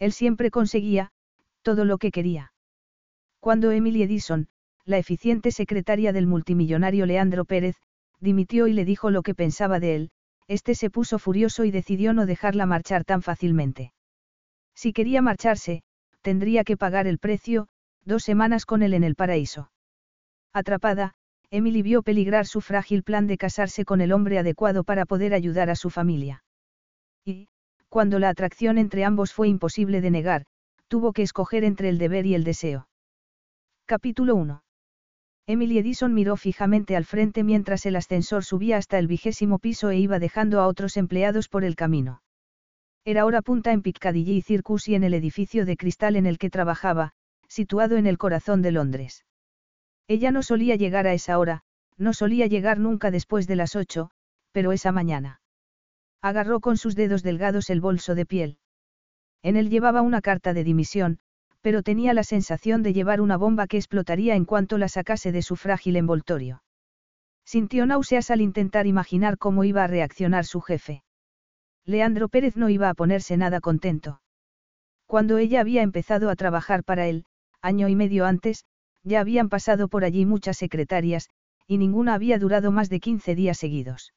Él 0.00 0.12
siempre 0.12 0.50
conseguía, 0.50 1.12
todo 1.62 1.84
lo 1.84 1.98
que 1.98 2.10
quería. 2.10 2.52
Cuando 3.38 3.70
Emily 3.70 4.02
Edison, 4.02 4.48
la 4.84 4.98
eficiente 4.98 5.52
secretaria 5.52 6.12
del 6.12 6.26
multimillonario 6.26 7.06
Leandro 7.06 7.44
Pérez, 7.44 7.76
dimitió 8.18 8.66
y 8.66 8.72
le 8.72 8.84
dijo 8.84 9.10
lo 9.10 9.22
que 9.22 9.34
pensaba 9.34 9.78
de 9.78 9.94
él, 9.94 10.10
este 10.48 10.74
se 10.74 10.90
puso 10.90 11.18
furioso 11.18 11.64
y 11.64 11.70
decidió 11.70 12.12
no 12.12 12.26
dejarla 12.26 12.66
marchar 12.66 13.04
tan 13.04 13.22
fácilmente. 13.22 13.92
Si 14.74 14.92
quería 14.92 15.22
marcharse, 15.22 15.82
tendría 16.22 16.64
que 16.64 16.76
pagar 16.76 17.06
el 17.06 17.18
precio, 17.18 17.68
dos 18.04 18.24
semanas 18.24 18.66
con 18.66 18.82
él 18.82 18.94
en 18.94 19.04
el 19.04 19.14
paraíso. 19.14 19.70
Atrapada, 20.52 21.14
Emily 21.50 21.82
vio 21.82 22.02
peligrar 22.02 22.46
su 22.46 22.60
frágil 22.60 23.02
plan 23.02 23.26
de 23.26 23.36
casarse 23.36 23.84
con 23.84 24.00
el 24.00 24.12
hombre 24.12 24.38
adecuado 24.38 24.84
para 24.84 25.04
poder 25.04 25.34
ayudar 25.34 25.68
a 25.70 25.76
su 25.76 25.90
familia. 25.90 26.42
Y, 27.24 27.48
cuando 27.90 28.18
la 28.18 28.30
atracción 28.30 28.78
entre 28.78 29.04
ambos 29.04 29.34
fue 29.34 29.48
imposible 29.48 30.00
de 30.00 30.10
negar, 30.10 30.46
tuvo 30.88 31.12
que 31.12 31.22
escoger 31.22 31.64
entre 31.64 31.88
el 31.88 31.98
deber 31.98 32.24
y 32.24 32.34
el 32.34 32.44
deseo. 32.44 32.88
Capítulo 33.84 34.36
1. 34.36 34.62
Emily 35.46 35.78
Edison 35.78 36.14
miró 36.14 36.36
fijamente 36.36 36.94
al 36.94 37.04
frente 37.04 37.42
mientras 37.42 37.84
el 37.86 37.96
ascensor 37.96 38.44
subía 38.44 38.76
hasta 38.76 39.00
el 39.00 39.08
vigésimo 39.08 39.58
piso 39.58 39.90
e 39.90 39.98
iba 39.98 40.20
dejando 40.20 40.60
a 40.60 40.68
otros 40.68 40.96
empleados 40.96 41.48
por 41.48 41.64
el 41.64 41.74
camino. 41.74 42.22
Era 43.04 43.24
hora 43.24 43.42
punta 43.42 43.72
en 43.72 43.82
Piccadilly 43.82 44.40
Circus 44.42 44.88
y 44.88 44.94
en 44.94 45.02
el 45.02 45.12
edificio 45.12 45.66
de 45.66 45.76
cristal 45.76 46.14
en 46.14 46.26
el 46.26 46.38
que 46.38 46.50
trabajaba, 46.50 47.12
situado 47.48 47.96
en 47.96 48.06
el 48.06 48.18
corazón 48.18 48.62
de 48.62 48.70
Londres. 48.70 49.24
Ella 50.06 50.30
no 50.30 50.44
solía 50.44 50.76
llegar 50.76 51.08
a 51.08 51.14
esa 51.14 51.36
hora, 51.38 51.62
no 51.96 52.12
solía 52.12 52.46
llegar 52.46 52.78
nunca 52.78 53.10
después 53.10 53.48
de 53.48 53.56
las 53.56 53.74
ocho, 53.74 54.10
pero 54.52 54.70
esa 54.70 54.92
mañana. 54.92 55.39
Agarró 56.22 56.60
con 56.60 56.76
sus 56.76 56.94
dedos 56.94 57.22
delgados 57.22 57.70
el 57.70 57.80
bolso 57.80 58.14
de 58.14 58.26
piel. 58.26 58.58
En 59.42 59.56
él 59.56 59.70
llevaba 59.70 60.02
una 60.02 60.20
carta 60.20 60.52
de 60.52 60.64
dimisión, 60.64 61.18
pero 61.62 61.82
tenía 61.82 62.14
la 62.14 62.24
sensación 62.24 62.82
de 62.82 62.92
llevar 62.92 63.20
una 63.20 63.36
bomba 63.36 63.66
que 63.66 63.76
explotaría 63.76 64.34
en 64.34 64.44
cuanto 64.44 64.78
la 64.78 64.88
sacase 64.88 65.32
de 65.32 65.42
su 65.42 65.56
frágil 65.56 65.96
envoltorio. 65.96 66.62
Sintió 67.44 67.86
náuseas 67.86 68.30
al 68.30 68.40
intentar 68.40 68.86
imaginar 68.86 69.38
cómo 69.38 69.64
iba 69.64 69.84
a 69.84 69.86
reaccionar 69.86 70.44
su 70.44 70.60
jefe. 70.60 71.02
Leandro 71.84 72.28
Pérez 72.28 72.56
no 72.56 72.68
iba 72.68 72.88
a 72.88 72.94
ponerse 72.94 73.36
nada 73.36 73.60
contento. 73.60 74.20
Cuando 75.06 75.38
ella 75.38 75.60
había 75.60 75.82
empezado 75.82 76.30
a 76.30 76.36
trabajar 76.36 76.84
para 76.84 77.08
él, 77.08 77.24
año 77.62 77.88
y 77.88 77.96
medio 77.96 78.26
antes, 78.26 78.64
ya 79.02 79.20
habían 79.20 79.48
pasado 79.48 79.88
por 79.88 80.04
allí 80.04 80.26
muchas 80.26 80.58
secretarias, 80.58 81.28
y 81.66 81.78
ninguna 81.78 82.14
había 82.14 82.38
durado 82.38 82.70
más 82.70 82.90
de 82.90 83.00
15 83.00 83.34
días 83.34 83.58
seguidos. 83.58 84.12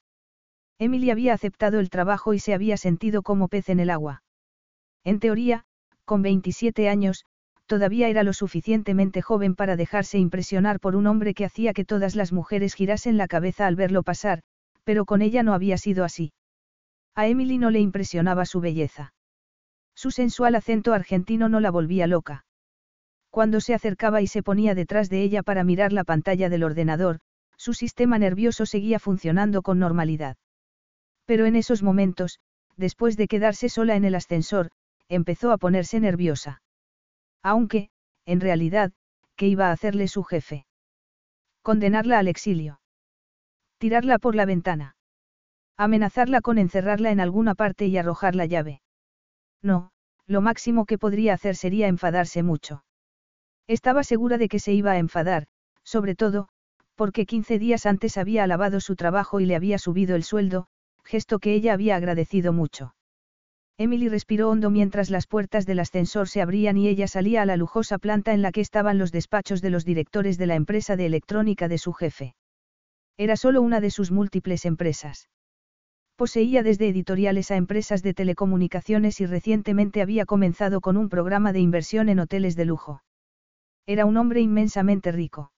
Emily 0.80 1.12
había 1.12 1.34
aceptado 1.34 1.80
el 1.80 1.90
trabajo 1.90 2.34
y 2.34 2.40
se 2.40 2.54
había 2.54 2.78
sentido 2.78 3.22
como 3.22 3.48
pez 3.48 3.70
en 3.70 3.80
el 3.80 3.90
agua. 3.90 4.24
En 5.04 5.20
teoría, 5.20 5.66
con 6.06 6.22
27 6.22 6.90
años, 6.90 7.26
todavía 7.66 8.10
era 8.10 8.24
lo 8.24 8.34
suficientemente 8.34 9.22
joven 9.22 9.56
para 9.56 9.76
dejarse 9.76 10.18
impresionar 10.18 10.80
por 10.80 10.96
un 10.96 11.08
hombre 11.08 11.34
que 11.34 11.46
hacía 11.46 11.74
que 11.74 11.86
todas 11.86 12.16
las 12.16 12.32
mujeres 12.32 12.74
girasen 12.74 13.18
la 13.18 13.28
cabeza 13.28 13.68
al 13.68 13.76
verlo 13.76 14.04
pasar, 14.04 14.42
pero 14.84 15.06
con 15.06 15.22
ella 15.22 15.44
no 15.44 15.54
había 15.54 15.78
sido 15.78 16.04
así. 16.04 16.34
A 17.16 17.28
Emily 17.28 17.58
no 17.58 17.70
le 17.70 17.80
impresionaba 17.80 18.46
su 18.46 18.60
belleza. 18.60 19.14
Su 19.96 20.12
sensual 20.12 20.56
acento 20.56 20.94
argentino 20.94 21.50
no 21.50 21.60
la 21.60 21.72
volvía 21.72 22.08
loca. 22.08 22.46
Cuando 23.30 23.62
se 23.62 23.74
acercaba 23.74 24.22
y 24.22 24.28
se 24.28 24.44
ponía 24.44 24.76
detrás 24.76 25.10
de 25.10 25.22
ella 25.22 25.44
para 25.44 25.64
mirar 25.64 25.94
la 25.94 26.04
pantalla 26.04 26.50
del 26.50 26.64
ordenador, 26.64 27.20
su 27.58 27.74
sistema 27.74 28.18
nervioso 28.20 28.66
seguía 28.66 29.00
funcionando 29.00 29.62
con 29.62 29.80
normalidad. 29.80 30.36
Pero 31.26 31.46
en 31.46 31.56
esos 31.56 31.84
momentos, 31.84 32.40
después 32.76 33.18
de 33.18 33.28
quedarse 33.28 33.70
sola 33.70 33.96
en 33.96 34.06
el 34.06 34.16
ascensor, 34.16 34.72
empezó 35.10 35.52
a 35.52 35.58
ponerse 35.58 36.00
nerviosa. 36.00 36.62
Aunque, 37.42 37.90
en 38.26 38.40
realidad, 38.40 38.92
¿qué 39.36 39.48
iba 39.48 39.68
a 39.68 39.72
hacerle 39.72 40.08
su 40.08 40.24
jefe? 40.24 40.66
Condenarla 41.62 42.20
al 42.20 42.28
exilio. 42.28 42.82
Tirarla 43.78 44.20
por 44.20 44.36
la 44.36 44.46
ventana. 44.46 44.96
Amenazarla 45.78 46.42
con 46.42 46.58
encerrarla 46.58 47.12
en 47.12 47.20
alguna 47.20 47.56
parte 47.56 47.86
y 47.88 47.98
arrojar 47.98 48.36
la 48.36 48.46
llave. 48.46 48.82
No, 49.62 49.92
lo 50.28 50.42
máximo 50.42 50.86
que 50.86 50.98
podría 50.98 51.34
hacer 51.34 51.56
sería 51.56 51.88
enfadarse 51.88 52.44
mucho. 52.44 52.84
Estaba 53.68 54.04
segura 54.04 54.38
de 54.38 54.50
que 54.50 54.60
se 54.60 54.74
iba 54.74 54.92
a 54.92 54.98
enfadar, 54.98 55.48
sobre 55.84 56.16
todo, 56.16 56.50
porque 56.96 57.26
15 57.26 57.60
días 57.60 57.86
antes 57.86 58.18
había 58.18 58.44
alabado 58.44 58.80
su 58.80 58.96
trabajo 58.96 59.40
y 59.40 59.46
le 59.46 59.56
había 59.56 59.80
subido 59.80 60.16
el 60.16 60.24
sueldo, 60.24 60.68
gesto 61.04 61.40
que 61.40 61.54
ella 61.54 61.74
había 61.74 61.96
agradecido 61.96 62.54
mucho. 62.54 62.96
Emily 63.78 64.08
respiró 64.08 64.50
hondo 64.50 64.70
mientras 64.70 65.10
las 65.10 65.26
puertas 65.26 65.66
del 65.66 65.80
ascensor 65.80 66.30
se 66.30 66.42
abrían 66.42 66.78
y 66.78 66.88
ella 66.88 67.08
salía 67.08 67.42
a 67.42 67.46
la 67.46 67.58
lujosa 67.58 67.98
planta 67.98 68.34
en 68.34 68.42
la 68.42 68.52
que 68.52 68.62
estaban 68.62 69.00
los 69.00 69.12
despachos 69.12 69.62
de 69.62 69.72
los 69.72 69.84
directores 69.84 70.38
de 70.38 70.46
la 70.46 70.56
empresa 70.56 70.96
de 70.96 71.08
electrónica 71.08 71.68
de 71.68 71.80
su 71.80 71.92
jefe. 71.94 72.36
Era 73.18 73.36
solo 73.36 73.62
una 73.62 73.82
de 73.82 73.90
sus 73.90 74.12
múltiples 74.12 74.66
empresas. 74.66 75.30
Poseía 76.16 76.62
desde 76.62 76.88
editoriales 76.88 77.50
a 77.50 77.56
empresas 77.56 78.04
de 78.04 78.14
telecomunicaciones 78.14 79.20
y 79.20 79.26
recientemente 79.26 80.04
había 80.04 80.26
comenzado 80.26 80.80
con 80.80 80.96
un 80.96 81.10
programa 81.10 81.52
de 81.52 81.60
inversión 81.60 82.10
en 82.10 82.20
hoteles 82.20 82.56
de 82.56 82.66
lujo. 82.66 83.04
Era 83.88 84.06
un 84.06 84.18
hombre 84.18 84.40
inmensamente 84.40 85.12
rico. 85.12 85.52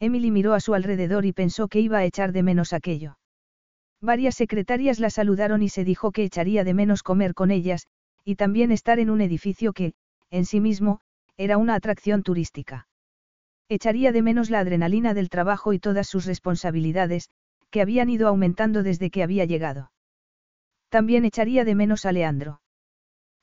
Emily 0.00 0.32
miró 0.32 0.54
a 0.54 0.60
su 0.60 0.74
alrededor 0.74 1.24
y 1.24 1.32
pensó 1.32 1.68
que 1.68 1.80
iba 1.80 1.98
a 1.98 2.04
echar 2.04 2.32
de 2.32 2.42
menos 2.42 2.72
aquello. 2.72 3.17
Varias 4.00 4.36
secretarias 4.36 5.00
la 5.00 5.10
saludaron 5.10 5.62
y 5.62 5.68
se 5.68 5.84
dijo 5.84 6.12
que 6.12 6.24
echaría 6.24 6.62
de 6.64 6.74
menos 6.74 7.02
comer 7.02 7.34
con 7.34 7.50
ellas, 7.50 7.86
y 8.24 8.36
también 8.36 8.70
estar 8.70 8.98
en 8.98 9.10
un 9.10 9.20
edificio 9.20 9.72
que, 9.72 9.94
en 10.30 10.44
sí 10.44 10.60
mismo, 10.60 11.00
era 11.36 11.56
una 11.56 11.74
atracción 11.74 12.22
turística. 12.22 12.86
Echaría 13.68 14.12
de 14.12 14.22
menos 14.22 14.50
la 14.50 14.60
adrenalina 14.60 15.14
del 15.14 15.28
trabajo 15.28 15.72
y 15.72 15.78
todas 15.78 16.06
sus 16.06 16.26
responsabilidades, 16.26 17.30
que 17.70 17.80
habían 17.80 18.08
ido 18.08 18.28
aumentando 18.28 18.82
desde 18.82 19.10
que 19.10 19.22
había 19.22 19.44
llegado. 19.44 19.92
También 20.88 21.24
echaría 21.24 21.64
de 21.64 21.74
menos 21.74 22.06
a 22.06 22.12
Leandro. 22.12 22.60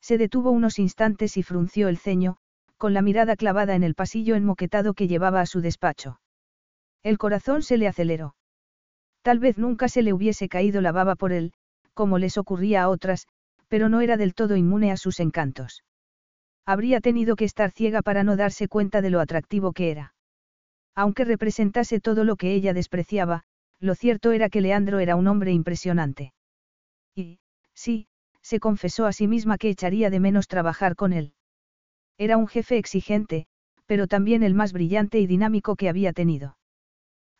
Se 0.02 0.18
detuvo 0.18 0.52
unos 0.52 0.80
instantes 0.80 1.38
y 1.38 1.44
frunció 1.44 1.90
el 1.90 1.98
ceño, 1.98 2.38
con 2.78 2.94
la 2.94 3.02
mirada 3.02 3.36
clavada 3.36 3.76
en 3.76 3.84
el 3.84 3.96
pasillo 3.96 4.36
enmoquetado 4.36 4.94
que 4.94 5.08
llevaba 5.08 5.42
a 5.42 5.46
su 5.46 5.62
despacho. 5.62 6.20
El 7.04 7.18
corazón 7.18 7.62
se 7.62 7.78
le 7.78 7.88
aceleró. 7.88 8.35
Tal 9.26 9.40
vez 9.40 9.58
nunca 9.58 9.90
se 9.90 10.04
le 10.04 10.14
hubiese 10.14 10.48
caído 10.48 10.82
la 10.82 10.92
baba 10.92 11.16
por 11.16 11.34
él, 11.34 11.52
como 11.96 12.20
les 12.20 12.38
ocurría 12.38 12.84
a 12.84 12.90
otras, 12.90 13.26
pero 13.68 13.90
no 13.90 14.02
era 14.02 14.18
del 14.18 14.36
todo 14.36 14.56
inmune 14.56 14.92
a 14.92 14.98
sus 14.98 15.20
encantos. 15.20 15.84
Habría 16.64 17.02
tenido 17.02 17.36
que 17.36 17.46
estar 17.46 17.72
ciega 17.72 18.04
para 18.04 18.24
no 18.24 18.36
darse 18.36 18.68
cuenta 18.68 19.02
de 19.02 19.10
lo 19.10 19.20
atractivo 19.20 19.74
que 19.74 19.90
era. 19.90 20.14
Aunque 20.94 21.26
representase 21.26 22.00
todo 22.00 22.24
lo 22.24 22.36
que 22.36 22.54
ella 22.54 22.72
despreciaba, 22.72 23.46
lo 23.80 23.96
cierto 23.96 24.32
era 24.32 24.48
que 24.48 24.62
Leandro 24.62 25.00
era 25.00 25.16
un 25.16 25.26
hombre 25.26 25.52
impresionante. 25.52 26.32
Y, 27.16 27.40
sí, 27.74 28.06
se 28.44 28.60
confesó 28.60 29.08
a 29.08 29.12
sí 29.12 29.28
misma 29.28 29.58
que 29.58 29.70
echaría 29.70 30.12
de 30.12 30.20
menos 30.20 30.48
trabajar 30.48 30.96
con 30.96 31.14
él. 31.14 31.34
Era 32.20 32.38
un 32.38 32.46
jefe 32.46 32.78
exigente, 32.78 33.48
pero 33.88 34.06
también 34.06 34.44
el 34.44 34.54
más 34.54 34.72
brillante 34.72 35.20
y 35.20 35.26
dinámico 35.26 35.76
que 35.76 35.90
había 35.90 36.14
tenido. 36.14 36.58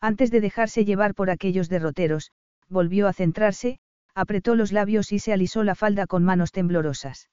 Antes 0.00 0.30
de 0.30 0.40
dejarse 0.40 0.84
llevar 0.84 1.14
por 1.14 1.30
aquellos 1.30 1.68
derroteros, 1.68 2.30
volvió 2.68 3.08
a 3.08 3.12
centrarse, 3.12 3.78
apretó 4.14 4.54
los 4.54 4.72
labios 4.72 5.12
y 5.12 5.18
se 5.18 5.32
alisó 5.32 5.64
la 5.64 5.74
falda 5.74 6.06
con 6.06 6.24
manos 6.24 6.52
temblorosas. 6.52 7.28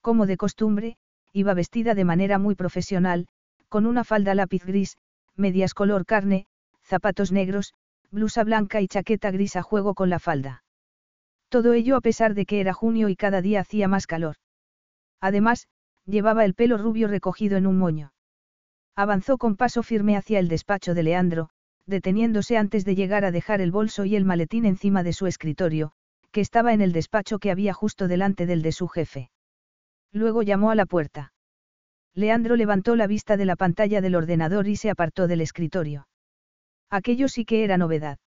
Como 0.00 0.26
de 0.26 0.36
costumbre, 0.36 0.96
iba 1.32 1.54
vestida 1.54 1.94
de 1.94 2.04
manera 2.04 2.38
muy 2.38 2.54
profesional, 2.54 3.26
con 3.68 3.86
una 3.86 4.04
falda 4.04 4.34
lápiz 4.34 4.64
gris, 4.64 4.98
medias 5.36 5.74
color 5.74 6.06
carne, 6.06 6.46
zapatos 6.82 7.32
negros, 7.32 7.74
blusa 8.10 8.44
blanca 8.44 8.80
y 8.80 8.88
chaqueta 8.88 9.30
gris 9.30 9.56
a 9.56 9.62
juego 9.62 9.94
con 9.94 10.10
la 10.10 10.18
falda. 10.18 10.64
Todo 11.48 11.72
ello 11.72 11.96
a 11.96 12.00
pesar 12.00 12.34
de 12.34 12.46
que 12.46 12.60
era 12.60 12.72
junio 12.72 13.08
y 13.08 13.16
cada 13.16 13.42
día 13.42 13.60
hacía 13.60 13.88
más 13.88 14.06
calor. 14.06 14.36
Además, 15.20 15.68
llevaba 16.06 16.44
el 16.44 16.54
pelo 16.54 16.78
rubio 16.78 17.08
recogido 17.08 17.56
en 17.56 17.66
un 17.66 17.78
moño. 17.78 18.12
Avanzó 18.96 19.38
con 19.38 19.56
paso 19.56 19.82
firme 19.82 20.16
hacia 20.16 20.38
el 20.38 20.48
despacho 20.48 20.94
de 20.94 21.02
Leandro, 21.02 21.50
deteniéndose 21.90 22.56
antes 22.56 22.86
de 22.86 22.94
llegar 22.94 23.26
a 23.26 23.30
dejar 23.30 23.60
el 23.60 23.70
bolso 23.70 24.06
y 24.06 24.16
el 24.16 24.24
maletín 24.24 24.64
encima 24.64 25.02
de 25.02 25.12
su 25.12 25.26
escritorio, 25.26 25.92
que 26.30 26.40
estaba 26.40 26.72
en 26.72 26.80
el 26.80 26.92
despacho 26.92 27.38
que 27.38 27.50
había 27.50 27.74
justo 27.74 28.08
delante 28.08 28.46
del 28.46 28.62
de 28.62 28.72
su 28.72 28.88
jefe. 28.88 29.30
Luego 30.12 30.42
llamó 30.42 30.70
a 30.70 30.74
la 30.74 30.86
puerta. 30.86 31.32
Leandro 32.14 32.56
levantó 32.56 32.96
la 32.96 33.06
vista 33.06 33.36
de 33.36 33.44
la 33.44 33.56
pantalla 33.56 34.00
del 34.00 34.14
ordenador 34.14 34.66
y 34.66 34.76
se 34.76 34.90
apartó 34.90 35.26
del 35.26 35.42
escritorio. 35.42 36.08
Aquello 36.88 37.28
sí 37.28 37.44
que 37.44 37.62
era 37.62 37.76
novedad. 37.76 38.18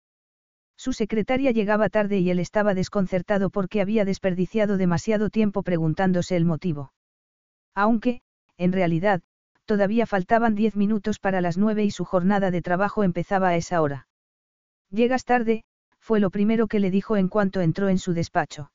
Su 0.76 0.92
secretaria 0.92 1.50
llegaba 1.50 1.88
tarde 1.88 2.18
y 2.18 2.30
él 2.30 2.38
estaba 2.38 2.74
desconcertado 2.74 3.50
porque 3.50 3.80
había 3.80 4.04
desperdiciado 4.04 4.76
demasiado 4.76 5.30
tiempo 5.30 5.62
preguntándose 5.62 6.36
el 6.36 6.44
motivo. 6.44 6.92
Aunque, 7.74 8.22
en 8.56 8.72
realidad, 8.72 9.22
todavía 9.64 10.06
faltaban 10.06 10.54
diez 10.54 10.76
minutos 10.76 11.18
para 11.18 11.40
las 11.40 11.58
nueve 11.58 11.84
y 11.84 11.90
su 11.90 12.04
jornada 12.04 12.50
de 12.50 12.62
trabajo 12.62 13.04
empezaba 13.04 13.48
a 13.48 13.56
esa 13.56 13.80
hora. 13.82 14.06
Llegas 14.90 15.24
tarde, 15.24 15.64
fue 15.98 16.20
lo 16.20 16.30
primero 16.30 16.66
que 16.66 16.80
le 16.80 16.90
dijo 16.90 17.16
en 17.16 17.28
cuanto 17.28 17.60
entró 17.60 17.88
en 17.88 17.98
su 17.98 18.12
despacho. 18.12 18.70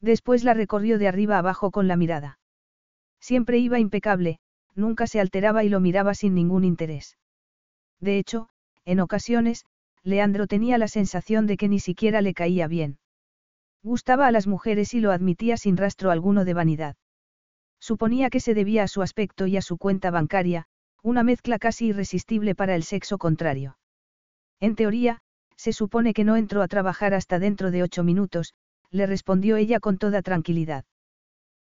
Después 0.00 0.44
la 0.44 0.54
recorrió 0.54 0.98
de 0.98 1.08
arriba 1.08 1.38
abajo 1.38 1.70
con 1.70 1.86
la 1.86 1.96
mirada. 1.96 2.38
Siempre 3.20 3.58
iba 3.58 3.78
impecable, 3.78 4.40
nunca 4.74 5.06
se 5.06 5.20
alteraba 5.20 5.62
y 5.62 5.68
lo 5.68 5.80
miraba 5.80 6.14
sin 6.14 6.34
ningún 6.34 6.64
interés. 6.64 7.18
De 8.00 8.18
hecho, 8.18 8.48
en 8.84 9.00
ocasiones, 9.00 9.64
Leandro 10.02 10.46
tenía 10.46 10.78
la 10.78 10.88
sensación 10.88 11.46
de 11.46 11.56
que 11.56 11.68
ni 11.68 11.80
siquiera 11.80 12.22
le 12.22 12.34
caía 12.34 12.66
bien. 12.66 12.98
Gustaba 13.82 14.26
a 14.26 14.32
las 14.32 14.46
mujeres 14.46 14.94
y 14.94 15.00
lo 15.00 15.12
admitía 15.12 15.56
sin 15.56 15.76
rastro 15.76 16.10
alguno 16.10 16.44
de 16.44 16.54
vanidad. 16.54 16.96
Suponía 17.80 18.28
que 18.30 18.40
se 18.40 18.54
debía 18.54 18.84
a 18.84 18.88
su 18.88 19.02
aspecto 19.02 19.46
y 19.46 19.56
a 19.56 19.62
su 19.62 19.78
cuenta 19.78 20.10
bancaria, 20.10 20.66
una 21.02 21.22
mezcla 21.22 21.58
casi 21.58 21.86
irresistible 21.86 22.54
para 22.54 22.74
el 22.74 22.82
sexo 22.82 23.16
contrario. 23.16 23.78
En 24.60 24.76
teoría, 24.76 25.18
se 25.56 25.72
supone 25.72 26.12
que 26.12 26.24
no 26.24 26.36
entró 26.36 26.62
a 26.62 26.68
trabajar 26.68 27.14
hasta 27.14 27.38
dentro 27.38 27.70
de 27.70 27.82
ocho 27.82 28.04
minutos, 28.04 28.52
le 28.90 29.06
respondió 29.06 29.56
ella 29.56 29.80
con 29.80 29.98
toda 29.98 30.20
tranquilidad. 30.20 30.84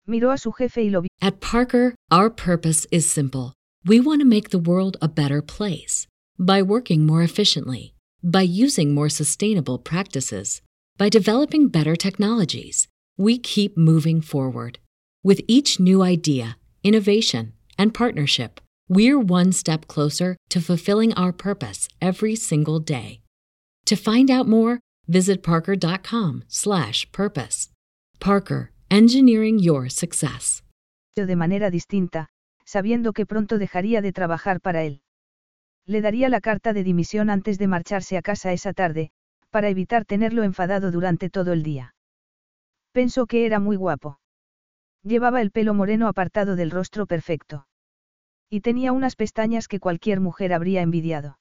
Miró 0.06 0.32
a 0.32 0.38
su 0.38 0.52
jefe 0.52 0.84
y 0.84 0.90
lo 0.90 1.02
vio. 1.02 1.10
At 1.22 1.40
Parker, 1.40 1.96
our 2.12 2.34
purpose 2.34 2.88
is 2.92 3.06
simple. 3.06 3.54
We 3.86 4.00
want 4.00 4.22
to 4.22 4.28
make 4.28 4.50
the 4.50 4.60
world 4.60 4.98
a 5.02 5.08
better 5.08 5.42
place 5.42 6.08
by 6.38 6.62
working 6.62 7.06
more 7.06 7.24
efficiently, 7.24 7.94
by 8.24 8.44
using 8.44 8.94
more 8.94 9.10
sustainable 9.10 9.80
practices, 9.80 10.62
by 10.98 11.10
developing 11.10 11.68
better 11.68 11.96
technologies. 11.96 12.88
We 13.18 13.38
keep 13.40 13.78
moving 13.78 14.22
forward. 14.22 14.80
With 15.26 15.42
each 15.48 15.80
new 15.80 16.04
idea, 16.04 16.58
innovation, 16.84 17.54
and 17.80 17.96
partnership, 17.96 18.62
we're 18.88 19.20
one 19.20 19.52
step 19.54 19.88
closer 19.88 20.36
to 20.50 20.62
fulfilling 20.62 21.16
our 21.16 21.34
purpose 21.34 21.88
every 22.00 22.36
single 22.36 22.80
day. 22.80 23.22
To 23.86 23.96
find 23.96 24.30
out 24.30 24.48
more, 24.48 24.82
visit 25.08 25.42
parker.com/purpose. 25.42 27.70
Parker, 28.20 28.72
engineering 28.92 29.58
your 29.58 29.90
success. 29.90 30.62
De 31.16 31.36
manera 31.36 31.72
distinta, 31.72 32.30
sabiendo 32.64 33.12
que 33.12 33.26
pronto 33.26 33.58
dejaría 33.58 34.04
de 34.04 34.12
trabajar 34.12 34.62
para 34.62 34.84
él. 34.84 35.02
Le 35.88 36.02
daría 36.02 36.30
la 36.30 36.40
carta 36.40 36.72
de 36.72 36.84
dimisión 36.84 37.32
antes 37.32 37.58
de 37.58 37.66
marcharse 37.66 38.16
a 38.16 38.22
casa 38.22 38.54
esa 38.54 38.74
tarde, 38.74 39.10
para 39.50 39.70
evitar 39.70 40.06
tenerlo 40.06 40.44
enfadado 40.44 40.92
durante 40.92 41.32
todo 41.32 41.52
el 41.52 41.64
día. 41.64 41.96
Pensó 42.92 43.26
que 43.26 43.48
era 43.48 43.60
muy 43.60 43.76
guapo. 43.76 44.20
Llevaba 45.06 45.40
el 45.42 45.52
pelo 45.52 45.76
moreno 45.76 46.08
apartado 46.08 46.56
del 46.56 46.72
rostro 46.72 47.06
perfecto. 47.06 47.68
Y 48.50 48.62
tenía 48.62 48.92
unas 48.92 49.16
pestañas 49.16 49.68
que 49.68 49.80
cualquier 49.80 50.20
mujer 50.20 50.52
habría 50.52 50.82
envidiado. 50.82 51.38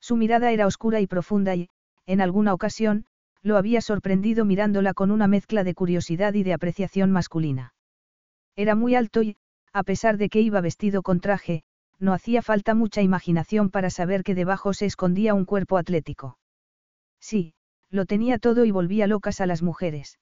Su 0.00 0.16
mirada 0.16 0.52
era 0.52 0.66
oscura 0.66 1.00
y 1.00 1.06
profunda 1.06 1.54
y, 1.54 1.70
en 2.04 2.20
alguna 2.20 2.52
ocasión, 2.52 3.06
lo 3.40 3.56
había 3.56 3.80
sorprendido 3.80 4.44
mirándola 4.44 4.92
con 4.92 5.10
una 5.10 5.26
mezcla 5.28 5.64
de 5.64 5.72
curiosidad 5.72 6.34
y 6.34 6.42
de 6.42 6.52
apreciación 6.52 7.10
masculina. 7.10 7.72
Era 8.54 8.74
muy 8.74 8.94
alto 8.94 9.22
y, 9.22 9.38
a 9.72 9.82
pesar 9.82 10.18
de 10.18 10.28
que 10.28 10.42
iba 10.42 10.60
vestido 10.60 11.00
con 11.02 11.20
traje, 11.20 11.62
no 11.98 12.12
hacía 12.12 12.42
falta 12.42 12.74
mucha 12.74 13.00
imaginación 13.00 13.70
para 13.70 13.88
saber 13.88 14.24
que 14.24 14.34
debajo 14.34 14.74
se 14.74 14.84
escondía 14.84 15.32
un 15.32 15.46
cuerpo 15.46 15.78
atlético. 15.78 16.38
Sí, 17.18 17.54
lo 17.88 18.04
tenía 18.04 18.38
todo 18.38 18.66
y 18.66 18.70
volvía 18.70 19.06
locas 19.06 19.40
a 19.40 19.46
las 19.46 19.62
mujeres. 19.62 20.18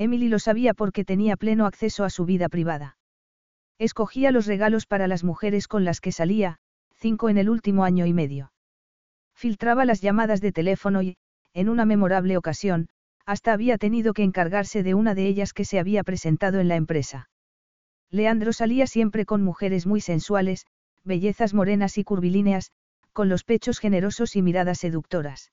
Emily 0.00 0.28
lo 0.28 0.38
sabía 0.38 0.72
porque 0.72 1.04
tenía 1.04 1.36
pleno 1.36 1.66
acceso 1.66 2.04
a 2.04 2.10
su 2.10 2.24
vida 2.24 2.48
privada. 2.48 2.96
Escogía 3.78 4.30
los 4.30 4.46
regalos 4.46 4.86
para 4.86 5.06
las 5.06 5.24
mujeres 5.24 5.68
con 5.68 5.84
las 5.84 6.00
que 6.00 6.10
salía, 6.10 6.56
cinco 6.94 7.28
en 7.28 7.36
el 7.36 7.50
último 7.50 7.84
año 7.84 8.06
y 8.06 8.14
medio. 8.14 8.50
Filtraba 9.34 9.84
las 9.84 10.00
llamadas 10.00 10.40
de 10.40 10.52
teléfono 10.52 11.02
y, 11.02 11.18
en 11.52 11.68
una 11.68 11.84
memorable 11.84 12.38
ocasión, 12.38 12.88
hasta 13.26 13.52
había 13.52 13.76
tenido 13.76 14.14
que 14.14 14.22
encargarse 14.22 14.82
de 14.82 14.94
una 14.94 15.14
de 15.14 15.26
ellas 15.26 15.52
que 15.52 15.66
se 15.66 15.78
había 15.78 16.02
presentado 16.02 16.60
en 16.60 16.68
la 16.68 16.76
empresa. 16.76 17.28
Leandro 18.10 18.54
salía 18.54 18.86
siempre 18.86 19.26
con 19.26 19.42
mujeres 19.42 19.86
muy 19.86 20.00
sensuales, 20.00 20.64
bellezas 21.04 21.52
morenas 21.52 21.98
y 21.98 22.04
curvilíneas, 22.04 22.72
con 23.12 23.28
los 23.28 23.44
pechos 23.44 23.78
generosos 23.78 24.34
y 24.34 24.40
miradas 24.40 24.78
seductoras. 24.78 25.52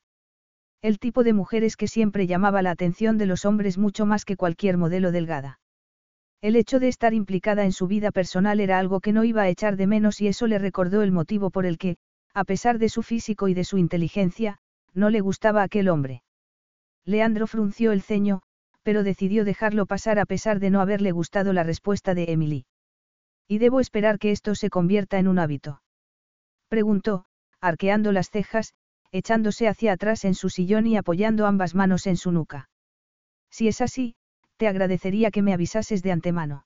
El 0.82 1.00
tipo 1.00 1.24
de 1.24 1.34
mujeres 1.34 1.76
que 1.76 1.88
siempre 1.88 2.28
llamaba 2.28 2.62
la 2.62 2.72
atención 2.72 3.18
de 3.18 3.26
los 3.26 3.46
hombres 3.46 3.78
mucho 3.78 4.06
más 4.06 4.26
que 4.26 4.38
cualquier 4.38 4.78
modelo 4.78 5.12
delgada. 5.12 5.60
El 6.40 6.56
hecho 6.56 6.80
de 6.80 6.88
estar 6.88 7.14
implicada 7.16 7.66
en 7.66 7.72
su 7.72 7.88
vida 7.88 8.12
personal 8.12 8.60
era 8.60 8.78
algo 8.78 9.00
que 9.00 9.12
no 9.12 9.24
iba 9.24 9.42
a 9.42 9.50
echar 9.50 9.76
de 9.76 9.88
menos 9.88 10.22
y 10.22 10.28
eso 10.28 10.46
le 10.46 10.60
recordó 10.60 11.02
el 11.02 11.12
motivo 11.12 11.50
por 11.50 11.66
el 11.66 11.80
que, 11.80 11.98
a 12.34 12.44
pesar 12.44 12.78
de 12.78 12.90
su 12.90 13.02
físico 13.02 13.48
y 13.48 13.56
de 13.56 13.64
su 13.64 13.80
inteligencia, 13.80 14.60
no 14.94 15.10
le 15.10 15.22
gustaba 15.22 15.64
aquel 15.64 15.90
hombre. 15.90 16.22
Leandro 17.06 17.48
frunció 17.48 17.92
el 17.92 18.04
ceño, 18.04 18.44
pero 18.84 19.04
decidió 19.04 19.46
dejarlo 19.46 19.88
pasar 19.88 20.20
a 20.20 20.26
pesar 20.26 20.60
de 20.60 20.70
no 20.70 20.80
haberle 20.80 21.12
gustado 21.12 21.54
la 21.54 21.64
respuesta 21.64 22.14
de 22.14 22.32
Emily. 22.32 22.66
¿Y 23.48 23.58
debo 23.58 23.80
esperar 23.80 24.20
que 24.20 24.32
esto 24.32 24.54
se 24.54 24.70
convierta 24.70 25.18
en 25.18 25.28
un 25.28 25.40
hábito? 25.40 25.82
Preguntó, 26.68 27.26
arqueando 27.60 28.12
las 28.12 28.30
cejas, 28.30 28.74
echándose 29.18 29.68
hacia 29.68 29.94
atrás 29.94 30.26
en 30.26 30.36
su 30.36 30.50
sillón 30.50 30.88
y 30.88 30.98
apoyando 30.98 31.46
ambas 31.46 31.76
manos 31.76 32.08
en 32.08 32.18
su 32.18 32.32
nuca. 32.32 32.70
Si 33.50 33.68
es 33.68 33.82
así, 33.82 34.16
te 34.58 34.68
agradecería 34.68 35.32
que 35.32 35.42
me 35.42 35.54
avisases 35.54 36.04
de 36.04 36.12
antemano. 36.12 36.66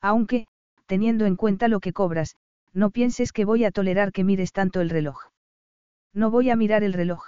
Aunque, 0.00 0.46
teniendo 0.86 1.26
en 1.26 1.36
cuenta 1.36 1.68
lo 1.68 1.80
que 1.80 1.92
cobras, 1.92 2.36
no 2.72 2.90
pienses 2.90 3.32
que 3.32 3.44
voy 3.44 3.64
a 3.64 3.70
tolerar 3.70 4.12
que 4.12 4.24
mires 4.24 4.52
tanto 4.52 4.80
el 4.80 4.90
reloj. 4.90 5.30
No 6.12 6.30
voy 6.30 6.50
a 6.50 6.56
mirar 6.56 6.82
el 6.82 6.92
reloj. 6.92 7.24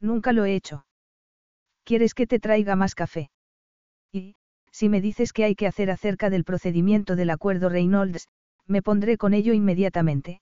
Nunca 0.00 0.32
lo 0.32 0.44
he 0.44 0.54
hecho. 0.54 0.86
¿Quieres 1.84 2.14
que 2.14 2.26
te 2.26 2.38
traiga 2.38 2.76
más 2.76 2.94
café? 2.94 3.30
Y, 4.12 4.36
si 4.70 4.88
me 4.88 5.00
dices 5.00 5.32
qué 5.32 5.44
hay 5.44 5.54
que 5.54 5.66
hacer 5.66 5.90
acerca 5.90 6.30
del 6.30 6.44
procedimiento 6.44 7.16
del 7.16 7.30
acuerdo 7.30 7.68
Reynolds, 7.68 8.28
me 8.66 8.82
pondré 8.82 9.18
con 9.18 9.34
ello 9.34 9.52
inmediatamente. 9.52 10.40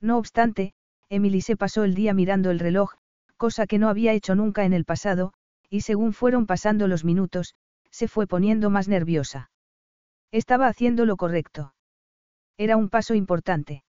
No 0.00 0.18
obstante, 0.18 0.72
Emily 1.10 1.40
se 1.40 1.56
pasó 1.56 1.82
el 1.82 1.94
día 1.94 2.14
mirando 2.14 2.50
el 2.50 2.60
reloj, 2.60 2.94
cosa 3.36 3.66
que 3.66 3.78
no 3.78 3.88
había 3.88 4.12
hecho 4.12 4.36
nunca 4.36 4.64
en 4.64 4.72
el 4.72 4.84
pasado, 4.84 5.32
y 5.68 5.80
según 5.80 6.12
fueron 6.12 6.46
pasando 6.46 6.86
los 6.86 7.04
minutos, 7.04 7.56
se 7.90 8.06
fue 8.06 8.28
poniendo 8.28 8.70
más 8.70 8.86
nerviosa. 8.86 9.50
Estaba 10.30 10.68
haciendo 10.68 11.04
lo 11.06 11.16
correcto. 11.16 11.74
Era 12.56 12.76
un 12.76 12.88
paso 12.88 13.14
importante. 13.14 13.82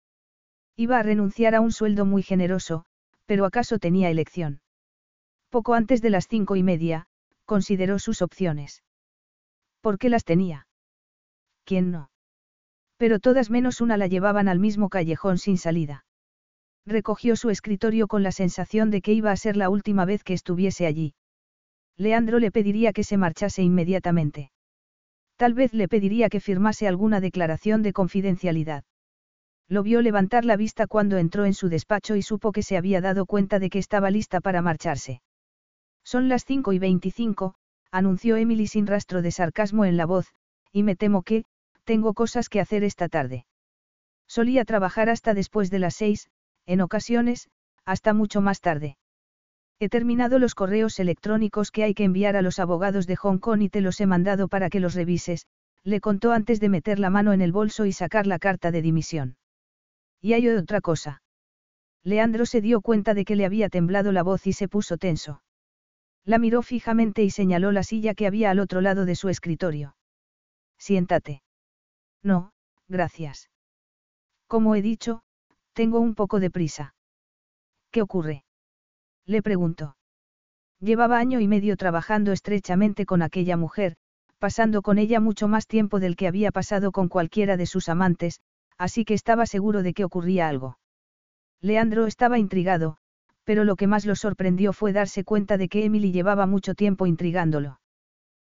Iba 0.75 0.97
a 0.97 1.03
renunciar 1.03 1.53
a 1.53 1.61
un 1.61 1.71
sueldo 1.71 2.05
muy 2.05 2.23
generoso, 2.23 2.85
pero 3.27 3.45
acaso 3.45 3.77
tenía 3.77 4.09
elección. 4.09 4.61
Poco 5.49 5.75
antes 5.75 6.01
de 6.01 6.09
las 6.09 6.27
cinco 6.27 6.55
y 6.55 6.63
media, 6.63 7.05
consideró 7.45 7.99
sus 7.99 8.23
opciones. 8.23 8.83
¿Por 9.81 9.99
qué 9.99 10.09
las 10.09 10.23
tenía? 10.23 10.67
¿Quién 11.65 11.91
no? 11.91 12.09
Pero 12.97 13.19
todas 13.19 13.51
menos 13.51 13.79
una 13.79 13.97
la 13.97 14.07
llevaban 14.07 14.47
al 14.47 14.59
mismo 14.59 14.89
callejón 14.89 15.37
sin 15.37 15.57
salida. 15.57 16.05
Recogió 16.85 17.35
su 17.35 17.49
escritorio 17.49 18.07
con 18.07 18.23
la 18.23 18.31
sensación 18.31 18.89
de 18.89 19.01
que 19.01 19.13
iba 19.13 19.31
a 19.31 19.37
ser 19.37 19.55
la 19.55 19.69
última 19.69 20.05
vez 20.05 20.23
que 20.23 20.33
estuviese 20.33 20.85
allí. 20.85 21.13
Leandro 21.97 22.39
le 22.39 22.51
pediría 22.51 22.93
que 22.93 23.03
se 23.03 23.17
marchase 23.17 23.61
inmediatamente. 23.61 24.51
Tal 25.35 25.53
vez 25.53 25.73
le 25.73 25.87
pediría 25.87 26.29
que 26.29 26.39
firmase 26.39 26.87
alguna 26.87 27.19
declaración 27.19 27.81
de 27.81 27.93
confidencialidad. 27.93 28.83
Lo 29.67 29.83
vio 29.83 30.01
levantar 30.01 30.43
la 30.43 30.57
vista 30.57 30.87
cuando 30.87 31.17
entró 31.17 31.45
en 31.45 31.53
su 31.53 31.69
despacho 31.69 32.15
y 32.15 32.21
supo 32.21 32.51
que 32.51 32.63
se 32.63 32.77
había 32.77 32.99
dado 33.01 33.25
cuenta 33.25 33.59
de 33.59 33.69
que 33.69 33.79
estaba 33.79 34.11
lista 34.11 34.41
para 34.41 34.61
marcharse. 34.61 35.21
Son 36.03 36.29
las 36.29 36.45
cinco 36.45 36.73
y 36.73 36.79
veinticinco, 36.79 37.55
anunció 37.91 38.37
Emily 38.37 38.67
sin 38.67 38.87
rastro 38.87 39.21
de 39.21 39.31
sarcasmo 39.31 39.85
en 39.85 39.97
la 39.97 40.05
voz, 40.05 40.33
y 40.71 40.83
me 40.83 40.95
temo 40.95 41.21
que, 41.21 41.45
tengo 41.83 42.13
cosas 42.13 42.49
que 42.49 42.59
hacer 42.59 42.83
esta 42.83 43.07
tarde. 43.07 43.45
Solía 44.27 44.65
trabajar 44.65 45.09
hasta 45.09 45.33
después 45.33 45.69
de 45.69 45.79
las 45.79 45.95
seis, 45.95 46.29
en 46.65 46.81
ocasiones, 46.81 47.49
hasta 47.85 48.13
mucho 48.13 48.41
más 48.41 48.61
tarde. 48.61 48.97
He 49.79 49.89
terminado 49.89 50.37
los 50.37 50.53
correos 50.53 50.99
electrónicos 50.99 51.71
que 51.71 51.83
hay 51.83 51.93
que 51.93 52.03
enviar 52.03 52.35
a 52.35 52.41
los 52.41 52.59
abogados 52.59 53.07
de 53.07 53.15
Hong 53.15 53.39
Kong 53.39 53.61
y 53.63 53.69
te 53.69 53.81
los 53.81 53.99
he 53.99 54.05
mandado 54.05 54.47
para 54.47 54.69
que 54.69 54.79
los 54.79 54.93
revises, 54.93 55.47
le 55.83 55.99
contó 55.99 56.31
antes 56.31 56.59
de 56.59 56.69
meter 56.69 56.99
la 56.99 57.09
mano 57.09 57.33
en 57.33 57.41
el 57.41 57.51
bolso 57.51 57.85
y 57.85 57.91
sacar 57.91 58.27
la 58.27 58.37
carta 58.37 58.71
de 58.71 58.83
dimisión. 58.83 59.37
Y 60.21 60.33
hay 60.33 60.47
otra 60.49 60.81
cosa. 60.81 61.23
Leandro 62.03 62.45
se 62.45 62.61
dio 62.61 62.81
cuenta 62.81 63.13
de 63.13 63.25
que 63.25 63.35
le 63.35 63.45
había 63.45 63.69
temblado 63.69 64.11
la 64.11 64.23
voz 64.23 64.45
y 64.45 64.53
se 64.53 64.67
puso 64.67 64.97
tenso. 64.97 65.41
La 66.23 66.37
miró 66.37 66.61
fijamente 66.61 67.23
y 67.23 67.31
señaló 67.31 67.71
la 67.71 67.83
silla 67.83 68.13
que 68.13 68.27
había 68.27 68.51
al 68.51 68.59
otro 68.59 68.81
lado 68.81 69.05
de 69.05 69.15
su 69.15 69.29
escritorio. 69.29 69.95
Siéntate. 70.77 71.41
No, 72.21 72.53
gracias. 72.87 73.49
Como 74.47 74.75
he 74.75 74.81
dicho, 74.81 75.23
tengo 75.73 75.99
un 75.99 76.15
poco 76.15 76.39
de 76.39 76.49
prisa. 76.49 76.95
¿Qué 77.91 78.01
ocurre? 78.01 78.43
Le 79.25 79.41
preguntó. 79.41 79.95
Llevaba 80.79 81.19
año 81.19 81.39
y 81.39 81.47
medio 81.47 81.77
trabajando 81.77 82.31
estrechamente 82.31 83.05
con 83.05 83.21
aquella 83.21 83.57
mujer, 83.57 83.95
pasando 84.39 84.81
con 84.81 84.97
ella 84.97 85.19
mucho 85.19 85.47
más 85.47 85.67
tiempo 85.67 85.99
del 85.99 86.15
que 86.15 86.27
había 86.27 86.51
pasado 86.51 86.91
con 86.91 87.07
cualquiera 87.07 87.57
de 87.57 87.67
sus 87.67 87.89
amantes, 87.89 88.41
así 88.77 89.05
que 89.05 89.13
estaba 89.13 89.45
seguro 89.45 89.83
de 89.83 89.93
que 89.93 90.03
ocurría 90.03 90.47
algo. 90.47 90.79
Leandro 91.61 92.07
estaba 92.07 92.39
intrigado, 92.39 92.97
pero 93.43 93.63
lo 93.63 93.75
que 93.75 93.85
más 93.85 94.05
lo 94.05 94.15
sorprendió 94.15 94.73
fue 94.73 94.93
darse 94.93 95.23
cuenta 95.23 95.57
de 95.57 95.69
que 95.69 95.85
Emily 95.85 96.11
llevaba 96.11 96.47
mucho 96.47 96.73
tiempo 96.73 97.05
intrigándolo. 97.05 97.79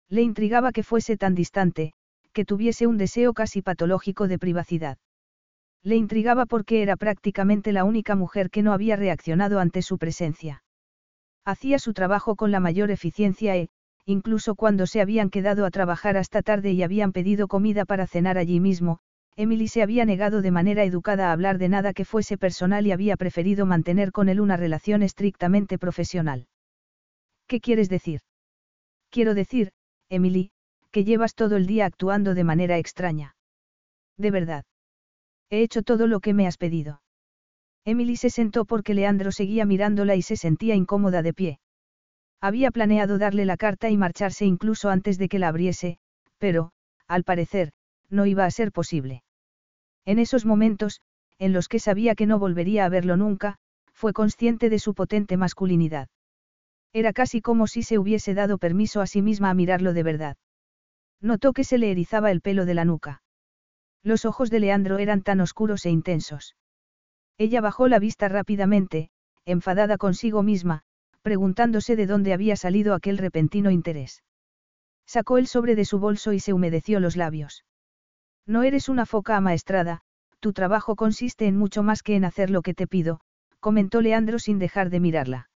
Le 0.10 0.22
intrigaba 0.22 0.74
que 0.74 0.84
fuese 0.84 1.16
tan 1.16 1.36
distante, 1.36 1.94
que 2.34 2.44
tuviese 2.44 2.88
un 2.88 2.98
deseo 2.98 3.34
casi 3.34 3.62
patológico 3.62 4.28
de 4.28 4.38
privacidad. 4.38 4.98
Le 5.84 5.96
intrigaba 5.96 6.46
porque 6.46 6.82
era 6.82 6.96
prácticamente 6.96 7.72
la 7.72 7.84
única 7.84 8.16
mujer 8.16 8.50
que 8.50 8.62
no 8.62 8.74
había 8.74 8.96
reaccionado 8.96 9.60
ante 9.60 9.82
su 9.82 9.98
presencia. 9.98 10.64
Hacía 11.46 11.80
su 11.80 11.94
trabajo 11.94 12.36
con 12.36 12.52
la 12.52 12.60
mayor 12.60 12.92
eficiencia 12.92 13.56
e, 13.56 13.70
incluso 14.06 14.56
cuando 14.56 14.86
se 14.86 15.02
habían 15.02 15.30
quedado 15.30 15.66
a 15.66 15.72
trabajar 15.72 16.18
hasta 16.18 16.42
tarde 16.42 16.72
y 16.72 16.84
habían 16.84 17.12
pedido 17.12 17.48
comida 17.48 17.86
para 17.86 18.08
cenar 18.08 18.38
allí 18.38 18.60
mismo, 18.60 19.00
Emily 19.36 19.68
se 19.68 19.84
había 19.84 20.04
negado 20.04 20.42
de 20.42 20.52
manera 20.52 20.84
educada 20.84 21.30
a 21.30 21.32
hablar 21.32 21.58
de 21.58 21.70
nada 21.70 21.94
que 21.94 22.06
fuese 22.06 22.38
personal 22.38 22.88
y 22.88 22.92
había 22.92 23.16
preferido 23.18 23.66
mantener 23.66 24.12
con 24.12 24.30
él 24.30 24.42
una 24.42 24.58
relación 24.58 25.04
estrictamente 25.04 25.78
profesional. 25.78 26.48
¿Qué 27.48 27.62
quieres 27.62 27.88
decir? 27.88 28.22
Quiero 29.10 29.36
decir, 29.36 29.72
Emily, 30.10 30.52
que 30.92 31.04
llevas 31.04 31.36
todo 31.36 31.56
el 31.56 31.68
día 31.68 31.86
actuando 31.86 32.34
de 32.34 32.44
manera 32.44 32.78
extraña. 32.78 33.36
De 34.18 34.32
verdad. 34.32 34.66
He 35.50 35.62
hecho 35.62 35.82
todo 35.82 36.08
lo 36.08 36.20
que 36.20 36.34
me 36.34 36.48
has 36.48 36.58
pedido. 36.58 37.02
Emily 37.86 38.18
se 38.18 38.30
sentó 38.30 38.66
porque 38.66 38.94
Leandro 38.94 39.32
seguía 39.32 39.66
mirándola 39.66 40.16
y 40.16 40.22
se 40.22 40.36
sentía 40.36 40.76
incómoda 40.76 41.22
de 41.22 41.34
pie. 41.34 41.60
Había 42.42 42.70
planeado 42.72 43.18
darle 43.18 43.46
la 43.46 43.58
carta 43.58 43.90
y 43.90 43.98
marcharse 43.98 44.46
incluso 44.46 44.90
antes 44.90 45.18
de 45.18 45.30
que 45.30 45.40
la 45.40 45.48
abriese, 45.48 45.98
pero, 46.38 46.72
al 47.08 47.24
parecer, 47.24 47.72
no 48.10 48.26
iba 48.26 48.46
a 48.46 48.52
ser 48.52 48.72
posible. 48.72 49.24
En 50.06 50.20
esos 50.20 50.46
momentos, 50.46 51.02
en 51.40 51.54
los 51.54 51.68
que 51.68 51.80
sabía 51.80 52.16
que 52.16 52.26
no 52.26 52.40
volvería 52.40 52.86
a 52.86 52.90
verlo 52.90 53.18
nunca, 53.18 53.58
fue 53.94 54.14
consciente 54.14 54.70
de 54.70 54.80
su 54.80 54.94
potente 54.94 55.38
masculinidad. 55.38 56.10
Era 56.94 57.14
casi 57.14 57.42
como 57.42 57.68
si 57.68 57.84
se 57.84 57.98
hubiese 57.98 58.34
dado 58.34 58.58
permiso 58.58 59.02
a 59.02 59.08
sí 59.08 59.22
misma 59.22 59.50
a 59.50 59.54
mirarlo 59.54 59.94
de 59.94 60.04
verdad. 60.04 60.38
Notó 61.22 61.54
que 61.54 61.64
se 61.64 61.78
le 61.78 61.92
erizaba 61.92 62.32
el 62.32 62.42
pelo 62.42 62.66
de 62.66 62.74
la 62.74 62.86
nuca. 62.86 63.22
Los 64.04 64.26
ojos 64.26 64.50
de 64.50 64.60
Leandro 64.60 64.98
eran 64.98 65.22
tan 65.22 65.42
oscuros 65.42 65.86
e 65.86 65.90
intensos. 65.90 66.56
Ella 67.38 67.62
bajó 67.62 67.88
la 67.88 68.00
vista 68.00 68.30
rápidamente, 68.30 69.10
enfadada 69.46 69.98
consigo 69.98 70.44
misma, 70.44 70.84
preguntándose 71.22 71.96
de 71.96 72.08
dónde 72.08 72.34
había 72.34 72.56
salido 72.56 72.94
aquel 72.94 73.18
repentino 73.18 73.70
interés. 73.70 74.24
Sacó 75.06 75.38
el 75.38 75.48
sobre 75.48 75.76
de 75.76 75.86
su 75.86 76.00
bolso 76.00 76.34
y 76.34 76.40
se 76.40 76.54
humedeció 76.54 77.00
los 77.00 77.16
labios. 77.16 77.66
No 78.46 78.64
eres 78.64 78.88
una 78.88 79.06
foca 79.06 79.36
amaestrada, 79.36 80.02
tu 80.40 80.54
trabajo 80.54 80.96
consiste 80.96 81.48
en 81.48 81.58
mucho 81.58 81.84
más 81.84 82.02
que 82.02 82.16
en 82.16 82.24
hacer 82.24 82.50
lo 82.50 82.62
que 82.62 82.74
te 82.74 82.88
pido, 82.88 83.20
comentó 83.60 84.02
Leandro 84.02 84.40
sin 84.40 84.58
dejar 84.58 84.90
de 84.90 85.00
mirarla. 85.02 85.50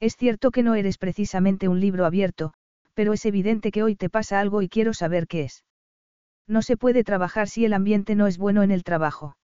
Es 0.00 0.16
cierto 0.16 0.50
que 0.50 0.62
no 0.62 0.74
eres 0.74 0.96
precisamente 0.96 1.68
un 1.68 1.80
libro 1.80 2.06
abierto, 2.06 2.54
pero 2.94 3.12
es 3.12 3.26
evidente 3.26 3.70
que 3.70 3.82
hoy 3.82 3.96
te 3.96 4.08
pasa 4.08 4.40
algo 4.40 4.62
y 4.62 4.70
quiero 4.70 4.94
saber 4.94 5.26
qué 5.26 5.42
es. 5.42 5.65
No 6.46 6.62
se 6.62 6.76
puede 6.76 7.04
trabajar 7.04 7.48
si 7.48 7.64
el 7.64 7.72
ambiente 7.72 8.14
no 8.14 8.26
es 8.26 8.38
bueno 8.38 8.62
en 8.62 8.70
el 8.70 8.84
trabajo. 8.84 9.36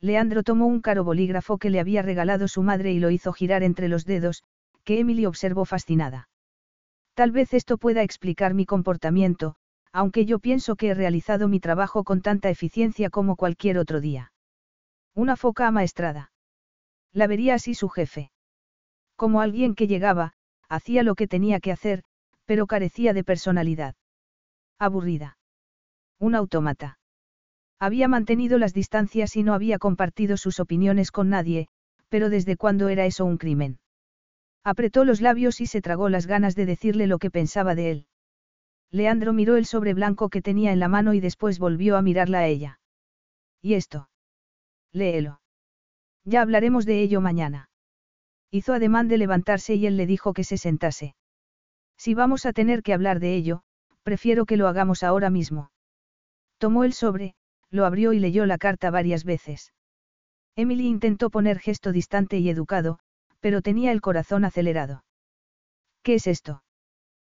Leandro 0.00 0.42
tomó 0.42 0.66
un 0.66 0.80
caro 0.80 1.04
bolígrafo 1.04 1.58
que 1.58 1.70
le 1.70 1.80
había 1.80 2.02
regalado 2.02 2.48
su 2.48 2.62
madre 2.62 2.92
y 2.92 2.98
lo 2.98 3.10
hizo 3.10 3.32
girar 3.32 3.62
entre 3.62 3.88
los 3.88 4.04
dedos, 4.04 4.42
que 4.84 5.00
Emily 5.00 5.26
observó 5.26 5.64
fascinada. 5.64 6.28
Tal 7.14 7.30
vez 7.30 7.54
esto 7.54 7.78
pueda 7.78 8.02
explicar 8.02 8.54
mi 8.54 8.66
comportamiento, 8.66 9.56
aunque 9.92 10.26
yo 10.26 10.38
pienso 10.38 10.76
que 10.76 10.88
he 10.88 10.94
realizado 10.94 11.48
mi 11.48 11.60
trabajo 11.60 12.04
con 12.04 12.20
tanta 12.20 12.50
eficiencia 12.50 13.08
como 13.08 13.36
cualquier 13.36 13.78
otro 13.78 14.00
día. 14.00 14.32
Una 15.14 15.36
foca 15.36 15.66
amaestrada. 15.66 16.32
La 17.12 17.26
vería 17.26 17.54
así 17.54 17.74
su 17.74 17.88
jefe. 17.88 18.30
Como 19.16 19.40
alguien 19.40 19.74
que 19.74 19.86
llegaba, 19.86 20.34
hacía 20.68 21.02
lo 21.02 21.14
que 21.14 21.26
tenía 21.26 21.60
que 21.60 21.72
hacer, 21.72 22.02
pero 22.44 22.66
carecía 22.66 23.14
de 23.14 23.24
personalidad. 23.24 23.94
Aburrida. 24.78 25.38
Un 26.18 26.34
autómata. 26.34 26.98
Había 27.78 28.08
mantenido 28.08 28.58
las 28.58 28.72
distancias 28.72 29.36
y 29.36 29.42
no 29.42 29.52
había 29.52 29.78
compartido 29.78 30.36
sus 30.36 30.60
opiniones 30.60 31.10
con 31.10 31.28
nadie, 31.28 31.68
pero 32.08 32.30
¿desde 32.30 32.56
cuándo 32.56 32.88
era 32.88 33.04
eso 33.04 33.24
un 33.24 33.36
crimen? 33.36 33.78
Apretó 34.64 35.04
los 35.04 35.20
labios 35.20 35.60
y 35.60 35.66
se 35.66 35.82
tragó 35.82 36.08
las 36.08 36.26
ganas 36.26 36.56
de 36.56 36.66
decirle 36.66 37.06
lo 37.06 37.18
que 37.18 37.30
pensaba 37.30 37.74
de 37.74 37.90
él. 37.90 38.06
Leandro 38.90 39.32
miró 39.32 39.56
el 39.56 39.66
sobre 39.66 39.94
blanco 39.94 40.30
que 40.30 40.42
tenía 40.42 40.72
en 40.72 40.80
la 40.80 40.88
mano 40.88 41.12
y 41.12 41.20
después 41.20 41.58
volvió 41.58 41.96
a 41.96 42.02
mirarla 42.02 42.38
a 42.38 42.46
ella. 42.46 42.80
¿Y 43.60 43.74
esto? 43.74 44.08
Léelo. 44.92 45.40
Ya 46.24 46.40
hablaremos 46.40 46.86
de 46.86 47.02
ello 47.02 47.20
mañana. 47.20 47.68
Hizo 48.50 48.72
ademán 48.72 49.08
de 49.08 49.18
levantarse 49.18 49.74
y 49.74 49.86
él 49.86 49.96
le 49.96 50.06
dijo 50.06 50.32
que 50.32 50.44
se 50.44 50.56
sentase. 50.56 51.14
Si 51.98 52.14
vamos 52.14 52.46
a 52.46 52.52
tener 52.52 52.82
que 52.82 52.94
hablar 52.94 53.20
de 53.20 53.34
ello, 53.34 53.62
prefiero 54.02 54.46
que 54.46 54.56
lo 54.56 54.68
hagamos 54.68 55.02
ahora 55.02 55.30
mismo. 55.30 55.70
Tomó 56.58 56.84
el 56.84 56.92
sobre, 56.92 57.34
lo 57.70 57.84
abrió 57.84 58.12
y 58.12 58.18
leyó 58.18 58.46
la 58.46 58.58
carta 58.58 58.90
varias 58.90 59.24
veces. 59.24 59.72
Emily 60.56 60.86
intentó 60.86 61.30
poner 61.30 61.58
gesto 61.58 61.92
distante 61.92 62.38
y 62.38 62.48
educado, 62.48 62.98
pero 63.40 63.60
tenía 63.60 63.92
el 63.92 64.00
corazón 64.00 64.44
acelerado. 64.44 65.04
¿Qué 66.02 66.14
es 66.14 66.26
esto? 66.26 66.62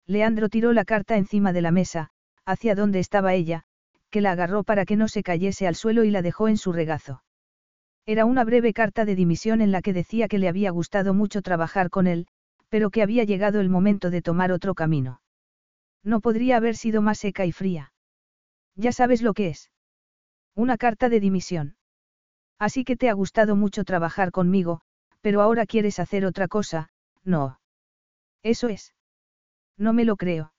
Leandro 0.06 0.48
tiró 0.48 0.72
la 0.72 0.84
carta 0.84 1.16
encima 1.16 1.52
de 1.52 1.62
la 1.62 1.70
mesa, 1.70 2.10
hacia 2.44 2.74
donde 2.74 2.98
estaba 2.98 3.34
ella, 3.34 3.64
que 4.10 4.20
la 4.20 4.32
agarró 4.32 4.64
para 4.64 4.84
que 4.84 4.96
no 4.96 5.08
se 5.08 5.22
cayese 5.22 5.66
al 5.66 5.74
suelo 5.74 6.04
y 6.04 6.10
la 6.10 6.22
dejó 6.22 6.48
en 6.48 6.58
su 6.58 6.72
regazo. 6.72 7.22
Era 8.04 8.24
una 8.24 8.44
breve 8.44 8.72
carta 8.72 9.04
de 9.04 9.16
dimisión 9.16 9.60
en 9.60 9.72
la 9.72 9.82
que 9.82 9.92
decía 9.92 10.28
que 10.28 10.38
le 10.38 10.48
había 10.48 10.70
gustado 10.70 11.12
mucho 11.12 11.42
trabajar 11.42 11.90
con 11.90 12.06
él, 12.06 12.28
pero 12.68 12.90
que 12.90 13.02
había 13.02 13.24
llegado 13.24 13.60
el 13.60 13.68
momento 13.68 14.10
de 14.10 14.22
tomar 14.22 14.52
otro 14.52 14.74
camino. 14.74 15.20
No 16.04 16.20
podría 16.20 16.58
haber 16.58 16.76
sido 16.76 17.02
más 17.02 17.18
seca 17.18 17.46
y 17.46 17.52
fría. 17.52 17.92
Ya 18.76 18.92
sabes 18.92 19.22
lo 19.22 19.34
que 19.34 19.48
es. 19.48 19.70
Una 20.54 20.76
carta 20.76 21.08
de 21.08 21.20
dimisión. 21.20 21.76
Así 22.58 22.84
que 22.84 22.96
te 22.96 23.08
ha 23.08 23.14
gustado 23.14 23.56
mucho 23.56 23.84
trabajar 23.84 24.30
conmigo, 24.30 24.80
pero 25.20 25.42
ahora 25.42 25.66
quieres 25.66 25.98
hacer 25.98 26.24
otra 26.24 26.48
cosa, 26.48 26.90
no. 27.24 27.60
Eso 28.42 28.68
es. 28.68 28.94
No 29.76 29.92
me 29.92 30.04
lo 30.04 30.16
creo. 30.16 30.52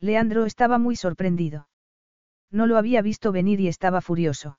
Leandro 0.00 0.46
estaba 0.46 0.78
muy 0.78 0.96
sorprendido. 0.96 1.68
No 2.50 2.66
lo 2.66 2.78
había 2.78 3.02
visto 3.02 3.32
venir 3.32 3.60
y 3.60 3.68
estaba 3.68 4.00
furioso. 4.00 4.58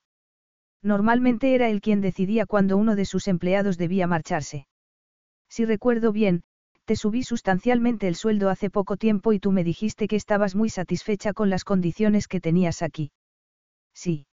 Normalmente 0.84 1.56
era 1.56 1.70
él 1.70 1.82
quien 1.82 2.02
decidía 2.02 2.46
cuando 2.46 2.78
uno 2.78 2.96
de 2.96 3.06
sus 3.06 3.28
empleados 3.28 3.78
debía 3.78 4.08
marcharse. 4.08 4.68
Si 5.50 5.66
recuerdo 5.66 6.12
bien, 6.12 6.44
subí 6.96 7.24
sustancialmente 7.24 8.08
el 8.08 8.16
sueldo 8.16 8.50
hace 8.50 8.70
poco 8.70 8.98
tiempo 8.98 9.34
y 9.34 9.40
tú 9.40 9.52
me 9.52 9.64
dijiste 9.64 10.08
que 10.08 10.16
estabas 10.16 10.56
muy 10.56 10.70
satisfecha 10.70 11.34
con 11.34 11.50
las 11.50 11.64
condiciones 11.64 12.28
que 12.28 12.40
tenías 12.40 12.82
aquí. 12.82 13.12
Sí. 13.94 14.26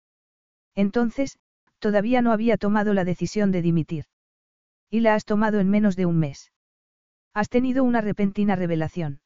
Entonces, 0.75 1.37
todavía 1.79 2.21
no 2.21 2.31
había 2.31 2.57
tomado 2.57 2.93
la 2.93 3.03
decisión 3.03 3.51
de 3.51 3.61
dimitir. 3.61 4.05
Y 4.89 5.01
la 5.01 5.15
has 5.15 5.25
tomado 5.25 5.59
en 5.59 5.69
menos 5.69 5.95
de 5.95 6.05
un 6.05 6.17
mes. 6.19 6.51
Has 7.33 7.49
tenido 7.49 7.83
una 7.83 8.01
repentina 8.01 8.55
revelación. 8.55 9.21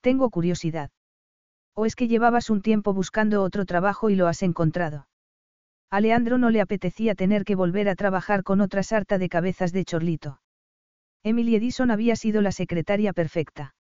Tengo 0.00 0.30
curiosidad. 0.30 0.90
¿O 1.74 1.86
es 1.86 1.96
que 1.96 2.08
llevabas 2.08 2.50
un 2.50 2.62
tiempo 2.62 2.92
buscando 2.92 3.42
otro 3.42 3.64
trabajo 3.64 4.10
y 4.10 4.16
lo 4.16 4.26
has 4.26 4.42
encontrado? 4.42 5.08
A 5.90 6.00
Leandro 6.00 6.36
no 6.38 6.50
le 6.50 6.60
apetecía 6.60 7.14
tener 7.14 7.44
que 7.44 7.54
volver 7.54 7.88
a 7.88 7.94
trabajar 7.94 8.42
con 8.42 8.60
otra 8.60 8.82
sarta 8.82 9.16
de 9.16 9.28
cabezas 9.28 9.72
de 9.72 9.84
chorlito. 9.84 10.40
Emily 11.22 11.56
Edison 11.56 11.90
había 11.90 12.16
sido 12.16 12.42
la 12.42 12.52
secretaria 12.52 13.12
perfecta. 13.12 13.74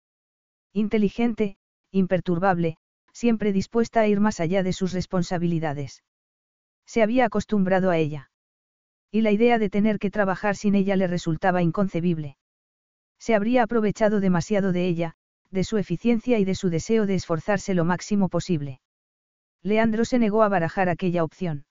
Inteligente, 0.73 1.57
imperturbable, 1.91 2.77
siempre 3.11 3.53
dispuesta 3.53 4.01
a 4.01 4.07
ir 4.07 4.19
más 4.19 4.39
allá 4.39 4.63
de 4.63 4.73
sus 4.73 4.93
responsabilidades. 4.93 6.03
Se 6.85 7.01
había 7.01 7.25
acostumbrado 7.25 7.89
a 7.89 7.97
ella. 7.97 8.29
Y 9.11 9.21
la 9.21 9.31
idea 9.31 9.57
de 9.57 9.69
tener 9.69 9.99
que 9.99 10.11
trabajar 10.11 10.55
sin 10.55 10.75
ella 10.75 10.95
le 10.95 11.07
resultaba 11.07 11.61
inconcebible. 11.61 12.37
Se 13.17 13.33
habría 13.33 13.63
aprovechado 13.63 14.19
demasiado 14.19 14.71
de 14.71 14.87
ella, 14.87 15.15
de 15.51 15.63
su 15.63 15.77
eficiencia 15.77 16.37
y 16.39 16.45
de 16.45 16.55
su 16.55 16.69
deseo 16.69 17.05
de 17.05 17.15
esforzarse 17.15 17.73
lo 17.73 17.85
máximo 17.85 18.29
posible. 18.29 18.81
Leandro 19.63 20.05
se 20.05 20.19
negó 20.19 20.43
a 20.43 20.49
barajar 20.49 20.89
aquella 20.89 21.23
opción. 21.23 21.65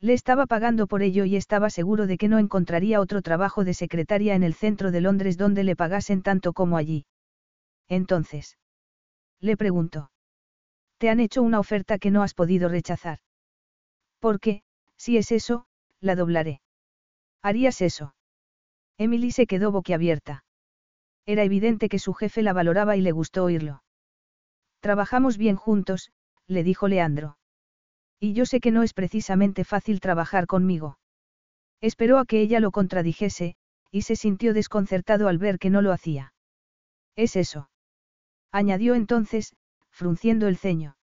Le 0.00 0.12
estaba 0.12 0.46
pagando 0.46 0.86
por 0.86 1.02
ello 1.02 1.24
y 1.24 1.36
estaba 1.36 1.70
seguro 1.70 2.06
de 2.06 2.18
que 2.18 2.28
no 2.28 2.38
encontraría 2.38 3.00
otro 3.00 3.22
trabajo 3.22 3.64
de 3.64 3.74
secretaria 3.74 4.34
en 4.34 4.42
el 4.42 4.54
centro 4.54 4.90
de 4.90 5.00
Londres 5.00 5.38
donde 5.38 5.64
le 5.64 5.76
pagasen 5.76 6.22
tanto 6.22 6.52
como 6.52 6.76
allí. 6.76 7.06
Entonces. 7.88 8.58
Le 9.40 9.56
preguntó. 9.56 10.10
Te 10.98 11.08
han 11.08 11.20
hecho 11.20 11.42
una 11.42 11.60
oferta 11.60 11.98
que 11.98 12.10
no 12.10 12.22
has 12.22 12.34
podido 12.34 12.68
rechazar. 12.68 13.18
Porque, 14.18 14.62
si 14.96 15.16
es 15.16 15.32
eso, 15.32 15.66
la 16.00 16.14
doblaré. 16.14 16.60
¿Harías 17.42 17.80
eso? 17.80 18.14
Emily 18.98 19.30
se 19.30 19.46
quedó 19.46 19.70
boquiabierta. 19.72 20.44
Era 21.26 21.42
evidente 21.42 21.88
que 21.88 21.98
su 21.98 22.14
jefe 22.14 22.42
la 22.42 22.52
valoraba 22.52 22.96
y 22.96 23.02
le 23.02 23.12
gustó 23.12 23.44
oírlo. 23.44 23.82
Trabajamos 24.80 25.36
bien 25.36 25.56
juntos, 25.56 26.12
le 26.46 26.62
dijo 26.62 26.88
Leandro. 26.88 27.36
Y 28.18 28.32
yo 28.32 28.46
sé 28.46 28.60
que 28.60 28.70
no 28.70 28.82
es 28.82 28.94
precisamente 28.94 29.64
fácil 29.64 30.00
trabajar 30.00 30.46
conmigo. 30.46 30.98
Esperó 31.80 32.18
a 32.18 32.24
que 32.24 32.40
ella 32.40 32.60
lo 32.60 32.70
contradijese, 32.70 33.56
y 33.90 34.02
se 34.02 34.16
sintió 34.16 34.54
desconcertado 34.54 35.28
al 35.28 35.38
ver 35.38 35.58
que 35.58 35.70
no 35.70 35.82
lo 35.82 35.92
hacía. 35.92 36.32
Es 37.14 37.36
eso. 37.36 37.70
Añadió 38.52 38.94
entonces, 38.94 39.54
frunciendo 39.90 40.48
el 40.48 40.56
ceño. 40.56 40.96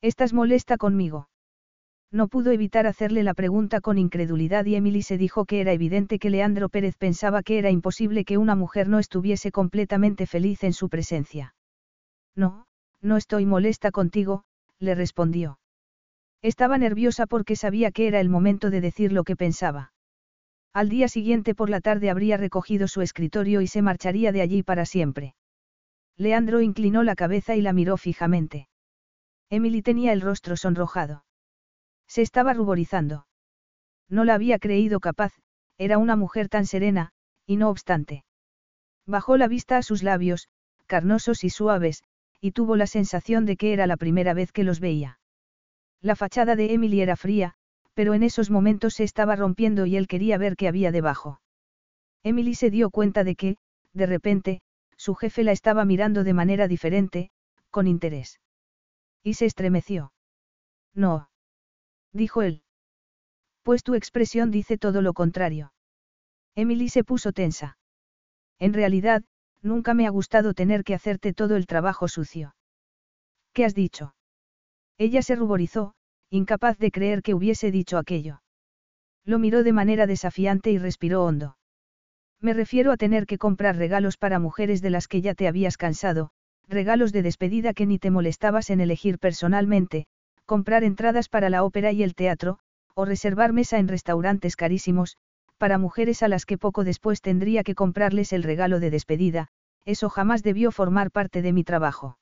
¿Estás 0.00 0.32
molesta 0.32 0.76
conmigo? 0.76 1.28
No 2.10 2.28
pudo 2.28 2.52
evitar 2.52 2.86
hacerle 2.86 3.22
la 3.22 3.34
pregunta 3.34 3.80
con 3.80 3.98
incredulidad 3.98 4.64
y 4.64 4.76
Emily 4.76 5.02
se 5.02 5.18
dijo 5.18 5.44
que 5.44 5.60
era 5.60 5.72
evidente 5.72 6.18
que 6.18 6.30
Leandro 6.30 6.68
Pérez 6.68 6.96
pensaba 6.96 7.42
que 7.42 7.58
era 7.58 7.70
imposible 7.70 8.24
que 8.24 8.38
una 8.38 8.54
mujer 8.54 8.88
no 8.88 8.98
estuviese 8.98 9.52
completamente 9.52 10.26
feliz 10.26 10.64
en 10.64 10.72
su 10.72 10.88
presencia. 10.88 11.54
No, 12.34 12.66
no 13.02 13.16
estoy 13.16 13.44
molesta 13.44 13.90
contigo, 13.90 14.44
le 14.78 14.94
respondió. 14.94 15.58
Estaba 16.42 16.78
nerviosa 16.78 17.26
porque 17.26 17.56
sabía 17.56 17.90
que 17.90 18.06
era 18.06 18.20
el 18.20 18.28
momento 18.28 18.70
de 18.70 18.80
decir 18.80 19.12
lo 19.12 19.24
que 19.24 19.36
pensaba. 19.36 19.92
Al 20.72 20.88
día 20.88 21.08
siguiente 21.08 21.54
por 21.54 21.70
la 21.70 21.80
tarde 21.80 22.10
habría 22.10 22.36
recogido 22.36 22.86
su 22.86 23.00
escritorio 23.00 23.60
y 23.60 23.66
se 23.66 23.82
marcharía 23.82 24.30
de 24.30 24.42
allí 24.42 24.62
para 24.62 24.86
siempre. 24.86 25.34
Leandro 26.16 26.60
inclinó 26.60 27.02
la 27.02 27.16
cabeza 27.16 27.56
y 27.56 27.62
la 27.62 27.72
miró 27.72 27.96
fijamente. 27.96 28.68
Emily 29.50 29.82
tenía 29.82 30.12
el 30.12 30.20
rostro 30.20 30.56
sonrojado. 30.56 31.24
Se 32.06 32.22
estaba 32.22 32.52
ruborizando. 32.52 33.26
No 34.08 34.24
la 34.24 34.34
había 34.34 34.58
creído 34.58 35.00
capaz, 35.00 35.32
era 35.78 35.98
una 35.98 36.16
mujer 36.16 36.48
tan 36.48 36.66
serena, 36.66 37.12
y 37.46 37.56
no 37.56 37.70
obstante. 37.70 38.24
Bajó 39.06 39.36
la 39.36 39.48
vista 39.48 39.76
a 39.76 39.82
sus 39.82 40.02
labios, 40.02 40.48
carnosos 40.86 41.44
y 41.44 41.50
suaves, 41.50 42.02
y 42.40 42.52
tuvo 42.52 42.76
la 42.76 42.86
sensación 42.86 43.46
de 43.46 43.56
que 43.56 43.72
era 43.72 43.86
la 43.86 43.96
primera 43.96 44.34
vez 44.34 44.52
que 44.52 44.64
los 44.64 44.80
veía. 44.80 45.18
La 46.00 46.16
fachada 46.16 46.56
de 46.56 46.72
Emily 46.72 47.00
era 47.00 47.16
fría, 47.16 47.54
pero 47.94 48.14
en 48.14 48.22
esos 48.22 48.50
momentos 48.50 48.94
se 48.94 49.04
estaba 49.04 49.34
rompiendo 49.34 49.86
y 49.86 49.96
él 49.96 50.06
quería 50.06 50.38
ver 50.38 50.56
qué 50.56 50.68
había 50.68 50.92
debajo. 50.92 51.40
Emily 52.22 52.54
se 52.54 52.70
dio 52.70 52.90
cuenta 52.90 53.24
de 53.24 53.34
que, 53.34 53.56
de 53.92 54.06
repente, 54.06 54.60
su 54.96 55.14
jefe 55.14 55.42
la 55.42 55.52
estaba 55.52 55.84
mirando 55.84 56.24
de 56.24 56.34
manera 56.34 56.68
diferente, 56.68 57.30
con 57.70 57.86
interés. 57.86 58.40
Y 59.22 59.34
se 59.34 59.46
estremeció. 59.46 60.12
No. 60.94 61.30
Dijo 62.12 62.42
él. 62.42 62.62
Pues 63.62 63.82
tu 63.82 63.94
expresión 63.94 64.50
dice 64.50 64.78
todo 64.78 65.02
lo 65.02 65.12
contrario. 65.12 65.72
Emily 66.54 66.88
se 66.88 67.04
puso 67.04 67.32
tensa. 67.32 67.78
En 68.58 68.72
realidad, 68.72 69.24
nunca 69.62 69.94
me 69.94 70.06
ha 70.06 70.10
gustado 70.10 70.54
tener 70.54 70.84
que 70.84 70.94
hacerte 70.94 71.32
todo 71.32 71.56
el 71.56 71.66
trabajo 71.66 72.08
sucio. 72.08 72.56
¿Qué 73.52 73.64
has 73.64 73.74
dicho? 73.74 74.14
Ella 74.98 75.22
se 75.22 75.36
ruborizó, 75.36 75.94
incapaz 76.28 76.76
de 76.78 76.90
creer 76.90 77.22
que 77.22 77.34
hubiese 77.34 77.70
dicho 77.70 77.98
aquello. 77.98 78.42
Lo 79.24 79.38
miró 79.38 79.62
de 79.62 79.72
manera 79.72 80.06
desafiante 80.06 80.72
y 80.72 80.78
respiró 80.78 81.24
hondo. 81.24 81.56
Me 82.40 82.52
refiero 82.52 82.92
a 82.92 82.96
tener 82.96 83.26
que 83.26 83.38
comprar 83.38 83.76
regalos 83.76 84.16
para 84.16 84.38
mujeres 84.38 84.82
de 84.82 84.90
las 84.90 85.08
que 85.08 85.20
ya 85.20 85.34
te 85.34 85.48
habías 85.48 85.76
cansado, 85.76 86.30
regalos 86.68 87.12
de 87.12 87.22
despedida 87.22 87.74
que 87.74 87.86
ni 87.86 87.98
te 87.98 88.10
molestabas 88.10 88.70
en 88.70 88.80
elegir 88.80 89.18
personalmente, 89.18 90.06
comprar 90.46 90.84
entradas 90.84 91.28
para 91.28 91.50
la 91.50 91.62
ópera 91.64 91.92
y 91.92 92.02
el 92.02 92.14
teatro, 92.14 92.58
o 92.94 93.04
reservar 93.04 93.52
mesa 93.52 93.78
en 93.78 93.88
restaurantes 93.88 94.56
carísimos, 94.56 95.16
para 95.58 95.78
mujeres 95.78 96.22
a 96.22 96.28
las 96.28 96.44
que 96.44 96.58
poco 96.58 96.84
después 96.84 97.20
tendría 97.20 97.62
que 97.64 97.74
comprarles 97.74 98.32
el 98.32 98.42
regalo 98.42 98.80
de 98.80 98.90
despedida, 98.90 99.48
eso 99.84 100.08
jamás 100.08 100.42
debió 100.42 100.70
formar 100.72 101.10
parte 101.10 101.42
de 101.42 101.52
mi 101.52 101.64
trabajo. 101.64 102.17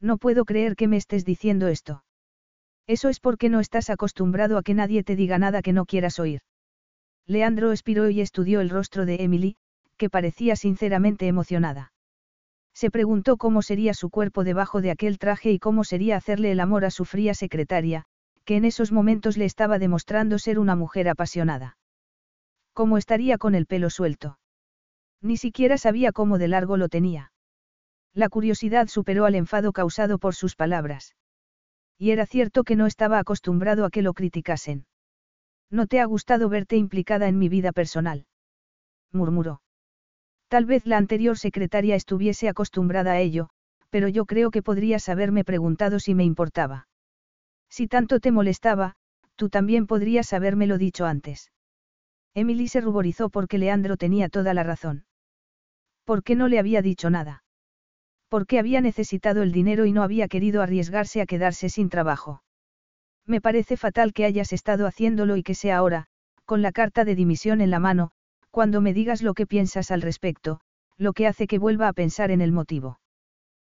No 0.00 0.18
puedo 0.18 0.44
creer 0.44 0.76
que 0.76 0.88
me 0.88 0.96
estés 0.96 1.24
diciendo 1.24 1.68
esto. 1.68 2.04
Eso 2.86 3.08
es 3.08 3.20
porque 3.20 3.48
no 3.48 3.60
estás 3.60 3.90
acostumbrado 3.90 4.56
a 4.56 4.62
que 4.62 4.74
nadie 4.74 5.02
te 5.02 5.16
diga 5.16 5.38
nada 5.38 5.60
que 5.60 5.72
no 5.72 5.84
quieras 5.84 6.18
oír. 6.18 6.40
Leandro 7.26 7.72
expiró 7.72 8.08
y 8.08 8.20
estudió 8.20 8.60
el 8.60 8.70
rostro 8.70 9.04
de 9.04 9.16
Emily, 9.22 9.56
que 9.98 10.08
parecía 10.08 10.56
sinceramente 10.56 11.26
emocionada. 11.26 11.92
Se 12.74 12.90
preguntó 12.90 13.36
cómo 13.36 13.60
sería 13.60 13.92
su 13.92 14.08
cuerpo 14.08 14.44
debajo 14.44 14.80
de 14.80 14.92
aquel 14.92 15.18
traje 15.18 15.50
y 15.50 15.58
cómo 15.58 15.84
sería 15.84 16.16
hacerle 16.16 16.52
el 16.52 16.60
amor 16.60 16.84
a 16.84 16.90
su 16.90 17.04
fría 17.04 17.34
secretaria, 17.34 18.04
que 18.44 18.56
en 18.56 18.64
esos 18.64 18.92
momentos 18.92 19.36
le 19.36 19.44
estaba 19.44 19.78
demostrando 19.78 20.38
ser 20.38 20.58
una 20.58 20.76
mujer 20.76 21.08
apasionada. 21.08 21.76
¿Cómo 22.72 22.96
estaría 22.96 23.36
con 23.36 23.54
el 23.54 23.66
pelo 23.66 23.90
suelto? 23.90 24.38
Ni 25.20 25.36
siquiera 25.36 25.76
sabía 25.76 26.12
cómo 26.12 26.38
de 26.38 26.48
largo 26.48 26.76
lo 26.76 26.88
tenía. 26.88 27.32
La 28.14 28.28
curiosidad 28.28 28.88
superó 28.88 29.24
al 29.24 29.34
enfado 29.34 29.72
causado 29.72 30.18
por 30.18 30.34
sus 30.34 30.56
palabras. 30.56 31.14
Y 31.98 32.10
era 32.10 32.26
cierto 32.26 32.64
que 32.64 32.76
no 32.76 32.86
estaba 32.86 33.18
acostumbrado 33.18 33.84
a 33.84 33.90
que 33.90 34.02
lo 34.02 34.14
criticasen. 34.14 34.86
No 35.70 35.86
te 35.86 36.00
ha 36.00 36.04
gustado 36.04 36.48
verte 36.48 36.76
implicada 36.76 37.28
en 37.28 37.38
mi 37.38 37.48
vida 37.48 37.72
personal. 37.72 38.26
murmuró. 39.12 39.62
Tal 40.48 40.64
vez 40.64 40.86
la 40.86 40.96
anterior 40.96 41.36
secretaria 41.36 41.94
estuviese 41.94 42.48
acostumbrada 42.48 43.12
a 43.12 43.20
ello, 43.20 43.50
pero 43.90 44.08
yo 44.08 44.24
creo 44.24 44.50
que 44.50 44.62
podrías 44.62 45.08
haberme 45.08 45.44
preguntado 45.44 46.00
si 46.00 46.14
me 46.14 46.24
importaba. 46.24 46.88
Si 47.68 47.86
tanto 47.86 48.20
te 48.20 48.32
molestaba, 48.32 48.94
tú 49.36 49.48
también 49.50 49.86
podrías 49.86 50.32
habérmelo 50.32 50.78
dicho 50.78 51.04
antes. 51.04 51.52
Emily 52.34 52.68
se 52.68 52.80
ruborizó 52.80 53.30
porque 53.30 53.58
Leandro 53.58 53.96
tenía 53.96 54.28
toda 54.28 54.54
la 54.54 54.62
razón. 54.62 55.04
¿Por 56.04 56.22
qué 56.22 56.34
no 56.34 56.48
le 56.48 56.58
había 56.58 56.82
dicho 56.82 57.10
nada? 57.10 57.42
Porque 58.28 58.58
había 58.58 58.80
necesitado 58.80 59.42
el 59.42 59.52
dinero 59.52 59.86
y 59.86 59.92
no 59.92 60.02
había 60.02 60.28
querido 60.28 60.62
arriesgarse 60.62 61.20
a 61.20 61.26
quedarse 61.26 61.68
sin 61.68 61.88
trabajo. 61.88 62.42
Me 63.26 63.40
parece 63.40 63.76
fatal 63.76 64.12
que 64.12 64.24
hayas 64.24 64.52
estado 64.52 64.86
haciéndolo 64.86 65.36
y 65.36 65.42
que 65.42 65.54
sea 65.54 65.78
ahora, 65.78 66.06
con 66.44 66.62
la 66.62 66.72
carta 66.72 67.04
de 67.04 67.14
dimisión 67.14 67.60
en 67.60 67.70
la 67.70 67.78
mano, 67.78 68.10
cuando 68.50 68.80
me 68.80 68.92
digas 68.92 69.22
lo 69.22 69.34
que 69.34 69.46
piensas 69.46 69.90
al 69.90 70.02
respecto, 70.02 70.60
lo 70.96 71.12
que 71.12 71.26
hace 71.26 71.46
que 71.46 71.58
vuelva 71.58 71.88
a 71.88 71.92
pensar 71.92 72.30
en 72.30 72.40
el 72.40 72.52
motivo. 72.52 73.00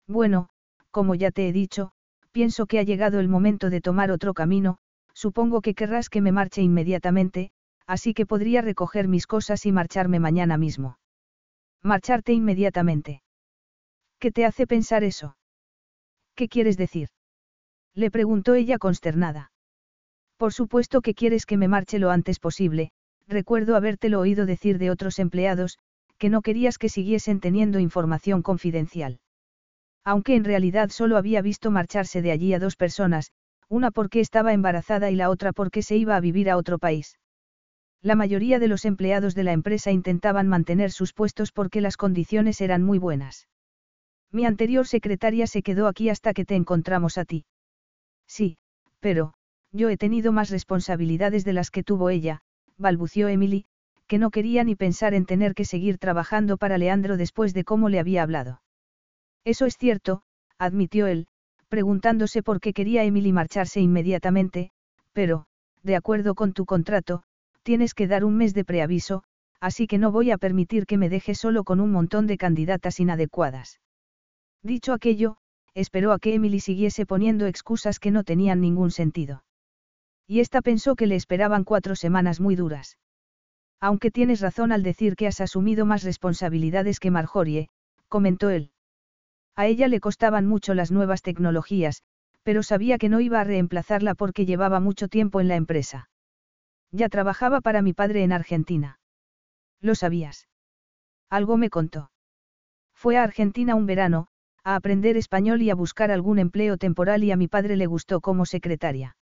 Bueno, 0.08 0.50
como 0.92 1.16
ya 1.16 1.32
te 1.32 1.48
he 1.48 1.54
dicho, 1.54 1.92
pienso 2.32 2.66
que 2.66 2.80
ha 2.80 2.84
llegado 2.84 3.20
el 3.20 3.28
momento 3.28 3.70
de 3.70 3.82
tomar 3.82 4.12
otro 4.12 4.34
camino, 4.34 4.78
supongo 5.14 5.62
que 5.62 5.74
querrás 5.74 6.10
que 6.10 6.22
me 6.22 6.32
marche 6.32 6.62
inmediatamente, 6.62 7.52
así 7.88 8.14
que 8.14 8.26
podría 8.26 8.62
recoger 8.62 9.08
mis 9.08 9.26
cosas 9.28 9.66
y 9.66 9.72
marcharme 9.72 10.20
mañana 10.20 10.58
mismo. 10.58 10.98
Marcharte 11.82 12.34
inmediatamente. 12.34 13.23
¿Qué 14.24 14.32
te 14.32 14.46
hace 14.46 14.66
pensar 14.66 15.04
eso? 15.04 15.36
¿Qué 16.34 16.48
quieres 16.48 16.78
decir? 16.78 17.10
Le 17.94 18.10
preguntó 18.10 18.54
ella 18.54 18.78
consternada. 18.78 19.52
Por 20.38 20.54
supuesto 20.54 21.02
que 21.02 21.14
quieres 21.14 21.46
que 21.46 21.58
me 21.58 21.68
marche 21.68 22.00
lo 22.00 22.10
antes 22.10 22.40
posible, 22.40 22.94
recuerdo 23.28 23.76
habértelo 23.76 24.22
oído 24.22 24.46
decir 24.46 24.78
de 24.78 24.92
otros 24.92 25.20
empleados, 25.20 25.78
que 26.18 26.30
no 26.30 26.42
querías 26.42 26.78
que 26.78 26.88
siguiesen 26.88 27.42
teniendo 27.42 27.80
información 27.80 28.44
confidencial. 28.44 29.20
Aunque 30.06 30.38
en 30.38 30.46
realidad 30.46 30.90
solo 30.90 31.18
había 31.18 31.42
visto 31.42 31.70
marcharse 31.70 32.22
de 32.22 32.32
allí 32.32 32.54
a 32.54 32.60
dos 32.60 32.78
personas, 32.78 33.34
una 33.68 33.92
porque 33.92 34.22
estaba 34.22 34.54
embarazada 34.54 35.12
y 35.12 35.18
la 35.18 35.30
otra 35.30 35.52
porque 35.52 35.82
se 35.82 35.98
iba 35.98 36.16
a 36.16 36.22
vivir 36.22 36.50
a 36.50 36.56
otro 36.56 36.80
país. 36.80 37.20
La 38.02 38.16
mayoría 38.16 38.60
de 38.60 38.70
los 38.70 38.86
empleados 38.86 39.36
de 39.36 39.44
la 39.44 39.52
empresa 39.52 39.92
intentaban 39.92 40.48
mantener 40.48 40.92
sus 40.92 41.12
puestos 41.12 41.52
porque 41.52 41.82
las 41.82 41.98
condiciones 41.98 42.62
eran 42.62 42.84
muy 42.84 43.00
buenas. 43.00 43.50
Mi 44.34 44.46
anterior 44.46 44.88
secretaria 44.88 45.46
se 45.46 45.62
quedó 45.62 45.88
aquí 45.88 46.10
hasta 46.10 46.34
que 46.34 46.44
te 46.44 46.56
encontramos 46.56 47.20
a 47.20 47.24
ti. 47.24 47.46
Sí, 48.28 48.58
pero, 49.00 49.36
yo 49.72 49.90
he 49.90 49.98
tenido 49.98 50.32
más 50.32 50.50
responsabilidades 50.50 51.46
de 51.46 51.54
las 51.54 51.70
que 51.70 51.84
tuvo 51.84 52.10
ella, 52.10 52.42
balbució 52.78 53.28
Emily, 53.28 53.66
que 54.08 54.18
no 54.18 54.32
quería 54.32 54.64
ni 54.64 54.76
pensar 54.76 55.14
en 55.14 55.28
tener 55.28 55.54
que 55.54 55.66
seguir 55.66 56.00
trabajando 56.00 56.58
para 56.58 56.80
Leandro 56.80 57.16
después 57.16 57.54
de 57.54 57.64
cómo 57.64 57.90
le 57.90 58.00
había 58.00 58.24
hablado. 58.24 58.64
Eso 59.46 59.68
es 59.68 59.78
cierto, 59.78 60.24
admitió 60.58 61.06
él, 61.06 61.28
preguntándose 61.70 62.42
por 62.42 62.60
qué 62.60 62.74
quería 62.74 63.04
Emily 63.04 63.32
marcharse 63.32 63.82
inmediatamente, 63.82 64.72
pero, 65.12 65.46
de 65.84 65.96
acuerdo 65.96 66.34
con 66.34 66.54
tu 66.54 66.66
contrato, 66.66 67.22
tienes 67.62 67.94
que 67.94 68.08
dar 68.08 68.26
un 68.26 68.36
mes 68.36 68.56
de 68.56 68.66
preaviso, 68.66 69.24
así 69.60 69.86
que 69.86 70.00
no 70.00 70.12
voy 70.12 70.32
a 70.32 70.40
permitir 70.40 70.88
que 70.88 70.98
me 70.98 71.10
dejes 71.10 71.38
solo 71.38 71.64
con 71.64 71.80
un 71.80 71.92
montón 71.92 72.26
de 72.26 72.38
candidatas 72.38 73.00
inadecuadas. 73.00 73.80
Dicho 74.64 74.94
aquello, 74.94 75.38
esperó 75.74 76.14
a 76.14 76.20
que 76.20 76.34
Emily 76.34 76.62
siguiese 76.62 77.06
poniendo 77.06 77.46
excusas 77.48 78.00
que 78.00 78.12
no 78.12 78.24
tenían 78.24 78.62
ningún 78.62 78.92
sentido. 78.92 79.44
Y 80.26 80.40
ésta 80.40 80.62
pensó 80.62 80.96
que 80.96 81.06
le 81.06 81.16
esperaban 81.16 81.66
cuatro 81.66 81.96
semanas 81.96 82.40
muy 82.40 82.56
duras. 82.56 82.98
Aunque 83.82 84.10
tienes 84.10 84.40
razón 84.40 84.72
al 84.72 84.82
decir 84.82 85.18
que 85.18 85.28
has 85.28 85.42
asumido 85.42 85.86
más 85.86 86.04
responsabilidades 86.04 87.02
que 87.02 87.12
Marjorie, 87.12 87.68
comentó 88.08 88.50
él. 88.50 88.72
A 89.56 89.68
ella 89.68 89.90
le 89.90 90.00
costaban 90.00 90.48
mucho 90.48 90.74
las 90.74 90.92
nuevas 90.92 91.22
tecnologías, 91.22 92.02
pero 92.44 92.64
sabía 92.64 92.98
que 92.98 93.10
no 93.10 93.20
iba 93.20 93.42
a 93.42 93.44
reemplazarla 93.44 94.16
porque 94.16 94.46
llevaba 94.46 94.80
mucho 94.80 95.10
tiempo 95.10 95.42
en 95.42 95.50
la 95.50 95.56
empresa. 95.58 96.10
Ya 96.92 97.10
trabajaba 97.10 97.60
para 97.60 97.82
mi 97.82 97.92
padre 97.92 98.24
en 98.24 98.32
Argentina. 98.32 99.00
¿Lo 99.82 99.96
sabías? 99.96 100.48
Algo 101.30 101.58
me 101.58 101.70
contó. 101.70 102.12
Fue 102.94 103.18
a 103.18 103.24
Argentina 103.24 103.76
un 103.76 103.86
verano, 103.86 104.28
a 104.64 104.76
aprender 104.76 105.18
español 105.18 105.62
y 105.62 105.70
a 105.70 105.76
buscar 105.76 106.12
algún 106.12 106.40
empleo 106.40 106.78
temporal 106.78 107.24
y 107.24 107.32
a 107.32 107.38
mi 107.38 107.48
padre 107.48 107.76
le 107.76 107.86
gustó 107.86 108.22
como 108.22 108.46
secretaria. 108.46 109.16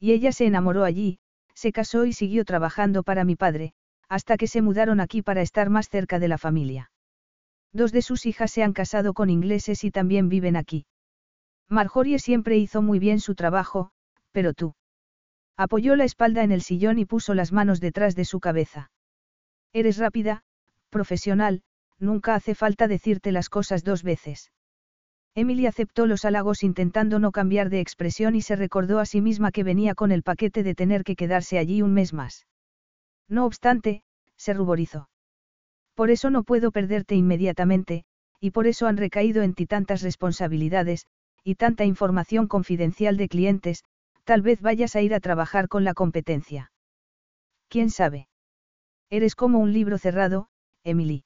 Y 0.00 0.12
ella 0.12 0.32
se 0.32 0.46
enamoró 0.46 0.84
allí, 0.84 1.18
se 1.54 1.72
casó 1.72 2.04
y 2.04 2.12
siguió 2.12 2.44
trabajando 2.44 3.02
para 3.02 3.24
mi 3.24 3.36
padre, 3.36 3.74
hasta 4.08 4.36
que 4.36 4.46
se 4.46 4.62
mudaron 4.62 5.00
aquí 5.00 5.22
para 5.22 5.42
estar 5.42 5.70
más 5.70 5.88
cerca 5.88 6.18
de 6.18 6.28
la 6.28 6.38
familia. 6.38 6.90
Dos 7.72 7.92
de 7.92 8.02
sus 8.02 8.26
hijas 8.26 8.50
se 8.52 8.62
han 8.62 8.72
casado 8.72 9.14
con 9.14 9.30
ingleses 9.30 9.84
y 9.84 9.90
también 9.90 10.28
viven 10.28 10.56
aquí. 10.56 10.86
Marjorie 11.68 12.18
siempre 12.18 12.56
hizo 12.56 12.82
muy 12.82 12.98
bien 12.98 13.20
su 13.20 13.34
trabajo, 13.34 13.90
pero 14.32 14.52
tú. 14.52 14.74
Apoyó 15.56 15.96
la 15.96 16.04
espalda 16.04 16.42
en 16.42 16.52
el 16.52 16.62
sillón 16.62 16.98
y 16.98 17.04
puso 17.04 17.34
las 17.34 17.52
manos 17.52 17.80
detrás 17.80 18.14
de 18.14 18.24
su 18.24 18.40
cabeza. 18.40 18.90
Eres 19.72 19.98
rápida, 19.98 20.44
profesional, 20.90 21.62
nunca 21.98 22.34
hace 22.34 22.54
falta 22.54 22.88
decirte 22.88 23.32
las 23.32 23.48
cosas 23.48 23.84
dos 23.84 24.02
veces. 24.02 24.50
Emily 25.34 25.66
aceptó 25.66 26.06
los 26.06 26.24
halagos 26.24 26.62
intentando 26.62 27.18
no 27.18 27.32
cambiar 27.32 27.68
de 27.68 27.80
expresión 27.80 28.36
y 28.36 28.42
se 28.42 28.54
recordó 28.54 29.00
a 29.00 29.06
sí 29.06 29.20
misma 29.20 29.50
que 29.50 29.64
venía 29.64 29.94
con 29.94 30.12
el 30.12 30.22
paquete 30.22 30.62
de 30.62 30.74
tener 30.74 31.02
que 31.02 31.16
quedarse 31.16 31.58
allí 31.58 31.82
un 31.82 31.92
mes 31.92 32.12
más. 32.12 32.46
No 33.28 33.44
obstante, 33.44 34.04
se 34.36 34.54
ruborizó. 34.54 35.08
Por 35.94 36.10
eso 36.10 36.30
no 36.30 36.44
puedo 36.44 36.70
perderte 36.70 37.16
inmediatamente, 37.16 38.04
y 38.40 38.50
por 38.50 38.66
eso 38.66 38.86
han 38.86 38.96
recaído 38.96 39.42
en 39.42 39.54
ti 39.54 39.66
tantas 39.66 40.02
responsabilidades, 40.02 41.06
y 41.42 41.56
tanta 41.56 41.84
información 41.84 42.46
confidencial 42.46 43.16
de 43.16 43.28
clientes, 43.28 43.84
tal 44.24 44.42
vez 44.42 44.60
vayas 44.60 44.96
a 44.96 45.02
ir 45.02 45.14
a 45.14 45.20
trabajar 45.20 45.68
con 45.68 45.84
la 45.84 45.94
competencia. 45.94 46.72
¿Quién 47.68 47.90
sabe? 47.90 48.28
Eres 49.10 49.34
como 49.34 49.58
un 49.58 49.72
libro 49.72 49.98
cerrado, 49.98 50.48
Emily. 50.84 51.23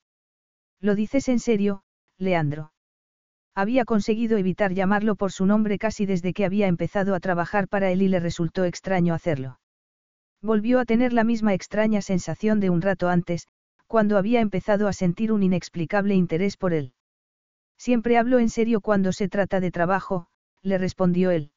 ¿Lo 0.80 0.94
dices 0.94 1.28
en 1.28 1.40
serio, 1.40 1.82
Leandro? 2.18 2.72
Había 3.54 3.84
conseguido 3.84 4.38
evitar 4.38 4.72
llamarlo 4.72 5.16
por 5.16 5.32
su 5.32 5.44
nombre 5.44 5.78
casi 5.78 6.06
desde 6.06 6.32
que 6.32 6.44
había 6.44 6.68
empezado 6.68 7.14
a 7.14 7.20
trabajar 7.20 7.66
para 7.66 7.90
él 7.90 8.02
y 8.02 8.08
le 8.08 8.20
resultó 8.20 8.64
extraño 8.64 9.14
hacerlo. 9.14 9.58
Volvió 10.40 10.78
a 10.78 10.84
tener 10.84 11.12
la 11.12 11.24
misma 11.24 11.54
extraña 11.54 12.00
sensación 12.00 12.60
de 12.60 12.70
un 12.70 12.80
rato 12.80 13.08
antes, 13.08 13.48
cuando 13.88 14.16
había 14.16 14.40
empezado 14.40 14.86
a 14.86 14.92
sentir 14.92 15.32
un 15.32 15.42
inexplicable 15.42 16.14
interés 16.14 16.56
por 16.56 16.72
él. 16.72 16.92
Siempre 17.76 18.16
hablo 18.16 18.38
en 18.38 18.48
serio 18.48 18.80
cuando 18.80 19.12
se 19.12 19.28
trata 19.28 19.58
de 19.58 19.72
trabajo, 19.72 20.28
le 20.62 20.78
respondió 20.78 21.32
él. 21.32 21.50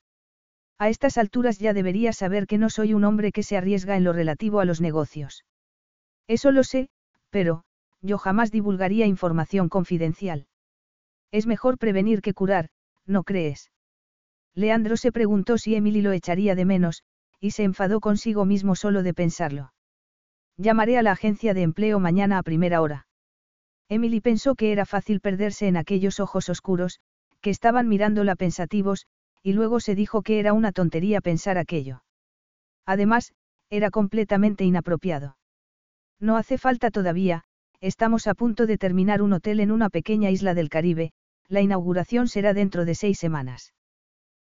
A 0.79 0.89
estas 0.89 1.19
alturas 1.19 1.59
ya 1.59 1.73
deberías 1.73 2.17
saber 2.17 2.47
que 2.47 2.57
no 2.57 2.71
soy 2.71 2.95
un 2.95 3.03
hombre 3.03 3.31
que 3.31 3.43
se 3.43 3.57
arriesga 3.57 3.95
en 3.95 4.03
lo 4.03 4.13
relativo 4.13 4.59
a 4.59 4.65
los 4.65 4.81
negocios. 4.81 5.45
Eso 6.27 6.51
lo 6.51 6.63
sé, 6.63 6.89
pero, 7.29 7.65
yo 8.01 8.17
jamás 8.17 8.51
divulgaría 8.51 9.05
información 9.05 9.69
confidencial. 9.69 10.47
Es 11.31 11.47
mejor 11.47 11.77
prevenir 11.77 12.21
que 12.21 12.33
curar, 12.33 12.69
¿no 13.05 13.23
crees? 13.23 13.71
Leandro 14.53 14.97
se 14.97 15.11
preguntó 15.11 15.57
si 15.57 15.75
Emily 15.75 16.01
lo 16.01 16.11
echaría 16.11 16.55
de 16.55 16.65
menos, 16.65 17.03
y 17.39 17.51
se 17.51 17.63
enfadó 17.63 17.99
consigo 17.99 18.45
mismo 18.45 18.75
solo 18.75 19.03
de 19.03 19.13
pensarlo. 19.13 19.73
Llamaré 20.57 20.97
a 20.97 21.01
la 21.01 21.13
agencia 21.13 21.53
de 21.53 21.63
empleo 21.63 21.99
mañana 21.99 22.37
a 22.37 22.43
primera 22.43 22.81
hora. 22.81 23.07
Emily 23.89 24.21
pensó 24.21 24.55
que 24.55 24.71
era 24.71 24.85
fácil 24.85 25.19
perderse 25.19 25.67
en 25.67 25.77
aquellos 25.77 26.19
ojos 26.19 26.49
oscuros, 26.49 26.99
que 27.41 27.49
estaban 27.49 27.87
mirándola 27.87 28.35
pensativos, 28.35 29.07
y 29.41 29.53
luego 29.53 29.79
se 29.79 29.95
dijo 29.95 30.21
que 30.21 30.39
era 30.39 30.53
una 30.53 30.71
tontería 30.71 31.21
pensar 31.21 31.57
aquello. 31.57 32.03
Además, 32.85 33.33
era 33.69 33.89
completamente 33.89 34.63
inapropiado. 34.63 35.37
No 36.19 36.37
hace 36.37 36.57
falta 36.57 36.91
todavía, 36.91 37.45
estamos 37.81 38.27
a 38.27 38.33
punto 38.33 38.65
de 38.65 38.77
terminar 38.77 39.21
un 39.21 39.33
hotel 39.33 39.59
en 39.59 39.71
una 39.71 39.89
pequeña 39.89 40.29
isla 40.29 40.53
del 40.53 40.69
Caribe, 40.69 41.11
la 41.47 41.61
inauguración 41.61 42.27
será 42.27 42.53
dentro 42.53 42.85
de 42.85 42.95
seis 42.95 43.19
semanas. 43.19 43.73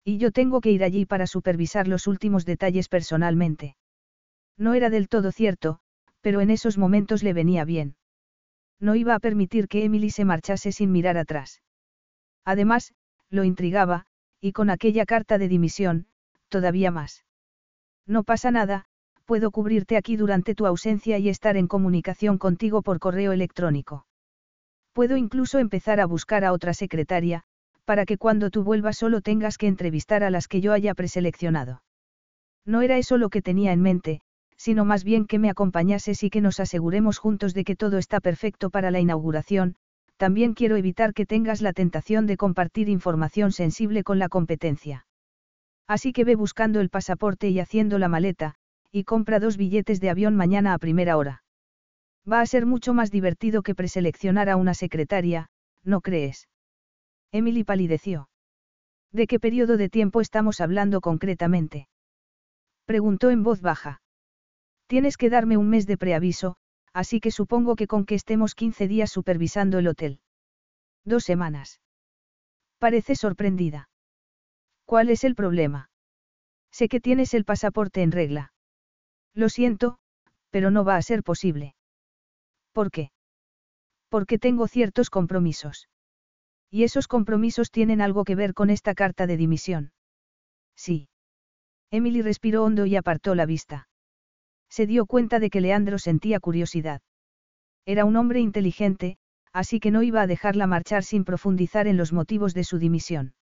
Y 0.05 0.19
yo 0.19 0.31
tengo 0.33 0.61
que 0.61 0.71
ir 0.71 0.85
allí 0.85 1.07
para 1.07 1.27
supervisar 1.27 1.89
los 1.89 2.07
últimos 2.07 2.45
detalles 2.45 2.89
personalmente. 2.89 3.77
No 4.59 4.75
era 4.75 4.91
del 4.91 5.09
todo 5.09 5.33
cierto, 5.33 5.79
pero 6.21 6.43
en 6.43 6.51
esos 6.51 6.77
momentos 6.77 7.23
le 7.23 7.33
venía 7.33 7.65
bien 7.65 7.97
no 8.81 8.95
iba 8.95 9.15
a 9.15 9.21
permitir 9.21 9.69
que 9.69 9.85
Emily 9.85 10.11
se 10.11 10.25
marchase 10.25 10.73
sin 10.73 10.91
mirar 10.91 11.19
atrás. 11.19 11.63
Además, 12.45 12.95
lo 13.29 13.45
intrigaba, 13.45 14.07
y 14.41 14.53
con 14.53 14.71
aquella 14.71 15.05
carta 15.05 15.37
de 15.39 15.49
dimisión, 15.49 16.07
todavía 16.49 16.91
más. 16.91 17.25
No 18.07 18.25
pasa 18.25 18.51
nada, 18.51 18.87
puedo 19.31 19.53
cubrirte 19.53 19.97
aquí 19.97 20.17
durante 20.17 20.57
tu 20.57 20.67
ausencia 20.67 21.17
y 21.19 21.29
estar 21.29 21.57
en 21.57 21.69
comunicación 21.69 22.37
contigo 22.37 22.83
por 22.83 22.99
correo 22.99 23.31
electrónico. 23.31 24.05
Puedo 24.93 25.17
incluso 25.17 25.61
empezar 25.61 26.01
a 26.01 26.07
buscar 26.07 26.45
a 26.45 26.53
otra 26.53 26.75
secretaria, 26.75 27.45
para 27.85 28.07
que 28.07 28.19
cuando 28.19 28.51
tú 28.51 28.65
vuelvas 28.65 28.99
solo 28.99 29.21
tengas 29.21 29.57
que 29.57 29.69
entrevistar 29.69 30.25
a 30.25 30.31
las 30.31 30.49
que 30.49 30.61
yo 30.61 30.73
haya 30.73 30.95
preseleccionado. 30.95 31.85
No 32.67 32.83
era 32.83 32.99
eso 32.99 33.19
lo 33.19 33.29
que 33.29 33.41
tenía 33.41 33.71
en 33.71 33.81
mente, 33.81 34.21
sino 34.57 34.85
más 34.85 35.05
bien 35.05 35.27
que 35.27 35.39
me 35.39 35.49
acompañases 35.49 36.25
y 36.25 36.29
que 36.29 36.41
nos 36.41 36.59
aseguremos 36.59 37.19
juntos 37.19 37.55
de 37.55 37.63
que 37.63 37.77
todo 37.77 37.99
está 37.99 38.19
perfecto 38.19 38.69
para 38.69 38.91
la 38.91 38.99
inauguración, 38.99 39.77
también 40.17 40.55
quiero 40.55 40.75
evitar 40.75 41.15
que 41.15 41.25
tengas 41.25 41.63
la 41.63 41.73
tentación 41.73 42.27
de 42.27 42.37
compartir 42.37 42.89
información 42.89 43.53
sensible 43.53 44.03
con 44.03 44.19
la 44.19 44.29
competencia. 44.29 45.07
Así 45.87 46.13
que 46.13 46.25
ve 46.25 46.35
buscando 46.35 46.81
el 46.81 46.91
pasaporte 46.91 47.49
y 47.49 47.61
haciendo 47.61 47.97
la 48.01 48.09
maleta, 48.09 48.57
y 48.93 49.05
compra 49.05 49.41
dos 49.41 49.57
billetes 49.57 50.01
de 50.01 50.11
avión 50.11 50.37
mañana 50.37 50.75
a 50.75 50.79
primera 50.79 51.17
hora. 51.17 51.43
Va 52.31 52.41
a 52.41 52.47
ser 52.47 52.67
mucho 52.67 52.93
más 52.95 53.11
divertido 53.11 53.63
que 53.63 53.75
preseleccionar 53.75 54.49
a 54.49 54.57
una 54.57 54.75
secretaria, 54.75 55.49
¿no 55.85 56.01
crees? 56.01 56.49
Emily 57.33 57.65
palideció. 57.65 58.29
¿De 59.13 59.27
qué 59.27 59.41
periodo 59.41 59.77
de 59.77 59.89
tiempo 59.89 60.21
estamos 60.21 60.61
hablando 60.61 61.01
concretamente? 61.01 61.89
Preguntó 62.85 63.31
en 63.31 63.43
voz 63.43 63.61
baja. 63.61 64.03
Tienes 64.87 65.17
que 65.17 65.31
darme 65.31 65.57
un 65.57 65.69
mes 65.69 65.87
de 65.87 65.97
preaviso, 65.97 66.57
así 66.93 67.21
que 67.21 67.31
supongo 67.31 67.77
que 67.77 67.87
con 67.87 68.05
que 68.05 68.17
estemos 68.17 68.55
15 68.55 68.89
días 68.89 69.11
supervisando 69.11 69.79
el 69.79 69.89
hotel. 69.89 70.21
Dos 71.05 71.25
semanas. 71.25 71.81
Parece 72.79 73.15
sorprendida. 73.15 73.89
¿Cuál 74.85 75.11
es 75.11 75.25
el 75.25 75.35
problema? 75.35 75.91
Sé 76.73 76.89
que 76.89 77.01
tienes 77.01 77.35
el 77.35 77.45
pasaporte 77.45 78.03
en 78.03 78.13
regla. 78.13 78.53
Lo 79.35 79.49
siento, 79.49 79.99
pero 80.51 80.71
no 80.71 80.85
va 80.85 80.97
a 80.97 81.03
ser 81.03 81.23
posible. 81.23 81.75
¿Por 82.73 82.91
qué? 82.91 83.11
Porque 84.09 84.39
tengo 84.39 84.67
ciertos 84.69 85.11
compromisos. 85.11 85.89
Y 86.71 86.85
esos 86.85 87.09
compromisos 87.09 87.71
tienen 87.71 88.01
algo 88.01 88.25
que 88.25 88.35
ver 88.35 88.55
con 88.55 88.71
esta 88.71 88.95
carta 88.95 89.27
de 89.27 89.37
dimisión. 89.37 89.93
Sí. 90.77 91.09
Emily 91.91 92.23
respiró 92.23 92.65
hondo 92.65 92.87
y 92.87 92.97
apartó 92.97 93.35
la 93.35 93.47
vista. 93.47 93.89
Se 94.69 94.87
dio 94.87 95.07
cuenta 95.07 95.41
de 95.41 95.51
que 95.51 95.61
Leandro 95.61 95.99
sentía 95.99 96.39
curiosidad. 96.39 97.03
Era 97.85 98.05
un 98.05 98.17
hombre 98.17 98.41
inteligente, 98.41 99.19
así 99.53 99.81
que 99.81 99.91
no 99.91 100.03
iba 100.03 100.23
a 100.23 100.27
dejarla 100.29 100.69
marchar 100.69 101.03
sin 101.03 101.25
profundizar 101.25 101.89
en 101.89 101.97
los 101.97 102.13
motivos 102.13 102.55
de 102.55 102.63
su 102.63 102.79
dimisión. 102.79 103.35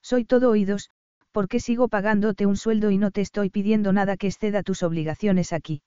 Soy 0.00 0.24
todo 0.24 0.50
oídos, 0.50 0.90
porque 1.34 1.58
sigo 1.58 1.88
pagándote 1.88 2.46
un 2.46 2.56
sueldo 2.56 2.92
y 2.92 2.96
no 2.96 3.10
te 3.10 3.20
estoy 3.20 3.50
pidiendo 3.50 3.92
nada 3.92 4.16
que 4.16 4.28
exceda 4.28 4.62
tus 4.62 4.84
obligaciones 4.84 5.52
aquí. 5.52 5.82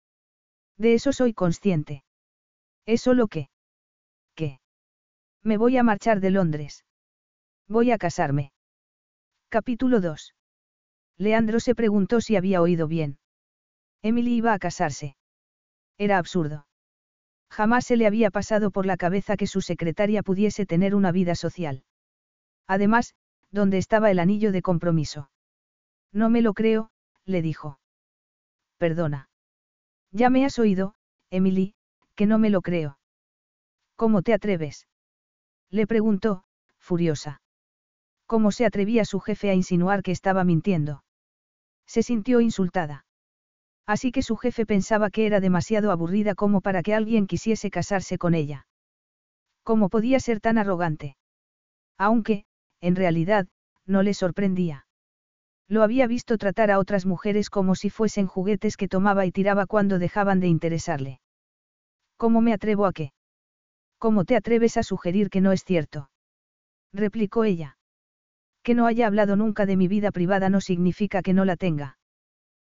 De 0.77 0.93
eso 0.93 1.13
soy 1.13 1.33
consciente. 1.33 2.03
¿Es 2.85 2.99
solo 3.01 3.29
que? 3.29 3.49
¿Qué? 4.35 4.59
Me 5.43 5.55
voy 5.55 5.77
a 5.77 5.83
marchar 5.83 6.19
de 6.19 6.31
Londres. 6.31 6.83
Voy 7.65 7.91
a 7.91 7.97
casarme. 7.97 8.51
Capítulo 9.47 10.01
2. 10.01 10.35
Leandro 11.17 11.61
se 11.61 11.75
preguntó 11.75 12.19
si 12.19 12.35
había 12.35 12.61
oído 12.61 12.89
bien. 12.89 13.17
Emily 14.01 14.35
iba 14.35 14.53
a 14.53 14.59
casarse. 14.59 15.15
Era 15.97 16.17
absurdo. 16.17 16.67
Jamás 17.49 17.85
se 17.85 17.95
le 17.95 18.05
había 18.05 18.31
pasado 18.31 18.69
por 18.69 18.85
la 18.85 18.97
cabeza 18.97 19.37
que 19.37 19.47
su 19.47 19.61
secretaria 19.61 20.23
pudiese 20.23 20.65
tener 20.65 20.93
una 20.93 21.13
vida 21.13 21.35
social. 21.35 21.85
Además, 22.67 23.15
¿dónde 23.49 23.77
estaba 23.77 24.11
el 24.11 24.19
anillo 24.19 24.51
de 24.51 24.61
compromiso? 24.61 25.29
No 26.11 26.29
me 26.29 26.41
lo 26.41 26.53
creo, 26.53 26.89
le 27.25 27.41
dijo. 27.41 27.79
Perdona. 28.77 29.29
Ya 30.11 30.29
me 30.29 30.45
has 30.45 30.57
oído, 30.59 30.95
Emily, 31.29 31.75
que 32.15 32.25
no 32.25 32.39
me 32.39 32.49
lo 32.49 32.61
creo. 32.61 32.97
¿Cómo 33.95 34.21
te 34.21 34.33
atreves? 34.33 34.87
Le 35.69 35.85
preguntó, 35.87 36.43
furiosa. 36.79 37.41
¿Cómo 38.25 38.51
se 38.51 38.65
atrevía 38.65 39.05
su 39.05 39.19
jefe 39.19 39.49
a 39.49 39.53
insinuar 39.53 40.03
que 40.03 40.11
estaba 40.11 40.43
mintiendo? 40.43 41.03
Se 41.85 42.03
sintió 42.03 42.41
insultada. 42.41 43.05
Así 43.85 44.11
que 44.11 44.21
su 44.21 44.35
jefe 44.35 44.65
pensaba 44.65 45.09
que 45.09 45.25
era 45.25 45.39
demasiado 45.39 45.91
aburrida 45.91 46.35
como 46.35 46.61
para 46.61 46.83
que 46.83 46.93
alguien 46.93 47.25
quisiese 47.25 47.71
casarse 47.71 48.17
con 48.17 48.33
ella. 48.33 48.67
¿Cómo 49.63 49.89
podía 49.89 50.19
ser 50.19 50.41
tan 50.41 50.57
arrogante? 50.57 51.17
Aunque, 51.97 52.45
en 52.81 52.95
realidad, 52.95 53.47
no 53.85 54.03
le 54.03 54.13
sorprendía. 54.13 54.86
Lo 55.69 55.83
había 55.83 56.07
visto 56.07 56.37
tratar 56.37 56.71
a 56.71 56.79
otras 56.79 57.05
mujeres 57.05 57.49
como 57.49 57.75
si 57.75 57.89
fuesen 57.89 58.27
juguetes 58.27 58.77
que 58.77 58.87
tomaba 58.87 59.25
y 59.25 59.31
tiraba 59.31 59.65
cuando 59.65 59.99
dejaban 59.99 60.39
de 60.39 60.47
interesarle. 60.47 61.19
¿Cómo 62.15 62.41
me 62.41 62.53
atrevo 62.53 62.85
a 62.85 62.93
qué? 62.93 63.11
¿Cómo 63.99 64.23
te 64.23 64.35
atreves 64.35 64.77
a 64.77 64.83
sugerir 64.83 65.29
que 65.29 65.41
no 65.41 65.51
es 65.51 65.63
cierto? 65.63 66.09
replicó 66.93 67.43
ella. 67.43 67.77
Que 68.63 68.75
no 68.75 68.85
haya 68.85 69.07
hablado 69.07 69.35
nunca 69.35 69.65
de 69.65 69.75
mi 69.75 69.87
vida 69.87 70.11
privada 70.11 70.49
no 70.49 70.61
significa 70.61 71.21
que 71.21 71.33
no 71.33 71.45
la 71.45 71.57
tenga. 71.57 71.97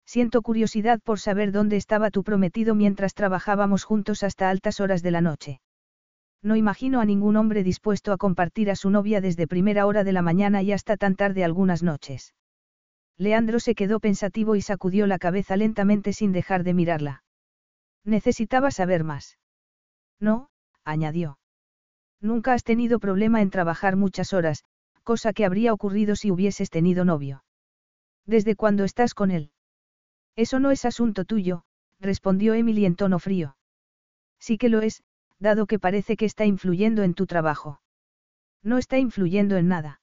Siento 0.07 0.43
curiosidad 0.43 1.01
por 1.03 1.19
saber 1.19 1.51
dónde 1.51 1.77
estaba 1.77 2.11
tu 2.11 2.23
prometido 2.23 2.75
mientras 2.75 3.15
trabajábamos 3.15 3.85
juntos 3.85 4.23
hasta 4.23 4.51
altas 4.51 4.81
horas 4.81 5.03
de 5.03 5.11
la 5.11 5.21
noche. 5.21 5.61
No 6.43 6.57
imagino 6.57 7.01
a 7.01 7.07
ningún 7.07 7.37
hombre 7.37 7.63
dispuesto 7.63 8.13
a 8.13 8.19
compartir 8.19 8.71
a 8.71 8.77
su 8.77 8.91
novia 8.91 9.21
desde 9.21 9.47
primera 9.47 9.87
hora 9.87 10.05
de 10.05 10.13
la 10.13 10.21
mañana 10.21 10.63
y 10.63 10.73
hasta 10.73 10.97
tan 10.97 11.17
tarde 11.17 11.43
algunas 11.43 11.83
noches. 11.83 12.35
Leandro 13.17 13.61
se 13.61 13.75
quedó 13.75 14.01
pensativo 14.01 14.57
y 14.57 14.63
sacudió 14.63 15.07
la 15.07 15.19
cabeza 15.19 15.57
lentamente 15.57 16.13
sin 16.13 16.33
dejar 16.33 16.65
de 16.65 16.75
mirarla. 16.75 17.23
Necesitaba 18.05 18.71
saber 18.71 19.05
más. 19.05 19.39
No, 20.21 20.49
añadió. 20.85 21.39
Nunca 22.21 22.53
has 22.53 22.65
tenido 22.65 22.99
problema 22.99 23.41
en 23.43 23.51
trabajar 23.51 23.97
muchas 23.97 24.33
horas, 24.33 24.65
cosa 25.03 25.33
que 25.33 25.45
habría 25.45 25.73
ocurrido 25.73 26.17
si 26.17 26.31
hubieses 26.31 26.71
tenido 26.71 27.05
novio. 27.05 27.45
¿Desde 28.27 28.57
cuándo 28.57 28.85
estás 28.85 29.15
con 29.15 29.31
él? 29.31 29.51
Eso 30.35 30.59
no 30.59 30.71
es 30.71 30.85
asunto 30.85 31.25
tuyo, 31.25 31.65
respondió 32.01 32.55
Emily 32.55 32.87
en 32.87 32.97
tono 32.97 33.19
frío. 33.19 33.57
Sí 34.39 34.59
que 34.59 34.69
lo 34.69 34.81
es, 34.81 35.03
dado 35.39 35.67
que 35.67 35.79
parece 35.79 36.17
que 36.17 36.25
está 36.25 36.45
influyendo 36.45 37.03
en 37.03 37.15
tu 37.15 37.27
trabajo. 37.27 37.81
No 38.63 38.79
está 38.79 38.99
influyendo 38.99 39.57
en 39.57 39.69
nada. 39.69 40.01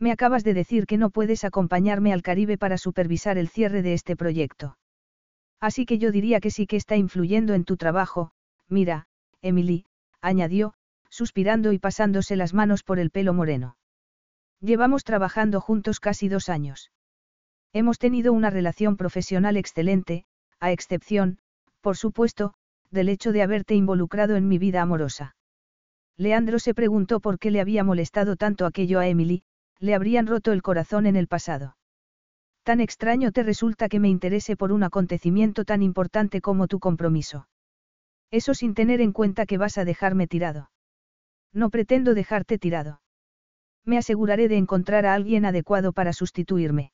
Me 0.00 0.12
acabas 0.12 0.44
de 0.44 0.54
decir 0.54 0.86
que 0.86 0.96
no 0.96 1.10
puedes 1.10 1.44
acompañarme 1.44 2.14
al 2.14 2.22
Caribe 2.22 2.56
para 2.56 2.78
supervisar 2.78 3.36
el 3.36 3.48
cierre 3.48 3.82
de 3.82 3.92
este 3.92 4.16
proyecto. 4.16 4.78
Así 5.60 5.84
que 5.84 5.98
yo 5.98 6.10
diría 6.10 6.40
que 6.40 6.50
sí 6.50 6.66
que 6.66 6.76
está 6.76 6.96
influyendo 6.96 7.52
en 7.52 7.64
tu 7.64 7.76
trabajo, 7.76 8.32
mira, 8.66 9.06
Emily, 9.42 9.84
añadió, 10.22 10.72
suspirando 11.10 11.72
y 11.72 11.78
pasándose 11.78 12.34
las 12.34 12.54
manos 12.54 12.82
por 12.82 12.98
el 12.98 13.10
pelo 13.10 13.34
moreno. 13.34 13.76
Llevamos 14.60 15.04
trabajando 15.04 15.60
juntos 15.60 16.00
casi 16.00 16.28
dos 16.28 16.48
años. 16.48 16.90
Hemos 17.74 17.98
tenido 17.98 18.32
una 18.32 18.48
relación 18.48 18.96
profesional 18.96 19.58
excelente, 19.58 20.24
a 20.60 20.72
excepción, 20.72 21.38
por 21.82 21.98
supuesto, 21.98 22.54
del 22.90 23.10
hecho 23.10 23.32
de 23.32 23.42
haberte 23.42 23.74
involucrado 23.74 24.36
en 24.36 24.48
mi 24.48 24.56
vida 24.56 24.80
amorosa. 24.80 25.36
Leandro 26.16 26.58
se 26.58 26.74
preguntó 26.74 27.20
por 27.20 27.38
qué 27.38 27.50
le 27.50 27.60
había 27.60 27.84
molestado 27.84 28.36
tanto 28.36 28.66
aquello 28.66 28.98
a 28.98 29.06
Emily, 29.06 29.42
le 29.80 29.94
habrían 29.94 30.26
roto 30.26 30.52
el 30.52 30.62
corazón 30.62 31.06
en 31.06 31.16
el 31.16 31.26
pasado. 31.26 31.76
Tan 32.62 32.80
extraño 32.80 33.32
te 33.32 33.42
resulta 33.42 33.88
que 33.88 33.98
me 33.98 34.08
interese 34.08 34.56
por 34.56 34.72
un 34.72 34.82
acontecimiento 34.82 35.64
tan 35.64 35.82
importante 35.82 36.40
como 36.40 36.68
tu 36.68 36.78
compromiso. 36.78 37.48
Eso 38.30 38.54
sin 38.54 38.74
tener 38.74 39.00
en 39.00 39.12
cuenta 39.12 39.46
que 39.46 39.58
vas 39.58 39.78
a 39.78 39.84
dejarme 39.84 40.26
tirado. 40.26 40.70
No 41.52 41.70
pretendo 41.70 42.14
dejarte 42.14 42.58
tirado. 42.58 43.00
Me 43.84 43.96
aseguraré 43.96 44.46
de 44.46 44.58
encontrar 44.58 45.06
a 45.06 45.14
alguien 45.14 45.46
adecuado 45.46 45.92
para 45.92 46.12
sustituirme. 46.12 46.92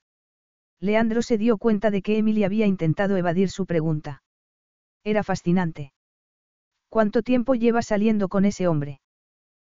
Leandro 0.80 1.20
se 1.22 1.36
dio 1.36 1.58
cuenta 1.58 1.90
de 1.90 2.00
que 2.00 2.16
Emily 2.18 2.44
había 2.44 2.66
intentado 2.66 3.16
evadir 3.16 3.50
su 3.50 3.66
pregunta. 3.66 4.22
Era 5.04 5.22
fascinante. 5.24 5.92
¿Cuánto 6.88 7.22
tiempo 7.22 7.54
lleva 7.54 7.82
saliendo 7.82 8.28
con 8.28 8.44
ese 8.44 8.68
hombre? 8.68 9.00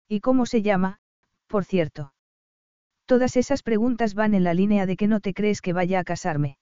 ¿Y 0.08 0.20
cómo 0.20 0.46
se 0.46 0.62
llama, 0.62 1.00
por 1.46 1.64
cierto? 1.64 2.12
Todas 3.12 3.36
esas 3.36 3.62
preguntas 3.62 4.14
van 4.14 4.32
en 4.32 4.42
la 4.42 4.54
línea 4.54 4.86
de 4.86 4.96
que 4.96 5.06
no 5.06 5.20
te 5.20 5.34
crees 5.34 5.60
que 5.60 5.74
vaya 5.74 6.00
a 6.00 6.02
casarme. 6.02 6.56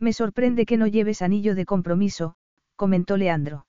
Me 0.00 0.12
sorprende 0.12 0.66
que 0.66 0.76
no 0.76 0.88
lleves 0.88 1.22
anillo 1.22 1.54
de 1.54 1.64
compromiso, 1.64 2.34
comentó 2.74 3.16
Leandro. 3.16 3.66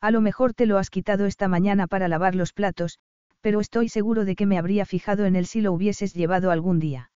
A 0.00 0.10
lo 0.10 0.20
mejor 0.20 0.52
te 0.52 0.66
lo 0.66 0.78
has 0.78 0.90
quitado 0.90 1.26
esta 1.26 1.46
mañana 1.46 1.86
para 1.86 2.08
lavar 2.08 2.34
los 2.34 2.52
platos, 2.52 2.98
pero 3.40 3.60
estoy 3.60 3.88
seguro 3.88 4.24
de 4.24 4.34
que 4.34 4.46
me 4.46 4.58
habría 4.58 4.84
fijado 4.84 5.24
en 5.24 5.36
él 5.36 5.46
si 5.46 5.60
lo 5.60 5.72
hubieses 5.72 6.12
llevado 6.12 6.50
algún 6.50 6.80
día. 6.80 7.12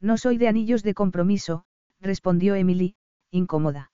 No 0.00 0.18
soy 0.18 0.36
de 0.36 0.48
anillos 0.48 0.82
de 0.82 0.94
compromiso, 0.94 1.62
respondió 2.00 2.56
Emily, 2.56 2.96
incómoda. 3.30 3.92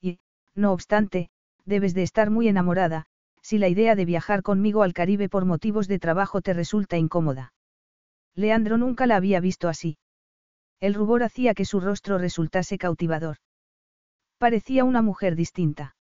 Y, 0.00 0.18
no 0.56 0.72
obstante, 0.72 1.30
debes 1.64 1.94
de 1.94 2.02
estar 2.02 2.28
muy 2.28 2.48
enamorada, 2.48 3.06
si 3.40 3.58
la 3.58 3.68
idea 3.68 3.94
de 3.94 4.04
viajar 4.04 4.42
conmigo 4.42 4.82
al 4.82 4.94
Caribe 4.94 5.28
por 5.28 5.44
motivos 5.44 5.86
de 5.86 6.00
trabajo 6.00 6.40
te 6.40 6.54
resulta 6.54 6.98
incómoda. 6.98 7.52
Leandro 8.38 8.78
nunca 8.78 9.08
la 9.08 9.16
había 9.16 9.40
visto 9.40 9.68
así. 9.68 9.98
El 10.78 10.94
rubor 10.94 11.24
hacía 11.24 11.54
que 11.54 11.64
su 11.64 11.80
rostro 11.80 12.18
resultase 12.18 12.78
cautivador. 12.78 13.38
Parecía 14.38 14.84
una 14.84 15.02
mujer 15.02 15.34
distinta. 15.34 15.96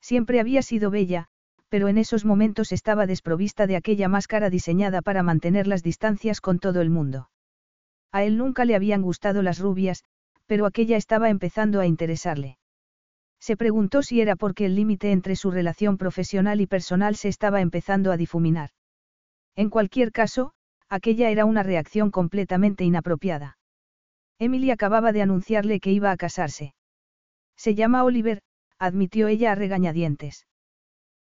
Siempre 0.00 0.40
había 0.40 0.62
sido 0.62 0.90
bella, 0.90 1.28
pero 1.68 1.86
en 1.86 1.98
esos 1.98 2.24
momentos 2.24 2.72
estaba 2.72 3.06
desprovista 3.06 3.68
de 3.68 3.76
aquella 3.76 4.08
máscara 4.08 4.50
diseñada 4.50 5.02
para 5.02 5.22
mantener 5.22 5.68
las 5.68 5.84
distancias 5.84 6.40
con 6.40 6.58
todo 6.58 6.80
el 6.80 6.90
mundo. 6.90 7.30
A 8.10 8.24
él 8.24 8.38
nunca 8.38 8.64
le 8.64 8.74
habían 8.74 9.00
gustado 9.00 9.40
las 9.40 9.60
rubias, 9.60 10.02
pero 10.46 10.66
aquella 10.66 10.96
estaba 10.96 11.30
empezando 11.30 11.78
a 11.78 11.86
interesarle. 11.86 12.58
Se 13.38 13.56
preguntó 13.56 14.02
si 14.02 14.20
era 14.20 14.34
porque 14.34 14.66
el 14.66 14.74
límite 14.74 15.12
entre 15.12 15.36
su 15.36 15.52
relación 15.52 15.96
profesional 15.96 16.60
y 16.60 16.66
personal 16.66 17.14
se 17.14 17.28
estaba 17.28 17.60
empezando 17.60 18.10
a 18.10 18.16
difuminar. 18.16 18.70
En 19.54 19.70
cualquier 19.70 20.10
caso, 20.10 20.54
aquella 20.92 21.30
era 21.30 21.46
una 21.46 21.62
reacción 21.62 22.10
completamente 22.10 22.84
inapropiada. 22.84 23.56
Emily 24.38 24.70
acababa 24.70 25.12
de 25.12 25.22
anunciarle 25.22 25.80
que 25.80 25.90
iba 25.90 26.10
a 26.10 26.18
casarse. 26.18 26.74
Se 27.56 27.74
llama 27.74 28.04
Oliver, 28.04 28.42
admitió 28.78 29.28
ella 29.28 29.52
a 29.52 29.54
regañadientes. 29.54 30.46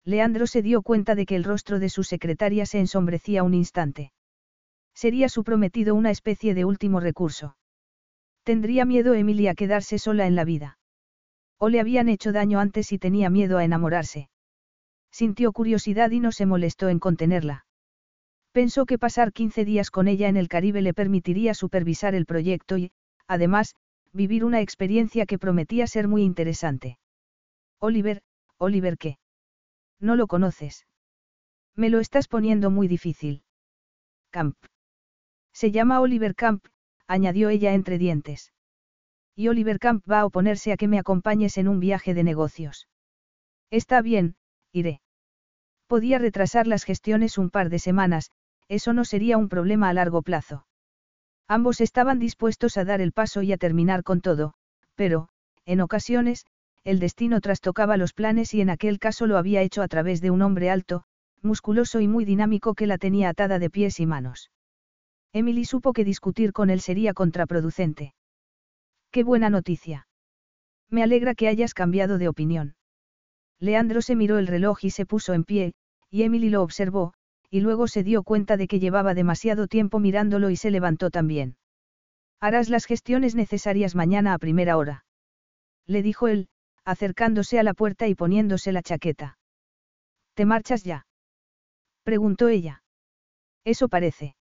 Leandro 0.05 0.47
se 0.47 0.61
dio 0.61 0.81
cuenta 0.83 1.15
de 1.15 1.25
que 1.25 1.35
el 1.35 1.43
rostro 1.43 1.79
de 1.79 1.89
su 1.89 2.05
secretaria 2.05 2.65
se 2.65 2.79
ensombrecía 2.79 3.43
un 3.43 3.53
instante. 3.53 4.13
Sería 4.95 5.27
su 5.27 5.43
prometido 5.43 5.95
una 5.95 6.11
especie 6.11 6.53
de 6.53 6.63
último 6.63 7.01
recurso. 7.01 7.57
Tendría 8.43 8.85
miedo 8.85 9.15
Emilia 9.15 9.51
a 9.51 9.55
quedarse 9.55 9.99
sola 9.99 10.27
en 10.27 10.35
la 10.35 10.45
vida. 10.45 10.79
O 11.59 11.67
le 11.67 11.81
habían 11.81 12.07
hecho 12.07 12.31
daño 12.31 12.61
antes 12.61 12.93
y 12.93 12.99
tenía 12.99 13.29
miedo 13.29 13.57
a 13.57 13.65
enamorarse. 13.65 14.29
Sintió 15.11 15.51
curiosidad 15.51 16.11
y 16.11 16.21
no 16.21 16.31
se 16.31 16.45
molestó 16.45 16.87
en 16.87 16.99
contenerla. 16.99 17.66
Pensó 18.57 18.87
que 18.87 18.97
pasar 18.97 19.33
15 19.33 19.65
días 19.65 19.91
con 19.91 20.07
ella 20.07 20.29
en 20.29 20.35
el 20.35 20.47
Caribe 20.47 20.81
le 20.81 20.95
permitiría 20.95 21.53
supervisar 21.53 22.15
el 22.15 22.25
proyecto 22.25 22.79
y, 22.79 22.89
además, 23.27 23.75
vivir 24.13 24.43
una 24.43 24.61
experiencia 24.61 25.27
que 25.27 25.37
prometía 25.37 25.85
ser 25.85 26.07
muy 26.07 26.23
interesante. 26.23 26.97
Oliver, 27.79 28.23
Oliver 28.57 28.97
qué? 28.97 29.19
No 29.99 30.15
lo 30.15 30.25
conoces. 30.25 30.87
Me 31.75 31.91
lo 31.91 31.99
estás 31.99 32.27
poniendo 32.27 32.71
muy 32.71 32.87
difícil. 32.87 33.43
Camp. 34.31 34.57
Se 35.53 35.69
llama 35.69 36.01
Oliver 36.01 36.33
Camp, 36.33 36.65
añadió 37.05 37.49
ella 37.49 37.75
entre 37.75 37.99
dientes. 37.99 38.53
Y 39.35 39.49
Oliver 39.49 39.77
Camp 39.77 40.03
va 40.09 40.21
a 40.21 40.25
oponerse 40.25 40.71
a 40.71 40.77
que 40.77 40.87
me 40.87 40.97
acompañes 40.97 41.59
en 41.59 41.67
un 41.67 41.79
viaje 41.79 42.15
de 42.15 42.23
negocios. 42.23 42.87
Está 43.69 44.01
bien, 44.01 44.35
iré. 44.71 45.01
Podía 45.85 46.17
retrasar 46.17 46.65
las 46.65 46.85
gestiones 46.85 47.37
un 47.37 47.51
par 47.51 47.69
de 47.69 47.77
semanas, 47.77 48.31
eso 48.69 48.93
no 48.93 49.05
sería 49.05 49.37
un 49.37 49.49
problema 49.49 49.89
a 49.89 49.93
largo 49.93 50.21
plazo. 50.21 50.65
Ambos 51.47 51.79
estaban 51.81 52.19
dispuestos 52.19 52.77
a 52.77 52.83
dar 52.83 53.01
el 53.01 53.13
paso 53.13 53.41
y 53.41 53.53
a 53.53 53.57
terminar 53.57 54.03
con 54.03 54.21
todo, 54.21 54.53
pero, 54.95 55.29
en 55.65 55.81
ocasiones, 55.81 56.45
el 56.83 56.99
destino 56.99 57.41
trastocaba 57.41 57.97
los 57.97 58.13
planes 58.13 58.53
y 58.53 58.61
en 58.61 58.69
aquel 58.69 58.99
caso 58.99 59.27
lo 59.27 59.37
había 59.37 59.61
hecho 59.61 59.81
a 59.81 59.87
través 59.87 60.21
de 60.21 60.31
un 60.31 60.41
hombre 60.41 60.69
alto, 60.69 61.03
musculoso 61.41 61.99
y 61.99 62.07
muy 62.07 62.25
dinámico 62.25 62.73
que 62.73 62.87
la 62.87 62.97
tenía 62.97 63.29
atada 63.29 63.59
de 63.59 63.69
pies 63.69 63.99
y 63.99 64.05
manos. 64.05 64.51
Emily 65.33 65.65
supo 65.65 65.93
que 65.93 66.05
discutir 66.05 66.53
con 66.53 66.69
él 66.69 66.81
sería 66.81 67.13
contraproducente. 67.13 68.13
Qué 69.11 69.23
buena 69.23 69.49
noticia. 69.49 70.07
Me 70.89 71.03
alegra 71.03 71.35
que 71.35 71.47
hayas 71.47 71.73
cambiado 71.73 72.17
de 72.17 72.27
opinión. 72.27 72.75
Leandro 73.59 74.01
se 74.01 74.15
miró 74.15 74.37
el 74.37 74.47
reloj 74.47 74.83
y 74.83 74.89
se 74.91 75.05
puso 75.05 75.33
en 75.33 75.43
pie, 75.43 75.73
y 76.09 76.23
Emily 76.23 76.49
lo 76.49 76.61
observó, 76.61 77.13
y 77.49 77.61
luego 77.61 77.87
se 77.87 78.03
dio 78.03 78.23
cuenta 78.23 78.57
de 78.57 78.67
que 78.67 78.79
llevaba 78.79 79.13
demasiado 79.13 79.67
tiempo 79.67 79.99
mirándolo 79.99 80.49
y 80.49 80.55
se 80.55 80.71
levantó 80.71 81.09
también. 81.09 81.57
Harás 82.39 82.69
las 82.69 82.85
gestiones 82.85 83.35
necesarias 83.35 83.95
mañana 83.95 84.33
a 84.33 84.37
primera 84.37 84.77
hora. 84.77 85.05
Le 85.85 86.01
dijo 86.01 86.27
él, 86.27 86.49
acercándose 86.83 87.59
a 87.59 87.63
la 87.63 87.73
puerta 87.73 88.07
y 88.07 88.15
poniéndose 88.15 88.71
la 88.71 88.81
chaqueta. 88.81 89.37
¿Te 90.33 90.45
marchas 90.45 90.83
ya? 90.83 91.07
preguntó 92.03 92.47
ella. 92.47 92.83
Eso 93.63 93.89
parece. 93.89 94.35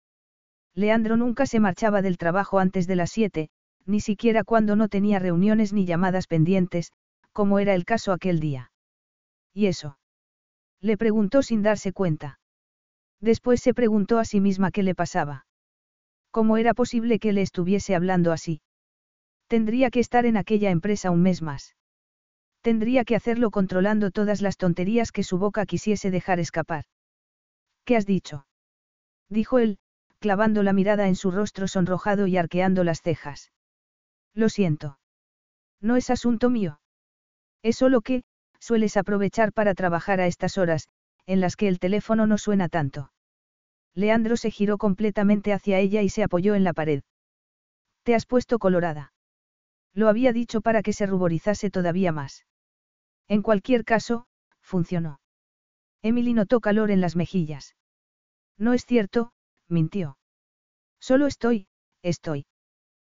Leandro 0.75 1.17
nunca 1.17 1.47
se 1.47 1.61
marchaba 1.61 2.03
del 2.03 2.19
trabajo 2.19 2.59
antes 2.59 2.87
de 2.87 2.97
las 2.97 3.11
siete, 3.11 3.49
ni 3.87 4.01
siquiera 4.01 4.45
cuando 4.45 4.77
no 4.77 4.89
tenía 4.89 5.19
reuniones 5.19 5.73
ni 5.73 5.87
llamadas 5.87 6.27
pendientes, 6.27 6.93
como 7.33 7.59
era 7.59 7.75
el 7.75 7.85
caso 7.85 8.13
aquel 8.13 8.41
día. 8.41 8.73
¿Y 9.53 9.67
eso? 9.67 9.99
Le 10.81 10.97
preguntó 10.97 11.43
sin 11.43 11.63
darse 11.63 11.93
cuenta. 11.93 12.39
Después 13.21 13.61
se 13.61 13.75
preguntó 13.75 14.19
a 14.19 14.25
sí 14.25 14.41
misma 14.41 14.71
qué 14.71 14.83
le 14.83 14.95
pasaba. 14.95 15.47
¿Cómo 16.31 16.57
era 16.57 16.75
posible 16.75 17.19
que 17.19 17.33
le 17.33 17.43
estuviese 17.43 17.95
hablando 17.95 18.33
así? 18.33 18.61
Tendría 19.47 19.91
que 19.91 20.01
estar 20.01 20.27
en 20.27 20.37
aquella 20.37 20.71
empresa 20.71 21.11
un 21.11 21.23
mes 21.23 21.43
más. 21.43 21.77
Tendría 22.61 23.05
que 23.05 23.15
hacerlo 23.15 23.51
controlando 23.51 24.11
todas 24.11 24.41
las 24.41 24.57
tonterías 24.57 25.13
que 25.13 25.23
su 25.23 25.39
boca 25.39 25.67
quisiese 25.67 26.11
dejar 26.11 26.41
escapar. 26.41 26.85
¿Qué 27.85 27.97
has 27.97 28.07
dicho? 28.07 28.47
Dijo 29.29 29.59
él, 29.59 29.79
clavando 30.19 30.63
la 30.63 30.73
mirada 30.73 31.07
en 31.07 31.17
su 31.17 31.31
rostro 31.31 31.69
sonrojado 31.69 32.27
y 32.27 32.37
arqueando 32.39 32.83
las 32.83 33.03
cejas. 33.03 33.53
Lo 34.35 34.49
siento. 34.49 34.99
No 35.81 35.97
es 35.97 36.09
asunto 36.09 36.49
mío. 36.49 36.81
Es 37.63 37.77
solo 37.77 38.01
que, 38.01 38.25
sueles 38.59 38.97
aprovechar 38.97 39.53
para 39.53 39.75
trabajar 39.75 40.21
a 40.21 40.27
estas 40.27 40.57
horas, 40.57 40.89
en 41.27 41.41
las 41.41 41.57
que 41.57 41.69
el 41.69 41.79
teléfono 41.79 42.27
no 42.27 42.39
suena 42.39 42.69
tanto. 42.69 43.13
Leandro 43.95 44.37
se 44.37 44.51
giró 44.51 44.79
completamente 44.79 45.53
hacia 45.53 45.79
ella 45.79 46.03
y 46.03 46.09
se 46.09 46.23
apoyó 46.23 46.55
en 46.55 46.65
la 46.65 46.73
pared. 46.73 47.03
Te 48.03 48.15
has 48.15 48.27
puesto 48.27 48.59
colorada. 48.59 49.13
Lo 49.95 50.09
había 50.09 50.33
dicho 50.33 50.61
para 50.61 50.83
que 50.83 50.93
se 50.93 51.07
ruborizase 51.07 51.71
todavía 51.71 52.13
más. 52.13 52.45
En 53.29 53.43
cualquier 53.43 53.85
caso, 53.85 54.27
funcionó. 54.61 55.21
Emily 56.03 56.35
notó 56.35 56.61
calor 56.61 56.91
en 56.91 57.01
las 57.01 57.17
mejillas. 57.17 57.77
No 58.59 58.73
es 58.73 58.85
cierto, 58.85 59.33
mintió. 59.69 60.19
Solo 61.01 61.27
estoy, 61.27 61.69
estoy. 62.03 62.47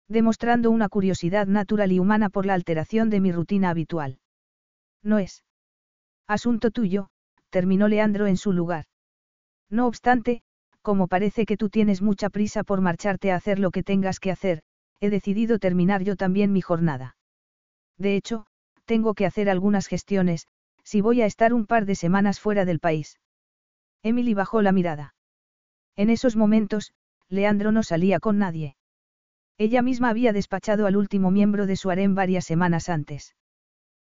Demostrando 0.07 0.69
una 0.69 0.89
curiosidad 0.89 1.47
natural 1.47 1.91
y 1.91 1.99
humana 1.99 2.29
por 2.29 2.45
la 2.45 2.53
alteración 2.53 3.09
de 3.09 3.21
mi 3.21 3.31
rutina 3.31 3.69
habitual. 3.69 4.19
No 5.01 5.17
es. 5.17 5.43
Asunto 6.27 6.69
tuyo, 6.69 7.09
terminó 7.55 7.87
Leandro 7.87 8.27
en 8.27 8.35
su 8.35 8.51
lugar. 8.51 8.83
No 9.69 9.87
obstante, 9.87 10.41
como 10.81 11.07
parece 11.07 11.45
que 11.45 11.55
tú 11.55 11.69
tienes 11.69 12.01
mucha 12.01 12.29
prisa 12.29 12.65
por 12.65 12.81
marcharte 12.81 13.31
a 13.31 13.37
hacer 13.37 13.59
lo 13.59 13.71
que 13.71 13.81
tengas 13.81 14.19
que 14.19 14.29
hacer, 14.29 14.61
he 14.99 15.09
decidido 15.09 15.57
terminar 15.57 16.03
yo 16.03 16.17
también 16.17 16.51
mi 16.51 16.59
jornada. 16.59 17.15
De 17.97 18.17
hecho, 18.17 18.45
tengo 18.83 19.13
que 19.13 19.25
hacer 19.25 19.49
algunas 19.49 19.87
gestiones, 19.87 20.49
si 20.83 20.99
voy 20.99 21.21
a 21.21 21.27
estar 21.27 21.53
un 21.53 21.65
par 21.65 21.85
de 21.85 21.95
semanas 21.95 22.41
fuera 22.41 22.65
del 22.65 22.81
país. 22.81 23.21
Emily 24.03 24.33
bajó 24.33 24.61
la 24.61 24.73
mirada. 24.73 25.15
En 25.95 26.09
esos 26.09 26.35
momentos, 26.35 26.91
Leandro 27.29 27.71
no 27.71 27.83
salía 27.83 28.19
con 28.19 28.37
nadie. 28.37 28.75
Ella 29.57 29.81
misma 29.81 30.09
había 30.09 30.33
despachado 30.33 30.87
al 30.87 30.97
último 30.97 31.31
miembro 31.31 31.67
de 31.67 31.77
su 31.77 31.89
harén 31.89 32.15
varias 32.15 32.43
semanas 32.43 32.89
antes. 32.89 33.33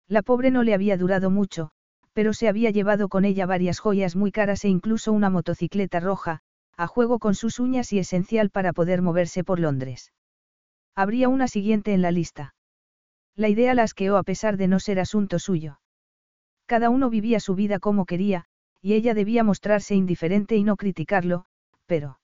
La 0.08 0.24
pobre 0.24 0.50
no 0.50 0.64
le 0.64 0.74
había 0.74 0.98
durado 0.98 1.30
mucho, 1.30 1.74
pero 2.16 2.32
se 2.32 2.48
había 2.48 2.72
llevado 2.72 3.10
con 3.10 3.26
ella 3.26 3.46
varias 3.46 3.80
joyas 3.80 4.16
muy 4.16 4.32
caras 4.32 4.64
e 4.64 4.70
incluso 4.70 5.12
una 5.12 5.30
motocicleta 5.30 6.00
roja, 6.00 6.40
a 6.78 6.88
juego 6.88 7.20
con 7.20 7.36
sus 7.36 7.60
uñas 7.60 7.92
y 7.92 8.00
esencial 8.00 8.50
para 8.52 8.72
poder 8.72 9.02
moverse 9.02 9.44
por 9.44 9.60
Londres. 9.60 10.14
Habría 10.96 11.28
una 11.28 11.50
siguiente 11.50 11.94
en 11.94 12.02
la 12.02 12.12
lista. 12.12 12.56
La 13.36 13.50
idea 13.50 13.74
la 13.74 13.84
asqueó 13.84 14.16
a 14.16 14.24
pesar 14.24 14.56
de 14.56 14.70
no 14.70 14.80
ser 14.80 15.02
asunto 15.02 15.40
suyo. 15.40 15.82
Cada 16.66 16.90
uno 16.90 17.10
vivía 17.10 17.42
su 17.42 17.54
vida 17.54 17.80
como 17.80 18.06
quería, 18.06 18.46
y 18.82 18.94
ella 18.94 19.14
debía 19.14 19.44
mostrarse 19.44 19.94
indiferente 19.94 20.56
y 20.56 20.64
no 20.64 20.78
criticarlo, 20.78 21.44
pero... 21.86 22.22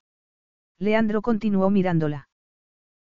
Leandro 0.80 1.22
continuó 1.22 1.70
mirándola. 1.70 2.30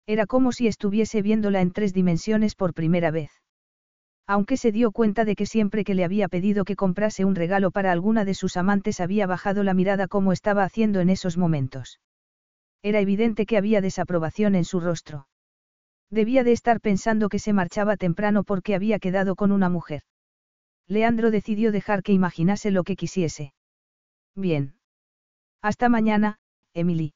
Era 0.05 0.25
como 0.25 0.53
si 0.53 0.67
estuviese 0.67 1.21
viéndola 1.21 1.59
en 1.59 1.71
tres 1.71 1.93
dimensiones 1.93 2.55
por 2.55 2.73
primera 2.73 3.11
vez. 3.11 3.41
Aunque 4.27 4.57
se 4.57 4.73
dio 4.73 4.91
cuenta 4.91 5.23
de 5.23 5.35
que 5.35 5.45
siempre 5.45 5.85
que 5.85 5.95
le 5.95 6.03
había 6.03 6.27
pedido 6.27 6.65
que 6.65 6.75
comprase 6.75 7.23
un 7.23 7.33
regalo 7.33 7.71
para 7.71 7.93
alguna 7.93 8.25
de 8.25 8.33
sus 8.33 8.57
amantes 8.57 8.99
había 8.99 9.25
bajado 9.25 9.63
la 9.63 9.73
mirada 9.73 10.07
como 10.09 10.33
estaba 10.33 10.65
haciendo 10.65 10.99
en 10.99 11.09
esos 11.09 11.37
momentos. 11.37 12.01
Era 12.83 12.99
evidente 12.99 13.45
que 13.45 13.57
había 13.57 13.79
desaprobación 13.79 14.55
en 14.55 14.65
su 14.65 14.81
rostro. 14.81 15.27
Debía 16.09 16.43
de 16.43 16.51
estar 16.51 16.81
pensando 16.81 17.29
que 17.29 17.39
se 17.39 17.53
marchaba 17.53 17.95
temprano 17.95 18.43
porque 18.43 18.75
había 18.75 18.99
quedado 18.99 19.35
con 19.35 19.51
una 19.51 19.69
mujer. 19.69 20.03
Leandro 20.87 21.31
decidió 21.31 21.71
dejar 21.71 22.03
que 22.03 22.13
imaginase 22.13 22.71
lo 22.71 22.83
que 22.83 22.95
quisiese. 22.95 23.53
Bien. 24.35 24.75
Hasta 25.61 25.89
mañana, 25.89 26.39
Emily. 26.73 27.13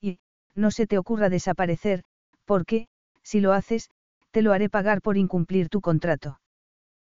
Y, 0.00 0.18
no 0.54 0.70
se 0.70 0.86
te 0.86 0.98
ocurra 0.98 1.28
desaparecer, 1.28 2.04
porque, 2.44 2.88
si 3.22 3.40
lo 3.40 3.52
haces, 3.52 3.90
te 4.32 4.42
lo 4.42 4.52
haré 4.52 4.68
pagar 4.68 5.00
por 5.00 5.16
incumplir 5.16 5.68
tu 5.68 5.80
contrato. 5.80 6.40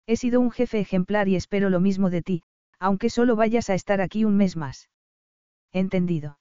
He 0.07 0.17
sido 0.17 0.41
un 0.41 0.53
jefe 0.53 0.79
ejemplar 0.79 1.29
y 1.29 1.35
espero 1.35 1.69
lo 1.69 1.81
mismo 1.81 2.11
de 2.11 2.23
ti, 2.23 2.43
aunque 2.79 3.11
solo 3.11 3.35
vayas 3.35 3.71
a 3.71 3.75
estar 3.75 4.01
aquí 4.01 4.25
un 4.25 4.37
mes 4.37 4.57
más. 4.57 4.89
Entendido. 5.73 6.39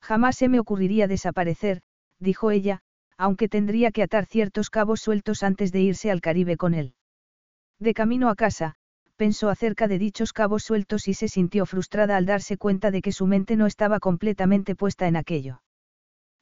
Jamás 0.00 0.36
se 0.36 0.48
me 0.48 0.60
ocurriría 0.60 1.08
desaparecer, 1.08 1.82
dijo 2.20 2.50
ella, 2.50 2.80
aunque 3.16 3.48
tendría 3.48 3.90
que 3.90 4.02
atar 4.02 4.26
ciertos 4.26 4.70
cabos 4.70 5.00
sueltos 5.00 5.42
antes 5.42 5.72
de 5.72 5.80
irse 5.80 6.10
al 6.10 6.20
Caribe 6.20 6.56
con 6.56 6.74
él. 6.74 6.94
De 7.80 7.94
camino 7.94 8.28
a 8.28 8.36
casa, 8.36 8.76
pensó 9.16 9.48
acerca 9.48 9.88
de 9.88 9.98
dichos 9.98 10.32
cabos 10.32 10.62
sueltos 10.62 11.08
y 11.08 11.14
se 11.14 11.28
sintió 11.28 11.66
frustrada 11.66 12.16
al 12.16 12.26
darse 12.26 12.58
cuenta 12.58 12.90
de 12.90 13.02
que 13.02 13.12
su 13.12 13.26
mente 13.26 13.56
no 13.56 13.66
estaba 13.66 13.98
completamente 13.98 14.76
puesta 14.76 15.08
en 15.08 15.16
aquello. 15.16 15.62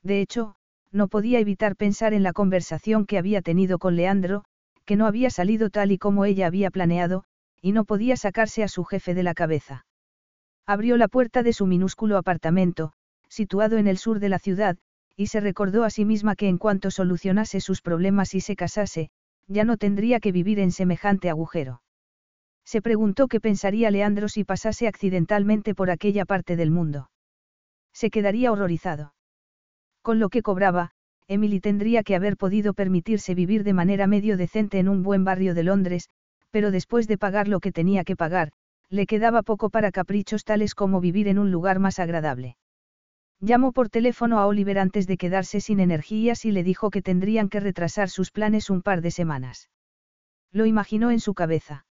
De 0.03 0.21
hecho, 0.21 0.57
no 0.95 1.09
podía 1.09 1.41
evitar 1.41 1.75
pensar 1.75 2.15
en 2.15 2.23
la 2.23 2.33
conversación 2.33 3.05
que 3.05 3.19
había 3.19 3.43
tenido 3.43 3.79
con 3.79 3.97
Leandro, 3.97 4.45
que 4.85 4.95
no 4.95 5.07
había 5.07 5.29
salido 5.29 5.69
tal 5.69 5.91
y 5.91 5.99
como 5.99 6.25
ella 6.25 6.47
había 6.47 6.71
planeado, 6.71 7.25
y 7.61 7.73
no 7.73 7.85
podía 7.85 8.17
sacarse 8.17 8.63
a 8.63 8.69
su 8.69 8.85
jefe 8.85 9.13
de 9.13 9.25
la 9.25 9.35
cabeza. 9.35 9.87
Abrió 10.67 10.97
la 10.97 11.09
puerta 11.09 11.43
de 11.43 11.53
su 11.53 11.67
minúsculo 11.67 12.17
apartamento, 12.17 12.93
situado 13.29 13.77
en 13.77 13.89
el 13.89 13.99
sur 13.99 14.21
de 14.21 14.29
la 14.29 14.39
ciudad, 14.39 14.79
y 15.17 15.27
se 15.27 15.41
recordó 15.41 15.83
a 15.83 15.91
sí 15.91 16.05
misma 16.05 16.37
que 16.37 16.49
en 16.49 16.59
cuanto 16.59 16.93
solucionase 16.93 17.61
sus 17.61 17.83
problemas 17.83 18.35
y 18.35 18.41
se 18.41 18.55
casase, 18.55 19.11
ya 19.49 19.65
no 19.65 19.77
tendría 19.77 20.21
que 20.21 20.31
vivir 20.31 20.61
en 20.61 20.71
semejante 20.71 21.29
agujero. 21.29 21.83
Se 22.65 22.81
preguntó 22.81 23.27
qué 23.27 23.41
pensaría 23.41 23.91
Leandro 23.91 24.29
si 24.29 24.45
pasase 24.45 24.87
accidentalmente 24.87 25.75
por 25.75 25.91
aquella 25.91 26.25
parte 26.25 26.55
del 26.57 26.71
mundo. 26.71 27.11
Se 27.93 28.11
quedaría 28.11 28.53
horrorizado. 28.53 29.13
Con 30.05 30.19
lo 30.19 30.29
que 30.29 30.43
cobraba, 30.43 30.91
Emily 31.29 31.61
tendría 31.61 32.03
que 32.03 32.15
haber 32.15 32.37
podido 32.37 32.75
permitirse 32.75 33.35
vivir 33.35 33.65
de 33.65 33.73
manera 33.73 34.07
medio 34.07 34.37
decente 34.37 34.79
en 34.79 34.91
un 34.91 35.03
buen 35.03 35.25
barrio 35.25 35.55
de 35.55 35.63
Londres, 35.63 36.11
pero 36.51 36.71
después 36.71 37.09
de 37.09 37.17
pagar 37.17 37.49
lo 37.49 37.59
que 37.59 37.73
tenía 37.73 38.05
que 38.05 38.15
pagar, 38.15 38.53
le 38.91 39.07
quedaba 39.07 39.43
poco 39.43 39.71
para 39.71 39.91
caprichos 39.91 40.45
tales 40.45 40.75
como 40.75 41.01
vivir 41.01 41.27
en 41.27 41.39
un 41.39 41.51
lugar 41.51 41.79
más 41.79 41.99
agradable. 41.99 42.59
Llamó 43.41 43.73
por 43.73 43.89
teléfono 43.89 44.39
a 44.41 44.47
Oliver 44.47 44.79
antes 44.79 45.07
de 45.07 45.17
quedarse 45.17 45.63
sin 45.63 45.81
energías 45.81 46.45
y 46.45 46.53
le 46.53 46.65
dijo 46.65 46.91
que 46.91 47.01
tendrían 47.01 47.49
que 47.49 47.61
retrasar 47.61 48.11
sus 48.11 48.31
planes 48.31 48.69
un 48.69 48.83
par 48.83 49.01
de 49.01 49.11
semanas. 49.11 49.71
Lo 50.53 50.67
imaginó 50.67 51.13
en 51.13 51.21
su 51.21 51.33
cabeza. 51.33 51.87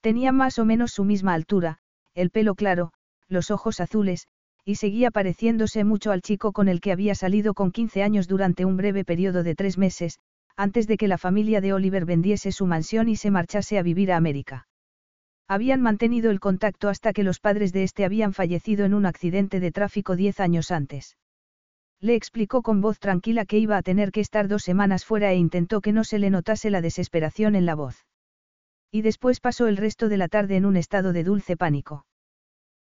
Tenía 0.00 0.30
más 0.30 0.60
o 0.60 0.64
menos 0.64 0.92
su 0.92 1.02
misma 1.02 1.34
altura, 1.34 1.78
el 2.14 2.30
pelo 2.30 2.54
claro, 2.54 2.92
los 3.26 3.50
ojos 3.50 3.80
azules, 3.80 4.28
y 4.64 4.76
seguía 4.76 5.10
pareciéndose 5.10 5.84
mucho 5.84 6.10
al 6.10 6.22
chico 6.22 6.52
con 6.52 6.68
el 6.68 6.80
que 6.80 6.92
había 6.92 7.14
salido 7.14 7.54
con 7.54 7.70
15 7.70 8.02
años 8.02 8.28
durante 8.28 8.64
un 8.64 8.76
breve 8.76 9.04
periodo 9.04 9.42
de 9.42 9.54
tres 9.54 9.76
meses, 9.76 10.18
antes 10.56 10.86
de 10.86 10.96
que 10.96 11.08
la 11.08 11.18
familia 11.18 11.60
de 11.60 11.72
Oliver 11.72 12.04
vendiese 12.04 12.52
su 12.52 12.66
mansión 12.66 13.08
y 13.08 13.16
se 13.16 13.30
marchase 13.30 13.78
a 13.78 13.82
vivir 13.82 14.12
a 14.12 14.16
América. 14.16 14.66
Habían 15.46 15.82
mantenido 15.82 16.30
el 16.30 16.40
contacto 16.40 16.88
hasta 16.88 17.12
que 17.12 17.22
los 17.22 17.40
padres 17.40 17.72
de 17.72 17.82
este 17.82 18.04
habían 18.04 18.32
fallecido 18.32 18.86
en 18.86 18.94
un 18.94 19.04
accidente 19.04 19.60
de 19.60 19.72
tráfico 19.72 20.16
diez 20.16 20.40
años 20.40 20.70
antes. 20.70 21.18
Le 22.00 22.14
explicó 22.14 22.62
con 22.62 22.80
voz 22.80 22.98
tranquila 22.98 23.44
que 23.44 23.58
iba 23.58 23.76
a 23.76 23.82
tener 23.82 24.10
que 24.10 24.20
estar 24.20 24.48
dos 24.48 24.62
semanas 24.62 25.04
fuera 25.04 25.32
e 25.32 25.36
intentó 25.36 25.80
que 25.80 25.92
no 25.92 26.04
se 26.04 26.18
le 26.18 26.30
notase 26.30 26.70
la 26.70 26.80
desesperación 26.80 27.54
en 27.56 27.66
la 27.66 27.74
voz. 27.74 28.06
Y 28.90 29.02
después 29.02 29.40
pasó 29.40 29.66
el 29.66 29.76
resto 29.76 30.08
de 30.08 30.16
la 30.16 30.28
tarde 30.28 30.56
en 30.56 30.64
un 30.64 30.76
estado 30.76 31.12
de 31.12 31.24
dulce 31.24 31.56
pánico. 31.56 32.06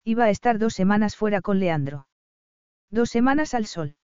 Iba 0.05 0.25
a 0.25 0.31
estar 0.31 0.59
dos 0.59 0.74
semanas 0.74 1.16
fuera 1.16 1.41
con 1.41 1.59
Leandro. 1.59 2.07
Dos 2.91 3.11
semanas 3.11 3.55
al 3.55 3.66
sol. 3.66 3.97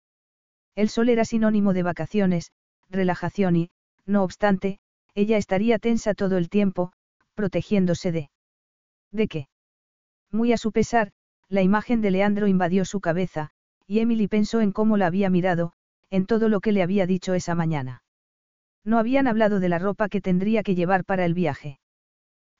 El 0.75 0.89
sol 0.89 1.09
era 1.09 1.25
sinónimo 1.25 1.73
de 1.73 1.83
vacaciones, 1.83 2.51
relajación 2.89 3.55
y, 3.55 3.71
no 4.05 4.23
obstante, 4.23 4.79
ella 5.13 5.37
estaría 5.37 5.79
tensa 5.79 6.13
todo 6.13 6.37
el 6.37 6.49
tiempo, 6.49 6.91
protegiéndose 7.33 8.11
de... 8.11 8.29
¿De 9.11 9.27
qué? 9.27 9.47
Muy 10.31 10.51
a 10.51 10.57
su 10.57 10.71
pesar, 10.71 11.13
la 11.47 11.61
imagen 11.61 12.01
de 12.01 12.11
Leandro 12.11 12.47
invadió 12.47 12.83
su 12.83 12.99
cabeza, 12.99 13.51
y 13.87 13.99
Emily 13.99 14.27
pensó 14.27 14.59
en 14.61 14.71
cómo 14.71 14.97
la 14.97 15.07
había 15.07 15.29
mirado, 15.29 15.73
en 16.09 16.25
todo 16.25 16.49
lo 16.49 16.59
que 16.59 16.71
le 16.71 16.83
había 16.83 17.05
dicho 17.05 17.33
esa 17.33 17.55
mañana. 17.55 18.03
No 18.83 18.99
habían 18.99 19.27
hablado 19.27 19.59
de 19.59 19.69
la 19.69 19.79
ropa 19.79 20.09
que 20.09 20.21
tendría 20.21 20.63
que 20.63 20.75
llevar 20.75 21.05
para 21.05 21.25
el 21.25 21.33
viaje. 21.33 21.79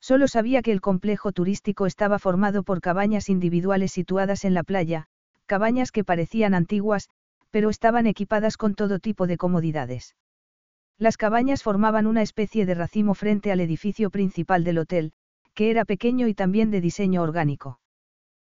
Solo 0.07 0.27
sabía 0.27 0.61
que 0.61 0.71
el 0.71 0.81
complejo 0.81 1.31
turístico 1.31 1.87
estaba 1.87 2.19
formado 2.19 2.61
por 2.61 2.79
cabañas 2.79 3.27
individuales 3.27 3.91
situadas 3.91 4.45
en 4.45 4.53
la 4.53 4.61
playa, 4.61 5.07
cabañas 5.47 5.91
que 5.91 6.03
parecían 6.03 6.53
antiguas, 6.53 7.09
pero 7.49 7.71
estaban 7.71 8.05
equipadas 8.05 8.55
con 8.55 8.75
todo 8.75 8.99
tipo 8.99 9.25
de 9.25 9.37
comodidades. 9.37 10.15
Las 10.99 11.17
cabañas 11.17 11.63
formaban 11.63 12.05
una 12.05 12.21
especie 12.21 12.67
de 12.67 12.75
racimo 12.75 13.15
frente 13.15 13.51
al 13.51 13.59
edificio 13.59 14.11
principal 14.11 14.63
del 14.63 14.77
hotel, 14.77 15.11
que 15.55 15.71
era 15.71 15.85
pequeño 15.85 16.27
y 16.27 16.35
también 16.35 16.69
de 16.69 16.81
diseño 16.81 17.23
orgánico. 17.23 17.79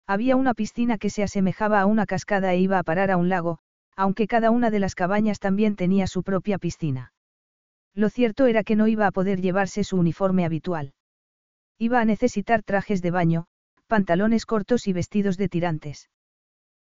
Había 0.06 0.36
una 0.36 0.54
piscina 0.54 0.98
que 0.98 1.10
se 1.10 1.24
asemejaba 1.24 1.80
a 1.80 1.86
una 1.86 2.06
cascada 2.06 2.54
e 2.54 2.60
iba 2.60 2.78
a 2.78 2.84
parar 2.84 3.10
a 3.10 3.16
un 3.16 3.28
lago, 3.28 3.58
aunque 3.96 4.28
cada 4.28 4.52
una 4.52 4.70
de 4.70 4.78
las 4.78 4.94
cabañas 4.94 5.40
también 5.40 5.74
tenía 5.74 6.06
su 6.06 6.22
propia 6.22 6.58
piscina. 6.58 7.12
Lo 7.92 8.08
cierto 8.08 8.46
era 8.46 8.62
que 8.62 8.76
no 8.76 8.86
iba 8.86 9.08
a 9.08 9.10
poder 9.10 9.40
llevarse 9.40 9.82
su 9.82 9.96
uniforme 9.96 10.44
habitual. 10.44 10.92
Iba 11.82 11.98
a 11.98 12.04
necesitar 12.04 12.62
trajes 12.62 13.00
de 13.00 13.10
baño, 13.10 13.46
pantalones 13.86 14.44
cortos 14.44 14.86
y 14.86 14.92
vestidos 14.92 15.38
de 15.38 15.48
tirantes. 15.48 16.10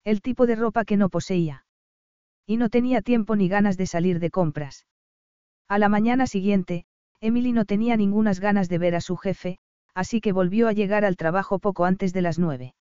El 0.04 0.20
tipo 0.20 0.46
de 0.46 0.54
ropa 0.54 0.84
que 0.84 0.98
no 0.98 1.08
poseía. 1.08 1.64
Y 2.46 2.58
no 2.58 2.68
tenía 2.68 3.00
tiempo 3.00 3.34
ni 3.34 3.48
ganas 3.48 3.78
de 3.78 3.86
salir 3.86 4.20
de 4.20 4.28
compras. 4.28 4.86
A 5.66 5.78
la 5.78 5.88
mañana 5.88 6.26
siguiente, 6.26 6.84
Emily 7.22 7.52
no 7.52 7.64
tenía 7.64 7.96
ningunas 7.96 8.38
ganas 8.38 8.68
de 8.68 8.76
ver 8.76 8.94
a 8.94 9.00
su 9.00 9.16
jefe, 9.16 9.58
así 9.94 10.20
que 10.20 10.32
volvió 10.32 10.68
a 10.68 10.74
llegar 10.74 11.06
al 11.06 11.16
trabajo 11.16 11.58
poco 11.58 11.86
antes 11.86 12.12
de 12.12 12.20
las 12.20 12.38
nueve. 12.38 12.74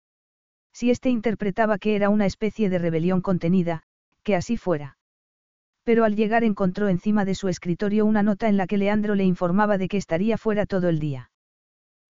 Si 0.72 0.90
éste 0.90 1.10
interpretaba 1.10 1.76
que 1.76 1.94
era 1.94 2.08
una 2.08 2.24
especie 2.24 2.70
de 2.70 2.78
rebelión 2.78 3.20
contenida, 3.20 3.82
que 4.22 4.34
así 4.34 4.56
fuera. 4.56 4.96
Pero 5.84 6.04
al 6.04 6.16
llegar 6.16 6.42
encontró 6.42 6.88
encima 6.88 7.26
de 7.26 7.34
su 7.34 7.48
escritorio 7.48 8.06
una 8.06 8.22
nota 8.22 8.48
en 8.48 8.56
la 8.56 8.66
que 8.66 8.78
Leandro 8.78 9.14
le 9.14 9.24
informaba 9.24 9.76
de 9.76 9.88
que 9.88 9.98
estaría 9.98 10.38
fuera 10.38 10.64
todo 10.64 10.88
el 10.88 11.00
día. 11.00 11.27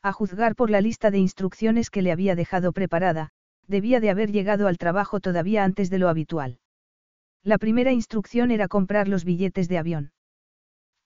A 0.03 0.13
juzgar 0.13 0.55
por 0.55 0.71
la 0.71 0.81
lista 0.81 1.11
de 1.11 1.19
instrucciones 1.19 1.91
que 1.91 2.03
le 2.03 2.13
había 2.13 2.35
dejado 2.37 2.73
preparada, 2.73 3.31
debía 3.67 4.01
de 4.01 4.11
haber 4.11 4.31
llegado 4.31 4.69
al 4.69 4.79
trabajo 4.79 5.21
todavía 5.21 5.65
antes 5.65 5.91
de 5.91 5.99
lo 5.99 6.09
habitual. 6.09 6.59
La 7.43 7.59
primera 7.59 7.93
instrucción 7.93 8.51
era 8.51 8.69
comprar 8.69 9.09
los 9.09 9.25
billetes 9.25 9.69
de 9.69 9.79
avión. 9.79 10.13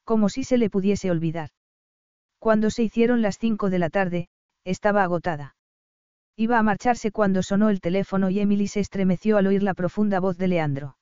Como 0.05 0.29
si 0.29 0.45
se 0.45 0.59
le 0.59 0.71
pudiese 0.71 1.11
olvidar. 1.11 1.51
Cuando 2.39 2.71
se 2.71 2.83
hicieron 2.83 3.23
las 3.23 3.39
cinco 3.39 3.71
de 3.71 3.79
la 3.79 3.89
tarde, 3.89 4.29
estaba 4.65 5.05
agotada. 5.05 5.57
Iba 6.37 6.59
a 6.59 6.63
marcharse 6.63 7.13
cuando 7.13 7.43
sonó 7.43 7.71
el 7.71 7.81
teléfono 7.81 8.31
y 8.31 8.41
Emily 8.41 8.67
se 8.67 8.81
estremeció 8.81 9.37
al 9.37 9.47
oír 9.47 9.63
la 9.63 9.75
profunda 9.75 10.19
voz 10.19 10.39
de 10.39 10.49
Leandro. 10.49 10.97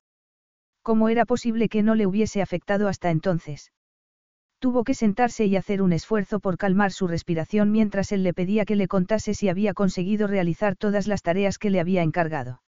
¿Cómo 0.83 1.09
era 1.09 1.25
posible 1.25 1.69
que 1.69 1.83
no 1.83 1.95
le 1.95 2.05
hubiese 2.05 2.41
afectado 2.41 2.87
hasta 2.87 3.11
entonces? 3.11 3.71
Tuvo 4.61 4.83
que 4.83 4.93
sentarse 4.93 5.47
y 5.47 5.55
hacer 5.55 5.81
un 5.81 5.91
esfuerzo 5.91 6.39
por 6.39 6.59
calmar 6.59 6.91
su 6.91 7.07
respiración 7.07 7.71
mientras 7.71 8.11
él 8.11 8.21
le 8.21 8.31
pedía 8.31 8.63
que 8.63 8.75
le 8.75 8.87
contase 8.87 9.33
si 9.33 9.49
había 9.49 9.73
conseguido 9.73 10.27
realizar 10.27 10.75
todas 10.75 11.07
las 11.07 11.23
tareas 11.23 11.57
que 11.57 11.71
le 11.71 11.79
había 11.79 12.03
encargado. 12.03 12.61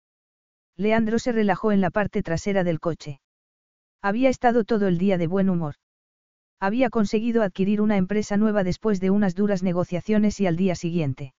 Leandro 0.76 1.20
se 1.20 1.32
relajó 1.32 1.72
en 1.72 1.82
la 1.82 1.92
parte 1.92 2.24
trasera 2.24 2.64
del 2.64 2.80
coche. 2.80 3.22
Había 4.02 4.30
estado 4.30 4.64
todo 4.64 4.88
el 4.88 4.98
día 4.98 5.20
de 5.20 5.28
buen 5.28 5.52
humor. 5.52 5.76
Había 6.60 6.90
conseguido 6.90 7.44
adquirir 7.44 7.80
una 7.80 7.98
empresa 7.98 8.38
nueva 8.38 8.64
después 8.64 9.00
de 9.00 9.12
unas 9.12 9.36
duras 9.36 9.62
negociaciones 9.62 10.40
y 10.40 10.48
al 10.48 10.56
día 10.56 10.74
siguiente. 10.74 11.36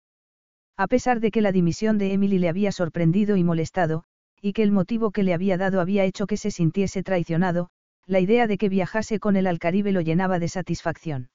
A 0.76 0.86
pesar 0.86 1.18
de 1.18 1.32
que 1.32 1.42
la 1.42 1.50
dimisión 1.50 1.98
de 1.98 2.12
Emily 2.12 2.38
le 2.38 2.48
había 2.48 2.70
sorprendido 2.70 3.36
y 3.36 3.42
molestado, 3.42 4.04
y 4.40 4.52
que 4.52 4.62
el 4.62 4.70
motivo 4.70 5.10
que 5.10 5.24
le 5.24 5.34
había 5.34 5.56
dado 5.58 5.80
había 5.80 6.04
hecho 6.04 6.28
que 6.28 6.36
se 6.36 6.52
sintiese 6.52 7.02
traicionado, 7.02 7.70
la 8.06 8.20
idea 8.20 8.46
de 8.46 8.58
que 8.58 8.68
viajase 8.68 9.18
con 9.18 9.36
él 9.36 9.46
al 9.46 9.58
Caribe 9.58 9.92
lo 9.92 10.00
llenaba 10.00 10.38
de 10.38 10.48
satisfacción. 10.48 11.30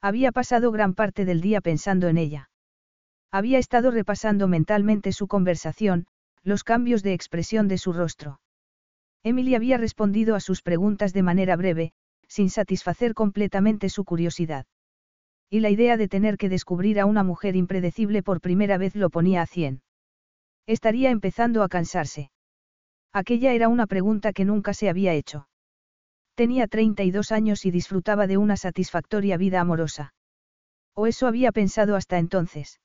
Había 0.00 0.32
pasado 0.32 0.72
gran 0.72 0.94
parte 0.94 1.24
del 1.24 1.40
día 1.40 1.60
pensando 1.60 2.08
en 2.08 2.18
ella. 2.18 2.50
Había 3.30 3.58
estado 3.58 3.90
repasando 3.90 4.48
mentalmente 4.48 5.12
su 5.12 5.28
conversación, 5.28 6.06
los 6.42 6.64
cambios 6.64 7.02
de 7.02 7.14
expresión 7.14 7.68
de 7.68 7.78
su 7.78 7.92
rostro. 7.92 8.40
Emily 9.22 9.54
había 9.54 9.78
respondido 9.78 10.34
a 10.34 10.40
sus 10.40 10.62
preguntas 10.62 11.12
de 11.12 11.22
manera 11.22 11.56
breve, 11.56 11.92
sin 12.26 12.50
satisfacer 12.50 13.14
completamente 13.14 13.88
su 13.88 14.04
curiosidad. 14.04 14.66
Y 15.48 15.60
la 15.60 15.70
idea 15.70 15.96
de 15.96 16.08
tener 16.08 16.38
que 16.38 16.48
descubrir 16.48 16.98
a 16.98 17.06
una 17.06 17.22
mujer 17.22 17.54
impredecible 17.56 18.22
por 18.22 18.40
primera 18.40 18.78
vez 18.78 18.96
lo 18.96 19.10
ponía 19.10 19.42
a 19.42 19.46
cien. 19.46 19.82
Estaría 20.66 21.10
empezando 21.10 21.62
a 21.62 21.68
cansarse. 21.68 22.30
Aquella 23.12 23.52
era 23.52 23.68
una 23.68 23.86
pregunta 23.86 24.32
que 24.32 24.44
nunca 24.44 24.74
se 24.74 24.88
había 24.88 25.12
hecho. 25.12 25.46
Tenía 26.34 26.66
32 26.66 27.30
años 27.30 27.66
y 27.66 27.70
disfrutaba 27.70 28.26
de 28.26 28.38
una 28.38 28.56
satisfactoria 28.56 29.36
vida 29.36 29.60
amorosa. 29.60 30.14
O 30.94 31.06
eso 31.06 31.26
había 31.26 31.52
pensado 31.52 31.94
hasta 31.94 32.18
entonces. 32.18 32.80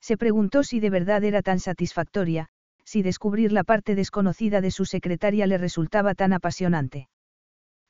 Se 0.00 0.16
preguntó 0.16 0.62
si 0.62 0.80
de 0.80 0.90
verdad 0.90 1.24
era 1.24 1.42
tan 1.42 1.58
satisfactoria, 1.58 2.48
si 2.84 3.02
descubrir 3.02 3.52
la 3.52 3.64
parte 3.64 3.94
desconocida 3.94 4.60
de 4.60 4.70
su 4.70 4.84
secretaria 4.84 5.46
le 5.46 5.58
resultaba 5.58 6.14
tan 6.14 6.32
apasionante. 6.32 7.08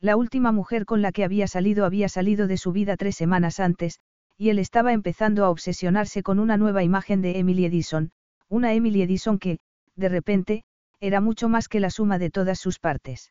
La 0.01 0.17
última 0.17 0.51
mujer 0.51 0.87
con 0.87 1.03
la 1.03 1.13
que 1.13 1.25
había 1.25 1.47
salido 1.47 1.85
había 1.85 2.09
salido 2.09 2.47
de 2.47 2.57
su 2.57 2.73
vida 2.73 2.97
tres 2.97 3.17
semanas 3.17 3.61
antes, 3.61 4.01
y 4.39 4.49
él 4.49 4.59
estaba 4.59 4.95
empezando 4.95 5.45
a 5.45 5.51
obsesionarse 5.51 6.23
con 6.23 6.39
una 6.39 6.57
nueva 6.57 6.83
imagen 6.83 7.21
de 7.21 7.39
Emily 7.39 7.67
Edison, 7.67 8.11
una 8.49 8.73
Emily 8.73 9.03
Edison 9.03 9.39
que, 9.39 9.59
de 9.97 10.09
repente, 10.09 10.65
era 11.01 11.21
mucho 11.21 11.51
más 11.51 11.69
que 11.69 11.81
la 11.81 11.91
suma 11.91 12.19
de 12.19 12.31
todas 12.31 12.59
sus 12.59 12.79
partes. 12.79 13.31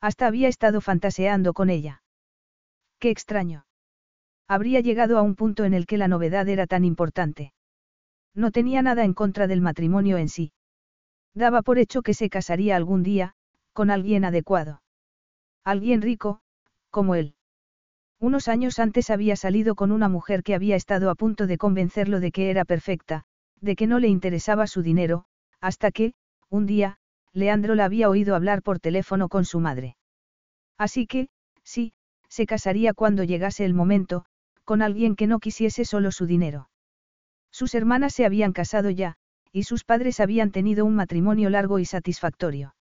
Hasta 0.00 0.26
había 0.26 0.48
estado 0.48 0.80
fantaseando 0.80 1.52
con 1.52 1.70
ella. 1.70 2.02
Qué 2.98 3.10
extraño. 3.10 3.66
Habría 4.48 4.80
llegado 4.80 5.18
a 5.18 5.22
un 5.22 5.34
punto 5.34 5.64
en 5.64 5.74
el 5.74 5.86
que 5.86 5.98
la 5.98 6.08
novedad 6.08 6.48
era 6.48 6.66
tan 6.66 6.84
importante. 6.84 7.52
No 8.34 8.50
tenía 8.50 8.82
nada 8.82 9.04
en 9.04 9.14
contra 9.14 9.46
del 9.46 9.60
matrimonio 9.60 10.18
en 10.18 10.28
sí. 10.28 10.52
Daba 11.34 11.62
por 11.62 11.78
hecho 11.78 12.02
que 12.02 12.14
se 12.14 12.30
casaría 12.30 12.76
algún 12.76 13.02
día, 13.02 13.34
con 13.72 13.90
alguien 13.90 14.24
adecuado. 14.24 14.82
Alguien 15.64 16.00
rico, 16.00 16.40
como 16.90 17.14
él. 17.14 17.34
Unos 18.18 18.48
años 18.48 18.78
antes 18.78 19.10
había 19.10 19.36
salido 19.36 19.74
con 19.74 19.92
una 19.92 20.08
mujer 20.08 20.42
que 20.42 20.54
había 20.54 20.76
estado 20.76 21.10
a 21.10 21.14
punto 21.14 21.46
de 21.46 21.58
convencerlo 21.58 22.20
de 22.20 22.32
que 22.32 22.50
era 22.50 22.64
perfecta, 22.64 23.24
de 23.60 23.76
que 23.76 23.86
no 23.86 23.98
le 23.98 24.08
interesaba 24.08 24.66
su 24.66 24.82
dinero, 24.82 25.26
hasta 25.60 25.90
que, 25.90 26.14
un 26.48 26.66
día, 26.66 26.98
Leandro 27.36 27.74
la 27.74 27.84
había 27.84 28.08
oído 28.08 28.34
hablar 28.34 28.62
por 28.62 28.80
teléfono 28.80 29.28
con 29.28 29.44
su 29.44 29.60
madre. 29.60 29.98
Así 30.78 31.06
que, 31.06 31.28
sí, 31.62 31.92
se 32.30 32.46
casaría 32.46 32.94
cuando 32.94 33.24
llegase 33.24 33.66
el 33.66 33.74
momento, 33.74 34.24
con 34.64 34.80
alguien 34.80 35.16
que 35.16 35.26
no 35.26 35.38
quisiese 35.38 35.84
solo 35.84 36.12
su 36.12 36.24
dinero. 36.24 36.70
Sus 37.52 37.74
hermanas 37.74 38.14
se 38.14 38.24
habían 38.24 38.54
casado 38.54 38.88
ya, 38.88 39.16
y 39.52 39.64
sus 39.64 39.84
padres 39.84 40.18
habían 40.18 40.50
tenido 40.50 40.86
un 40.86 40.94
matrimonio 40.94 41.50
largo 41.50 41.78
y 41.78 41.84
satisfactorio. 41.84 42.74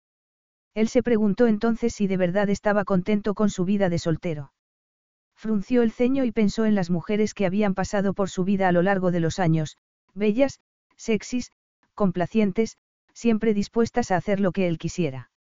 Él 0.76 0.88
se 0.88 1.01
preguntó 1.01 1.47
entonces 1.47 1.95
si 1.95 2.06
de 2.06 2.18
verdad 2.18 2.47
estaba 2.49 2.86
contento 2.86 3.34
con 3.34 3.49
su 3.49 3.66
vida 3.66 3.89
de 3.89 3.97
soltero. 3.97 4.54
Frunció 5.36 5.82
el 5.82 5.91
ceño 5.91 6.26
y 6.26 6.32
pensó 6.32 6.66
en 6.66 6.76
las 6.76 6.91
mujeres 6.91 7.34
que 7.34 7.47
habían 7.47 7.74
pasado 7.74 8.14
por 8.14 8.30
su 8.30 8.43
vida 8.43 8.68
a 8.68 8.72
lo 8.72 8.84
largo 8.84 9.10
de 9.10 9.20
los 9.20 9.39
años, 9.39 9.78
bellas, 10.14 10.60
sexys, 10.95 11.51
complacientes, 11.95 12.78
siempre 13.14 13.53
dispuestas 13.53 14.11
a 14.11 14.18
hacer 14.18 14.39
lo 14.39 14.51
que 14.51 14.68
él 14.68 14.78
quisiera. 14.78 15.32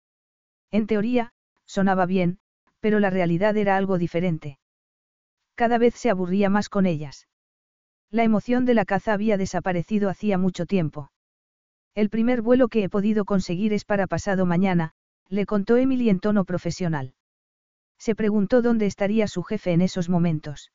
En 0.71 0.87
teoría, 0.87 1.33
sonaba 1.65 2.07
bien, 2.07 2.39
pero 2.81 3.01
la 3.01 3.11
realidad 3.11 3.57
era 3.57 3.77
algo 3.77 3.99
diferente. 3.99 4.59
Cada 5.55 5.79
vez 5.79 5.95
se 5.95 6.11
aburría 6.11 6.49
más 6.51 6.69
con 6.69 6.87
ellas. 6.87 7.29
La 8.11 8.25
emoción 8.25 8.65
de 8.65 8.75
la 8.75 8.85
caza 8.85 9.13
había 9.13 9.37
desaparecido 9.37 10.11
hacía 10.11 10.39
mucho 10.39 10.67
tiempo. 10.67 11.11
El 11.95 12.11
primer 12.11 12.43
vuelo 12.43 12.69
que 12.69 12.85
he 12.85 12.89
podido 12.89 13.25
conseguir 13.25 13.73
es 13.73 13.85
para 13.85 14.07
pasado 14.07 14.47
mañana, 14.47 14.93
le 15.29 15.47
contó 15.47 15.77
Emily 15.77 16.11
en 16.11 16.21
tono 16.21 16.45
profesional. 16.45 17.15
Se 17.99 18.15
preguntó 18.15 18.63
dónde 18.63 18.87
estaría 18.87 19.29
su 19.29 19.43
jefe 19.43 19.73
en 19.73 19.81
esos 19.81 20.09
momentos. 20.09 20.73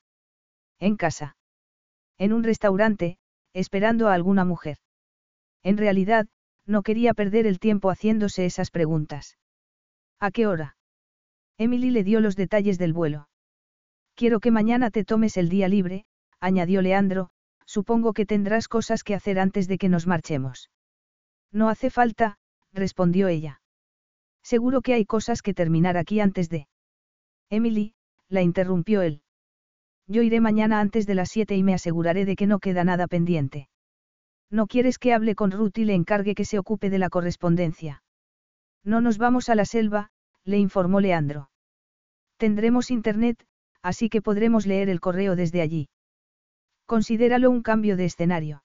En 0.80 0.96
casa. 0.96 1.36
En 2.18 2.34
un 2.34 2.44
restaurante, 2.44 3.18
esperando 3.54 4.08
a 4.08 4.14
alguna 4.14 4.46
mujer. 4.46 4.78
En 5.64 5.78
realidad, 5.78 6.28
no 6.68 6.84
quería 6.84 7.14
perder 7.14 7.48
el 7.48 7.60
tiempo 7.60 7.90
haciéndose 7.90 8.46
esas 8.46 8.70
preguntas. 8.70 9.38
¿A 10.20 10.32
qué 10.32 10.46
hora? 10.46 10.76
Emily 11.58 11.90
le 11.90 12.04
dio 12.04 12.20
los 12.20 12.36
detalles 12.36 12.78
del 12.78 12.94
vuelo. 12.94 13.30
Quiero 14.16 14.40
que 14.40 14.52
mañana 14.52 14.92
te 14.92 15.06
tomes 15.06 15.38
el 15.38 15.50
día 15.50 15.68
libre, 15.68 16.06
añadió 16.40 16.82
Leandro, 16.82 17.30
supongo 17.66 18.14
que 18.14 18.26
tendrás 18.26 18.68
cosas 18.68 19.04
que 19.04 19.16
hacer 19.16 19.40
antes 19.40 19.68
de 19.68 19.78
que 19.78 19.90
nos 19.90 20.08
marchemos. 20.08 20.70
No 21.52 21.70
hace 21.70 21.90
falta, 21.90 22.38
respondió 22.74 23.28
ella. 23.28 23.62
Seguro 24.44 24.82
que 24.82 24.94
hay 24.94 25.06
cosas 25.06 25.42
que 25.42 25.54
terminar 25.54 25.98
aquí 25.98 26.20
antes 26.20 26.50
de... 26.50 26.68
Emily, 27.50 27.94
la 28.30 28.42
interrumpió 28.42 29.02
él. 29.02 29.22
Yo 30.08 30.22
iré 30.22 30.40
mañana 30.40 30.80
antes 30.80 31.06
de 31.06 31.16
las 31.16 31.30
siete 31.30 31.56
y 31.56 31.64
me 31.64 31.74
aseguraré 31.74 32.26
de 32.26 32.36
que 32.36 32.48
no 32.48 32.60
queda 32.60 32.84
nada 32.84 33.08
pendiente. 33.08 33.68
¿No 34.50 34.68
quieres 34.68 34.98
que 34.98 35.14
hable 35.14 35.36
con 35.36 35.52
Ruth 35.52 35.78
y 35.78 35.86
le 35.86 35.94
encargue 35.94 36.36
que 36.36 36.46
se 36.46 36.58
ocupe 36.60 36.90
de 36.90 37.00
la 37.00 37.10
correspondencia? 37.10 38.04
No 38.84 39.02
nos 39.02 39.18
vamos 39.18 39.50
a 39.50 39.56
la 39.56 39.66
selva, 39.66 40.10
le 40.46 40.58
informó 40.58 41.02
Leandro. 41.02 41.50
Tendremos 42.38 42.90
internet, 42.90 43.46
así 43.82 44.10
que 44.10 44.22
podremos 44.22 44.66
leer 44.66 44.90
el 44.90 45.02
correo 45.02 45.36
desde 45.36 45.62
allí. 45.62 45.90
Considéralo 46.86 47.52
un 47.52 47.62
cambio 47.62 47.98
de 47.98 48.06
escenario. 48.06 48.64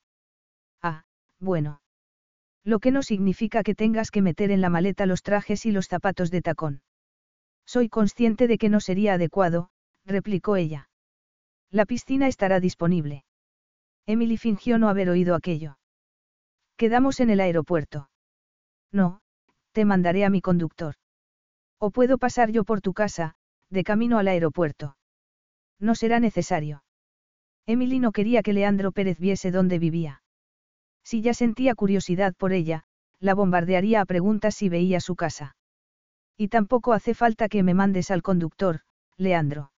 Ah, 0.81 1.05
bueno. 1.41 1.81
Lo 2.65 2.79
que 2.79 2.93
no 2.93 3.03
significa 3.03 3.65
que 3.65 3.75
tengas 3.75 4.13
que 4.13 4.23
meter 4.23 4.53
en 4.53 4.61
la 4.61 4.69
maleta 4.69 5.07
los 5.07 5.23
trajes 5.23 5.67
y 5.67 5.73
los 5.73 5.89
zapatos 5.89 6.31
de 6.31 6.43
tacón. 6.43 6.83
Soy 7.67 7.89
consciente 7.89 8.47
de 8.47 8.59
que 8.59 8.69
no 8.69 8.79
sería 8.79 9.15
adecuado, 9.15 9.71
replicó 10.05 10.55
ella. 10.55 10.89
La 11.71 11.87
piscina 11.87 12.29
estará 12.29 12.61
disponible. 12.61 13.25
Emily 14.07 14.37
fingió 14.37 14.79
no 14.79 14.89
haber 14.89 15.09
oído 15.09 15.35
aquello. 15.35 15.79
Quedamos 16.77 17.21
en 17.21 17.31
el 17.31 17.41
aeropuerto. 17.41 18.11
No, 18.91 19.21
te 19.73 19.85
mandaré 19.85 20.25
a 20.25 20.31
mi 20.31 20.41
conductor. 20.41 20.95
O 21.79 21.91
puedo 21.91 22.19
pasar 22.19 22.51
yo 22.51 22.65
por 22.65 22.81
tu 22.81 22.93
casa, 22.93 23.35
de 23.71 23.85
camino 23.85 24.19
al 24.19 24.29
aeropuerto. 24.29 24.97
No 25.79 25.95
será 25.95 26.21
necesario. 26.21 26.85
Emily 27.67 27.99
no 27.99 28.13
quería 28.13 28.43
que 28.43 28.53
Leandro 28.53 28.93
Pérez 28.93 29.19
viese 29.19 29.51
dónde 29.51 29.79
vivía. 29.79 30.23
Si 31.05 31.23
ya 31.23 31.35
sentía 31.35 31.75
curiosidad 31.75 32.35
por 32.37 32.53
ella, 32.53 32.85
la 33.19 33.35
bombardearía 33.35 34.01
a 34.01 34.05
preguntas 34.05 34.55
si 34.55 34.69
veía 34.69 35.01
su 35.01 35.17
casa. 35.17 35.57
Y 36.37 36.49
tampoco 36.49 36.93
hace 36.93 37.15
falta 37.15 37.49
que 37.49 37.63
me 37.63 37.75
mandes 37.75 38.11
al 38.11 38.23
conductor, 38.23 38.81
Leandro. 39.17 39.73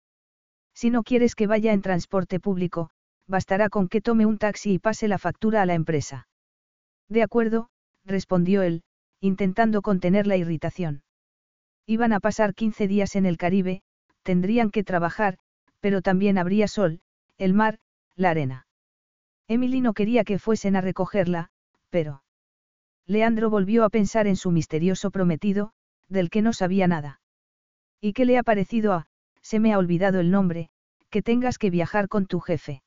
Si 0.75 0.91
no 0.91 1.03
quieres 1.03 1.35
que 1.35 1.47
vaya 1.47 1.73
en 1.73 1.83
transporte 1.83 2.41
público, 2.41 2.91
bastará 3.27 3.69
con 3.69 3.89
que 3.89 4.01
tome 4.01 4.27
un 4.27 4.39
taxi 4.39 4.75
y 4.75 4.79
pase 4.79 5.09
la 5.09 5.19
factura 5.19 5.63
a 5.63 5.67
la 5.67 5.75
empresa. 5.75 6.29
De 7.09 7.23
acuerdo, 7.23 7.69
respondió 8.05 8.63
él, 8.63 8.83
intentando 9.21 9.83
contener 9.83 10.27
la 10.27 10.37
irritación. 10.37 11.03
Iban 11.87 12.13
a 12.13 12.21
pasar 12.21 12.55
15 12.55 12.89
días 12.89 13.17
en 13.17 13.27
el 13.27 13.37
Caribe, 13.37 13.83
tendrían 14.23 14.71
que 14.71 14.85
trabajar, 14.85 15.39
pero 15.81 16.03
también 16.03 16.39
habría 16.39 16.69
sol, 16.69 17.01
el 17.39 17.55
mar, 17.55 17.79
la 18.17 18.31
arena. 18.31 18.67
Emily 19.49 19.81
no 19.81 19.95
quería 19.95 20.25
que 20.25 20.39
fuesen 20.39 20.77
a 20.77 20.81
recogerla, 20.81 21.51
pero... 21.91 22.23
Leandro 23.07 23.51
volvió 23.51 23.85
a 23.85 23.91
pensar 23.91 24.27
en 24.27 24.37
su 24.37 24.51
misterioso 24.51 25.11
prometido, 25.11 25.73
del 26.09 26.31
que 26.31 26.43
no 26.43 26.53
sabía 26.53 26.87
nada. 26.87 27.21
¿Y 28.01 28.13
qué 28.13 28.25
le 28.25 28.39
ha 28.39 28.43
parecido 28.43 28.93
a, 28.93 29.07
se 29.41 29.59
me 29.59 29.73
ha 29.73 29.79
olvidado 29.79 30.21
el 30.21 30.31
nombre, 30.31 30.71
que 31.11 31.23
tengas 31.23 31.59
que 31.59 31.71
viajar 31.71 32.09
con 32.09 32.27
tu 32.27 32.41
jefe? 32.41 32.83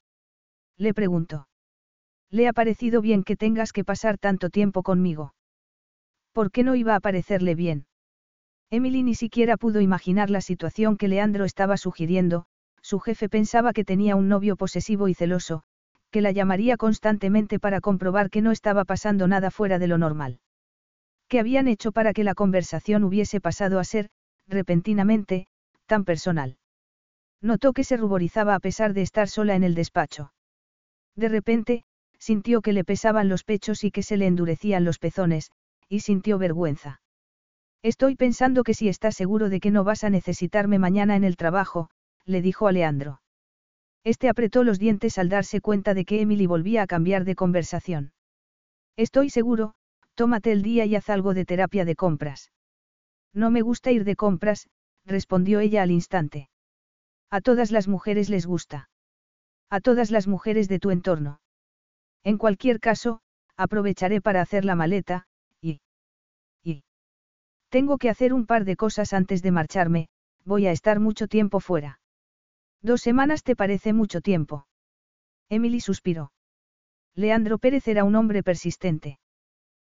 Le 0.78 0.94
preguntó. 0.94 1.48
Le 2.30 2.48
ha 2.48 2.54
parecido 2.54 3.02
bien 3.02 3.24
que 3.24 3.36
tengas 3.36 3.72
que 3.72 3.84
pasar 3.84 4.18
tanto 4.18 4.50
tiempo 4.50 4.84
conmigo. 4.84 5.34
¿Por 6.34 6.52
qué 6.52 6.64
no 6.64 6.76
iba 6.76 6.96
a 6.96 7.00
parecerle 7.00 7.56
bien? 7.56 7.86
Emily 8.70 9.04
ni 9.04 9.16
siquiera 9.16 9.58
pudo 9.58 9.80
imaginar 9.80 10.30
la 10.30 10.42
situación 10.42 10.98
que 10.98 11.08
Leandro 11.08 11.46
estaba 11.46 11.78
sugiriendo, 11.78 12.46
su 12.82 13.00
jefe 13.00 13.30
pensaba 13.30 13.74
que 13.74 13.86
tenía 13.86 14.16
un 14.16 14.28
novio 14.28 14.58
posesivo 14.58 15.08
y 15.08 15.14
celoso, 15.14 15.64
que 16.12 16.22
la 16.22 16.32
llamaría 16.32 16.78
constantemente 16.78 17.60
para 17.60 17.82
comprobar 17.82 18.30
que 18.30 18.42
no 18.42 18.52
estaba 18.52 18.86
pasando 18.86 19.28
nada 19.28 19.50
fuera 19.50 19.80
de 19.80 19.88
lo 19.88 19.98
normal. 19.98 20.40
¿Qué 21.28 21.40
habían 21.40 21.68
hecho 21.68 21.92
para 21.92 22.14
que 22.14 22.24
la 22.24 22.36
conversación 22.36 23.04
hubiese 23.04 23.42
pasado 23.42 23.80
a 23.80 23.84
ser, 23.84 24.10
repentinamente, 24.48 25.48
tan 25.86 26.06
personal? 26.06 26.58
Notó 27.42 27.74
que 27.74 27.84
se 27.84 27.98
ruborizaba 27.98 28.56
a 28.56 28.60
pesar 28.60 28.94
de 28.94 29.02
estar 29.02 29.28
sola 29.28 29.56
en 29.56 29.64
el 29.64 29.74
despacho. 29.74 30.32
De 31.16 31.30
repente, 31.30 31.84
sintió 32.20 32.62
que 32.62 32.74
le 32.74 32.84
pesaban 32.84 33.30
los 33.30 33.44
pechos 33.44 33.84
y 33.84 33.92
que 33.92 34.04
se 34.04 34.18
le 34.18 34.28
endurecían 34.28 34.84
los 34.84 35.00
pezones, 35.00 35.52
y 35.88 36.00
sintió 36.02 36.38
vergüenza. 36.38 37.02
Estoy 37.84 38.16
pensando 38.16 38.64
que 38.64 38.74
si 38.74 38.90
estás 38.90 39.16
seguro 39.16 39.50
de 39.50 39.60
que 39.60 39.72
no 39.72 39.84
vas 39.84 40.04
a 40.04 40.10
necesitarme 40.10 40.80
mañana 40.80 41.16
en 41.16 41.24
el 41.24 41.38
trabajo, 41.38 41.90
le 42.26 42.42
dijo 42.42 42.68
a 42.68 42.72
Leandro. 42.72 43.22
Este 44.04 44.30
apretó 44.30 44.64
los 44.64 44.80
dientes 44.80 45.18
al 45.18 45.30
darse 45.30 45.62
cuenta 45.62 45.94
de 45.94 46.06
que 46.06 46.22
Emily 46.22 46.48
volvía 46.48 46.82
a 46.82 46.88
cambiar 46.88 47.26
de 47.26 47.36
conversación. 47.36 48.14
Estoy 48.98 49.30
seguro, 49.30 49.76
tómate 50.16 50.52
el 50.52 50.62
día 50.64 50.86
y 50.86 50.96
haz 50.96 51.10
algo 51.10 51.34
de 51.34 51.46
terapia 51.46 51.86
de 51.86 51.96
compras. 51.96 52.52
No 53.34 53.52
me 53.52 53.62
gusta 53.62 53.92
ir 53.92 54.04
de 54.04 54.16
compras, 54.16 54.68
respondió 55.06 55.60
ella 55.60 55.84
al 55.84 55.92
instante. 55.92 56.50
A 57.30 57.42
todas 57.42 57.72
las 57.72 57.88
mujeres 57.88 58.30
les 58.30 58.46
gusta. 58.46 58.90
A 59.70 59.80
todas 59.82 60.12
las 60.12 60.28
mujeres 60.28 60.68
de 60.68 60.80
tu 60.80 60.92
entorno. 60.92 61.40
En 62.24 62.38
cualquier 62.38 62.80
caso, 62.80 63.22
aprovecharé 63.58 64.22
para 64.22 64.42
hacer 64.42 64.66
la 64.66 64.76
maleta, 64.76 65.28
y... 65.62 65.82
y... 66.64 66.84
Tengo 67.70 67.98
que 67.98 68.10
hacer 68.10 68.34
un 68.34 68.46
par 68.46 68.66
de 68.66 68.76
cosas 68.76 69.14
antes 69.14 69.42
de 69.42 69.52
marcharme, 69.52 70.08
voy 70.44 70.68
a 70.68 70.72
estar 70.72 71.00
mucho 71.00 71.28
tiempo 71.28 71.60
fuera. 71.60 72.00
Dos 72.82 73.02
semanas 73.02 73.44
te 73.44 73.56
parece 73.56 73.94
mucho 73.94 74.22
tiempo. 74.22 74.68
Emily 75.50 75.80
suspiró. 75.80 76.32
Leandro 77.16 77.58
Pérez 77.58 77.88
era 77.88 78.04
un 78.04 78.16
hombre 78.16 78.44
persistente. 78.44 79.20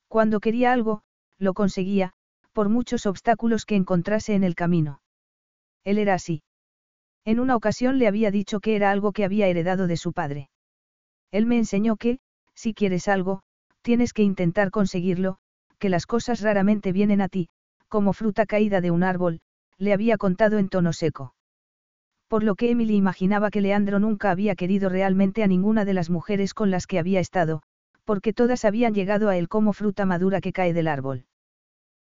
Cuando 0.07 0.39
quería 0.39 0.72
algo, 0.72 1.03
lo 1.38 1.53
conseguía, 1.53 2.13
por 2.53 2.70
muchos 2.70 3.05
obstáculos 3.05 3.65
que 3.65 3.76
encontrase 3.76 4.34
en 4.34 4.43
el 4.43 4.55
camino. 4.55 5.01
Él 5.84 5.97
era 5.97 6.15
así. 6.15 6.41
En 7.30 7.39
una 7.39 7.55
ocasión 7.55 7.99
le 7.99 8.07
había 8.07 8.32
dicho 8.32 8.59
que 8.59 8.75
era 8.75 8.89
algo 8.89 9.11
que 9.11 9.23
había 9.23 9.45
heredado 9.45 9.86
de 9.86 9.97
su 9.97 10.13
padre. 10.13 10.49
Él 11.30 11.45
me 11.45 11.57
enseñó 11.57 11.95
que, 11.95 12.17
si 12.55 12.73
quieres 12.73 13.07
algo, 13.07 13.43
tienes 13.84 14.13
que 14.13 14.23
intentar 14.23 14.71
conseguirlo, 14.71 15.38
que 15.77 15.89
las 15.89 16.07
cosas 16.07 16.41
raramente 16.41 16.91
vienen 16.91 17.21
a 17.21 17.30
ti, 17.30 17.47
como 17.88 18.13
fruta 18.13 18.47
caída 18.47 18.82
de 18.82 18.89
un 18.89 19.03
árbol, 19.03 19.41
le 19.77 19.93
había 19.93 20.17
contado 20.17 20.57
en 20.57 20.69
tono 20.69 20.91
seco. 20.91 21.36
Por 22.27 22.43
lo 22.43 22.55
que 22.55 22.71
Emily 22.71 22.95
imaginaba 22.95 23.51
que 23.51 23.61
Leandro 23.61 23.99
nunca 23.99 24.32
había 24.32 24.55
querido 24.55 24.89
realmente 24.89 25.43
a 25.43 25.47
ninguna 25.47 25.86
de 25.86 25.93
las 25.93 26.09
mujeres 26.09 26.55
con 26.55 26.71
las 26.71 26.88
que 26.88 26.97
había 26.97 27.19
estado, 27.19 27.61
porque 28.05 28.34
todas 28.34 28.65
habían 28.65 28.95
llegado 28.95 29.30
a 29.30 29.38
él 29.38 29.49
como 29.49 29.73
fruta 29.73 30.07
madura 30.07 30.41
que 30.41 30.51
cae 30.51 30.73
del 30.73 30.88
árbol. 30.88 31.27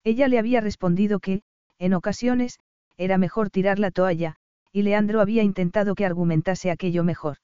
Ella 0.02 0.26
le 0.26 0.40
había 0.40 0.60
respondido 0.60 1.20
que, 1.20 1.44
en 1.78 1.94
ocasiones, 1.94 2.58
era 2.96 3.18
mejor 3.18 3.50
tirar 3.50 3.78
la 3.78 3.92
toalla, 3.92 4.38
y 4.72 4.82
Leandro 4.82 5.20
había 5.20 5.42
intentado 5.42 5.94
que 5.94 6.06
argumentase 6.06 6.70
aquello 6.70 7.04
mejor. 7.04 7.36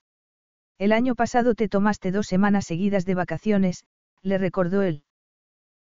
El 0.78 0.92
año 0.92 1.14
pasado 1.14 1.54
te 1.54 1.68
tomaste 1.68 2.10
dos 2.10 2.26
semanas 2.26 2.64
seguidas 2.66 3.04
de 3.04 3.14
vacaciones, 3.14 3.84
le 4.22 4.38
recordó 4.38 4.82
él. 4.82 5.02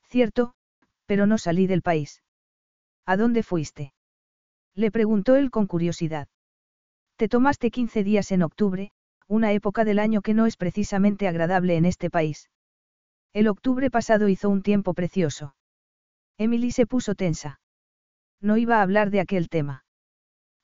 Cierto, 0.07 0.53
pero 1.05 1.27
no 1.27 1.37
salí 1.37 1.67
del 1.67 1.81
país. 1.81 2.23
¿A 3.05 3.17
dónde 3.17 3.43
fuiste? 3.43 3.93
Le 4.75 4.91
preguntó 4.91 5.35
él 5.35 5.51
con 5.51 5.67
curiosidad. 5.67 6.27
Te 7.17 7.27
tomaste 7.27 7.71
15 7.71 8.03
días 8.03 8.31
en 8.31 8.43
octubre, 8.43 8.91
una 9.27 9.51
época 9.51 9.83
del 9.83 9.99
año 9.99 10.21
que 10.21 10.33
no 10.33 10.45
es 10.45 10.57
precisamente 10.57 11.27
agradable 11.27 11.75
en 11.75 11.85
este 11.85 12.09
país. 12.09 12.49
El 13.33 13.47
octubre 13.47 13.89
pasado 13.89 14.29
hizo 14.29 14.49
un 14.49 14.61
tiempo 14.61 14.93
precioso. 14.93 15.55
Emily 16.37 16.71
se 16.71 16.85
puso 16.85 17.15
tensa. 17.15 17.59
No 18.41 18.57
iba 18.57 18.77
a 18.77 18.81
hablar 18.81 19.09
de 19.09 19.19
aquel 19.19 19.49
tema. 19.49 19.82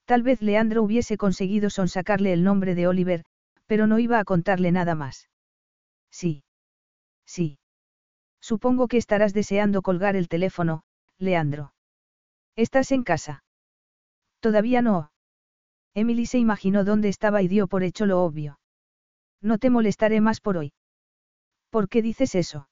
Tal 0.10 0.24
vez 0.24 0.42
Leandro 0.42 0.82
hubiese 0.82 1.18
conseguido 1.18 1.70
sonsacarle 1.70 2.34
el 2.34 2.44
nombre 2.44 2.74
de 2.74 2.88
Oliver, 2.88 3.26
pero 3.68 3.86
no 3.86 4.00
iba 4.00 4.18
a 4.18 4.24
contarle 4.24 4.72
nada 4.72 4.96
más. 4.96 5.30
Sí. 6.10 6.44
Sí. 7.28 7.60
Supongo 8.42 8.88
que 8.88 8.98
estarás 8.98 9.36
deseando 9.36 9.84
colgar 9.84 10.16
el 10.16 10.28
teléfono, 10.28 10.82
Leandro. 11.20 11.76
¿Estás 12.56 12.92
en 12.92 13.04
casa? 13.04 13.44
Todavía 14.40 14.82
no. 14.82 15.12
Emily 15.94 16.26
se 16.26 16.40
imaginó 16.40 16.84
dónde 16.84 17.10
estaba 17.10 17.44
y 17.44 17.48
dio 17.48 17.68
por 17.68 17.84
hecho 17.84 18.08
lo 18.08 18.24
obvio. 18.24 18.60
No 19.44 19.60
te 19.60 19.70
molestaré 19.70 20.22
más 20.22 20.42
por 20.42 20.58
hoy. 20.58 20.74
¿Por 21.70 21.88
qué 21.88 22.02
dices 22.02 22.34
eso? 22.34 22.68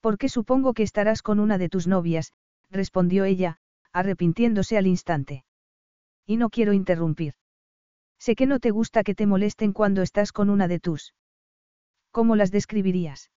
Porque 0.00 0.28
supongo 0.28 0.72
que 0.72 0.84
estarás 0.84 1.20
con 1.20 1.40
una 1.40 1.58
de 1.58 1.68
tus 1.68 1.88
novias, 1.88 2.32
respondió 2.70 3.24
ella, 3.24 3.58
arrepintiéndose 3.92 4.78
al 4.78 4.86
instante. 4.86 5.44
Y 6.26 6.36
no 6.36 6.50
quiero 6.50 6.72
interrumpir. 6.72 7.34
Sé 8.18 8.36
que 8.36 8.46
no 8.46 8.58
te 8.58 8.70
gusta 8.70 9.02
que 9.02 9.14
te 9.14 9.26
molesten 9.26 9.72
cuando 9.72 10.02
estás 10.02 10.32
con 10.32 10.48
una 10.50 10.68
de 10.68 10.80
tus. 10.80 11.14
¿Cómo 12.10 12.36
las 12.36 12.50
describirías? 12.50 13.30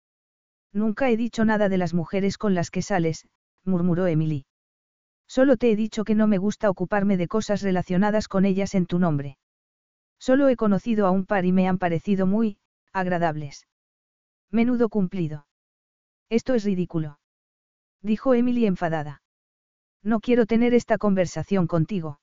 Nunca 0.72 1.08
he 1.08 1.16
dicho 1.16 1.44
nada 1.44 1.68
de 1.68 1.78
las 1.78 1.94
mujeres 1.94 2.36
con 2.36 2.54
las 2.54 2.70
que 2.70 2.82
sales, 2.82 3.26
murmuró 3.64 4.06
Emily. 4.06 4.46
Solo 5.26 5.56
te 5.56 5.70
he 5.70 5.76
dicho 5.76 6.04
que 6.04 6.14
no 6.14 6.26
me 6.26 6.38
gusta 6.38 6.68
ocuparme 6.68 7.16
de 7.16 7.28
cosas 7.28 7.62
relacionadas 7.62 8.28
con 8.28 8.44
ellas 8.44 8.74
en 8.74 8.86
tu 8.86 8.98
nombre. 8.98 9.38
Solo 10.18 10.48
he 10.48 10.56
conocido 10.56 11.06
a 11.06 11.10
un 11.10 11.26
par 11.26 11.44
y 11.44 11.52
me 11.52 11.68
han 11.68 11.78
parecido 11.78 12.26
muy, 12.26 12.58
agradables. 12.92 13.66
Menudo 14.50 14.88
cumplido. 14.88 15.46
Esto 16.28 16.54
es 16.54 16.64
ridículo. 16.64 17.18
Dijo 18.02 18.34
Emily 18.34 18.66
enfadada. 18.66 19.22
No 20.02 20.20
quiero 20.20 20.46
tener 20.46 20.74
esta 20.74 20.98
conversación 20.98 21.66
contigo. 21.66 22.20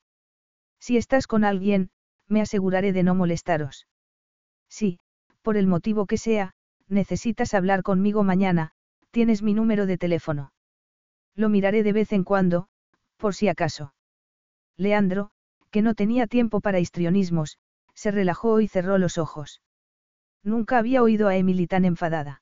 Si 0.81 0.97
estás 0.97 1.27
con 1.27 1.45
alguien, 1.45 1.91
me 2.27 2.41
aseguraré 2.41 2.91
de 2.91 3.03
no 3.03 3.13
molestaros. 3.13 3.87
Sí, 4.67 4.99
por 5.43 5.55
el 5.55 5.67
motivo 5.67 6.07
que 6.07 6.17
sea, 6.17 6.53
necesitas 6.87 7.53
hablar 7.53 7.83
conmigo 7.83 8.23
mañana, 8.23 8.71
tienes 9.11 9.43
mi 9.43 9.53
número 9.53 9.85
de 9.85 9.97
teléfono. 9.97 10.53
Lo 11.35 11.49
miraré 11.49 11.83
de 11.83 11.93
vez 11.93 12.11
en 12.13 12.23
cuando, 12.23 12.67
por 13.17 13.35
si 13.35 13.47
acaso. 13.47 13.93
Leandro, 14.75 15.29
que 15.69 15.83
no 15.83 15.93
tenía 15.93 16.25
tiempo 16.25 16.61
para 16.61 16.79
histrionismos, 16.79 17.59
se 17.93 18.09
relajó 18.09 18.59
y 18.59 18.67
cerró 18.67 18.97
los 18.97 19.19
ojos. 19.19 19.61
Nunca 20.43 20.79
había 20.79 21.03
oído 21.03 21.27
a 21.27 21.35
Emily 21.35 21.67
tan 21.67 21.85
enfadada. 21.85 22.41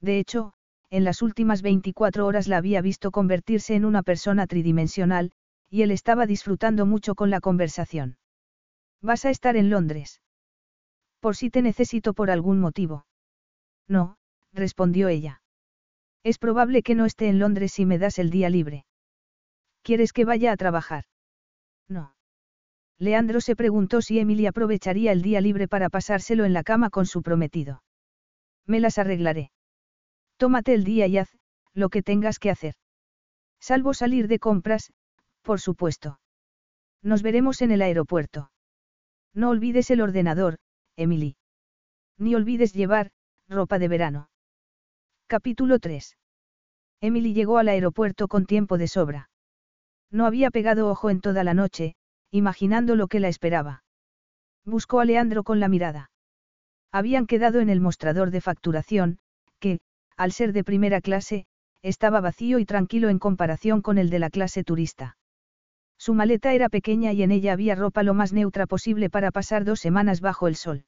De 0.00 0.20
hecho, 0.20 0.52
en 0.90 1.02
las 1.04 1.22
últimas 1.22 1.62
24 1.62 2.24
horas 2.24 2.46
la 2.46 2.58
había 2.58 2.80
visto 2.80 3.10
convertirse 3.10 3.74
en 3.74 3.84
una 3.84 4.02
persona 4.02 4.46
tridimensional, 4.46 5.32
y 5.70 5.82
él 5.82 5.90
estaba 5.90 6.26
disfrutando 6.26 6.86
mucho 6.86 7.14
con 7.14 7.30
la 7.30 7.40
conversación. 7.40 8.18
¿Vas 9.00 9.24
a 9.24 9.30
estar 9.30 9.56
en 9.56 9.70
Londres? 9.70 10.20
Por 11.20 11.36
si 11.36 11.50
te 11.50 11.62
necesito 11.62 12.14
por 12.14 12.30
algún 12.30 12.60
motivo. 12.60 13.06
No, 13.86 14.16
respondió 14.52 15.08
ella. 15.08 15.42
Es 16.24 16.38
probable 16.38 16.82
que 16.82 16.94
no 16.94 17.04
esté 17.04 17.28
en 17.28 17.38
Londres 17.38 17.72
si 17.72 17.86
me 17.86 17.98
das 17.98 18.18
el 18.18 18.30
día 18.30 18.50
libre. 18.50 18.84
¿Quieres 19.82 20.12
que 20.12 20.24
vaya 20.24 20.52
a 20.52 20.56
trabajar? 20.56 21.04
No. 21.88 22.14
Leandro 22.98 23.40
se 23.40 23.54
preguntó 23.54 24.02
si 24.02 24.18
Emily 24.18 24.46
aprovecharía 24.46 25.12
el 25.12 25.22
día 25.22 25.40
libre 25.40 25.68
para 25.68 25.88
pasárselo 25.88 26.44
en 26.44 26.52
la 26.52 26.64
cama 26.64 26.90
con 26.90 27.06
su 27.06 27.22
prometido. 27.22 27.82
Me 28.66 28.80
las 28.80 28.98
arreglaré. 28.98 29.52
Tómate 30.36 30.74
el 30.74 30.84
día 30.84 31.06
y 31.06 31.18
haz, 31.18 31.30
lo 31.74 31.88
que 31.88 32.02
tengas 32.02 32.38
que 32.38 32.50
hacer. 32.50 32.74
Salvo 33.60 33.94
salir 33.94 34.28
de 34.28 34.38
compras, 34.38 34.92
por 35.48 35.60
supuesto. 35.62 36.20
Nos 37.02 37.22
veremos 37.22 37.62
en 37.62 37.70
el 37.70 37.80
aeropuerto. 37.80 38.50
No 39.32 39.48
olvides 39.48 39.90
el 39.90 40.02
ordenador, 40.02 40.58
Emily. 40.94 41.36
Ni 42.18 42.34
olvides 42.34 42.74
llevar, 42.74 43.12
ropa 43.48 43.78
de 43.78 43.88
verano. 43.88 44.28
Capítulo 45.26 45.78
3. 45.78 46.18
Emily 47.00 47.32
llegó 47.32 47.56
al 47.56 47.68
aeropuerto 47.68 48.28
con 48.28 48.44
tiempo 48.44 48.76
de 48.76 48.88
sobra. 48.88 49.30
No 50.10 50.26
había 50.26 50.50
pegado 50.50 50.90
ojo 50.90 51.08
en 51.08 51.22
toda 51.22 51.44
la 51.44 51.54
noche, 51.54 51.94
imaginando 52.30 52.94
lo 52.94 53.06
que 53.06 53.18
la 53.18 53.28
esperaba. 53.28 53.84
Buscó 54.66 55.00
a 55.00 55.06
Leandro 55.06 55.44
con 55.44 55.60
la 55.60 55.68
mirada. 55.68 56.10
Habían 56.92 57.26
quedado 57.26 57.60
en 57.60 57.70
el 57.70 57.80
mostrador 57.80 58.32
de 58.32 58.42
facturación, 58.42 59.18
que, 59.60 59.80
al 60.14 60.32
ser 60.32 60.52
de 60.52 60.62
primera 60.62 61.00
clase, 61.00 61.46
estaba 61.80 62.20
vacío 62.20 62.58
y 62.58 62.66
tranquilo 62.66 63.08
en 63.08 63.18
comparación 63.18 63.80
con 63.80 63.96
el 63.96 64.10
de 64.10 64.18
la 64.18 64.28
clase 64.28 64.62
turista. 64.62 65.16
Su 65.98 66.14
maleta 66.14 66.54
era 66.54 66.68
pequeña 66.68 67.12
y 67.12 67.22
en 67.22 67.32
ella 67.32 67.52
había 67.52 67.74
ropa 67.74 68.02
lo 68.02 68.14
más 68.14 68.32
neutra 68.32 68.66
posible 68.66 69.10
para 69.10 69.30
pasar 69.32 69.64
dos 69.64 69.80
semanas 69.80 70.20
bajo 70.20 70.46
el 70.46 70.54
sol. 70.54 70.84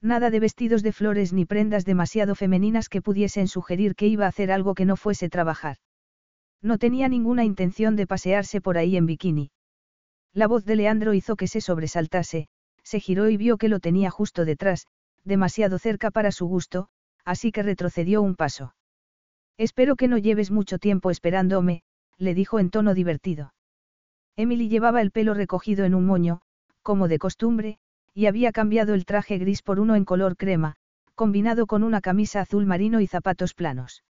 Nada 0.00 0.30
de 0.30 0.40
vestidos 0.40 0.82
de 0.82 0.92
flores 0.92 1.32
ni 1.32 1.44
prendas 1.44 1.84
demasiado 1.84 2.34
femeninas 2.34 2.88
que 2.88 3.02
pudiesen 3.02 3.48
sugerir 3.48 3.94
que 3.94 4.06
iba 4.06 4.24
a 4.24 4.28
hacer 4.28 4.50
algo 4.50 4.74
que 4.74 4.86
no 4.86 4.96
fuese 4.96 5.28
trabajar. 5.28 5.76
No 6.62 6.78
tenía 6.78 7.08
ninguna 7.08 7.44
intención 7.44 7.96
de 7.96 8.06
pasearse 8.06 8.60
por 8.60 8.78
ahí 8.78 8.96
en 8.96 9.06
bikini. 9.06 9.50
La 10.32 10.46
voz 10.46 10.64
de 10.64 10.76
Leandro 10.76 11.12
hizo 11.12 11.36
que 11.36 11.48
se 11.48 11.60
sobresaltase, 11.60 12.48
se 12.82 13.00
giró 13.00 13.28
y 13.28 13.36
vio 13.36 13.58
que 13.58 13.68
lo 13.68 13.80
tenía 13.80 14.10
justo 14.10 14.44
detrás, 14.44 14.86
demasiado 15.24 15.78
cerca 15.78 16.10
para 16.10 16.32
su 16.32 16.46
gusto, 16.46 16.88
así 17.24 17.52
que 17.52 17.62
retrocedió 17.62 18.22
un 18.22 18.36
paso. 18.36 18.74
Espero 19.58 19.96
que 19.96 20.08
no 20.08 20.18
lleves 20.18 20.50
mucho 20.50 20.78
tiempo 20.78 21.10
esperándome, 21.10 21.82
le 22.16 22.34
dijo 22.34 22.58
en 22.58 22.70
tono 22.70 22.94
divertido. 22.94 23.52
Emily 24.36 24.68
llevaba 24.68 25.02
el 25.02 25.10
pelo 25.10 25.34
recogido 25.34 25.84
en 25.84 25.94
un 25.94 26.06
moño, 26.06 26.40
como 26.82 27.08
de 27.08 27.18
costumbre, 27.18 27.78
y 28.14 28.26
había 28.26 28.52
cambiado 28.52 28.94
el 28.94 29.04
traje 29.04 29.38
gris 29.38 29.62
por 29.62 29.80
uno 29.80 29.96
en 29.96 30.04
color 30.04 30.36
crema, 30.36 30.76
combinado 31.14 31.66
con 31.66 31.82
una 31.82 32.00
camisa 32.00 32.40
azul 32.40 32.66
marino 32.66 33.00
y 33.00 33.06
zapatos 33.06 33.54
planos. 33.54 34.04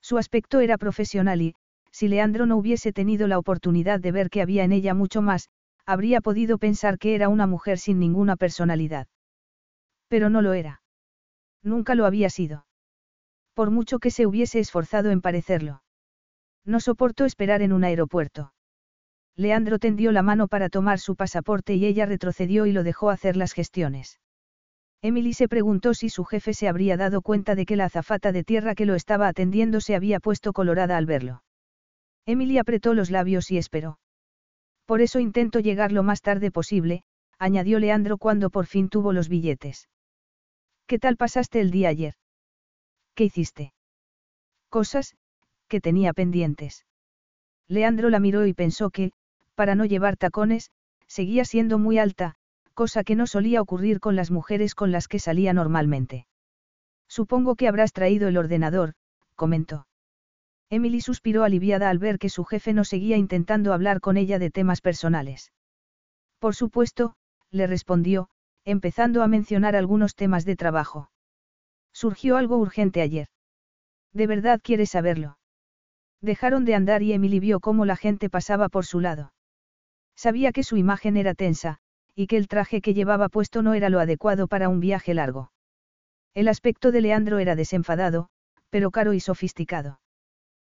Su 0.00 0.18
aspecto 0.18 0.60
era 0.60 0.78
profesional 0.78 1.42
y, 1.42 1.54
si 1.90 2.08
Leandro 2.08 2.46
no 2.46 2.56
hubiese 2.56 2.92
tenido 2.92 3.26
la 3.26 3.38
oportunidad 3.38 4.00
de 4.00 4.12
ver 4.12 4.30
que 4.30 4.42
había 4.42 4.64
en 4.64 4.72
ella 4.72 4.94
mucho 4.94 5.22
más, 5.22 5.48
habría 5.86 6.20
podido 6.20 6.58
pensar 6.58 6.98
que 6.98 7.14
era 7.14 7.28
una 7.28 7.46
mujer 7.46 7.78
sin 7.78 7.98
ninguna 7.98 8.36
personalidad. 8.36 9.06
Pero 10.08 10.28
no 10.28 10.42
lo 10.42 10.52
era. 10.52 10.82
Nunca 11.62 11.94
lo 11.94 12.04
había 12.04 12.28
sido. 12.28 12.66
Por 13.54 13.70
mucho 13.70 13.98
que 13.98 14.10
se 14.10 14.26
hubiese 14.26 14.58
esforzado 14.60 15.10
en 15.10 15.22
parecerlo. 15.22 15.82
No 16.64 16.80
soportó 16.80 17.24
esperar 17.24 17.62
en 17.62 17.72
un 17.72 17.84
aeropuerto. 17.84 18.52
Leandro 19.36 19.78
tendió 19.78 20.12
la 20.12 20.22
mano 20.22 20.48
para 20.48 20.70
tomar 20.70 20.98
su 20.98 21.14
pasaporte 21.14 21.74
y 21.74 21.84
ella 21.84 22.06
retrocedió 22.06 22.64
y 22.64 22.72
lo 22.72 22.82
dejó 22.82 23.10
hacer 23.10 23.36
las 23.36 23.52
gestiones. 23.52 24.18
Emily 25.02 25.34
se 25.34 25.46
preguntó 25.46 25.92
si 25.92 26.08
su 26.08 26.24
jefe 26.24 26.54
se 26.54 26.68
habría 26.68 26.96
dado 26.96 27.20
cuenta 27.20 27.54
de 27.54 27.66
que 27.66 27.76
la 27.76 27.84
azafata 27.84 28.32
de 28.32 28.44
tierra 28.44 28.74
que 28.74 28.86
lo 28.86 28.94
estaba 28.94 29.28
atendiendo 29.28 29.80
se 29.80 29.94
había 29.94 30.20
puesto 30.20 30.54
colorada 30.54 30.96
al 30.96 31.04
verlo. 31.04 31.42
Emily 32.24 32.56
apretó 32.58 32.94
los 32.94 33.10
labios 33.10 33.50
y 33.50 33.58
esperó. 33.58 33.98
Por 34.86 35.02
eso 35.02 35.20
intento 35.20 35.60
llegar 35.60 35.92
lo 35.92 36.02
más 36.02 36.22
tarde 36.22 36.50
posible, 36.50 37.02
añadió 37.38 37.78
Leandro 37.78 38.16
cuando 38.16 38.48
por 38.50 38.66
fin 38.66 38.88
tuvo 38.88 39.12
los 39.12 39.28
billetes. 39.28 39.88
¿Qué 40.86 40.98
tal 40.98 41.16
pasaste 41.16 41.60
el 41.60 41.70
día 41.70 41.90
ayer? 41.90 42.14
¿Qué 43.14 43.24
hiciste? 43.24 43.74
Cosas, 44.70 45.14
que 45.68 45.80
tenía 45.80 46.12
pendientes. 46.14 46.86
Leandro 47.68 48.10
la 48.10 48.20
miró 48.20 48.46
y 48.46 48.54
pensó 48.54 48.90
que, 48.90 49.12
para 49.56 49.74
no 49.74 49.84
llevar 49.84 50.16
tacones, 50.16 50.70
seguía 51.08 51.44
siendo 51.44 51.78
muy 51.78 51.98
alta, 51.98 52.36
cosa 52.74 53.02
que 53.02 53.16
no 53.16 53.26
solía 53.26 53.60
ocurrir 53.60 53.98
con 53.98 54.14
las 54.14 54.30
mujeres 54.30 54.74
con 54.74 54.92
las 54.92 55.08
que 55.08 55.18
salía 55.18 55.52
normalmente. 55.52 56.26
Supongo 57.08 57.56
que 57.56 57.66
habrás 57.66 57.92
traído 57.92 58.28
el 58.28 58.36
ordenador, 58.36 58.94
comentó. 59.34 59.86
Emily 60.68 61.00
suspiró 61.00 61.44
aliviada 61.44 61.90
al 61.90 61.98
ver 61.98 62.18
que 62.18 62.28
su 62.28 62.44
jefe 62.44 62.72
no 62.72 62.84
seguía 62.84 63.16
intentando 63.16 63.72
hablar 63.72 64.00
con 64.00 64.16
ella 64.16 64.38
de 64.38 64.50
temas 64.50 64.80
personales. 64.80 65.52
Por 66.38 66.54
supuesto, 66.54 67.14
le 67.50 67.66
respondió, 67.66 68.28
empezando 68.64 69.22
a 69.22 69.28
mencionar 69.28 69.76
algunos 69.76 70.16
temas 70.16 70.44
de 70.44 70.56
trabajo. 70.56 71.10
Surgió 71.92 72.36
algo 72.36 72.58
urgente 72.58 73.00
ayer. 73.00 73.28
¿De 74.12 74.26
verdad 74.26 74.60
quieres 74.62 74.90
saberlo? 74.90 75.38
Dejaron 76.20 76.64
de 76.64 76.74
andar 76.74 77.02
y 77.02 77.12
Emily 77.12 77.38
vio 77.38 77.60
cómo 77.60 77.84
la 77.84 77.96
gente 77.96 78.28
pasaba 78.28 78.68
por 78.68 78.84
su 78.84 79.00
lado. 79.00 79.32
Sabía 80.16 80.52
que 80.52 80.62
su 80.62 80.76
imagen 80.76 81.16
era 81.16 81.34
tensa, 81.34 81.78
y 82.14 82.26
que 82.26 82.38
el 82.38 82.48
traje 82.48 82.80
que 82.80 82.94
llevaba 82.94 83.28
puesto 83.28 83.62
no 83.62 83.74
era 83.74 83.90
lo 83.90 84.00
adecuado 84.00 84.48
para 84.48 84.68
un 84.68 84.80
viaje 84.80 85.12
largo. 85.14 85.52
El 86.34 86.48
aspecto 86.48 86.90
de 86.90 87.02
Leandro 87.02 87.38
era 87.38 87.54
desenfadado, 87.54 88.28
pero 88.70 88.90
caro 88.90 89.12
y 89.12 89.20
sofisticado. 89.20 90.00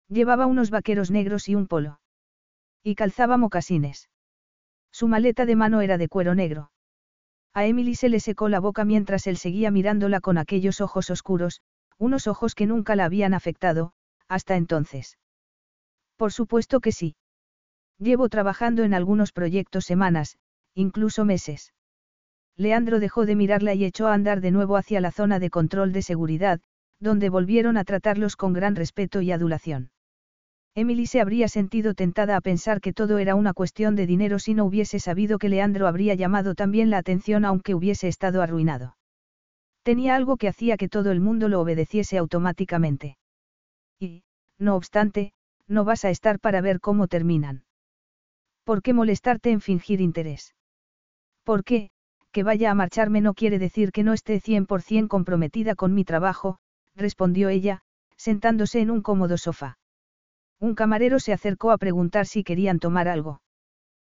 Llevaba 0.08 0.46
unos 0.46 0.70
vaqueros 0.70 1.10
negros 1.10 1.50
y 1.50 1.56
un 1.56 1.68
polo. 1.68 2.00
Y 2.84 2.96
calzaba 2.96 3.38
mocasines. 3.38 4.10
Su 4.92 5.08
maleta 5.08 5.46
de 5.46 5.56
mano 5.56 5.82
era 5.82 5.98
de 5.98 6.08
cuero 6.08 6.36
negro. 6.36 6.72
A 7.54 7.66
Emily 7.66 7.96
se 7.96 8.10
le 8.10 8.20
secó 8.20 8.50
la 8.50 8.60
boca 8.60 8.86
mientras 8.86 9.28
él 9.28 9.38
seguía 9.38 9.72
mirándola 9.72 10.22
con 10.22 10.38
aquellos 10.38 10.82
ojos 10.82 11.10
oscuros, 11.10 11.62
unos 11.98 12.28
ojos 12.28 12.56
que 12.56 12.66
nunca 12.66 12.96
la 12.96 13.06
habían 13.06 13.34
afectado, 13.34 13.94
hasta 14.28 14.56
entonces. 14.56 15.18
Por 16.16 16.32
supuesto 16.32 16.80
que 16.80 16.92
sí. 16.92 17.16
Llevo 18.02 18.30
trabajando 18.30 18.84
en 18.84 18.96
algunos 18.96 19.32
proyectos 19.32 19.86
semanas, 19.86 20.40
incluso 20.74 21.24
meses. 21.24 21.72
Leandro 22.58 23.00
dejó 23.00 23.28
de 23.28 23.36
mirarla 23.36 23.76
y 23.76 23.86
echó 23.86 24.08
a 24.08 24.16
andar 24.16 24.42
de 24.42 24.50
nuevo 24.50 24.76
hacia 24.76 25.02
la 25.02 25.12
zona 25.12 25.38
de 25.38 25.52
control 25.52 25.94
de 25.94 26.02
seguridad, 26.02 26.62
donde 27.00 27.30
volvieron 27.30 27.78
a 27.78 27.84
tratarlos 27.84 28.36
con 28.36 28.54
gran 28.54 28.76
respeto 28.76 29.22
y 29.22 29.32
adulación. 29.32 29.92
Emily 30.74 31.06
se 31.06 31.22
habría 31.22 31.48
sentido 31.48 31.94
tentada 31.94 32.38
a 32.38 32.42
pensar 32.42 32.82
que 32.82 32.92
todo 32.92 33.20
era 33.20 33.36
una 33.36 33.54
cuestión 33.54 33.96
de 33.96 34.08
dinero 34.08 34.40
si 34.40 34.56
no 34.56 34.66
hubiese 34.66 35.00
sabido 35.00 35.38
que 35.38 35.50
Leandro 35.50 35.86
habría 35.88 36.16
llamado 36.16 36.56
también 36.56 36.90
la 36.90 36.98
atención 36.98 37.46
aunque 37.46 37.76
hubiese 37.76 38.08
estado 38.08 38.42
arruinado. 38.42 38.98
Tenía 39.84 40.16
algo 40.16 40.38
que 40.38 40.48
hacía 40.48 40.76
que 40.76 40.90
todo 40.90 41.12
el 41.12 41.20
mundo 41.20 41.50
lo 41.50 41.62
obedeciese 41.62 42.18
automáticamente. 42.18 43.18
Y, 44.00 44.24
no 44.58 44.76
obstante, 44.76 45.34
no 45.68 45.86
vas 45.86 46.04
a 46.04 46.10
estar 46.10 46.40
para 46.40 46.62
ver 46.62 46.80
cómo 46.80 47.08
terminan. 47.08 47.64
¿Por 48.64 48.82
qué 48.82 48.94
molestarte 48.94 49.52
en 49.52 49.62
fingir 49.62 50.02
interés? 50.02 50.56
¿Por 51.44 51.64
qué? 51.64 51.90
Que 52.32 52.44
vaya 52.44 52.72
a 52.72 52.76
marcharme 52.76 53.22
no 53.22 53.34
quiere 53.34 53.60
decir 53.60 53.92
que 53.92 54.04
no 54.04 54.14
esté 54.14 54.40
100% 54.40 55.08
comprometida 55.08 55.76
con 55.76 55.94
mi 55.94 56.06
trabajo, 56.06 56.60
respondió 56.96 57.50
ella, 57.50 57.82
sentándose 58.16 58.80
en 58.80 58.92
un 58.92 59.02
cómodo 59.02 59.38
sofá. 59.38 59.78
Un 60.60 60.76
camarero 60.76 61.20
se 61.20 61.34
acercó 61.34 61.72
a 61.72 61.78
preguntar 61.78 62.28
si 62.28 62.44
querían 62.44 62.80
tomar 62.80 63.08
algo. 63.08 63.42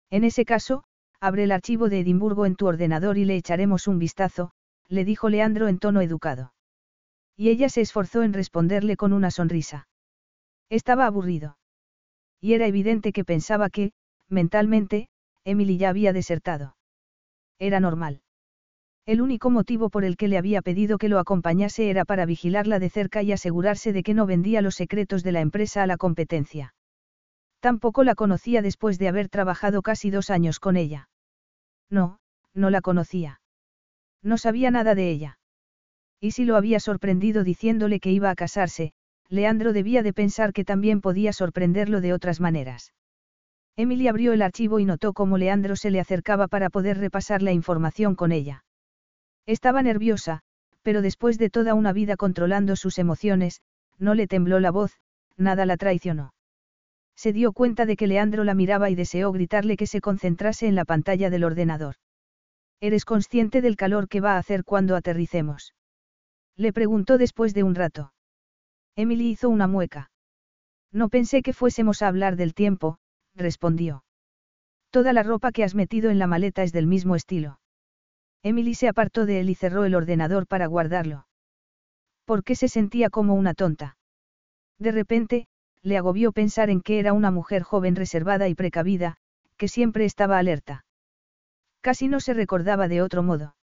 En 0.09 0.23
ese 0.23 0.45
caso, 0.45 0.85
abre 1.19 1.43
el 1.43 1.51
archivo 1.51 1.89
de 1.89 1.99
Edimburgo 1.99 2.45
en 2.45 2.55
tu 2.55 2.67
ordenador 2.67 3.17
y 3.17 3.25
le 3.25 3.35
echaremos 3.35 3.87
un 3.87 3.99
vistazo, 3.99 4.51
le 4.87 5.03
dijo 5.03 5.29
Leandro 5.29 5.67
en 5.67 5.79
tono 5.79 6.01
educado. 6.01 6.53
Y 7.35 7.49
ella 7.49 7.69
se 7.69 7.81
esforzó 7.81 8.23
en 8.23 8.33
responderle 8.33 8.95
con 8.95 9.13
una 9.13 9.29
sonrisa. 9.29 9.87
Estaba 10.69 11.05
aburrido. 11.05 11.57
Y 12.39 12.53
era 12.53 12.65
evidente 12.65 13.11
que 13.11 13.25
pensaba 13.25 13.69
que, 13.69 13.91
mentalmente, 14.29 15.07
Emily 15.43 15.77
ya 15.77 15.89
había 15.89 16.13
desertado. 16.13 16.75
Era 17.59 17.79
normal. 17.79 18.21
El 19.05 19.21
único 19.21 19.49
motivo 19.49 19.89
por 19.89 20.03
el 20.03 20.17
que 20.17 20.27
le 20.27 20.37
había 20.37 20.61
pedido 20.61 20.97
que 20.97 21.07
lo 21.07 21.19
acompañase 21.19 21.89
era 21.89 22.03
para 22.03 22.25
vigilarla 22.25 22.79
de 22.79 22.89
cerca 22.89 23.23
y 23.23 23.31
asegurarse 23.31 23.93
de 23.93 24.03
que 24.03 24.13
no 24.13 24.25
vendía 24.25 24.61
los 24.61 24.75
secretos 24.75 25.23
de 25.23 25.31
la 25.31 25.39
empresa 25.39 25.81
a 25.81 25.87
la 25.87 25.95
competencia. 25.95 26.73
Tampoco 27.61 28.03
la 28.03 28.15
conocía 28.15 28.61
después 28.61 28.99
de 28.99 29.07
haber 29.07 29.29
trabajado 29.29 29.81
casi 29.81 30.09
dos 30.09 30.29
años 30.29 30.59
con 30.59 30.75
ella. 30.75 31.09
No, 31.89 32.19
no 32.53 32.69
la 32.69 32.81
conocía. 32.81 33.39
No 34.21 34.37
sabía 34.37 34.71
nada 34.71 34.93
de 34.93 35.09
ella. 35.09 35.39
Y 36.19 36.31
si 36.31 36.43
lo 36.43 36.57
había 36.57 36.79
sorprendido 36.79 37.43
diciéndole 37.43 37.99
que 38.01 38.11
iba 38.11 38.29
a 38.29 38.35
casarse, 38.35 38.91
Leandro 39.29 39.71
debía 39.71 40.03
de 40.03 40.13
pensar 40.13 40.51
que 40.51 40.65
también 40.65 40.99
podía 40.99 41.31
sorprenderlo 41.31 42.01
de 42.01 42.13
otras 42.13 42.39
maneras. 42.39 42.93
Emily 43.79 44.07
abrió 44.07 44.33
el 44.33 44.41
archivo 44.41 44.79
y 44.79 44.85
notó 44.85 45.13
cómo 45.13 45.37
Leandro 45.37 45.75
se 45.75 45.91
le 45.91 45.99
acercaba 45.99 46.47
para 46.47 46.71
poder 46.71 46.97
repasar 46.97 47.43
la 47.43 47.53
información 47.53 48.15
con 48.15 48.31
ella. 48.31 48.65
Estaba 49.45 49.83
nerviosa, 49.83 50.41
pero 50.81 51.03
después 51.03 51.37
de 51.37 51.51
toda 51.51 51.75
una 51.75 51.93
vida 51.93 52.17
controlando 52.17 52.75
sus 52.75 52.97
emociones, 52.97 53.61
no 53.99 54.15
le 54.15 54.25
tembló 54.25 54.59
la 54.59 54.71
voz, 54.71 54.97
nada 55.37 55.67
la 55.67 55.77
traicionó. 55.77 56.33
Se 57.15 57.33
dio 57.33 57.51
cuenta 57.53 57.85
de 57.85 57.95
que 57.95 58.07
Leandro 58.07 58.43
la 58.43 58.55
miraba 58.55 58.89
y 58.89 58.95
deseó 58.95 59.31
gritarle 59.31 59.77
que 59.77 59.85
se 59.85 60.01
concentrase 60.01 60.67
en 60.67 60.75
la 60.75 60.85
pantalla 60.85 61.29
del 61.29 61.43
ordenador. 61.43 61.95
¿Eres 62.79 63.05
consciente 63.05 63.61
del 63.61 63.75
calor 63.75 64.07
que 64.07 64.21
va 64.21 64.33
a 64.33 64.37
hacer 64.39 64.63
cuando 64.63 64.95
aterricemos? 64.95 65.75
Le 66.55 66.73
preguntó 66.73 67.19
después 67.19 67.53
de 67.53 67.61
un 67.63 67.75
rato. 67.75 68.11
Emily 68.95 69.29
hizo 69.29 69.49
una 69.49 69.67
mueca. 69.67 70.09
No 70.91 71.09
pensé 71.09 71.43
que 71.43 71.53
fuésemos 71.53 72.01
a 72.01 72.07
hablar 72.07 72.35
del 72.35 72.55
tiempo, 72.55 72.97
respondió. 73.37 74.03
Toda 74.89 75.13
la 75.13 75.23
ropa 75.23 75.51
que 75.51 75.63
has 75.63 75.75
metido 75.75 76.09
en 76.09 76.19
la 76.19 76.27
maleta 76.27 76.63
es 76.63 76.71
del 76.71 76.87
mismo 76.87 77.15
estilo. 77.15 77.59
Emily 78.43 78.75
se 78.75 78.87
apartó 78.87 79.25
de 79.25 79.39
él 79.39 79.49
y 79.49 79.55
cerró 79.55 79.85
el 79.85 79.95
ordenador 79.95 80.47
para 80.47 80.67
guardarlo. 80.67 81.27
¿Por 82.25 82.43
qué 82.43 82.55
se 82.55 82.67
sentía 82.67 83.09
como 83.09 83.35
una 83.35 83.53
tonta? 83.53 83.97
De 84.79 84.91
repente, 84.91 85.47
le 85.81 85.97
agobió 85.97 86.31
pensar 86.31 86.69
en 86.69 86.81
que 86.81 86.99
era 86.99 87.13
una 87.13 87.31
mujer 87.31 87.63
joven 87.63 87.95
reservada 87.95 88.47
y 88.47 88.55
precavida, 88.55 89.17
que 89.57 89.67
siempre 89.67 90.05
estaba 90.05 90.37
alerta. 90.37 90.85
Casi 91.81 92.07
no 92.07 92.19
se 92.19 92.33
recordaba 92.33 92.87
de 92.87 93.01
otro 93.01 93.23
modo. 93.23 93.55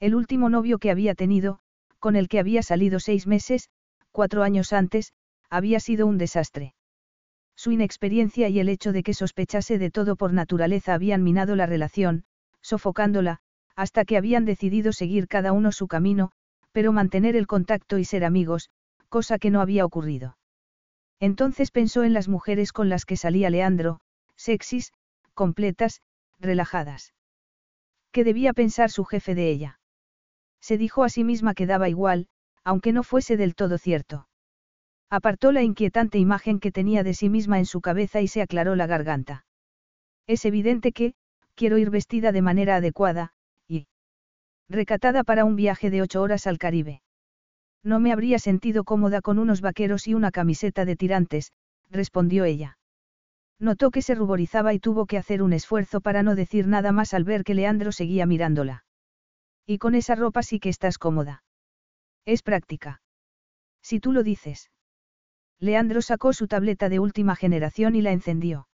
El 0.00 0.14
último 0.14 0.48
novio 0.48 0.78
que 0.78 0.90
había 0.90 1.14
tenido, 1.14 1.60
con 1.98 2.14
el 2.14 2.28
que 2.28 2.38
había 2.38 2.62
salido 2.62 3.00
seis 3.00 3.26
meses, 3.26 3.70
cuatro 4.12 4.42
años 4.42 4.72
antes, 4.72 5.12
había 5.50 5.80
sido 5.80 6.06
un 6.06 6.18
desastre. 6.18 6.74
Su 7.58 7.72
inexperiencia 7.72 8.48
y 8.48 8.60
el 8.60 8.68
hecho 8.68 8.92
de 8.92 9.02
que 9.02 9.14
sospechase 9.14 9.78
de 9.78 9.90
todo 9.90 10.14
por 10.14 10.32
naturaleza 10.32 10.94
habían 10.94 11.24
minado 11.24 11.56
la 11.56 11.66
relación, 11.66 12.22
sofocándola, 12.60 13.40
hasta 13.74 14.04
que 14.04 14.16
habían 14.16 14.44
decidido 14.44 14.92
seguir 14.92 15.26
cada 15.26 15.50
uno 15.50 15.72
su 15.72 15.88
camino, 15.88 16.30
pero 16.70 16.92
mantener 16.92 17.34
el 17.34 17.48
contacto 17.48 17.98
y 17.98 18.04
ser 18.04 18.24
amigos, 18.24 18.70
cosa 19.08 19.40
que 19.40 19.50
no 19.50 19.60
había 19.60 19.84
ocurrido. 19.84 20.38
Entonces 21.18 21.72
pensó 21.72 22.04
en 22.04 22.12
las 22.12 22.28
mujeres 22.28 22.70
con 22.72 22.88
las 22.88 23.04
que 23.04 23.16
salía 23.16 23.50
Leandro, 23.50 23.98
sexys, 24.36 24.92
completas, 25.34 26.00
relajadas. 26.38 27.12
¿Qué 28.12 28.22
debía 28.22 28.52
pensar 28.52 28.92
su 28.92 29.04
jefe 29.04 29.34
de 29.34 29.50
ella? 29.50 29.80
Se 30.60 30.78
dijo 30.78 31.02
a 31.02 31.08
sí 31.08 31.24
misma 31.24 31.54
que 31.54 31.66
daba 31.66 31.88
igual, 31.88 32.28
aunque 32.62 32.92
no 32.92 33.02
fuese 33.02 33.36
del 33.36 33.56
todo 33.56 33.78
cierto. 33.78 34.28
Apartó 35.10 35.52
la 35.52 35.62
inquietante 35.62 36.18
imagen 36.18 36.60
que 36.60 36.70
tenía 36.70 37.02
de 37.02 37.14
sí 37.14 37.30
misma 37.30 37.58
en 37.58 37.66
su 37.66 37.80
cabeza 37.80 38.20
y 38.20 38.28
se 38.28 38.42
aclaró 38.42 38.76
la 38.76 38.86
garganta. 38.86 39.46
Es 40.26 40.44
evidente 40.44 40.92
que, 40.92 41.14
quiero 41.54 41.78
ir 41.78 41.90
vestida 41.90 42.30
de 42.30 42.42
manera 42.42 42.76
adecuada, 42.76 43.32
y 43.66 43.86
recatada 44.68 45.24
para 45.24 45.46
un 45.46 45.56
viaje 45.56 45.88
de 45.88 46.02
ocho 46.02 46.20
horas 46.20 46.46
al 46.46 46.58
Caribe. 46.58 47.02
No 47.82 48.00
me 48.00 48.12
habría 48.12 48.38
sentido 48.38 48.84
cómoda 48.84 49.22
con 49.22 49.38
unos 49.38 49.62
vaqueros 49.62 50.06
y 50.08 50.14
una 50.14 50.30
camiseta 50.30 50.84
de 50.84 50.96
tirantes, 50.96 51.52
respondió 51.90 52.44
ella. 52.44 52.78
Notó 53.58 53.90
que 53.90 54.02
se 54.02 54.14
ruborizaba 54.14 54.74
y 54.74 54.78
tuvo 54.78 55.06
que 55.06 55.16
hacer 55.16 55.42
un 55.42 55.52
esfuerzo 55.52 56.00
para 56.00 56.22
no 56.22 56.34
decir 56.34 56.66
nada 56.66 56.92
más 56.92 57.14
al 57.14 57.24
ver 57.24 57.44
que 57.44 57.54
Leandro 57.54 57.92
seguía 57.92 58.26
mirándola. 58.26 58.84
Y 59.66 59.78
con 59.78 59.94
esa 59.94 60.14
ropa 60.14 60.42
sí 60.42 60.60
que 60.60 60.68
estás 60.68 60.98
cómoda. 60.98 61.42
Es 62.24 62.42
práctica. 62.42 63.00
Si 63.82 64.00
tú 64.00 64.12
lo 64.12 64.22
dices. 64.22 64.70
Leandro 65.60 66.02
sacó 66.02 66.32
su 66.32 66.46
tableta 66.46 66.88
de 66.88 67.00
última 67.00 67.34
generación 67.34 67.96
y 67.96 68.02
la 68.02 68.12
encendió. 68.12 68.68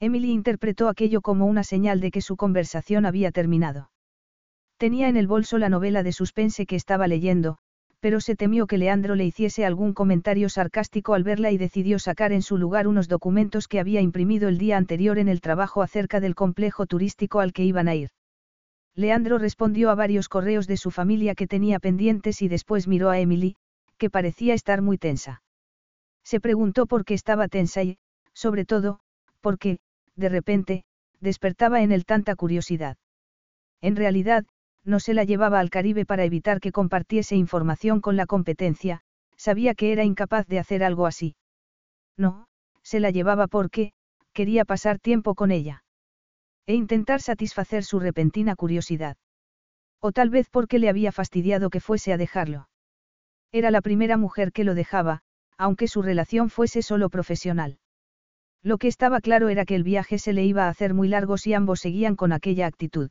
Emily 0.00 0.30
interpretó 0.30 0.88
aquello 0.88 1.20
como 1.20 1.46
una 1.46 1.64
señal 1.64 2.00
de 2.00 2.10
que 2.10 2.22
su 2.22 2.36
conversación 2.36 3.04
había 3.04 3.30
terminado. 3.30 3.90
Tenía 4.78 5.08
en 5.08 5.16
el 5.16 5.26
bolso 5.26 5.58
la 5.58 5.68
novela 5.68 6.02
de 6.02 6.12
suspense 6.12 6.64
que 6.64 6.76
estaba 6.76 7.08
leyendo, 7.08 7.58
pero 8.00 8.20
se 8.20 8.36
temió 8.36 8.66
que 8.66 8.78
Leandro 8.78 9.16
le 9.16 9.24
hiciese 9.24 9.66
algún 9.66 9.92
comentario 9.92 10.48
sarcástico 10.48 11.14
al 11.14 11.24
verla 11.24 11.50
y 11.50 11.58
decidió 11.58 11.98
sacar 11.98 12.32
en 12.32 12.42
su 12.42 12.56
lugar 12.56 12.86
unos 12.86 13.08
documentos 13.08 13.66
que 13.66 13.80
había 13.80 14.00
imprimido 14.00 14.48
el 14.48 14.56
día 14.56 14.76
anterior 14.76 15.18
en 15.18 15.28
el 15.28 15.40
trabajo 15.40 15.82
acerca 15.82 16.20
del 16.20 16.36
complejo 16.36 16.86
turístico 16.86 17.40
al 17.40 17.52
que 17.52 17.64
iban 17.64 17.88
a 17.88 17.96
ir. 17.96 18.10
Leandro 18.94 19.38
respondió 19.38 19.90
a 19.90 19.94
varios 19.94 20.28
correos 20.28 20.66
de 20.66 20.76
su 20.76 20.90
familia 20.90 21.34
que 21.34 21.46
tenía 21.46 21.80
pendientes 21.80 22.40
y 22.40 22.48
después 22.48 22.86
miró 22.88 23.10
a 23.10 23.18
Emily, 23.18 23.56
que 23.96 24.10
parecía 24.10 24.54
estar 24.54 24.80
muy 24.80 24.96
tensa. 24.96 25.42
Se 26.28 26.40
preguntó 26.40 26.84
por 26.84 27.06
qué 27.06 27.14
estaba 27.14 27.48
tensa 27.48 27.82
y, 27.82 27.96
sobre 28.34 28.66
todo, 28.66 29.00
por 29.40 29.58
qué, 29.58 29.78
de 30.14 30.28
repente, 30.28 30.84
despertaba 31.20 31.80
en 31.80 31.90
él 31.90 32.04
tanta 32.04 32.36
curiosidad. 32.36 32.98
En 33.80 33.96
realidad, 33.96 34.44
no 34.84 35.00
se 35.00 35.14
la 35.14 35.24
llevaba 35.24 35.58
al 35.58 35.70
Caribe 35.70 36.04
para 36.04 36.24
evitar 36.24 36.60
que 36.60 36.70
compartiese 36.70 37.34
información 37.34 38.02
con 38.02 38.16
la 38.16 38.26
competencia, 38.26 39.00
sabía 39.38 39.74
que 39.74 39.90
era 39.90 40.04
incapaz 40.04 40.46
de 40.48 40.58
hacer 40.58 40.84
algo 40.84 41.06
así. 41.06 41.34
No, 42.18 42.46
se 42.82 43.00
la 43.00 43.08
llevaba 43.08 43.46
porque, 43.46 43.94
quería 44.34 44.66
pasar 44.66 44.98
tiempo 44.98 45.34
con 45.34 45.50
ella. 45.50 45.82
E 46.66 46.74
intentar 46.74 47.22
satisfacer 47.22 47.84
su 47.84 48.00
repentina 48.00 48.54
curiosidad. 48.54 49.16
O 49.98 50.12
tal 50.12 50.28
vez 50.28 50.50
porque 50.50 50.78
le 50.78 50.90
había 50.90 51.10
fastidiado 51.10 51.70
que 51.70 51.80
fuese 51.80 52.12
a 52.12 52.18
dejarlo. 52.18 52.68
Era 53.50 53.70
la 53.70 53.80
primera 53.80 54.18
mujer 54.18 54.52
que 54.52 54.64
lo 54.64 54.74
dejaba, 54.74 55.22
aunque 55.58 55.88
su 55.88 56.00
relación 56.00 56.48
fuese 56.48 56.82
solo 56.82 57.10
profesional. 57.10 57.78
Lo 58.62 58.78
que 58.78 58.88
estaba 58.88 59.20
claro 59.20 59.48
era 59.48 59.64
que 59.64 59.74
el 59.74 59.82
viaje 59.82 60.18
se 60.18 60.32
le 60.32 60.44
iba 60.44 60.64
a 60.64 60.68
hacer 60.68 60.94
muy 60.94 61.08
largo 61.08 61.36
si 61.36 61.52
ambos 61.52 61.80
seguían 61.80 62.16
con 62.16 62.32
aquella 62.32 62.66
actitud. 62.66 63.10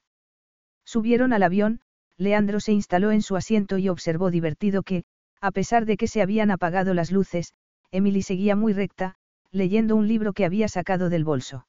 Subieron 0.85 1.33
al 1.33 1.43
avión, 1.43 1.81
Leandro 2.17 2.59
se 2.59 2.73
instaló 2.73 3.11
en 3.11 3.21
su 3.21 3.35
asiento 3.35 3.77
y 3.77 3.89
observó 3.89 4.31
divertido 4.31 4.81
que, 4.83 5.03
a 5.41 5.51
pesar 5.51 5.85
de 5.85 5.97
que 5.97 6.07
se 6.07 6.21
habían 6.21 6.49
apagado 6.49 6.93
las 6.93 7.11
luces, 7.11 7.53
Emily 7.91 8.21
seguía 8.21 8.55
muy 8.55 8.73
recta, 8.73 9.15
leyendo 9.51 9.95
un 9.95 10.07
libro 10.07 10.33
que 10.33 10.45
había 10.45 10.67
sacado 10.67 11.09
del 11.09 11.23
bolso. 11.23 11.67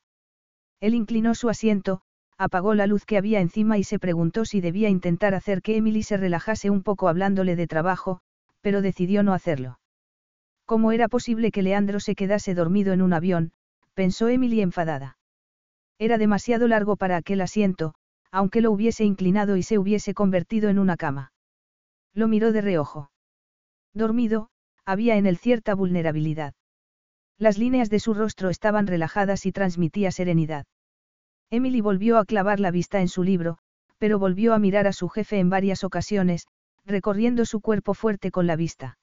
Él 0.81 0.95
inclinó 0.95 1.35
su 1.35 1.49
asiento, 1.49 2.01
apagó 2.39 2.75
la 2.75 2.87
luz 2.87 3.05
que 3.05 3.19
había 3.19 3.41
encima 3.41 3.79
y 3.79 3.85
se 3.85 3.99
preguntó 3.99 4.45
si 4.45 4.61
debía 4.61 4.89
intentar 4.89 5.35
hacer 5.35 5.61
que 5.61 5.77
Emily 5.77 6.03
se 6.03 6.17
relajase 6.17 6.71
un 6.71 6.83
poco 6.83 7.09
hablándole 7.09 7.57
de 7.57 7.67
trabajo, 7.67 8.21
pero 8.61 8.81
decidió 8.81 9.23
no 9.23 9.35
hacerlo. 9.35 9.79
¿Cómo 10.69 10.93
era 10.93 11.09
posible 11.09 11.51
que 11.51 11.63
Leandro 11.63 11.99
se 11.99 12.15
quedase 12.15 12.55
dormido 12.55 12.93
en 12.93 13.01
un 13.01 13.15
avión? 13.15 13.53
pensó 13.95 14.29
Emily 14.29 14.61
enfadada. 14.61 15.17
Era 15.99 16.19
demasiado 16.19 16.69
largo 16.69 16.97
para 16.97 17.17
aquel 17.17 17.41
asiento, 17.41 17.95
aunque 18.31 18.61
lo 18.61 18.71
hubiese 18.71 19.07
inclinado 19.07 19.57
y 19.57 19.63
se 19.63 19.79
hubiese 19.79 20.13
convertido 20.13 20.69
en 20.69 20.79
una 20.79 20.99
cama. 20.99 21.33
Lo 22.13 22.29
miró 22.29 22.53
de 22.53 22.61
reojo. 22.61 23.11
Dormido, 23.95 24.51
había 24.85 25.17
en 25.17 25.25
él 25.25 25.39
cierta 25.39 25.75
vulnerabilidad. 25.75 26.53
Las 27.39 27.57
líneas 27.57 27.89
de 27.89 27.99
su 28.01 28.13
rostro 28.13 28.51
estaban 28.51 28.87
relajadas 28.87 29.47
y 29.47 29.53
transmitía 29.53 30.11
serenidad. 30.13 30.67
Emily 31.49 31.81
volvió 31.81 32.19
a 32.19 32.27
clavar 32.27 32.61
la 32.61 32.71
vista 32.71 33.01
en 33.01 33.09
su 33.09 33.23
libro, 33.23 33.57
pero 33.97 34.19
volvió 34.19 34.53
a 34.53 34.59
mirar 34.59 34.87
a 34.87 34.93
su 34.93 35.09
jefe 35.09 35.39
en 35.39 35.49
varias 35.49 35.83
ocasiones, 35.83 36.47
recorriendo 36.85 37.47
su 37.47 37.63
cuerpo 37.63 37.95
fuerte 37.95 38.31
con 38.31 38.47
la 38.47 38.57
vista. 38.57 38.98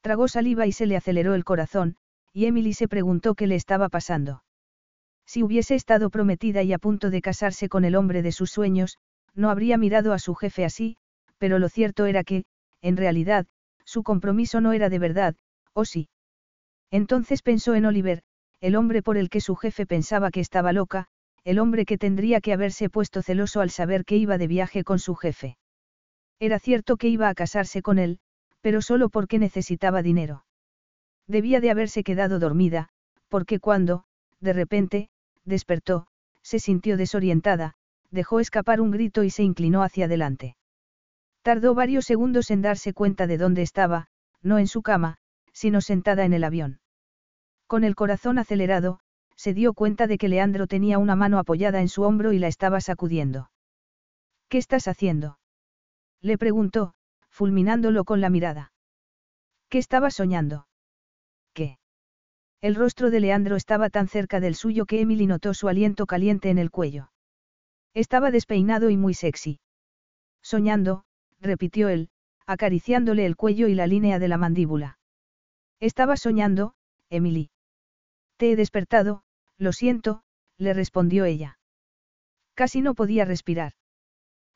Tragó 0.00 0.28
saliva 0.28 0.66
y 0.66 0.72
se 0.72 0.86
le 0.86 0.96
aceleró 0.96 1.34
el 1.34 1.44
corazón, 1.44 1.96
y 2.32 2.46
Emily 2.46 2.74
se 2.74 2.88
preguntó 2.88 3.34
qué 3.34 3.46
le 3.46 3.54
estaba 3.54 3.88
pasando. 3.88 4.42
Si 5.26 5.42
hubiese 5.42 5.74
estado 5.74 6.10
prometida 6.10 6.62
y 6.62 6.72
a 6.72 6.78
punto 6.78 7.10
de 7.10 7.20
casarse 7.20 7.68
con 7.68 7.84
el 7.84 7.96
hombre 7.96 8.22
de 8.22 8.32
sus 8.32 8.50
sueños, 8.50 8.98
no 9.34 9.50
habría 9.50 9.76
mirado 9.76 10.12
a 10.12 10.18
su 10.18 10.34
jefe 10.34 10.64
así, 10.64 10.96
pero 11.38 11.58
lo 11.58 11.68
cierto 11.68 12.06
era 12.06 12.24
que, 12.24 12.44
en 12.82 12.96
realidad, 12.96 13.46
su 13.84 14.02
compromiso 14.02 14.60
no 14.60 14.72
era 14.72 14.88
de 14.88 14.98
verdad, 14.98 15.34
¿o 15.72 15.84
sí? 15.84 16.08
Entonces 16.90 17.42
pensó 17.42 17.74
en 17.74 17.86
Oliver, 17.86 18.22
el 18.60 18.76
hombre 18.76 19.02
por 19.02 19.16
el 19.16 19.28
que 19.28 19.40
su 19.40 19.56
jefe 19.56 19.86
pensaba 19.86 20.30
que 20.30 20.40
estaba 20.40 20.72
loca, 20.72 21.08
el 21.44 21.58
hombre 21.58 21.84
que 21.84 21.98
tendría 21.98 22.40
que 22.40 22.52
haberse 22.52 22.88
puesto 22.88 23.22
celoso 23.22 23.60
al 23.60 23.70
saber 23.70 24.04
que 24.04 24.16
iba 24.16 24.38
de 24.38 24.46
viaje 24.46 24.84
con 24.84 24.98
su 24.98 25.14
jefe. 25.14 25.56
Era 26.40 26.58
cierto 26.58 26.96
que 26.96 27.08
iba 27.08 27.28
a 27.28 27.34
casarse 27.34 27.82
con 27.82 27.98
él, 27.98 28.18
pero 28.66 28.82
solo 28.82 29.10
porque 29.10 29.38
necesitaba 29.38 30.02
dinero. 30.02 30.44
Debía 31.28 31.60
de 31.60 31.70
haberse 31.70 32.02
quedado 32.02 32.40
dormida, 32.40 32.88
porque 33.28 33.60
cuando, 33.60 34.02
de 34.40 34.52
repente, 34.52 35.08
despertó, 35.44 36.08
se 36.42 36.58
sintió 36.58 36.96
desorientada, 36.96 37.74
dejó 38.10 38.40
escapar 38.40 38.80
un 38.80 38.90
grito 38.90 39.22
y 39.22 39.30
se 39.30 39.44
inclinó 39.44 39.84
hacia 39.84 40.06
adelante. 40.06 40.56
Tardó 41.42 41.76
varios 41.76 42.06
segundos 42.06 42.50
en 42.50 42.60
darse 42.60 42.92
cuenta 42.92 43.28
de 43.28 43.38
dónde 43.38 43.62
estaba, 43.62 44.08
no 44.42 44.58
en 44.58 44.66
su 44.66 44.82
cama, 44.82 45.18
sino 45.52 45.80
sentada 45.80 46.24
en 46.24 46.32
el 46.32 46.42
avión. 46.42 46.80
Con 47.68 47.84
el 47.84 47.94
corazón 47.94 48.36
acelerado, 48.36 48.98
se 49.36 49.54
dio 49.54 49.74
cuenta 49.74 50.08
de 50.08 50.18
que 50.18 50.26
Leandro 50.26 50.66
tenía 50.66 50.98
una 50.98 51.14
mano 51.14 51.38
apoyada 51.38 51.80
en 51.82 51.88
su 51.88 52.02
hombro 52.02 52.32
y 52.32 52.40
la 52.40 52.48
estaba 52.48 52.80
sacudiendo. 52.80 53.48
¿Qué 54.48 54.58
estás 54.58 54.88
haciendo? 54.88 55.38
Le 56.20 56.36
preguntó, 56.36 56.95
fulminándolo 57.36 58.04
con 58.04 58.22
la 58.22 58.30
mirada. 58.30 58.72
¿Qué 59.68 59.76
estaba 59.76 60.10
soñando? 60.10 60.68
¿Qué? 61.52 61.78
El 62.62 62.74
rostro 62.74 63.10
de 63.10 63.20
Leandro 63.20 63.56
estaba 63.56 63.90
tan 63.90 64.08
cerca 64.08 64.40
del 64.40 64.54
suyo 64.54 64.86
que 64.86 65.02
Emily 65.02 65.26
notó 65.26 65.52
su 65.52 65.68
aliento 65.68 66.06
caliente 66.06 66.48
en 66.48 66.56
el 66.56 66.70
cuello. 66.70 67.10
Estaba 67.92 68.30
despeinado 68.30 68.88
y 68.88 68.96
muy 68.96 69.12
sexy. 69.12 69.60
Soñando, 70.42 71.04
repitió 71.38 71.90
él, 71.90 72.08
acariciándole 72.46 73.26
el 73.26 73.36
cuello 73.36 73.68
y 73.68 73.74
la 73.74 73.86
línea 73.86 74.18
de 74.18 74.28
la 74.28 74.38
mandíbula. 74.38 74.98
Estaba 75.78 76.16
soñando, 76.16 76.72
Emily. 77.10 77.50
Te 78.38 78.52
he 78.52 78.56
despertado, 78.56 79.24
lo 79.58 79.74
siento, 79.74 80.22
le 80.56 80.72
respondió 80.72 81.26
ella. 81.26 81.58
Casi 82.54 82.80
no 82.80 82.94
podía 82.94 83.26
respirar. 83.26 83.74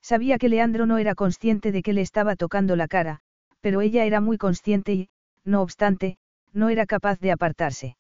Sabía 0.03 0.39
que 0.39 0.49
Leandro 0.49 0.87
no 0.87 0.99
era 0.99 1.15
consciente 1.15 1.73
de 1.73 1.83
que 1.83 1.93
le 1.93 2.01
estaba 2.01 2.37
tocando 2.37 2.77
la 2.77 2.89
cara, 2.89 3.21
pero 3.61 3.81
ella 3.81 4.05
era 4.05 4.21
muy 4.21 4.39
consciente 4.39 4.93
y, 4.93 5.09
no 5.45 5.63
obstante, 5.63 6.19
no 6.53 6.69
era 6.69 6.87
capaz 6.87 7.21
de 7.21 7.33
apartarse. 7.33 7.97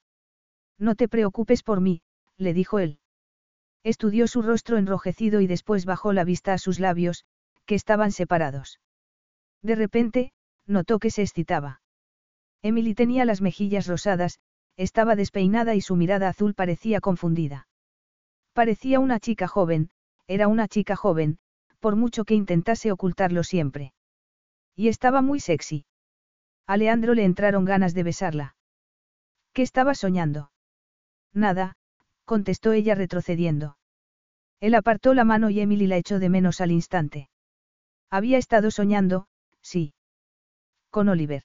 No 0.79 0.95
te 0.95 1.09
preocupes 1.09 1.63
por 1.63 1.81
mí, 1.81 2.03
le 2.37 2.55
dijo 2.55 2.79
él. 2.79 2.99
Estudió 3.83 4.27
su 4.27 4.43
rostro 4.43 4.79
enrojecido 4.79 5.41
y 5.41 5.47
después 5.47 5.85
bajó 5.85 6.13
la 6.13 6.25
vista 6.25 6.53
a 6.53 6.59
sus 6.59 6.81
labios, 6.81 7.25
que 7.67 7.75
estaban 7.75 8.13
separados. 8.13 8.81
De 9.63 9.75
repente, 9.75 10.33
notó 10.67 10.99
que 10.99 11.11
se 11.11 11.23
excitaba. 11.23 11.81
Emily 12.63 12.95
tenía 12.95 13.25
las 13.25 13.41
mejillas 13.41 13.87
rosadas, 13.87 14.41
estaba 14.77 15.17
despeinada 15.17 15.75
y 15.75 15.81
su 15.81 15.97
mirada 15.97 16.29
azul 16.29 16.55
parecía 16.55 17.01
confundida. 17.01 17.69
Parecía 18.53 19.01
una 19.01 19.21
chica 19.21 19.49
joven, 19.49 19.91
era 20.27 20.49
una 20.49 20.69
chica 20.69 20.97
joven, 20.97 21.39
por 21.81 21.97
mucho 21.97 22.25
que 22.25 22.35
intentase 22.35 22.93
ocultarlo 22.93 23.43
siempre. 23.43 23.93
Y 24.77 24.89
estaba 24.89 25.23
muy 25.23 25.41
sexy. 25.41 25.87
A 26.67 26.77
Leandro 26.77 27.15
le 27.15 27.25
entraron 27.25 27.65
ganas 27.65 27.95
de 27.95 28.03
besarla. 28.05 28.55
¿Qué 29.53 29.63
estaba 29.63 29.95
soñando? 29.95 30.53
Nada, 31.33 31.77
contestó 32.25 32.73
ella 32.73 32.95
retrocediendo. 32.95 33.77
Él 34.61 34.75
apartó 34.75 35.15
la 35.15 35.25
mano 35.25 35.51
y 35.51 35.61
Emily 35.61 35.87
la 35.87 35.97
echó 35.97 36.19
de 36.19 36.29
menos 36.29 36.61
al 36.61 36.71
instante. 36.71 37.29
Había 38.11 38.39
estado 38.39 38.71
soñando, 38.71 39.27
sí. 39.63 39.95
Con 40.91 41.09
Oliver. 41.09 41.45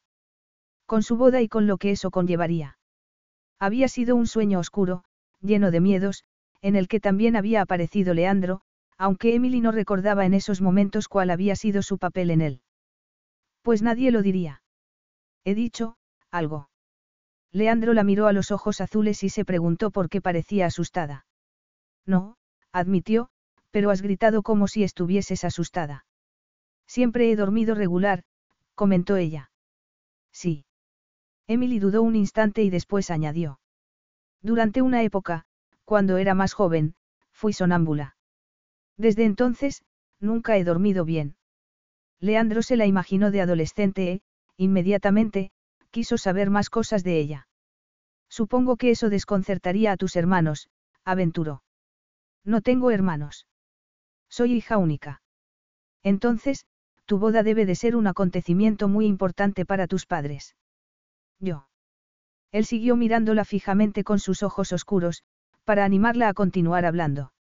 Con 0.86 1.02
su 1.02 1.16
boda 1.16 1.42
y 1.42 1.48
con 1.48 1.66
lo 1.66 1.78
que 1.78 1.92
eso 1.92 2.12
conllevaría. 2.12 2.78
Había 3.58 3.88
sido 3.88 4.16
un 4.16 4.28
sueño 4.28 4.60
oscuro, 4.60 5.04
lleno 5.42 5.72
de 5.72 5.80
miedos, 5.80 6.24
en 6.62 6.76
el 6.76 6.88
que 6.88 7.00
también 7.00 7.36
había 7.36 7.62
aparecido 7.62 8.14
Leandro, 8.14 8.62
aunque 8.98 9.36
Emily 9.36 9.62
no 9.62 9.72
recordaba 9.72 10.26
en 10.26 10.34
esos 10.34 10.62
momentos 10.62 11.08
cuál 11.08 11.30
había 11.30 11.56
sido 11.56 11.82
su 11.82 11.98
papel 11.98 12.32
en 12.32 12.42
él. 12.42 12.62
Pues 13.62 13.82
nadie 13.82 14.12
lo 14.12 14.22
diría. 14.22 14.62
He 15.44 15.56
dicho, 15.56 15.98
algo. 16.32 16.70
Leandro 17.52 17.94
la 17.94 18.04
miró 18.04 18.28
a 18.28 18.34
los 18.34 18.52
ojos 18.52 18.82
azules 18.82 19.24
y 19.24 19.30
se 19.30 19.46
preguntó 19.46 19.92
por 19.92 20.10
qué 20.10 20.22
parecía 20.22 20.66
asustada. 20.66 21.26
No, 22.06 22.38
admitió, 22.72 23.30
pero 23.72 23.90
has 23.90 24.02
gritado 24.02 24.44
como 24.44 24.68
si 24.68 24.84
estuvieses 24.84 25.44
asustada. 25.44 26.06
Siempre 26.88 27.32
he 27.32 27.36
dormido 27.36 27.76
regular, 27.76 28.24
comentó 28.76 29.18
ella. 29.18 29.52
Sí. 30.32 30.66
Emily 31.48 31.80
dudó 31.80 32.02
un 32.02 32.16
instante 32.16 32.64
y 32.64 32.70
después 32.70 33.10
añadió. 33.10 33.60
Durante 34.42 34.82
una 34.82 35.04
época, 35.04 35.46
cuando 35.86 36.18
era 36.18 36.34
más 36.34 36.54
joven, 36.54 36.96
fui 37.32 37.54
sonámbula. 37.54 38.15
Desde 38.98 39.26
entonces, 39.26 39.84
nunca 40.20 40.58
he 40.58 40.64
dormido 40.64 41.06
bien. 41.06 41.36
Leandro 42.20 42.62
se 42.62 42.78
la 42.78 42.86
imaginó 42.86 43.32
de 43.32 43.42
adolescente 43.42 44.12
e, 44.12 44.22
inmediatamente, 44.58 45.52
quiso 45.92 46.18
saber 46.18 46.50
más 46.50 46.70
cosas 46.70 47.04
de 47.04 47.20
ella. 47.20 47.48
Supongo 48.30 48.78
que 48.78 48.92
eso 48.92 49.10
desconcertaría 49.10 49.92
a 49.92 49.98
tus 49.98 50.16
hermanos, 50.16 50.70
aventuró. 51.04 51.64
No 52.44 52.62
tengo 52.62 52.92
hermanos. 52.92 53.48
Soy 54.30 54.54
hija 54.54 54.78
única. 54.78 55.22
Entonces, 56.04 56.66
tu 57.06 57.20
boda 57.20 57.44
debe 57.44 57.66
de 57.66 57.76
ser 57.76 57.96
un 57.96 58.08
acontecimiento 58.08 58.88
muy 58.88 59.06
importante 59.06 59.66
para 59.66 59.88
tus 59.88 60.06
padres. 60.06 60.56
Yo. 61.40 61.68
Él 62.52 62.66
siguió 62.66 62.96
mirándola 62.96 63.46
fijamente 63.46 64.04
con 64.04 64.20
sus 64.20 64.44
ojos 64.44 64.72
oscuros, 64.72 65.24
para 65.66 65.84
animarla 65.84 66.30
a 66.30 66.34
continuar 66.34 66.86
hablando. 66.86 67.32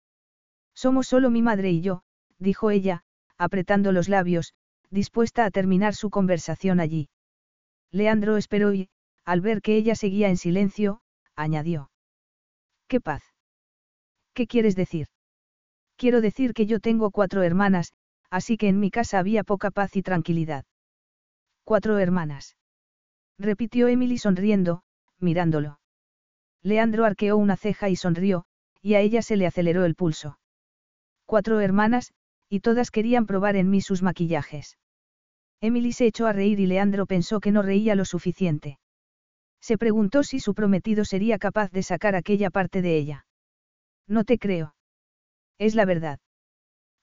Somos 0.75 1.07
solo 1.07 1.31
mi 1.31 1.43
madre 1.43 1.71
y 1.71 1.81
yo, 1.81 2.03
dijo 2.39 2.71
ella, 2.71 3.05
apretando 3.39 3.93
los 3.93 4.09
labios, 4.09 4.55
dispuesta 4.91 5.45
a 5.45 5.51
terminar 5.51 5.95
su 5.95 6.11
conversación 6.11 6.81
allí. 6.81 7.09
Leandro 7.91 8.37
esperó 8.37 8.75
y, 8.75 8.89
al 9.25 9.41
ver 9.41 9.63
que 9.63 9.77
ella 9.77 9.95
seguía 9.95 10.29
en 10.29 10.37
silencio, 10.37 11.01
añadió. 11.37 11.91
¡Qué 12.89 13.01
paz! 13.01 13.23
¿Qué 14.35 14.47
quieres 14.47 14.77
decir? 14.77 15.07
Quiero 15.97 16.21
decir 16.21 16.55
que 16.55 16.67
yo 16.67 16.81
tengo 16.81 17.11
cuatro 17.11 17.43
hermanas, 17.43 17.93
así 18.31 18.57
que 18.57 18.69
en 18.69 18.81
mi 18.81 18.91
casa 18.91 19.19
había 19.19 19.45
poca 19.45 19.71
paz 19.71 19.97
y 19.97 20.03
tranquilidad. 20.03 20.65
Cuatro 21.63 21.99
hermanas. 21.99 22.57
Repitió 23.39 23.89
Emily 23.89 24.19
sonriendo, 24.19 24.83
mirándolo. 25.19 25.79
Leandro 26.63 27.05
arqueó 27.05 27.37
una 27.37 27.57
ceja 27.57 27.89
y 27.89 27.97
sonrió, 27.97 28.45
y 28.83 28.95
a 28.95 29.01
ella 29.01 29.23
se 29.23 29.37
le 29.37 29.47
aceleró 29.47 29.85
el 29.85 29.95
pulso. 29.95 30.39
Cuatro 31.27 31.61
hermanas, 31.61 32.13
y 32.49 32.61
todas 32.61 32.91
querían 32.91 33.27
probar 33.27 33.57
en 33.57 33.71
mí 33.71 33.81
sus 33.81 34.03
maquillajes. 34.03 34.79
Emily 35.61 35.93
se 35.93 36.07
echó 36.07 36.27
a 36.27 36.33
reír 36.33 36.61
y 36.61 36.67
Leandro 36.67 37.07
pensó 37.07 37.41
que 37.41 37.51
no 37.51 37.63
reía 37.63 37.95
lo 37.95 38.05
suficiente. 38.05 38.79
Se 39.61 39.79
preguntó 39.79 40.23
si 40.23 40.41
su 40.41 40.55
prometido 40.55 41.05
sería 41.07 41.39
capaz 41.39 41.71
de 41.71 41.83
sacar 41.83 42.15
aquella 42.15 42.51
parte 42.51 42.83
de 42.83 42.99
ella. 42.99 43.27
No 44.07 44.25
te 44.25 44.39
creo. 44.39 44.75
Es 45.59 45.75
la 45.75 45.87
verdad. 45.87 46.19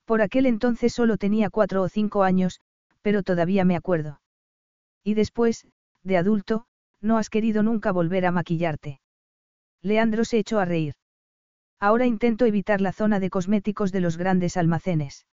Por 0.05 0.21
aquel 0.21 0.45
entonces 0.45 0.93
solo 0.93 1.17
tenía 1.17 1.49
cuatro 1.49 1.81
o 1.81 1.89
cinco 1.89 2.21
años, 2.21 2.59
pero 3.01 3.23
todavía 3.23 3.65
me 3.65 3.75
acuerdo. 3.75 4.21
Y 5.03 5.15
después, 5.15 5.65
de 6.03 6.17
adulto, 6.17 6.65
no 7.01 7.17
has 7.17 7.29
querido 7.29 7.63
nunca 7.63 7.91
volver 7.91 8.27
a 8.27 8.31
maquillarte. 8.31 9.01
Leandro 9.81 10.23
se 10.23 10.37
echó 10.37 10.59
a 10.59 10.65
reír. 10.65 10.93
Ahora 11.81 12.05
intento 12.05 12.45
evitar 12.45 12.79
la 12.79 12.93
zona 12.93 13.19
de 13.19 13.31
cosméticos 13.31 13.91
de 13.91 14.01
los 14.01 14.15
grandes 14.15 14.55
almacenes. 14.55 15.25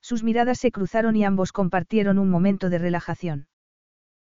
Sus 0.00 0.22
miradas 0.22 0.60
se 0.60 0.70
cruzaron 0.70 1.16
y 1.16 1.24
ambos 1.24 1.50
compartieron 1.50 2.20
un 2.20 2.30
momento 2.30 2.70
de 2.70 2.78
relajación. 2.78 3.48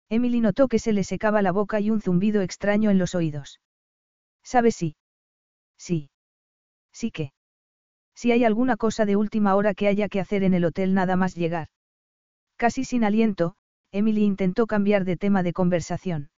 Emily 0.08 0.40
notó 0.40 0.66
que 0.66 0.78
se 0.78 0.94
le 0.94 1.04
secaba 1.04 1.42
la 1.42 1.52
boca 1.52 1.78
y 1.78 1.90
un 1.90 2.00
zumbido 2.00 2.40
extraño 2.40 2.90
en 2.90 2.96
los 2.98 3.14
oídos. 3.14 3.60
¿Sabes 4.42 4.76
si? 4.76 4.96
Sí. 5.76 6.08
Sí 6.90 7.10
que. 7.10 7.34
Si 8.14 8.32
hay 8.32 8.44
alguna 8.44 8.78
cosa 8.78 9.04
de 9.04 9.16
última 9.16 9.54
hora 9.54 9.74
que 9.74 9.88
haya 9.88 10.08
que 10.08 10.20
hacer 10.20 10.44
en 10.44 10.54
el 10.54 10.64
hotel 10.64 10.94
nada 10.94 11.16
más 11.16 11.34
llegar. 11.34 11.68
Casi 12.56 12.84
sin 12.84 13.04
aliento, 13.04 13.56
Emily 13.90 14.24
intentó 14.24 14.66
cambiar 14.66 15.04
de 15.04 15.18
tema 15.18 15.42
de 15.42 15.52
conversación. 15.52 16.30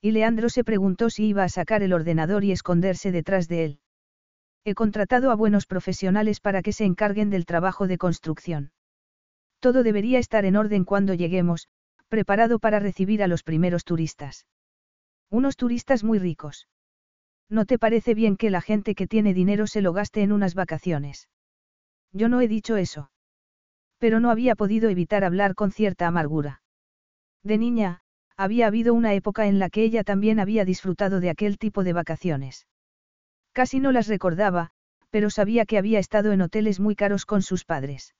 Y 0.00 0.12
Leandro 0.12 0.48
se 0.48 0.64
preguntó 0.64 1.10
si 1.10 1.26
iba 1.26 1.44
a 1.44 1.50
sacar 1.50 1.82
el 1.82 1.92
ordenador 1.92 2.42
y 2.44 2.52
esconderse 2.52 3.12
detrás 3.12 3.46
de 3.46 3.64
él. 3.64 3.80
He 4.64 4.74
contratado 4.74 5.30
a 5.30 5.36
buenos 5.36 5.66
profesionales 5.66 6.40
para 6.40 6.62
que 6.62 6.72
se 6.72 6.84
encarguen 6.84 7.30
del 7.30 7.46
trabajo 7.46 7.86
de 7.86 7.98
construcción. 7.98 8.72
Todo 9.58 9.82
debería 9.82 10.18
estar 10.18 10.44
en 10.44 10.56
orden 10.56 10.84
cuando 10.84 11.14
lleguemos, 11.14 11.68
preparado 12.08 12.58
para 12.58 12.78
recibir 12.78 13.22
a 13.22 13.26
los 13.26 13.42
primeros 13.42 13.84
turistas. 13.84 14.46
Unos 15.30 15.56
turistas 15.56 16.04
muy 16.04 16.18
ricos. 16.18 16.68
¿No 17.48 17.64
te 17.64 17.78
parece 17.78 18.14
bien 18.14 18.36
que 18.36 18.50
la 18.50 18.60
gente 18.60 18.94
que 18.94 19.06
tiene 19.06 19.34
dinero 19.34 19.66
se 19.66 19.80
lo 19.80 19.92
gaste 19.92 20.22
en 20.22 20.32
unas 20.32 20.54
vacaciones? 20.54 21.28
Yo 22.12 22.28
no 22.28 22.40
he 22.40 22.48
dicho 22.48 22.76
eso. 22.76 23.10
Pero 23.98 24.20
no 24.20 24.30
había 24.30 24.56
podido 24.56 24.88
evitar 24.88 25.24
hablar 25.24 25.54
con 25.54 25.72
cierta 25.72 26.06
amargura. 26.06 26.62
De 27.42 27.58
niña, 27.58 28.00
había 28.36 28.66
habido 28.66 28.94
una 28.94 29.14
época 29.14 29.46
en 29.46 29.58
la 29.58 29.70
que 29.70 29.84
ella 29.84 30.04
también 30.04 30.40
había 30.40 30.64
disfrutado 30.64 31.20
de 31.20 31.30
aquel 31.30 31.58
tipo 31.58 31.84
de 31.84 31.92
vacaciones. 31.92 32.66
Casi 33.52 33.80
no 33.80 33.92
las 33.92 34.06
recordaba, 34.06 34.70
pero 35.10 35.30
sabía 35.30 35.66
que 35.66 35.78
había 35.78 35.98
estado 35.98 36.32
en 36.32 36.40
hoteles 36.40 36.80
muy 36.80 36.94
caros 36.94 37.26
con 37.26 37.42
sus 37.42 37.64
padres. 37.64 38.14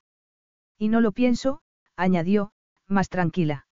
Y 0.77 0.89
no 0.89 1.01
lo 1.01 1.11
pienso, 1.11 1.61
añadió, 1.95 2.51
más 2.87 3.09
tranquila. 3.09 3.67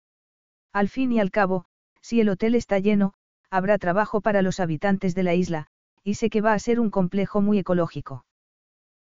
Al 0.72 0.88
fin 0.88 1.12
y 1.12 1.20
al 1.20 1.30
cabo, 1.30 1.64
si 2.02 2.20
el 2.20 2.28
hotel 2.28 2.54
está 2.54 2.78
lleno, 2.78 3.14
habrá 3.50 3.78
trabajo 3.78 4.20
para 4.20 4.42
los 4.42 4.60
habitantes 4.60 5.14
de 5.14 5.22
la 5.22 5.34
isla, 5.34 5.68
y 6.04 6.14
sé 6.14 6.30
que 6.30 6.40
va 6.40 6.52
a 6.52 6.58
ser 6.58 6.78
un 6.78 6.90
complejo 6.90 7.40
muy 7.40 7.58
ecológico. 7.58 8.24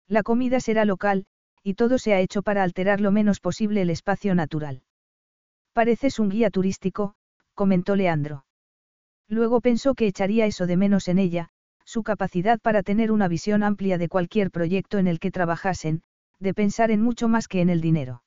La 0.08 0.22
comida 0.22 0.60
será 0.60 0.84
local, 0.84 1.26
y 1.62 1.74
todo 1.74 1.98
se 1.98 2.14
ha 2.14 2.20
hecho 2.20 2.42
para 2.42 2.62
alterar 2.62 3.00
lo 3.00 3.10
menos 3.10 3.40
posible 3.40 3.82
el 3.82 3.90
espacio 3.90 4.34
natural. 4.34 4.82
Pareces 5.72 6.18
un 6.18 6.30
guía 6.30 6.50
turístico, 6.50 7.14
comentó 7.54 7.96
Leandro. 7.96 8.46
Luego 9.28 9.60
pensó 9.60 9.94
que 9.94 10.06
echaría 10.06 10.46
eso 10.46 10.66
de 10.66 10.76
menos 10.76 11.08
en 11.08 11.18
ella, 11.18 11.50
su 11.96 12.02
capacidad 12.02 12.60
para 12.60 12.82
tener 12.82 13.10
una 13.10 13.26
visión 13.26 13.62
amplia 13.62 13.96
de 13.96 14.10
cualquier 14.10 14.50
proyecto 14.50 14.98
en 14.98 15.06
el 15.06 15.18
que 15.18 15.30
trabajasen, 15.30 16.02
de 16.38 16.52
pensar 16.52 16.90
en 16.90 17.00
mucho 17.00 17.26
más 17.26 17.48
que 17.48 17.62
en 17.62 17.70
el 17.70 17.80
dinero. 17.80 18.22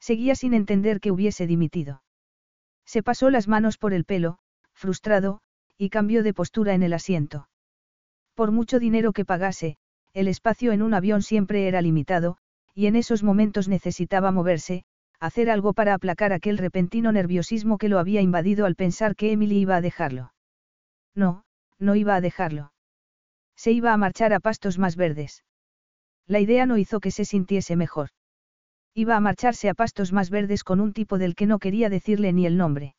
Seguía 0.00 0.34
sin 0.34 0.54
entender 0.54 0.98
que 0.98 1.12
hubiese 1.12 1.46
dimitido. 1.46 2.02
Se 2.84 3.04
pasó 3.04 3.30
las 3.30 3.46
manos 3.46 3.78
por 3.78 3.94
el 3.94 4.04
pelo, 4.04 4.38
frustrado, 4.72 5.40
y 5.78 5.88
cambió 5.90 6.24
de 6.24 6.34
postura 6.34 6.74
en 6.74 6.82
el 6.82 6.92
asiento. 6.92 7.48
Por 8.34 8.50
mucho 8.50 8.80
dinero 8.80 9.12
que 9.12 9.24
pagase, 9.24 9.76
el 10.12 10.26
espacio 10.26 10.72
en 10.72 10.82
un 10.82 10.92
avión 10.92 11.22
siempre 11.22 11.68
era 11.68 11.82
limitado, 11.82 12.38
y 12.74 12.86
en 12.86 12.96
esos 12.96 13.22
momentos 13.22 13.68
necesitaba 13.68 14.32
moverse, 14.32 14.82
hacer 15.20 15.48
algo 15.48 15.74
para 15.74 15.94
aplacar 15.94 16.32
aquel 16.32 16.58
repentino 16.58 17.12
nerviosismo 17.12 17.78
que 17.78 17.88
lo 17.88 18.00
había 18.00 18.20
invadido 18.20 18.66
al 18.66 18.74
pensar 18.74 19.14
que 19.14 19.30
Emily 19.30 19.58
iba 19.58 19.76
a 19.76 19.80
dejarlo. 19.80 20.34
No, 21.14 21.44
no 21.78 21.94
iba 21.94 22.16
a 22.16 22.20
dejarlo. 22.20 22.72
Se 23.62 23.72
iba 23.72 23.92
a 23.92 23.98
marchar 23.98 24.32
a 24.32 24.40
pastos 24.40 24.78
más 24.78 24.96
verdes. 24.96 25.44
La 26.26 26.40
idea 26.40 26.64
no 26.64 26.78
hizo 26.78 26.98
que 26.98 27.10
se 27.10 27.26
sintiese 27.26 27.76
mejor. 27.76 28.08
Iba 28.94 29.16
a 29.16 29.20
marcharse 29.20 29.68
a 29.68 29.74
pastos 29.74 30.14
más 30.14 30.30
verdes 30.30 30.64
con 30.64 30.80
un 30.80 30.94
tipo 30.94 31.18
del 31.18 31.34
que 31.34 31.44
no 31.44 31.58
quería 31.58 31.90
decirle 31.90 32.32
ni 32.32 32.46
el 32.46 32.56
nombre. 32.56 32.94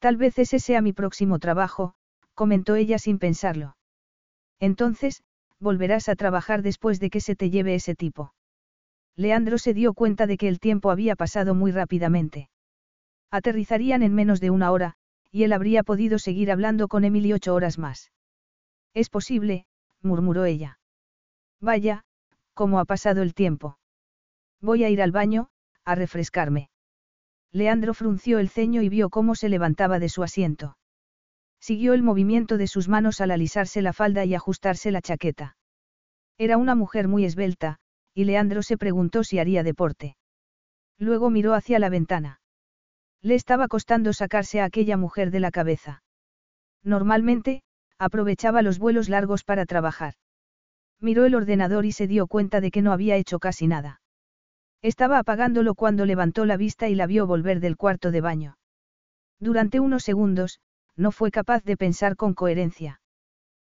Tal 0.00 0.16
vez 0.16 0.36
ese 0.40 0.58
sea 0.58 0.82
mi 0.82 0.92
próximo 0.92 1.38
trabajo, 1.38 1.94
comentó 2.34 2.74
ella 2.74 2.98
sin 2.98 3.20
pensarlo. 3.20 3.76
Entonces, 4.58 5.22
volverás 5.60 6.08
a 6.08 6.16
trabajar 6.16 6.62
después 6.62 6.98
de 6.98 7.10
que 7.10 7.20
se 7.20 7.36
te 7.36 7.48
lleve 7.48 7.76
ese 7.76 7.94
tipo. 7.94 8.34
Leandro 9.14 9.58
se 9.58 9.74
dio 9.74 9.94
cuenta 9.94 10.26
de 10.26 10.38
que 10.38 10.48
el 10.48 10.58
tiempo 10.58 10.90
había 10.90 11.14
pasado 11.14 11.54
muy 11.54 11.70
rápidamente. 11.70 12.50
Aterrizarían 13.30 14.02
en 14.02 14.12
menos 14.12 14.40
de 14.40 14.50
una 14.50 14.72
hora, 14.72 14.94
y 15.30 15.44
él 15.44 15.52
habría 15.52 15.84
podido 15.84 16.18
seguir 16.18 16.50
hablando 16.50 16.88
con 16.88 17.04
Emily 17.04 17.32
ocho 17.32 17.54
horas 17.54 17.78
más. 17.78 18.10
Es 18.98 19.10
posible, 19.10 19.64
murmuró 20.02 20.44
ella. 20.44 20.80
Vaya, 21.60 22.02
cómo 22.52 22.80
ha 22.80 22.84
pasado 22.84 23.22
el 23.22 23.32
tiempo. 23.32 23.78
Voy 24.60 24.82
a 24.82 24.90
ir 24.90 25.00
al 25.00 25.12
baño, 25.12 25.50
a 25.84 25.94
refrescarme. 25.94 26.68
Leandro 27.52 27.94
frunció 27.94 28.40
el 28.40 28.48
ceño 28.48 28.82
y 28.82 28.88
vio 28.88 29.08
cómo 29.08 29.36
se 29.36 29.48
levantaba 29.48 30.00
de 30.00 30.08
su 30.08 30.24
asiento. 30.24 30.76
Siguió 31.60 31.94
el 31.94 32.02
movimiento 32.02 32.58
de 32.58 32.66
sus 32.66 32.88
manos 32.88 33.20
al 33.20 33.30
alisarse 33.30 33.82
la 33.82 33.92
falda 33.92 34.24
y 34.24 34.34
ajustarse 34.34 34.90
la 34.90 35.00
chaqueta. 35.00 35.56
Era 36.36 36.56
una 36.56 36.74
mujer 36.74 37.06
muy 37.06 37.24
esbelta, 37.24 37.78
y 38.14 38.24
Leandro 38.24 38.62
se 38.64 38.76
preguntó 38.76 39.22
si 39.22 39.38
haría 39.38 39.62
deporte. 39.62 40.16
Luego 40.98 41.30
miró 41.30 41.54
hacia 41.54 41.78
la 41.78 41.88
ventana. 41.88 42.40
Le 43.22 43.36
estaba 43.36 43.68
costando 43.68 44.12
sacarse 44.12 44.60
a 44.60 44.64
aquella 44.64 44.96
mujer 44.96 45.30
de 45.30 45.38
la 45.38 45.52
cabeza. 45.52 46.02
Normalmente, 46.82 47.62
aprovechaba 47.98 48.62
los 48.62 48.78
vuelos 48.78 49.08
largos 49.08 49.44
para 49.44 49.66
trabajar. 49.66 50.14
Miró 51.00 51.24
el 51.24 51.34
ordenador 51.34 51.84
y 51.84 51.92
se 51.92 52.06
dio 52.06 52.26
cuenta 52.26 52.60
de 52.60 52.70
que 52.70 52.82
no 52.82 52.92
había 52.92 53.16
hecho 53.16 53.38
casi 53.38 53.66
nada. 53.66 54.00
Estaba 54.82 55.18
apagándolo 55.18 55.74
cuando 55.74 56.06
levantó 56.06 56.44
la 56.44 56.56
vista 56.56 56.88
y 56.88 56.94
la 56.94 57.06
vio 57.06 57.26
volver 57.26 57.60
del 57.60 57.76
cuarto 57.76 58.10
de 58.10 58.20
baño. 58.20 58.58
Durante 59.40 59.80
unos 59.80 60.04
segundos, 60.04 60.60
no 60.96 61.12
fue 61.12 61.30
capaz 61.30 61.64
de 61.64 61.76
pensar 61.76 62.16
con 62.16 62.34
coherencia. 62.34 63.00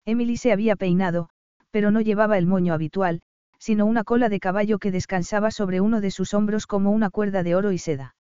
Emily 0.06 0.38
se 0.38 0.52
había 0.52 0.76
peinado, 0.76 1.30
pero 1.70 1.92
no 1.92 2.02
llevaba 2.02 2.38
el 2.38 2.48
moño 2.48 2.74
habitual, 2.74 3.22
sino 3.60 3.86
una 3.86 4.04
cola 4.04 4.30
de 4.30 4.40
caballo 4.40 4.80
que 4.80 4.92
descansaba 4.92 5.52
sobre 5.52 5.82
uno 5.82 6.02
de 6.02 6.10
sus 6.10 6.34
hombros 6.34 6.66
como 6.66 6.92
una 6.92 7.12
cuerda 7.12 7.44
de 7.44 7.56
oro 7.56 7.72
y 7.72 7.78
seda. 7.78 8.16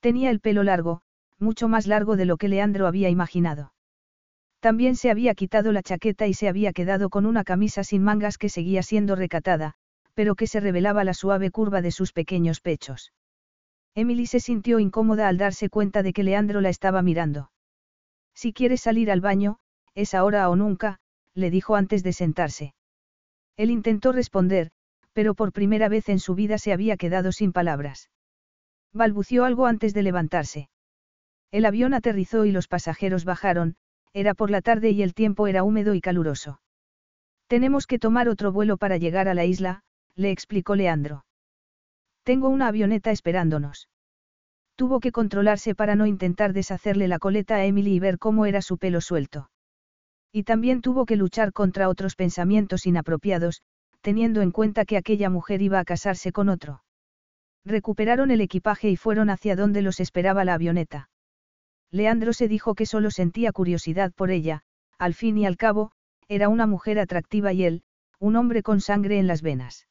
Tenía 0.00 0.30
el 0.30 0.40
pelo 0.40 0.62
largo, 0.62 1.00
mucho 1.38 1.68
más 1.68 1.86
largo 1.86 2.16
de 2.16 2.26
lo 2.26 2.36
que 2.36 2.48
Leandro 2.48 2.86
había 2.86 3.08
imaginado. 3.08 3.72
También 4.60 4.94
se 4.94 5.10
había 5.10 5.34
quitado 5.34 5.72
la 5.72 5.82
chaqueta 5.82 6.26
y 6.26 6.34
se 6.34 6.46
había 6.46 6.72
quedado 6.72 7.08
con 7.08 7.24
una 7.24 7.44
camisa 7.44 7.82
sin 7.82 8.02
mangas 8.02 8.36
que 8.36 8.50
seguía 8.50 8.82
siendo 8.82 9.16
recatada, 9.16 9.74
pero 10.14 10.34
que 10.34 10.46
se 10.46 10.60
revelaba 10.60 11.02
la 11.02 11.14
suave 11.14 11.50
curva 11.50 11.80
de 11.80 11.90
sus 11.90 12.12
pequeños 12.12 12.60
pechos. 12.60 13.12
Emily 13.94 14.26
se 14.26 14.38
sintió 14.38 14.78
incómoda 14.78 15.28
al 15.28 15.38
darse 15.38 15.70
cuenta 15.70 16.02
de 16.02 16.12
que 16.12 16.22
Leandro 16.22 16.60
la 16.60 16.68
estaba 16.68 17.00
mirando. 17.00 17.50
Si 18.34 18.52
quieres 18.52 18.82
salir 18.82 19.10
al 19.10 19.22
baño, 19.22 19.58
es 19.94 20.14
ahora 20.14 20.48
o 20.50 20.56
nunca, 20.56 21.00
le 21.34 21.50
dijo 21.50 21.74
antes 21.74 22.02
de 22.02 22.12
sentarse. 22.12 22.74
Él 23.56 23.70
intentó 23.70 24.12
responder, 24.12 24.70
pero 25.12 25.34
por 25.34 25.52
primera 25.52 25.88
vez 25.88 26.08
en 26.08 26.20
su 26.20 26.34
vida 26.34 26.58
se 26.58 26.72
había 26.72 26.96
quedado 26.96 27.32
sin 27.32 27.52
palabras. 27.52 28.10
Balbució 28.92 29.44
algo 29.44 29.66
antes 29.66 29.94
de 29.94 30.02
levantarse. 30.02 30.68
El 31.50 31.64
avión 31.64 31.94
aterrizó 31.94 32.44
y 32.44 32.52
los 32.52 32.68
pasajeros 32.68 33.24
bajaron, 33.24 33.76
era 34.12 34.34
por 34.34 34.50
la 34.50 34.60
tarde 34.60 34.90
y 34.90 35.02
el 35.02 35.14
tiempo 35.14 35.46
era 35.46 35.62
húmedo 35.62 35.94
y 35.94 36.00
caluroso. 36.00 36.60
Tenemos 37.46 37.86
que 37.86 37.98
tomar 37.98 38.28
otro 38.28 38.52
vuelo 38.52 38.76
para 38.76 38.96
llegar 38.96 39.28
a 39.28 39.34
la 39.34 39.44
isla, 39.44 39.82
le 40.14 40.30
explicó 40.30 40.74
Leandro. 40.74 41.24
Tengo 42.22 42.48
una 42.48 42.68
avioneta 42.68 43.10
esperándonos. 43.10 43.88
Tuvo 44.76 45.00
que 45.00 45.12
controlarse 45.12 45.74
para 45.74 45.96
no 45.96 46.06
intentar 46.06 46.52
deshacerle 46.52 47.08
la 47.08 47.18
coleta 47.18 47.56
a 47.56 47.64
Emily 47.64 47.94
y 47.94 48.00
ver 48.00 48.18
cómo 48.18 48.46
era 48.46 48.62
su 48.62 48.78
pelo 48.78 49.00
suelto. 49.00 49.50
Y 50.32 50.44
también 50.44 50.80
tuvo 50.80 51.06
que 51.06 51.16
luchar 51.16 51.52
contra 51.52 51.88
otros 51.88 52.14
pensamientos 52.14 52.86
inapropiados, 52.86 53.62
teniendo 54.00 54.42
en 54.42 54.52
cuenta 54.52 54.84
que 54.84 54.96
aquella 54.96 55.28
mujer 55.28 55.60
iba 55.60 55.80
a 55.80 55.84
casarse 55.84 56.32
con 56.32 56.48
otro. 56.48 56.82
Recuperaron 57.64 58.30
el 58.30 58.40
equipaje 58.40 58.88
y 58.88 58.96
fueron 58.96 59.28
hacia 59.28 59.56
donde 59.56 59.82
los 59.82 60.00
esperaba 60.00 60.44
la 60.44 60.54
avioneta. 60.54 61.08
Leandro 61.92 62.32
se 62.32 62.48
dijo 62.48 62.74
que 62.74 62.86
solo 62.86 63.10
sentía 63.10 63.52
curiosidad 63.52 64.12
por 64.12 64.30
ella, 64.30 64.62
al 64.98 65.14
fin 65.14 65.36
y 65.38 65.46
al 65.46 65.56
cabo, 65.56 65.92
era 66.28 66.48
una 66.48 66.66
mujer 66.66 66.98
atractiva 66.98 67.52
y 67.52 67.64
él, 67.64 67.82
un 68.18 68.36
hombre 68.36 68.62
con 68.62 68.80
sangre 68.80 69.18
en 69.18 69.26
las 69.26 69.42
venas. 69.42 69.88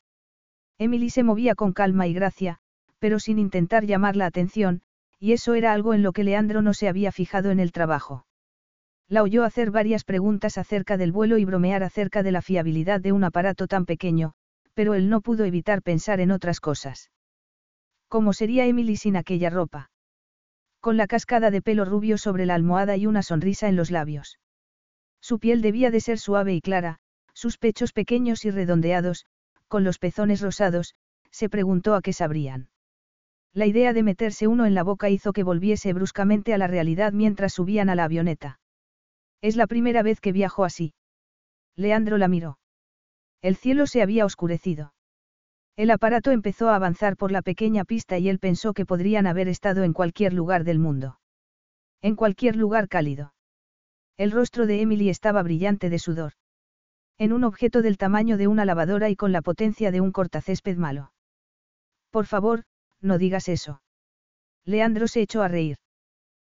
Emily 0.78 1.10
se 1.10 1.24
movía 1.24 1.56
con 1.56 1.74
calma 1.74 2.08
y 2.08 2.14
gracia, 2.14 2.60
pero 3.00 3.20
sin 3.20 3.40
intentar 3.40 3.86
llamar 3.86 4.16
la 4.16 4.28
atención, 4.28 4.82
y 5.20 5.34
eso 5.34 5.54
era 5.54 5.74
algo 5.74 5.94
en 5.94 6.04
lo 6.04 6.14
que 6.14 6.24
Leandro 6.24 6.62
no 6.62 6.74
se 6.74 6.88
había 6.88 7.12
fijado 7.12 7.52
en 7.52 7.60
el 7.60 7.74
trabajo. 7.74 8.26
La 9.10 9.24
oyó 9.24 9.44
hacer 9.44 9.72
varias 9.72 10.06
preguntas 10.06 10.58
acerca 10.58 10.96
del 10.96 11.12
vuelo 11.12 11.38
y 11.38 11.44
bromear 11.44 11.84
acerca 11.84 12.24
de 12.24 12.32
la 12.32 12.42
fiabilidad 12.42 13.02
de 13.02 13.12
un 13.12 13.24
aparato 13.24 13.68
tan 13.68 13.86
pequeño, 13.86 14.34
pero 14.74 14.94
él 14.94 15.10
no 15.10 15.20
pudo 15.20 15.44
evitar 15.44 15.82
pensar 15.82 16.22
en 16.22 16.32
otras 16.32 16.62
cosas. 16.62 17.12
¿Cómo 18.08 18.32
sería 18.34 18.66
Emily 18.66 18.96
sin 18.96 19.18
aquella 19.18 19.50
ropa? 19.50 19.90
Con 20.82 20.96
la 20.96 21.08
cascada 21.08 21.52
de 21.52 21.62
pelo 21.62 21.84
rubio 21.86 22.18
sobre 22.18 22.46
la 22.46 22.56
almohada 22.56 22.96
y 22.96 23.06
una 23.06 23.22
sonrisa 23.22 23.68
en 23.68 23.76
los 23.76 23.92
labios. 23.92 24.40
Su 25.22 25.40
piel 25.40 25.62
debía 25.62 25.92
de 25.92 26.00
ser 26.00 26.20
suave 26.20 26.54
y 26.54 26.62
clara, 26.62 27.00
sus 27.34 27.58
pechos 27.58 27.92
pequeños 27.92 28.46
y 28.46 28.52
redondeados, 28.52 29.26
con 29.68 29.84
los 29.84 30.00
pezones 30.00 30.42
rosados, 30.42 30.96
se 31.32 31.50
preguntó 31.50 31.96
a 31.96 32.02
qué 32.02 32.14
sabrían. 32.14 32.70
La 33.54 33.66
idea 33.66 33.94
de 33.94 34.04
meterse 34.04 34.48
uno 34.48 34.66
en 34.66 34.74
la 34.74 34.84
boca 34.84 35.10
hizo 35.10 35.34
que 35.34 35.44
volviese 35.44 35.92
bruscamente 35.94 36.54
a 36.54 36.58
la 36.58 36.68
realidad 36.68 37.14
mientras 37.14 37.54
subían 37.54 37.90
a 37.90 37.96
la 37.96 38.06
avioneta. 38.06 38.60
Es 39.42 39.56
la 39.56 39.68
primera 39.68 40.04
vez 40.04 40.22
que 40.22 40.32
viajo 40.32 40.64
así. 40.64 40.94
Leandro 41.76 42.18
la 42.18 42.28
miró. 42.28 42.60
El 43.42 43.56
cielo 43.56 43.88
se 43.88 44.02
había 44.02 44.26
oscurecido. 44.26 44.94
El 45.80 45.92
aparato 45.92 46.32
empezó 46.32 46.68
a 46.68 46.76
avanzar 46.76 47.16
por 47.16 47.32
la 47.32 47.42
pequeña 47.42 47.86
pista 47.86 48.18
y 48.18 48.28
él 48.28 48.38
pensó 48.38 48.74
que 48.74 48.86
podrían 48.86 49.26
haber 49.28 49.48
estado 49.48 49.86
en 49.86 49.94
cualquier 49.94 50.34
lugar 50.34 50.66
del 50.66 50.78
mundo. 50.78 51.22
En 52.02 52.18
cualquier 52.18 52.58
lugar 52.58 52.90
cálido. 52.90 53.34
El 54.18 54.32
rostro 54.32 54.68
de 54.68 54.82
Emily 54.82 55.08
estaba 55.08 55.42
brillante 55.42 55.90
de 55.90 55.98
sudor. 55.98 56.34
En 57.18 57.32
un 57.32 57.46
objeto 57.46 57.82
del 57.82 57.98
tamaño 57.98 58.36
de 58.36 58.50
una 58.50 58.66
lavadora 58.66 59.08
y 59.08 59.16
con 59.16 59.32
la 59.32 59.42
potencia 59.42 59.90
de 59.90 60.02
un 60.02 60.12
cortacésped 60.12 60.76
malo. 60.76 61.14
Por 62.10 62.26
favor, 62.26 62.66
no 63.00 63.18
digas 63.18 63.48
eso. 63.48 63.82
Leandro 64.66 65.08
se 65.08 65.22
echó 65.22 65.44
a 65.44 65.48
reír. 65.48 65.78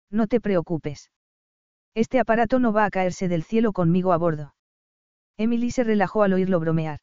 No 0.09 0.28
te 0.28 0.39
preocupes. 0.39 1.11
Este 1.95 2.21
aparato 2.21 2.59
no 2.59 2.71
va 2.71 2.86
a 2.86 2.91
caerse 2.91 3.28
del 3.28 3.43
cielo 3.43 3.73
conmigo 3.73 4.13
a 4.13 4.17
bordo. 4.17 4.55
Emily 5.36 5.71
se 5.71 5.84
relajó 5.84 6.23
al 6.23 6.32
oírlo 6.32 6.61
bromear. 6.61 7.01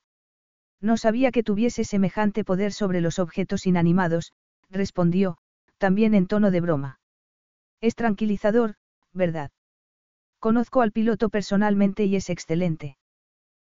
No 0.80 0.96
sabía 0.96 1.30
que 1.30 1.42
tuviese 1.42 1.84
semejante 1.84 2.44
poder 2.44 2.72
sobre 2.72 3.00
los 3.00 3.18
objetos 3.18 3.66
inanimados, 3.66 4.32
respondió, 4.70 5.38
también 5.78 6.14
en 6.14 6.26
tono 6.26 6.50
de 6.50 6.60
broma. 6.60 7.00
Es 7.80 7.94
tranquilizador, 7.94 8.74
¿verdad? 9.12 9.50
Conozco 10.38 10.82
al 10.82 10.92
piloto 10.92 11.30
personalmente 11.30 12.04
y 12.04 12.16
es 12.16 12.28
excelente. 12.28 12.98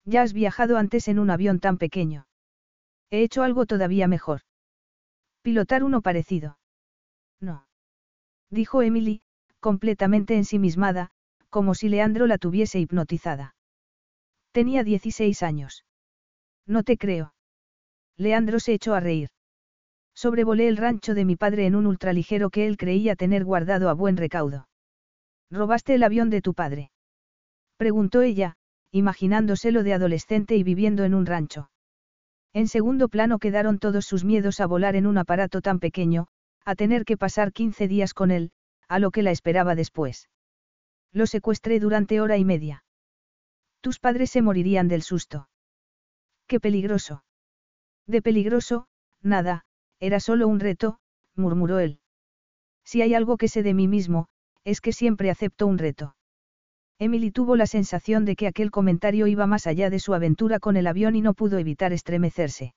Ya 0.06 0.22
has 0.22 0.34
viajado 0.34 0.78
antes 0.78 1.08
en 1.08 1.20
un 1.20 1.30
avión 1.30 1.60
tan 1.60 1.78
pequeño. 1.78 2.28
He 3.10 3.24
hecho 3.24 3.43
algo 3.43 3.66
todavía 3.66 4.08
mejor. 4.08 4.41
Pilotar 5.41 5.84
uno 5.84 6.02
parecido. 6.02 6.60
No. 7.39 7.66
Dijo 8.50 8.82
Emily, 8.82 9.22
completamente 9.60 10.36
ensimismada, 10.36 11.12
como 11.50 11.74
si 11.74 11.89
Leandro 11.89 12.28
la 12.28 12.38
tuviese 12.38 12.80
hipnotizada. 12.80 13.56
Tenía 14.52 14.84
16 14.84 15.43
años. 15.43 15.86
No 16.70 16.84
te 16.84 16.97
creo. 16.97 17.34
Leandro 18.15 18.59
se 18.59 18.74
echó 18.74 18.93
a 18.93 18.99
reír. 18.99 19.30
Sobrevolé 20.13 20.67
el 20.67 20.78
rancho 20.78 21.15
de 21.15 21.26
mi 21.26 21.36
padre 21.36 21.65
en 21.65 21.76
un 21.76 21.88
ultraligero 21.88 22.51
que 22.51 22.67
él 22.67 22.78
creía 22.78 23.15
tener 23.15 23.43
guardado 23.43 23.89
a 23.89 23.93
buen 23.93 24.17
recaudo. 24.17 24.67
¿Robaste 25.49 25.95
el 25.95 26.03
avión 26.03 26.30
de 26.30 26.43
tu 26.43 26.53
padre? 26.53 26.91
Preguntó 27.78 28.22
ella, 28.22 28.53
imaginándoselo 28.91 29.82
de 29.82 29.93
adolescente 29.93 30.57
y 30.57 30.63
viviendo 30.63 31.05
en 31.05 31.15
un 31.15 31.26
rancho. 31.26 31.72
En 32.53 32.67
segundo 32.67 33.09
plano 33.09 33.39
quedaron 33.39 33.80
todos 33.80 34.05
sus 34.05 34.24
miedos 34.24 34.59
a 34.59 34.67
volar 34.67 34.95
en 34.95 35.07
un 35.07 35.17
aparato 35.17 35.61
tan 35.61 35.80
pequeño, 35.80 36.28
a 36.65 36.76
tener 36.76 37.03
que 37.03 37.17
pasar 37.17 37.51
15 37.51 37.88
días 37.88 38.13
con 38.13 38.30
él, 38.30 38.51
a 38.88 38.99
lo 38.99 39.09
que 39.09 39.24
la 39.24 39.32
esperaba 39.32 39.74
después. 39.74 40.30
Lo 41.13 41.26
secuestré 41.26 41.80
durante 41.80 42.22
hora 42.22 42.38
y 42.38 42.45
media. 42.45 42.84
Tus 43.82 43.97
padres 43.97 44.30
se 44.30 44.43
morirían 44.43 44.88
del 44.88 45.01
susto. 45.01 45.47
Qué 46.50 46.60
peligroso. 46.60 47.24
De 48.08 48.24
peligroso, 48.24 48.88
nada, 49.22 49.66
era 50.00 50.20
solo 50.20 50.47
un 50.47 50.60
reto, 50.60 50.97
murmuró 51.36 51.78
él. 51.78 52.00
Si 52.84 53.04
hay 53.04 53.14
algo 53.14 53.38
que 53.38 53.47
sé 53.47 53.62
de 53.62 53.76
mí 53.76 53.88
mismo, 53.88 54.30
es 54.64 54.82
que 54.82 54.91
siempre 54.91 55.30
acepto 55.30 55.68
un 55.68 55.78
reto. 55.78 56.16
Emily 56.97 57.30
tuvo 57.30 57.56
la 57.56 57.68
sensación 57.68 58.26
de 58.26 58.36
que 58.36 58.47
aquel 58.47 58.72
comentario 58.72 59.28
iba 59.28 59.45
más 59.45 59.68
allá 59.68 59.91
de 59.91 60.00
su 60.00 60.16
aventura 60.16 60.60
con 60.60 60.76
el 60.76 60.88
avión 60.88 61.16
y 61.16 61.22
no 61.22 61.36
pudo 61.36 61.60
evitar 61.60 61.93
estremecerse. 61.93 62.74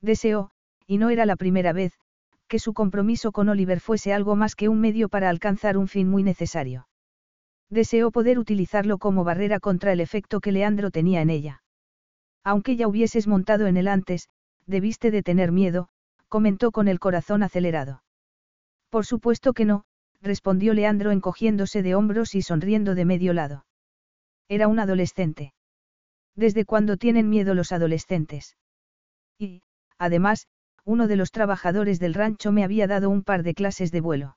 Deseó, 0.00 0.52
y 0.86 0.98
no 0.98 1.10
era 1.10 1.26
la 1.26 1.34
primera 1.34 1.72
vez, 1.72 1.98
que 2.46 2.60
su 2.60 2.74
compromiso 2.74 3.32
con 3.32 3.48
Oliver 3.48 3.80
fuese 3.80 4.12
algo 4.12 4.36
más 4.36 4.54
que 4.54 4.68
un 4.68 4.80
medio 4.80 5.08
para 5.08 5.30
alcanzar 5.30 5.78
un 5.78 5.88
fin 5.88 6.08
muy 6.08 6.22
necesario. 6.22 6.86
Deseó 7.68 8.12
poder 8.12 8.38
utilizarlo 8.38 8.98
como 8.98 9.24
barrera 9.24 9.58
contra 9.58 9.92
el 9.92 9.98
efecto 9.98 10.38
que 10.40 10.52
Leandro 10.52 10.92
tenía 10.92 11.22
en 11.22 11.30
ella. 11.30 11.63
Aunque 12.44 12.76
ya 12.76 12.86
hubieses 12.86 13.26
montado 13.26 13.66
en 13.66 13.76
él 13.76 13.88
antes, 13.88 14.28
debiste 14.66 15.10
de 15.10 15.22
tener 15.22 15.50
miedo, 15.50 15.88
comentó 16.28 16.70
con 16.70 16.88
el 16.88 17.00
corazón 17.00 17.42
acelerado. 17.42 18.02
Por 18.90 19.06
supuesto 19.06 19.54
que 19.54 19.64
no, 19.64 19.84
respondió 20.20 20.74
Leandro 20.74 21.10
encogiéndose 21.10 21.82
de 21.82 21.94
hombros 21.94 22.34
y 22.34 22.42
sonriendo 22.42 22.94
de 22.94 23.04
medio 23.04 23.32
lado. 23.32 23.66
Era 24.48 24.68
un 24.68 24.78
adolescente. 24.78 25.54
¿Desde 26.36 26.64
cuándo 26.64 26.96
tienen 26.96 27.30
miedo 27.30 27.54
los 27.54 27.72
adolescentes? 27.72 28.56
Y, 29.38 29.62
además, 29.98 30.48
uno 30.84 31.06
de 31.08 31.16
los 31.16 31.30
trabajadores 31.30 31.98
del 31.98 32.14
rancho 32.14 32.52
me 32.52 32.64
había 32.64 32.86
dado 32.86 33.08
un 33.08 33.22
par 33.22 33.42
de 33.42 33.54
clases 33.54 33.90
de 33.90 34.00
vuelo. 34.00 34.36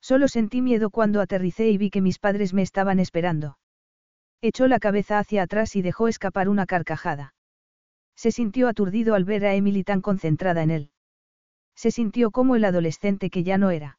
Solo 0.00 0.28
sentí 0.28 0.62
miedo 0.62 0.90
cuando 0.90 1.20
aterricé 1.20 1.68
y 1.68 1.78
vi 1.78 1.90
que 1.90 2.00
mis 2.00 2.18
padres 2.18 2.54
me 2.54 2.62
estaban 2.62 3.00
esperando. 3.00 3.58
Echó 4.42 4.68
la 4.68 4.78
cabeza 4.78 5.18
hacia 5.18 5.42
atrás 5.42 5.76
y 5.76 5.82
dejó 5.82 6.08
escapar 6.08 6.48
una 6.48 6.66
carcajada. 6.66 7.34
Se 8.16 8.30
sintió 8.30 8.68
aturdido 8.68 9.14
al 9.14 9.24
ver 9.24 9.44
a 9.46 9.54
Emily 9.54 9.84
tan 9.84 10.00
concentrada 10.00 10.62
en 10.62 10.70
él. 10.70 10.90
Se 11.74 11.90
sintió 11.90 12.30
como 12.30 12.56
el 12.56 12.64
adolescente 12.64 13.30
que 13.30 13.42
ya 13.42 13.58
no 13.58 13.70
era. 13.70 13.98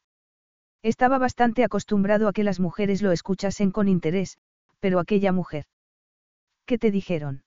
Estaba 0.82 1.18
bastante 1.18 1.64
acostumbrado 1.64 2.28
a 2.28 2.32
que 2.32 2.44
las 2.44 2.60
mujeres 2.60 3.02
lo 3.02 3.12
escuchasen 3.12 3.70
con 3.70 3.88
interés, 3.88 4.38
pero 4.80 5.00
aquella 5.00 5.32
mujer. 5.32 5.64
¿Qué 6.66 6.78
te 6.78 6.90
dijeron? 6.90 7.42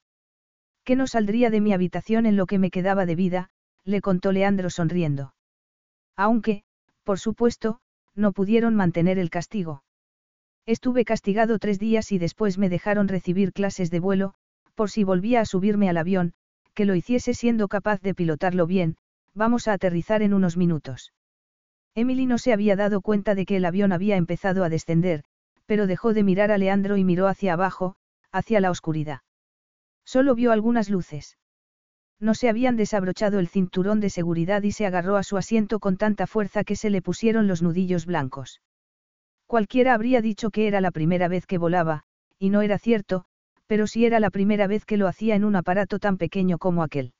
Que 0.84 0.96
no 0.96 1.08
saldría 1.08 1.50
de 1.50 1.62
mi 1.62 1.74
habitación 1.74 2.26
en 2.26 2.36
lo 2.36 2.46
que 2.46 2.60
me 2.60 2.72
quedaba 2.72 3.06
de 3.06 3.16
vida, 3.16 3.50
le 3.84 4.02
contó 4.02 4.32
Leandro 4.32 4.70
sonriendo. 4.70 5.34
Aunque, 6.16 6.64
por 7.04 7.20
supuesto, 7.20 7.80
no 8.16 8.32
pudieron 8.32 8.76
mantener 8.76 9.18
el 9.18 9.30
castigo. 9.30 9.84
Estuve 10.66 11.06
castigado 11.06 11.60
tres 11.60 11.80
días 11.80 12.12
y 12.12 12.18
después 12.18 12.58
me 12.58 12.70
dejaron 12.70 13.08
recibir 13.08 13.52
clases 13.52 13.90
de 13.90 14.00
vuelo, 14.00 14.34
por 14.76 14.90
si 14.90 15.04
volvía 15.04 15.42
a 15.42 15.46
subirme 15.46 15.90
al 15.90 15.98
avión, 15.98 16.34
que 16.74 16.86
lo 16.86 16.96
hiciese 16.96 17.34
siendo 17.34 17.68
capaz 17.68 18.02
de 18.02 18.14
pilotarlo 18.14 18.68
bien, 18.68 18.96
vamos 19.34 19.68
a 19.68 19.74
aterrizar 19.74 20.22
en 20.22 20.34
unos 20.34 20.58
minutos. 20.58 21.14
Emily 21.96 22.26
no 22.26 22.38
se 22.38 22.54
había 22.54 22.76
dado 22.76 23.02
cuenta 23.02 23.36
de 23.36 23.46
que 23.46 23.58
el 23.58 23.66
avión 23.66 23.92
había 23.92 24.16
empezado 24.16 24.64
a 24.64 24.70
descender, 24.70 25.24
pero 25.66 25.88
dejó 25.88 26.14
de 26.14 26.24
mirar 26.24 26.52
a 26.52 26.58
Leandro 26.58 26.98
y 26.98 27.04
miró 27.04 27.28
hacia 27.28 27.54
abajo, 27.54 27.96
hacia 28.32 28.62
la 28.62 28.72
oscuridad. 28.72 29.22
Solo 30.06 30.36
vio 30.36 30.52
algunas 30.52 30.90
luces. 30.90 31.38
No 32.20 32.34
se 32.34 32.50
habían 32.50 32.78
desabrochado 32.78 33.40
el 33.40 33.48
cinturón 33.48 34.00
de 34.00 34.10
seguridad 34.10 34.64
y 34.64 34.72
se 34.72 34.86
agarró 34.86 35.18
a 35.18 35.24
su 35.24 35.38
asiento 35.38 35.80
con 35.80 35.98
tanta 35.98 36.28
fuerza 36.28 36.64
que 36.64 36.76
se 36.76 36.90
le 36.90 37.02
pusieron 37.02 37.48
los 37.48 37.62
nudillos 37.62 38.06
blancos. 38.06 38.62
Cualquiera 39.52 39.94
habría 39.94 40.22
dicho 40.22 40.50
que 40.50 40.66
era 40.66 40.80
la 40.80 40.92
primera 40.92 41.28
vez 41.28 41.46
que 41.46 41.58
volaba, 41.58 42.04
y 42.40 42.52
no 42.52 42.62
era 42.62 42.78
cierto, 42.78 43.26
pero 43.68 43.86
sí 43.86 44.06
era 44.06 44.22
la 44.22 44.30
primera 44.30 44.66
vez 44.66 44.86
que 44.86 44.96
lo 44.96 45.10
hacía 45.10 45.36
en 45.36 45.44
un 45.44 45.58
aparato 45.58 46.00
tan 46.00 46.18
pequeño 46.18 46.58
como 46.58 46.84
aquel. 46.84 47.12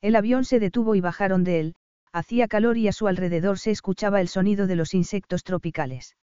El 0.00 0.16
avión 0.16 0.44
se 0.44 0.58
detuvo 0.58 0.96
y 0.96 1.00
bajaron 1.00 1.44
de 1.44 1.60
él, 1.60 1.74
hacía 2.12 2.48
calor 2.48 2.76
y 2.76 2.88
a 2.88 2.92
su 2.92 3.06
alrededor 3.06 3.60
se 3.60 3.70
escuchaba 3.70 4.20
el 4.20 4.26
sonido 4.26 4.66
de 4.66 4.74
los 4.74 4.94
insectos 4.94 5.44
tropicales. 5.44 6.16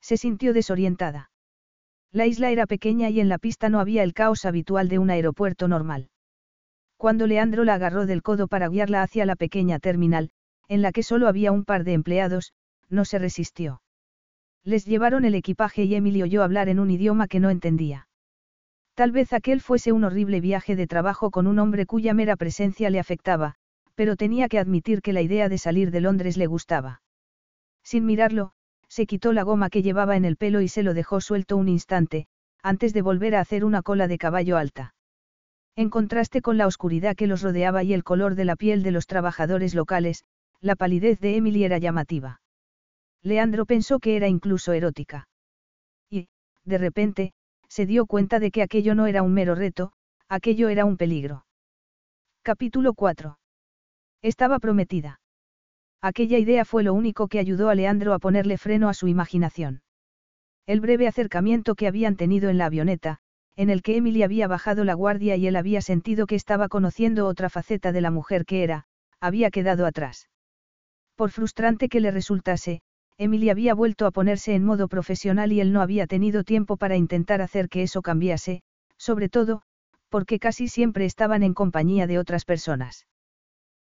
Se 0.00 0.16
sintió 0.16 0.54
desorientada. 0.54 1.30
La 2.10 2.24
isla 2.24 2.50
era 2.50 2.66
pequeña 2.66 3.10
y 3.10 3.20
en 3.20 3.28
la 3.28 3.36
pista 3.36 3.68
no 3.68 3.78
había 3.78 4.02
el 4.04 4.14
caos 4.14 4.46
habitual 4.46 4.88
de 4.88 4.98
un 4.98 5.10
aeropuerto 5.10 5.68
normal. 5.68 6.08
Cuando 6.96 7.26
Leandro 7.26 7.64
la 7.64 7.74
agarró 7.74 8.06
del 8.06 8.22
codo 8.22 8.48
para 8.48 8.70
guiarla 8.70 9.02
hacia 9.02 9.26
la 9.26 9.36
pequeña 9.36 9.80
terminal, 9.80 10.30
en 10.66 10.80
la 10.80 10.92
que 10.92 11.02
solo 11.02 11.28
había 11.28 11.52
un 11.52 11.66
par 11.66 11.84
de 11.84 11.92
empleados, 11.92 12.54
no 12.88 13.04
se 13.04 13.18
resistió. 13.18 13.82
Les 14.66 14.84
llevaron 14.84 15.24
el 15.24 15.36
equipaje 15.36 15.84
y 15.84 15.94
Emily 15.94 16.24
oyó 16.24 16.42
hablar 16.42 16.68
en 16.68 16.80
un 16.80 16.90
idioma 16.90 17.28
que 17.28 17.38
no 17.38 17.50
entendía. 17.50 18.08
Tal 18.94 19.12
vez 19.12 19.32
aquel 19.32 19.60
fuese 19.60 19.92
un 19.92 20.02
horrible 20.02 20.40
viaje 20.40 20.74
de 20.74 20.88
trabajo 20.88 21.30
con 21.30 21.46
un 21.46 21.60
hombre 21.60 21.86
cuya 21.86 22.14
mera 22.14 22.34
presencia 22.34 22.90
le 22.90 22.98
afectaba, 22.98 23.54
pero 23.94 24.16
tenía 24.16 24.48
que 24.48 24.58
admitir 24.58 25.02
que 25.02 25.12
la 25.12 25.22
idea 25.22 25.48
de 25.48 25.58
salir 25.58 25.92
de 25.92 26.00
Londres 26.00 26.36
le 26.36 26.48
gustaba. 26.48 27.00
Sin 27.84 28.06
mirarlo, 28.06 28.50
se 28.88 29.06
quitó 29.06 29.32
la 29.32 29.44
goma 29.44 29.70
que 29.70 29.82
llevaba 29.82 30.16
en 30.16 30.24
el 30.24 30.36
pelo 30.36 30.60
y 30.60 30.66
se 30.66 30.82
lo 30.82 30.94
dejó 30.94 31.20
suelto 31.20 31.56
un 31.56 31.68
instante, 31.68 32.26
antes 32.60 32.92
de 32.92 33.02
volver 33.02 33.36
a 33.36 33.40
hacer 33.40 33.64
una 33.64 33.82
cola 33.82 34.08
de 34.08 34.18
caballo 34.18 34.56
alta. 34.56 34.96
En 35.76 35.90
contraste 35.90 36.42
con 36.42 36.58
la 36.58 36.66
oscuridad 36.66 37.14
que 37.14 37.28
los 37.28 37.42
rodeaba 37.42 37.84
y 37.84 37.92
el 37.92 38.02
color 38.02 38.34
de 38.34 38.44
la 38.44 38.56
piel 38.56 38.82
de 38.82 38.90
los 38.90 39.06
trabajadores 39.06 39.76
locales, 39.76 40.24
la 40.60 40.74
palidez 40.74 41.20
de 41.20 41.36
Emily 41.36 41.62
era 41.62 41.78
llamativa. 41.78 42.40
Leandro 43.26 43.66
pensó 43.66 43.98
que 43.98 44.14
era 44.14 44.28
incluso 44.28 44.72
erótica. 44.72 45.26
Y, 46.08 46.28
de 46.64 46.78
repente, 46.78 47.32
se 47.68 47.84
dio 47.84 48.06
cuenta 48.06 48.38
de 48.38 48.52
que 48.52 48.62
aquello 48.62 48.94
no 48.94 49.08
era 49.08 49.22
un 49.24 49.34
mero 49.34 49.56
reto, 49.56 49.90
aquello 50.28 50.68
era 50.68 50.84
un 50.84 50.96
peligro. 50.96 51.44
Capítulo 52.42 52.94
4. 52.94 53.36
Estaba 54.22 54.60
prometida. 54.60 55.20
Aquella 56.00 56.38
idea 56.38 56.64
fue 56.64 56.84
lo 56.84 56.94
único 56.94 57.26
que 57.26 57.40
ayudó 57.40 57.68
a 57.68 57.74
Leandro 57.74 58.14
a 58.14 58.20
ponerle 58.20 58.58
freno 58.58 58.88
a 58.88 58.94
su 58.94 59.08
imaginación. 59.08 59.82
El 60.64 60.80
breve 60.80 61.08
acercamiento 61.08 61.74
que 61.74 61.88
habían 61.88 62.14
tenido 62.14 62.48
en 62.48 62.58
la 62.58 62.66
avioneta, 62.66 63.18
en 63.56 63.70
el 63.70 63.82
que 63.82 63.96
Emily 63.96 64.22
había 64.22 64.46
bajado 64.46 64.84
la 64.84 64.94
guardia 64.94 65.34
y 65.34 65.48
él 65.48 65.56
había 65.56 65.80
sentido 65.80 66.28
que 66.28 66.36
estaba 66.36 66.68
conociendo 66.68 67.26
otra 67.26 67.50
faceta 67.50 67.90
de 67.90 68.02
la 68.02 68.12
mujer 68.12 68.44
que 68.44 68.62
era, 68.62 68.84
había 69.18 69.50
quedado 69.50 69.84
atrás. 69.84 70.28
Por 71.16 71.32
frustrante 71.32 71.88
que 71.88 71.98
le 71.98 72.12
resultase, 72.12 72.82
Emily 73.18 73.50
había 73.50 73.74
vuelto 73.74 74.06
a 74.06 74.10
ponerse 74.10 74.54
en 74.54 74.64
modo 74.64 74.88
profesional 74.88 75.52
y 75.52 75.60
él 75.60 75.72
no 75.72 75.80
había 75.80 76.06
tenido 76.06 76.44
tiempo 76.44 76.76
para 76.76 76.96
intentar 76.96 77.40
hacer 77.40 77.68
que 77.68 77.82
eso 77.82 78.02
cambiase, 78.02 78.62
sobre 78.98 79.28
todo, 79.28 79.62
porque 80.08 80.38
casi 80.38 80.68
siempre 80.68 81.06
estaban 81.06 81.42
en 81.42 81.54
compañía 81.54 82.06
de 82.06 82.18
otras 82.18 82.44
personas. 82.44 83.06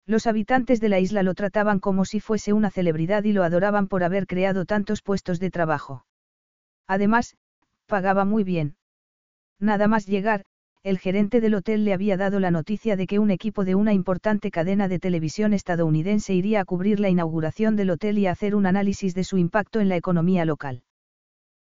Los 0.05 0.27
habitantes 0.27 0.79
de 0.81 0.89
la 0.89 0.99
isla 0.99 1.23
lo 1.23 1.33
trataban 1.33 1.79
como 1.79 2.05
si 2.05 2.19
fuese 2.19 2.53
una 2.53 2.69
celebridad 2.69 3.23
y 3.23 3.33
lo 3.33 3.43
adoraban 3.43 3.87
por 3.87 4.03
haber 4.03 4.27
creado 4.27 4.65
tantos 4.65 5.01
puestos 5.01 5.39
de 5.39 5.49
trabajo. 5.49 6.05
Además, 6.87 7.35
pagaba 7.87 8.25
muy 8.25 8.43
bien. 8.43 8.75
Nada 9.59 9.87
más 9.87 10.05
llegar, 10.05 10.43
el 10.83 10.99
gerente 10.99 11.39
del 11.39 11.55
hotel 11.55 11.85
le 11.85 11.93
había 11.93 12.17
dado 12.17 12.41
la 12.41 12.51
noticia 12.51 12.97
de 12.97 13.07
que 13.07 13.17
un 13.17 13.31
equipo 13.31 13.63
de 13.63 13.73
una 13.73 13.93
importante 13.93 14.51
cadena 14.51 14.89
de 14.89 14.99
televisión 14.99 15.53
estadounidense 15.53 16.33
iría 16.33 16.59
a 16.59 16.65
cubrir 16.65 16.99
la 16.99 17.07
inauguración 17.07 17.77
del 17.77 17.89
hotel 17.89 18.17
y 18.17 18.27
hacer 18.27 18.53
un 18.53 18.65
análisis 18.65 19.15
de 19.15 19.23
su 19.23 19.37
impacto 19.37 19.79
en 19.79 19.87
la 19.87 19.95
economía 19.95 20.43
local. 20.43 20.83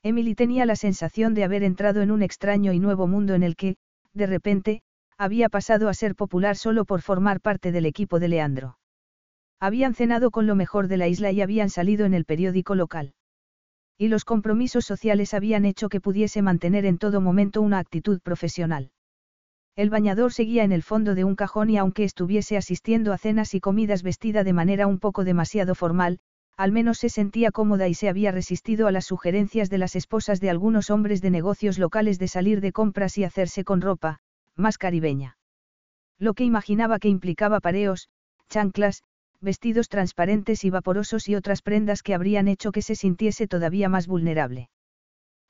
Emily 0.05 0.37
tenía 0.37 0.67
la 0.67 0.77
sensación 0.77 1.35
de 1.35 1.43
haber 1.43 1.65
entrado 1.65 2.01
en 2.01 2.13
un 2.13 2.23
extraño 2.23 2.73
y 2.73 2.79
nuevo 2.79 3.09
mundo 3.09 3.35
en 3.35 3.43
el 3.43 3.57
que, 3.57 3.77
de 4.15 4.29
repente, 4.29 4.83
había 5.17 5.49
pasado 5.49 5.89
a 5.89 5.95
ser 5.95 6.15
popular 6.15 6.55
solo 6.55 6.85
por 6.85 7.03
formar 7.03 7.41
parte 7.41 7.73
del 7.73 7.87
equipo 7.87 8.21
de 8.21 8.29
Leandro. 8.29 8.79
Habían 9.59 9.95
cenado 9.95 10.31
con 10.31 10.47
lo 10.47 10.55
mejor 10.55 10.87
de 10.87 10.97
la 10.97 11.09
isla 11.09 11.33
y 11.33 11.41
habían 11.41 11.71
salido 11.71 12.07
en 12.07 12.15
el 12.15 12.25
periódico 12.25 12.77
local. 12.77 13.15
Y 13.99 14.07
los 14.07 14.25
compromisos 14.25 14.85
sociales 14.85 15.35
habían 15.35 15.65
hecho 15.65 15.89
que 15.89 16.01
pudiese 16.01 16.41
mantener 16.41 16.87
en 16.87 16.99
todo 16.99 17.21
momento 17.21 17.61
una 17.61 17.81
actitud 17.81 18.21
profesional. 18.21 18.93
El 19.79 19.91
bañador 19.91 20.33
seguía 20.33 20.65
en 20.65 20.73
el 20.73 20.83
fondo 20.83 21.15
de 21.15 21.23
un 21.23 21.37
cajón 21.37 21.71
y 21.71 21.77
aunque 21.79 22.03
estuviese 22.03 22.57
asistiendo 22.57 23.13
a 23.13 23.17
cenas 23.17 23.55
y 23.55 23.61
comidas 23.61 24.03
vestida 24.03 24.43
de 24.43 24.53
manera 24.53 24.89
un 24.89 24.99
poco 24.99 25.23
demasiado 25.23 25.77
formal, 25.77 26.19
al 26.57 26.73
menos 26.73 26.99
se 26.99 27.09
sentía 27.09 27.53
cómoda 27.53 27.87
y 27.87 27.95
se 27.95 28.09
había 28.09 28.33
resistido 28.33 28.89
a 28.89 28.91
las 28.91 29.07
sugerencias 29.07 29.71
de 29.71 29.79
las 29.79 29.95
esposas 29.95 30.41
de 30.41 30.51
algunos 30.51 30.91
hombres 30.91 31.23
de 31.23 31.31
negocios 31.31 31.79
locales 31.79 32.19
de 32.19 32.27
salir 32.27 32.61
de 32.61 32.73
compras 32.73 33.19
y 33.19 33.23
hacerse 33.23 33.63
con 33.63 33.81
ropa, 33.81 34.19
más 34.57 34.79
caribeña. 34.79 35.39
Lo 36.19 36.35
que 36.35 36.43
imaginaba 36.43 36.99
que 36.99 37.07
implicaba 37.07 37.61
pareos, 37.61 38.09
chanclas, 38.49 39.05
vestidos 39.41 39.89
transparentes 39.89 40.65
y 40.65 40.71
vaporosos 40.71 41.29
y 41.29 41.37
otras 41.37 41.63
prendas 41.63 42.03
que 42.03 42.15
habrían 42.15 42.49
hecho 42.49 42.73
que 42.73 42.83
se 42.83 42.97
sintiese 42.97 43.47
todavía 43.47 43.89
más 43.89 44.09
vulnerable. 44.09 44.71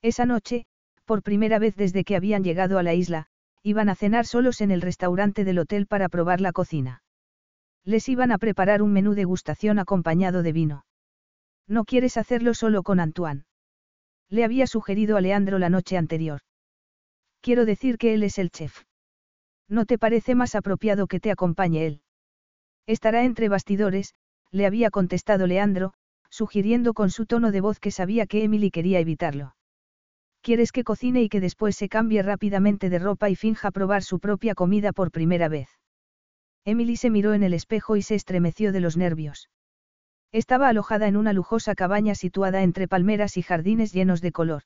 Esa 0.03 0.27
noche, 0.27 0.67
por 1.07 1.23
primera 1.23 1.59
vez 1.59 1.77
desde 1.77 2.05
que 2.05 2.15
habían 2.15 2.45
llegado 2.45 2.79
a 2.79 2.83
la 2.83 2.93
isla, 2.93 3.29
iban 3.69 3.91
a 3.91 3.95
cenar 3.95 4.25
solos 4.25 4.63
en 4.63 4.71
el 4.71 4.81
restaurante 4.81 5.45
del 5.45 5.59
hotel 5.59 5.87
para 5.87 6.09
probar 6.09 6.41
la 6.41 6.53
cocina. 6.53 7.03
Les 7.85 8.09
iban 8.09 8.33
a 8.33 8.39
preparar 8.39 8.81
un 8.81 8.95
menú 8.95 9.13
de 9.13 9.25
gustación 9.25 9.79
acompañado 9.79 10.43
de 10.43 10.53
vino. 10.53 10.87
No 11.67 11.85
quieres 11.85 12.17
hacerlo 12.17 12.55
solo 12.55 12.83
con 12.83 12.99
Antoine. 12.99 13.45
Le 14.31 14.45
había 14.45 14.67
sugerido 14.67 15.19
a 15.19 15.21
Leandro 15.21 15.59
la 15.59 15.69
noche 15.69 15.99
anterior. 15.99 16.41
Quiero 17.43 17.67
decir 17.67 17.99
que 17.99 18.15
él 18.15 18.23
es 18.23 18.39
el 18.39 18.51
chef. 18.51 18.85
¿No 19.69 19.85
te 19.85 19.99
parece 19.99 20.35
más 20.35 20.55
apropiado 20.55 21.07
que 21.07 21.21
te 21.21 21.31
acompañe 21.31 21.87
él? 21.87 22.01
Estará 22.87 23.25
entre 23.25 23.51
bastidores, 23.51 24.15
le 24.51 24.65
había 24.65 24.91
contestado 24.91 25.47
Leandro, 25.47 25.93
sugiriendo 26.31 26.95
con 26.95 27.11
su 27.11 27.27
tono 27.27 27.53
de 27.53 27.61
voz 27.61 27.81
que 27.81 27.91
sabía 27.91 28.27
que 28.27 28.45
Emily 28.45 28.71
quería 28.71 28.99
evitarlo. 28.99 29.58
¿Quieres 30.43 30.73
que 30.73 30.85
cocine 30.85 31.23
y 31.23 31.29
que 31.29 31.41
después 31.41 31.77
se 31.77 31.89
cambie 31.89 32.23
rápidamente 32.23 32.91
de 32.91 32.99
ropa 32.99 33.31
y 33.31 33.37
finja 33.37 33.71
probar 33.71 34.03
su 34.03 34.19
propia 34.19 34.55
comida 34.55 34.93
por 34.93 35.11
primera 35.11 35.49
vez? 35.49 35.69
Emily 36.65 36.97
se 36.97 37.11
miró 37.11 37.35
en 37.35 37.43
el 37.43 37.55
espejo 37.55 37.97
y 37.97 38.03
se 38.03 38.15
estremeció 38.15 38.73
de 38.73 38.81
los 38.81 38.97
nervios. 38.97 39.51
Estaba 40.33 40.69
alojada 40.69 41.09
en 41.09 41.17
una 41.17 41.33
lujosa 41.33 41.75
cabaña 41.75 42.15
situada 42.15 42.63
entre 42.63 42.89
palmeras 42.89 43.37
y 43.37 43.43
jardines 43.43 43.93
llenos 43.93 44.21
de 44.21 44.33
color. 44.33 44.63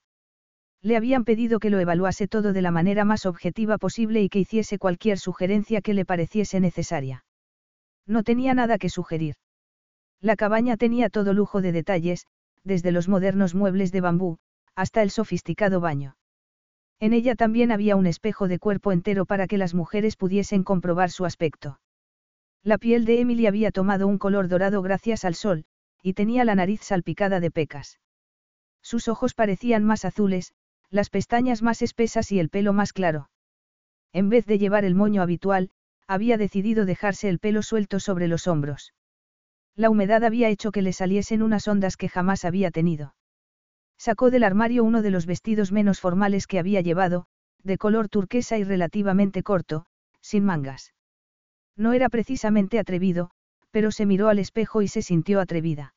Le 0.82 0.96
habían 0.96 1.24
pedido 1.24 1.60
que 1.60 1.70
lo 1.70 1.78
evaluase 1.78 2.26
todo 2.26 2.52
de 2.52 2.62
la 2.62 2.72
manera 2.72 3.04
más 3.04 3.24
objetiva 3.24 3.78
posible 3.78 4.20
y 4.20 4.28
que 4.28 4.40
hiciese 4.40 4.78
cualquier 4.78 5.18
sugerencia 5.18 5.80
que 5.80 5.94
le 5.94 6.04
pareciese 6.04 6.58
necesaria. 6.58 7.24
No 8.04 8.24
tenía 8.24 8.52
nada 8.54 8.78
que 8.78 8.88
sugerir. 8.88 9.36
La 10.20 10.34
cabaña 10.34 10.76
tenía 10.76 11.08
todo 11.08 11.32
lujo 11.32 11.62
de 11.62 11.70
detalles, 11.70 12.26
desde 12.64 12.90
los 12.90 13.08
modernos 13.08 13.54
muebles 13.54 13.92
de 13.92 14.00
bambú, 14.00 14.38
hasta 14.74 15.02
el 15.02 15.10
sofisticado 15.10 15.80
baño. 15.80 16.16
En 17.00 17.12
ella 17.12 17.34
también 17.34 17.72
había 17.72 17.96
un 17.96 18.06
espejo 18.06 18.48
de 18.48 18.58
cuerpo 18.58 18.92
entero 18.92 19.26
para 19.26 19.46
que 19.46 19.58
las 19.58 19.74
mujeres 19.74 20.16
pudiesen 20.16 20.62
comprobar 20.62 21.10
su 21.10 21.24
aspecto. 21.24 21.80
La 22.62 22.78
piel 22.78 23.04
de 23.04 23.20
Emily 23.20 23.46
había 23.46 23.72
tomado 23.72 24.06
un 24.06 24.18
color 24.18 24.48
dorado 24.48 24.82
gracias 24.82 25.24
al 25.24 25.34
sol, 25.34 25.64
y 26.00 26.14
tenía 26.14 26.44
la 26.44 26.54
nariz 26.54 26.82
salpicada 26.82 27.40
de 27.40 27.50
pecas. 27.50 27.98
Sus 28.82 29.08
ojos 29.08 29.34
parecían 29.34 29.84
más 29.84 30.04
azules, 30.04 30.52
las 30.90 31.10
pestañas 31.10 31.62
más 31.62 31.82
espesas 31.82 32.30
y 32.30 32.38
el 32.38 32.50
pelo 32.50 32.72
más 32.72 32.92
claro. 32.92 33.30
En 34.12 34.28
vez 34.28 34.46
de 34.46 34.58
llevar 34.58 34.84
el 34.84 34.94
moño 34.94 35.22
habitual, 35.22 35.70
había 36.06 36.36
decidido 36.36 36.84
dejarse 36.84 37.28
el 37.28 37.38
pelo 37.38 37.62
suelto 37.62 37.98
sobre 37.98 38.28
los 38.28 38.46
hombros. 38.46 38.92
La 39.74 39.88
humedad 39.88 40.22
había 40.22 40.48
hecho 40.48 40.70
que 40.70 40.82
le 40.82 40.92
saliesen 40.92 41.42
unas 41.42 41.66
ondas 41.66 41.96
que 41.96 42.08
jamás 42.08 42.44
había 42.44 42.70
tenido. 42.70 43.14
Sacó 44.02 44.32
del 44.32 44.42
armario 44.42 44.82
uno 44.82 45.00
de 45.00 45.12
los 45.12 45.26
vestidos 45.26 45.70
menos 45.70 46.00
formales 46.00 46.48
que 46.48 46.58
había 46.58 46.80
llevado, 46.80 47.26
de 47.62 47.78
color 47.78 48.08
turquesa 48.08 48.58
y 48.58 48.64
relativamente 48.64 49.44
corto, 49.44 49.86
sin 50.20 50.44
mangas. 50.44 50.92
No 51.76 51.92
era 51.92 52.08
precisamente 52.08 52.80
atrevido, 52.80 53.30
pero 53.70 53.92
se 53.92 54.04
miró 54.04 54.28
al 54.28 54.40
espejo 54.40 54.82
y 54.82 54.88
se 54.88 55.02
sintió 55.02 55.38
atrevida. 55.38 55.94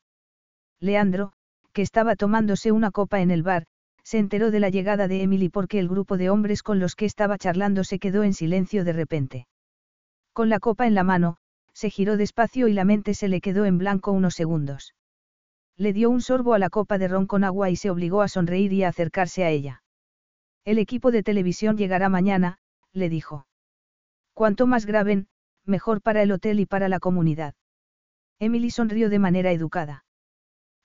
Leandro, 0.78 1.32
que 1.72 1.82
estaba 1.82 2.14
tomándose 2.14 2.70
una 2.70 2.92
copa 2.92 3.20
en 3.22 3.32
el 3.32 3.42
bar, 3.42 3.66
se 4.04 4.18
enteró 4.18 4.52
de 4.52 4.60
la 4.60 4.68
llegada 4.68 5.08
de 5.08 5.24
Emily 5.24 5.48
porque 5.48 5.80
el 5.80 5.88
grupo 5.88 6.16
de 6.16 6.30
hombres 6.30 6.62
con 6.62 6.78
los 6.78 6.94
que 6.94 7.06
estaba 7.06 7.38
charlando 7.38 7.82
se 7.82 7.98
quedó 7.98 8.22
en 8.22 8.34
silencio 8.34 8.84
de 8.84 8.92
repente. 8.92 9.48
Con 10.32 10.48
la 10.48 10.60
copa 10.60 10.86
en 10.86 10.94
la 10.94 11.02
mano, 11.02 11.38
se 11.72 11.90
giró 11.90 12.16
despacio 12.16 12.68
y 12.68 12.72
la 12.72 12.84
mente 12.84 13.14
se 13.14 13.26
le 13.26 13.40
quedó 13.40 13.64
en 13.64 13.78
blanco 13.78 14.12
unos 14.12 14.34
segundos. 14.36 14.94
Le 15.76 15.92
dio 15.92 16.08
un 16.10 16.22
sorbo 16.22 16.54
a 16.54 16.58
la 16.58 16.70
copa 16.70 16.98
de 16.98 17.08
ron 17.08 17.26
con 17.26 17.44
agua 17.44 17.70
y 17.70 17.76
se 17.76 17.90
obligó 17.90 18.22
a 18.22 18.28
sonreír 18.28 18.72
y 18.72 18.84
a 18.84 18.88
acercarse 18.88 19.44
a 19.44 19.50
ella. 19.50 19.82
El 20.64 20.78
equipo 20.78 21.10
de 21.10 21.22
televisión 21.22 21.76
llegará 21.76 22.08
mañana, 22.08 22.58
le 22.92 23.08
dijo. 23.08 23.46
Cuanto 24.32 24.66
más 24.66 24.86
graben, 24.86 25.28
mejor 25.64 26.00
para 26.00 26.22
el 26.22 26.32
hotel 26.32 26.60
y 26.60 26.66
para 26.66 26.88
la 26.88 26.98
comunidad. 26.98 27.54
Emily 28.38 28.70
sonrió 28.70 29.10
de 29.10 29.18
manera 29.18 29.52
educada. 29.52 30.04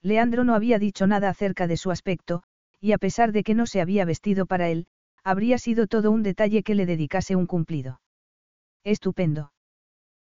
Leandro 0.02 0.44
no 0.44 0.54
había 0.54 0.78
dicho 0.78 1.06
nada 1.06 1.28
acerca 1.28 1.66
de 1.66 1.76
su 1.76 1.90
aspecto, 1.90 2.42
y 2.80 2.92
a 2.92 2.98
pesar 2.98 3.32
de 3.32 3.44
que 3.44 3.54
no 3.54 3.66
se 3.66 3.80
había 3.80 4.04
vestido 4.04 4.46
para 4.46 4.68
él, 4.68 4.86
habría 5.22 5.58
sido 5.58 5.86
todo 5.86 6.10
un 6.10 6.22
detalle 6.22 6.62
que 6.62 6.74
le 6.74 6.86
dedicase 6.86 7.36
un 7.36 7.46
cumplido. 7.46 8.00
Estupendo. 8.84 9.52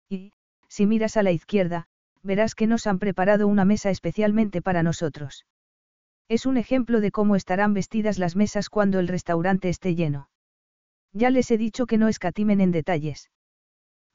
Y, 0.08 0.32
si 0.68 0.86
miras 0.86 1.16
a 1.16 1.22
la 1.22 1.32
izquierda, 1.32 1.88
verás 2.26 2.54
que 2.54 2.66
nos 2.66 2.86
han 2.86 2.98
preparado 2.98 3.46
una 3.46 3.64
mesa 3.64 3.90
especialmente 3.90 4.60
para 4.60 4.82
nosotros. 4.82 5.46
Es 6.28 6.44
un 6.44 6.56
ejemplo 6.56 7.00
de 7.00 7.12
cómo 7.12 7.36
estarán 7.36 7.72
vestidas 7.72 8.18
las 8.18 8.36
mesas 8.36 8.68
cuando 8.68 8.98
el 8.98 9.08
restaurante 9.08 9.68
esté 9.68 9.94
lleno. 9.94 10.28
Ya 11.12 11.30
les 11.30 11.50
he 11.50 11.56
dicho 11.56 11.86
que 11.86 11.98
no 11.98 12.08
escatimen 12.08 12.60
en 12.60 12.72
detalles. 12.72 13.30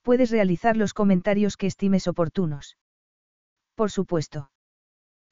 Puedes 0.01 0.29
realizar 0.29 0.77
los 0.77 0.93
comentarios 0.93 1.57
que 1.57 1.67
estimes 1.67 2.07
oportunos. 2.07 2.77
Por 3.75 3.91
supuesto. 3.91 4.51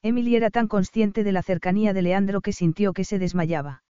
Emily 0.02 0.36
era 0.36 0.50
tan 0.50 0.66
consciente 0.66 1.22
de 1.22 1.32
la 1.32 1.42
cercanía 1.42 1.92
de 1.92 2.02
Leandro 2.02 2.40
que 2.40 2.52
sintió 2.52 2.94
que 2.94 3.04
se 3.04 3.18
desmayaba. 3.18 3.82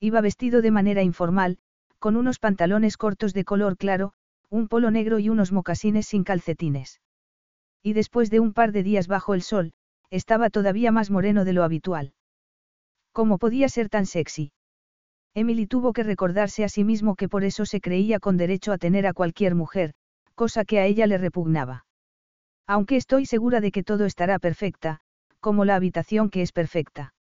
Iba 0.00 0.22
vestido 0.22 0.62
de 0.62 0.70
manera 0.70 1.02
informal, 1.02 1.58
con 1.98 2.16
unos 2.16 2.38
pantalones 2.38 2.96
cortos 2.96 3.34
de 3.34 3.44
color 3.44 3.76
claro, 3.76 4.12
un 4.48 4.68
polo 4.68 4.90
negro 4.90 5.18
y 5.18 5.28
unos 5.28 5.52
mocasines 5.52 6.06
sin 6.06 6.24
calcetines. 6.24 7.00
Y 7.86 7.92
después 7.92 8.30
de 8.30 8.40
un 8.40 8.52
par 8.52 8.72
de 8.72 8.82
días 8.82 9.06
bajo 9.06 9.32
el 9.32 9.42
sol, 9.42 9.72
estaba 10.10 10.50
todavía 10.50 10.90
más 10.90 11.08
moreno 11.08 11.44
de 11.44 11.52
lo 11.52 11.62
habitual. 11.62 12.14
¿Cómo 13.12 13.38
podía 13.38 13.68
ser 13.68 13.88
tan 13.88 14.06
sexy? 14.06 14.50
Emily 15.34 15.68
tuvo 15.68 15.92
que 15.92 16.02
recordarse 16.02 16.64
a 16.64 16.68
sí 16.68 16.82
mismo 16.82 17.14
que 17.14 17.28
por 17.28 17.44
eso 17.44 17.64
se 17.64 17.80
creía 17.80 18.18
con 18.18 18.36
derecho 18.36 18.72
a 18.72 18.78
tener 18.78 19.06
a 19.06 19.12
cualquier 19.12 19.54
mujer, 19.54 19.94
cosa 20.34 20.64
que 20.64 20.80
a 20.80 20.84
ella 20.84 21.06
le 21.06 21.16
repugnaba. 21.16 21.86
Aunque 22.66 22.96
estoy 22.96 23.24
segura 23.24 23.60
de 23.60 23.70
que 23.70 23.84
todo 23.84 24.04
estará 24.04 24.40
perfecta, 24.40 24.98
como 25.38 25.64
la 25.64 25.76
habitación 25.76 26.28
que 26.28 26.42
es 26.42 26.50
perfecta. 26.50 27.14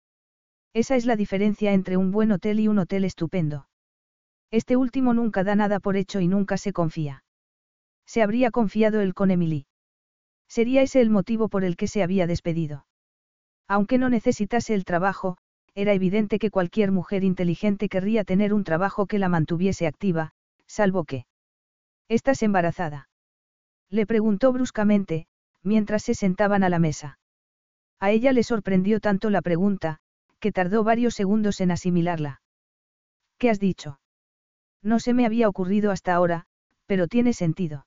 Esa 0.72 0.96
es 0.96 1.04
la 1.04 1.16
diferencia 1.16 1.74
entre 1.74 1.98
un 1.98 2.10
buen 2.10 2.32
hotel 2.32 2.58
y 2.58 2.68
un 2.68 2.78
hotel 2.78 3.04
estupendo. 3.04 3.68
Este 4.50 4.78
último 4.78 5.12
nunca 5.12 5.44
da 5.44 5.56
nada 5.56 5.78
por 5.78 5.98
hecho 5.98 6.20
y 6.20 6.26
nunca 6.26 6.56
se 6.56 6.72
confía. 6.72 7.22
Se 8.06 8.22
habría 8.22 8.50
confiado 8.50 9.02
él 9.02 9.12
con 9.12 9.30
Emily. 9.30 9.66
Sería 10.54 10.82
ese 10.82 11.00
el 11.00 11.10
motivo 11.10 11.48
por 11.48 11.64
el 11.64 11.76
que 11.76 11.88
se 11.88 12.04
había 12.04 12.28
despedido. 12.28 12.86
Aunque 13.66 13.98
no 13.98 14.08
necesitase 14.08 14.72
el 14.72 14.84
trabajo, 14.84 15.36
era 15.74 15.94
evidente 15.94 16.38
que 16.38 16.52
cualquier 16.52 16.92
mujer 16.92 17.24
inteligente 17.24 17.88
querría 17.88 18.22
tener 18.22 18.54
un 18.54 18.62
trabajo 18.62 19.06
que 19.06 19.18
la 19.18 19.28
mantuviese 19.28 19.88
activa, 19.88 20.30
salvo 20.68 21.02
que. 21.02 21.26
¿Estás 22.08 22.44
embarazada? 22.44 23.08
Le 23.90 24.06
preguntó 24.06 24.52
bruscamente, 24.52 25.26
mientras 25.64 26.04
se 26.04 26.14
sentaban 26.14 26.62
a 26.62 26.68
la 26.68 26.78
mesa. 26.78 27.18
A 27.98 28.12
ella 28.12 28.32
le 28.32 28.44
sorprendió 28.44 29.00
tanto 29.00 29.30
la 29.30 29.42
pregunta, 29.42 29.98
que 30.38 30.52
tardó 30.52 30.84
varios 30.84 31.14
segundos 31.14 31.60
en 31.60 31.72
asimilarla. 31.72 32.42
¿Qué 33.38 33.50
has 33.50 33.58
dicho? 33.58 33.98
No 34.82 35.00
se 35.00 35.14
me 35.14 35.26
había 35.26 35.48
ocurrido 35.48 35.90
hasta 35.90 36.14
ahora, 36.14 36.46
pero 36.86 37.08
tiene 37.08 37.32
sentido. 37.32 37.86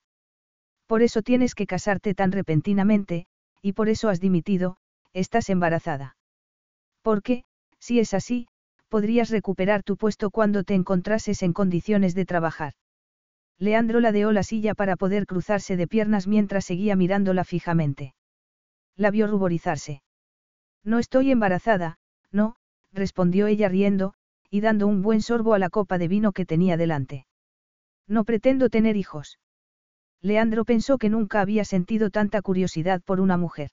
Por 0.87 1.03
eso 1.03 1.21
tienes 1.21 1.53
que 1.53 1.67
casarte 1.67 2.15
tan 2.15 2.31
repentinamente, 2.31 3.27
y 3.61 3.73
por 3.73 3.89
eso 3.89 4.09
has 4.09 4.19
dimitido, 4.19 4.77
estás 5.13 5.49
embarazada. 5.49 6.15
Porque, 7.01 7.43
si 7.79 7.99
es 7.99 8.13
así, 8.13 8.47
podrías 8.87 9.29
recuperar 9.29 9.83
tu 9.83 9.97
puesto 9.97 10.31
cuando 10.31 10.63
te 10.63 10.73
encontrases 10.73 11.43
en 11.43 11.53
condiciones 11.53 12.15
de 12.15 12.25
trabajar. 12.25 12.73
Leandro 13.59 13.99
ladeó 13.99 14.31
la 14.31 14.43
silla 14.43 14.75
para 14.75 14.95
poder 14.95 15.25
cruzarse 15.25 15.75
de 15.75 15.87
piernas 15.87 16.27
mientras 16.27 16.65
seguía 16.65 16.95
mirándola 16.95 17.43
fijamente. 17.43 18.13
La 18.95 19.11
vio 19.11 19.27
ruborizarse. 19.27 20.03
No 20.83 20.99
estoy 20.99 21.31
embarazada, 21.31 21.97
no, 22.31 22.55
respondió 22.93 23.47
ella 23.47 23.67
riendo, 23.67 24.13
y 24.49 24.61
dando 24.61 24.87
un 24.87 25.01
buen 25.01 25.21
sorbo 25.21 25.53
a 25.53 25.59
la 25.59 25.69
copa 25.69 25.97
de 25.97 26.07
vino 26.07 26.31
que 26.31 26.45
tenía 26.45 26.77
delante. 26.77 27.25
No 28.07 28.23
pretendo 28.23 28.69
tener 28.69 28.95
hijos. 28.95 29.37
Leandro 30.21 30.65
pensó 30.65 30.97
que 30.97 31.09
nunca 31.09 31.41
había 31.41 31.65
sentido 31.65 32.09
tanta 32.09 32.41
curiosidad 32.41 33.01
por 33.03 33.19
una 33.19 33.37
mujer. 33.37 33.71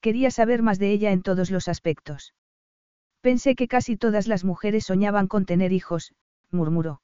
Quería 0.00 0.30
saber 0.30 0.62
más 0.62 0.78
de 0.78 0.92
ella 0.92 1.10
en 1.10 1.22
todos 1.22 1.50
los 1.50 1.68
aspectos. 1.68 2.34
Pensé 3.20 3.56
que 3.56 3.66
casi 3.66 3.96
todas 3.96 4.28
las 4.28 4.44
mujeres 4.44 4.84
soñaban 4.84 5.26
con 5.26 5.44
tener 5.44 5.72
hijos, 5.72 6.14
murmuró. 6.50 7.02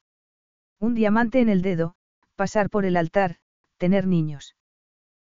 Un 0.78 0.94
diamante 0.94 1.40
en 1.40 1.48
el 1.48 1.62
dedo, 1.62 1.96
pasar 2.36 2.70
por 2.70 2.84
el 2.84 2.96
altar, 2.96 3.36
tener 3.78 4.06
niños. 4.06 4.54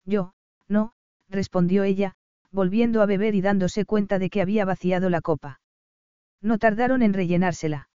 Yo, 0.05 0.33
no, 0.69 0.95
respondió 1.29 1.85
ella, 1.85 2.15
volviendo 2.51 3.03
a 3.03 3.07
beber 3.07 3.35
y 3.35 3.43
dándose 3.43 3.85
cuenta 3.85 4.19
de 4.19 4.31
que 4.31 4.41
había 4.41 4.65
vaciado 4.65 5.11
la 5.11 5.21
copa. 5.21 5.61
No 6.41 6.59
tardaron 6.59 7.03
en 7.03 7.13
rellenársela. 7.13 7.89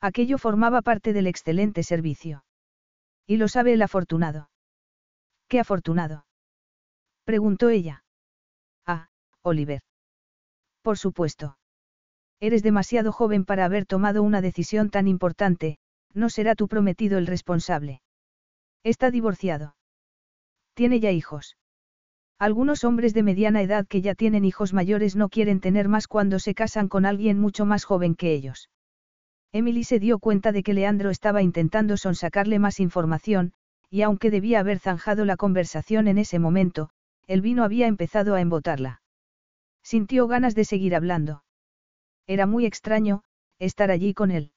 Aquello 0.00 0.38
formaba 0.38 0.82
parte 0.82 1.12
del 1.12 1.26
excelente 1.26 1.82
servicio. 1.82 2.44
Y 3.30 3.36
lo 3.36 3.46
sabe 3.46 3.72
el 3.74 3.82
afortunado. 3.82 4.50
¿Qué 5.46 5.60
afortunado? 5.60 6.26
preguntó 7.22 7.68
ella. 7.68 8.02
Ah, 8.84 9.06
Oliver. 9.42 9.82
Por 10.82 10.98
supuesto. 10.98 11.56
Eres 12.40 12.64
demasiado 12.64 13.12
joven 13.12 13.44
para 13.44 13.66
haber 13.66 13.86
tomado 13.86 14.24
una 14.24 14.40
decisión 14.40 14.90
tan 14.90 15.06
importante, 15.06 15.78
no 16.12 16.28
será 16.28 16.56
tu 16.56 16.66
prometido 16.66 17.18
el 17.18 17.28
responsable. 17.28 18.02
Está 18.82 19.12
divorciado. 19.12 19.76
Tiene 20.74 20.98
ya 20.98 21.12
hijos. 21.12 21.56
Algunos 22.36 22.82
hombres 22.82 23.14
de 23.14 23.22
mediana 23.22 23.62
edad 23.62 23.86
que 23.86 24.02
ya 24.02 24.16
tienen 24.16 24.44
hijos 24.44 24.72
mayores 24.72 25.14
no 25.14 25.28
quieren 25.28 25.60
tener 25.60 25.86
más 25.86 26.08
cuando 26.08 26.40
se 26.40 26.56
casan 26.56 26.88
con 26.88 27.06
alguien 27.06 27.38
mucho 27.38 27.64
más 27.64 27.84
joven 27.84 28.16
que 28.16 28.32
ellos. 28.32 28.70
Emily 29.52 29.84
se 29.84 29.98
dio 29.98 30.18
cuenta 30.18 30.52
de 30.52 30.62
que 30.62 30.74
Leandro 30.74 31.10
estaba 31.10 31.42
intentando 31.42 31.96
sonsacarle 31.96 32.58
más 32.58 32.78
información, 32.78 33.52
y 33.90 34.02
aunque 34.02 34.30
debía 34.30 34.60
haber 34.60 34.78
zanjado 34.78 35.24
la 35.24 35.36
conversación 35.36 36.06
en 36.06 36.18
ese 36.18 36.38
momento, 36.38 36.90
el 37.26 37.40
vino 37.40 37.64
había 37.64 37.88
empezado 37.88 38.34
a 38.34 38.40
embotarla. 38.40 39.02
Sintió 39.82 40.28
ganas 40.28 40.54
de 40.54 40.64
seguir 40.64 40.94
hablando. 40.94 41.42
Era 42.26 42.46
muy 42.46 42.64
extraño, 42.66 43.22
estar 43.58 43.90
allí 43.90 44.14
con 44.14 44.30
él. 44.30 44.52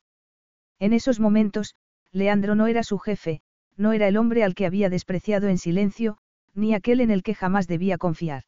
En 0.80 0.94
esos 0.94 1.20
momentos, 1.20 1.76
Leandro 2.12 2.54
no 2.54 2.68
era 2.68 2.84
su 2.84 3.00
jefe, 3.00 3.42
no 3.76 3.94
era 3.94 4.08
el 4.08 4.18
hombre 4.18 4.44
al 4.44 4.54
que 4.54 4.68
había 4.68 4.90
despreciado 4.90 5.48
en 5.48 5.58
silencio, 5.58 6.18
ni 6.54 6.76
aquel 6.76 7.02
en 7.02 7.10
el 7.10 7.24
que 7.24 7.34
jamás 7.34 7.68
debía 7.68 7.98
confiar. 7.98 8.44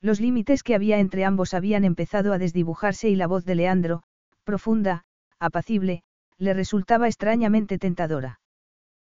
Los 0.00 0.20
límites 0.20 0.62
que 0.62 0.76
había 0.76 1.00
entre 1.00 1.24
ambos 1.24 1.54
habían 1.54 1.84
empezado 1.84 2.32
a 2.32 2.38
desdibujarse 2.38 3.08
y 3.08 3.16
la 3.16 3.26
voz 3.26 3.44
de 3.44 3.56
Leandro, 3.56 4.02
profunda, 4.44 5.05
apacible, 5.38 6.02
le 6.38 6.54
resultaba 6.54 7.06
extrañamente 7.06 7.78
tentadora. 7.78 8.40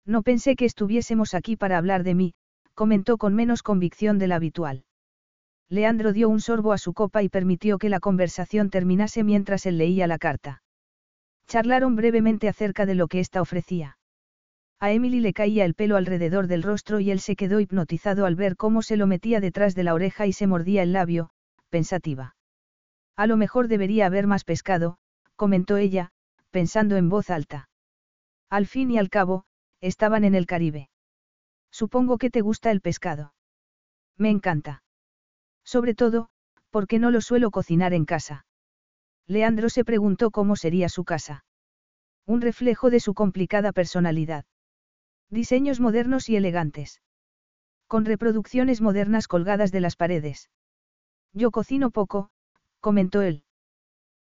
No 0.06 0.22
pensé 0.22 0.56
que 0.56 0.64
estuviésemos 0.64 1.34
aquí 1.34 1.56
para 1.56 1.78
hablar 1.78 2.02
de 2.02 2.14
mí, 2.14 2.34
comentó 2.74 3.18
con 3.18 3.34
menos 3.34 3.62
convicción 3.62 4.18
de 4.18 4.26
la 4.26 4.36
habitual. 4.36 4.84
Leandro 5.68 6.12
dio 6.12 6.28
un 6.28 6.40
sorbo 6.40 6.72
a 6.72 6.78
su 6.78 6.94
copa 6.94 7.22
y 7.22 7.28
permitió 7.28 7.78
que 7.78 7.88
la 7.88 8.00
conversación 8.00 8.70
terminase 8.70 9.22
mientras 9.22 9.66
él 9.66 9.78
leía 9.78 10.06
la 10.06 10.18
carta. 10.18 10.62
Charlaron 11.46 11.94
brevemente 11.94 12.48
acerca 12.48 12.86
de 12.86 12.94
lo 12.94 13.06
que 13.06 13.20
ésta 13.20 13.40
ofrecía. 13.40 13.98
A 14.80 14.92
Emily 14.92 15.20
le 15.20 15.34
caía 15.34 15.64
el 15.64 15.74
pelo 15.74 15.96
alrededor 15.96 16.46
del 16.46 16.62
rostro 16.62 17.00
y 17.00 17.10
él 17.10 17.20
se 17.20 17.36
quedó 17.36 17.60
hipnotizado 17.60 18.24
al 18.24 18.34
ver 18.34 18.56
cómo 18.56 18.82
se 18.82 18.96
lo 18.96 19.06
metía 19.06 19.38
detrás 19.40 19.74
de 19.74 19.84
la 19.84 19.94
oreja 19.94 20.26
y 20.26 20.32
se 20.32 20.46
mordía 20.46 20.82
el 20.82 20.92
labio, 20.92 21.30
pensativa. 21.68 22.34
A 23.14 23.26
lo 23.26 23.36
mejor 23.36 23.68
debería 23.68 24.06
haber 24.06 24.26
más 24.26 24.44
pescado, 24.44 24.96
comentó 25.40 25.78
ella, 25.78 26.10
pensando 26.50 26.98
en 26.98 27.08
voz 27.08 27.30
alta. 27.30 27.70
Al 28.50 28.66
fin 28.66 28.90
y 28.90 28.98
al 28.98 29.08
cabo, 29.08 29.44
estaban 29.80 30.24
en 30.24 30.34
el 30.34 30.44
Caribe. 30.44 30.90
Supongo 31.70 32.18
que 32.18 32.28
te 32.28 32.42
gusta 32.42 32.70
el 32.70 32.82
pescado. 32.82 33.32
Me 34.18 34.28
encanta. 34.28 34.82
Sobre 35.64 35.94
todo, 35.94 36.28
porque 36.68 36.98
no 36.98 37.10
lo 37.10 37.22
suelo 37.22 37.50
cocinar 37.50 37.94
en 37.94 38.04
casa. 38.04 38.44
Leandro 39.26 39.70
se 39.70 39.82
preguntó 39.82 40.30
cómo 40.30 40.56
sería 40.56 40.90
su 40.90 41.04
casa. 41.04 41.46
Un 42.26 42.42
reflejo 42.42 42.90
de 42.90 43.00
su 43.00 43.14
complicada 43.14 43.72
personalidad. 43.72 44.44
Diseños 45.30 45.80
modernos 45.80 46.28
y 46.28 46.36
elegantes. 46.36 47.00
Con 47.86 48.04
reproducciones 48.04 48.82
modernas 48.82 49.26
colgadas 49.26 49.72
de 49.72 49.80
las 49.80 49.96
paredes. 49.96 50.50
Yo 51.32 51.50
cocino 51.50 51.90
poco, 51.90 52.28
comentó 52.80 53.22
él. 53.22 53.42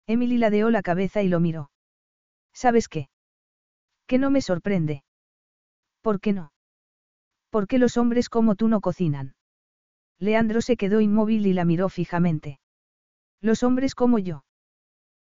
Emily 0.10 0.40
ladeó 0.40 0.72
la 0.72 0.82
cabeza 0.82 1.22
y 1.22 1.28
lo 1.28 1.40
miró. 1.40 1.70
¿Sabes 2.52 2.88
qué? 2.88 3.10
Que 4.08 4.18
no 4.18 4.32
me 4.32 4.42
sorprende. 4.42 5.04
¿Por 6.02 6.20
qué 6.20 6.34
no? 6.34 6.52
Porque 7.52 7.78
los 7.78 7.96
hombres 7.96 8.28
como 8.28 8.56
tú 8.56 8.68
no 8.70 8.82
cocinan. 8.82 9.36
Leandro 10.18 10.62
se 10.62 10.78
quedó 10.78 11.00
inmóvil 11.00 11.46
y 11.46 11.54
la 11.54 11.64
miró 11.64 11.90
fijamente. 11.90 12.60
Los 13.40 13.62
hombres 13.62 13.94
como 13.94 14.18
yo. 14.18 14.46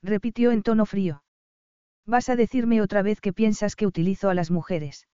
Repitió 0.04 0.52
en 0.52 0.62
tono 0.62 0.86
frío. 0.86 1.24
Vas 2.06 2.30
a 2.30 2.36
decirme 2.36 2.84
otra 2.84 3.02
vez 3.02 3.22
que 3.22 3.34
piensas 3.34 3.76
que 3.76 3.88
utilizo 3.88 4.30
a 4.30 4.36
las 4.36 4.52
mujeres. 4.52 5.08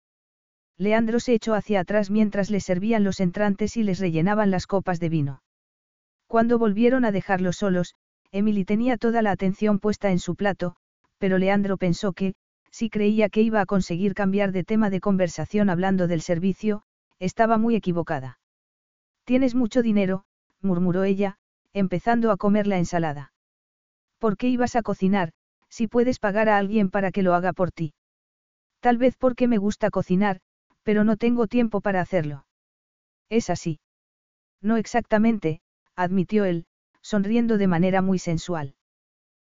Leandro 0.76 1.18
se 1.18 1.32
echó 1.32 1.54
hacia 1.54 1.80
atrás 1.80 2.10
mientras 2.10 2.50
le 2.50 2.60
servían 2.60 3.04
los 3.04 3.20
entrantes 3.20 3.78
y 3.78 3.84
les 3.84 4.00
rellenaban 4.00 4.50
las 4.50 4.66
copas 4.66 5.00
de 5.00 5.08
vino. 5.08 5.42
Cuando 6.26 6.58
volvieron 6.58 7.06
a 7.06 7.10
dejarlos 7.10 7.56
solos, 7.56 7.94
Emily 8.32 8.64
tenía 8.64 8.96
toda 8.96 9.20
la 9.20 9.30
atención 9.30 9.78
puesta 9.78 10.10
en 10.10 10.18
su 10.18 10.34
plato, 10.34 10.74
pero 11.18 11.38
Leandro 11.38 11.76
pensó 11.76 12.14
que, 12.14 12.34
si 12.70 12.88
creía 12.88 13.28
que 13.28 13.42
iba 13.42 13.60
a 13.60 13.66
conseguir 13.66 14.14
cambiar 14.14 14.50
de 14.52 14.64
tema 14.64 14.88
de 14.88 15.00
conversación 15.00 15.68
hablando 15.68 16.06
del 16.06 16.22
servicio, 16.22 16.82
estaba 17.18 17.58
muy 17.58 17.76
equivocada. 17.76 18.38
Tienes 19.24 19.54
mucho 19.54 19.82
dinero, 19.82 20.24
murmuró 20.62 21.04
ella, 21.04 21.36
empezando 21.74 22.30
a 22.30 22.38
comer 22.38 22.66
la 22.66 22.78
ensalada. 22.78 23.32
¿Por 24.18 24.38
qué 24.38 24.48
ibas 24.48 24.76
a 24.76 24.82
cocinar, 24.82 25.32
si 25.68 25.86
puedes 25.86 26.18
pagar 26.18 26.48
a 26.48 26.56
alguien 26.56 26.90
para 26.90 27.12
que 27.12 27.22
lo 27.22 27.34
haga 27.34 27.52
por 27.52 27.70
ti? 27.70 27.92
Tal 28.80 28.96
vez 28.96 29.16
porque 29.16 29.46
me 29.46 29.58
gusta 29.58 29.90
cocinar, 29.90 30.40
pero 30.82 31.04
no 31.04 31.16
tengo 31.16 31.46
tiempo 31.46 31.82
para 31.82 32.00
hacerlo. 32.00 32.46
Es 33.28 33.50
así. 33.50 33.78
No 34.60 34.76
exactamente, 34.76 35.60
admitió 35.94 36.44
él, 36.44 36.66
sonriendo 37.12 37.58
de 37.58 37.66
manera 37.66 38.00
muy 38.00 38.18
sensual. 38.18 38.74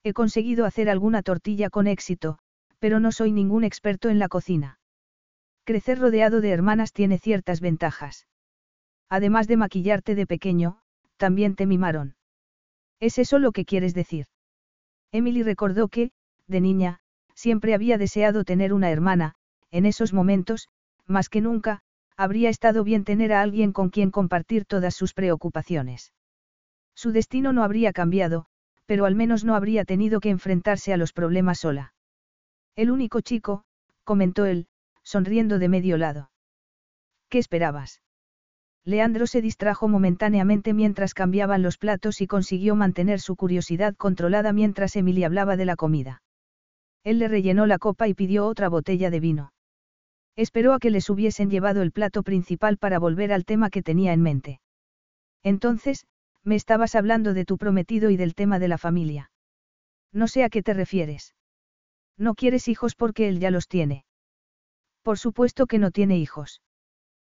He 0.02 0.12
conseguido 0.12 0.66
hacer 0.66 0.90
alguna 0.90 1.22
tortilla 1.22 1.70
con 1.70 1.86
éxito, 1.86 2.38
pero 2.80 3.00
no 3.00 3.12
soy 3.12 3.32
ningún 3.32 3.64
experto 3.64 4.10
en 4.10 4.18
la 4.18 4.28
cocina. 4.28 4.78
Crecer 5.64 5.98
rodeado 5.98 6.42
de 6.42 6.50
hermanas 6.50 6.92
tiene 6.92 7.16
ciertas 7.18 7.62
ventajas. 7.62 8.26
Además 9.08 9.48
de 9.48 9.56
maquillarte 9.56 10.14
de 10.14 10.26
pequeño, 10.26 10.80
también 11.16 11.54
te 11.54 11.64
mimaron. 11.64 12.16
¿Es 13.00 13.16
eso 13.16 13.38
lo 13.38 13.52
que 13.52 13.64
quieres 13.64 13.94
decir? 13.94 14.26
Emily 15.10 15.42
recordó 15.42 15.88
que, 15.88 16.10
de 16.46 16.60
niña, 16.60 17.00
siempre 17.34 17.72
había 17.72 17.96
deseado 17.96 18.44
tener 18.44 18.74
una 18.74 18.90
hermana, 18.90 19.34
en 19.70 19.86
esos 19.86 20.12
momentos, 20.12 20.68
más 21.06 21.30
que 21.30 21.40
nunca, 21.40 21.80
habría 22.18 22.50
estado 22.50 22.84
bien 22.84 23.04
tener 23.04 23.32
a 23.32 23.40
alguien 23.40 23.72
con 23.72 23.88
quien 23.88 24.10
compartir 24.10 24.66
todas 24.66 24.94
sus 24.94 25.14
preocupaciones. 25.14 26.12
Su 26.96 27.12
destino 27.12 27.52
no 27.52 27.62
habría 27.62 27.92
cambiado, 27.92 28.46
pero 28.86 29.04
al 29.04 29.14
menos 29.14 29.44
no 29.44 29.54
habría 29.54 29.84
tenido 29.84 30.18
que 30.18 30.30
enfrentarse 30.30 30.92
a 30.92 30.96
los 30.96 31.12
problemas 31.12 31.60
sola. 31.60 31.92
El 32.74 32.90
único 32.90 33.20
chico, 33.20 33.64
comentó 34.02 34.46
él, 34.46 34.66
sonriendo 35.02 35.58
de 35.58 35.68
medio 35.68 35.98
lado. 35.98 36.30
¿Qué 37.28 37.38
esperabas? 37.38 38.02
Leandro 38.84 39.26
se 39.26 39.42
distrajo 39.42 39.88
momentáneamente 39.88 40.72
mientras 40.72 41.12
cambiaban 41.12 41.62
los 41.62 41.76
platos 41.76 42.20
y 42.20 42.26
consiguió 42.26 42.76
mantener 42.76 43.20
su 43.20 43.36
curiosidad 43.36 43.94
controlada 43.96 44.52
mientras 44.52 44.96
Emily 44.96 45.24
hablaba 45.24 45.56
de 45.56 45.64
la 45.64 45.76
comida. 45.76 46.22
Él 47.02 47.18
le 47.18 47.28
rellenó 47.28 47.66
la 47.66 47.78
copa 47.78 48.08
y 48.08 48.14
pidió 48.14 48.46
otra 48.46 48.68
botella 48.68 49.10
de 49.10 49.20
vino. 49.20 49.52
Esperó 50.36 50.72
a 50.72 50.78
que 50.78 50.90
les 50.90 51.10
hubiesen 51.10 51.50
llevado 51.50 51.82
el 51.82 51.92
plato 51.92 52.22
principal 52.22 52.78
para 52.78 52.98
volver 52.98 53.32
al 53.32 53.44
tema 53.44 53.70
que 53.70 53.82
tenía 53.82 54.12
en 54.12 54.22
mente. 54.22 54.60
Entonces, 55.42 56.06
me 56.46 56.54
estabas 56.54 56.94
hablando 56.94 57.34
de 57.34 57.44
tu 57.44 57.58
prometido 57.58 58.08
y 58.08 58.16
del 58.16 58.36
tema 58.36 58.60
de 58.60 58.68
la 58.68 58.78
familia. 58.78 59.32
No 60.12 60.28
sé 60.28 60.44
a 60.44 60.48
qué 60.48 60.62
te 60.62 60.74
refieres. 60.74 61.34
No 62.16 62.34
quieres 62.34 62.68
hijos 62.68 62.94
porque 62.94 63.28
él 63.28 63.40
ya 63.40 63.50
los 63.50 63.66
tiene. 63.66 64.04
Por 65.02 65.18
supuesto 65.18 65.66
que 65.66 65.80
no 65.80 65.90
tiene 65.90 66.18
hijos. 66.18 66.62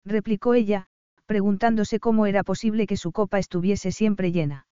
Replicó 0.04 0.54
ella, 0.54 0.88
preguntándose 1.26 2.02
cómo 2.02 2.26
era 2.26 2.44
posible 2.44 2.86
que 2.86 2.98
su 2.98 3.14
copa 3.14 3.40
estuviese 3.40 3.94
siempre 3.94 4.34
llena. 4.34 4.68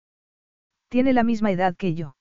Tiene 0.88 1.12
la 1.12 1.24
misma 1.24 1.50
edad 1.52 1.76
que 1.76 1.94
yo. 1.94 2.16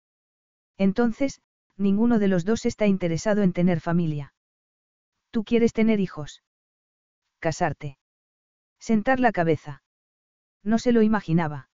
Entonces, 0.78 1.42
ninguno 1.78 2.20
de 2.20 2.28
los 2.28 2.44
dos 2.44 2.66
está 2.66 2.88
interesado 2.88 3.42
en 3.42 3.54
tener 3.54 3.80
familia. 3.80 4.34
¿Tú 5.32 5.46
quieres 5.46 5.72
tener 5.72 6.02
hijos? 6.02 6.44
Casarte. 7.40 7.98
Sentar 8.80 9.22
la 9.22 9.32
cabeza. 9.32 9.82
No 10.62 10.78
se 10.78 10.92
lo 10.92 11.02
imaginaba. 11.02 11.71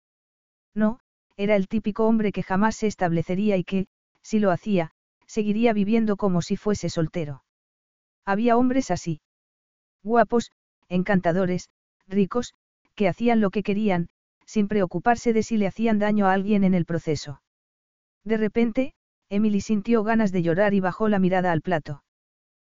No, 0.76 1.00
era 1.36 1.56
el 1.56 1.68
típico 1.68 2.06
hombre 2.06 2.32
que 2.32 2.42
jamás 2.42 2.76
se 2.76 2.86
establecería 2.86 3.56
y 3.56 3.64
que, 3.64 3.86
si 4.22 4.38
lo 4.38 4.50
hacía, 4.50 4.92
seguiría 5.26 5.72
viviendo 5.72 6.16
como 6.16 6.42
si 6.42 6.56
fuese 6.56 6.90
soltero. 6.90 7.42
Había 8.26 8.58
hombres 8.58 8.90
así. 8.90 9.20
Guapos, 10.04 10.52
encantadores, 10.88 11.70
ricos, 12.06 12.52
que 12.94 13.08
hacían 13.08 13.40
lo 13.40 13.50
que 13.50 13.62
querían, 13.62 14.08
sin 14.44 14.68
preocuparse 14.68 15.32
de 15.32 15.42
si 15.42 15.56
le 15.56 15.66
hacían 15.66 15.98
daño 15.98 16.26
a 16.26 16.32
alguien 16.34 16.62
en 16.62 16.74
el 16.74 16.84
proceso. 16.84 17.40
De 18.22 18.36
repente, 18.36 18.92
Emily 19.30 19.62
sintió 19.62 20.04
ganas 20.04 20.30
de 20.30 20.42
llorar 20.42 20.74
y 20.74 20.80
bajó 20.80 21.08
la 21.08 21.18
mirada 21.18 21.52
al 21.52 21.62
plato. 21.62 22.04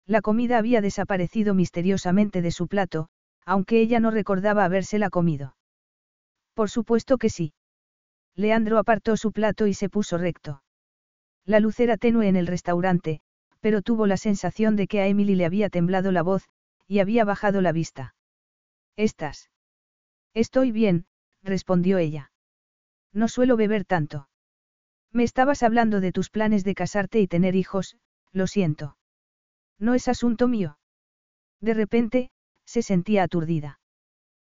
La 0.07 0.21
comida 0.21 0.59
había 0.59 0.81
desaparecido 0.81 1.55
misteriosamente 1.55 2.43
de 2.43 2.51
su 2.51 2.69
plato, 2.69 3.09
aunque 3.45 3.81
ella 3.81 4.01
no 4.01 4.11
recordaba 4.11 4.65
habérsela 4.65 5.09
comido. 5.09 5.57
Por 6.55 6.71
supuesto 6.71 7.19
que 7.19 7.31
sí. 7.31 7.53
Leandro 8.37 8.79
apartó 8.79 9.17
su 9.17 9.33
plato 9.33 9.67
y 9.67 9.75
se 9.75 9.89
puso 9.89 10.19
recto. 10.19 10.63
La 11.47 11.59
luz 11.59 11.81
era 11.81 11.97
tenue 11.97 12.29
en 12.29 12.37
el 12.37 12.47
restaurante, 12.47 13.21
pero 13.61 13.83
tuvo 13.83 14.07
la 14.07 14.19
sensación 14.19 14.77
de 14.77 14.87
que 14.87 15.01
a 15.01 15.07
Emily 15.07 15.35
le 15.35 15.47
había 15.47 15.71
temblado 15.71 16.13
la 16.13 16.23
voz, 16.23 16.45
y 16.87 16.99
había 16.99 17.25
bajado 17.25 17.63
la 17.63 17.73
vista. 17.73 18.15
¿Estás? 18.97 19.51
Estoy 20.35 20.71
bien, 20.71 21.07
respondió 21.43 21.99
ella. 21.99 22.31
No 23.13 23.29
suelo 23.29 23.57
beber 23.57 23.85
tanto. 23.85 24.29
Me 25.13 25.25
estabas 25.25 25.63
hablando 25.63 26.01
de 26.01 26.13
tus 26.13 26.29
planes 26.29 26.63
de 26.63 26.75
casarte 26.75 27.21
y 27.21 27.27
tener 27.27 27.57
hijos, 27.57 27.97
lo 28.33 28.47
siento. 28.47 28.99
No 29.79 29.95
es 29.95 30.09
asunto 30.09 30.47
mío. 30.47 30.79
De 31.61 31.73
repente, 31.73 32.31
se 32.67 32.83
sentía 32.83 33.23
aturdida. 33.23 33.81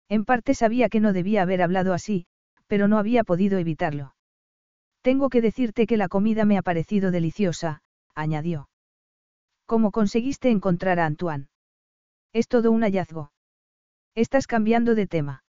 En 0.09 0.24
parte 0.24 0.55
sabía 0.55 0.89
que 0.89 1.01
no 1.01 1.12
debía 1.12 1.43
haber 1.43 1.61
hablado 1.62 1.93
así, 1.93 2.27
pero 2.66 2.89
no 2.89 2.99
había 2.99 3.24
podido 3.24 3.59
evitarlo. 3.59 4.15
Tengo 5.03 5.28
que 5.28 5.41
decirte 5.43 5.86
que 5.86 5.97
la 5.97 6.09
comida 6.09 6.45
me 6.45 6.57
ha 6.57 6.62
parecido 6.62 7.11
deliciosa, 7.11 7.82
añadió. 8.15 8.69
¿Cómo 9.66 9.91
conseguiste 9.91 10.51
encontrar 10.51 10.99
a 10.99 11.07
Antoine? 11.07 11.49
Es 12.32 12.49
todo 12.49 12.70
un 12.70 12.82
hallazgo. 12.82 13.32
Estás 14.15 14.47
cambiando 14.47 14.95
de 14.95 15.07
tema. 15.07 15.45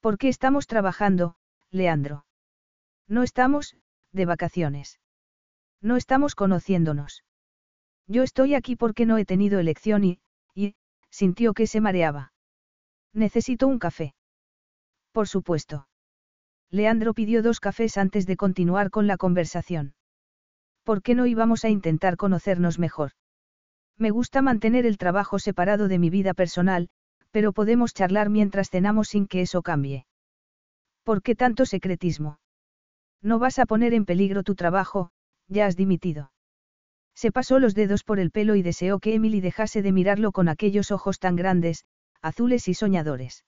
¿Por 0.00 0.18
qué 0.18 0.28
estamos 0.28 0.66
trabajando, 0.66 1.36
Leandro? 1.70 2.26
No 3.08 3.22
estamos, 3.22 3.76
de 4.12 4.26
vacaciones. 4.26 5.00
No 5.80 5.96
estamos 5.96 6.34
conociéndonos. 6.34 7.24
Yo 8.06 8.22
estoy 8.22 8.54
aquí 8.54 8.76
porque 8.76 9.06
no 9.06 9.18
he 9.18 9.24
tenido 9.24 9.58
elección 9.58 10.04
y, 10.04 10.20
y, 10.54 10.74
sintió 11.10 11.52
que 11.54 11.66
se 11.66 11.80
mareaba. 11.80 12.32
Necesito 13.12 13.66
un 13.66 13.78
café. 13.78 14.14
Por 15.12 15.28
supuesto. 15.28 15.86
Leandro 16.74 17.14
pidió 17.14 17.40
dos 17.40 17.60
cafés 17.60 17.96
antes 17.96 18.26
de 18.26 18.36
continuar 18.36 18.90
con 18.90 19.06
la 19.06 19.16
conversación. 19.16 19.94
¿Por 20.82 21.02
qué 21.02 21.14
no 21.14 21.24
íbamos 21.26 21.64
a 21.64 21.68
intentar 21.68 22.16
conocernos 22.16 22.80
mejor? 22.80 23.12
Me 23.96 24.10
gusta 24.10 24.42
mantener 24.42 24.84
el 24.84 24.98
trabajo 24.98 25.38
separado 25.38 25.86
de 25.86 26.00
mi 26.00 26.10
vida 26.10 26.34
personal, 26.34 26.88
pero 27.30 27.52
podemos 27.52 27.94
charlar 27.94 28.28
mientras 28.28 28.70
cenamos 28.70 29.06
sin 29.06 29.28
que 29.28 29.42
eso 29.42 29.62
cambie. 29.62 30.06
¿Por 31.04 31.22
qué 31.22 31.36
tanto 31.36 31.64
secretismo? 31.64 32.40
No 33.22 33.38
vas 33.38 33.60
a 33.60 33.66
poner 33.66 33.94
en 33.94 34.04
peligro 34.04 34.42
tu 34.42 34.56
trabajo, 34.56 35.12
ya 35.46 35.66
has 35.66 35.76
dimitido. 35.76 36.32
Se 37.14 37.30
pasó 37.30 37.60
los 37.60 37.76
dedos 37.76 38.02
por 38.02 38.18
el 38.18 38.32
pelo 38.32 38.56
y 38.56 38.62
deseó 38.62 38.98
que 38.98 39.14
Emily 39.14 39.40
dejase 39.40 39.80
de 39.80 39.92
mirarlo 39.92 40.32
con 40.32 40.48
aquellos 40.48 40.90
ojos 40.90 41.20
tan 41.20 41.36
grandes, 41.36 41.84
azules 42.20 42.66
y 42.66 42.74
soñadores. 42.74 43.44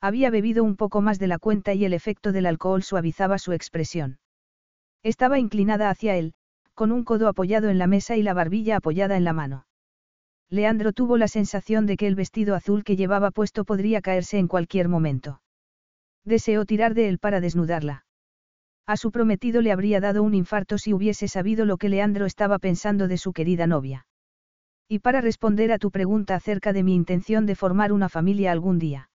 Había 0.00 0.30
bebido 0.30 0.62
un 0.62 0.76
poco 0.76 1.00
más 1.00 1.18
de 1.18 1.26
la 1.26 1.38
cuenta 1.38 1.74
y 1.74 1.84
el 1.84 1.92
efecto 1.92 2.30
del 2.32 2.46
alcohol 2.46 2.82
suavizaba 2.82 3.38
su 3.38 3.52
expresión. 3.52 4.18
Estaba 5.02 5.38
inclinada 5.38 5.90
hacia 5.90 6.16
él, 6.16 6.34
con 6.74 6.92
un 6.92 7.02
codo 7.02 7.26
apoyado 7.26 7.68
en 7.68 7.78
la 7.78 7.88
mesa 7.88 8.16
y 8.16 8.22
la 8.22 8.34
barbilla 8.34 8.76
apoyada 8.76 9.16
en 9.16 9.24
la 9.24 9.32
mano. 9.32 9.66
Leandro 10.50 10.92
tuvo 10.92 11.16
la 11.18 11.28
sensación 11.28 11.86
de 11.86 11.96
que 11.96 12.06
el 12.06 12.14
vestido 12.14 12.54
azul 12.54 12.84
que 12.84 12.96
llevaba 12.96 13.30
puesto 13.32 13.64
podría 13.64 14.00
caerse 14.00 14.38
en 14.38 14.48
cualquier 14.48 14.88
momento. 14.88 15.42
Deseó 16.24 16.64
tirar 16.64 16.94
de 16.94 17.08
él 17.08 17.18
para 17.18 17.40
desnudarla. 17.40 18.04
A 18.86 18.96
su 18.96 19.10
prometido 19.10 19.60
le 19.60 19.72
habría 19.72 20.00
dado 20.00 20.22
un 20.22 20.34
infarto 20.34 20.78
si 20.78 20.94
hubiese 20.94 21.28
sabido 21.28 21.66
lo 21.66 21.76
que 21.76 21.88
Leandro 21.88 22.24
estaba 22.24 22.58
pensando 22.58 23.08
de 23.08 23.18
su 23.18 23.32
querida 23.32 23.66
novia. 23.66 24.06
Y 24.88 25.00
para 25.00 25.20
responder 25.20 25.72
a 25.72 25.78
tu 25.78 25.90
pregunta 25.90 26.34
acerca 26.36 26.72
de 26.72 26.82
mi 26.82 26.94
intención 26.94 27.44
de 27.44 27.54
formar 27.54 27.92
una 27.92 28.08
familia 28.08 28.52
algún 28.52 28.78
día. 28.78 29.10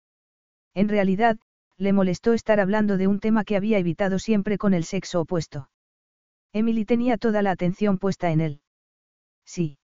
En 0.75 0.89
realidad, 0.89 1.39
le 1.77 1.93
molestó 1.93 2.33
estar 2.33 2.61
hablando 2.61 2.97
de 2.97 3.07
un 3.07 3.21
tema 3.21 3.45
que 3.45 3.57
había 3.57 3.79
evitado 3.79 4.19
siempre 4.19 4.59
con 4.59 4.75
el 4.75 4.85
sexo 4.85 5.21
opuesto. 5.21 5.71
Emily 6.53 6.85
tenía 6.85 7.17
toda 7.17 7.43
la 7.43 7.53
atención 7.53 7.99
puesta 7.99 8.31
en 8.31 8.41
él. 8.41 8.61
Sí. 9.45 9.79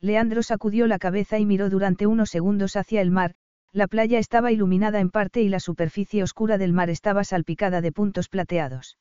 Leandro 0.00 0.42
sacudió 0.42 0.86
la 0.86 0.98
cabeza 0.98 1.38
y 1.38 1.44
miró 1.44 1.68
durante 1.68 2.06
unos 2.06 2.30
segundos 2.30 2.76
hacia 2.76 3.02
el 3.02 3.10
mar, 3.10 3.34
la 3.72 3.86
playa 3.86 4.18
estaba 4.18 4.50
iluminada 4.50 4.98
en 4.98 5.10
parte 5.10 5.42
y 5.42 5.48
la 5.48 5.60
superficie 5.60 6.22
oscura 6.22 6.58
del 6.58 6.72
mar 6.72 6.90
estaba 6.90 7.22
salpicada 7.22 7.80
de 7.80 7.92
puntos 7.92 8.28
plateados. 8.28 8.98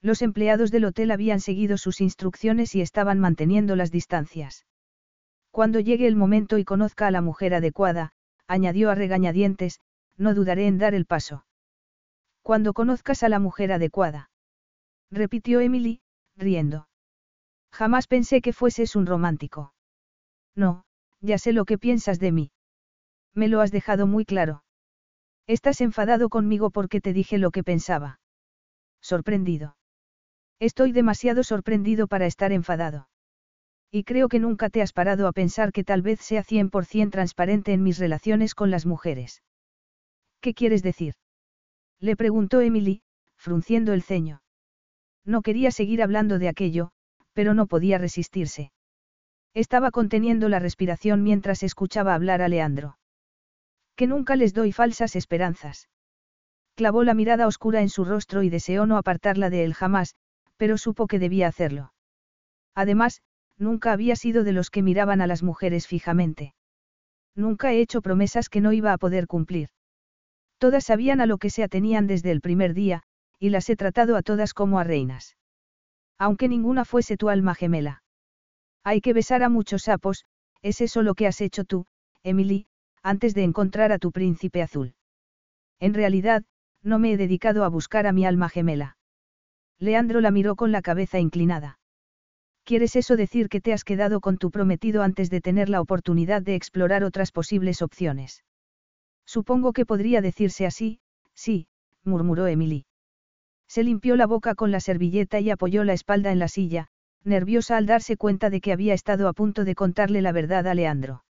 Los 0.00 0.22
empleados 0.22 0.70
del 0.70 0.84
hotel 0.84 1.10
habían 1.10 1.40
seguido 1.40 1.76
sus 1.76 2.00
instrucciones 2.00 2.74
y 2.74 2.80
estaban 2.80 3.18
manteniendo 3.18 3.76
las 3.76 3.90
distancias. 3.90 4.64
Cuando 5.50 5.80
llegue 5.80 6.06
el 6.06 6.16
momento 6.16 6.56
y 6.58 6.64
conozca 6.64 7.06
a 7.06 7.10
la 7.10 7.20
mujer 7.20 7.54
adecuada, 7.54 8.12
añadió 8.46 8.90
a 8.90 8.94
regañadientes, 8.94 9.80
no 10.16 10.34
dudaré 10.34 10.66
en 10.66 10.78
dar 10.78 10.94
el 10.94 11.06
paso. 11.06 11.44
Cuando 12.42 12.72
conozcas 12.72 13.22
a 13.22 13.28
la 13.28 13.38
mujer 13.38 13.72
adecuada. 13.72 14.30
Repitió 15.10 15.60
Emily, 15.60 16.00
riendo. 16.36 16.88
Jamás 17.72 18.06
pensé 18.06 18.40
que 18.40 18.52
fueses 18.52 18.96
un 18.96 19.06
romántico. 19.06 19.74
No, 20.54 20.84
ya 21.20 21.38
sé 21.38 21.52
lo 21.52 21.64
que 21.64 21.78
piensas 21.78 22.18
de 22.18 22.32
mí. 22.32 22.52
Me 23.34 23.48
lo 23.48 23.60
has 23.60 23.70
dejado 23.70 24.06
muy 24.06 24.24
claro. 24.24 24.64
Estás 25.46 25.80
enfadado 25.80 26.28
conmigo 26.28 26.70
porque 26.70 27.00
te 27.00 27.12
dije 27.12 27.38
lo 27.38 27.50
que 27.50 27.64
pensaba. 27.64 28.20
Sorprendido. 29.00 29.76
Estoy 30.60 30.92
demasiado 30.92 31.42
sorprendido 31.42 32.06
para 32.06 32.26
estar 32.26 32.52
enfadado. 32.52 33.08
Y 33.90 34.04
creo 34.04 34.28
que 34.28 34.38
nunca 34.38 34.70
te 34.70 34.80
has 34.80 34.92
parado 34.92 35.26
a 35.26 35.32
pensar 35.32 35.72
que 35.72 35.84
tal 35.84 36.02
vez 36.02 36.20
sea 36.20 36.44
100% 36.44 37.10
transparente 37.10 37.72
en 37.72 37.82
mis 37.82 37.98
relaciones 37.98 38.54
con 38.54 38.70
las 38.70 38.86
mujeres. 38.86 39.42
¿Qué 40.42 40.54
quieres 40.54 40.82
decir? 40.82 41.14
Le 42.00 42.16
preguntó 42.16 42.60
Emily, 42.60 43.00
frunciendo 43.36 43.92
el 43.92 44.02
ceño. 44.02 44.42
No 45.24 45.40
quería 45.40 45.70
seguir 45.70 46.02
hablando 46.02 46.40
de 46.40 46.48
aquello, 46.48 46.90
pero 47.32 47.54
no 47.54 47.68
podía 47.68 47.96
resistirse. 47.96 48.72
Estaba 49.54 49.92
conteniendo 49.92 50.48
la 50.48 50.58
respiración 50.58 51.22
mientras 51.22 51.62
escuchaba 51.62 52.14
hablar 52.14 52.42
a 52.42 52.48
Leandro. 52.48 52.98
Que 53.94 54.08
nunca 54.08 54.34
les 54.34 54.52
doy 54.52 54.72
falsas 54.72 55.14
esperanzas. 55.14 55.88
Clavó 56.74 57.04
la 57.04 57.14
mirada 57.14 57.46
oscura 57.46 57.80
en 57.80 57.88
su 57.88 58.04
rostro 58.04 58.42
y 58.42 58.50
deseó 58.50 58.84
no 58.84 58.96
apartarla 58.96 59.48
de 59.48 59.62
él 59.62 59.74
jamás, 59.74 60.16
pero 60.56 60.76
supo 60.76 61.06
que 61.06 61.20
debía 61.20 61.46
hacerlo. 61.46 61.92
Además, 62.74 63.22
nunca 63.58 63.92
había 63.92 64.16
sido 64.16 64.42
de 64.42 64.52
los 64.52 64.70
que 64.70 64.82
miraban 64.82 65.20
a 65.20 65.28
las 65.28 65.44
mujeres 65.44 65.86
fijamente. 65.86 66.54
Nunca 67.36 67.72
he 67.72 67.80
hecho 67.80 68.02
promesas 68.02 68.48
que 68.48 68.60
no 68.60 68.72
iba 68.72 68.92
a 68.92 68.98
poder 68.98 69.28
cumplir. 69.28 69.68
Todas 70.62 70.84
sabían 70.84 71.20
a 71.20 71.26
lo 71.26 71.38
que 71.38 71.50
se 71.50 71.64
atenían 71.64 72.06
desde 72.06 72.30
el 72.30 72.40
primer 72.40 72.72
día, 72.72 73.02
y 73.40 73.50
las 73.50 73.68
he 73.68 73.74
tratado 73.74 74.14
a 74.14 74.22
todas 74.22 74.54
como 74.54 74.78
a 74.78 74.84
reinas. 74.84 75.36
Aunque 76.18 76.46
ninguna 76.46 76.84
fuese 76.84 77.16
tu 77.16 77.30
alma 77.30 77.56
gemela. 77.56 78.04
Hay 78.84 79.00
que 79.00 79.12
besar 79.12 79.42
a 79.42 79.48
muchos 79.48 79.82
sapos, 79.82 80.24
es 80.62 80.80
eso 80.80 81.02
lo 81.02 81.16
que 81.16 81.26
has 81.26 81.40
hecho 81.40 81.64
tú, 81.64 81.86
Emily, 82.22 82.68
antes 83.02 83.34
de 83.34 83.42
encontrar 83.42 83.90
a 83.90 83.98
tu 83.98 84.12
príncipe 84.12 84.62
azul. 84.62 84.94
En 85.80 85.94
realidad, 85.94 86.44
no 86.80 87.00
me 87.00 87.10
he 87.10 87.16
dedicado 87.16 87.64
a 87.64 87.68
buscar 87.68 88.06
a 88.06 88.12
mi 88.12 88.24
alma 88.24 88.48
gemela. 88.48 88.96
Leandro 89.80 90.20
la 90.20 90.30
miró 90.30 90.54
con 90.54 90.70
la 90.70 90.80
cabeza 90.80 91.18
inclinada. 91.18 91.80
¿Quieres 92.62 92.94
eso 92.94 93.16
decir 93.16 93.48
que 93.48 93.60
te 93.60 93.72
has 93.72 93.82
quedado 93.82 94.20
con 94.20 94.38
tu 94.38 94.52
prometido 94.52 95.02
antes 95.02 95.28
de 95.28 95.40
tener 95.40 95.68
la 95.68 95.80
oportunidad 95.80 96.40
de 96.40 96.54
explorar 96.54 97.02
otras 97.02 97.32
posibles 97.32 97.82
opciones? 97.82 98.44
Supongo 99.26 99.72
que 99.72 99.86
podría 99.86 100.20
decirse 100.20 100.66
así, 100.66 101.00
sí, 101.34 101.66
murmuró 102.04 102.46
Emily. 102.46 102.86
Se 103.68 103.82
limpió 103.82 104.16
la 104.16 104.26
boca 104.26 104.54
con 104.54 104.70
la 104.70 104.80
servilleta 104.80 105.40
y 105.40 105.50
apoyó 105.50 105.84
la 105.84 105.94
espalda 105.94 106.32
en 106.32 106.38
la 106.38 106.48
silla, 106.48 106.88
nerviosa 107.24 107.76
al 107.76 107.86
darse 107.86 108.16
cuenta 108.16 108.50
de 108.50 108.60
que 108.60 108.72
había 108.72 108.94
estado 108.94 109.28
a 109.28 109.32
punto 109.32 109.64
de 109.64 109.74
contarle 109.74 110.22
la 110.22 110.32
verdad 110.32 110.66
a 110.66 110.74
Leandro. 110.74 111.24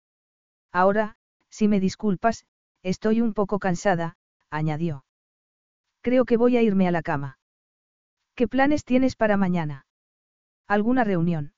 Ahora, 0.71 1.17
si 1.51 1.67
me 1.67 1.81
disculpas, 1.81 2.45
estoy 2.83 3.21
un 3.21 3.35
poco 3.35 3.59
cansada, 3.59 4.17
añadió. 4.51 5.05
Creo 6.01 6.25
que 6.25 6.37
voy 6.37 6.57
a 6.57 6.63
irme 6.63 6.87
a 6.87 6.91
la 6.91 7.03
cama. 7.03 7.39
¿Qué 8.35 8.47
planes 8.47 8.85
tienes 8.85 9.17
para 9.17 9.37
mañana? 9.37 9.87
¿Alguna 10.69 11.03
reunión? 11.03 11.55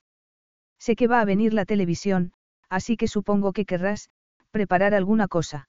Sé 0.78 0.96
que 0.96 1.08
va 1.08 1.20
a 1.20 1.26
venir 1.26 1.52
la 1.52 1.66
televisión, 1.66 2.32
así 2.70 2.96
que 2.96 3.06
supongo 3.06 3.52
que 3.52 3.66
querrás, 3.66 4.10
preparar 4.50 4.94
alguna 4.94 5.28
cosa. 5.28 5.68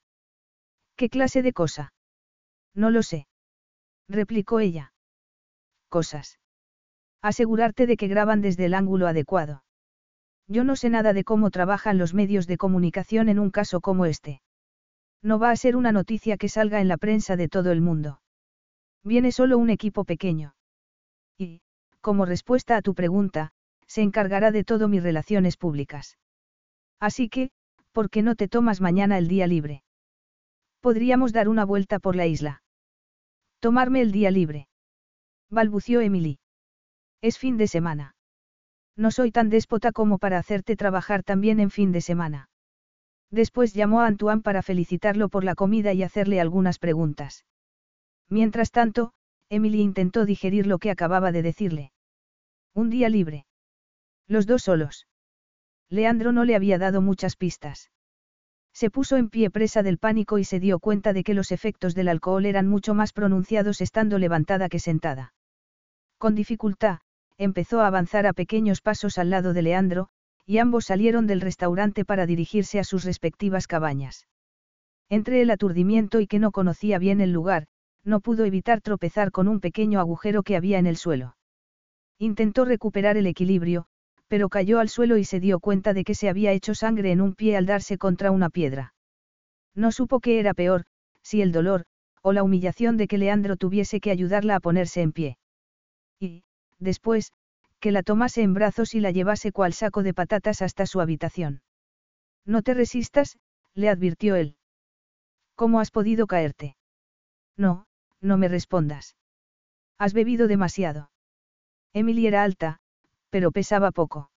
¿Qué 1.01 1.09
clase 1.09 1.41
de 1.41 1.51
cosa? 1.51 1.93
No 2.75 2.91
lo 2.91 3.01
sé. 3.01 3.25
Replicó 4.07 4.59
ella. 4.59 4.93
Cosas. 5.89 6.37
Asegurarte 7.23 7.87
de 7.87 7.97
que 7.97 8.07
graban 8.07 8.41
desde 8.41 8.65
el 8.65 8.75
ángulo 8.75 9.07
adecuado. 9.07 9.63
Yo 10.47 10.63
no 10.63 10.75
sé 10.75 10.91
nada 10.91 11.13
de 11.13 11.23
cómo 11.23 11.49
trabajan 11.49 11.97
los 11.97 12.13
medios 12.13 12.45
de 12.45 12.57
comunicación 12.57 13.29
en 13.29 13.39
un 13.39 13.49
caso 13.49 13.81
como 13.81 14.05
este. 14.05 14.43
No 15.23 15.39
va 15.39 15.49
a 15.49 15.55
ser 15.55 15.75
una 15.75 15.91
noticia 15.91 16.37
que 16.37 16.49
salga 16.49 16.81
en 16.81 16.87
la 16.87 16.97
prensa 16.97 17.35
de 17.35 17.49
todo 17.49 17.71
el 17.71 17.81
mundo. 17.81 18.21
Viene 19.03 19.31
solo 19.31 19.57
un 19.57 19.71
equipo 19.71 20.03
pequeño. 20.03 20.53
Y, 21.35 21.61
como 22.01 22.25
respuesta 22.25 22.77
a 22.77 22.83
tu 22.83 22.93
pregunta, 22.93 23.53
se 23.87 24.03
encargará 24.03 24.51
de 24.51 24.63
todo 24.63 24.87
mis 24.87 25.01
relaciones 25.01 25.57
públicas. 25.57 26.19
Así 26.99 27.27
que, 27.27 27.49
¿por 27.91 28.11
qué 28.11 28.21
no 28.21 28.35
te 28.35 28.47
tomas 28.47 28.81
mañana 28.81 29.17
el 29.17 29.27
día 29.27 29.47
libre? 29.47 29.81
Podríamos 30.81 31.31
dar 31.31 31.47
una 31.47 31.63
vuelta 31.63 31.99
por 31.99 32.15
la 32.15 32.25
isla. 32.25 32.63
Tomarme 33.59 34.01
el 34.01 34.11
día 34.11 34.31
libre. 34.31 34.67
Balbució 35.51 36.01
Emily. 36.01 36.39
Es 37.21 37.37
fin 37.37 37.57
de 37.57 37.67
semana. 37.67 38.15
No 38.95 39.11
soy 39.11 39.31
tan 39.31 39.49
déspota 39.49 39.91
como 39.91 40.17
para 40.17 40.39
hacerte 40.39 40.75
trabajar 40.75 41.23
también 41.23 41.59
en 41.59 41.69
fin 41.69 41.91
de 41.91 42.01
semana. 42.01 42.49
Después 43.29 43.73
llamó 43.73 44.01
a 44.01 44.07
Antoine 44.07 44.41
para 44.41 44.63
felicitarlo 44.63 45.29
por 45.29 45.43
la 45.43 45.53
comida 45.53 45.93
y 45.93 46.01
hacerle 46.01 46.41
algunas 46.41 46.79
preguntas. 46.79 47.45
Mientras 48.27 48.71
tanto, 48.71 49.13
Emily 49.49 49.81
intentó 49.81 50.25
digerir 50.25 50.65
lo 50.65 50.79
que 50.79 50.89
acababa 50.89 51.31
de 51.31 51.43
decirle. 51.43 51.91
Un 52.73 52.89
día 52.89 53.07
libre. 53.07 53.45
Los 54.27 54.47
dos 54.47 54.63
solos. 54.63 55.07
Leandro 55.89 56.31
no 56.31 56.43
le 56.43 56.55
había 56.55 56.77
dado 56.77 57.01
muchas 57.01 57.35
pistas. 57.35 57.91
Se 58.73 58.89
puso 58.89 59.17
en 59.17 59.29
pie 59.29 59.49
presa 59.49 59.83
del 59.83 59.97
pánico 59.97 60.37
y 60.37 60.43
se 60.43 60.59
dio 60.59 60.79
cuenta 60.79 61.13
de 61.13 61.23
que 61.23 61.33
los 61.33 61.51
efectos 61.51 61.93
del 61.93 62.07
alcohol 62.07 62.45
eran 62.45 62.67
mucho 62.67 62.93
más 62.93 63.13
pronunciados 63.13 63.81
estando 63.81 64.17
levantada 64.17 64.69
que 64.69 64.79
sentada. 64.79 65.33
Con 66.17 66.35
dificultad, 66.35 66.99
empezó 67.37 67.81
a 67.81 67.87
avanzar 67.87 68.27
a 68.27 68.33
pequeños 68.33 68.81
pasos 68.81 69.17
al 69.17 69.29
lado 69.29 69.53
de 69.53 69.61
Leandro, 69.61 70.09
y 70.45 70.59
ambos 70.59 70.85
salieron 70.85 71.27
del 71.27 71.41
restaurante 71.41 72.05
para 72.05 72.25
dirigirse 72.25 72.79
a 72.79 72.83
sus 72.83 73.03
respectivas 73.03 73.67
cabañas. 73.67 74.27
Entre 75.09 75.41
el 75.41 75.49
aturdimiento 75.49 76.19
y 76.19 76.27
que 76.27 76.39
no 76.39 76.51
conocía 76.51 76.97
bien 76.99 77.21
el 77.21 77.31
lugar, 77.31 77.67
no 78.03 78.19
pudo 78.21 78.45
evitar 78.45 78.81
tropezar 78.81 79.31
con 79.31 79.47
un 79.47 79.59
pequeño 79.59 79.99
agujero 79.99 80.43
que 80.43 80.55
había 80.55 80.79
en 80.79 80.87
el 80.87 80.97
suelo. 80.97 81.35
Intentó 82.17 82.65
recuperar 82.65 83.17
el 83.17 83.27
equilibrio, 83.27 83.87
pero 84.31 84.47
cayó 84.47 84.79
al 84.79 84.87
suelo 84.87 85.17
y 85.17 85.25
se 85.25 85.41
dio 85.41 85.59
cuenta 85.59 85.93
de 85.93 86.05
que 86.05 86.15
se 86.15 86.29
había 86.29 86.53
hecho 86.53 86.73
sangre 86.73 87.11
en 87.11 87.19
un 87.19 87.35
pie 87.35 87.57
al 87.57 87.65
darse 87.65 87.97
contra 87.97 88.31
una 88.31 88.49
piedra. 88.49 88.93
No 89.75 89.91
supo 89.91 90.21
qué 90.21 90.39
era 90.39 90.53
peor, 90.53 90.85
si 91.21 91.41
el 91.41 91.51
dolor, 91.51 91.83
o 92.21 92.31
la 92.31 92.41
humillación 92.41 92.95
de 92.95 93.09
que 93.09 93.17
Leandro 93.17 93.57
tuviese 93.57 93.99
que 93.99 94.09
ayudarla 94.09 94.55
a 94.55 94.61
ponerse 94.61 95.01
en 95.01 95.11
pie. 95.11 95.37
Y, 96.17 96.45
después, 96.79 97.33
que 97.81 97.91
la 97.91 98.03
tomase 98.03 98.41
en 98.41 98.53
brazos 98.53 98.95
y 98.95 99.01
la 99.01 99.11
llevase 99.11 99.51
cual 99.51 99.73
saco 99.73 100.01
de 100.01 100.13
patatas 100.13 100.61
hasta 100.61 100.85
su 100.85 101.01
habitación. 101.01 101.61
No 102.45 102.61
te 102.61 102.73
resistas, 102.73 103.37
le 103.73 103.89
advirtió 103.89 104.37
él. 104.37 104.55
¿Cómo 105.55 105.81
has 105.81 105.91
podido 105.91 106.25
caerte? 106.25 106.77
No, 107.57 107.85
no 108.21 108.37
me 108.37 108.47
respondas. 108.47 109.17
Has 109.97 110.13
bebido 110.13 110.47
demasiado. 110.47 111.11
Emily 111.91 112.27
era 112.27 112.43
alta, 112.43 112.79
pero 113.31 113.51
pesaba 113.51 113.91
poco. 113.91 114.29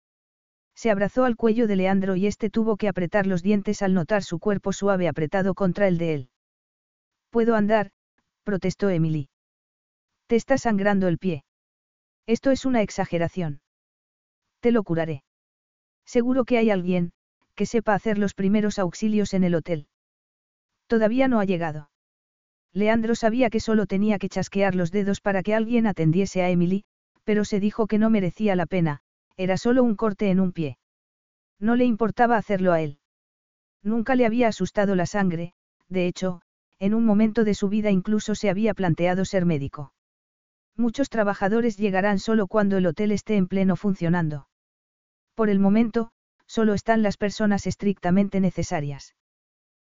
Se 0.75 0.89
abrazó 0.89 1.25
al 1.25 1.35
cuello 1.35 1.67
de 1.67 1.75
Leandro 1.75 2.15
y 2.15 2.25
éste 2.25 2.49
tuvo 2.49 2.77
que 2.77 2.87
apretar 2.87 3.27
los 3.27 3.43
dientes 3.43 3.81
al 3.81 3.93
notar 3.93 4.23
su 4.23 4.39
cuerpo 4.39 4.71
suave 4.71 5.07
apretado 5.07 5.53
contra 5.53 5.87
el 5.87 5.97
de 5.97 6.13
él. 6.13 6.29
Puedo 7.29 7.55
andar, 7.55 7.91
protestó 8.43 8.89
Emily. 8.89 9.29
Te 10.27 10.35
está 10.35 10.57
sangrando 10.57 11.07
el 11.07 11.17
pie. 11.17 11.43
Esto 12.25 12.51
es 12.51 12.65
una 12.65 12.81
exageración. 12.81 13.61
Te 14.61 14.71
lo 14.71 14.83
curaré. 14.83 15.23
Seguro 16.05 16.45
que 16.45 16.57
hay 16.57 16.69
alguien, 16.69 17.11
que 17.55 17.65
sepa 17.65 17.93
hacer 17.93 18.17
los 18.17 18.33
primeros 18.33 18.79
auxilios 18.79 19.33
en 19.33 19.43
el 19.43 19.55
hotel. 19.55 19.87
Todavía 20.87 21.27
no 21.27 21.39
ha 21.39 21.45
llegado. 21.45 21.89
Leandro 22.71 23.15
sabía 23.15 23.49
que 23.49 23.59
solo 23.59 23.85
tenía 23.85 24.17
que 24.17 24.29
chasquear 24.29 24.73
los 24.73 24.91
dedos 24.91 25.21
para 25.21 25.43
que 25.43 25.53
alguien 25.53 25.85
atendiese 25.85 26.41
a 26.41 26.49
Emily, 26.49 26.85
pero 27.23 27.45
se 27.45 27.59
dijo 27.59 27.87
que 27.87 27.97
no 27.97 28.09
merecía 28.09 28.55
la 28.55 28.65
pena, 28.65 29.01
era 29.37 29.57
solo 29.57 29.83
un 29.83 29.95
corte 29.95 30.29
en 30.29 30.39
un 30.39 30.51
pie. 30.51 30.77
No 31.59 31.75
le 31.75 31.85
importaba 31.85 32.37
hacerlo 32.37 32.73
a 32.73 32.81
él. 32.81 32.99
Nunca 33.81 34.15
le 34.15 34.25
había 34.25 34.47
asustado 34.47 34.95
la 34.95 35.05
sangre, 35.05 35.53
de 35.89 36.07
hecho, 36.07 36.41
en 36.79 36.93
un 36.93 37.05
momento 37.05 37.43
de 37.43 37.53
su 37.53 37.69
vida 37.69 37.91
incluso 37.91 38.35
se 38.35 38.49
había 38.49 38.73
planteado 38.73 39.25
ser 39.25 39.45
médico. 39.45 39.93
Muchos 40.75 41.09
trabajadores 41.09 41.77
llegarán 41.77 42.19
solo 42.19 42.47
cuando 42.47 42.77
el 42.77 42.87
hotel 42.87 43.11
esté 43.11 43.37
en 43.37 43.47
pleno 43.47 43.75
funcionando. 43.75 44.47
Por 45.35 45.49
el 45.49 45.59
momento, 45.59 46.11
solo 46.47 46.73
están 46.73 47.03
las 47.03 47.17
personas 47.17 47.67
estrictamente 47.67 48.39
necesarias. 48.39 49.15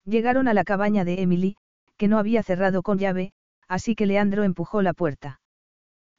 Llegaron 0.05 0.47
a 0.47 0.53
la 0.53 0.63
cabaña 0.63 1.03
de 1.03 1.21
Emily, 1.21 1.57
que 1.97 2.07
no 2.07 2.17
había 2.17 2.43
cerrado 2.43 2.81
con 2.81 2.97
llave, 2.97 3.33
así 3.67 3.95
que 3.95 4.05
Leandro 4.05 4.43
empujó 4.43 4.81
la 4.81 4.93
puerta. 4.93 5.41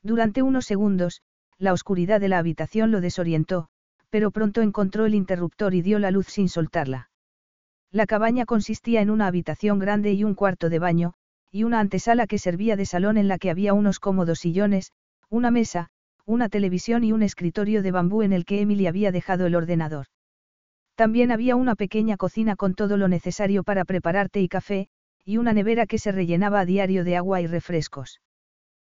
Durante 0.02 0.42
unos 0.42 0.64
segundos, 0.64 1.22
la 1.58 1.72
oscuridad 1.72 2.20
de 2.20 2.28
la 2.28 2.38
habitación 2.38 2.90
lo 2.90 3.00
desorientó, 3.00 3.68
pero 4.08 4.30
pronto 4.30 4.62
encontró 4.62 5.06
el 5.06 5.14
interruptor 5.14 5.74
y 5.74 5.82
dio 5.82 5.98
la 5.98 6.10
luz 6.10 6.26
sin 6.26 6.48
soltarla. 6.48 7.10
La 7.92 8.06
cabaña 8.06 8.46
consistía 8.46 9.02
en 9.02 9.10
una 9.10 9.26
habitación 9.26 9.78
grande 9.78 10.12
y 10.12 10.24
un 10.24 10.34
cuarto 10.34 10.70
de 10.70 10.78
baño, 10.78 11.14
y 11.50 11.64
una 11.64 11.80
antesala 11.80 12.26
que 12.26 12.38
servía 12.38 12.76
de 12.76 12.86
salón 12.86 13.18
en 13.18 13.28
la 13.28 13.38
que 13.38 13.50
había 13.50 13.74
unos 13.74 13.98
cómodos 13.98 14.38
sillones, 14.38 14.92
una 15.28 15.50
mesa, 15.50 15.88
una 16.24 16.48
televisión 16.48 17.04
y 17.04 17.12
un 17.12 17.22
escritorio 17.22 17.82
de 17.82 17.90
bambú 17.90 18.22
en 18.22 18.32
el 18.32 18.44
que 18.44 18.60
Emily 18.60 18.86
había 18.86 19.10
dejado 19.10 19.46
el 19.46 19.56
ordenador. 19.56 20.06
También 20.94 21.32
había 21.32 21.56
una 21.56 21.74
pequeña 21.74 22.16
cocina 22.16 22.56
con 22.56 22.74
todo 22.74 22.96
lo 22.96 23.08
necesario 23.08 23.64
para 23.64 23.84
preparar 23.84 24.28
té 24.28 24.40
y 24.40 24.48
café, 24.48 24.88
y 25.24 25.38
una 25.38 25.52
nevera 25.52 25.86
que 25.86 25.98
se 25.98 26.12
rellenaba 26.12 26.60
a 26.60 26.64
diario 26.64 27.04
de 27.04 27.16
agua 27.16 27.40
y 27.40 27.46
refrescos. 27.46 28.20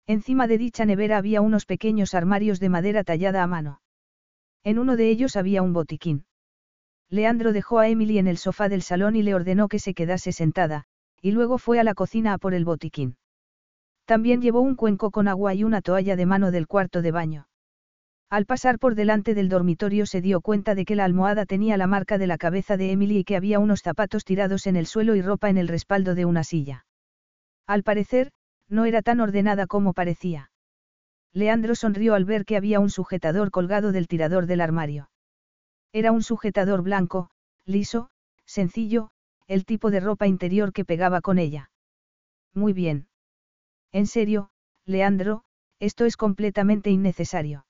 Encima 0.05 0.47
de 0.47 0.57
dicha 0.57 0.85
nevera 0.85 1.17
había 1.17 1.41
unos 1.41 1.65
pequeños 1.65 2.13
armarios 2.13 2.59
de 2.59 2.69
madera 2.69 3.03
tallada 3.03 3.41
a 3.41 3.47
mano. 3.47 3.81
En 4.63 4.79
uno 4.79 4.97
de 4.97 5.09
ellos 5.09 5.35
había 5.35 5.61
un 5.61 5.73
botiquín. 5.73 6.25
Leandro 7.09 7.53
dejó 7.53 7.79
a 7.79 7.87
Emily 7.87 8.17
en 8.17 8.27
el 8.27 8.37
sofá 8.37 8.69
del 8.69 8.81
salón 8.81 9.15
y 9.15 9.23
le 9.23 9.35
ordenó 9.35 9.67
que 9.67 9.79
se 9.79 9.93
quedase 9.93 10.31
sentada, 10.31 10.85
y 11.21 11.31
luego 11.31 11.57
fue 11.57 11.79
a 11.79 11.83
la 11.83 11.93
cocina 11.93 12.33
a 12.33 12.37
por 12.37 12.53
el 12.53 12.65
botiquín. 12.65 13.17
También 14.05 14.41
llevó 14.41 14.61
un 14.61 14.75
cuenco 14.75 15.11
con 15.11 15.27
agua 15.27 15.53
y 15.53 15.63
una 15.63 15.81
toalla 15.81 16.15
de 16.15 16.25
mano 16.25 16.51
del 16.51 16.67
cuarto 16.67 17.01
de 17.01 17.11
baño. 17.11 17.47
Al 18.29 18.45
pasar 18.45 18.79
por 18.79 18.95
delante 18.95 19.35
del 19.35 19.47
dormitorio 19.47 20.05
se 20.05 20.19
dio 20.19 20.41
cuenta 20.41 20.75
de 20.75 20.85
que 20.85 20.95
la 20.95 21.05
almohada 21.05 21.45
tenía 21.45 21.77
la 21.77 21.87
marca 21.87 22.17
de 22.17 22.27
la 22.27 22.37
cabeza 22.37 22.77
de 22.77 22.91
Emily 22.91 23.19
y 23.19 23.23
que 23.23 23.37
había 23.37 23.59
unos 23.59 23.81
zapatos 23.81 24.25
tirados 24.25 24.65
en 24.65 24.75
el 24.75 24.87
suelo 24.87 25.15
y 25.15 25.21
ropa 25.21 25.49
en 25.49 25.57
el 25.57 25.67
respaldo 25.67 26.15
de 26.15 26.25
una 26.25 26.43
silla. 26.43 26.85
Al 27.67 27.83
parecer, 27.83 28.31
no 28.73 28.85
era 28.85 29.03
tan 29.03 29.19
ordenada 29.19 29.67
como 29.67 29.93
parecía. 29.93 30.49
Leandro 31.31 31.75
sonrió 31.75 32.15
al 32.15 32.25
ver 32.25 32.43
que 32.43 32.57
había 32.57 32.79
un 32.79 32.89
sujetador 32.89 33.51
colgado 33.51 33.91
del 33.91 34.07
tirador 34.07 34.47
del 34.47 34.61
armario. 34.61 35.11
Era 35.91 36.11
un 36.11 36.23
sujetador 36.23 36.81
blanco, 36.81 37.29
liso, 37.65 38.09
sencillo, 38.45 39.11
el 39.47 39.65
tipo 39.65 39.91
de 39.91 39.99
ropa 39.99 40.25
interior 40.25 40.73
que 40.73 40.85
pegaba 40.85 41.21
con 41.21 41.37
ella. 41.37 41.69
Muy 42.55 42.73
bien. 42.73 43.07
En 43.91 44.07
serio, 44.07 44.49
Leandro, 44.85 45.43
esto 45.79 46.05
es 46.05 46.17
completamente 46.17 46.89
innecesario. 46.89 47.67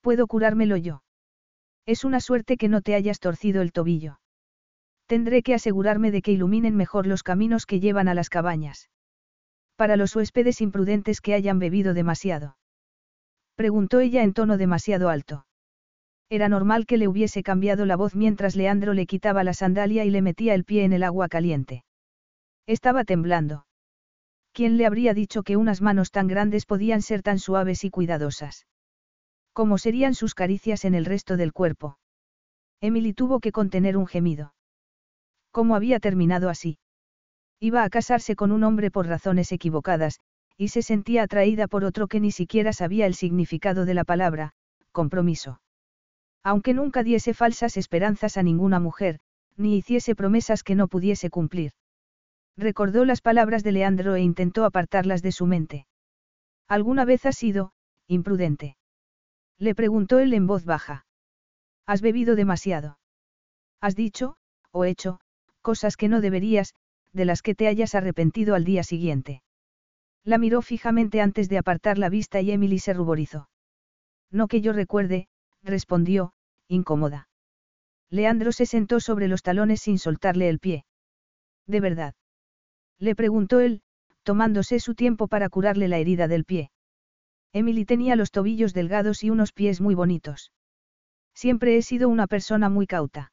Puedo 0.00 0.26
curármelo 0.26 0.76
yo. 0.76 1.02
Es 1.86 2.04
una 2.04 2.20
suerte 2.20 2.56
que 2.56 2.68
no 2.68 2.82
te 2.82 2.96
hayas 2.96 3.20
torcido 3.20 3.62
el 3.62 3.72
tobillo. 3.72 4.18
Tendré 5.06 5.44
que 5.44 5.54
asegurarme 5.54 6.10
de 6.10 6.22
que 6.22 6.32
iluminen 6.32 6.74
mejor 6.76 7.06
los 7.06 7.22
caminos 7.22 7.64
que 7.64 7.78
llevan 7.78 8.08
a 8.08 8.14
las 8.14 8.28
cabañas. 8.28 8.90
Para 9.80 9.96
los 9.96 10.14
huéspedes 10.14 10.60
imprudentes 10.60 11.22
que 11.22 11.32
hayan 11.32 11.58
bebido 11.58 11.94
demasiado. 11.94 12.58
Preguntó 13.54 14.00
ella 14.00 14.22
en 14.22 14.34
tono 14.34 14.58
demasiado 14.58 15.08
alto. 15.08 15.46
Era 16.28 16.50
normal 16.50 16.84
que 16.84 16.98
le 16.98 17.08
hubiese 17.08 17.42
cambiado 17.42 17.86
la 17.86 17.96
voz 17.96 18.14
mientras 18.14 18.56
Leandro 18.56 18.92
le 18.92 19.06
quitaba 19.06 19.42
la 19.42 19.54
sandalia 19.54 20.04
y 20.04 20.10
le 20.10 20.20
metía 20.20 20.52
el 20.52 20.64
pie 20.64 20.84
en 20.84 20.92
el 20.92 21.02
agua 21.02 21.28
caliente. 21.28 21.82
Estaba 22.66 23.04
temblando. 23.04 23.64
¿Quién 24.52 24.76
le 24.76 24.84
habría 24.84 25.14
dicho 25.14 25.42
que 25.42 25.56
unas 25.56 25.80
manos 25.80 26.10
tan 26.10 26.28
grandes 26.28 26.66
podían 26.66 27.00
ser 27.00 27.22
tan 27.22 27.38
suaves 27.38 27.82
y 27.82 27.88
cuidadosas? 27.88 28.66
¿Cómo 29.54 29.78
serían 29.78 30.14
sus 30.14 30.34
caricias 30.34 30.84
en 30.84 30.94
el 30.94 31.06
resto 31.06 31.38
del 31.38 31.54
cuerpo? 31.54 31.96
Emily 32.82 33.14
tuvo 33.14 33.40
que 33.40 33.50
contener 33.50 33.96
un 33.96 34.06
gemido. 34.06 34.52
¿Cómo 35.52 35.74
había 35.74 36.00
terminado 36.00 36.50
así? 36.50 36.76
Iba 37.60 37.84
a 37.84 37.90
casarse 37.90 38.36
con 38.36 38.52
un 38.52 38.64
hombre 38.64 38.90
por 38.90 39.06
razones 39.06 39.52
equivocadas, 39.52 40.18
y 40.56 40.68
se 40.68 40.80
sentía 40.82 41.22
atraída 41.22 41.68
por 41.68 41.84
otro 41.84 42.08
que 42.08 42.18
ni 42.18 42.32
siquiera 42.32 42.72
sabía 42.72 43.06
el 43.06 43.14
significado 43.14 43.84
de 43.84 43.94
la 43.94 44.04
palabra, 44.04 44.52
compromiso. 44.92 45.60
Aunque 46.42 46.72
nunca 46.72 47.02
diese 47.02 47.34
falsas 47.34 47.76
esperanzas 47.76 48.38
a 48.38 48.42
ninguna 48.42 48.80
mujer, 48.80 49.20
ni 49.56 49.76
hiciese 49.76 50.14
promesas 50.14 50.62
que 50.62 50.74
no 50.74 50.88
pudiese 50.88 51.28
cumplir. 51.28 51.72
Recordó 52.56 53.04
las 53.04 53.20
palabras 53.20 53.62
de 53.62 53.72
Leandro 53.72 54.14
e 54.14 54.22
intentó 54.22 54.64
apartarlas 54.64 55.22
de 55.22 55.32
su 55.32 55.46
mente. 55.46 55.86
¿Alguna 56.66 57.04
vez 57.04 57.26
has 57.26 57.36
sido, 57.36 57.72
imprudente? 58.06 58.76
Le 59.58 59.74
preguntó 59.74 60.18
él 60.18 60.32
en 60.32 60.46
voz 60.46 60.64
baja. 60.64 61.04
Has 61.86 62.00
bebido 62.00 62.36
demasiado. 62.36 62.98
Has 63.80 63.96
dicho, 63.96 64.36
o 64.70 64.84
hecho, 64.84 65.20
cosas 65.60 65.96
que 65.96 66.08
no 66.08 66.20
deberías, 66.20 66.74
de 67.12 67.24
las 67.24 67.42
que 67.42 67.54
te 67.54 67.66
hayas 67.68 67.94
arrepentido 67.94 68.54
al 68.54 68.64
día 68.64 68.82
siguiente. 68.82 69.42
La 70.24 70.38
miró 70.38 70.62
fijamente 70.62 71.20
antes 71.20 71.48
de 71.48 71.58
apartar 71.58 71.98
la 71.98 72.08
vista 72.08 72.40
y 72.40 72.50
Emily 72.50 72.78
se 72.78 72.92
ruborizó. 72.92 73.48
No 74.30 74.48
que 74.48 74.60
yo 74.60 74.72
recuerde, 74.72 75.28
respondió, 75.62 76.32
incómoda. 76.68 77.28
Leandro 78.10 78.52
se 78.52 78.66
sentó 78.66 79.00
sobre 79.00 79.28
los 79.28 79.42
talones 79.42 79.80
sin 79.80 79.98
soltarle 79.98 80.48
el 80.48 80.58
pie. 80.58 80.84
¿De 81.66 81.80
verdad? 81.80 82.14
Le 82.98 83.14
preguntó 83.14 83.60
él, 83.60 83.82
tomándose 84.22 84.80
su 84.80 84.94
tiempo 84.94 85.28
para 85.28 85.48
curarle 85.48 85.88
la 85.88 85.98
herida 85.98 86.28
del 86.28 86.44
pie. 86.44 86.70
Emily 87.52 87.84
tenía 87.84 88.16
los 88.16 88.30
tobillos 88.30 88.74
delgados 88.74 89.24
y 89.24 89.30
unos 89.30 89.52
pies 89.52 89.80
muy 89.80 89.94
bonitos. 89.94 90.52
Siempre 91.34 91.76
he 91.76 91.82
sido 91.82 92.08
una 92.08 92.26
persona 92.26 92.68
muy 92.68 92.86
cauta. 92.86 93.32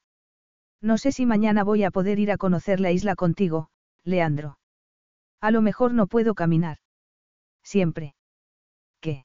No 0.80 0.98
sé 0.98 1.12
si 1.12 1.26
mañana 1.26 1.64
voy 1.64 1.84
a 1.84 1.90
poder 1.90 2.18
ir 2.18 2.30
a 2.30 2.36
conocer 2.36 2.80
la 2.80 2.92
isla 2.92 3.16
contigo, 3.16 3.70
Leandro. 4.04 4.58
A 5.40 5.50
lo 5.50 5.62
mejor 5.62 5.92
no 5.92 6.06
puedo 6.06 6.34
caminar. 6.34 6.78
Siempre. 7.62 8.14
¿Qué? 9.00 9.24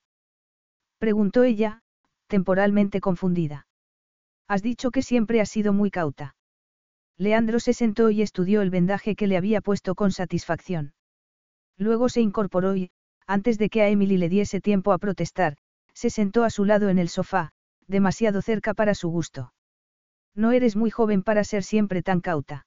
Preguntó 0.97 1.43
ella, 1.43 1.81
temporalmente 2.27 3.01
confundida. 3.01 3.67
Has 4.47 4.61
dicho 4.61 4.91
que 4.91 5.01
siempre 5.01 5.41
has 5.41 5.49
sido 5.49 5.73
muy 5.73 5.91
cauta. 5.91 6.35
Leandro 7.17 7.59
se 7.59 7.73
sentó 7.73 8.09
y 8.09 8.21
estudió 8.21 8.61
el 8.61 8.69
vendaje 8.69 9.15
que 9.15 9.27
le 9.27 9.37
había 9.37 9.61
puesto 9.61 9.95
con 9.95 10.11
satisfacción. 10.11 10.93
Luego 11.77 12.09
se 12.09 12.21
incorporó 12.21 12.75
y, 12.75 12.91
antes 13.27 13.57
de 13.57 13.69
que 13.69 13.81
a 13.81 13.89
Emily 13.89 14.17
le 14.17 14.29
diese 14.29 14.61
tiempo 14.61 14.91
a 14.91 14.97
protestar, 14.97 15.57
se 15.93 16.09
sentó 16.09 16.43
a 16.43 16.49
su 16.49 16.65
lado 16.65 16.89
en 16.89 16.97
el 16.97 17.09
sofá, 17.09 17.51
demasiado 17.87 18.41
cerca 18.41 18.73
para 18.73 18.95
su 18.95 19.09
gusto. 19.09 19.53
No 20.35 20.51
eres 20.51 20.75
muy 20.75 20.89
joven 20.89 21.23
para 21.23 21.43
ser 21.43 21.63
siempre 21.63 22.01
tan 22.01 22.21
cauta. 22.21 22.65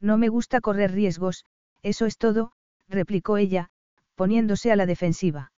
No 0.00 0.18
me 0.18 0.28
gusta 0.28 0.60
correr 0.60 0.92
riesgos, 0.92 1.44
eso 1.82 2.06
es 2.06 2.18
todo, 2.18 2.52
replicó 2.88 3.36
ella, 3.36 3.70
poniéndose 4.14 4.70
a 4.70 4.76
la 4.76 4.86
defensiva. 4.86 5.52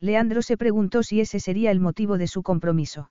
Leandro 0.00 0.42
se 0.42 0.56
preguntó 0.56 1.02
si 1.02 1.20
ese 1.20 1.40
sería 1.40 1.70
el 1.70 1.80
motivo 1.80 2.18
de 2.18 2.26
su 2.26 2.42
compromiso. 2.42 3.10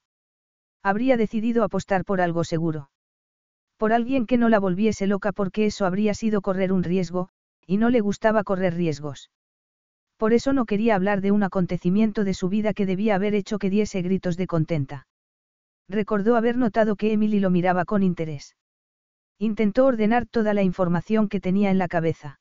Habría 0.84 1.18
decidido 1.18 1.64
apostar 1.64 2.04
por 2.06 2.22
algo 2.22 2.44
seguro. 2.44 2.90
Por 3.78 3.94
alguien 3.94 4.26
que 4.26 4.38
no 4.38 4.50
la 4.50 4.60
volviese 4.60 5.08
loca 5.08 5.32
porque 5.32 5.66
eso 5.66 5.86
habría 5.86 6.14
sido 6.14 6.42
correr 6.42 6.72
un 6.72 6.84
riesgo, 6.84 7.30
y 7.66 7.78
no 7.78 7.90
le 7.90 8.02
gustaba 8.02 8.44
correr 8.44 8.76
riesgos. 8.76 9.32
Por 10.18 10.34
eso 10.34 10.54
no 10.54 10.66
quería 10.66 10.96
hablar 10.96 11.22
de 11.22 11.32
un 11.32 11.44
acontecimiento 11.44 12.24
de 12.24 12.34
su 12.34 12.50
vida 12.50 12.74
que 12.74 12.86
debía 12.86 13.16
haber 13.16 13.34
hecho 13.34 13.58
que 13.58 13.70
diese 13.70 14.02
gritos 14.02 14.38
de 14.38 14.48
contenta. 14.48 15.08
Recordó 15.88 16.36
haber 16.36 16.58
notado 16.58 16.96
que 16.96 17.14
Emily 17.14 17.40
lo 17.40 17.50
miraba 17.50 17.86
con 17.86 18.04
interés. 18.04 18.56
Intentó 19.40 19.86
ordenar 19.86 20.26
toda 20.26 20.54
la 20.54 20.64
información 20.64 21.28
que 21.28 21.40
tenía 21.40 21.72
en 21.72 21.78
la 21.78 21.88
cabeza. 21.88 22.40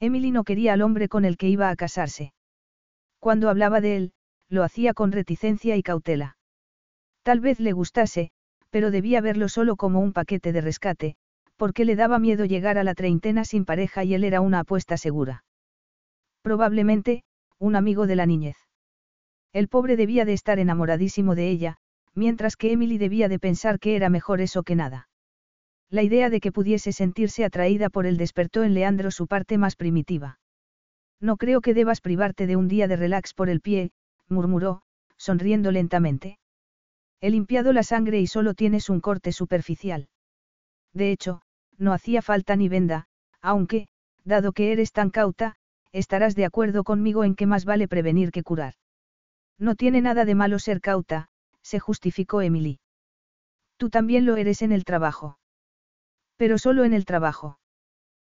Emily 0.00 0.30
no 0.30 0.44
quería 0.44 0.72
al 0.72 0.82
hombre 0.82 1.08
con 1.08 1.24
el 1.24 1.36
que 1.36 1.48
iba 1.48 1.70
a 1.70 1.76
casarse. 1.76 2.32
Cuando 3.18 3.48
hablaba 3.48 3.80
de 3.80 3.96
él, 3.96 4.12
lo 4.48 4.64
hacía 4.64 4.94
con 4.94 5.12
reticencia 5.12 5.76
y 5.76 5.82
cautela. 5.82 6.36
Tal 7.22 7.40
vez 7.40 7.60
le 7.60 7.72
gustase, 7.72 8.30
pero 8.70 8.90
debía 8.90 9.20
verlo 9.20 9.48
solo 9.48 9.76
como 9.76 10.00
un 10.00 10.12
paquete 10.12 10.52
de 10.52 10.60
rescate, 10.60 11.16
porque 11.56 11.84
le 11.84 11.96
daba 11.96 12.18
miedo 12.18 12.46
llegar 12.46 12.78
a 12.78 12.84
la 12.84 12.94
treintena 12.94 13.44
sin 13.44 13.64
pareja 13.64 14.04
y 14.04 14.14
él 14.14 14.24
era 14.24 14.40
una 14.40 14.60
apuesta 14.60 14.96
segura. 14.96 15.44
Probablemente, 16.42 17.22
un 17.58 17.76
amigo 17.76 18.06
de 18.06 18.16
la 18.16 18.24
niñez. 18.24 18.56
El 19.52 19.68
pobre 19.68 19.96
debía 19.96 20.24
de 20.24 20.32
estar 20.32 20.58
enamoradísimo 20.58 21.34
de 21.34 21.50
ella, 21.50 21.76
mientras 22.20 22.56
que 22.58 22.70
Emily 22.70 22.98
debía 22.98 23.30
de 23.30 23.38
pensar 23.38 23.78
que 23.78 23.96
era 23.96 24.10
mejor 24.10 24.42
eso 24.42 24.62
que 24.62 24.76
nada. 24.76 25.08
La 25.88 26.02
idea 26.02 26.28
de 26.28 26.40
que 26.40 26.52
pudiese 26.52 26.92
sentirse 26.92 27.46
atraída 27.46 27.88
por 27.88 28.04
él 28.04 28.18
despertó 28.18 28.62
en 28.62 28.74
Leandro 28.74 29.10
su 29.10 29.26
parte 29.26 29.56
más 29.56 29.74
primitiva. 29.74 30.38
No 31.18 31.38
creo 31.38 31.62
que 31.62 31.72
debas 31.72 32.02
privarte 32.02 32.46
de 32.46 32.56
un 32.56 32.68
día 32.68 32.88
de 32.88 32.96
relax 32.96 33.32
por 33.32 33.48
el 33.48 33.62
pie, 33.62 33.92
murmuró, 34.28 34.82
sonriendo 35.16 35.72
lentamente. 35.72 36.38
He 37.22 37.30
limpiado 37.30 37.72
la 37.72 37.84
sangre 37.84 38.20
y 38.20 38.26
solo 38.26 38.52
tienes 38.52 38.90
un 38.90 39.00
corte 39.00 39.32
superficial. 39.32 40.10
De 40.92 41.12
hecho, 41.12 41.40
no 41.78 41.94
hacía 41.94 42.20
falta 42.20 42.54
ni 42.54 42.68
venda, 42.68 43.06
aunque, 43.40 43.88
dado 44.24 44.52
que 44.52 44.72
eres 44.72 44.92
tan 44.92 45.08
cauta, 45.08 45.56
estarás 45.90 46.34
de 46.34 46.44
acuerdo 46.44 46.84
conmigo 46.84 47.24
en 47.24 47.34
que 47.34 47.46
más 47.46 47.64
vale 47.64 47.88
prevenir 47.88 48.30
que 48.30 48.42
curar. 48.42 48.74
No 49.58 49.74
tiene 49.74 50.02
nada 50.02 50.26
de 50.26 50.34
malo 50.34 50.58
ser 50.58 50.82
cauta, 50.82 51.29
se 51.62 51.78
justificó 51.78 52.42
Emily. 52.42 52.80
Tú 53.76 53.90
también 53.90 54.26
lo 54.26 54.36
eres 54.36 54.62
en 54.62 54.72
el 54.72 54.84
trabajo. 54.84 55.38
Pero 56.36 56.58
solo 56.58 56.84
en 56.84 56.94
el 56.94 57.04
trabajo. 57.04 57.58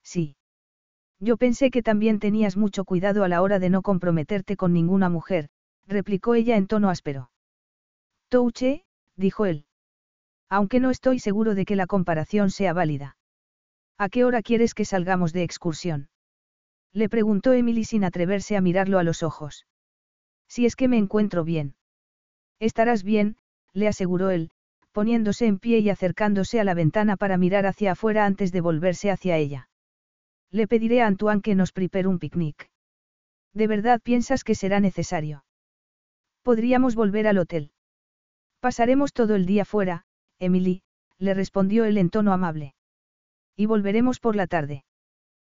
Sí. 0.02 0.36
Yo 1.18 1.36
pensé 1.36 1.70
que 1.70 1.82
también 1.82 2.18
tenías 2.18 2.56
mucho 2.56 2.84
cuidado 2.84 3.24
a 3.24 3.28
la 3.28 3.42
hora 3.42 3.58
de 3.58 3.70
no 3.70 3.82
comprometerte 3.82 4.56
con 4.56 4.72
ninguna 4.72 5.08
mujer, 5.08 5.48
replicó 5.86 6.34
ella 6.34 6.56
en 6.56 6.66
tono 6.66 6.90
áspero. 6.90 7.30
Touche, 8.28 8.84
dijo 9.16 9.46
él. 9.46 9.66
Aunque 10.48 10.80
no 10.80 10.90
estoy 10.90 11.18
seguro 11.18 11.54
de 11.54 11.64
que 11.64 11.76
la 11.76 11.86
comparación 11.86 12.50
sea 12.50 12.72
válida. 12.72 13.16
¿A 13.98 14.08
qué 14.08 14.24
hora 14.24 14.42
quieres 14.42 14.74
que 14.74 14.84
salgamos 14.84 15.32
de 15.32 15.44
excursión? 15.44 16.08
Le 16.92 17.08
preguntó 17.08 17.52
Emily 17.52 17.84
sin 17.84 18.04
atreverse 18.04 18.56
a 18.56 18.60
mirarlo 18.60 18.98
a 18.98 19.04
los 19.04 19.22
ojos. 19.22 19.66
Si 20.48 20.66
es 20.66 20.76
que 20.76 20.88
me 20.88 20.98
encuentro 20.98 21.44
bien. 21.44 21.74
Estarás 22.62 23.02
bien, 23.02 23.36
le 23.72 23.88
aseguró 23.88 24.30
él, 24.30 24.52
poniéndose 24.92 25.46
en 25.46 25.58
pie 25.58 25.80
y 25.80 25.90
acercándose 25.90 26.60
a 26.60 26.64
la 26.64 26.74
ventana 26.74 27.16
para 27.16 27.36
mirar 27.36 27.66
hacia 27.66 27.90
afuera 27.90 28.24
antes 28.24 28.52
de 28.52 28.60
volverse 28.60 29.10
hacia 29.10 29.36
ella. 29.36 29.68
Le 30.52 30.68
pediré 30.68 31.02
a 31.02 31.08
Antoine 31.08 31.42
que 31.42 31.56
nos 31.56 31.72
prepare 31.72 32.06
un 32.06 32.20
picnic. 32.20 32.70
¿De 33.52 33.66
verdad 33.66 34.00
piensas 34.00 34.44
que 34.44 34.54
será 34.54 34.78
necesario? 34.78 35.44
Podríamos 36.44 36.94
volver 36.94 37.26
al 37.26 37.38
hotel. 37.38 37.72
Pasaremos 38.60 39.12
todo 39.12 39.34
el 39.34 39.44
día 39.44 39.64
fuera, 39.64 40.04
Emily, 40.38 40.82
le 41.18 41.34
respondió 41.34 41.84
él 41.84 41.98
en 41.98 42.10
tono 42.10 42.32
amable. 42.32 42.76
Y 43.56 43.66
volveremos 43.66 44.20
por 44.20 44.36
la 44.36 44.46
tarde. 44.46 44.84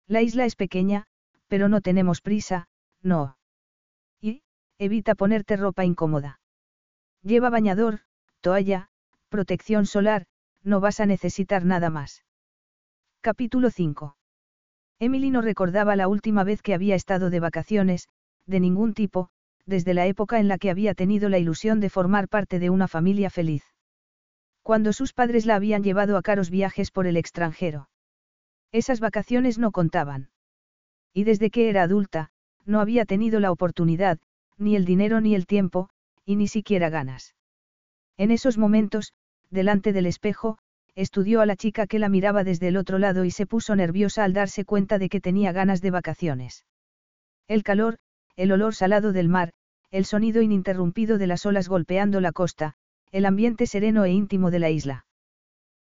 La 0.08 0.22
isla 0.22 0.46
es 0.46 0.56
pequeña, 0.56 1.04
pero 1.50 1.68
no 1.68 1.82
tenemos 1.82 2.22
prisa, 2.22 2.70
no. 3.02 3.36
Y, 4.22 4.42
evita 4.78 5.16
ponerte 5.16 5.58
ropa 5.58 5.84
incómoda. 5.84 6.40
Lleva 7.24 7.50
bañador, 7.50 8.02
toalla, 8.42 8.90
protección 9.30 9.86
solar, 9.86 10.26
no 10.62 10.82
vas 10.82 11.00
a 11.00 11.06
necesitar 11.06 11.64
nada 11.64 11.90
más. 11.90 12.26
Capítulo 13.22 13.72
5. 13.72 14.18
Emily 15.00 15.30
no 15.30 15.42
recordaba 15.42 15.96
la 15.96 16.10
última 16.10 16.44
vez 16.44 16.62
que 16.62 16.74
había 16.74 16.96
estado 16.96 17.30
de 17.30 17.40
vacaciones, 17.40 18.10
de 18.46 18.60
ningún 18.60 18.94
tipo, 18.94 19.30
desde 19.66 19.94
la 19.94 20.06
época 20.06 20.40
en 20.42 20.50
la 20.50 20.58
que 20.58 20.70
había 20.70 20.94
tenido 20.96 21.30
la 21.30 21.38
ilusión 21.38 21.80
de 21.80 21.90
formar 21.90 22.28
parte 22.28 22.60
de 22.60 22.70
una 22.70 22.90
familia 22.90 23.30
feliz. 23.30 23.64
Cuando 24.62 24.92
sus 24.92 25.14
padres 25.14 25.46
la 25.46 25.56
habían 25.56 25.82
llevado 25.82 26.18
a 26.18 26.22
caros 26.22 26.50
viajes 26.50 26.92
por 26.92 27.08
el 27.08 27.16
extranjero. 27.16 27.88
Esas 28.74 29.00
vacaciones 29.00 29.58
no 29.58 29.72
contaban. 29.72 30.30
Y 31.14 31.24
desde 31.24 31.52
que 31.52 31.70
era 31.70 31.84
adulta, 31.84 32.32
no 32.66 32.82
había 32.82 33.06
tenido 33.06 33.40
la 33.40 33.52
oportunidad, 33.52 34.20
ni 34.58 34.76
el 34.76 34.84
dinero 34.84 35.22
ni 35.22 35.36
el 35.36 35.46
tiempo, 35.46 35.90
y 36.26 36.36
ni 36.36 36.48
siquiera 36.48 36.90
ganas. 36.90 37.36
En 38.18 38.32
esos 38.32 38.58
momentos, 38.58 39.14
delante 39.50 39.94
del 39.94 40.06
espejo, 40.06 40.58
estudió 40.96 41.42
a 41.42 41.46
la 41.46 41.56
chica 41.56 41.88
que 41.88 42.00
la 42.00 42.10
miraba 42.10 42.44
desde 42.44 42.68
el 42.68 42.78
otro 42.78 43.00
lado 43.00 43.26
y 43.26 43.32
se 43.32 43.46
puso 43.46 43.76
nerviosa 43.76 44.24
al 44.24 44.34
darse 44.34 44.66
cuenta 44.66 45.00
de 45.00 45.10
que 45.10 45.22
tenía 45.22 45.52
ganas 45.52 45.82
de 45.82 45.92
vacaciones. 45.92 46.66
El 47.48 47.64
calor, 47.64 47.98
el 48.36 48.52
olor 48.52 48.76
salado 48.76 49.12
del 49.12 49.30
mar, 49.30 49.52
el 49.92 50.06
sonido 50.06 50.42
ininterrumpido 50.42 51.18
de 51.18 51.28
las 51.28 51.46
olas 51.46 51.68
golpeando 51.68 52.20
la 52.22 52.32
costa, 52.32 52.76
el 53.12 53.26
ambiente 53.26 53.68
sereno 53.68 54.06
e 54.06 54.12
íntimo 54.12 54.50
de 54.50 54.60
la 54.60 54.70
isla. 54.70 55.06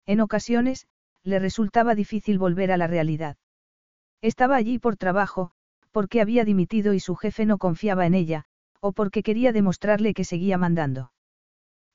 En 0.05 0.19
ocasiones, 0.19 0.87
le 1.23 1.39
resultaba 1.39 1.95
difícil 1.95 2.39
volver 2.39 2.71
a 2.71 2.77
la 2.77 2.87
realidad. 2.87 3.37
Estaba 4.21 4.55
allí 4.55 4.79
por 4.79 4.97
trabajo, 4.97 5.51
porque 5.91 6.21
había 6.21 6.45
dimitido 6.45 6.93
y 6.93 6.99
su 6.99 7.15
jefe 7.15 7.45
no 7.45 7.57
confiaba 7.57 8.05
en 8.05 8.13
ella, 8.13 8.45
o 8.81 8.91
porque 8.91 9.23
quería 9.23 9.51
demostrarle 9.53 10.13
que 10.13 10.25
seguía 10.25 10.57
mandando. 10.57 11.11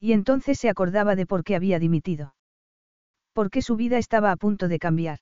Y 0.00 0.12
entonces 0.12 0.58
se 0.58 0.68
acordaba 0.68 1.16
de 1.16 1.26
por 1.26 1.44
qué 1.44 1.56
había 1.56 1.78
dimitido. 1.78 2.34
Porque 3.32 3.60
su 3.60 3.76
vida 3.76 3.98
estaba 3.98 4.30
a 4.30 4.36
punto 4.36 4.68
de 4.68 4.78
cambiar. 4.78 5.18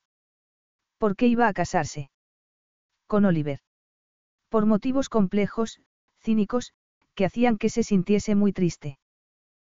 ¿Por 0.99 1.17
qué 1.17 1.27
iba 1.27 1.49
a 1.49 1.53
casarse? 1.53 2.11
Con 3.07 3.25
Oliver. 3.25 3.61
Por 4.49 4.67
motivos 4.67 5.09
complejos, 5.09 5.81
cínicos, 6.21 6.73
que 7.15 7.25
hacían 7.25 7.59
que 7.59 7.71
se 7.71 7.83
sintiese 7.83 8.35
muy 8.35 8.53
triste. 8.53 8.99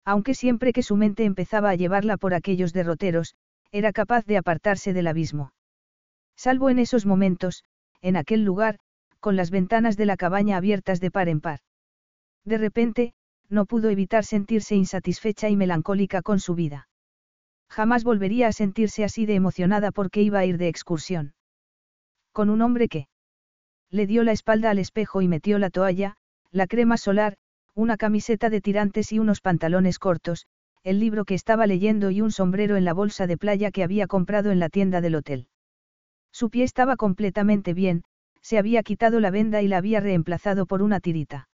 Aunque 0.06 0.34
siempre 0.34 0.74
que 0.74 0.84
su 0.84 0.96
mente 0.96 1.26
empezaba 1.26 1.70
a 1.70 1.76
llevarla 1.76 2.18
por 2.18 2.34
aquellos 2.34 2.74
derroteros, 2.74 3.36
era 3.72 3.92
capaz 3.94 4.26
de 4.26 4.38
apartarse 4.38 4.94
del 4.94 5.08
abismo. 5.08 5.54
Salvo 6.36 6.70
en 6.70 6.80
esos 6.80 7.06
momentos, 7.06 7.64
en 8.02 8.16
aquel 8.16 8.44
lugar, 8.44 8.80
con 9.20 9.36
las 9.36 9.52
ventanas 9.52 9.98
de 9.98 10.06
la 10.06 10.18
cabaña 10.18 10.58
abiertas 10.58 11.00
de 11.00 11.12
par 11.12 11.30
en 11.30 11.42
par. 11.42 11.60
De 12.46 12.58
repente, 12.58 13.14
no 13.50 13.66
pudo 13.66 13.90
evitar 13.90 14.24
sentirse 14.24 14.76
insatisfecha 14.76 15.50
y 15.50 15.56
melancólica 15.56 16.22
con 16.22 16.40
su 16.40 16.56
vida. 16.56 16.88
Jamás 17.70 18.04
volvería 18.04 18.48
a 18.48 18.52
sentirse 18.52 19.04
así 19.04 19.26
de 19.26 19.36
emocionada 19.36 19.92
porque 19.92 20.22
iba 20.22 20.40
a 20.40 20.46
ir 20.46 20.58
de 20.58 20.68
excursión. 20.68 21.34
Con 22.32 22.50
un 22.50 22.62
hombre 22.62 22.88
que 22.88 23.08
le 23.92 24.06
dio 24.06 24.24
la 24.24 24.32
espalda 24.32 24.70
al 24.70 24.80
espejo 24.80 25.22
y 25.22 25.28
metió 25.28 25.58
la 25.60 25.70
toalla, 25.70 26.16
la 26.52 26.68
crema 26.68 26.98
solar, 26.98 27.38
una 27.76 27.98
camiseta 27.98 28.50
de 28.50 28.62
tirantes 28.62 29.12
y 29.12 29.20
unos 29.20 29.42
pantalones 29.42 30.00
cortos, 30.00 30.48
el 30.84 31.00
libro 31.00 31.26
que 31.26 31.34
estaba 31.34 31.68
leyendo 31.68 32.12
y 32.12 32.22
un 32.22 32.32
sombrero 32.32 32.78
en 32.78 32.86
la 32.86 32.94
bolsa 32.94 33.28
de 33.28 33.38
playa 33.38 33.72
que 33.72 33.84
había 33.84 34.08
comprado 34.08 34.52
en 34.52 34.60
la 34.60 34.70
tienda 34.70 35.02
del 35.02 35.16
hotel. 35.16 35.48
Su 36.32 36.50
pie 36.50 36.64
estaba 36.64 36.96
completamente 36.96 37.74
bien, 37.74 38.04
se 38.42 38.58
había 38.58 38.84
quitado 38.84 39.20
la 39.20 39.32
venda 39.32 39.62
y 39.62 39.68
la 39.68 39.78
había 39.78 40.00
reemplazado 40.00 40.66
por 40.66 40.82
una 40.82 41.00
tirita. 41.00 41.49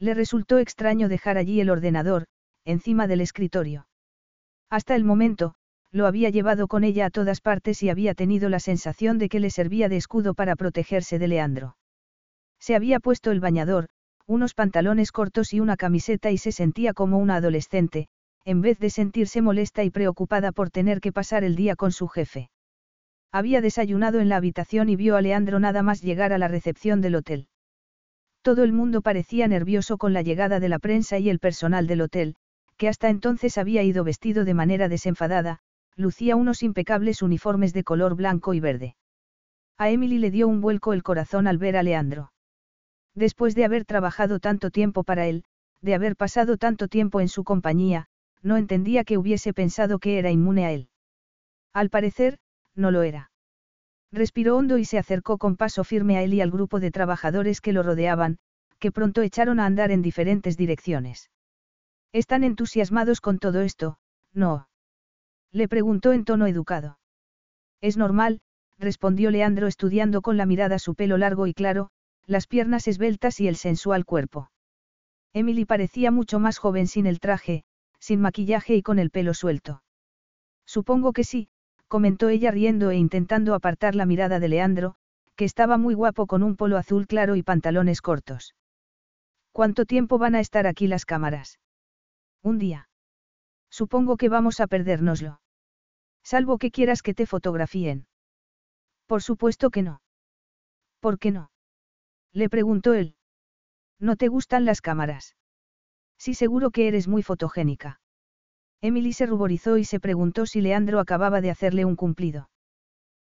Le 0.00 0.14
resultó 0.14 0.58
extraño 0.58 1.08
dejar 1.08 1.38
allí 1.38 1.60
el 1.60 1.70
ordenador, 1.70 2.26
encima 2.64 3.06
del 3.06 3.20
escritorio. 3.20 3.88
Hasta 4.70 4.94
el 4.94 5.04
momento, 5.04 5.54
lo 5.90 6.06
había 6.06 6.30
llevado 6.30 6.68
con 6.68 6.84
ella 6.84 7.06
a 7.06 7.10
todas 7.10 7.40
partes 7.40 7.82
y 7.82 7.88
había 7.88 8.14
tenido 8.14 8.48
la 8.48 8.60
sensación 8.60 9.18
de 9.18 9.28
que 9.28 9.40
le 9.40 9.50
servía 9.50 9.88
de 9.88 9.96
escudo 9.96 10.34
para 10.34 10.54
protegerse 10.54 11.18
de 11.18 11.28
Leandro. 11.28 11.76
Se 12.60 12.74
había 12.74 13.00
puesto 13.00 13.30
el 13.30 13.40
bañador, 13.40 13.88
unos 14.26 14.52
pantalones 14.52 15.10
cortos 15.10 15.54
y 15.54 15.60
una 15.60 15.76
camiseta 15.76 16.30
y 16.30 16.38
se 16.38 16.52
sentía 16.52 16.92
como 16.92 17.18
una 17.18 17.36
adolescente, 17.36 18.08
en 18.44 18.60
vez 18.60 18.78
de 18.78 18.90
sentirse 18.90 19.40
molesta 19.40 19.84
y 19.84 19.90
preocupada 19.90 20.52
por 20.52 20.70
tener 20.70 21.00
que 21.00 21.12
pasar 21.12 21.44
el 21.44 21.56
día 21.56 21.76
con 21.76 21.92
su 21.92 22.08
jefe. 22.08 22.50
Había 23.32 23.60
desayunado 23.60 24.20
en 24.20 24.28
la 24.28 24.36
habitación 24.36 24.88
y 24.90 24.96
vio 24.96 25.16
a 25.16 25.22
Leandro 25.22 25.60
nada 25.60 25.82
más 25.82 26.02
llegar 26.02 26.32
a 26.32 26.38
la 26.38 26.48
recepción 26.48 27.00
del 27.00 27.16
hotel. 27.16 27.48
Todo 28.42 28.64
el 28.64 28.72
mundo 28.72 29.02
parecía 29.02 29.48
nervioso 29.48 29.98
con 29.98 30.12
la 30.12 30.22
llegada 30.22 30.60
de 30.60 30.68
la 30.68 30.78
prensa 30.78 31.18
y 31.18 31.28
el 31.28 31.38
personal 31.38 31.86
del 31.86 32.02
hotel, 32.02 32.36
que 32.76 32.88
hasta 32.88 33.10
entonces 33.10 33.58
había 33.58 33.82
ido 33.82 34.04
vestido 34.04 34.44
de 34.44 34.54
manera 34.54 34.88
desenfadada, 34.88 35.58
lucía 35.96 36.36
unos 36.36 36.62
impecables 36.62 37.22
uniformes 37.22 37.72
de 37.72 37.82
color 37.82 38.14
blanco 38.14 38.54
y 38.54 38.60
verde. 38.60 38.96
A 39.76 39.90
Emily 39.90 40.18
le 40.18 40.30
dio 40.30 40.48
un 40.48 40.60
vuelco 40.60 40.92
el 40.92 41.02
corazón 41.02 41.46
al 41.46 41.58
ver 41.58 41.76
a 41.76 41.82
Leandro. 41.82 42.32
Después 43.14 43.54
de 43.56 43.64
haber 43.64 43.84
trabajado 43.84 44.38
tanto 44.38 44.70
tiempo 44.70 45.02
para 45.02 45.26
él, 45.26 45.44
de 45.80 45.94
haber 45.94 46.16
pasado 46.16 46.56
tanto 46.56 46.88
tiempo 46.88 47.20
en 47.20 47.28
su 47.28 47.42
compañía, 47.44 48.06
no 48.42 48.56
entendía 48.56 49.04
que 49.04 49.18
hubiese 49.18 49.52
pensado 49.52 49.98
que 49.98 50.18
era 50.18 50.30
inmune 50.30 50.66
a 50.66 50.72
él. 50.72 50.88
Al 51.72 51.90
parecer, 51.90 52.38
no 52.74 52.90
lo 52.90 53.02
era. 53.02 53.27
Respiró 54.10 54.56
hondo 54.56 54.78
y 54.78 54.84
se 54.84 54.98
acercó 54.98 55.38
con 55.38 55.56
paso 55.56 55.84
firme 55.84 56.16
a 56.16 56.22
él 56.22 56.34
y 56.34 56.40
al 56.40 56.50
grupo 56.50 56.80
de 56.80 56.90
trabajadores 56.90 57.60
que 57.60 57.72
lo 57.72 57.82
rodeaban, 57.82 58.38
que 58.78 58.92
pronto 58.92 59.22
echaron 59.22 59.60
a 59.60 59.66
andar 59.66 59.90
en 59.90 60.02
diferentes 60.02 60.56
direcciones. 60.56 61.30
¿Están 62.12 62.44
entusiasmados 62.44 63.20
con 63.20 63.38
todo 63.38 63.60
esto? 63.60 63.98
No. 64.32 64.68
Le 65.52 65.68
preguntó 65.68 66.12
en 66.12 66.24
tono 66.24 66.46
educado. 66.46 66.98
Es 67.80 67.96
normal, 67.96 68.40
respondió 68.78 69.30
Leandro 69.30 69.66
estudiando 69.66 70.22
con 70.22 70.36
la 70.36 70.46
mirada 70.46 70.78
su 70.78 70.94
pelo 70.94 71.18
largo 71.18 71.46
y 71.46 71.54
claro, 71.54 71.90
las 72.26 72.46
piernas 72.46 72.88
esbeltas 72.88 73.40
y 73.40 73.48
el 73.48 73.56
sensual 73.56 74.04
cuerpo. 74.04 74.50
Emily 75.32 75.64
parecía 75.64 76.10
mucho 76.10 76.38
más 76.38 76.58
joven 76.58 76.86
sin 76.86 77.06
el 77.06 77.20
traje, 77.20 77.64
sin 77.98 78.20
maquillaje 78.20 78.74
y 78.76 78.82
con 78.82 78.98
el 78.98 79.10
pelo 79.10 79.34
suelto. 79.34 79.82
Supongo 80.66 81.12
que 81.12 81.24
sí, 81.24 81.48
comentó 81.88 82.28
ella 82.28 82.50
riendo 82.50 82.90
e 82.90 82.96
intentando 82.96 83.54
apartar 83.54 83.94
la 83.94 84.06
mirada 84.06 84.38
de 84.38 84.48
Leandro, 84.48 84.94
que 85.36 85.44
estaba 85.44 85.78
muy 85.78 85.94
guapo 85.94 86.26
con 86.26 86.42
un 86.42 86.56
polo 86.56 86.76
azul 86.76 87.06
claro 87.06 87.34
y 87.36 87.42
pantalones 87.42 88.02
cortos. 88.02 88.54
¿Cuánto 89.52 89.86
tiempo 89.86 90.18
van 90.18 90.34
a 90.34 90.40
estar 90.40 90.66
aquí 90.66 90.86
las 90.86 91.04
cámaras? 91.04 91.58
Un 92.42 92.58
día. 92.58 92.88
Supongo 93.70 94.16
que 94.16 94.28
vamos 94.28 94.60
a 94.60 94.66
perdérnoslo. 94.66 95.40
Salvo 96.22 96.58
que 96.58 96.70
quieras 96.70 97.02
que 97.02 97.14
te 97.14 97.26
fotografíen. 97.26 98.06
Por 99.06 99.22
supuesto 99.22 99.70
que 99.70 99.82
no. 99.82 100.00
¿Por 101.00 101.18
qué 101.18 101.30
no? 101.30 101.50
Le 102.32 102.48
preguntó 102.48 102.94
él. 102.94 103.16
¿No 103.98 104.16
te 104.16 104.28
gustan 104.28 104.64
las 104.64 104.80
cámaras? 104.80 105.36
Sí, 106.18 106.34
seguro 106.34 106.70
que 106.70 106.88
eres 106.88 107.08
muy 107.08 107.22
fotogénica. 107.22 108.00
Emily 108.80 109.12
se 109.12 109.26
ruborizó 109.26 109.76
y 109.76 109.84
se 109.84 109.98
preguntó 109.98 110.46
si 110.46 110.60
Leandro 110.60 111.00
acababa 111.00 111.40
de 111.40 111.50
hacerle 111.50 111.84
un 111.84 111.96
cumplido. 111.96 112.48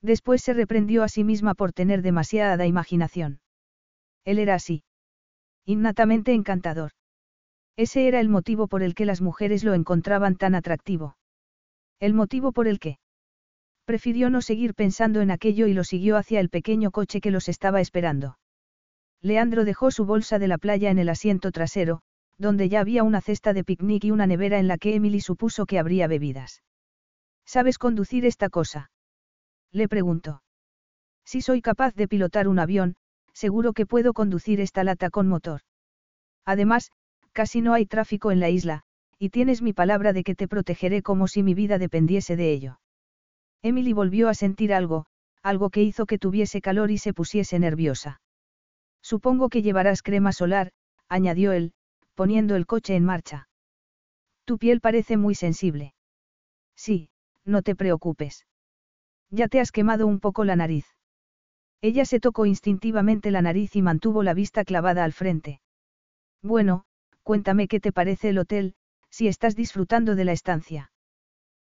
Después 0.01 0.41
se 0.41 0.53
reprendió 0.53 1.03
a 1.03 1.09
sí 1.09 1.23
misma 1.23 1.53
por 1.53 1.73
tener 1.73 2.01
demasiada 2.01 2.65
imaginación. 2.65 3.39
Él 4.25 4.39
era 4.39 4.55
así. 4.55 4.83
Innatamente 5.65 6.33
encantador. 6.33 6.91
Ese 7.77 8.07
era 8.07 8.19
el 8.19 8.29
motivo 8.29 8.67
por 8.67 8.83
el 8.83 8.95
que 8.95 9.05
las 9.05 9.21
mujeres 9.21 9.63
lo 9.63 9.73
encontraban 9.73 10.35
tan 10.35 10.55
atractivo. 10.55 11.17
El 11.99 12.13
motivo 12.13 12.51
por 12.51 12.67
el 12.67 12.79
que. 12.79 12.99
Prefirió 13.85 14.29
no 14.29 14.41
seguir 14.41 14.73
pensando 14.73 15.21
en 15.21 15.31
aquello 15.31 15.67
y 15.67 15.73
lo 15.73 15.83
siguió 15.83 16.17
hacia 16.17 16.39
el 16.39 16.49
pequeño 16.49 16.91
coche 16.91 17.21
que 17.21 17.31
los 17.31 17.47
estaba 17.47 17.79
esperando. 17.79 18.37
Leandro 19.21 19.63
dejó 19.63 19.91
su 19.91 20.05
bolsa 20.05 20.39
de 20.39 20.47
la 20.47 20.57
playa 20.57 20.91
en 20.91 20.99
el 20.99 21.09
asiento 21.09 21.51
trasero, 21.51 22.01
donde 22.37 22.69
ya 22.69 22.79
había 22.79 23.03
una 23.03 23.21
cesta 23.21 23.53
de 23.53 23.63
picnic 23.63 24.03
y 24.03 24.11
una 24.11 24.27
nevera 24.27 24.59
en 24.59 24.67
la 24.67 24.77
que 24.77 24.95
Emily 24.95 25.21
supuso 25.21 25.65
que 25.65 25.79
habría 25.79 26.07
bebidas. 26.07 26.63
¿Sabes 27.45 27.77
conducir 27.77 28.25
esta 28.25 28.49
cosa? 28.49 28.91
Le 29.71 29.87
preguntó. 29.87 30.43
Si 31.25 31.41
soy 31.41 31.61
capaz 31.61 31.95
de 31.95 32.07
pilotar 32.07 32.47
un 32.47 32.59
avión, 32.59 32.95
seguro 33.33 33.73
que 33.73 33.85
puedo 33.85 34.13
conducir 34.13 34.61
esta 34.61 34.83
lata 34.83 35.09
con 35.09 35.27
motor. 35.27 35.61
Además, 36.45 36.91
casi 37.33 37.61
no 37.61 37.73
hay 37.73 37.85
tráfico 37.85 38.31
en 38.31 38.39
la 38.39 38.49
isla, 38.49 38.83
y 39.19 39.29
tienes 39.29 39.61
mi 39.61 39.73
palabra 39.73 40.13
de 40.13 40.23
que 40.23 40.35
te 40.35 40.47
protegeré 40.47 41.01
como 41.01 41.27
si 41.27 41.43
mi 41.43 41.53
vida 41.53 41.77
dependiese 41.77 42.35
de 42.35 42.51
ello. 42.51 42.79
Emily 43.61 43.93
volvió 43.93 44.29
a 44.29 44.33
sentir 44.33 44.73
algo, 44.73 45.05
algo 45.41 45.69
que 45.69 45.83
hizo 45.83 46.05
que 46.05 46.19
tuviese 46.19 46.61
calor 46.61 46.91
y 46.91 46.97
se 46.97 47.13
pusiese 47.13 47.59
nerviosa. 47.59 48.21
Supongo 49.01 49.49
que 49.49 49.61
llevarás 49.61 50.01
crema 50.03 50.31
solar, 50.31 50.71
añadió 51.09 51.51
él, 51.51 51.73
poniendo 52.17 52.55
el 52.55 52.65
coche 52.65 52.95
en 52.95 53.05
marcha. 53.05 53.47
Tu 54.43 54.57
piel 54.57 54.81
parece 54.81 55.17
muy 55.17 55.35
sensible. 55.35 55.93
Sí, 56.75 57.09
no 57.45 57.61
te 57.61 57.75
preocupes. 57.75 58.47
Ya 59.29 59.47
te 59.47 59.59
has 59.59 59.71
quemado 59.71 60.07
un 60.07 60.19
poco 60.19 60.43
la 60.43 60.55
nariz. 60.55 60.87
Ella 61.79 62.05
se 62.05 62.19
tocó 62.19 62.47
instintivamente 62.47 63.29
la 63.29 63.43
nariz 63.43 63.75
y 63.75 63.83
mantuvo 63.83 64.23
la 64.23 64.33
vista 64.33 64.63
clavada 64.63 65.03
al 65.03 65.13
frente. 65.13 65.61
Bueno, 66.41 66.85
cuéntame 67.21 67.67
qué 67.67 67.79
te 67.79 67.91
parece 67.91 68.29
el 68.29 68.39
hotel, 68.39 68.73
si 69.11 69.27
estás 69.27 69.55
disfrutando 69.55 70.15
de 70.15 70.25
la 70.25 70.31
estancia. 70.31 70.91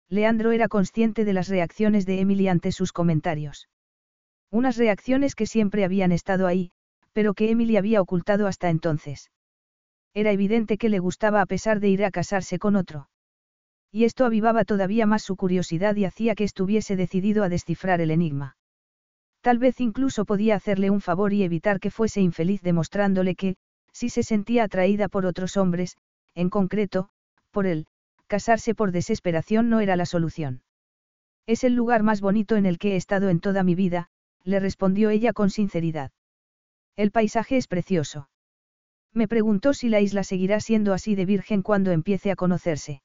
Leandro 0.08 0.52
era 0.52 0.68
consciente 0.68 1.26
de 1.26 1.34
las 1.34 1.48
reacciones 1.48 2.06
de 2.06 2.20
Emily 2.20 2.48
ante 2.48 2.72
sus 2.72 2.92
comentarios. 2.92 3.70
Unas 4.52 4.78
reacciones 4.78 5.34
que 5.34 5.48
siempre 5.48 5.84
habían 5.84 6.12
estado 6.12 6.46
ahí, 6.46 6.70
pero 7.12 7.34
que 7.34 7.50
Emily 7.50 7.76
había 7.76 8.02
ocultado 8.02 8.46
hasta 8.46 8.70
entonces. 8.70 9.32
Era 10.14 10.31
evidente 10.31 10.77
que 10.77 10.90
le 10.90 10.99
gustaba 10.99 11.41
a 11.41 11.45
pesar 11.45 11.80
de 11.80 11.90
ir 11.90 12.06
a 12.06 12.11
casarse 12.11 12.60
con 12.60 12.76
otro. 12.76 13.10
Y 13.91 14.06
esto 14.06 14.26
avivaba 14.26 14.65
todavía 14.65 15.06
más 15.06 15.23
su 15.23 15.35
curiosidad 15.35 15.95
y 15.95 16.06
hacía 16.06 16.35
que 16.35 16.44
estuviese 16.44 16.95
decidido 16.95 17.44
a 17.44 17.49
descifrar 17.49 18.02
el 18.02 18.11
enigma. 18.11 18.57
Tal 19.41 19.60
vez 19.60 19.81
incluso 19.81 20.26
podía 20.26 20.56
hacerle 20.56 20.90
un 20.90 21.02
favor 21.02 21.34
y 21.34 21.44
evitar 21.44 21.80
que 21.80 21.91
fuese 21.91 22.22
infeliz 22.22 22.61
demostrándole 22.61 23.35
que, 23.35 23.56
si 23.91 24.10
se 24.10 24.23
sentía 24.23 24.64
atraída 24.64 25.10
por 25.10 25.26
otros 25.26 25.57
hombres, 25.57 25.98
en 26.34 26.49
concreto, 26.49 27.10
por 27.52 27.68
él, 27.68 27.85
casarse 28.27 28.73
por 28.73 28.91
desesperación 28.91 29.69
no 29.69 29.80
era 29.80 29.95
la 29.95 30.06
solución. 30.06 30.64
Es 31.45 31.64
el 31.64 31.76
lugar 31.76 32.03
más 32.03 32.22
bonito 32.22 32.56
en 32.56 32.65
el 32.65 32.80
que 32.80 32.94
he 32.94 32.95
estado 32.95 33.30
en 33.30 33.40
toda 33.40 33.64
mi 33.64 33.76
vida, 33.76 34.10
le 34.44 34.60
respondió 34.60 35.10
ella 35.10 35.34
con 35.34 35.49
sinceridad. 35.49 36.11
El 36.95 37.11
paisaje 37.11 37.57
es 37.57 37.68
precioso. 37.68 38.30
Me 39.14 39.27
preguntó 39.27 39.73
si 39.73 39.90
la 39.90 40.02
isla 40.02 40.23
seguirá 40.23 40.60
siendo 40.60 40.91
así 40.91 41.14
de 41.15 41.26
virgen 41.26 41.61
cuando 41.61 41.91
empiece 41.91 42.31
a 42.31 42.35
conocerse. 42.35 43.02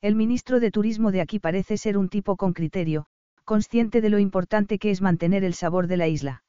El 0.00 0.16
ministro 0.16 0.58
de 0.58 0.70
Turismo 0.70 1.12
de 1.12 1.20
aquí 1.20 1.38
parece 1.38 1.76
ser 1.76 1.96
un 1.96 2.08
tipo 2.08 2.36
con 2.36 2.52
criterio, 2.52 3.06
consciente 3.44 4.00
de 4.00 4.10
lo 4.10 4.18
importante 4.18 4.78
que 4.78 4.90
es 4.90 5.00
mantener 5.00 5.44
el 5.44 5.54
sabor 5.54 5.86
de 5.86 5.96
la 5.96 6.08
isla. 6.08 6.42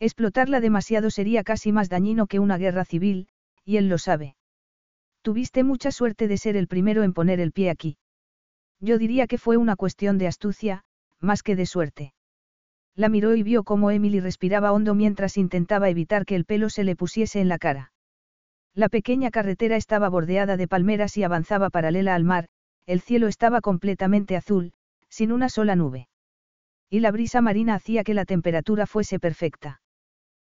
Explotarla 0.00 0.60
demasiado 0.60 1.10
sería 1.10 1.44
casi 1.44 1.72
más 1.72 1.88
dañino 1.88 2.26
que 2.26 2.40
una 2.40 2.58
guerra 2.58 2.84
civil, 2.84 3.28
y 3.64 3.78
él 3.78 3.88
lo 3.88 3.96
sabe. 3.96 4.36
Tuviste 5.22 5.64
mucha 5.64 5.90
suerte 5.90 6.28
de 6.28 6.36
ser 6.36 6.56
el 6.56 6.68
primero 6.68 7.04
en 7.04 7.14
poner 7.14 7.40
el 7.40 7.52
pie 7.52 7.70
aquí. 7.70 7.96
Yo 8.80 8.98
diría 8.98 9.26
que 9.26 9.38
fue 9.38 9.56
una 9.56 9.76
cuestión 9.76 10.18
de 10.18 10.26
astucia, 10.26 10.84
más 11.20 11.42
que 11.42 11.56
de 11.56 11.64
suerte. 11.64 12.12
La 12.94 13.08
miró 13.08 13.34
y 13.34 13.42
vio 13.42 13.64
cómo 13.64 13.90
Emily 13.90 14.20
respiraba 14.20 14.72
hondo 14.72 14.94
mientras 14.94 15.38
intentaba 15.38 15.88
evitar 15.88 16.26
que 16.26 16.36
el 16.36 16.44
pelo 16.44 16.68
se 16.68 16.84
le 16.84 16.96
pusiese 16.96 17.40
en 17.40 17.48
la 17.48 17.58
cara. 17.58 17.92
La 18.74 18.88
pequeña 18.88 19.30
carretera 19.30 19.76
estaba 19.76 20.08
bordeada 20.08 20.56
de 20.56 20.66
palmeras 20.66 21.16
y 21.16 21.22
avanzaba 21.22 21.70
paralela 21.70 22.14
al 22.14 22.24
mar, 22.24 22.48
el 22.86 23.00
cielo 23.00 23.28
estaba 23.28 23.60
completamente 23.60 24.36
azul, 24.36 24.72
sin 25.08 25.30
una 25.30 25.48
sola 25.48 25.76
nube. 25.76 26.08
Y 26.90 27.00
la 27.00 27.12
brisa 27.12 27.40
marina 27.40 27.74
hacía 27.74 28.02
que 28.02 28.14
la 28.14 28.24
temperatura 28.24 28.86
fuese 28.86 29.20
perfecta. 29.20 29.80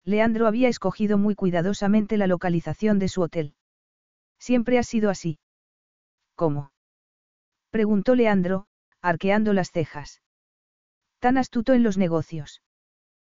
Leandro 0.03 0.47
había 0.47 0.69
escogido 0.69 1.19
muy 1.19 1.35
cuidadosamente 1.35 2.17
la 2.17 2.27
localización 2.27 2.99
de 2.99 3.09
su 3.09 3.23
hotel. 3.23 3.55
Siempre 4.39 4.79
ha 4.79 4.83
sido 4.83 5.11
así. 5.11 5.39
¿Cómo? 6.35 6.73
preguntó 7.71 8.15
Leandro, 8.15 8.67
arqueando 9.03 9.53
las 9.53 9.71
cejas. 9.71 10.23
Tan 11.19 11.37
astuto 11.37 11.75
en 11.75 11.83
los 11.83 11.99
negocios. 11.99 12.63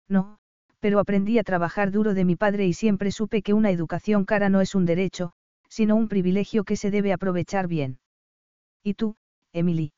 No, 0.07 0.39
pero 0.81 0.99
aprendí 0.99 1.37
a 1.37 1.43
trabajar 1.43 1.91
duro 1.91 2.13
de 2.13 2.25
mi 2.25 2.35
padre 2.35 2.65
y 2.65 2.73
siempre 2.73 3.11
supe 3.11 3.43
que 3.43 3.53
una 3.53 3.69
educación 3.69 4.25
cara 4.25 4.49
no 4.49 4.61
es 4.61 4.75
un 4.75 4.85
derecho, 4.85 5.31
sino 5.69 5.95
un 5.95 6.09
privilegio 6.09 6.63
que 6.65 6.75
se 6.75 6.91
debe 6.91 7.13
aprovechar 7.13 7.67
bien. 7.67 7.99
¿Y 8.83 8.95
tú, 8.95 9.15
Emily? 9.53 9.93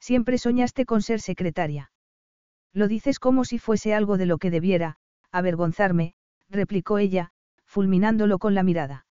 Siempre 0.00 0.38
soñaste 0.38 0.86
con 0.86 1.02
ser 1.02 1.20
secretaria. 1.20 1.90
Lo 2.72 2.86
dices 2.86 3.18
como 3.18 3.44
si 3.44 3.58
fuese 3.58 3.94
algo 3.94 4.16
de 4.16 4.26
lo 4.26 4.38
que 4.38 4.50
debiera, 4.50 4.96
avergonzarme, 5.32 6.14
replicó 6.48 6.98
ella, 6.98 7.32
fulminándolo 7.64 8.38
con 8.38 8.54
la 8.54 8.62
mirada. 8.62 9.06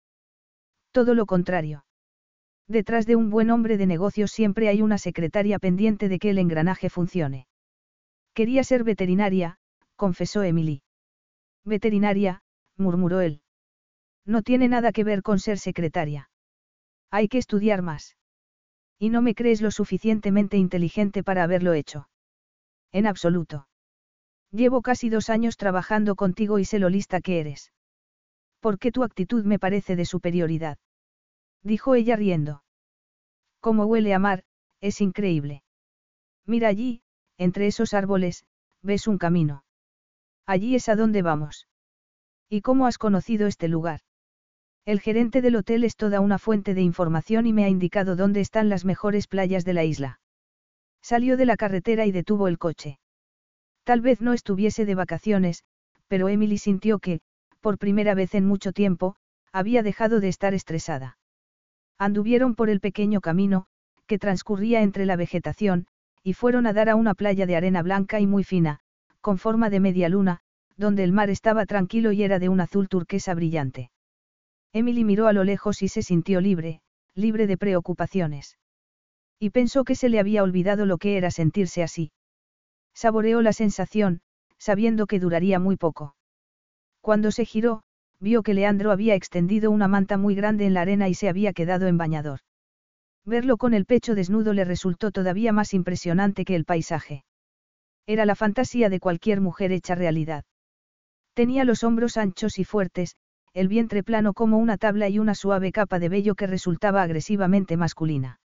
Todo 0.92 1.14
lo 1.14 1.26
contrario. 1.26 1.86
Detrás 2.70 3.06
de 3.06 3.18
un 3.18 3.30
buen 3.30 3.52
hombre 3.52 3.78
de 3.78 3.86
negocios 3.86 4.32
siempre 4.32 4.70
hay 4.70 4.82
una 4.82 4.98
secretaria 4.98 5.60
pendiente 5.60 6.08
de 6.08 6.20
que 6.20 6.30
el 6.30 6.38
engranaje 6.38 6.90
funcione. 6.90 7.48
Quería 8.34 8.64
ser 8.64 8.86
veterinaria, 8.86 9.58
confesó 9.98 10.42
Emily. 10.42 10.82
Veterinaria, 11.66 12.42
murmuró 12.78 13.22
él. 13.22 13.42
No 14.26 14.42
tiene 14.44 14.68
nada 14.68 14.92
que 14.92 15.04
ver 15.04 15.24
con 15.24 15.40
ser 15.40 15.58
secretaria. 15.60 16.30
Hay 17.12 17.28
que 17.28 17.38
estudiar 17.38 17.82
más. 17.82 18.16
Y 18.98 19.10
no 19.10 19.22
me 19.22 19.36
crees 19.36 19.62
lo 19.62 19.72
suficientemente 19.72 20.58
inteligente 20.58 21.24
para 21.24 21.44
haberlo 21.44 21.74
hecho. 21.74 22.08
En 22.92 23.08
absoluto. 23.08 23.68
Llevo 24.52 24.82
casi 24.82 25.10
dos 25.10 25.30
años 25.30 25.58
trabajando 25.58 26.16
contigo 26.16 26.60
y 26.60 26.66
sé 26.66 26.80
lo 26.80 26.90
lista 26.90 27.20
que 27.20 27.40
eres. 27.40 27.74
¿Por 28.62 28.80
qué 28.80 28.92
tu 28.92 29.04
actitud 29.04 29.44
me 29.44 29.60
parece 29.60 29.96
de 29.96 30.06
superioridad? 30.06 30.78
Dijo 31.62 31.96
ella 31.96 32.16
riendo. 32.16 32.64
Como 33.60 33.86
huele 33.86 34.14
a 34.14 34.20
mar, 34.20 34.44
es 34.80 35.02
increíble. 35.02 35.64
Mira 36.46 36.68
allí, 36.68 37.02
entre 37.38 37.68
esos 37.68 37.94
árboles, 37.94 38.46
ves 38.82 39.08
un 39.08 39.18
camino. 39.18 39.65
Allí 40.46 40.76
es 40.76 40.90
a 40.90 40.96
donde 40.96 41.22
vamos. 41.22 41.68
¿Y 42.50 42.62
cómo 42.62 42.86
has 42.86 42.98
conocido 42.98 43.48
este 43.48 43.68
lugar? 43.68 44.02
El 44.86 45.00
gerente 45.00 45.42
del 45.42 45.56
hotel 45.56 45.84
es 45.84 45.96
toda 45.96 46.20
una 46.20 46.38
fuente 46.38 46.76
de 46.76 46.82
información 46.82 47.48
y 47.48 47.54
me 47.54 47.66
ha 47.66 47.70
indicado 47.70 48.16
dónde 48.16 48.42
están 48.42 48.70
las 48.70 48.86
mejores 48.86 49.28
playas 49.28 49.66
de 49.66 49.74
la 49.74 49.84
isla. 49.84 50.20
Salió 51.02 51.38
de 51.38 51.46
la 51.46 51.58
carretera 51.58 52.06
y 52.06 52.12
detuvo 52.12 52.48
el 52.48 52.60
coche. 52.60 53.00
Tal 53.84 54.02
vez 54.02 54.22
no 54.22 54.34
estuviese 54.34 54.86
de 54.86 54.94
vacaciones, 54.94 55.64
pero 56.08 56.30
Emily 56.30 56.60
sintió 56.60 57.00
que, 57.00 57.22
por 57.62 57.80
primera 57.80 58.14
vez 58.14 58.36
en 58.36 58.46
mucho 58.46 58.72
tiempo, 58.72 59.16
había 59.52 59.82
dejado 59.82 60.20
de 60.20 60.28
estar 60.28 60.54
estresada. 60.54 61.18
Anduvieron 61.98 62.54
por 62.54 62.70
el 62.70 62.80
pequeño 62.80 63.22
camino, 63.22 63.66
que 64.06 64.20
transcurría 64.20 64.84
entre 64.84 65.06
la 65.08 65.16
vegetación, 65.16 65.88
y 66.22 66.34
fueron 66.34 66.68
a 66.68 66.74
dar 66.74 66.90
a 66.90 66.96
una 66.96 67.16
playa 67.16 67.48
de 67.48 67.56
arena 67.56 67.82
blanca 67.82 68.20
y 68.20 68.28
muy 68.28 68.44
fina, 68.44 68.82
con 69.26 69.40
forma 69.40 69.72
de 69.72 69.80
media 69.80 70.08
luna, 70.08 70.38
donde 70.78 71.04
el 71.04 71.12
mar 71.12 71.32
estaba 71.32 71.66
tranquilo 71.66 72.12
y 72.12 72.22
era 72.22 72.38
de 72.38 72.48
un 72.48 72.60
azul 72.60 72.88
turquesa 72.88 73.34
brillante. 73.34 73.90
Emily 74.72 75.04
miró 75.04 75.26
a 75.26 75.34
lo 75.34 75.44
lejos 75.44 75.82
y 75.82 75.88
se 75.88 76.04
sintió 76.04 76.42
libre, 76.42 76.82
libre 77.16 77.48
de 77.48 77.58
preocupaciones. 77.58 78.60
Y 79.40 79.50
pensó 79.50 79.84
que 79.84 79.96
se 79.96 80.10
le 80.10 80.20
había 80.20 80.44
olvidado 80.44 80.86
lo 80.86 81.00
que 81.00 81.18
era 81.18 81.32
sentirse 81.32 81.82
así. 81.82 82.12
Saboreó 82.94 83.42
la 83.42 83.52
sensación, 83.52 84.22
sabiendo 84.60 85.08
que 85.08 85.20
duraría 85.20 85.58
muy 85.58 85.76
poco. 85.76 86.16
Cuando 87.02 87.32
se 87.32 87.46
giró, 87.46 87.82
vio 88.20 88.44
que 88.44 88.54
Leandro 88.54 88.92
había 88.92 89.16
extendido 89.16 89.72
una 89.72 89.88
manta 89.88 90.20
muy 90.20 90.36
grande 90.36 90.68
en 90.68 90.76
la 90.76 90.82
arena 90.82 91.10
y 91.10 91.16
se 91.16 91.30
había 91.30 91.52
quedado 91.52 91.88
en 91.88 91.98
bañador. 91.98 92.42
Verlo 93.26 93.58
con 93.58 93.74
el 93.74 93.88
pecho 93.88 94.14
desnudo 94.14 94.54
le 94.54 94.66
resultó 94.66 95.10
todavía 95.10 95.52
más 95.52 95.74
impresionante 95.74 96.46
que 96.46 96.56
el 96.56 96.64
paisaje. 96.64 97.25
Era 98.08 98.26
la 98.26 98.36
fantasía 98.36 98.90
de 98.90 99.00
cualquier 99.00 99.42
mujer 99.42 99.72
hecha 99.72 99.96
realidad. 99.96 100.46
Tenía 101.34 101.64
los 101.64 101.84
hombros 101.84 102.18
anchos 102.18 102.60
y 102.60 102.64
fuertes, 102.64 103.16
el 103.54 103.68
vientre 103.68 104.04
plano 104.04 104.34
como 104.34 104.58
una 104.58 104.78
tabla 104.78 105.10
y 105.10 105.18
una 105.18 105.34
suave 105.34 105.72
capa 105.72 105.98
de 105.98 106.10
vello 106.10 106.36
que 106.36 106.46
resultaba 106.46 107.02
agresivamente 107.02 107.78
masculina. 107.78 108.40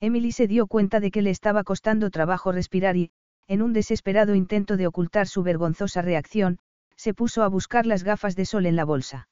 Emily 0.00 0.32
se 0.32 0.46
dio 0.46 0.66
cuenta 0.66 1.00
de 1.00 1.10
que 1.10 1.22
le 1.22 1.30
estaba 1.30 1.64
costando 1.64 2.10
trabajo 2.10 2.52
respirar 2.52 2.96
y, 2.96 3.10
en 3.46 3.62
un 3.62 3.72
desesperado 3.72 4.34
intento 4.34 4.76
de 4.76 4.86
ocultar 4.86 5.28
su 5.28 5.42
vergonzosa 5.42 6.02
reacción, 6.02 6.58
se 6.96 7.14
puso 7.14 7.42
a 7.42 7.48
buscar 7.48 7.86
las 7.86 8.04
gafas 8.04 8.36
de 8.36 8.44
sol 8.44 8.66
en 8.66 8.76
la 8.76 8.84
bolsa. 8.84 9.28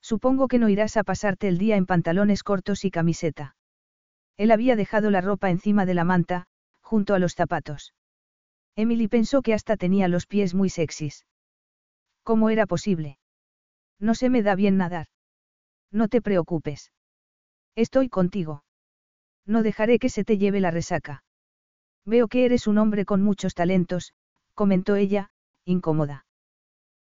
Supongo 0.00 0.48
que 0.48 0.58
no 0.58 0.68
irás 0.68 0.96
a 0.96 1.04
pasarte 1.04 1.48
el 1.48 1.58
día 1.58 1.76
en 1.76 1.86
pantalones 1.86 2.42
cortos 2.42 2.84
y 2.84 2.90
camiseta. 2.90 3.56
Él 4.36 4.50
había 4.50 4.76
dejado 4.76 5.10
la 5.10 5.20
ropa 5.20 5.50
encima 5.50 5.86
de 5.86 5.94
la 5.94 6.04
manta, 6.04 6.46
junto 6.80 7.14
a 7.14 7.18
los 7.18 7.34
zapatos. 7.34 7.94
Emily 8.76 9.08
pensó 9.08 9.40
que 9.42 9.54
hasta 9.54 9.76
tenía 9.76 10.06
los 10.06 10.26
pies 10.26 10.54
muy 10.54 10.68
sexys. 10.68 11.26
¿Cómo 12.22 12.50
era 12.50 12.66
posible? 12.66 13.18
No 13.98 14.14
se 14.14 14.28
me 14.28 14.42
da 14.42 14.54
bien 14.54 14.76
nadar. 14.76 15.06
No 15.90 16.08
te 16.08 16.20
preocupes. 16.20 16.92
Estoy 17.74 18.08
contigo. 18.10 18.64
No 19.46 19.62
dejaré 19.62 19.98
que 19.98 20.10
se 20.10 20.24
te 20.24 20.36
lleve 20.36 20.60
la 20.60 20.70
resaca. 20.70 21.24
Veo 22.04 22.28
que 22.28 22.44
eres 22.44 22.66
un 22.66 22.78
hombre 22.78 23.04
con 23.04 23.22
muchos 23.22 23.54
talentos, 23.54 24.12
comentó 24.54 24.96
ella, 24.96 25.30
incómoda. 25.64 26.26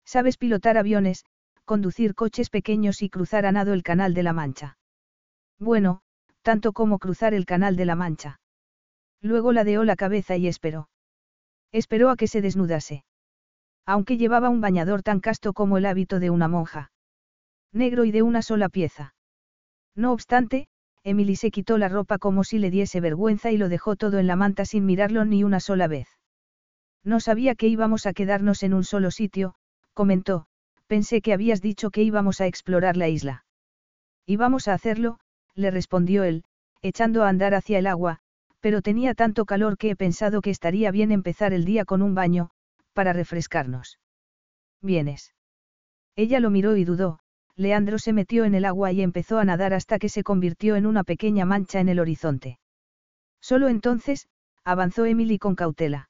Sabes 0.04 0.36
pilotar 0.36 0.78
aviones, 0.78 1.24
conducir 1.64 2.14
coches 2.14 2.50
pequeños 2.50 3.02
y 3.02 3.10
cruzar 3.10 3.46
a 3.46 3.52
nado 3.52 3.72
el 3.72 3.82
Canal 3.82 4.14
de 4.14 4.22
la 4.22 4.32
Mancha. 4.32 4.78
Bueno, 5.58 6.02
tanto 6.42 6.72
como 6.72 6.98
cruzar 6.98 7.34
el 7.34 7.46
Canal 7.46 7.76
de 7.76 7.86
la 7.86 7.96
Mancha. 7.96 8.40
Luego 9.20 9.52
ladeó 9.52 9.84
la 9.84 9.96
cabeza 9.96 10.36
y 10.36 10.46
esperó. 10.46 10.88
Esperó 11.74 12.10
a 12.10 12.16
que 12.16 12.28
se 12.28 12.40
desnudase. 12.40 13.04
Aunque 13.84 14.16
llevaba 14.16 14.48
un 14.48 14.60
bañador 14.60 15.02
tan 15.02 15.18
casto 15.18 15.52
como 15.52 15.76
el 15.76 15.86
hábito 15.86 16.20
de 16.20 16.30
una 16.30 16.46
monja. 16.46 16.92
Negro 17.72 18.04
y 18.04 18.12
de 18.12 18.22
una 18.22 18.42
sola 18.42 18.68
pieza. 18.68 19.16
No 19.96 20.12
obstante, 20.12 20.68
Emily 21.02 21.34
se 21.34 21.50
quitó 21.50 21.76
la 21.76 21.88
ropa 21.88 22.18
como 22.18 22.44
si 22.44 22.58
le 22.58 22.70
diese 22.70 23.00
vergüenza 23.00 23.50
y 23.50 23.56
lo 23.56 23.68
dejó 23.68 23.96
todo 23.96 24.20
en 24.20 24.28
la 24.28 24.36
manta 24.36 24.64
sin 24.64 24.86
mirarlo 24.86 25.24
ni 25.24 25.42
una 25.42 25.58
sola 25.58 25.88
vez. 25.88 26.06
No 27.02 27.18
sabía 27.18 27.56
que 27.56 27.66
íbamos 27.66 28.06
a 28.06 28.12
quedarnos 28.12 28.62
en 28.62 28.72
un 28.72 28.84
solo 28.84 29.10
sitio, 29.10 29.56
comentó, 29.94 30.46
pensé 30.86 31.22
que 31.22 31.32
habías 31.32 31.60
dicho 31.60 31.90
que 31.90 32.04
íbamos 32.04 32.40
a 32.40 32.46
explorar 32.46 32.96
la 32.96 33.08
isla. 33.08 33.46
Íbamos 34.26 34.68
a 34.68 34.74
hacerlo, 34.74 35.18
le 35.56 35.72
respondió 35.72 36.22
él, 36.22 36.44
echando 36.82 37.24
a 37.24 37.28
andar 37.28 37.52
hacia 37.52 37.80
el 37.80 37.88
agua, 37.88 38.20
pero 38.64 38.80
tenía 38.80 39.12
tanto 39.12 39.44
calor 39.44 39.76
que 39.76 39.90
he 39.90 39.94
pensado 39.94 40.40
que 40.40 40.48
estaría 40.48 40.90
bien 40.90 41.12
empezar 41.12 41.52
el 41.52 41.66
día 41.66 41.84
con 41.84 42.00
un 42.00 42.14
baño, 42.14 42.48
para 42.94 43.12
refrescarnos. 43.12 43.98
¿Vienes? 44.80 45.34
Ella 46.16 46.40
lo 46.40 46.48
miró 46.48 46.74
y 46.74 46.86
dudó, 46.86 47.18
Leandro 47.56 47.98
se 47.98 48.14
metió 48.14 48.46
en 48.46 48.54
el 48.54 48.64
agua 48.64 48.90
y 48.90 49.02
empezó 49.02 49.38
a 49.38 49.44
nadar 49.44 49.74
hasta 49.74 49.98
que 49.98 50.08
se 50.08 50.22
convirtió 50.22 50.76
en 50.76 50.86
una 50.86 51.04
pequeña 51.04 51.44
mancha 51.44 51.78
en 51.78 51.90
el 51.90 52.00
horizonte. 52.00 52.58
Solo 53.38 53.68
entonces, 53.68 54.28
avanzó 54.64 55.04
Emily 55.04 55.38
con 55.38 55.56
cautela. 55.56 56.08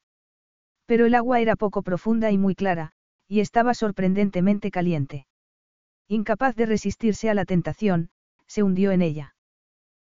Pero 0.87 1.07
el 1.07 1.17
agua 1.17 1.41
era 1.41 1.57
poco 1.57 1.83
profunda 1.83 2.31
y 2.31 2.39
muy 2.39 2.55
clara, 2.55 2.93
y 3.27 3.41
estaba 3.41 3.75
sorprendentemente 3.75 4.71
caliente. 4.71 5.27
Incapaz 6.07 6.55
de 6.55 6.67
resistirse 6.67 7.29
a 7.29 7.35
la 7.35 7.47
tentación, 7.47 8.11
se 8.47 8.63
hundió 8.63 8.93
en 8.93 9.03
ella. 9.03 9.34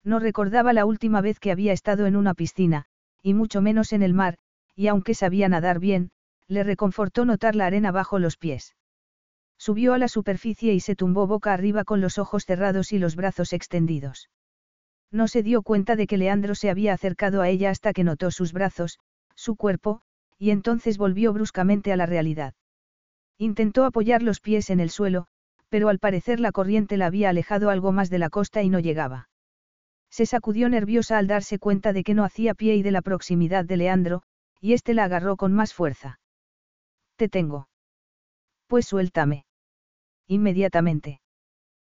No 0.05 0.19
recordaba 0.19 0.73
la 0.73 0.85
última 0.85 1.21
vez 1.21 1.39
que 1.39 1.53
había 1.53 1.73
estado 1.73 2.07
en 2.07 2.17
una 2.17 2.35
piscina, 2.35 2.87
y 3.23 3.35
mucho 3.35 3.61
menos 3.61 3.93
en 3.93 4.03
el 4.03 4.15
mar, 4.15 4.39
y 4.75 4.89
aunque 4.89 5.15
sabía 5.15 5.49
nadar 5.49 5.79
bien, 5.79 6.11
le 6.49 6.65
reconfortó 6.65 7.25
notar 7.25 7.55
la 7.55 7.67
arena 7.67 7.93
bajo 7.93 8.19
los 8.19 8.37
pies. 8.37 8.75
Subió 9.59 9.95
a 9.95 9.99
la 9.99 10.09
superficie 10.09 10.75
y 10.75 10.81
se 10.81 10.97
tumbó 10.97 11.27
boca 11.27 11.53
arriba 11.53 11.85
con 11.85 12.01
los 12.01 12.19
ojos 12.19 12.45
cerrados 12.45 12.93
y 12.93 12.99
los 12.99 13.15
brazos 13.15 13.53
extendidos. 13.53 14.29
No 15.13 15.29
se 15.29 15.43
dio 15.43 15.63
cuenta 15.63 15.95
de 15.95 16.07
que 16.07 16.17
Leandro 16.17 16.55
se 16.55 16.69
había 16.69 16.95
acercado 16.95 17.43
a 17.43 17.49
ella 17.49 17.71
hasta 17.71 17.93
que 17.93 18.03
notó 18.03 18.31
sus 18.31 18.53
brazos, 18.53 18.99
su 19.37 19.57
cuerpo, 19.57 20.01
y 20.39 20.51
entonces 20.51 20.99
volvió 20.99 21.33
bruscamente 21.33 21.93
a 21.93 21.97
la 21.97 22.07
realidad. 22.07 22.55
Intentó 23.39 23.85
apoyar 23.85 24.23
los 24.23 24.41
pies 24.41 24.71
en 24.71 24.81
el 24.81 24.91
suelo, 24.91 25.27
pero 25.69 25.89
al 25.89 25.99
parecer 25.99 26.41
la 26.41 26.51
corriente 26.51 26.97
la 26.97 27.07
había 27.07 27.29
alejado 27.29 27.71
algo 27.71 27.93
más 27.93 28.11
de 28.11 28.19
la 28.19 28.31
costa 28.31 28.63
y 28.63 28.69
no 28.69 28.81
llegaba. 28.81 29.29
Se 30.13 30.27
sacudió 30.27 30.69
nerviosa 30.69 31.17
al 31.17 31.27
darse 31.27 31.59
cuenta 31.59 31.95
de 31.95 32.05
que 32.05 32.13
no 32.13 32.23
hacía 32.23 32.53
pie 32.53 32.77
y 32.77 32.83
de 32.83 32.91
la 32.91 33.01
proximidad 33.01 33.65
de 33.65 33.79
Leandro, 33.79 34.23
y 34.61 34.75
éste 34.75 34.93
la 34.93 35.05
agarró 35.05 35.37
con 35.39 35.55
más 35.55 35.73
fuerza. 35.73 36.21
Te 37.17 37.31
tengo. 37.31 37.69
Pues 38.67 38.87
suéltame. 38.87 39.47
Inmediatamente. 40.27 41.23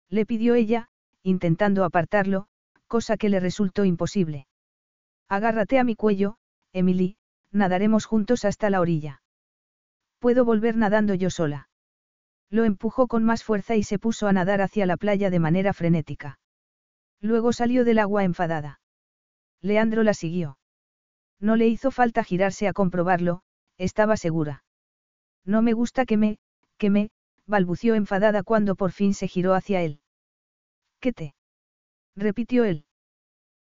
Le 0.09 0.25
pidió 0.25 0.55
ella, 0.55 0.89
intentando 1.23 1.85
apartarlo, 1.85 2.47
cosa 2.87 3.15
que 3.15 3.29
le 3.29 3.39
resultó 3.39 3.85
imposible. 3.85 4.47
Agárrate 5.29 5.79
a 5.79 5.85
mi 5.85 5.95
cuello, 5.95 6.35
Emily, 6.73 7.15
nadaremos 7.51 8.05
juntos 8.05 8.43
hasta 8.43 8.69
la 8.69 8.81
orilla. 8.81 9.21
Puedo 10.19 10.43
volver 10.43 10.75
nadando 10.75 11.13
yo 11.13 11.29
sola. 11.29 11.69
Lo 12.49 12.65
empujó 12.65 13.07
con 13.07 13.23
más 13.23 13.45
fuerza 13.45 13.77
y 13.77 13.83
se 13.83 13.97
puso 13.97 14.27
a 14.27 14.33
nadar 14.33 14.61
hacia 14.61 14.85
la 14.85 14.97
playa 14.97 15.29
de 15.29 15.39
manera 15.39 15.71
frenética. 15.71 16.37
Luego 17.21 17.53
salió 17.53 17.83
del 17.85 17.99
agua 17.99 18.23
enfadada. 18.23 18.79
Leandro 19.61 20.03
la 20.03 20.13
siguió. 20.13 20.57
No 21.39 21.55
le 21.55 21.67
hizo 21.67 21.91
falta 21.91 22.23
girarse 22.23 22.67
a 22.67 22.73
comprobarlo, 22.73 23.41
estaba 23.77 24.17
segura. 24.17 24.63
No 25.45 25.61
me 25.61 25.73
gusta 25.73 26.05
que 26.05 26.17
me, 26.17 26.37
que 26.77 26.89
me, 26.89 27.11
balbució 27.45 27.95
enfadada 27.95 28.43
cuando 28.43 28.75
por 28.75 28.91
fin 28.91 29.13
se 29.13 29.27
giró 29.27 29.53
hacia 29.53 29.81
él. 29.81 30.01
¿Qué 30.99 31.13
te? 31.13 31.35
repitió 32.15 32.65
él. 32.65 32.85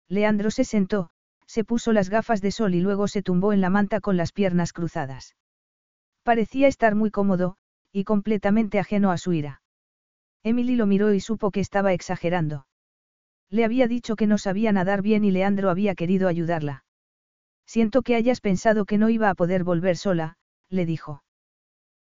Leandro 0.08 0.50
se 0.50 0.64
sentó, 0.64 1.10
se 1.46 1.64
puso 1.64 1.92
las 1.92 2.10
gafas 2.10 2.40
de 2.40 2.50
sol 2.50 2.74
y 2.74 2.80
luego 2.80 3.08
se 3.08 3.22
tumbó 3.22 3.52
en 3.52 3.60
la 3.60 3.70
manta 3.70 4.00
con 4.00 4.16
las 4.16 4.32
piernas 4.32 4.72
cruzadas. 4.72 5.34
Parecía 6.22 6.68
estar 6.68 6.94
muy 6.94 7.10
cómodo, 7.10 7.56
y 7.92 8.04
completamente 8.04 8.78
ajeno 8.78 9.10
a 9.10 9.18
su 9.18 9.32
ira. 9.32 9.62
Emily 10.42 10.76
lo 10.76 10.86
miró 10.86 11.12
y 11.14 11.20
supo 11.20 11.50
que 11.50 11.60
estaba 11.60 11.92
exagerando. 11.92 12.67
Le 13.50 13.64
había 13.64 13.88
dicho 13.88 14.16
que 14.16 14.26
no 14.26 14.38
sabía 14.38 14.72
nadar 14.72 15.02
bien 15.02 15.24
y 15.24 15.30
Leandro 15.30 15.70
había 15.70 15.94
querido 15.94 16.28
ayudarla. 16.28 16.84
Siento 17.66 18.02
que 18.02 18.14
hayas 18.14 18.40
pensado 18.40 18.84
que 18.84 18.98
no 18.98 19.08
iba 19.10 19.30
a 19.30 19.34
poder 19.34 19.64
volver 19.64 19.96
sola, 19.96 20.36
le 20.68 20.86
dijo. 20.86 21.22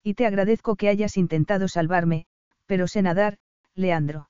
Y 0.04 0.14
te 0.14 0.26
agradezco 0.26 0.76
que 0.76 0.90
hayas 0.90 1.18
intentado 1.18 1.68
salvarme, 1.68 2.28
pero 2.66 2.88
sé 2.88 3.02
nadar, 3.02 3.38
Leandro. 3.74 4.30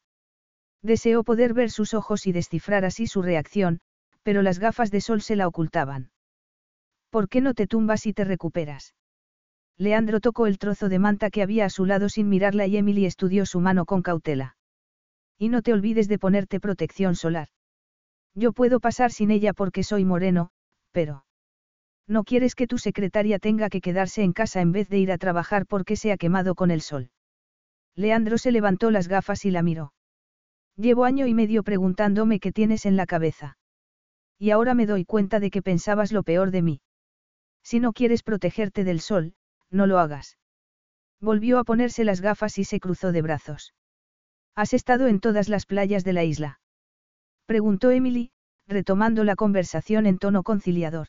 Deseó 0.82 1.24
poder 1.24 1.54
ver 1.54 1.72
sus 1.72 1.94
ojos 1.94 2.28
y 2.28 2.32
descifrar 2.32 2.86
así 2.86 3.08
su 3.08 3.22
reacción, 3.22 3.80
pero 4.24 4.42
las 4.42 4.60
gafas 4.60 4.92
de 4.92 5.02
sol 5.02 5.22
se 5.22 5.36
la 5.36 5.48
ocultaban. 5.48 6.12
¿Por 7.10 7.30
qué 7.30 7.42
no 7.42 7.54
te 7.54 7.68
tumbas 7.68 8.06
y 8.06 8.14
te 8.14 8.24
recuperas? 8.24 8.94
Leandro 9.78 10.20
tocó 10.20 10.48
el 10.48 10.58
trozo 10.58 10.90
de 10.90 11.00
manta 11.00 11.30
que 11.30 11.42
había 11.42 11.66
a 11.66 11.70
su 11.70 11.86
lado 11.86 12.10
sin 12.10 12.30
mirarla 12.30 12.66
y 12.68 12.78
Emily 12.78 13.06
estudió 13.06 13.46
su 13.46 13.60
mano 13.60 13.86
con 13.86 14.02
cautela. 14.02 14.56
Y 15.38 15.50
no 15.50 15.62
te 15.62 15.74
olvides 15.74 16.08
de 16.08 16.20
ponerte 16.20 16.60
protección 16.60 17.16
solar. 17.16 17.50
Yo 18.34 18.52
puedo 18.52 18.80
pasar 18.80 19.12
sin 19.12 19.32
ella 19.32 19.54
porque 19.54 19.84
soy 19.84 20.06
moreno, 20.06 20.52
pero... 20.92 21.26
No 22.08 22.24
quieres 22.24 22.54
que 22.54 22.68
tu 22.68 22.78
secretaria 22.78 23.40
tenga 23.40 23.70
que 23.70 23.82
quedarse 23.82 24.24
en 24.24 24.34
casa 24.34 24.62
en 24.62 24.72
vez 24.72 24.90
de 24.90 25.00
ir 25.00 25.12
a 25.12 25.18
trabajar 25.18 25.66
porque 25.66 25.96
se 25.96 26.12
ha 26.12 26.18
quemado 26.18 26.54
con 26.54 26.70
el 26.70 26.82
sol. 26.82 27.10
Leandro 27.96 28.38
se 28.38 28.52
levantó 28.52 28.92
las 28.92 29.08
gafas 29.08 29.46
y 29.46 29.52
la 29.52 29.64
miró. 29.64 29.94
Llevo 30.78 31.06
año 31.06 31.26
y 31.26 31.34
medio 31.34 31.64
preguntándome 31.64 32.40
qué 32.40 32.52
tienes 32.52 32.86
en 32.86 32.98
la 32.98 33.06
cabeza. 33.06 33.58
Y 34.38 34.52
ahora 34.52 34.74
me 34.74 34.86
doy 34.86 35.06
cuenta 35.06 35.40
de 35.40 35.50
que 35.50 35.62
pensabas 35.62 36.12
lo 36.12 36.24
peor 36.24 36.52
de 36.52 36.62
mí. 36.62 36.82
Si 37.64 37.80
no 37.80 37.94
quieres 37.94 38.22
protegerte 38.22 38.84
del 38.84 39.00
sol, 39.00 39.34
no 39.72 39.88
lo 39.88 39.98
hagas. 39.98 40.38
Volvió 41.22 41.58
a 41.58 41.64
ponerse 41.64 42.04
las 42.04 42.22
gafas 42.22 42.58
y 42.58 42.66
se 42.66 42.80
cruzó 42.80 43.12
de 43.14 43.22
brazos. 43.22 43.74
¿Has 44.56 44.74
estado 44.74 45.08
en 45.08 45.20
todas 45.20 45.50
las 45.50 45.66
playas 45.66 46.06
de 46.06 46.14
la 46.14 46.24
isla? 46.24 46.62
Preguntó 47.46 47.92
Emily, 47.92 48.32
retomando 48.68 49.26
la 49.26 49.36
conversación 49.36 50.06
en 50.06 50.18
tono 50.18 50.44
conciliador. 50.44 51.08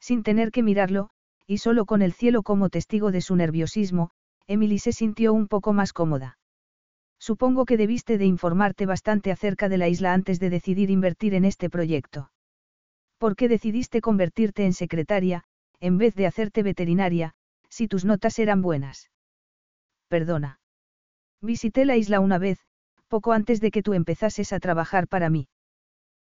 Sin 0.00 0.22
tener 0.22 0.52
que 0.52 0.62
mirarlo, 0.62 1.10
y 1.46 1.58
solo 1.58 1.84
con 1.86 2.02
el 2.02 2.12
cielo 2.12 2.42
como 2.42 2.70
testigo 2.70 3.10
de 3.10 3.20
su 3.20 3.34
nerviosismo, 3.34 4.10
Emily 4.46 4.78
se 4.78 4.92
sintió 4.92 5.32
un 5.32 5.48
poco 5.48 5.72
más 5.72 5.92
cómoda. 5.92 6.38
Supongo 7.18 7.64
que 7.64 7.76
debiste 7.76 8.16
de 8.16 8.26
informarte 8.26 8.86
bastante 8.86 9.30
acerca 9.32 9.68
de 9.68 9.78
la 9.78 9.88
isla 9.88 10.12
antes 10.12 10.40
de 10.40 10.50
decidir 10.50 10.90
invertir 10.90 11.34
en 11.34 11.44
este 11.44 11.68
proyecto. 11.68 12.30
¿Por 13.18 13.36
qué 13.36 13.48
decidiste 13.48 14.00
convertirte 14.00 14.64
en 14.64 14.72
secretaria, 14.72 15.44
en 15.80 15.98
vez 15.98 16.14
de 16.14 16.26
hacerte 16.26 16.62
veterinaria, 16.62 17.34
si 17.68 17.86
tus 17.86 18.04
notas 18.04 18.38
eran 18.38 18.62
buenas? 18.62 19.10
Perdona. 20.08 20.61
Visité 21.42 21.84
la 21.84 21.96
isla 21.96 22.20
una 22.20 22.38
vez, 22.38 22.58
poco 23.08 23.32
antes 23.32 23.60
de 23.60 23.70
que 23.72 23.82
tú 23.82 23.94
empezases 23.94 24.52
a 24.52 24.60
trabajar 24.60 25.08
para 25.08 25.28
mí. 25.28 25.48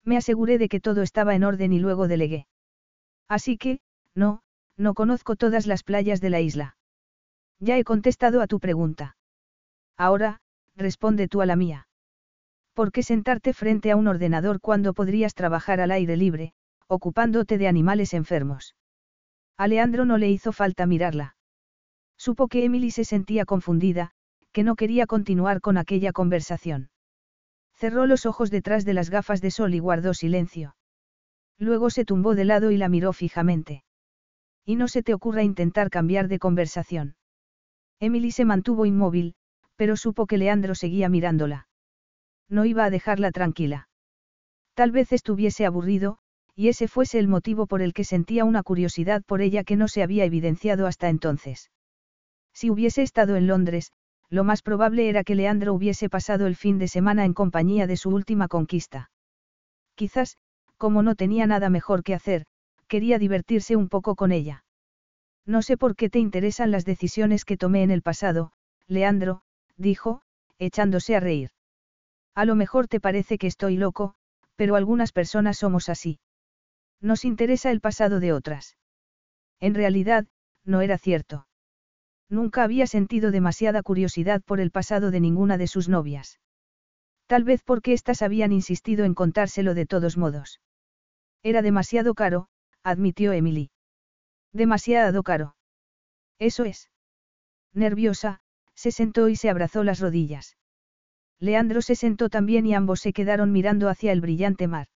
Me 0.03 0.17
aseguré 0.17 0.57
de 0.57 0.69
que 0.69 0.81
todo 0.81 1.01
estaba 1.01 1.35
en 1.35 1.43
orden 1.43 1.73
y 1.73 1.79
luego 1.79 2.07
delegué. 2.07 2.47
Así 3.27 3.57
que, 3.57 3.79
no, 4.13 4.41
no 4.77 4.93
conozco 4.93 5.35
todas 5.35 5.65
las 5.65 5.83
playas 5.83 6.21
de 6.21 6.29
la 6.29 6.41
isla. 6.41 6.77
Ya 7.59 7.77
he 7.77 7.83
contestado 7.83 8.41
a 8.41 8.47
tu 8.47 8.59
pregunta. 8.59 9.15
Ahora, 9.97 10.41
responde 10.75 11.27
tú 11.27 11.41
a 11.41 11.45
la 11.45 11.55
mía. 11.55 11.87
¿Por 12.73 12.91
qué 12.91 13.01
sentarte 13.01 13.53
frente 13.53 13.91
a 13.91 13.95
un 13.95 14.07
ordenador 14.07 14.59
cuando 14.59 14.93
podrías 14.93 15.33
trabajar 15.33 15.79
al 15.79 15.91
aire 15.91 16.17
libre, 16.17 16.53
ocupándote 16.87 17.57
de 17.57 17.69
animales 17.69 18.13
enfermos? 18.13 18.75
A 19.57 19.67
Leandro 19.67 20.03
no 20.03 20.17
le 20.17 20.29
hizo 20.29 20.51
falta 20.51 20.85
mirarla. 20.85 21.37
Supo 22.17 22.49
que 22.49 22.65
Emily 22.65 22.91
se 22.91 23.05
sentía 23.05 23.45
confundida, 23.45 24.11
que 24.55 24.63
no 24.63 24.77
quería 24.77 25.05
continuar 25.05 25.59
con 25.59 25.77
aquella 25.77 26.13
conversación. 26.13 26.89
Cerró 27.73 28.05
los 28.05 28.25
ojos 28.25 28.49
detrás 28.49 28.85
de 28.85 28.93
las 28.93 29.09
gafas 29.09 29.41
de 29.41 29.51
sol 29.51 29.73
y 29.73 29.79
guardó 29.79 30.13
silencio. 30.13 30.77
Luego 31.59 31.89
se 31.89 32.05
tumbó 32.05 32.35
de 32.35 32.45
lado 32.45 32.71
y 32.71 32.77
la 32.77 32.87
miró 32.87 33.11
fijamente. 33.11 33.83
Y 34.63 34.77
no 34.77 34.87
se 34.87 35.03
te 35.03 35.13
ocurra 35.13 35.43
intentar 35.43 35.89
cambiar 35.89 36.29
de 36.29 36.39
conversación. 36.39 37.17
Emily 37.99 38.31
se 38.31 38.45
mantuvo 38.45 38.85
inmóvil, 38.85 39.35
pero 39.75 39.97
supo 39.97 40.25
que 40.25 40.37
Leandro 40.37 40.73
seguía 40.73 41.09
mirándola. 41.09 41.67
No 42.47 42.63
iba 42.63 42.85
a 42.85 42.89
dejarla 42.89 43.31
tranquila. 43.31 43.89
Tal 44.73 44.91
vez 44.91 45.11
estuviese 45.11 45.65
aburrido, 45.65 46.17
y 46.55 46.69
ese 46.69 46.87
fuese 46.87 47.19
el 47.19 47.27
motivo 47.27 47.67
por 47.67 47.81
el 47.81 47.91
que 47.91 48.05
sentía 48.05 48.45
una 48.45 48.63
curiosidad 48.63 49.21
por 49.25 49.41
ella 49.41 49.65
que 49.65 49.75
no 49.75 49.89
se 49.89 50.01
había 50.01 50.23
evidenciado 50.23 50.87
hasta 50.87 51.09
entonces. 51.09 51.71
Si 52.53 52.69
hubiese 52.69 53.01
estado 53.01 53.35
en 53.35 53.47
Londres, 53.47 53.91
lo 54.29 54.43
más 54.43 54.61
probable 54.61 55.09
era 55.09 55.23
que 55.23 55.35
Leandro 55.35 55.73
hubiese 55.73 56.09
pasado 56.09 56.47
el 56.47 56.55
fin 56.55 56.79
de 56.79 56.87
semana 56.87 57.25
en 57.25 57.33
compañía 57.33 57.87
de 57.87 57.97
su 57.97 58.09
última 58.09 58.47
conquista. 58.47 59.11
Quizás, 59.95 60.37
como 60.77 61.03
no 61.03 61.15
tenía 61.15 61.47
nada 61.47 61.69
mejor 61.69 62.03
que 62.03 62.13
hacer, 62.13 62.45
quería 62.87 63.19
divertirse 63.19 63.75
un 63.75 63.89
poco 63.89 64.15
con 64.15 64.31
ella. 64.31 64.63
No 65.45 65.61
sé 65.61 65.77
por 65.77 65.95
qué 65.95 66.09
te 66.09 66.19
interesan 66.19 66.71
las 66.71 66.85
decisiones 66.85 67.45
que 67.45 67.57
tomé 67.57 67.83
en 67.83 67.91
el 67.91 68.01
pasado, 68.01 68.51
Leandro, 68.87 69.41
dijo, 69.77 70.21
echándose 70.57 71.15
a 71.15 71.19
reír. 71.19 71.49
A 72.33 72.45
lo 72.45 72.55
mejor 72.55 72.87
te 72.87 72.99
parece 72.99 73.37
que 73.37 73.47
estoy 73.47 73.77
loco, 73.77 74.15
pero 74.55 74.75
algunas 74.75 75.11
personas 75.11 75.57
somos 75.57 75.89
así. 75.89 76.19
Nos 76.99 77.25
interesa 77.25 77.71
el 77.71 77.81
pasado 77.81 78.19
de 78.19 78.33
otras. 78.33 78.77
En 79.59 79.75
realidad, 79.75 80.25
no 80.63 80.81
era 80.81 80.97
cierto. 80.97 81.47
Nunca 82.29 82.63
había 82.63 82.87
sentido 82.87 83.31
demasiada 83.31 83.83
curiosidad 83.83 84.41
por 84.41 84.59
el 84.59 84.71
pasado 84.71 85.11
de 85.11 85.19
ninguna 85.19 85.57
de 85.57 85.67
sus 85.67 85.89
novias. 85.89 86.39
Tal 87.27 87.43
vez 87.43 87.63
porque 87.63 87.93
éstas 87.93 88.21
habían 88.21 88.51
insistido 88.51 89.05
en 89.05 89.13
contárselo 89.13 89.73
de 89.73 89.85
todos 89.85 90.17
modos. 90.17 90.61
Era 91.43 91.61
demasiado 91.61 92.13
caro, 92.13 92.47
admitió 92.83 93.33
Emily. 93.33 93.71
Demasiado 94.51 95.23
caro. 95.23 95.55
Eso 96.39 96.65
es. 96.65 96.89
Nerviosa, 97.73 98.41
se 98.73 98.91
sentó 98.91 99.29
y 99.29 99.35
se 99.35 99.49
abrazó 99.49 99.83
las 99.83 99.99
rodillas. 99.99 100.57
Leandro 101.39 101.81
se 101.81 101.95
sentó 101.95 102.29
también 102.29 102.65
y 102.65 102.73
ambos 102.73 103.01
se 103.01 103.13
quedaron 103.13 103.51
mirando 103.51 103.89
hacia 103.89 104.11
el 104.11 104.21
brillante 104.21 104.67
mar. 104.67 104.87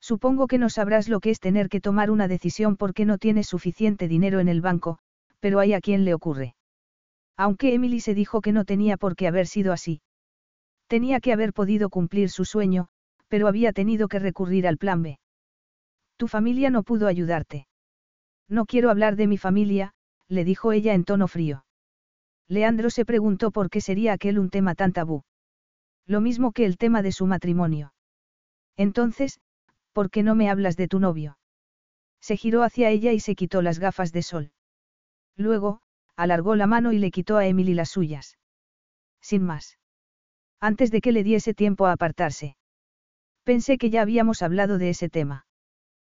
Supongo 0.00 0.46
que 0.46 0.58
no 0.58 0.68
sabrás 0.68 1.08
lo 1.08 1.20
que 1.20 1.30
es 1.30 1.40
tener 1.40 1.68
que 1.68 1.80
tomar 1.80 2.10
una 2.10 2.28
decisión 2.28 2.76
porque 2.76 3.06
no 3.06 3.16
tienes 3.16 3.46
suficiente 3.46 4.06
dinero 4.06 4.38
en 4.40 4.48
el 4.48 4.60
banco, 4.60 4.98
pero 5.44 5.60
hay 5.60 5.74
a 5.74 5.82
quien 5.82 6.06
le 6.06 6.14
ocurre. 6.14 6.54
Aunque 7.36 7.74
Emily 7.74 8.00
se 8.00 8.14
dijo 8.14 8.40
que 8.40 8.50
no 8.50 8.64
tenía 8.64 8.96
por 8.96 9.14
qué 9.14 9.26
haber 9.26 9.46
sido 9.46 9.74
así. 9.74 10.00
Tenía 10.86 11.20
que 11.20 11.34
haber 11.34 11.52
podido 11.52 11.90
cumplir 11.90 12.30
su 12.30 12.46
sueño, 12.46 12.88
pero 13.28 13.46
había 13.46 13.74
tenido 13.74 14.08
que 14.08 14.18
recurrir 14.18 14.66
al 14.66 14.78
plan 14.78 15.02
B. 15.02 15.18
Tu 16.16 16.28
familia 16.28 16.70
no 16.70 16.82
pudo 16.82 17.08
ayudarte. 17.08 17.66
No 18.48 18.64
quiero 18.64 18.88
hablar 18.88 19.16
de 19.16 19.26
mi 19.26 19.36
familia, 19.36 19.92
le 20.28 20.46
dijo 20.46 20.72
ella 20.72 20.94
en 20.94 21.04
tono 21.04 21.28
frío. 21.28 21.66
Leandro 22.48 22.88
se 22.88 23.04
preguntó 23.04 23.50
por 23.50 23.68
qué 23.68 23.82
sería 23.82 24.14
aquel 24.14 24.38
un 24.38 24.48
tema 24.48 24.74
tan 24.74 24.94
tabú. 24.94 25.24
Lo 26.06 26.22
mismo 26.22 26.52
que 26.52 26.64
el 26.64 26.78
tema 26.78 27.02
de 27.02 27.12
su 27.12 27.26
matrimonio. 27.26 27.92
Entonces, 28.78 29.40
¿por 29.92 30.08
qué 30.08 30.22
no 30.22 30.34
me 30.36 30.48
hablas 30.48 30.78
de 30.78 30.88
tu 30.88 31.00
novio? 31.00 31.36
Se 32.22 32.38
giró 32.38 32.62
hacia 32.62 32.88
ella 32.88 33.12
y 33.12 33.20
se 33.20 33.34
quitó 33.34 33.60
las 33.60 33.78
gafas 33.78 34.10
de 34.10 34.22
sol. 34.22 34.50
Luego, 35.36 35.80
alargó 36.16 36.56
la 36.56 36.66
mano 36.66 36.92
y 36.92 36.98
le 36.98 37.10
quitó 37.10 37.36
a 37.36 37.46
Emily 37.46 37.74
las 37.74 37.90
suyas. 37.90 38.38
Sin 39.20 39.42
más. 39.42 39.78
Antes 40.60 40.90
de 40.90 41.00
que 41.00 41.12
le 41.12 41.24
diese 41.24 41.54
tiempo 41.54 41.86
a 41.86 41.92
apartarse. 41.92 42.56
Pensé 43.42 43.76
que 43.78 43.90
ya 43.90 44.02
habíamos 44.02 44.42
hablado 44.42 44.78
de 44.78 44.90
ese 44.90 45.08
tema. 45.08 45.46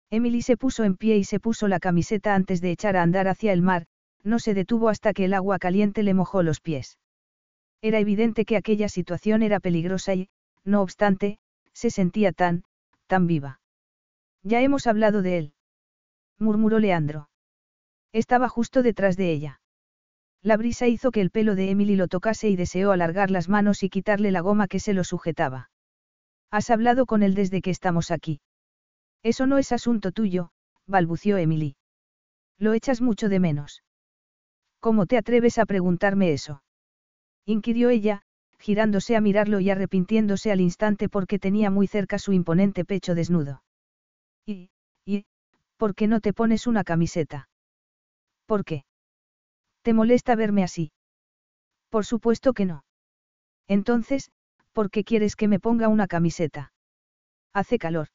Emily 0.09 0.41
se 0.41 0.55
puso 0.55 0.83
en 0.83 0.95
pie 0.95 1.17
y 1.17 1.23
se 1.23 1.39
puso 1.39 1.67
la 1.67 1.79
camiseta 1.79 2.35
antes 2.35 2.61
de 2.61 2.71
echar 2.71 2.95
a 2.95 3.01
andar 3.01 3.27
hacia 3.27 3.51
el 3.51 3.61
mar, 3.61 3.87
no 4.23 4.39
se 4.39 4.53
detuvo 4.53 4.89
hasta 4.89 5.13
que 5.13 5.25
el 5.25 5.33
agua 5.33 5.59
caliente 5.59 6.03
le 6.03 6.13
mojó 6.13 6.43
los 6.43 6.61
pies. 6.61 6.97
Era 7.81 7.99
evidente 7.99 8.45
que 8.45 8.57
aquella 8.57 8.89
situación 8.89 9.43
era 9.43 9.59
peligrosa 9.59 10.15
y, 10.15 10.29
no 10.63 10.81
obstante, 10.81 11.39
se 11.73 11.89
sentía 11.89 12.31
tan, 12.31 12.63
tan 13.07 13.27
viva. 13.27 13.59
Ya 14.43 14.61
hemos 14.61 14.87
hablado 14.87 15.21
de 15.21 15.37
él. 15.37 15.53
murmuró 16.39 16.79
Leandro. 16.79 17.29
Estaba 18.13 18.49
justo 18.49 18.83
detrás 18.83 19.17
de 19.17 19.31
ella. 19.31 19.61
La 20.41 20.57
brisa 20.57 20.87
hizo 20.87 21.11
que 21.11 21.21
el 21.21 21.31
pelo 21.31 21.55
de 21.55 21.71
Emily 21.71 21.95
lo 21.95 22.07
tocase 22.07 22.49
y 22.49 22.55
deseó 22.55 22.91
alargar 22.91 23.31
las 23.31 23.49
manos 23.49 23.83
y 23.83 23.89
quitarle 23.89 24.31
la 24.31 24.41
goma 24.41 24.67
que 24.67 24.79
se 24.79 24.93
lo 24.93 25.03
sujetaba. 25.03 25.69
Has 26.51 26.69
hablado 26.69 27.05
con 27.05 27.23
él 27.23 27.33
desde 27.33 27.61
que 27.61 27.71
estamos 27.71 28.11
aquí. 28.11 28.39
Eso 29.23 29.47
no 29.47 29.57
es 29.57 29.71
asunto 29.71 30.11
tuyo, 30.11 30.51
balbució 30.85 31.37
Emily. 31.37 31.75
Lo 32.57 32.73
echas 32.73 33.01
mucho 33.01 33.29
de 33.29 33.39
menos. 33.39 33.83
¿Cómo 34.79 35.05
te 35.05 35.17
atreves 35.17 35.57
a 35.57 35.65
preguntarme 35.65 36.31
eso? 36.31 36.63
inquirió 37.45 37.89
ella, 37.89 38.21
girándose 38.59 39.15
a 39.15 39.21
mirarlo 39.21 39.59
y 39.59 39.69
arrepintiéndose 39.69 40.51
al 40.51 40.61
instante 40.61 41.09
porque 41.09 41.39
tenía 41.39 41.69
muy 41.69 41.87
cerca 41.87 42.19
su 42.19 42.33
imponente 42.33 42.85
pecho 42.85 43.15
desnudo. 43.15 43.63
Y, 44.45 44.69
y, 45.05 45.25
¿por 45.77 45.93
qué 45.95 46.07
no 46.07 46.21
te 46.21 46.33
pones 46.33 46.67
una 46.67 46.83
camiseta? 46.83 47.49
¿Por 48.47 48.65
qué? 48.65 48.85
¿Te 49.83 49.93
molesta 49.93 50.35
verme 50.35 50.63
así? 50.63 50.91
Por 51.89 52.05
supuesto 52.05 52.53
que 52.53 52.65
no. 52.65 52.83
Entonces, 53.67 54.31
¿por 54.73 54.89
qué 54.89 55.03
quieres 55.03 55.35
que 55.35 55.47
me 55.47 55.59
ponga 55.59 55.89
una 55.89 56.07
camiseta? 56.07 56.71
Hace 57.53 57.77
calor. 57.77 58.07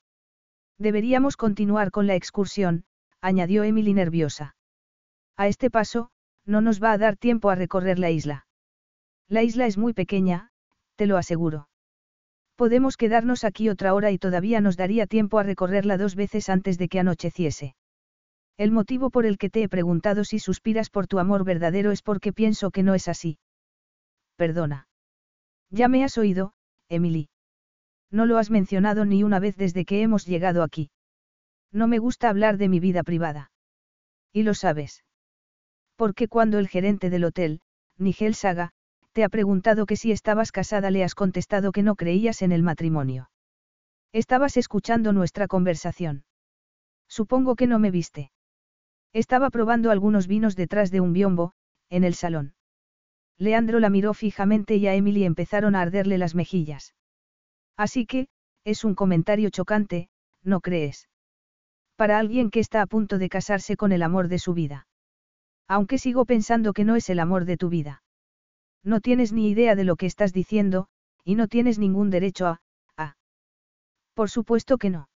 Deberíamos 0.78 1.36
continuar 1.36 1.90
con 1.90 2.06
la 2.06 2.14
excursión, 2.14 2.84
añadió 3.20 3.62
Emily 3.62 3.92
nerviosa. 3.94 4.56
A 5.36 5.48
este 5.48 5.70
paso, 5.70 6.10
no 6.46 6.60
nos 6.60 6.82
va 6.82 6.92
a 6.92 6.98
dar 6.98 7.16
tiempo 7.16 7.50
a 7.50 7.54
recorrer 7.54 7.98
la 7.98 8.10
isla. 8.10 8.46
La 9.28 9.42
isla 9.42 9.66
es 9.66 9.78
muy 9.78 9.92
pequeña, 9.92 10.50
te 10.96 11.06
lo 11.06 11.16
aseguro. 11.16 11.68
Podemos 12.56 12.96
quedarnos 12.96 13.44
aquí 13.44 13.68
otra 13.68 13.94
hora 13.94 14.10
y 14.10 14.18
todavía 14.18 14.60
nos 14.60 14.76
daría 14.76 15.06
tiempo 15.06 15.38
a 15.38 15.42
recorrerla 15.42 15.98
dos 15.98 16.14
veces 16.16 16.48
antes 16.48 16.78
de 16.78 16.88
que 16.88 17.00
anocheciese. 17.00 17.74
El 18.62 18.70
motivo 18.70 19.10
por 19.10 19.26
el 19.26 19.38
que 19.38 19.50
te 19.50 19.64
he 19.64 19.68
preguntado 19.68 20.22
si 20.22 20.38
suspiras 20.38 20.88
por 20.88 21.08
tu 21.08 21.18
amor 21.18 21.42
verdadero 21.42 21.90
es 21.90 22.00
porque 22.00 22.32
pienso 22.32 22.70
que 22.70 22.84
no 22.84 22.94
es 22.94 23.08
así. 23.08 23.40
Perdona. 24.36 24.86
Ya 25.70 25.88
me 25.88 26.04
has 26.04 26.16
oído, 26.16 26.52
Emily. 26.88 27.28
No 28.12 28.24
lo 28.24 28.38
has 28.38 28.52
mencionado 28.52 29.04
ni 29.04 29.24
una 29.24 29.40
vez 29.40 29.56
desde 29.56 29.84
que 29.84 30.00
hemos 30.02 30.26
llegado 30.26 30.62
aquí. 30.62 30.92
No 31.72 31.88
me 31.88 31.98
gusta 31.98 32.28
hablar 32.28 32.56
de 32.56 32.68
mi 32.68 32.78
vida 32.78 33.02
privada. 33.02 33.50
Y 34.32 34.44
lo 34.44 34.54
sabes. 34.54 35.02
Porque 35.96 36.28
cuando 36.28 36.60
el 36.60 36.68
gerente 36.68 37.10
del 37.10 37.24
hotel, 37.24 37.62
Nigel 37.98 38.36
Saga, 38.36 38.70
te 39.10 39.24
ha 39.24 39.28
preguntado 39.28 39.86
que 39.86 39.96
si 39.96 40.12
estabas 40.12 40.52
casada 40.52 40.92
le 40.92 41.02
has 41.02 41.16
contestado 41.16 41.72
que 41.72 41.82
no 41.82 41.96
creías 41.96 42.42
en 42.42 42.52
el 42.52 42.62
matrimonio. 42.62 43.28
Estabas 44.12 44.56
escuchando 44.56 45.12
nuestra 45.12 45.48
conversación. 45.48 46.22
Supongo 47.08 47.56
que 47.56 47.66
no 47.66 47.80
me 47.80 47.90
viste. 47.90 48.31
Estaba 49.12 49.50
probando 49.50 49.90
algunos 49.90 50.26
vinos 50.26 50.56
detrás 50.56 50.90
de 50.90 51.00
un 51.00 51.12
biombo, 51.12 51.52
en 51.90 52.04
el 52.04 52.14
salón. 52.14 52.54
Leandro 53.38 53.80
la 53.80 53.90
miró 53.90 54.14
fijamente 54.14 54.76
y 54.76 54.86
a 54.86 54.94
Emily 54.94 55.24
empezaron 55.24 55.74
a 55.74 55.80
arderle 55.82 56.16
las 56.16 56.34
mejillas. 56.34 56.94
Así 57.76 58.06
que, 58.06 58.28
es 58.64 58.84
un 58.84 58.94
comentario 58.94 59.50
chocante, 59.50 60.08
¿no 60.42 60.60
crees? 60.60 61.08
Para 61.96 62.18
alguien 62.18 62.50
que 62.50 62.60
está 62.60 62.80
a 62.80 62.86
punto 62.86 63.18
de 63.18 63.28
casarse 63.28 63.76
con 63.76 63.92
el 63.92 64.02
amor 64.02 64.28
de 64.28 64.38
su 64.38 64.54
vida. 64.54 64.86
Aunque 65.68 65.98
sigo 65.98 66.24
pensando 66.24 66.72
que 66.72 66.84
no 66.84 66.96
es 66.96 67.10
el 67.10 67.18
amor 67.18 67.44
de 67.44 67.56
tu 67.56 67.68
vida. 67.68 68.02
No 68.82 69.00
tienes 69.00 69.32
ni 69.32 69.50
idea 69.50 69.74
de 69.74 69.84
lo 69.84 69.96
que 69.96 70.06
estás 70.06 70.32
diciendo, 70.32 70.88
y 71.24 71.34
no 71.34 71.48
tienes 71.48 71.78
ningún 71.78 72.10
derecho 72.10 72.46
a... 72.46 72.62
a... 72.96 73.16
Por 74.14 74.30
supuesto 74.30 74.78
que 74.78 74.90
no. 74.90 75.08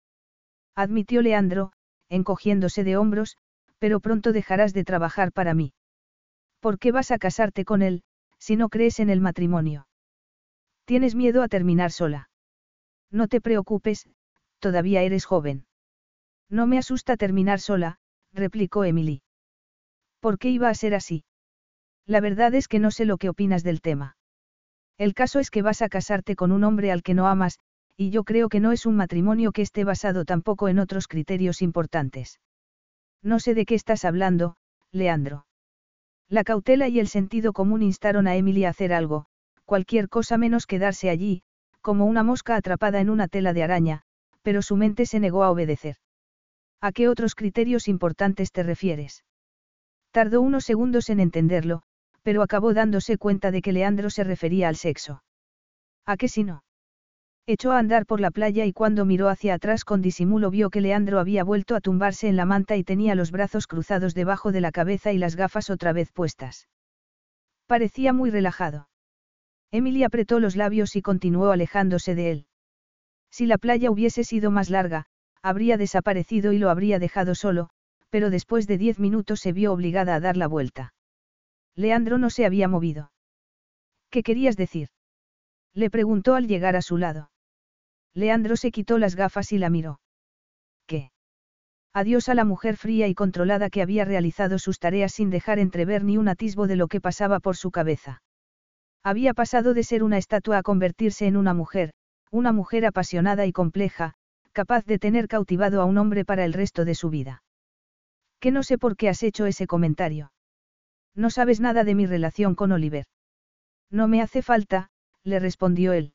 Admitió 0.74 1.22
Leandro, 1.22 1.72
encogiéndose 2.08 2.84
de 2.84 2.96
hombros, 2.96 3.38
pero 3.78 4.00
pronto 4.00 4.32
dejarás 4.32 4.72
de 4.72 4.84
trabajar 4.84 5.32
para 5.32 5.54
mí. 5.54 5.72
¿Por 6.60 6.78
qué 6.78 6.92
vas 6.92 7.10
a 7.10 7.18
casarte 7.18 7.64
con 7.64 7.82
él, 7.82 8.02
si 8.38 8.56
no 8.56 8.68
crees 8.68 9.00
en 9.00 9.10
el 9.10 9.20
matrimonio? 9.20 9.86
Tienes 10.84 11.14
miedo 11.14 11.42
a 11.42 11.48
terminar 11.48 11.92
sola. 11.92 12.30
No 13.10 13.28
te 13.28 13.40
preocupes, 13.40 14.08
todavía 14.58 15.02
eres 15.02 15.24
joven. 15.24 15.66
No 16.48 16.66
me 16.66 16.78
asusta 16.78 17.16
terminar 17.16 17.60
sola, 17.60 17.98
replicó 18.32 18.84
Emily. 18.84 19.22
¿Por 20.20 20.38
qué 20.38 20.50
iba 20.50 20.68
a 20.68 20.74
ser 20.74 20.94
así? 20.94 21.24
La 22.06 22.20
verdad 22.20 22.54
es 22.54 22.68
que 22.68 22.78
no 22.78 22.90
sé 22.90 23.04
lo 23.04 23.18
que 23.18 23.28
opinas 23.28 23.64
del 23.64 23.80
tema. 23.80 24.16
El 24.96 25.12
caso 25.12 25.40
es 25.40 25.50
que 25.50 25.62
vas 25.62 25.82
a 25.82 25.88
casarte 25.88 26.36
con 26.36 26.52
un 26.52 26.64
hombre 26.64 26.90
al 26.90 27.02
que 27.02 27.14
no 27.14 27.26
amas, 27.26 27.58
y 27.96 28.10
yo 28.10 28.24
creo 28.24 28.48
que 28.48 28.60
no 28.60 28.72
es 28.72 28.86
un 28.86 28.96
matrimonio 28.96 29.52
que 29.52 29.62
esté 29.62 29.84
basado 29.84 30.24
tampoco 30.24 30.68
en 30.68 30.78
otros 30.78 31.08
criterios 31.08 31.62
importantes. 31.62 32.38
No 33.22 33.40
sé 33.40 33.54
de 33.54 33.66
qué 33.66 33.74
estás 33.74 34.04
hablando, 34.04 34.56
Leandro. 34.92 35.46
La 36.28 36.44
cautela 36.44 36.88
y 36.88 36.98
el 36.98 37.08
sentido 37.08 37.52
común 37.52 37.82
instaron 37.82 38.26
a 38.26 38.36
Emily 38.36 38.64
a 38.64 38.70
hacer 38.70 38.92
algo, 38.92 39.26
cualquier 39.64 40.08
cosa 40.08 40.38
menos 40.38 40.66
quedarse 40.66 41.08
allí, 41.10 41.42
como 41.80 42.06
una 42.06 42.22
mosca 42.22 42.56
atrapada 42.56 43.00
en 43.00 43.10
una 43.10 43.28
tela 43.28 43.52
de 43.52 43.62
araña, 43.62 44.02
pero 44.42 44.62
su 44.62 44.76
mente 44.76 45.06
se 45.06 45.20
negó 45.20 45.44
a 45.44 45.50
obedecer. 45.50 45.96
¿A 46.80 46.92
qué 46.92 47.08
otros 47.08 47.34
criterios 47.34 47.88
importantes 47.88 48.52
te 48.52 48.62
refieres? 48.62 49.24
Tardó 50.10 50.40
unos 50.40 50.64
segundos 50.64 51.08
en 51.10 51.20
entenderlo, 51.20 51.82
pero 52.22 52.42
acabó 52.42 52.74
dándose 52.74 53.18
cuenta 53.18 53.50
de 53.50 53.62
que 53.62 53.72
Leandro 53.72 54.10
se 54.10 54.24
refería 54.24 54.68
al 54.68 54.76
sexo. 54.76 55.22
¿A 56.04 56.16
qué 56.16 56.28
si 56.28 56.42
no? 56.42 56.64
Echó 57.48 57.70
a 57.70 57.78
andar 57.78 58.06
por 58.06 58.20
la 58.20 58.32
playa 58.32 58.64
y 58.64 58.72
cuando 58.72 59.04
miró 59.04 59.28
hacia 59.28 59.54
atrás 59.54 59.84
con 59.84 60.02
disimulo 60.02 60.50
vio 60.50 60.68
que 60.68 60.80
Leandro 60.80 61.20
había 61.20 61.44
vuelto 61.44 61.76
a 61.76 61.80
tumbarse 61.80 62.26
en 62.26 62.34
la 62.34 62.44
manta 62.44 62.76
y 62.76 62.82
tenía 62.82 63.14
los 63.14 63.30
brazos 63.30 63.68
cruzados 63.68 64.14
debajo 64.14 64.50
de 64.50 64.60
la 64.60 64.72
cabeza 64.72 65.12
y 65.12 65.18
las 65.18 65.36
gafas 65.36 65.70
otra 65.70 65.92
vez 65.92 66.10
puestas. 66.10 66.68
Parecía 67.66 68.12
muy 68.12 68.30
relajado. 68.30 68.88
Emily 69.70 70.02
apretó 70.02 70.40
los 70.40 70.56
labios 70.56 70.96
y 70.96 71.02
continuó 71.02 71.52
alejándose 71.52 72.16
de 72.16 72.30
él. 72.32 72.46
Si 73.30 73.46
la 73.46 73.58
playa 73.58 73.92
hubiese 73.92 74.24
sido 74.24 74.50
más 74.50 74.68
larga, 74.68 75.06
habría 75.40 75.76
desaparecido 75.76 76.52
y 76.52 76.58
lo 76.58 76.68
habría 76.68 76.98
dejado 76.98 77.36
solo, 77.36 77.70
pero 78.10 78.30
después 78.30 78.66
de 78.66 78.78
diez 78.78 78.98
minutos 78.98 79.38
se 79.38 79.52
vio 79.52 79.72
obligada 79.72 80.16
a 80.16 80.20
dar 80.20 80.36
la 80.36 80.48
vuelta. 80.48 80.94
Leandro 81.76 82.18
no 82.18 82.30
se 82.30 82.44
había 82.44 82.66
movido. 82.66 83.12
¿Qué 84.10 84.24
querías 84.24 84.56
decir? 84.56 84.88
Le 85.74 85.90
preguntó 85.90 86.34
al 86.34 86.48
llegar 86.48 86.74
a 86.74 86.82
su 86.82 86.96
lado. 86.96 87.30
Leandro 88.16 88.56
se 88.56 88.70
quitó 88.70 88.96
las 88.96 89.14
gafas 89.14 89.52
y 89.52 89.58
la 89.58 89.68
miró. 89.68 90.00
¿Qué? 90.86 91.10
Adiós 91.92 92.30
a 92.30 92.34
la 92.34 92.46
mujer 92.46 92.78
fría 92.78 93.08
y 93.08 93.14
controlada 93.14 93.68
que 93.68 93.82
había 93.82 94.06
realizado 94.06 94.58
sus 94.58 94.78
tareas 94.78 95.12
sin 95.12 95.28
dejar 95.28 95.58
entrever 95.58 96.02
ni 96.02 96.16
un 96.16 96.28
atisbo 96.28 96.66
de 96.66 96.76
lo 96.76 96.88
que 96.88 97.02
pasaba 97.02 97.40
por 97.40 97.58
su 97.58 97.70
cabeza. 97.70 98.22
Había 99.02 99.34
pasado 99.34 99.74
de 99.74 99.84
ser 99.84 100.02
una 100.02 100.16
estatua 100.16 100.56
a 100.56 100.62
convertirse 100.62 101.26
en 101.26 101.36
una 101.36 101.52
mujer, 101.52 101.92
una 102.30 102.52
mujer 102.52 102.86
apasionada 102.86 103.44
y 103.44 103.52
compleja, 103.52 104.14
capaz 104.52 104.86
de 104.86 104.98
tener 104.98 105.28
cautivado 105.28 105.82
a 105.82 105.84
un 105.84 105.98
hombre 105.98 106.24
para 106.24 106.46
el 106.46 106.54
resto 106.54 106.86
de 106.86 106.94
su 106.94 107.10
vida. 107.10 107.42
Que 108.40 108.50
no 108.50 108.62
sé 108.62 108.78
por 108.78 108.96
qué 108.96 109.10
has 109.10 109.22
hecho 109.22 109.44
ese 109.44 109.66
comentario. 109.66 110.32
No 111.14 111.28
sabes 111.28 111.60
nada 111.60 111.84
de 111.84 111.94
mi 111.94 112.06
relación 112.06 112.54
con 112.54 112.72
Oliver. 112.72 113.04
No 113.90 114.08
me 114.08 114.22
hace 114.22 114.40
falta, 114.40 114.88
le 115.22 115.38
respondió 115.38 115.92
él. 115.92 116.14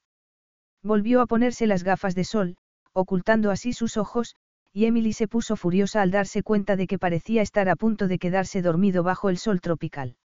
Volvió 0.83 1.21
a 1.21 1.27
ponerse 1.27 1.67
las 1.67 1.83
gafas 1.83 2.15
de 2.15 2.23
sol, 2.23 2.57
ocultando 2.93 3.51
así 3.51 3.73
sus 3.73 3.97
ojos, 3.97 4.35
y 4.73 4.85
Emily 4.85 5.13
se 5.13 5.27
puso 5.27 5.55
furiosa 5.55 6.01
al 6.01 6.11
darse 6.11 6.43
cuenta 6.43 6.75
de 6.75 6.87
que 6.87 6.97
parecía 6.97 7.41
estar 7.41 7.69
a 7.69 7.75
punto 7.75 8.07
de 8.07 8.19
quedarse 8.19 8.61
dormido 8.61 9.03
bajo 9.03 9.29
el 9.29 9.37
sol 9.37 9.61
tropical. 9.61 10.15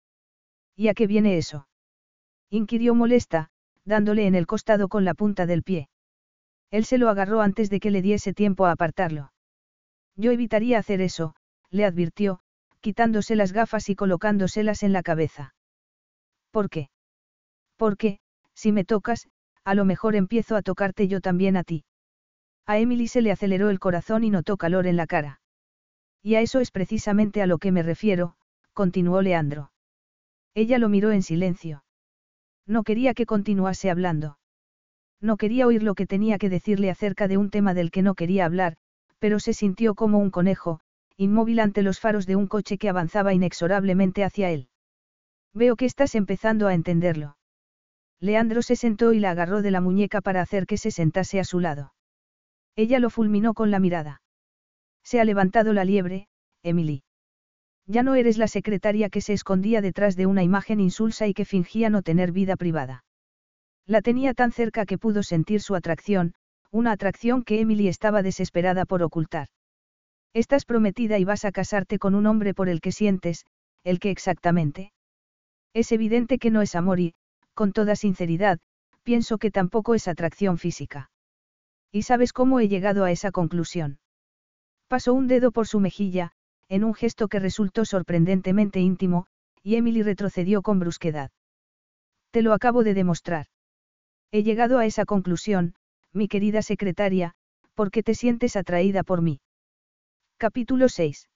¿Y 0.76 0.88
a 0.88 0.94
qué 0.94 1.06
viene 1.06 1.36
eso? 1.36 1.68
inquirió 2.48 2.94
molesta, 2.94 3.50
dándole 3.84 4.26
en 4.26 4.34
el 4.34 4.46
costado 4.46 4.88
con 4.88 5.04
la 5.04 5.14
punta 5.14 5.46
del 5.46 5.62
pie. 5.62 5.88
Él 6.70 6.84
se 6.84 6.98
lo 6.98 7.08
agarró 7.08 7.40
antes 7.40 7.70
de 7.70 7.80
que 7.80 7.90
le 7.90 8.02
diese 8.02 8.32
tiempo 8.32 8.66
a 8.66 8.72
apartarlo. 8.72 9.32
Yo 10.16 10.32
evitaría 10.32 10.78
hacer 10.78 11.00
eso, 11.00 11.34
le 11.70 11.84
advirtió, 11.84 12.40
quitándose 12.80 13.36
las 13.36 13.52
gafas 13.52 13.88
y 13.88 13.96
colocándoselas 13.96 14.82
en 14.82 14.92
la 14.92 15.02
cabeza. 15.02 15.54
¿Por 16.50 16.70
qué? 16.70 16.88
Porque, 17.76 18.20
si 18.54 18.72
me 18.72 18.84
tocas, 18.84 19.28
a 19.66 19.74
lo 19.74 19.84
mejor 19.84 20.14
empiezo 20.14 20.55
a 20.55 20.62
tocarte 20.62 21.09
yo 21.09 21.20
también 21.20 21.56
a 21.56 21.64
ti. 21.64 21.84
A 22.66 22.78
Emily 22.78 23.09
se 23.09 23.20
le 23.20 23.32
aceleró 23.32 23.68
el 23.68 23.80
corazón 23.80 24.22
y 24.22 24.30
notó 24.30 24.56
calor 24.56 24.86
en 24.86 24.97
la 24.97 25.09
cara. 25.09 25.40
Y 26.22 26.36
a 26.36 26.40
eso 26.40 26.60
es 26.60 26.70
precisamente 26.70 27.43
a 27.43 27.47
lo 27.47 27.59
que 27.59 27.72
me 27.72 27.82
refiero, 27.82 28.36
continuó 28.74 29.22
Leandro. 29.22 29.72
Ella 30.55 30.78
lo 30.78 30.88
miró 30.88 31.10
en 31.10 31.22
silencio. 31.22 31.82
No 32.64 32.84
quería 32.84 33.12
que 33.12 33.26
continuase 33.26 33.90
hablando. 33.90 34.38
No 35.20 35.36
quería 35.36 35.66
oír 35.66 35.82
lo 35.82 35.97
que 35.97 36.06
tenía 36.06 36.38
que 36.38 36.48
decirle 36.48 36.88
acerca 36.88 37.26
de 37.26 37.36
un 37.36 37.51
tema 37.51 37.74
del 37.74 37.90
que 37.90 38.02
no 38.02 38.14
quería 38.14 38.44
hablar, 38.44 38.76
pero 39.18 39.40
se 39.40 39.52
sintió 39.52 39.97
como 39.97 40.18
un 40.18 40.30
conejo, 40.30 40.78
inmóvil 41.16 41.59
ante 41.59 41.82
los 41.82 41.98
faros 41.98 42.24
de 42.26 42.36
un 42.36 42.47
coche 42.47 42.78
que 42.78 42.88
avanzaba 42.88 43.34
inexorablemente 43.34 44.22
hacia 44.22 44.51
él. 44.51 44.68
Veo 45.52 45.74
que 45.74 45.86
estás 45.86 46.14
empezando 46.14 46.68
a 46.68 46.74
entenderlo. 46.74 47.36
Leandro 48.20 48.62
se 48.62 48.76
sentó 48.76 49.12
y 49.12 49.20
la 49.20 49.30
agarró 49.30 49.62
de 49.62 49.70
la 49.70 49.80
muñeca 49.80 50.20
para 50.20 50.40
hacer 50.40 50.66
que 50.66 50.78
se 50.78 50.90
sentase 50.90 51.38
a 51.38 51.44
su 51.44 51.60
lado. 51.60 51.93
Ella 52.74 52.98
lo 52.98 53.10
fulminó 53.10 53.55
con 53.55 53.70
la 53.70 53.78
mirada. 53.78 54.22
Se 55.02 55.20
ha 55.20 55.24
levantado 55.24 55.72
la 55.72 55.84
liebre, 55.84 56.28
Emily. 56.62 57.02
Ya 57.86 58.02
no 58.02 58.14
eres 58.14 58.38
la 58.38 58.48
secretaria 58.48 59.09
que 59.10 59.20
se 59.20 59.32
escondía 59.32 59.80
detrás 59.80 60.16
de 60.16 60.26
una 60.26 60.43
imagen 60.43 60.80
insulsa 60.80 61.26
y 61.26 61.34
que 61.34 61.44
fingía 61.44 61.90
no 61.90 62.02
tener 62.02 62.32
vida 62.32 62.56
privada. 62.56 63.05
La 63.86 64.02
tenía 64.02 64.34
tan 64.34 64.51
cerca 64.51 64.84
que 64.84 64.98
pudo 64.98 65.22
sentir 65.22 65.60
su 65.60 65.76
atracción, 65.76 66.34
una 66.72 66.93
atracción 66.93 67.44
que 67.44 67.60
Emily 67.60 67.86
estaba 67.86 68.22
desesperada 68.22 68.84
por 68.84 69.02
ocultar. 69.02 69.48
Estás 70.34 70.64
prometida 70.64 71.18
y 71.18 71.24
vas 71.24 71.44
a 71.44 71.52
casarte 71.52 71.98
con 71.98 72.14
un 72.14 72.26
hombre 72.26 72.52
por 72.52 72.68
el 72.68 72.80
que 72.80 72.93
sientes, 72.93 73.47
el 73.84 74.01
que 74.01 74.10
exactamente. 74.10 74.93
Es 75.72 75.93
evidente 75.93 76.38
que 76.38 76.51
no 76.51 76.62
es 76.62 76.74
amor 76.74 76.98
y, 76.98 77.14
con 77.56 77.72
toda 77.72 77.96
sinceridad, 77.96 78.60
pienso 79.02 79.38
que 79.38 79.50
tampoco 79.50 79.94
es 79.94 80.06
atracción 80.06 80.58
física. 80.58 81.10
¿Y 81.90 82.02
sabes 82.02 82.32
cómo 82.32 82.60
he 82.60 82.68
llegado 82.68 83.02
a 83.04 83.10
esa 83.10 83.32
conclusión? 83.32 83.98
Pasó 84.88 85.14
un 85.14 85.26
dedo 85.26 85.50
por 85.50 85.66
su 85.66 85.80
mejilla, 85.80 86.32
en 86.68 86.84
un 86.84 86.94
gesto 86.94 87.28
que 87.28 87.40
resultó 87.40 87.84
sorprendentemente 87.84 88.80
íntimo, 88.80 89.26
y 89.62 89.76
Emily 89.76 90.02
retrocedió 90.02 90.60
con 90.60 90.78
brusquedad. 90.78 91.30
Te 92.30 92.42
lo 92.42 92.52
acabo 92.52 92.84
de 92.84 92.92
demostrar. 92.92 93.46
He 94.30 94.42
llegado 94.42 94.78
a 94.78 94.84
esa 94.84 95.06
conclusión, 95.06 95.74
mi 96.12 96.28
querida 96.28 96.60
secretaria, 96.60 97.32
porque 97.74 98.02
te 98.02 98.14
sientes 98.14 98.56
atraída 98.56 99.02
por 99.02 99.22
mí. 99.22 99.40
Capítulo 100.36 100.90
6. 100.90 101.28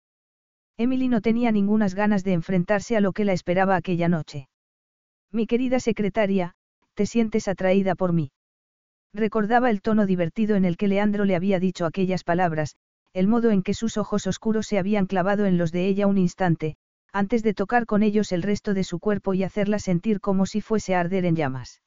Emily 0.76 1.08
no 1.08 1.22
tenía 1.22 1.50
ningunas 1.50 1.94
ganas 1.94 2.24
de 2.24 2.34
enfrentarse 2.34 2.96
a 2.96 3.00
lo 3.00 3.12
que 3.12 3.24
la 3.24 3.32
esperaba 3.32 3.76
aquella 3.76 4.08
noche. 4.08 4.48
Mi 5.32 5.46
querida 5.46 5.78
secretaria, 5.78 6.54
¿te 6.94 7.06
sientes 7.06 7.46
atraída 7.46 7.94
por 7.94 8.12
mí? 8.12 8.32
Recordaba 9.14 9.70
el 9.70 9.80
tono 9.80 10.06
divertido 10.06 10.56
en 10.56 10.64
el 10.64 10.76
que 10.76 10.88
Leandro 10.88 11.24
le 11.24 11.36
había 11.36 11.60
dicho 11.60 11.86
aquellas 11.86 12.24
palabras, 12.24 12.76
el 13.12 13.28
modo 13.28 13.50
en 13.50 13.62
que 13.62 13.74
sus 13.74 13.96
ojos 13.96 14.26
oscuros 14.26 14.66
se 14.66 14.78
habían 14.78 15.06
clavado 15.06 15.46
en 15.46 15.56
los 15.58 15.72
de 15.72 15.86
ella 15.86 16.06
un 16.06 16.18
instante, 16.18 16.76
antes 17.12 17.42
de 17.42 17.54
tocar 17.54 17.86
con 17.86 18.02
ellos 18.02 18.32
el 18.32 18.42
resto 18.42 18.74
de 18.74 18.84
su 18.84 18.98
cuerpo 18.98 19.34
y 19.34 19.42
hacerla 19.42 19.78
sentir 19.78 20.20
como 20.20 20.46
si 20.46 20.60
fuese 20.60 20.94
a 20.94 21.00
arder 21.00 21.24
en 21.24 21.36
llamas. 21.36 21.80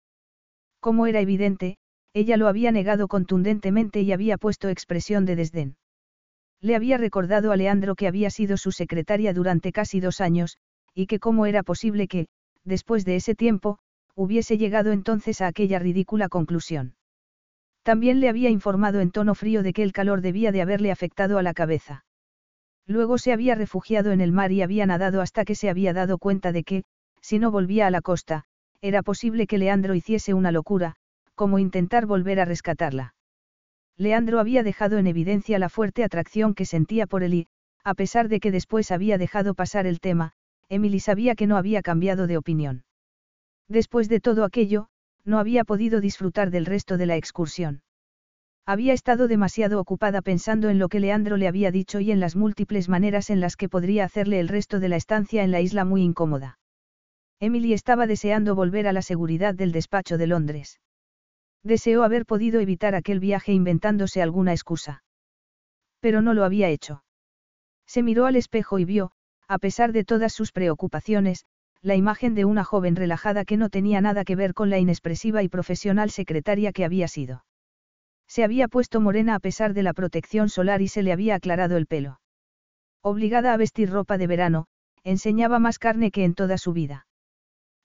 Como 0.80 1.07
era 1.07 1.22
evidente, 1.22 1.78
ella 2.14 2.38
lo 2.38 2.48
había 2.48 2.72
negado 2.72 3.07
contundentemente 3.07 4.02
y 4.02 4.11
había 4.11 4.38
puesto 4.38 4.70
expresión 4.70 5.26
de 5.26 5.36
desdén. 5.36 5.76
Le 6.61 6.76
había 6.76 6.98
recordado 6.98 7.52
a 7.52 7.57
Leandro 7.57 7.95
que 7.95 8.07
había 8.07 8.30
sido 8.30 8.56
su 8.56 8.72
secretaria 8.72 9.34
durante 9.34 9.72
casi 9.72 9.99
dos 9.99 10.22
años, 10.22 10.57
y 10.94 11.07
que 11.07 11.20
cómo 11.20 11.45
era 11.45 11.64
posible 11.64 12.07
que, 12.07 12.28
después 12.64 13.06
de 13.06 13.15
ese 13.15 13.35
tiempo, 13.35 13.80
hubiese 14.15 14.57
llegado 14.57 14.91
entonces 14.91 15.41
a 15.41 15.48
aquella 15.48 15.80
ridícula 15.80 16.30
conclusión. 16.30 16.95
También 17.84 18.19
le 18.19 18.30
había 18.30 18.49
informado 18.49 19.02
en 19.02 19.11
tono 19.11 19.35
frío 19.35 19.64
de 19.64 19.73
que 19.73 19.84
el 19.84 19.91
calor 19.91 20.22
debía 20.22 20.52
de 20.52 20.61
haberle 20.61 20.91
afectado 20.91 21.38
a 21.38 21.44
la 21.44 21.53
cabeza. 21.53 22.06
Luego 22.85 23.18
se 23.18 23.34
había 23.34 23.56
refugiado 23.56 24.11
en 24.11 24.22
el 24.22 24.31
mar 24.31 24.52
y 24.52 24.61
había 24.61 24.85
nadado 24.85 25.22
hasta 25.22 25.45
que 25.45 25.56
se 25.56 25.69
había 25.69 25.94
dado 25.94 26.18
cuenta 26.18 26.52
de 26.52 26.64
que, 26.64 26.84
si 27.22 27.40
no 27.40 27.52
volvía 27.52 27.88
a 27.88 27.91
la 27.91 28.02
costa, 28.02 28.45
era 28.81 29.02
posible 29.03 29.48
que 29.48 29.57
Leandro 29.57 29.95
hiciese 29.95 30.34
una 30.34 30.52
locura, 30.52 30.95
como 31.35 31.60
intentar 31.60 32.06
volver 32.06 32.40
a 32.40 32.45
rescatarla. 32.45 33.15
Leandro 33.98 34.40
había 34.40 34.64
dejado 34.64 34.98
en 34.98 35.07
evidencia 35.07 35.60
la 35.60 35.69
fuerte 35.69 36.03
atracción 36.03 36.53
que 36.53 36.65
sentía 36.65 37.07
por 37.07 37.23
él 37.23 37.34
y, 37.34 37.48
a 37.84 37.94
pesar 37.94 38.27
de 38.27 38.40
que 38.40 38.52
después 38.52 38.91
había 38.91 39.18
dejado 39.18 39.53
pasar 39.53 39.88
el 39.88 39.99
tema, 39.99 40.34
Emily 40.69 40.99
sabía 40.99 41.35
que 41.35 41.48
no 41.48 41.57
había 41.57 41.81
cambiado 41.81 42.27
de 42.27 42.38
opinión. 42.38 42.84
Después 43.68 44.10
de 44.10 44.19
todo 44.19 44.44
aquello, 44.44 44.88
no 45.26 45.40
había 45.40 45.64
podido 45.64 46.02
disfrutar 46.02 46.52
del 46.52 46.65
resto 46.65 46.98
de 46.98 47.06
la 47.06 47.15
excursión. 47.15 47.81
Había 48.65 48.94
estado 48.94 49.27
demasiado 49.27 49.80
ocupada 49.80 50.22
pensando 50.22 50.69
en 50.69 50.80
lo 50.80 50.88
que 50.88 51.02
Leandro 51.02 51.35
le 51.35 51.49
había 51.49 51.69
dicho 51.69 51.99
y 51.99 52.11
en 52.11 52.19
las 52.22 52.35
múltiples 52.35 52.88
maneras 52.88 53.30
en 53.30 53.41
las 53.41 53.57
que 53.57 53.68
podría 53.68 54.06
hacerle 54.06 54.40
el 54.40 54.48
resto 54.48 54.80
de 54.80 54.90
la 54.90 54.95
estancia 54.95 55.44
en 55.44 55.52
la 55.52 55.60
isla 55.60 55.84
muy 55.84 56.02
incómoda. 56.02 56.60
Emily 57.41 57.73
estaba 57.73 58.07
deseando 58.07 58.56
volver 58.56 58.88
a 58.88 58.94
la 58.94 59.02
seguridad 59.02 59.53
del 59.53 59.73
despacho 59.73 60.18
de 60.18 60.27
Londres. 60.27 60.80
Deseó 61.61 62.03
haber 62.03 62.26
podido 62.26 62.61
evitar 62.61 62.95
aquel 62.95 63.19
viaje 63.19 63.52
inventándose 63.52 64.22
alguna 64.22 64.53
excusa. 64.53 65.03
Pero 65.99 66.22
no 66.22 66.34
lo 66.34 66.45
había 66.45 66.69
hecho. 66.69 67.03
Se 67.85 68.02
miró 68.02 68.26
al 68.27 68.38
espejo 68.38 68.80
y 68.80 68.85
vio, 68.85 69.11
a 69.48 69.57
pesar 69.60 69.91
de 69.91 70.03
todas 70.03 70.34
sus 70.34 70.52
preocupaciones, 70.52 71.45
la 71.82 71.95
imagen 71.95 72.34
de 72.34 72.45
una 72.45 72.64
joven 72.64 72.95
relajada 72.95 73.44
que 73.44 73.57
no 73.57 73.70
tenía 73.70 73.99
nada 73.99 74.24
que 74.24 74.36
ver 74.36 74.53
con 74.53 74.70
la 74.70 74.80
inexpresiva 74.80 75.44
y 75.44 75.49
profesional 75.49 76.10
secretaria 76.11 76.72
que 76.72 76.86
había 76.86 77.07
sido. 77.07 77.44
Se 78.28 78.44
había 78.44 78.68
puesto 78.68 79.02
morena 79.02 79.36
a 79.36 79.40
pesar 79.40 79.74
de 79.74 79.84
la 79.84 79.94
protección 79.94 80.49
solar 80.49 80.82
y 80.82 80.88
se 80.88 81.03
le 81.03 81.11
había 81.11 81.36
aclarado 81.36 81.76
el 81.76 81.86
pelo. 81.86 82.22
Obligada 83.02 83.53
a 83.53 83.57
vestir 83.57 83.90
ropa 83.90 84.18
de 84.18 84.28
verano, 84.28 84.68
enseñaba 85.03 85.60
más 85.60 85.78
carne 85.78 86.10
que 86.10 86.24
en 86.24 86.34
toda 86.34 86.57
su 86.57 86.72
vida. 86.72 87.06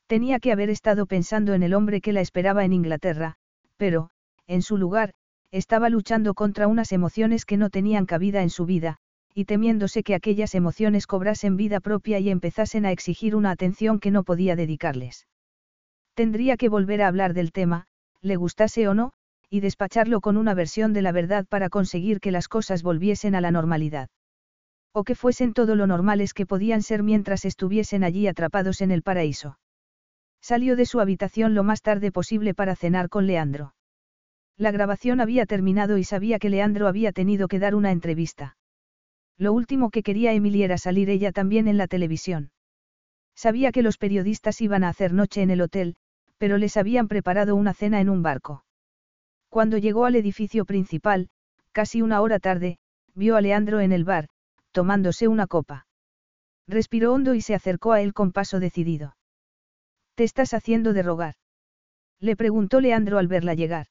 Tenía 0.06 0.38
que 0.38 0.52
haber 0.52 0.70
estado 0.70 1.06
pensando 1.06 1.54
en 1.54 1.64
el 1.64 1.74
hombre 1.74 2.00
que 2.00 2.12
la 2.12 2.20
esperaba 2.20 2.64
en 2.64 2.72
Inglaterra, 2.72 3.34
pero, 3.76 4.10
en 4.46 4.62
su 4.62 4.76
lugar, 4.76 5.12
estaba 5.50 5.88
luchando 5.88 6.34
contra 6.34 6.68
unas 6.68 6.92
emociones 6.92 7.44
que 7.44 7.56
no 7.56 7.68
tenían 7.68 8.06
cabida 8.06 8.42
en 8.42 8.50
su 8.50 8.64
vida, 8.64 8.98
y 9.34 9.44
temiéndose 9.44 10.02
que 10.02 10.14
aquellas 10.14 10.54
emociones 10.54 11.06
cobrasen 11.06 11.56
vida 11.56 11.80
propia 11.80 12.18
y 12.18 12.30
empezasen 12.30 12.86
a 12.86 12.92
exigir 12.92 13.36
una 13.36 13.50
atención 13.50 14.00
que 14.00 14.10
no 14.10 14.24
podía 14.24 14.56
dedicarles. 14.56 15.26
Tendría 16.14 16.56
que 16.56 16.68
volver 16.68 17.02
a 17.02 17.08
hablar 17.08 17.34
del 17.34 17.52
tema, 17.52 17.86
le 18.20 18.36
gustase 18.36 18.88
o 18.88 18.94
no, 18.94 19.12
y 19.50 19.60
despacharlo 19.60 20.20
con 20.20 20.36
una 20.36 20.54
versión 20.54 20.92
de 20.92 21.02
la 21.02 21.12
verdad 21.12 21.46
para 21.48 21.68
conseguir 21.68 22.20
que 22.20 22.32
las 22.32 22.48
cosas 22.48 22.82
volviesen 22.82 23.34
a 23.34 23.40
la 23.40 23.50
normalidad. 23.50 24.10
O 24.92 25.04
que 25.04 25.14
fuesen 25.14 25.52
todo 25.52 25.74
lo 25.74 25.86
normales 25.86 26.34
que 26.34 26.46
podían 26.46 26.82
ser 26.82 27.02
mientras 27.02 27.44
estuviesen 27.44 28.04
allí 28.04 28.26
atrapados 28.26 28.80
en 28.80 28.90
el 28.90 29.02
paraíso. 29.02 29.58
Salió 30.40 30.76
de 30.76 30.86
su 30.86 31.00
habitación 31.00 31.54
lo 31.54 31.62
más 31.62 31.82
tarde 31.82 32.12
posible 32.12 32.54
para 32.54 32.76
cenar 32.76 33.08
con 33.08 33.26
Leandro. 33.26 33.74
La 34.56 34.70
grabación 34.70 35.20
había 35.20 35.46
terminado 35.46 35.98
y 35.98 36.04
sabía 36.04 36.38
que 36.38 36.50
Leandro 36.50 36.88
había 36.88 37.12
tenido 37.12 37.48
que 37.48 37.60
dar 37.60 37.74
una 37.74 37.92
entrevista. 37.92 38.56
Lo 39.38 39.52
último 39.52 39.90
que 39.90 40.02
quería 40.02 40.32
Emily 40.32 40.64
era 40.64 40.78
salir 40.78 41.08
ella 41.10 41.30
también 41.32 41.68
en 41.68 41.76
la 41.76 41.86
televisión. 41.86 42.50
Sabía 43.36 43.70
que 43.70 43.82
los 43.82 43.96
periodistas 43.96 44.60
iban 44.60 44.82
a 44.82 44.88
hacer 44.88 45.12
noche 45.12 45.42
en 45.42 45.50
el 45.50 45.60
hotel, 45.60 45.94
pero 46.38 46.58
les 46.58 46.76
habían 46.76 47.06
preparado 47.06 47.54
una 47.54 47.72
cena 47.72 48.00
en 48.00 48.08
un 48.08 48.22
barco. 48.22 48.64
Cuando 49.48 49.78
llegó 49.78 50.06
al 50.06 50.16
edificio 50.16 50.64
principal, 50.64 51.28
casi 51.70 52.02
una 52.02 52.20
hora 52.20 52.40
tarde, 52.40 52.78
vio 53.14 53.36
a 53.36 53.40
Leandro 53.40 53.80
en 53.80 53.92
el 53.92 54.04
bar, 54.04 54.28
tomándose 54.72 55.28
una 55.28 55.46
copa. 55.46 55.86
Respiró 56.66 57.12
hondo 57.12 57.34
y 57.34 57.40
se 57.40 57.54
acercó 57.54 57.92
a 57.92 58.02
él 58.02 58.12
con 58.12 58.32
paso 58.32 58.58
decidido. 58.58 59.16
¿Te 60.16 60.24
estás 60.24 60.52
haciendo 60.52 60.92
de 60.92 61.02
rogar? 61.04 61.34
Le 62.18 62.34
preguntó 62.34 62.80
Leandro 62.80 63.18
al 63.18 63.28
verla 63.28 63.54
llegar. 63.54 63.86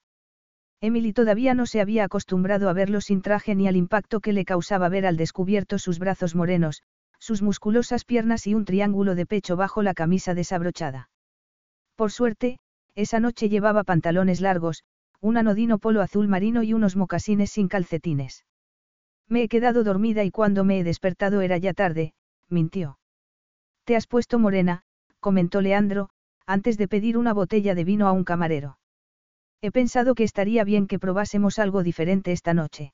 Emily 0.80 1.12
todavía 1.12 1.54
no 1.56 1.66
se 1.66 1.82
había 1.82 2.04
acostumbrado 2.04 2.70
a 2.70 2.74
verlo 2.74 3.02
sin 3.02 3.22
traje 3.22 3.56
ni 3.56 3.68
al 3.68 3.76
impacto 3.76 4.20
que 4.20 4.34
le 4.34 4.46
causaba 4.46 4.90
ver 4.90 5.06
al 5.08 5.18
descubierto 5.18 5.80
sus 5.80 5.98
brazos 5.98 6.36
morenos, 6.36 6.84
sus 7.20 7.42
musculosas 7.42 8.06
piernas 8.06 8.46
y 8.46 8.54
un 8.54 8.66
triángulo 8.66 9.16
de 9.16 9.26
pecho 9.26 9.56
bajo 9.56 9.82
la 9.82 9.96
camisa 9.96 10.36
desabrochada. 10.36 11.10
Por 11.96 12.12
suerte, 12.12 12.60
esa 12.94 13.20
noche 13.20 13.50
llevaba 13.50 13.84
pantalones 13.84 14.40
largos, 14.40 14.84
un 15.20 15.38
anodino 15.38 15.80
polo 15.80 16.02
azul 16.02 16.28
marino 16.28 16.62
y 16.62 16.74
unos 16.74 16.96
mocasines 16.96 17.52
sin 17.52 17.68
calcetines. 17.68 18.46
Me 19.28 19.44
he 19.44 19.48
quedado 19.48 19.84
dormida 19.84 20.24
y 20.24 20.32
cuando 20.32 20.64
me 20.64 20.80
he 20.80 20.84
despertado 20.84 21.42
era 21.42 21.58
ya 21.58 21.74
tarde, 21.74 22.14
mintió. 22.50 23.00
Te 23.84 23.96
has 23.96 24.06
puesto 24.06 24.38
morena, 24.38 24.84
comentó 25.20 25.62
Leandro, 25.62 26.10
antes 26.46 26.78
de 26.78 26.88
pedir 26.88 27.18
una 27.18 27.34
botella 27.34 27.74
de 27.74 27.84
vino 27.84 28.08
a 28.08 28.12
un 28.12 28.24
camarero. 28.24 28.78
He 29.62 29.72
pensado 29.72 30.14
que 30.16 30.24
estaría 30.24 30.64
bien 30.64 30.88
que 30.88 31.00
probásemos 31.00 31.60
algo 31.60 31.84
diferente 31.84 32.32
esta 32.32 32.54
noche. 32.54 32.94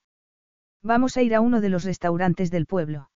Vamos 0.82 1.16
a 1.16 1.22
ir 1.22 1.34
a 1.34 1.40
uno 1.40 1.60
de 1.60 1.68
los 1.68 1.84
restaurantes 1.84 2.50
del 2.50 2.66
pueblo. 2.66 3.10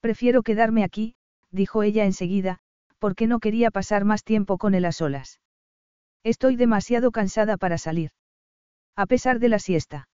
Prefiero 0.00 0.42
quedarme 0.42 0.84
aquí, 0.84 1.14
dijo 1.50 1.82
ella 1.82 2.04
enseguida, 2.04 2.58
porque 2.98 3.26
no 3.26 3.40
quería 3.40 3.70
pasar 3.70 4.04
más 4.04 4.24
tiempo 4.24 4.58
con 4.58 4.74
él 4.74 4.84
a 4.84 4.92
solas. 4.92 5.40
Estoy 6.24 6.56
demasiado 6.56 7.10
cansada 7.10 7.56
para 7.56 7.78
salir. 7.78 8.10
A 8.96 9.06
pesar 9.06 9.38
de 9.38 9.48
la 9.48 9.58
siesta. 9.58 10.08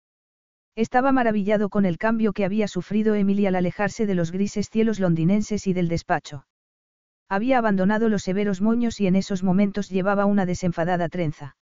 Estaba 0.75 1.11
maravillado 1.11 1.69
con 1.69 1.85
el 1.85 1.97
cambio 1.97 2.33
que 2.33 2.45
había 2.45 2.67
sufrido 2.67 3.15
Emily 3.15 3.45
al 3.45 3.55
alejarse 3.55 4.05
de 4.05 4.15
los 4.15 4.31
grises 4.31 4.69
cielos 4.69 4.99
londinenses 4.99 5.67
y 5.67 5.73
del 5.73 5.87
despacho. 5.87 6.45
Había 7.29 7.59
abandonado 7.59 8.09
los 8.09 8.23
severos 8.23 8.61
moños 8.61 8.99
y 8.99 9.07
en 9.07 9.15
esos 9.15 9.43
momentos 9.43 9.89
llevaba 9.89 10.25
una 10.25 10.45
desenfadada 10.45 11.09
trenza. 11.09 11.55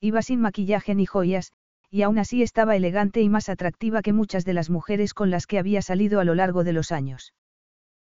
Iba 0.00 0.22
sin 0.22 0.40
maquillaje 0.40 0.94
ni 0.94 1.06
joyas, 1.06 1.52
y 1.90 2.02
aún 2.02 2.18
así 2.18 2.42
estaba 2.42 2.76
elegante 2.76 3.22
y 3.22 3.28
más 3.28 3.48
atractiva 3.48 4.02
que 4.02 4.12
muchas 4.12 4.44
de 4.44 4.54
las 4.54 4.70
mujeres 4.70 5.14
con 5.14 5.30
las 5.30 5.46
que 5.46 5.58
había 5.58 5.82
salido 5.82 6.20
a 6.20 6.24
lo 6.24 6.34
largo 6.34 6.64
de 6.64 6.72
los 6.72 6.92
años. 6.92 7.32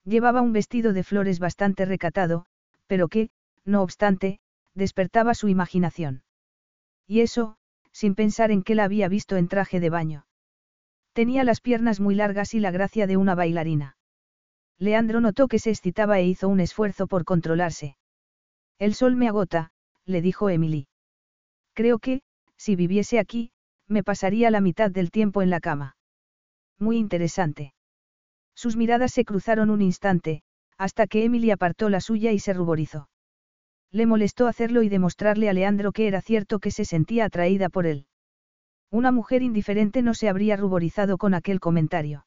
Llevaba 0.05 0.41
un 0.41 0.53
vestido 0.53 0.93
de 0.93 1.03
flores 1.03 1.39
bastante 1.39 1.85
recatado, 1.85 2.45
pero 2.87 3.07
que, 3.07 3.29
no 3.65 3.81
obstante, 3.81 4.39
despertaba 4.73 5.33
su 5.33 5.47
imaginación. 5.47 6.23
Y 7.07 7.21
eso, 7.21 7.57
sin 7.91 8.15
pensar 8.15 8.51
en 8.51 8.63
que 8.63 8.75
la 8.75 8.85
había 8.85 9.07
visto 9.07 9.37
en 9.37 9.47
traje 9.47 9.79
de 9.79 9.89
baño. 9.89 10.25
Tenía 11.13 11.43
las 11.43 11.61
piernas 11.61 11.99
muy 11.99 12.15
largas 12.15 12.53
y 12.53 12.59
la 12.59 12.71
gracia 12.71 13.07
de 13.07 13.17
una 13.17 13.35
bailarina. 13.35 13.97
Leandro 14.79 15.21
notó 15.21 15.47
que 15.47 15.59
se 15.59 15.69
excitaba 15.69 16.19
e 16.19 16.25
hizo 16.25 16.49
un 16.49 16.59
esfuerzo 16.59 17.07
por 17.07 17.23
controlarse. 17.23 17.97
El 18.79 18.95
sol 18.95 19.15
me 19.15 19.27
agota, 19.27 19.71
le 20.05 20.21
dijo 20.21 20.49
Emily. 20.49 20.87
Creo 21.73 21.99
que, 21.99 22.21
si 22.57 22.75
viviese 22.75 23.19
aquí, 23.19 23.51
me 23.87 24.03
pasaría 24.03 24.51
la 24.51 24.61
mitad 24.61 24.91
del 24.91 25.11
tiempo 25.11 25.41
en 25.41 25.49
la 25.49 25.59
cama. 25.59 25.95
Muy 26.79 26.97
interesante. 26.97 27.73
Sus 28.55 28.75
miradas 28.75 29.11
se 29.11 29.25
cruzaron 29.25 29.69
un 29.69 29.81
instante, 29.81 30.43
hasta 30.77 31.07
que 31.07 31.23
Emily 31.25 31.51
apartó 31.51 31.89
la 31.89 32.01
suya 32.01 32.31
y 32.31 32.39
se 32.39 32.53
ruborizó. 32.53 33.09
Le 33.91 34.05
molestó 34.05 34.47
hacerlo 34.47 34.83
y 34.83 34.89
demostrarle 34.89 35.49
a 35.49 35.53
Leandro 35.53 35.91
que 35.91 36.07
era 36.07 36.21
cierto 36.21 36.59
que 36.59 36.71
se 36.71 36.85
sentía 36.85 37.25
atraída 37.25 37.69
por 37.69 37.85
él. 37.85 38.07
Una 38.89 39.11
mujer 39.11 39.41
indiferente 39.41 40.01
no 40.01 40.13
se 40.13 40.29
habría 40.29 40.55
ruborizado 40.55 41.17
con 41.17 41.33
aquel 41.33 41.59
comentario. 41.59 42.25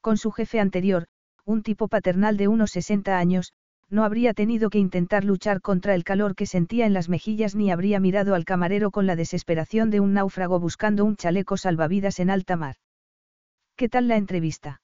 Con 0.00 0.16
su 0.16 0.30
jefe 0.30 0.60
anterior, 0.60 1.06
un 1.44 1.62
tipo 1.62 1.88
paternal 1.88 2.36
de 2.36 2.48
unos 2.48 2.70
60 2.72 3.18
años, 3.18 3.52
no 3.92 4.04
habría 4.04 4.32
tenido 4.32 4.70
que 4.70 4.78
intentar 4.78 5.22
luchar 5.22 5.60
contra 5.60 5.94
el 5.94 6.02
calor 6.02 6.34
que 6.34 6.46
sentía 6.46 6.86
en 6.86 6.94
las 6.94 7.10
mejillas 7.10 7.54
ni 7.54 7.70
habría 7.70 8.00
mirado 8.00 8.34
al 8.34 8.46
camarero 8.46 8.90
con 8.90 9.06
la 9.06 9.16
desesperación 9.16 9.90
de 9.90 10.00
un 10.00 10.14
náufrago 10.14 10.58
buscando 10.58 11.04
un 11.04 11.16
chaleco 11.16 11.58
salvavidas 11.58 12.18
en 12.18 12.30
alta 12.30 12.56
mar. 12.56 12.76
¿Qué 13.76 13.90
tal 13.90 14.08
la 14.08 14.16
entrevista? 14.16 14.80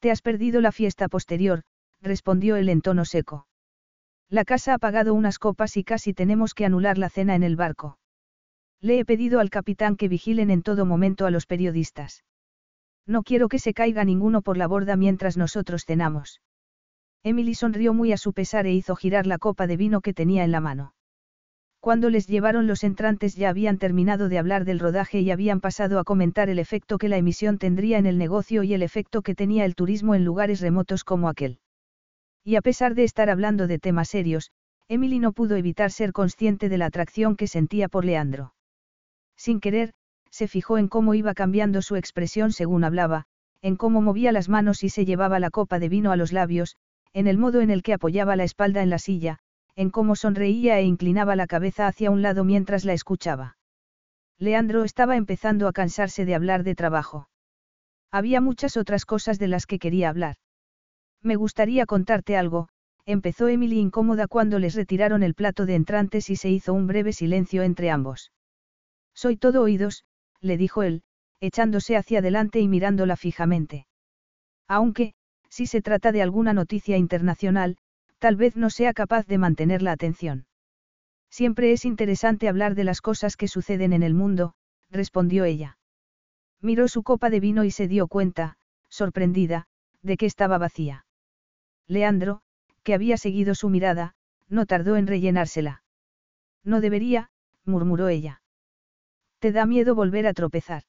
Te 0.00 0.10
has 0.10 0.22
perdido 0.22 0.62
la 0.62 0.72
fiesta 0.72 1.08
posterior, 1.08 1.64
respondió 2.00 2.56
él 2.56 2.70
en 2.70 2.80
tono 2.80 3.04
seco. 3.04 3.46
La 4.30 4.46
casa 4.46 4.72
ha 4.72 4.78
pagado 4.78 5.12
unas 5.12 5.38
copas 5.38 5.76
y 5.76 5.84
casi 5.84 6.14
tenemos 6.14 6.54
que 6.54 6.64
anular 6.64 6.96
la 6.96 7.10
cena 7.10 7.34
en 7.34 7.42
el 7.42 7.56
barco. 7.56 7.98
Le 8.80 9.00
he 9.00 9.04
pedido 9.04 9.38
al 9.38 9.50
capitán 9.50 9.96
que 9.96 10.08
vigilen 10.08 10.50
en 10.50 10.62
todo 10.62 10.86
momento 10.86 11.26
a 11.26 11.30
los 11.30 11.44
periodistas. 11.44 12.24
No 13.06 13.22
quiero 13.22 13.50
que 13.50 13.58
se 13.58 13.74
caiga 13.74 14.02
ninguno 14.02 14.40
por 14.40 14.56
la 14.56 14.66
borda 14.66 14.96
mientras 14.96 15.36
nosotros 15.36 15.84
cenamos. 15.84 16.40
Emily 17.24 17.54
sonrió 17.54 17.94
muy 17.94 18.12
a 18.12 18.18
su 18.18 18.34
pesar 18.34 18.66
e 18.66 18.72
hizo 18.72 18.94
girar 18.96 19.26
la 19.26 19.38
copa 19.38 19.66
de 19.66 19.78
vino 19.78 20.02
que 20.02 20.12
tenía 20.12 20.44
en 20.44 20.52
la 20.52 20.60
mano. 20.60 20.94
Cuando 21.80 22.10
les 22.10 22.26
llevaron 22.26 22.66
los 22.66 22.84
entrantes 22.84 23.34
ya 23.34 23.48
habían 23.48 23.78
terminado 23.78 24.28
de 24.28 24.38
hablar 24.38 24.66
del 24.66 24.78
rodaje 24.78 25.20
y 25.20 25.30
habían 25.30 25.60
pasado 25.60 25.98
a 25.98 26.04
comentar 26.04 26.50
el 26.50 26.58
efecto 26.58 26.98
que 26.98 27.08
la 27.08 27.16
emisión 27.16 27.56
tendría 27.56 27.96
en 27.96 28.04
el 28.04 28.18
negocio 28.18 28.62
y 28.62 28.74
el 28.74 28.82
efecto 28.82 29.22
que 29.22 29.34
tenía 29.34 29.64
el 29.64 29.74
turismo 29.74 30.14
en 30.14 30.24
lugares 30.24 30.60
remotos 30.60 31.02
como 31.02 31.30
aquel. 31.30 31.60
Y 32.44 32.56
a 32.56 32.62
pesar 32.62 32.94
de 32.94 33.04
estar 33.04 33.30
hablando 33.30 33.66
de 33.66 33.78
temas 33.78 34.08
serios, 34.08 34.50
Emily 34.86 35.18
no 35.18 35.32
pudo 35.32 35.56
evitar 35.56 35.90
ser 35.90 36.12
consciente 36.12 36.68
de 36.68 36.76
la 36.76 36.86
atracción 36.86 37.36
que 37.36 37.46
sentía 37.46 37.88
por 37.88 38.04
Leandro. 38.04 38.54
Sin 39.34 39.60
querer, 39.60 39.94
se 40.30 40.46
fijó 40.46 40.76
en 40.76 40.88
cómo 40.88 41.14
iba 41.14 41.32
cambiando 41.32 41.80
su 41.80 41.96
expresión 41.96 42.52
según 42.52 42.84
hablaba, 42.84 43.24
en 43.62 43.76
cómo 43.76 44.02
movía 44.02 44.30
las 44.30 44.50
manos 44.50 44.84
y 44.84 44.90
se 44.90 45.06
llevaba 45.06 45.38
la 45.38 45.48
copa 45.48 45.78
de 45.78 45.88
vino 45.88 46.12
a 46.12 46.16
los 46.16 46.32
labios, 46.32 46.76
en 47.14 47.28
el 47.28 47.38
modo 47.38 47.60
en 47.62 47.70
el 47.70 47.82
que 47.82 47.94
apoyaba 47.94 48.36
la 48.36 48.44
espalda 48.44 48.82
en 48.82 48.90
la 48.90 48.98
silla, 48.98 49.38
en 49.76 49.90
cómo 49.90 50.16
sonreía 50.16 50.78
e 50.78 50.84
inclinaba 50.84 51.36
la 51.36 51.46
cabeza 51.46 51.86
hacia 51.86 52.10
un 52.10 52.22
lado 52.22 52.44
mientras 52.44 52.84
la 52.84 52.92
escuchaba. 52.92 53.56
Leandro 54.38 54.84
estaba 54.84 55.16
empezando 55.16 55.68
a 55.68 55.72
cansarse 55.72 56.24
de 56.24 56.34
hablar 56.34 56.64
de 56.64 56.74
trabajo. 56.74 57.28
Había 58.10 58.40
muchas 58.40 58.76
otras 58.76 59.06
cosas 59.06 59.38
de 59.38 59.48
las 59.48 59.66
que 59.66 59.78
quería 59.78 60.08
hablar. 60.08 60.36
Me 61.22 61.36
gustaría 61.36 61.86
contarte 61.86 62.36
algo, 62.36 62.68
empezó 63.06 63.48
Emily 63.48 63.78
incómoda 63.78 64.26
cuando 64.26 64.58
les 64.58 64.74
retiraron 64.74 65.22
el 65.22 65.34
plato 65.34 65.66
de 65.66 65.76
entrantes 65.76 66.30
y 66.30 66.36
se 66.36 66.50
hizo 66.50 66.74
un 66.74 66.86
breve 66.86 67.12
silencio 67.12 67.62
entre 67.62 67.90
ambos. 67.90 68.32
Soy 69.14 69.36
todo 69.36 69.62
oídos, 69.62 70.04
le 70.40 70.56
dijo 70.56 70.82
él, 70.82 71.02
echándose 71.40 71.96
hacia 71.96 72.18
adelante 72.18 72.60
y 72.60 72.68
mirándola 72.68 73.16
fijamente. 73.16 73.86
Aunque, 74.66 75.14
si 75.54 75.68
se 75.68 75.80
trata 75.80 76.10
de 76.10 76.20
alguna 76.20 76.52
noticia 76.52 76.96
internacional, 76.96 77.76
tal 78.18 78.34
vez 78.34 78.56
no 78.56 78.70
sea 78.70 78.92
capaz 78.92 79.24
de 79.28 79.38
mantener 79.38 79.82
la 79.82 79.92
atención. 79.92 80.46
Siempre 81.30 81.70
es 81.70 81.84
interesante 81.84 82.48
hablar 82.48 82.74
de 82.74 82.82
las 82.82 83.00
cosas 83.00 83.36
que 83.36 83.46
suceden 83.46 83.92
en 83.92 84.02
el 84.02 84.14
mundo, 84.14 84.54
respondió 84.90 85.44
ella. 85.44 85.78
Miró 86.60 86.88
su 86.88 87.04
copa 87.04 87.30
de 87.30 87.38
vino 87.38 87.62
y 87.62 87.70
se 87.70 87.86
dio 87.86 88.08
cuenta, 88.08 88.56
sorprendida, 88.88 89.68
de 90.02 90.16
que 90.16 90.26
estaba 90.26 90.58
vacía. 90.58 91.06
Leandro, 91.86 92.40
que 92.82 92.94
había 92.94 93.16
seguido 93.16 93.54
su 93.54 93.68
mirada, 93.68 94.16
no 94.48 94.66
tardó 94.66 94.96
en 94.96 95.06
rellenársela. 95.06 95.84
No 96.64 96.80
debería, 96.80 97.30
murmuró 97.64 98.08
ella. 98.08 98.42
Te 99.38 99.52
da 99.52 99.66
miedo 99.66 99.94
volver 99.94 100.26
a 100.26 100.34
tropezar. 100.34 100.82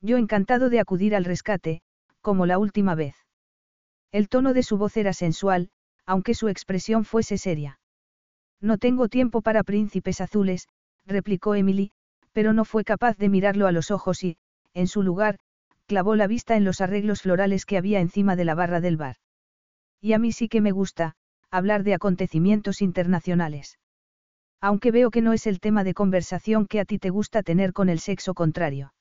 Yo 0.00 0.16
encantado 0.16 0.70
de 0.70 0.80
acudir 0.80 1.14
al 1.14 1.24
rescate, 1.24 1.82
como 2.20 2.46
la 2.46 2.58
última 2.58 2.96
vez. 2.96 3.25
El 4.12 4.28
tono 4.28 4.54
de 4.54 4.62
su 4.62 4.78
voz 4.78 4.96
era 4.96 5.12
sensual, 5.12 5.70
aunque 6.04 6.34
su 6.34 6.48
expresión 6.48 7.04
fuese 7.04 7.38
seria. 7.38 7.80
No 8.60 8.78
tengo 8.78 9.08
tiempo 9.08 9.42
para 9.42 9.64
príncipes 9.64 10.20
azules, 10.20 10.68
replicó 11.04 11.54
Emily, 11.54 11.92
pero 12.32 12.52
no 12.52 12.64
fue 12.64 12.84
capaz 12.84 13.16
de 13.16 13.28
mirarlo 13.28 13.66
a 13.66 13.72
los 13.72 13.90
ojos 13.90 14.22
y, 14.22 14.36
en 14.74 14.86
su 14.86 15.02
lugar, 15.02 15.38
clavó 15.86 16.16
la 16.16 16.26
vista 16.26 16.56
en 16.56 16.64
los 16.64 16.80
arreglos 16.80 17.22
florales 17.22 17.64
que 17.64 17.78
había 17.78 18.00
encima 18.00 18.36
de 18.36 18.44
la 18.44 18.54
barra 18.54 18.80
del 18.80 18.96
bar. 18.96 19.16
Y 20.00 20.12
a 20.12 20.18
mí 20.18 20.32
sí 20.32 20.48
que 20.48 20.60
me 20.60 20.72
gusta, 20.72 21.14
hablar 21.50 21.84
de 21.84 21.94
acontecimientos 21.94 22.82
internacionales. 22.82 23.78
Aunque 24.60 24.90
veo 24.90 25.10
que 25.10 25.22
no 25.22 25.32
es 25.32 25.46
el 25.46 25.60
tema 25.60 25.84
de 25.84 25.94
conversación 25.94 26.66
que 26.66 26.80
a 26.80 26.84
ti 26.84 26.98
te 26.98 27.10
gusta 27.10 27.42
tener 27.42 27.72
con 27.72 27.88
el 27.88 28.00
sexo 28.00 28.34
contrario. 28.34 28.92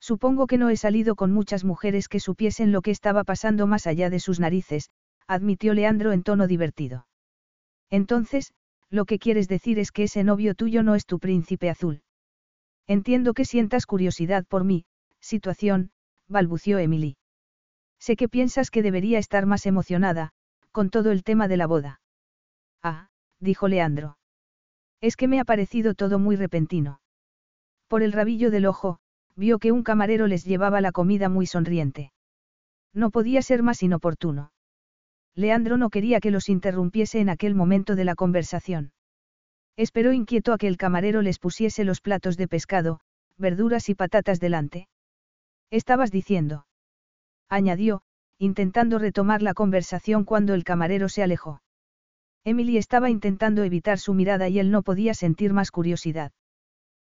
Supongo 0.00 0.46
que 0.46 0.58
no 0.58 0.70
he 0.70 0.76
salido 0.76 1.14
con 1.14 1.30
muchas 1.30 1.64
mujeres 1.64 2.08
que 2.08 2.20
supiesen 2.20 2.72
lo 2.72 2.82
que 2.82 2.90
estaba 2.90 3.22
pasando 3.24 3.66
más 3.66 3.86
allá 3.86 4.08
de 4.10 4.18
sus 4.18 4.40
narices, 4.40 4.90
admitió 5.26 5.74
Leandro 5.74 6.12
en 6.12 6.22
tono 6.22 6.46
divertido. 6.46 7.06
Entonces, 7.90 8.52
lo 8.88 9.04
que 9.04 9.18
quieres 9.18 9.46
decir 9.46 9.78
es 9.78 9.92
que 9.92 10.04
ese 10.04 10.24
novio 10.24 10.54
tuyo 10.54 10.82
no 10.82 10.94
es 10.94 11.06
tu 11.06 11.18
príncipe 11.18 11.70
azul. 11.70 12.02
Entiendo 12.86 13.34
que 13.34 13.44
sientas 13.44 13.86
curiosidad 13.86 14.44
por 14.46 14.64
mí, 14.64 14.84
situación, 15.20 15.90
balbució 16.28 16.78
Emily. 16.78 17.16
Sé 18.00 18.16
que 18.16 18.28
piensas 18.28 18.70
que 18.70 18.82
debería 18.82 19.18
estar 19.18 19.46
más 19.46 19.66
emocionada, 19.66 20.30
con 20.72 20.90
todo 20.90 21.12
el 21.12 21.22
tema 21.22 21.46
de 21.46 21.56
la 21.56 21.66
boda. 21.66 22.00
Ah, 22.82 23.10
dijo 23.38 23.68
Leandro. 23.68 24.16
Es 25.00 25.16
que 25.16 25.28
me 25.28 25.38
ha 25.40 25.44
parecido 25.44 25.94
todo 25.94 26.18
muy 26.18 26.36
repentino. 26.36 27.00
Por 27.86 28.02
el 28.02 28.12
rabillo 28.12 28.50
del 28.50 28.66
ojo, 28.66 28.98
vio 29.36 29.58
que 29.58 29.72
un 29.72 29.82
camarero 29.82 30.26
les 30.26 30.44
llevaba 30.44 30.80
la 30.80 30.92
comida 30.92 31.28
muy 31.28 31.46
sonriente. 31.46 32.12
No 32.92 33.10
podía 33.10 33.42
ser 33.42 33.62
más 33.62 33.82
inoportuno. 33.82 34.52
Leandro 35.34 35.76
no 35.76 35.90
quería 35.90 36.20
que 36.20 36.30
los 36.30 36.48
interrumpiese 36.48 37.20
en 37.20 37.28
aquel 37.28 37.54
momento 37.54 37.94
de 37.94 38.04
la 38.04 38.14
conversación. 38.14 38.92
Esperó 39.76 40.12
inquieto 40.12 40.52
a 40.52 40.58
que 40.58 40.66
el 40.66 40.76
camarero 40.76 41.22
les 41.22 41.38
pusiese 41.38 41.84
los 41.84 42.00
platos 42.00 42.36
de 42.36 42.48
pescado, 42.48 43.00
verduras 43.38 43.88
y 43.88 43.94
patatas 43.94 44.40
delante. 44.40 44.88
Estabas 45.70 46.10
diciendo. 46.10 46.66
Añadió, 47.48 48.02
intentando 48.38 48.98
retomar 48.98 49.42
la 49.42 49.54
conversación 49.54 50.24
cuando 50.24 50.54
el 50.54 50.64
camarero 50.64 51.08
se 51.08 51.22
alejó. 51.22 51.62
Emily 52.44 52.78
estaba 52.78 53.10
intentando 53.10 53.64
evitar 53.64 53.98
su 53.98 54.14
mirada 54.14 54.48
y 54.48 54.58
él 54.58 54.70
no 54.70 54.82
podía 54.82 55.14
sentir 55.14 55.52
más 55.52 55.70
curiosidad. 55.70 56.32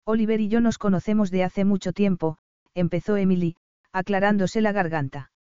Oliver 0.09 0.41
y 0.41 0.47
yo 0.47 0.59
nos 0.59 0.79
conocemos 0.79 1.29
de 1.29 1.43
hace 1.43 1.65
mucho 1.65 1.93
tiempo, 1.93 2.39
empezó 2.73 3.15
Emily, 3.15 3.55
aclarándose 3.91 4.59
la 4.59 4.71
garganta. 4.71 5.31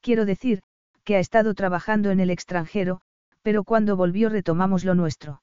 Quiero 0.00 0.24
decir, 0.24 0.62
que 1.04 1.14
ha 1.14 1.20
estado 1.20 1.54
trabajando 1.54 2.10
en 2.10 2.18
el 2.18 2.30
extranjero, 2.30 3.02
pero 3.42 3.62
cuando 3.62 3.96
volvió 3.96 4.30
retomamos 4.30 4.84
lo 4.84 4.96
nuestro. 4.96 5.42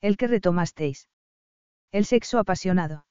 ¿El 0.00 0.16
que 0.16 0.26
retomasteis? 0.26 1.08
El 1.92 2.06
sexo 2.06 2.40
apasionado. 2.40 3.06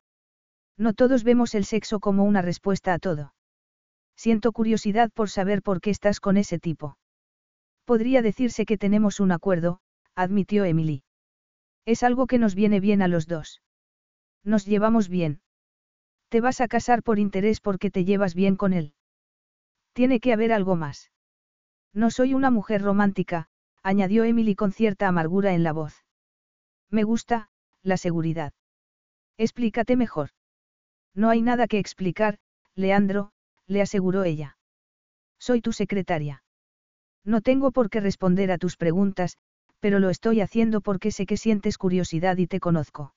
No 0.77 0.93
todos 0.93 1.23
vemos 1.23 1.55
el 1.55 1.63
sexo 1.63 2.01
como 2.01 2.25
una 2.25 2.41
respuesta 2.41 2.93
a 2.93 2.99
todo. 2.99 3.33
Siento 4.17 4.51
curiosidad 4.51 5.09
por 5.13 5.29
saber 5.29 5.61
por 5.61 5.79
qué 5.79 5.89
estás 5.89 6.19
con 6.19 6.35
ese 6.35 6.59
tipo. 6.59 6.97
Podría 7.85 8.21
decirse 8.21 8.65
que 8.65 8.77
tenemos 8.77 9.21
un 9.21 9.31
acuerdo, 9.31 9.79
admitió 10.15 10.65
Emily. 10.65 11.03
Es 11.85 12.03
algo 12.03 12.27
que 12.27 12.39
nos 12.39 12.55
viene 12.55 12.81
bien 12.81 13.01
a 13.01 13.07
los 13.07 13.25
dos. 13.25 13.61
Nos 14.43 14.65
llevamos 14.65 15.09
bien. 15.09 15.41
Te 16.29 16.41
vas 16.41 16.61
a 16.61 16.67
casar 16.67 17.03
por 17.03 17.19
interés 17.19 17.59
porque 17.59 17.91
te 17.91 18.05
llevas 18.05 18.35
bien 18.35 18.55
con 18.55 18.73
él. 18.73 18.93
Tiene 19.93 20.19
que 20.19 20.33
haber 20.33 20.53
algo 20.53 20.75
más. 20.75 21.11
No 21.93 22.11
soy 22.11 22.33
una 22.33 22.51
mujer 22.51 22.81
romántica, 22.81 23.47
añadió 23.81 24.23
Emily 24.23 24.55
con 24.55 24.71
cierta 24.71 25.07
amargura 25.07 25.53
en 25.53 25.63
la 25.63 25.73
voz. 25.73 26.05
Me 26.89 27.03
gusta, 27.03 27.49
la 27.81 27.97
seguridad. 27.97 28.53
Explícate 29.37 29.95
mejor. 29.95 30.29
No 31.15 31.29
hay 31.29 31.41
nada 31.41 31.67
que 31.67 31.79
explicar, 31.79 32.37
Leandro, 32.75 33.31
le 33.67 33.81
aseguró 33.81 34.23
ella. 34.23 34.57
Soy 35.39 35.61
tu 35.61 35.73
secretaria. 35.73 36.43
No 37.23 37.41
tengo 37.41 37.71
por 37.71 37.89
qué 37.89 37.99
responder 37.99 38.51
a 38.51 38.57
tus 38.57 38.77
preguntas, 38.77 39.37
pero 39.79 39.99
lo 39.99 40.09
estoy 40.09 40.41
haciendo 40.41 40.81
porque 40.81 41.11
sé 41.11 41.25
que 41.25 41.37
sientes 41.37 41.77
curiosidad 41.77 42.37
y 42.37 42.47
te 42.47 42.59
conozco. 42.59 43.13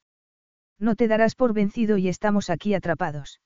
No 0.79 0.97
te 0.97 1.09
darás 1.09 1.35
por 1.35 1.53
vencido 1.53 1.99
y 1.99 2.09
estamos 2.09 2.51
aquí 2.51 2.75
atrapados. 2.75 3.41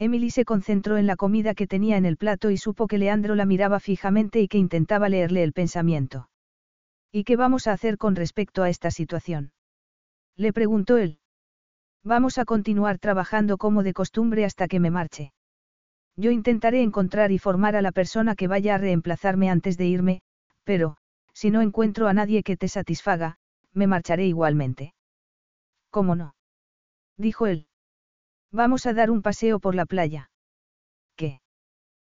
Emily 0.00 0.30
se 0.30 0.44
concentró 0.44 0.96
en 0.96 1.06
la 1.06 1.16
comida 1.16 1.54
que 1.54 1.66
tenía 1.66 1.96
en 1.96 2.06
el 2.06 2.16
plato 2.16 2.50
y 2.50 2.56
supo 2.56 2.86
que 2.86 2.98
Leandro 2.98 3.34
la 3.34 3.46
miraba 3.46 3.80
fijamente 3.80 4.40
y 4.40 4.48
que 4.48 4.58
intentaba 4.58 5.08
leerle 5.08 5.42
el 5.42 5.52
pensamiento. 5.52 6.28
¿Y 7.10 7.24
qué 7.24 7.36
vamos 7.36 7.66
a 7.66 7.72
hacer 7.72 7.98
con 7.98 8.14
respecto 8.14 8.62
a 8.62 8.68
esta 8.68 8.90
situación? 8.90 9.52
Le 10.36 10.52
preguntó 10.52 10.98
él. 10.98 11.18
Vamos 12.04 12.38
a 12.38 12.44
continuar 12.44 12.98
trabajando 12.98 13.58
como 13.58 13.82
de 13.82 13.92
costumbre 13.92 14.44
hasta 14.44 14.68
que 14.68 14.78
me 14.78 14.90
marche. 14.90 15.32
Yo 16.16 16.30
intentaré 16.30 16.82
encontrar 16.82 17.32
y 17.32 17.38
formar 17.38 17.74
a 17.74 17.82
la 17.82 17.92
persona 17.92 18.36
que 18.36 18.46
vaya 18.46 18.76
a 18.76 18.78
reemplazarme 18.78 19.50
antes 19.50 19.76
de 19.76 19.86
irme, 19.86 20.20
pero, 20.64 20.96
si 21.32 21.50
no 21.50 21.60
encuentro 21.60 22.06
a 22.08 22.14
nadie 22.14 22.42
que 22.42 22.56
te 22.56 22.68
satisfaga, 22.68 23.38
me 23.72 23.86
marcharé 23.86 24.26
igualmente. 24.26 24.94
¿Cómo 25.90 26.14
no? 26.14 26.34
Dijo 27.18 27.46
él. 27.46 27.66
Vamos 28.52 28.86
a 28.86 28.94
dar 28.94 29.10
un 29.10 29.22
paseo 29.22 29.58
por 29.58 29.74
la 29.74 29.84
playa. 29.84 30.30
¿Qué? 31.16 31.40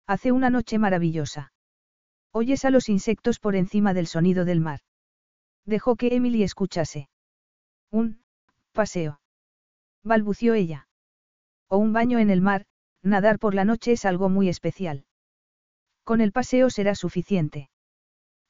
Hace 0.06 0.32
una 0.32 0.48
noche 0.48 0.78
maravillosa. 0.78 1.52
Oyes 2.32 2.64
a 2.64 2.70
los 2.70 2.88
insectos 2.88 3.38
por 3.38 3.56
encima 3.56 3.92
del 3.92 4.06
sonido 4.06 4.44
del 4.44 4.60
mar. 4.60 4.80
Dejó 5.66 5.96
que 5.96 6.14
Emily 6.14 6.44
escuchase. 6.44 7.08
Un, 7.90 8.22
paseo. 8.72 9.20
Balbució 10.04 10.54
ella. 10.54 10.88
O 11.68 11.76
un 11.76 11.92
baño 11.92 12.18
en 12.18 12.30
el 12.30 12.40
mar, 12.40 12.64
nadar 13.02 13.38
por 13.38 13.54
la 13.54 13.64
noche 13.64 13.92
es 13.92 14.04
algo 14.04 14.28
muy 14.28 14.48
especial. 14.48 15.04
Con 16.04 16.20
el 16.20 16.32
paseo 16.32 16.70
será 16.70 16.94
suficiente. 16.94 17.70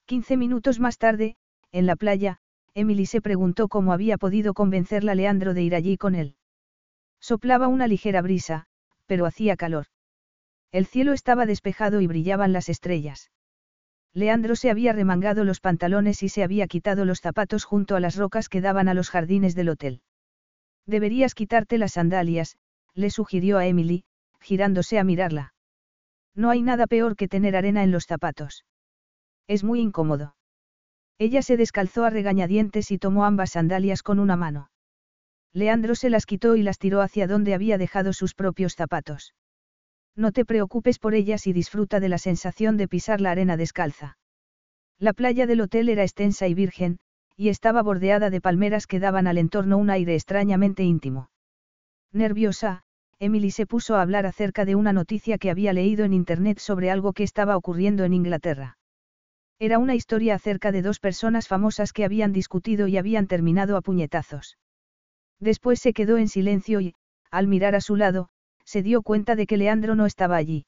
Quince 0.05 0.37
minutos 0.37 0.79
más 0.79 0.97
tarde, 0.97 1.35
en 1.71 1.85
la 1.85 1.95
playa, 1.95 2.39
Emily 2.73 3.05
se 3.05 3.21
preguntó 3.21 3.67
cómo 3.67 3.93
había 3.93 4.17
podido 4.17 4.53
convencerla 4.53 5.15
Leandro 5.15 5.53
de 5.53 5.63
ir 5.63 5.75
allí 5.75 5.97
con 5.97 6.15
él. 6.15 6.35
Soplaba 7.23 7.69
una 7.69 7.87
ligera 7.87 8.21
brisa, 8.21 8.65
pero 9.05 9.25
hacía 9.25 9.55
calor. 9.55 9.85
El 10.73 10.85
cielo 10.85 11.13
estaba 11.13 11.45
despejado 11.45 12.01
y 12.01 12.07
brillaban 12.07 12.51
las 12.51 12.67
estrellas. 12.67 13.31
Leandro 14.13 14.57
se 14.57 14.69
había 14.69 14.91
remangado 14.91 15.45
los 15.45 15.61
pantalones 15.61 16.21
y 16.21 16.27
se 16.27 16.43
había 16.43 16.67
quitado 16.67 17.05
los 17.05 17.21
zapatos 17.21 17.63
junto 17.63 17.95
a 17.95 18.01
las 18.01 18.17
rocas 18.17 18.49
que 18.49 18.59
daban 18.59 18.89
a 18.89 18.93
los 18.93 19.09
jardines 19.09 19.55
del 19.55 19.69
hotel. 19.69 20.01
Deberías 20.85 21.33
quitarte 21.33 21.77
las 21.77 21.93
sandalias, 21.93 22.57
le 22.93 23.09
sugirió 23.09 23.57
a 23.57 23.67
Emily, 23.67 24.03
girándose 24.41 24.99
a 24.99 25.05
mirarla. 25.05 25.53
No 26.35 26.49
hay 26.49 26.61
nada 26.61 26.87
peor 26.87 27.15
que 27.15 27.29
tener 27.29 27.55
arena 27.55 27.85
en 27.85 27.93
los 27.93 28.03
zapatos. 28.03 28.65
Es 29.47 29.63
muy 29.63 29.79
incómodo. 29.79 30.35
Ella 31.17 31.41
se 31.41 31.55
descalzó 31.55 32.03
a 32.03 32.09
regañadientes 32.09 32.91
y 32.91 32.97
tomó 32.97 33.23
ambas 33.23 33.51
sandalias 33.51 34.03
con 34.03 34.19
una 34.19 34.35
mano. 34.35 34.71
Leandro 35.53 35.93
se 35.93 36.09
las 36.09 36.25
quitó 36.25 36.55
y 36.55 36.63
las 36.63 36.79
tiró 36.79 37.01
hacia 37.01 37.27
donde 37.27 37.53
había 37.53 37.77
dejado 37.77 38.11
sus 38.11 38.33
propios 38.33 38.73
zapatos. 38.73 39.35
No 40.15 40.31
te 40.31 40.45
preocupes 40.45 40.99
por 40.99 41.13
ellas 41.13 41.45
y 41.47 41.53
disfruta 41.53 41.99
de 41.99 42.09
la 42.09 42.17
sensación 42.17 42.75
de 42.77 42.87
pisar 42.87 43.21
la 43.21 43.31
arena 43.31 43.55
descalza. 43.55 44.17
La 44.99 45.13
playa 45.13 45.47
del 45.47 45.61
hotel 45.61 45.89
era 45.89 46.03
extensa 46.03 46.47
y 46.47 46.53
virgen, 46.53 46.99
y 47.35 47.49
estaba 47.49 47.81
bordeada 47.81 48.29
de 48.29 48.41
palmeras 48.41 48.87
que 48.87 48.99
daban 48.99 49.27
al 49.27 49.37
entorno 49.37 49.77
un 49.77 49.89
aire 49.89 50.15
extrañamente 50.15 50.83
íntimo. 50.83 51.29
Nerviosa, 52.11 52.83
Emily 53.19 53.51
se 53.51 53.65
puso 53.65 53.95
a 53.95 54.01
hablar 54.01 54.25
acerca 54.25 54.65
de 54.65 54.75
una 54.75 54.93
noticia 54.93 55.37
que 55.37 55.49
había 55.49 55.73
leído 55.73 56.05
en 56.05 56.13
Internet 56.13 56.59
sobre 56.59 56.91
algo 56.91 57.13
que 57.13 57.23
estaba 57.23 57.57
ocurriendo 57.57 58.03
en 58.03 58.13
Inglaterra. 58.13 58.77
Era 59.59 59.79
una 59.79 59.95
historia 59.95 60.35
acerca 60.35 60.71
de 60.71 60.81
dos 60.81 60.99
personas 60.99 61.47
famosas 61.47 61.93
que 61.93 62.05
habían 62.05 62.33
discutido 62.33 62.87
y 62.87 62.97
habían 62.97 63.27
terminado 63.27 63.77
a 63.77 63.81
puñetazos. 63.81 64.57
Después 65.43 65.81
se 65.81 65.91
quedó 65.91 66.17
en 66.17 66.29
silencio 66.29 66.79
y, 66.79 66.95
al 67.29 67.47
mirar 67.47 67.75
a 67.75 67.81
su 67.81 67.97
lado, 67.97 68.29
se 68.63 68.81
dio 68.81 69.01
cuenta 69.01 69.35
de 69.35 69.45
que 69.45 69.57
Leandro 69.57 69.93
no 69.93 70.05
estaba 70.05 70.37
allí. 70.37 70.65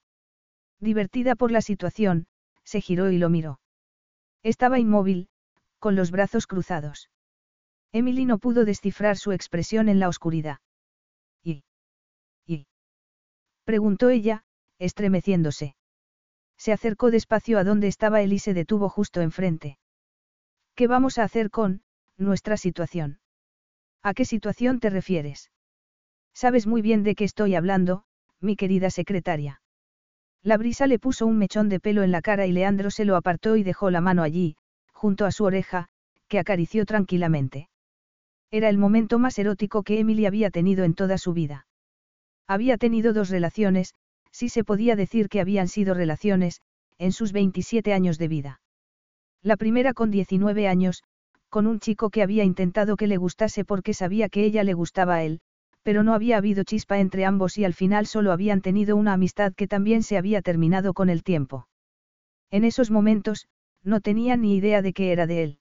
Divertida 0.81 1.35
por 1.35 1.49
la 1.49 1.61
situación, 1.61 2.27
se 2.65 2.81
giró 2.81 3.09
y 3.09 3.17
lo 3.17 3.29
miró. 3.29 3.61
Estaba 4.43 4.77
inmóvil, 4.77 5.29
con 5.79 5.95
los 5.95 6.11
brazos 6.11 6.45
cruzados. 6.45 7.09
Emily 7.93 8.25
no 8.25 8.37
pudo 8.37 8.65
descifrar 8.65 9.15
su 9.15 9.31
expresión 9.31 9.87
en 9.87 10.01
la 10.01 10.09
oscuridad. 10.09 10.57
¿Y? 11.41 11.63
¿Y? 12.45 12.67
preguntó 13.63 14.09
ella, 14.09 14.43
estremeciéndose. 14.77 15.77
Se 16.57 16.73
acercó 16.73 17.11
despacio 17.11 17.59
a 17.59 17.63
donde 17.63 17.87
estaba 17.87 18.21
él 18.21 18.33
y 18.33 18.39
se 18.39 18.53
detuvo 18.53 18.89
justo 18.89 19.21
enfrente. 19.21 19.79
¿Qué 20.75 20.87
vamos 20.87 21.17
a 21.17 21.23
hacer 21.23 21.49
con, 21.49 21.81
nuestra 22.17 22.57
situación? 22.57 23.21
¿A 24.05 24.13
qué 24.13 24.23
situación 24.23 24.79
te 24.79 24.91
refieres? 24.91 25.49
Sabes 26.31 26.67
muy 26.67 26.83
bien 26.83 27.01
de 27.01 27.15
qué 27.15 27.23
estoy 27.23 27.55
hablando, 27.55 28.03
mi 28.39 28.55
querida 28.55 28.91
secretaria. 28.91 29.63
La 30.43 30.57
brisa 30.57 30.85
le 30.85 30.99
puso 30.99 31.25
un 31.25 31.39
mechón 31.39 31.69
de 31.69 31.79
pelo 31.79 32.03
en 32.03 32.11
la 32.11 32.21
cara 32.21 32.45
y 32.45 32.51
Leandro 32.51 32.91
se 32.91 33.03
lo 33.03 33.15
apartó 33.15 33.55
y 33.55 33.63
dejó 33.63 33.89
la 33.89 34.01
mano 34.01 34.21
allí, 34.21 34.57
junto 34.93 35.25
a 35.25 35.31
su 35.31 35.43
oreja, 35.43 35.87
que 36.27 36.37
acarició 36.37 36.85
tranquilamente. 36.85 37.67
Era 38.51 38.69
el 38.69 38.77
momento 38.77 39.17
más 39.17 39.39
erótico 39.39 39.81
que 39.81 39.99
Emily 39.99 40.27
había 40.27 40.51
tenido 40.51 40.83
en 40.83 40.93
toda 40.93 41.17
su 41.17 41.33
vida. 41.33 41.65
Había 42.45 42.77
tenido 42.77 43.11
dos 43.11 43.29
relaciones, 43.29 43.95
si 44.29 44.49
se 44.49 44.63
podía 44.63 44.95
decir 44.95 45.29
que 45.29 45.41
habían 45.41 45.67
sido 45.67 45.95
relaciones, 45.95 46.61
en 46.99 47.11
sus 47.11 47.31
27 47.31 47.91
años 47.91 48.19
de 48.19 48.27
vida. 48.27 48.61
La 49.41 49.57
primera 49.57 49.95
con 49.95 50.11
19 50.11 50.67
años, 50.67 51.01
con 51.55 51.67
un 51.67 51.79
chico 51.79 52.09
que 52.09 52.21
había 52.21 52.43
intentado 52.43 52.97
que 52.97 53.07
le 53.07 53.15
gustase 53.15 53.63
porque 53.63 53.93
sabía 53.93 54.27
que 54.27 54.43
ella 54.43 54.65
le 54.65 54.73
gustaba 54.73 55.15
a 55.15 55.23
él, 55.23 55.39
pero 55.83 56.03
no 56.03 56.13
había 56.13 56.35
habido 56.35 56.65
chispa 56.65 56.99
entre 56.99 57.23
ambos 57.23 57.57
y 57.57 57.63
al 57.63 57.73
final 57.73 58.07
solo 58.07 58.33
habían 58.33 58.59
tenido 58.59 58.97
una 58.97 59.13
amistad 59.13 59.53
que 59.53 59.65
también 59.65 60.03
se 60.03 60.17
había 60.17 60.41
terminado 60.41 60.93
con 60.93 61.09
el 61.09 61.23
tiempo. 61.23 61.69
En 62.51 62.65
esos 62.65 62.91
momentos, 62.91 63.47
no 63.83 64.01
tenía 64.01 64.35
ni 64.35 64.57
idea 64.57 64.81
de 64.81 64.91
qué 64.91 65.13
era 65.13 65.27
de 65.27 65.43
él. 65.43 65.59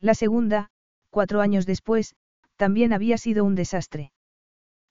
La 0.00 0.14
segunda, 0.14 0.70
cuatro 1.10 1.42
años 1.42 1.66
después, 1.66 2.14
también 2.56 2.94
había 2.94 3.18
sido 3.18 3.44
un 3.44 3.54
desastre. 3.54 4.12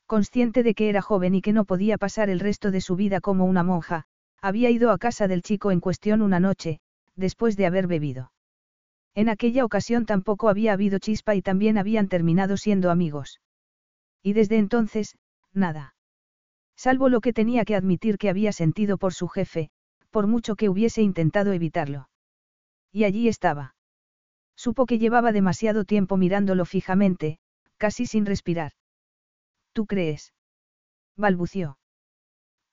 Consciente 0.06 0.61
de 0.61 0.76
que 0.76 0.89
era 0.89 1.02
joven 1.02 1.34
y 1.34 1.41
que 1.41 1.52
no 1.52 1.65
podía 1.65 1.98
pasar 1.98 2.30
el 2.30 2.39
resto 2.39 2.69
de 2.69 2.81
su 2.81 2.95
vida 2.95 3.22
como 3.22 3.45
una 3.45 3.64
monja, 3.64 4.06
había 4.39 4.69
ido 4.69 4.91
a 4.91 4.99
casa 4.99 5.27
del 5.27 5.41
chico 5.41 5.72
en 5.72 5.80
cuestión 5.80 6.22
una 6.22 6.39
noche, 6.39 6.80
después 7.15 7.57
de 7.57 7.65
haber 7.65 7.88
bebido. 7.88 8.31
En 9.13 9.29
aquella 9.29 9.65
ocasión 9.65 10.05
tampoco 10.05 10.49
había 10.49 10.73
habido 10.73 10.99
chispa 10.99 11.35
y 11.35 11.41
también 11.41 11.77
habían 11.77 12.07
terminado 12.07 12.57
siendo 12.57 12.91
amigos. 12.91 13.41
Y 14.23 14.33
desde 14.33 14.57
entonces, 14.57 15.17
nada. 15.53 15.95
Salvo 16.77 17.09
lo 17.09 17.21
que 17.21 17.33
tenía 17.33 17.65
que 17.65 17.75
admitir 17.75 18.17
que 18.17 18.29
había 18.29 18.51
sentido 18.53 18.97
por 18.97 19.13
su 19.13 19.27
jefe, 19.27 19.69
por 20.09 20.27
mucho 20.27 20.55
que 20.55 20.69
hubiese 20.69 21.01
intentado 21.01 21.51
evitarlo. 21.51 22.09
Y 22.91 23.03
allí 23.03 23.27
estaba. 23.27 23.75
Supo 24.55 24.85
que 24.85 24.99
llevaba 24.99 25.31
demasiado 25.31 25.85
tiempo 25.85 26.17
mirándolo 26.17 26.65
fijamente, 26.65 27.39
casi 27.77 28.05
sin 28.05 28.25
respirar. 28.25 28.73
¿Tú 29.73 29.85
crees? 29.85 30.33
balbució. 31.17 31.77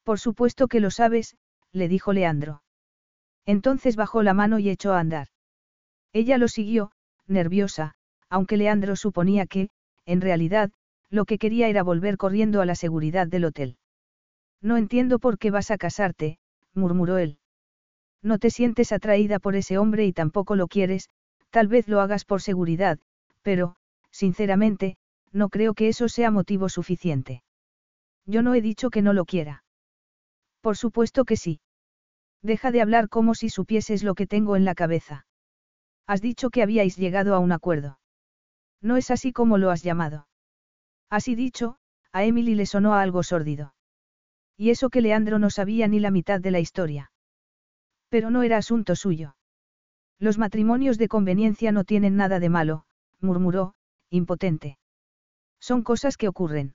Por 0.04 0.18
supuesto 0.18 0.68
que 0.68 0.80
lo 0.80 0.90
sabes, 0.90 1.36
le 1.72 1.88
dijo 1.88 2.12
Leandro. 2.12 2.62
Entonces 3.44 3.96
bajó 3.96 4.22
la 4.22 4.34
mano 4.34 4.58
y 4.58 4.70
echó 4.70 4.92
a 4.92 5.00
andar. 5.00 5.28
Ella 6.18 6.36
lo 6.36 6.48
siguió, 6.48 6.90
nerviosa, 7.28 7.94
aunque 8.28 8.56
Leandro 8.56 8.96
suponía 8.96 9.46
que, 9.46 9.68
en 10.04 10.20
realidad, 10.20 10.72
lo 11.10 11.24
que 11.26 11.38
quería 11.38 11.68
era 11.68 11.84
volver 11.84 12.16
corriendo 12.16 12.60
a 12.60 12.66
la 12.66 12.74
seguridad 12.74 13.28
del 13.28 13.44
hotel. 13.44 13.76
No 14.60 14.76
entiendo 14.76 15.20
por 15.20 15.38
qué 15.38 15.52
vas 15.52 15.70
a 15.70 15.78
casarte, 15.78 16.40
murmuró 16.74 17.18
él. 17.18 17.38
No 18.20 18.40
te 18.40 18.50
sientes 18.50 18.90
atraída 18.90 19.38
por 19.38 19.54
ese 19.54 19.78
hombre 19.78 20.06
y 20.06 20.12
tampoco 20.12 20.56
lo 20.56 20.66
quieres, 20.66 21.08
tal 21.50 21.68
vez 21.68 21.86
lo 21.86 22.00
hagas 22.00 22.24
por 22.24 22.42
seguridad, 22.42 22.98
pero, 23.42 23.76
sinceramente, 24.10 24.96
no 25.30 25.50
creo 25.50 25.72
que 25.72 25.86
eso 25.86 26.08
sea 26.08 26.32
motivo 26.32 26.68
suficiente. 26.68 27.44
Yo 28.26 28.42
no 28.42 28.54
he 28.54 28.60
dicho 28.60 28.90
que 28.90 29.02
no 29.02 29.12
lo 29.12 29.24
quiera. 29.24 29.62
Por 30.62 30.76
supuesto 30.76 31.24
que 31.24 31.36
sí. 31.36 31.60
Deja 32.42 32.72
de 32.72 32.82
hablar 32.82 33.08
como 33.08 33.36
si 33.36 33.50
supieses 33.50 34.02
lo 34.02 34.16
que 34.16 34.26
tengo 34.26 34.56
en 34.56 34.64
la 34.64 34.74
cabeza. 34.74 35.27
Has 36.08 36.22
dicho 36.22 36.48
que 36.48 36.62
habíais 36.62 36.96
llegado 36.96 37.34
a 37.34 37.38
un 37.38 37.52
acuerdo. 37.52 37.98
No 38.80 38.96
es 38.96 39.10
así 39.10 39.30
como 39.30 39.58
lo 39.58 39.70
has 39.70 39.82
llamado. 39.82 40.26
Así 41.10 41.34
dicho, 41.34 41.76
a 42.12 42.24
Emily 42.24 42.54
le 42.54 42.64
sonó 42.64 42.94
algo 42.94 43.22
sórdido. 43.22 43.74
Y 44.56 44.70
eso 44.70 44.88
que 44.88 45.02
Leandro 45.02 45.38
no 45.38 45.50
sabía 45.50 45.86
ni 45.86 46.00
la 46.00 46.10
mitad 46.10 46.40
de 46.40 46.50
la 46.50 46.60
historia. 46.60 47.12
Pero 48.08 48.30
no 48.30 48.42
era 48.42 48.56
asunto 48.56 48.96
suyo. 48.96 49.36
Los 50.18 50.38
matrimonios 50.38 50.96
de 50.96 51.08
conveniencia 51.08 51.72
no 51.72 51.84
tienen 51.84 52.16
nada 52.16 52.40
de 52.40 52.48
malo, 52.48 52.84
murmuró, 53.20 53.74
impotente. 54.08 54.78
Son 55.60 55.82
cosas 55.82 56.16
que 56.16 56.28
ocurren. 56.28 56.74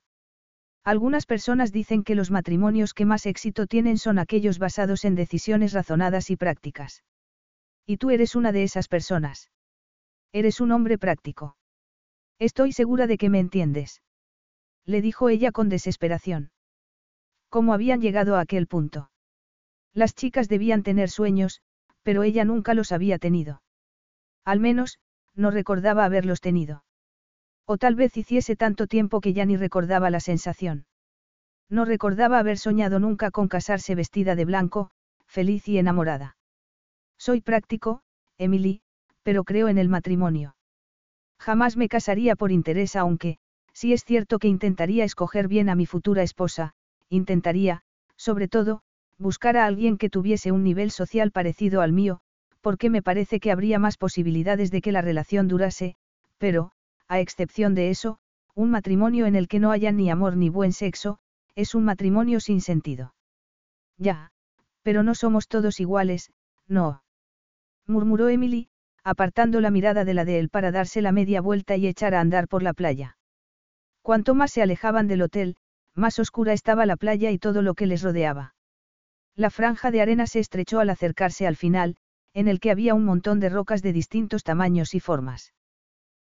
Algunas 0.84 1.26
personas 1.26 1.72
dicen 1.72 2.04
que 2.04 2.14
los 2.14 2.30
matrimonios 2.30 2.94
que 2.94 3.06
más 3.06 3.26
éxito 3.26 3.66
tienen 3.66 3.98
son 3.98 4.20
aquellos 4.20 4.60
basados 4.60 5.06
en 5.06 5.16
decisiones 5.16 5.74
razonadas 5.74 6.30
y 6.30 6.36
prácticas. 6.36 7.04
Y 7.86 7.98
tú 7.98 8.12
eres 8.12 8.36
una 8.36 8.52
de 8.52 8.64
esas 8.64 8.88
personas. 8.88 9.50
Eres 10.32 10.62
un 10.62 10.72
hombre 10.72 10.98
práctico. 10.98 11.58
Estoy 12.40 12.72
segura 12.72 13.08
de 13.08 13.18
que 13.18 13.30
me 13.30 13.40
entiendes 13.40 14.02
le 14.86 15.02
dijo 15.02 15.30
ella 15.30 15.52
con 15.52 15.70
desesperación. 15.70 16.52
¿Cómo 17.50 17.74
habían 17.74 18.02
llegado 18.02 18.36
a 18.36 18.42
aquel 18.42 18.68
punto? 18.68 19.10
Las 19.94 20.16
chicas 20.16 20.50
debían 20.50 20.84
tener 20.84 21.10
sueños, 21.10 21.62
pero 22.02 22.24
ella 22.24 22.44
nunca 22.46 22.74
los 22.74 22.92
había 22.92 23.20
tenido. 23.20 23.62
Al 24.44 24.60
menos, 24.60 25.00
no 25.36 25.52
recordaba 25.52 26.04
haberlos 26.04 26.42
tenido. 26.42 26.84
O 27.66 27.78
tal 27.78 27.96
vez 27.96 28.18
hiciese 28.18 28.56
tanto 28.56 28.88
tiempo 28.88 29.22
que 29.22 29.34
ya 29.34 29.46
ni 29.46 29.56
recordaba 29.56 30.10
la 30.10 30.20
sensación. 30.20 30.86
No 31.70 31.86
recordaba 31.86 32.40
haber 32.40 32.58
soñado 32.58 33.00
nunca 33.00 33.32
con 33.32 33.48
casarse 33.48 33.96
vestida 33.96 34.36
de 34.36 34.46
blanco, 34.46 34.92
feliz 35.26 35.68
y 35.70 35.78
enamorada. 35.78 36.36
Soy 37.26 37.40
práctico, 37.40 38.02
Emily, 38.38 38.82
pero 39.22 39.46
creo 39.46 39.70
en 39.70 39.78
el 39.78 39.88
matrimonio. 39.88 40.58
Jamás 41.40 41.78
me 41.78 41.88
casaría 41.88 42.36
por 42.36 42.52
interés 42.52 42.98
aunque, 42.98 43.38
si 43.72 43.94
es 43.94 44.04
cierto 44.04 44.40
que 44.40 44.50
intentaría 44.50 45.06
escoger 45.06 45.48
bien 45.48 45.70
a 45.70 45.76
mi 45.76 45.86
futura 45.86 46.22
esposa, 46.22 46.74
intentaría, 47.08 47.82
sobre 48.18 48.50
todo, 48.50 48.82
buscar 49.18 49.56
a 49.56 49.66
alguien 49.66 49.98
que 49.98 50.10
tuviese 50.10 50.52
un 50.52 50.66
nivel 50.66 50.92
social 50.92 51.32
parecido 51.32 51.80
al 51.80 51.94
mío, 51.94 52.20
porque 52.60 52.90
me 52.90 53.02
parece 53.02 53.40
que 53.40 53.54
habría 53.54 53.80
más 53.80 53.96
posibilidades 53.96 54.70
de 54.70 54.82
que 54.82 54.92
la 54.92 55.02
relación 55.02 55.48
durase, 55.48 55.96
pero, 56.38 56.74
a 57.08 57.22
excepción 57.22 57.74
de 57.74 57.90
eso, 57.90 58.18
un 58.54 58.70
matrimonio 58.70 59.28
en 59.28 59.38
el 59.38 59.48
que 59.48 59.62
no 59.62 59.72
haya 59.72 59.94
ni 59.94 60.10
amor 60.10 60.36
ni 60.36 60.50
buen 60.50 60.74
sexo, 60.74 61.20
es 61.56 61.74
un 61.74 61.86
matrimonio 61.86 62.42
sin 62.42 62.60
sentido. 62.60 63.16
Ya, 63.98 64.34
pero 64.82 65.04
no 65.04 65.16
somos 65.16 65.48
todos 65.48 65.80
iguales, 65.80 66.30
no. 66.68 67.03
Murmuró 67.88 68.30
Emily, 68.30 68.70
apartando 69.04 69.60
la 69.62 69.72
mirada 69.72 70.06
de 70.06 70.14
la 70.14 70.26
de 70.26 70.40
él 70.40 70.50
para 70.50 70.72
darse 70.72 71.02
la 71.02 71.12
media 71.12 71.42
vuelta 71.42 71.76
y 71.76 71.88
echar 71.88 72.16
a 72.16 72.22
andar 72.22 72.48
por 72.48 72.64
la 72.64 72.74
playa. 72.74 73.18
Cuanto 74.02 74.36
más 74.36 74.52
se 74.52 74.62
alejaban 74.62 75.08
del 75.08 75.22
hotel, 75.22 75.56
más 75.96 76.20
oscura 76.20 76.54
estaba 76.54 76.86
la 76.86 76.98
playa 76.98 77.32
y 77.32 77.38
todo 77.38 77.62
lo 77.62 77.74
que 77.74 77.88
les 77.88 78.02
rodeaba. 78.02 78.56
La 79.36 79.50
franja 79.50 79.92
de 79.92 80.02
arena 80.02 80.28
se 80.28 80.40
estrechó 80.40 80.80
al 80.80 80.90
acercarse 80.90 81.48
al 81.48 81.56
final, 81.56 81.96
en 82.34 82.48
el 82.48 82.60
que 82.60 82.72
había 82.72 82.96
un 82.96 83.06
montón 83.06 83.40
de 83.40 83.50
rocas 83.50 83.82
de 83.82 83.94
distintos 83.94 84.44
tamaños 84.44 84.96
y 84.96 85.00
formas. 85.00 85.54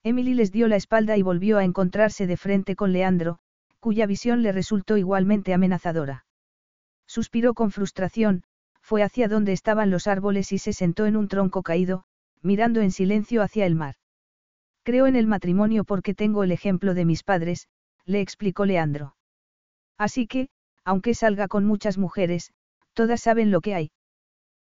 Emily 0.03 0.34
les 0.34 0.52
dio 0.52 0.68
la 0.68 0.76
espalda 0.76 1.18
y 1.18 1.22
volvió 1.22 1.57
a 1.57 1.64
encontrarse 1.64 2.26
de 2.26 2.38
frente 2.38 2.76
con 2.76 2.91
Leandro, 2.91 3.40
cuya 3.80 4.06
visión 4.06 4.41
le 4.41 4.52
resultó 4.52 4.98
igualmente 4.98 5.53
amenazadora. 5.53 6.26
Suspiró 7.07 7.53
con 7.53 7.72
frustración, 7.72 8.44
fue 8.81 9.03
hacia 9.03 9.27
donde 9.27 9.53
estaban 9.53 9.89
los 9.89 10.07
árboles 10.07 10.51
y 10.51 10.57
se 10.57 10.73
sentó 10.73 11.05
en 11.05 11.15
un 11.15 11.27
tronco 11.27 11.63
caído, 11.63 12.03
mirando 12.41 12.81
en 12.81 12.91
silencio 12.91 13.41
hacia 13.41 13.65
el 13.65 13.75
mar. 13.75 13.95
Creo 14.83 15.07
en 15.07 15.15
el 15.15 15.27
matrimonio 15.27 15.83
porque 15.83 16.13
tengo 16.13 16.43
el 16.43 16.51
ejemplo 16.51 16.93
de 16.93 17.05
mis 17.05 17.23
padres, 17.23 17.67
le 18.05 18.21
explicó 18.21 18.65
Leandro. 18.65 19.15
Así 19.97 20.25
que, 20.27 20.49
aunque 20.83 21.13
salga 21.13 21.47
con 21.47 21.65
muchas 21.65 21.97
mujeres, 21.97 22.51
todas 22.93 23.21
saben 23.21 23.51
lo 23.51 23.61
que 23.61 23.75
hay. 23.75 23.91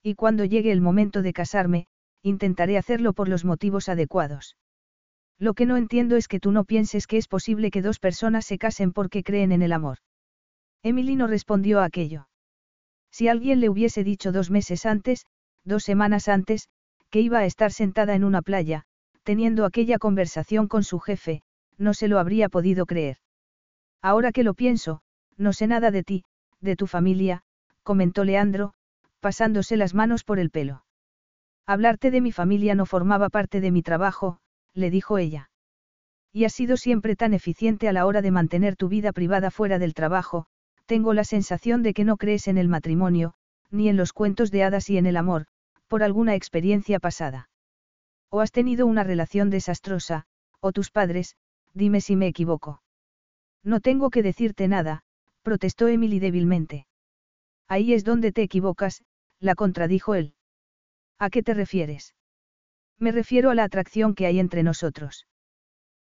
Y 0.03 0.15
cuando 0.15 0.45
llegue 0.45 0.71
el 0.71 0.81
momento 0.81 1.21
de 1.21 1.33
casarme, 1.33 1.87
intentaré 2.21 2.77
hacerlo 2.77 3.13
por 3.13 3.29
los 3.29 3.45
motivos 3.45 3.87
adecuados. 3.87 4.57
Lo 5.39 5.53
que 5.53 5.65
no 5.65 5.77
entiendo 5.77 6.17
es 6.17 6.27
que 6.27 6.39
tú 6.39 6.51
no 6.51 6.65
pienses 6.65 7.07
que 7.07 7.17
es 7.17 7.27
posible 7.27 7.71
que 7.71 7.81
dos 7.81 7.99
personas 7.99 8.45
se 8.45 8.57
casen 8.57 8.91
porque 8.91 9.23
creen 9.23 9.51
en 9.51 9.61
el 9.61 9.73
amor. 9.73 9.97
Emily 10.83 11.15
no 11.15 11.27
respondió 11.27 11.79
a 11.79 11.85
aquello. 11.85 12.27
Si 13.11 13.27
alguien 13.27 13.59
le 13.59 13.69
hubiese 13.69 14.03
dicho 14.03 14.31
dos 14.31 14.49
meses 14.49 14.85
antes, 14.85 15.25
dos 15.63 15.83
semanas 15.83 16.27
antes, 16.27 16.69
que 17.09 17.21
iba 17.21 17.39
a 17.39 17.45
estar 17.45 17.71
sentada 17.71 18.15
en 18.15 18.23
una 18.23 18.41
playa, 18.41 18.85
teniendo 19.23 19.65
aquella 19.65 19.99
conversación 19.99 20.67
con 20.67 20.83
su 20.83 20.99
jefe, 20.99 21.43
no 21.77 21.93
se 21.93 22.07
lo 22.07 22.19
habría 22.19 22.49
podido 22.49 22.85
creer. 22.85 23.17
Ahora 24.01 24.31
que 24.31 24.43
lo 24.43 24.53
pienso, 24.53 25.01
no 25.37 25.53
sé 25.53 25.67
nada 25.67 25.91
de 25.91 26.03
ti, 26.03 26.23
de 26.61 26.75
tu 26.75 26.87
familia, 26.87 27.43
comentó 27.83 28.23
Leandro, 28.23 28.73
pasándose 29.19 29.77
las 29.77 29.93
manos 29.93 30.23
por 30.23 30.39
el 30.39 30.49
pelo. 30.49 30.85
Hablarte 31.67 32.11
de 32.11 32.21
mi 32.21 32.31
familia 32.31 32.75
no 32.75 32.85
formaba 32.85 33.29
parte 33.29 33.61
de 33.61 33.71
mi 33.71 33.83
trabajo, 33.83 34.39
le 34.73 34.89
dijo 34.89 35.17
ella. 35.17 35.49
Y 36.33 36.45
has 36.45 36.53
sido 36.53 36.77
siempre 36.77 37.15
tan 37.15 37.33
eficiente 37.33 37.87
a 37.87 37.93
la 37.93 38.05
hora 38.05 38.21
de 38.21 38.31
mantener 38.31 38.75
tu 38.75 38.87
vida 38.87 39.11
privada 39.11 39.51
fuera 39.51 39.79
del 39.79 39.93
trabajo, 39.93 40.47
tengo 40.85 41.13
la 41.13 41.23
sensación 41.23 41.83
de 41.83 41.93
que 41.93 42.03
no 42.03 42.17
crees 42.17 42.47
en 42.47 42.57
el 42.57 42.67
matrimonio, 42.67 43.33
ni 43.69 43.89
en 43.89 43.97
los 43.97 44.13
cuentos 44.13 44.51
de 44.51 44.63
hadas 44.63 44.89
y 44.89 44.97
en 44.97 45.05
el 45.05 45.17
amor, 45.17 45.45
por 45.87 46.03
alguna 46.03 46.35
experiencia 46.35 46.99
pasada. 46.99 47.49
O 48.29 48.39
has 48.41 48.51
tenido 48.51 48.87
una 48.87 49.03
relación 49.03 49.49
desastrosa, 49.49 50.25
o 50.59 50.71
tus 50.71 50.91
padres, 50.91 51.35
dime 51.73 52.01
si 52.01 52.15
me 52.15 52.27
equivoco. 52.27 52.81
No 53.63 53.79
tengo 53.79 54.09
que 54.09 54.23
decirte 54.23 54.67
nada, 54.67 55.03
protestó 55.43 55.87
Emily 55.87 56.19
débilmente. 56.19 56.87
Ahí 57.67 57.93
es 57.93 58.03
donde 58.03 58.31
te 58.31 58.41
equivocas, 58.41 59.03
la 59.39 59.55
contradijo 59.55 60.15
él. 60.15 60.33
¿A 61.17 61.29
qué 61.29 61.43
te 61.43 61.53
refieres? 61.53 62.15
Me 62.97 63.11
refiero 63.11 63.49
a 63.49 63.55
la 63.55 63.63
atracción 63.63 64.15
que 64.15 64.25
hay 64.25 64.39
entre 64.39 64.63
nosotros. 64.63 65.27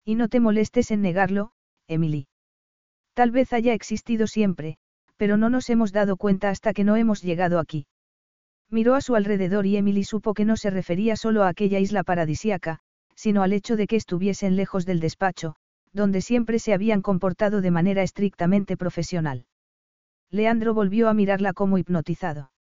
Y 0.03 0.15
no 0.15 0.29
te 0.29 0.39
molestes 0.39 0.91
en 0.91 1.01
negarlo, 1.01 1.51
Emily. 1.87 2.27
Tal 3.17 3.31
vez 3.31 3.51
haya 3.51 3.73
existido 3.73 4.27
siempre, 4.27 4.77
pero 5.15 5.37
no 5.37 5.49
nos 5.49 5.71
hemos 5.71 5.91
dado 5.91 6.17
cuenta 6.17 6.51
hasta 6.51 6.71
que 6.71 6.83
no 6.83 6.97
hemos 6.97 7.23
llegado 7.23 7.57
aquí. 7.57 7.87
Miró 8.69 8.93
a 8.93 9.01
su 9.01 9.15
alrededor 9.15 9.65
y 9.65 9.75
Emily 9.75 10.03
supo 10.03 10.35
que 10.35 10.45
no 10.45 10.55
se 10.55 10.69
refería 10.69 11.15
solo 11.15 11.41
a 11.41 11.47
aquella 11.47 11.79
isla 11.79 12.03
paradisíaca, 12.03 12.77
sino 13.15 13.41
al 13.41 13.53
hecho 13.53 13.75
de 13.75 13.87
que 13.87 13.95
estuviesen 13.95 14.55
lejos 14.55 14.85
del 14.85 14.99
despacho, 14.99 15.55
donde 15.93 16.21
siempre 16.21 16.59
se 16.59 16.75
habían 16.75 17.01
comportado 17.01 17.61
de 17.61 17.71
manera 17.71 18.03
estrictamente 18.03 18.77
profesional. 18.77 19.47
Leandro 20.29 20.75
volvió 20.75 21.09
a 21.09 21.15
mirarla 21.15 21.53
como 21.53 21.79
hipnotizado. 21.79 22.51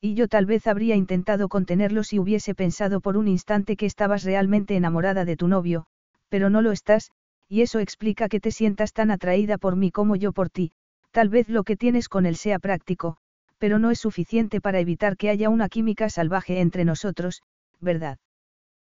Y 0.00 0.14
yo 0.14 0.28
tal 0.28 0.46
vez 0.46 0.66
habría 0.66 0.96
intentado 0.96 1.50
contenerlo 1.50 2.04
si 2.04 2.18
hubiese 2.18 2.54
pensado 2.54 3.02
por 3.02 3.18
un 3.18 3.28
instante 3.28 3.76
que 3.76 3.84
estabas 3.84 4.24
realmente 4.24 4.76
enamorada 4.76 5.26
de 5.26 5.36
tu 5.36 5.46
novio, 5.46 5.84
pero 6.30 6.48
no 6.48 6.62
lo 6.62 6.72
estás, 6.72 7.10
y 7.48 7.62
eso 7.62 7.78
explica 7.78 8.28
que 8.28 8.40
te 8.40 8.50
sientas 8.50 8.92
tan 8.92 9.10
atraída 9.10 9.58
por 9.58 9.76
mí 9.76 9.90
como 9.90 10.16
yo 10.16 10.32
por 10.32 10.50
ti, 10.50 10.72
tal 11.10 11.28
vez 11.28 11.48
lo 11.48 11.64
que 11.64 11.76
tienes 11.76 12.08
con 12.08 12.26
él 12.26 12.36
sea 12.36 12.58
práctico, 12.58 13.18
pero 13.58 13.78
no 13.78 13.90
es 13.90 13.98
suficiente 14.00 14.60
para 14.60 14.80
evitar 14.80 15.16
que 15.16 15.30
haya 15.30 15.48
una 15.48 15.68
química 15.68 16.08
salvaje 16.10 16.60
entre 16.60 16.84
nosotros, 16.84 17.42
¿verdad? 17.80 18.18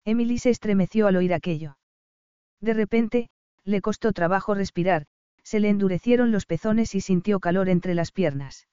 Emily 0.04 0.38
se 0.38 0.50
estremeció 0.50 1.08
al 1.08 1.16
oír 1.16 1.34
aquello. 1.34 1.76
De 2.60 2.72
repente, 2.74 3.28
le 3.64 3.80
costó 3.80 4.12
trabajo 4.12 4.54
respirar, 4.54 5.06
se 5.42 5.60
le 5.60 5.68
endurecieron 5.68 6.32
los 6.32 6.46
pezones 6.46 6.94
y 6.94 7.00
sintió 7.00 7.40
calor 7.40 7.68
entre 7.68 7.94
las 7.94 8.12
piernas. 8.12 8.68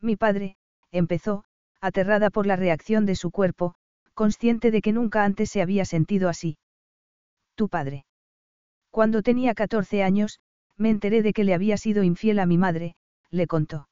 Mi 0.00 0.16
padre, 0.16 0.56
empezó, 0.90 1.44
aterrada 1.80 2.30
por 2.30 2.46
la 2.46 2.56
reacción 2.56 3.06
de 3.06 3.14
su 3.14 3.30
cuerpo, 3.30 3.74
consciente 4.14 4.70
de 4.70 4.80
que 4.80 4.92
nunca 4.92 5.24
antes 5.24 5.50
se 5.50 5.60
había 5.60 5.84
sentido 5.84 6.28
así. 6.28 6.58
Tu 7.54 7.68
padre. 7.68 8.05
Cuando 8.96 9.20
tenía 9.20 9.52
14 9.52 10.02
años, 10.02 10.40
me 10.78 10.88
enteré 10.88 11.20
de 11.20 11.34
que 11.34 11.44
le 11.44 11.52
había 11.52 11.76
sido 11.76 12.02
infiel 12.02 12.38
a 12.38 12.46
mi 12.46 12.56
madre, 12.56 12.96
le 13.30 13.46
contó. 13.46 13.90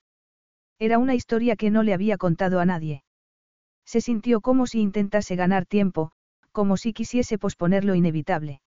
Era 0.79 0.97
una 0.97 1.15
historia 1.15 1.57
que 1.57 1.71
no 1.71 1.83
le 1.83 1.93
había 1.93 2.17
contado 2.17 2.59
a 2.59 2.65
nadie. 2.65 3.05
Se 3.85 4.01
sintió 4.01 4.41
como 4.41 4.67
si 4.67 4.81
intentase 4.81 5.37
ganar 5.37 5.67
tiempo, 5.67 6.13
como 6.53 6.79
si 6.79 6.95
quisiese 6.95 7.37
posponer 7.37 7.85
lo 7.85 7.95
inevitable. 7.95 8.63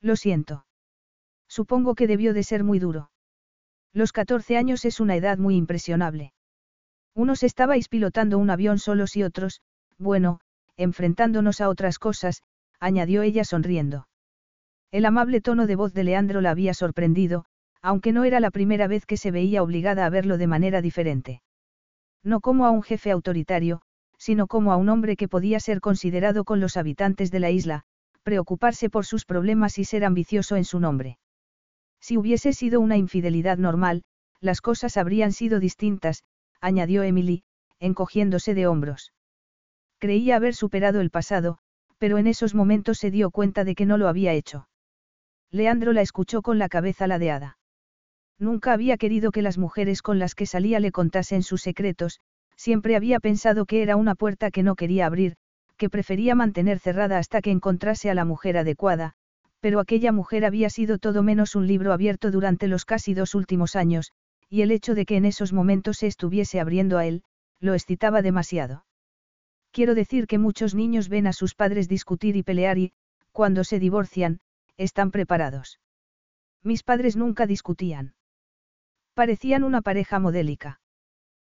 Lo 0.00 0.16
siento. 0.16 0.66
Supongo 1.46 1.94
que 1.94 2.08
debió 2.08 2.34
de 2.34 2.42
ser 2.42 2.64
muy 2.64 2.80
duro. 2.80 3.12
Los 3.92 4.10
14 4.10 4.56
años 4.56 4.84
es 4.84 4.98
una 4.98 5.14
edad 5.14 5.38
muy 5.38 5.54
impresionable. 5.54 6.32
Unos 7.14 7.44
estabais 7.44 7.88
pilotando 7.88 8.36
un 8.36 8.50
avión 8.50 8.80
solos 8.80 9.14
y 9.14 9.22
otros, 9.22 9.60
bueno, 9.96 10.40
enfrentándonos 10.76 11.60
a 11.60 11.68
otras 11.68 12.00
cosas, 12.00 12.42
añadió 12.80 13.22
ella 13.22 13.44
sonriendo. 13.44 14.08
El 14.92 15.06
amable 15.06 15.40
tono 15.40 15.66
de 15.66 15.74
voz 15.74 15.94
de 15.94 16.04
Leandro 16.04 16.42
la 16.42 16.50
había 16.50 16.74
sorprendido, 16.74 17.46
aunque 17.80 18.12
no 18.12 18.24
era 18.24 18.40
la 18.40 18.50
primera 18.50 18.86
vez 18.86 19.06
que 19.06 19.16
se 19.16 19.30
veía 19.30 19.62
obligada 19.62 20.04
a 20.04 20.10
verlo 20.10 20.36
de 20.36 20.46
manera 20.46 20.82
diferente. 20.82 21.40
No 22.22 22.40
como 22.40 22.66
a 22.66 22.70
un 22.70 22.82
jefe 22.82 23.10
autoritario, 23.10 23.80
sino 24.18 24.46
como 24.46 24.70
a 24.70 24.76
un 24.76 24.90
hombre 24.90 25.16
que 25.16 25.28
podía 25.28 25.60
ser 25.60 25.80
considerado 25.80 26.44
con 26.44 26.60
los 26.60 26.76
habitantes 26.76 27.30
de 27.30 27.40
la 27.40 27.50
isla, 27.50 27.84
preocuparse 28.22 28.90
por 28.90 29.06
sus 29.06 29.24
problemas 29.24 29.78
y 29.78 29.84
ser 29.84 30.04
ambicioso 30.04 30.56
en 30.56 30.64
su 30.64 30.78
nombre. 30.78 31.18
Si 31.98 32.18
hubiese 32.18 32.52
sido 32.52 32.78
una 32.78 32.98
infidelidad 32.98 33.56
normal, 33.56 34.02
las 34.40 34.60
cosas 34.60 34.98
habrían 34.98 35.32
sido 35.32 35.58
distintas, 35.58 36.22
añadió 36.60 37.02
Emily, 37.02 37.44
encogiéndose 37.80 38.54
de 38.54 38.66
hombros. 38.66 39.14
Creía 39.98 40.36
haber 40.36 40.54
superado 40.54 41.00
el 41.00 41.10
pasado, 41.10 41.58
pero 41.96 42.18
en 42.18 42.26
esos 42.26 42.54
momentos 42.54 42.98
se 42.98 43.10
dio 43.10 43.30
cuenta 43.30 43.64
de 43.64 43.74
que 43.74 43.86
no 43.86 43.96
lo 43.96 44.08
había 44.08 44.34
hecho. 44.34 44.68
Leandro 45.52 45.92
la 45.92 46.00
escuchó 46.00 46.40
con 46.40 46.58
la 46.58 46.70
cabeza 46.70 47.06
ladeada. 47.06 47.58
Nunca 48.38 48.72
había 48.72 48.96
querido 48.96 49.30
que 49.30 49.42
las 49.42 49.58
mujeres 49.58 50.00
con 50.00 50.18
las 50.18 50.34
que 50.34 50.46
salía 50.46 50.80
le 50.80 50.92
contasen 50.92 51.42
sus 51.42 51.60
secretos, 51.60 52.20
siempre 52.56 52.96
había 52.96 53.20
pensado 53.20 53.66
que 53.66 53.82
era 53.82 53.96
una 53.96 54.14
puerta 54.14 54.50
que 54.50 54.62
no 54.62 54.76
quería 54.76 55.04
abrir, 55.04 55.36
que 55.76 55.90
prefería 55.90 56.34
mantener 56.34 56.78
cerrada 56.78 57.18
hasta 57.18 57.42
que 57.42 57.50
encontrase 57.50 58.10
a 58.10 58.14
la 58.14 58.24
mujer 58.24 58.56
adecuada, 58.56 59.12
pero 59.60 59.78
aquella 59.78 60.10
mujer 60.10 60.44
había 60.46 60.70
sido 60.70 60.98
todo 60.98 61.22
menos 61.22 61.54
un 61.54 61.66
libro 61.66 61.92
abierto 61.92 62.30
durante 62.30 62.66
los 62.66 62.84
casi 62.86 63.12
dos 63.12 63.34
últimos 63.34 63.76
años, 63.76 64.12
y 64.48 64.62
el 64.62 64.70
hecho 64.70 64.94
de 64.94 65.04
que 65.04 65.16
en 65.16 65.24
esos 65.24 65.52
momentos 65.52 65.98
se 65.98 66.06
estuviese 66.06 66.60
abriendo 66.60 66.98
a 66.98 67.06
él, 67.06 67.22
lo 67.60 67.74
excitaba 67.74 68.22
demasiado. 68.22 68.86
Quiero 69.70 69.94
decir 69.94 70.26
que 70.26 70.38
muchos 70.38 70.74
niños 70.74 71.08
ven 71.08 71.26
a 71.26 71.32
sus 71.32 71.54
padres 71.54 71.88
discutir 71.88 72.36
y 72.36 72.42
pelear 72.42 72.78
y, 72.78 72.92
cuando 73.32 73.64
se 73.64 73.78
divorcian, 73.78 74.40
están 74.82 75.10
preparados. 75.10 75.80
Mis 76.62 76.82
padres 76.82 77.16
nunca 77.16 77.46
discutían. 77.46 78.14
Parecían 79.14 79.64
una 79.64 79.82
pareja 79.82 80.18
modélica. 80.18 80.80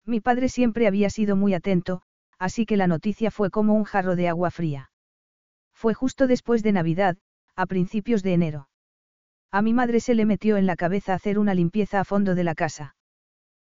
Mi 0.05 0.19
padre 0.19 0.49
siempre 0.49 0.87
había 0.87 1.09
sido 1.09 1.35
muy 1.35 1.53
atento, 1.53 2.01
así 2.37 2.65
que 2.65 2.77
la 2.77 2.87
noticia 2.87 3.31
fue 3.31 3.49
como 3.49 3.73
un 3.73 3.83
jarro 3.83 4.15
de 4.15 4.27
agua 4.27 4.51
fría. 4.51 4.91
Fue 5.73 5.93
justo 5.93 6.27
después 6.27 6.63
de 6.63 6.71
Navidad, 6.71 7.17
a 7.55 7.65
principios 7.65 8.23
de 8.23 8.33
enero. 8.33 8.69
A 9.51 9.61
mi 9.61 9.73
madre 9.73 9.99
se 9.99 10.15
le 10.15 10.25
metió 10.25 10.57
en 10.57 10.65
la 10.65 10.75
cabeza 10.75 11.13
hacer 11.13 11.39
una 11.39 11.53
limpieza 11.53 11.99
a 11.99 12.05
fondo 12.05 12.35
de 12.35 12.43
la 12.43 12.55
casa. 12.55 12.95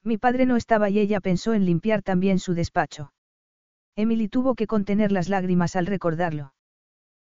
Mi 0.04 0.18
padre 0.18 0.46
no 0.46 0.56
estaba 0.56 0.90
y 0.90 1.00
ella 1.00 1.20
pensó 1.20 1.54
en 1.54 1.66
limpiar 1.66 2.02
también 2.02 2.40
su 2.40 2.54
despacho. 2.54 3.14
Emily 3.96 4.30
tuvo 4.30 4.56
que 4.56 4.68
contener 4.68 5.12
las 5.12 5.30
lágrimas 5.30 5.76
al 5.76 5.86
recordarlo. 5.86 6.54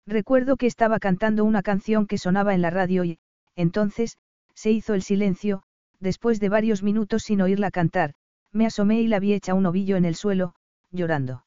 Recuerdo 0.07 0.57
que 0.57 0.67
estaba 0.67 0.99
cantando 0.99 1.45
una 1.45 1.61
canción 1.61 2.07
que 2.07 2.17
sonaba 2.17 2.53
en 2.53 2.61
la 2.61 2.69
radio 2.69 3.03
y, 3.03 3.19
entonces, 3.55 4.17
se 4.55 4.71
hizo 4.71 4.93
el 4.93 5.03
silencio, 5.03 5.63
después 5.99 6.39
de 6.39 6.49
varios 6.49 6.83
minutos 6.83 7.23
sin 7.23 7.41
oírla 7.41 7.71
cantar, 7.71 8.13
me 8.51 8.65
asomé 8.65 9.01
y 9.01 9.07
la 9.07 9.19
vi 9.19 9.33
hecha 9.33 9.53
un 9.53 9.65
ovillo 9.65 9.95
en 9.97 10.05
el 10.05 10.15
suelo, 10.15 10.55
llorando. 10.91 11.45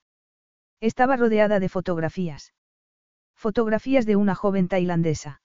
Estaba 0.81 1.17
rodeada 1.17 1.61
de 1.61 1.69
fotografías. 1.69 2.55
Fotografías 3.35 4.07
de 4.07 4.17
una 4.17 4.35
joven 4.35 4.69
tailandesa. 4.69 5.43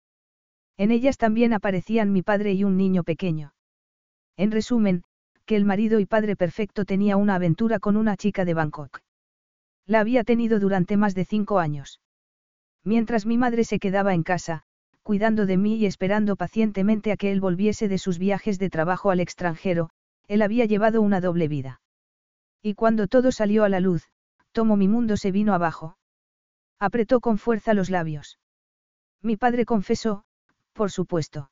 En 0.78 0.92
ellas 0.92 1.18
también 1.18 1.54
aparecían 1.54 2.14
mi 2.14 2.22
padre 2.22 2.54
y 2.54 2.64
un 2.64 2.78
niño 2.78 3.04
pequeño. 3.04 3.54
En 4.38 4.52
resumen, 4.52 5.04
que 5.46 5.56
el 5.56 5.66
marido 5.66 6.00
y 6.00 6.06
padre 6.06 6.36
perfecto 6.36 6.86
tenía 6.86 7.18
una 7.18 7.36
aventura 7.36 7.80
con 7.80 7.98
una 7.98 8.16
chica 8.16 8.46
de 8.46 8.54
Bangkok. 8.54 9.02
La 9.86 10.00
había 10.00 10.24
tenido 10.24 10.60
durante 10.60 10.96
más 10.96 11.16
de 11.16 11.26
cinco 11.26 11.60
años. 11.60 12.00
Mientras 12.90 13.28
mi 13.28 13.38
madre 13.38 13.66
se 13.66 13.78
quedaba 13.78 14.16
en 14.16 14.24
casa, 14.24 14.64
cuidando 15.04 15.46
de 15.46 15.58
mí 15.58 15.76
y 15.76 15.86
esperando 15.86 16.36
pacientemente 16.36 17.12
a 17.12 17.18
que 17.18 17.32
él 17.32 17.40
volviese 17.40 17.88
de 17.88 18.00
sus 18.00 18.18
viajes 18.18 18.58
de 18.58 18.72
trabajo 18.72 19.12
al 19.12 19.20
extranjero, 19.20 19.92
él 20.28 20.42
había 20.42 20.66
llevado 20.66 21.04
una 21.04 21.22
doble 21.22 21.48
vida. 21.48 21.82
Y 22.64 22.74
cuando 22.74 23.06
todo 23.06 23.32
salió 23.32 23.64
a 23.64 23.70
la 23.70 23.80
luz, 23.80 24.10
tomo 24.54 24.76
mi 24.76 24.88
mundo 24.88 25.18
se 25.18 25.32
vino 25.32 25.54
abajo. 25.54 25.98
Apretó 26.80 27.20
con 27.20 27.38
fuerza 27.38 27.76
los 27.76 27.92
labios. 27.92 28.40
Mi 29.22 29.38
padre 29.38 29.66
confesó, 29.66 30.24
por 30.74 30.90
supuesto. 30.90 31.52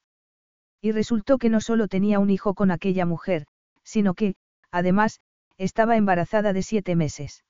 Y 0.81 0.91
resultó 0.91 1.37
que 1.37 1.49
no 1.49 1.61
solo 1.61 1.87
tenía 1.87 2.17
un 2.17 2.31
hijo 2.31 2.55
con 2.55 2.71
aquella 2.71 3.05
mujer, 3.05 3.45
sino 3.83 4.15
que, 4.15 4.33
además, 4.71 5.21
estaba 5.59 5.97
embarazada 5.97 6.51
de 6.51 6.63
siete 6.63 6.95
meses. 6.95 7.43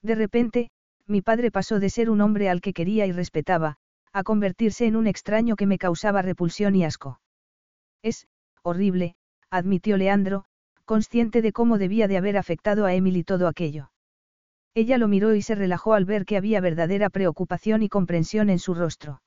De 0.00 0.14
repente, 0.14 0.70
mi 1.12 1.22
padre 1.22 1.50
pasó 1.50 1.78
de 1.78 1.90
ser 1.90 2.10
un 2.10 2.20
hombre 2.22 2.48
al 2.48 2.60
que 2.60 2.72
quería 2.72 3.06
y 3.06 3.12
respetaba, 3.12 3.76
a 4.12 4.24
convertirse 4.24 4.86
en 4.86 4.96
un 4.96 5.06
extraño 5.06 5.56
que 5.56 5.66
me 5.66 5.78
causaba 5.78 6.22
repulsión 6.22 6.74
y 6.74 6.84
asco. 6.84 7.20
Es, 8.02 8.26
horrible, 8.62 9.14
admitió 9.50 9.96
Leandro, 9.96 10.46
consciente 10.84 11.42
de 11.42 11.52
cómo 11.52 11.78
debía 11.78 12.08
de 12.08 12.16
haber 12.16 12.36
afectado 12.36 12.86
a 12.86 12.94
Emily 12.94 13.24
todo 13.24 13.46
aquello. 13.46 13.92
Ella 14.74 14.96
lo 14.96 15.06
miró 15.06 15.34
y 15.34 15.42
se 15.42 15.54
relajó 15.54 15.92
al 15.92 16.06
ver 16.06 16.24
que 16.24 16.38
había 16.38 16.62
verdadera 16.62 17.10
preocupación 17.10 17.82
y 17.82 17.90
comprensión 17.90 18.48
en 18.48 18.58
su 18.58 18.74
rostro. 18.74 19.22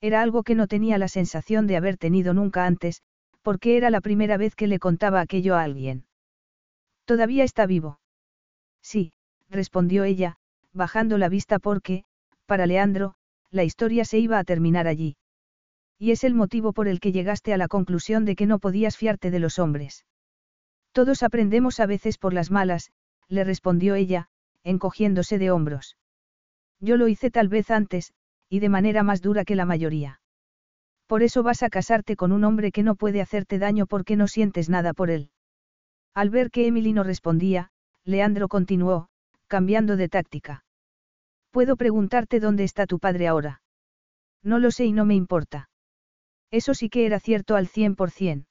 Era 0.00 0.20
algo 0.20 0.42
que 0.42 0.54
no 0.54 0.66
tenía 0.66 0.98
la 0.98 1.08
sensación 1.08 1.66
de 1.66 1.76
haber 1.76 1.96
tenido 1.96 2.34
nunca 2.34 2.66
antes, 2.66 3.02
porque 3.42 3.78
era 3.78 3.88
la 3.88 4.02
primera 4.02 4.36
vez 4.36 4.54
que 4.54 4.66
le 4.66 4.78
contaba 4.78 5.20
aquello 5.20 5.56
a 5.56 5.62
alguien. 5.62 6.04
¿Todavía 7.06 7.44
está 7.44 7.64
vivo? 7.64 7.98
Sí, 8.82 9.12
respondió 9.48 10.04
ella, 10.04 10.36
bajando 10.78 11.18
la 11.18 11.28
vista 11.28 11.58
porque, 11.58 12.04
para 12.46 12.66
Leandro, 12.66 13.14
la 13.50 13.64
historia 13.64 14.06
se 14.06 14.18
iba 14.18 14.38
a 14.38 14.44
terminar 14.44 14.86
allí. 14.86 15.16
Y 15.98 16.12
es 16.12 16.24
el 16.24 16.34
motivo 16.34 16.72
por 16.72 16.88
el 16.88 17.00
que 17.00 17.12
llegaste 17.12 17.52
a 17.52 17.58
la 17.58 17.68
conclusión 17.68 18.24
de 18.24 18.36
que 18.36 18.46
no 18.46 18.58
podías 18.58 18.96
fiarte 18.96 19.30
de 19.30 19.40
los 19.40 19.58
hombres. 19.58 20.06
Todos 20.92 21.22
aprendemos 21.22 21.80
a 21.80 21.86
veces 21.86 22.16
por 22.16 22.32
las 22.32 22.50
malas, 22.50 22.90
le 23.28 23.44
respondió 23.44 23.94
ella, 23.94 24.28
encogiéndose 24.64 25.38
de 25.38 25.50
hombros. 25.50 25.98
Yo 26.80 26.96
lo 26.96 27.08
hice 27.08 27.30
tal 27.30 27.48
vez 27.48 27.70
antes, 27.70 28.12
y 28.48 28.60
de 28.60 28.68
manera 28.68 29.02
más 29.02 29.20
dura 29.20 29.44
que 29.44 29.56
la 29.56 29.66
mayoría. 29.66 30.20
Por 31.06 31.22
eso 31.22 31.42
vas 31.42 31.62
a 31.62 31.70
casarte 31.70 32.16
con 32.16 32.32
un 32.32 32.44
hombre 32.44 32.70
que 32.70 32.82
no 32.82 32.94
puede 32.94 33.20
hacerte 33.20 33.58
daño 33.58 33.86
porque 33.86 34.16
no 34.16 34.28
sientes 34.28 34.68
nada 34.68 34.94
por 34.94 35.10
él. 35.10 35.30
Al 36.14 36.30
ver 36.30 36.50
que 36.50 36.66
Emily 36.66 36.92
no 36.92 37.02
respondía, 37.02 37.70
Leandro 38.04 38.48
continuó, 38.48 39.08
cambiando 39.48 39.96
de 39.96 40.08
táctica. 40.08 40.64
Puedo 41.50 41.76
preguntarte 41.76 42.40
dónde 42.40 42.64
está 42.64 42.86
tu 42.86 42.98
padre 42.98 43.28
ahora. 43.28 43.62
No 44.42 44.58
lo 44.58 44.70
sé 44.70 44.84
y 44.84 44.92
no 44.92 45.04
me 45.04 45.14
importa. 45.14 45.70
Eso 46.50 46.74
sí 46.74 46.88
que 46.88 47.06
era 47.06 47.20
cierto 47.20 47.56
al 47.56 47.68
cien 47.68 47.96
por 47.96 48.10
cien. 48.10 48.46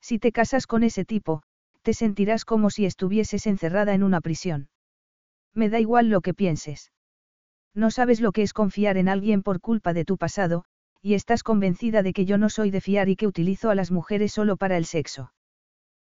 Si 0.00 0.18
te 0.18 0.32
casas 0.32 0.66
con 0.66 0.82
ese 0.84 1.04
tipo, 1.04 1.42
te 1.82 1.94
sentirás 1.94 2.44
como 2.44 2.70
si 2.70 2.84
estuvieses 2.86 3.46
encerrada 3.46 3.94
en 3.94 4.02
una 4.02 4.20
prisión. 4.20 4.68
Me 5.54 5.68
da 5.68 5.80
igual 5.80 6.10
lo 6.10 6.20
que 6.20 6.34
pienses. 6.34 6.92
No 7.74 7.90
sabes 7.90 8.20
lo 8.20 8.32
que 8.32 8.42
es 8.42 8.52
confiar 8.52 8.96
en 8.96 9.08
alguien 9.08 9.42
por 9.42 9.60
culpa 9.60 9.92
de 9.92 10.04
tu 10.04 10.16
pasado, 10.16 10.64
y 11.00 11.14
estás 11.14 11.42
convencida 11.42 12.02
de 12.02 12.12
que 12.12 12.24
yo 12.24 12.38
no 12.38 12.50
soy 12.50 12.70
de 12.70 12.80
fiar 12.80 13.08
y 13.08 13.16
que 13.16 13.26
utilizo 13.26 13.70
a 13.70 13.74
las 13.74 13.90
mujeres 13.90 14.32
solo 14.32 14.56
para 14.56 14.76
el 14.76 14.84
sexo. 14.84 15.32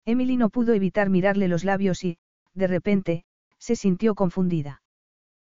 Emily 0.05 0.37
no 0.37 0.49
pudo 0.49 0.73
evitar 0.73 1.11
mirarle 1.11 1.49
los 1.49 1.65
labios 1.65 2.05
y, 2.05 2.19
de 2.55 2.67
repente, 2.67 3.25
se 3.59 3.77
sintió 3.77 4.15
confundida. 4.15 4.83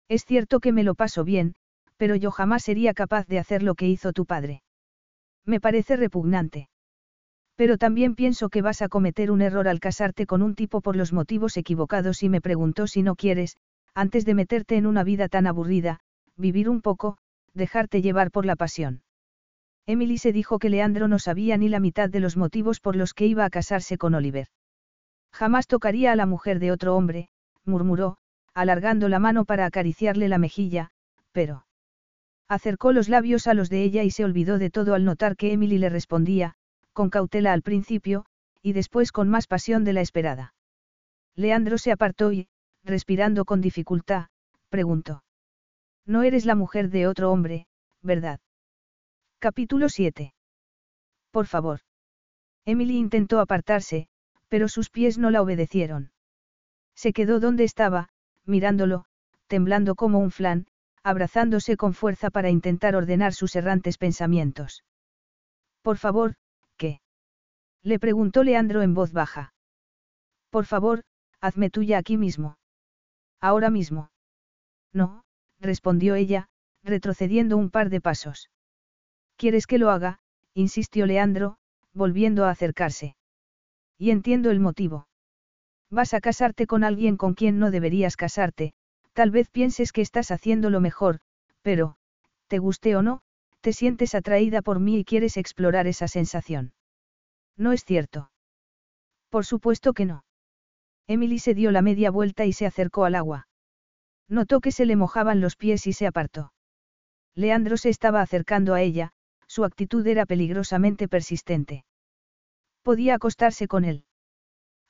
Es 0.10 0.26
cierto 0.26 0.60
que 0.60 0.72
me 0.72 0.84
lo 0.84 0.96
paso 0.96 1.24
bien, 1.24 1.56
pero 1.98 2.16
yo 2.16 2.32
jamás 2.32 2.64
sería 2.64 2.94
capaz 2.94 3.28
de 3.28 3.40
hacer 3.40 3.64
lo 3.64 3.76
que 3.76 3.88
hizo 3.88 4.14
tu 4.14 4.26
padre. 4.26 4.62
Me 5.46 5.60
parece 5.60 5.96
repugnante. 5.96 6.70
Pero 7.56 7.78
también 7.78 8.16
pienso 8.16 8.50
que 8.50 8.62
vas 8.62 8.82
a 8.82 8.90
cometer 8.90 9.32
un 9.32 9.42
error 9.42 9.68
al 9.68 9.80
casarte 9.80 10.26
con 10.26 10.42
un 10.42 10.56
tipo 10.56 10.82
por 10.82 10.96
los 10.96 11.14
motivos 11.14 11.56
equivocados 11.58 12.24
y 12.24 12.30
me 12.30 12.42
preguntó 12.42 12.88
si 12.88 13.04
no 13.04 13.16
quieres, 13.16 13.58
antes 13.94 14.26
de 14.26 14.34
meterte 14.34 14.76
en 14.76 14.88
una 14.88 15.04
vida 15.04 15.28
tan 15.30 15.46
aburrida, 15.46 16.00
vivir 16.36 16.70
un 16.70 16.82
poco, 16.82 17.18
dejarte 17.54 18.02
llevar 18.02 18.32
por 18.32 18.46
la 18.46 18.56
pasión. 18.56 19.04
Emily 19.86 20.18
se 20.18 20.32
dijo 20.32 20.60
que 20.60 20.70
Leandro 20.70 21.08
no 21.08 21.20
sabía 21.20 21.58
ni 21.58 21.70
la 21.70 21.80
mitad 21.80 22.10
de 22.10 22.22
los 22.22 22.38
motivos 22.38 22.80
por 22.80 22.96
los 22.96 23.14
que 23.14 23.28
iba 23.28 23.46
a 23.46 23.50
casarse 23.50 23.98
con 23.98 24.16
Oliver. 24.16 24.48
Jamás 25.32 25.68
tocaría 25.68 26.12
a 26.12 26.16
la 26.16 26.26
mujer 26.26 26.60
de 26.60 26.72
otro 26.72 26.96
hombre, 26.96 27.30
murmuró, 27.66 28.18
alargando 28.54 29.10
la 29.10 29.20
mano 29.20 29.46
para 29.46 29.66
acariciarle 29.66 30.28
la 30.30 30.38
mejilla, 30.38 30.92
pero... 31.32 31.66
Acercó 32.48 32.92
los 32.92 33.10
labios 33.10 33.48
a 33.48 33.54
los 33.54 33.70
de 33.70 33.84
ella 33.84 34.04
y 34.04 34.12
se 34.12 34.26
olvidó 34.26 34.60
de 34.60 34.70
todo 34.70 34.94
al 34.94 35.06
notar 35.06 35.36
que 35.36 35.54
Emily 35.54 35.78
le 35.78 35.90
respondía, 35.90 36.56
con 36.92 37.10
cautela 37.10 37.54
al 37.54 37.62
principio, 37.62 38.26
y 38.62 38.74
después 38.74 39.12
con 39.12 39.30
más 39.30 39.48
pasión 39.48 39.84
de 39.84 39.94
la 39.94 40.02
esperada. 40.02 40.54
Leandro 41.36 41.78
se 41.78 41.92
apartó 41.92 42.32
y, 42.32 42.48
respirando 42.84 43.46
con 43.46 43.62
dificultad, 43.62 44.28
preguntó. 44.70 45.24
No 46.06 46.24
eres 46.24 46.46
la 46.46 46.56
mujer 46.56 46.90
de 46.90 47.08
otro 47.08 47.32
hombre, 47.32 47.66
¿verdad? 48.02 48.40
Capítulo 49.40 49.90
7. 49.90 50.34
Por 51.32 51.48
favor. 51.48 51.80
Emily 52.66 52.98
intentó 52.98 53.40
apartarse, 53.40 54.08
pero 54.48 54.68
sus 54.68 54.90
pies 54.90 55.18
no 55.18 55.32
la 55.32 55.42
obedecieron. 55.42 56.12
Se 56.96 57.12
quedó 57.12 57.40
donde 57.40 57.64
estaba, 57.64 58.10
mirándolo, 58.46 59.06
temblando 59.48 59.96
como 59.96 60.20
un 60.20 60.32
flan, 60.32 60.68
abrazándose 61.04 61.78
con 61.78 61.94
fuerza 61.94 62.30
para 62.30 62.50
intentar 62.50 62.96
ordenar 62.96 63.34
sus 63.34 63.56
errantes 63.56 63.98
pensamientos. 63.98 64.84
Por 65.82 65.98
favor, 65.98 66.36
¿qué? 66.78 67.02
Le 67.82 68.00
preguntó 68.00 68.44
Leandro 68.44 68.82
en 68.82 68.94
voz 68.94 69.12
baja. 69.12 69.54
Por 70.50 70.66
favor, 70.66 71.04
hazme 71.42 71.70
tuya 71.70 71.98
aquí 71.98 72.18
mismo. 72.18 72.58
Ahora 73.42 73.70
mismo. 73.70 74.12
No, 74.94 75.26
respondió 75.60 76.16
ella, 76.16 76.48
retrocediendo 76.84 77.58
un 77.58 77.70
par 77.70 77.90
de 77.90 78.00
pasos. 78.00 78.50
¿Quieres 79.36 79.68
que 79.68 79.78
lo 79.78 79.90
haga? 79.90 80.20
insistió 80.54 81.06
Leandro, 81.06 81.58
volviendo 81.94 82.46
a 82.46 82.52
acercarse. 82.52 83.16
Y 83.98 84.12
entiendo 84.12 84.52
el 84.52 84.60
motivo. 84.60 85.08
Vas 85.94 86.16
a 86.16 86.22
casarte 86.22 86.66
con 86.66 86.84
alguien 86.84 87.18
con 87.18 87.36
quien 87.36 87.60
no 87.60 87.70
deberías 87.70 88.18
casarte, 88.18 88.74
tal 89.14 89.30
vez 89.30 89.48
pienses 89.50 89.92
que 89.92 90.02
estás 90.02 90.32
haciendo 90.32 90.72
lo 90.72 90.82
mejor, 90.82 91.20
pero, 91.62 91.98
te 92.48 92.58
guste 92.58 92.96
o 92.96 93.04
no, 93.04 93.22
te 93.62 93.74
sientes 93.74 94.16
atraída 94.16 94.64
por 94.64 94.80
mí 94.80 94.98
y 94.98 95.06
quieres 95.06 95.38
explorar 95.38 95.86
esa 95.86 96.08
sensación. 96.08 96.74
No 97.58 97.74
es 97.74 97.86
cierto. 97.86 98.32
Por 99.30 99.46
supuesto 99.46 99.94
que 99.94 100.06
no. 100.06 100.26
Emily 101.06 101.38
se 101.38 101.54
dio 101.54 101.70
la 101.70 101.84
media 101.84 102.10
vuelta 102.10 102.46
y 102.46 102.54
se 102.54 102.66
acercó 102.66 103.06
al 103.06 103.14
agua. 103.14 103.48
Notó 104.28 104.62
que 104.62 104.72
se 104.72 104.88
le 104.88 104.96
mojaban 104.96 105.42
los 105.42 105.56
pies 105.56 105.86
y 105.86 105.94
se 105.94 106.08
apartó. 106.08 106.54
Leandro 107.36 107.78
se 107.78 107.90
estaba 107.90 108.22
acercando 108.22 108.74
a 108.74 108.82
ella, 108.82 109.12
su 109.46 109.64
actitud 109.64 110.08
era 110.08 110.26
peligrosamente 110.26 111.08
persistente. 111.08 111.86
Podía 112.82 113.14
acostarse 113.14 113.68
con 113.68 113.86
él. 113.86 114.06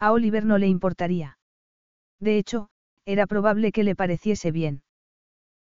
A 0.03 0.11
Oliver 0.11 0.43
no 0.43 0.57
le 0.57 0.67
importaría. 0.67 1.37
De 2.19 2.37
hecho, 2.37 2.67
era 3.05 3.25
probable 3.25 3.71
que 3.71 3.85
le 3.85 3.95
pareciese 3.95 4.51
bien. 4.51 4.83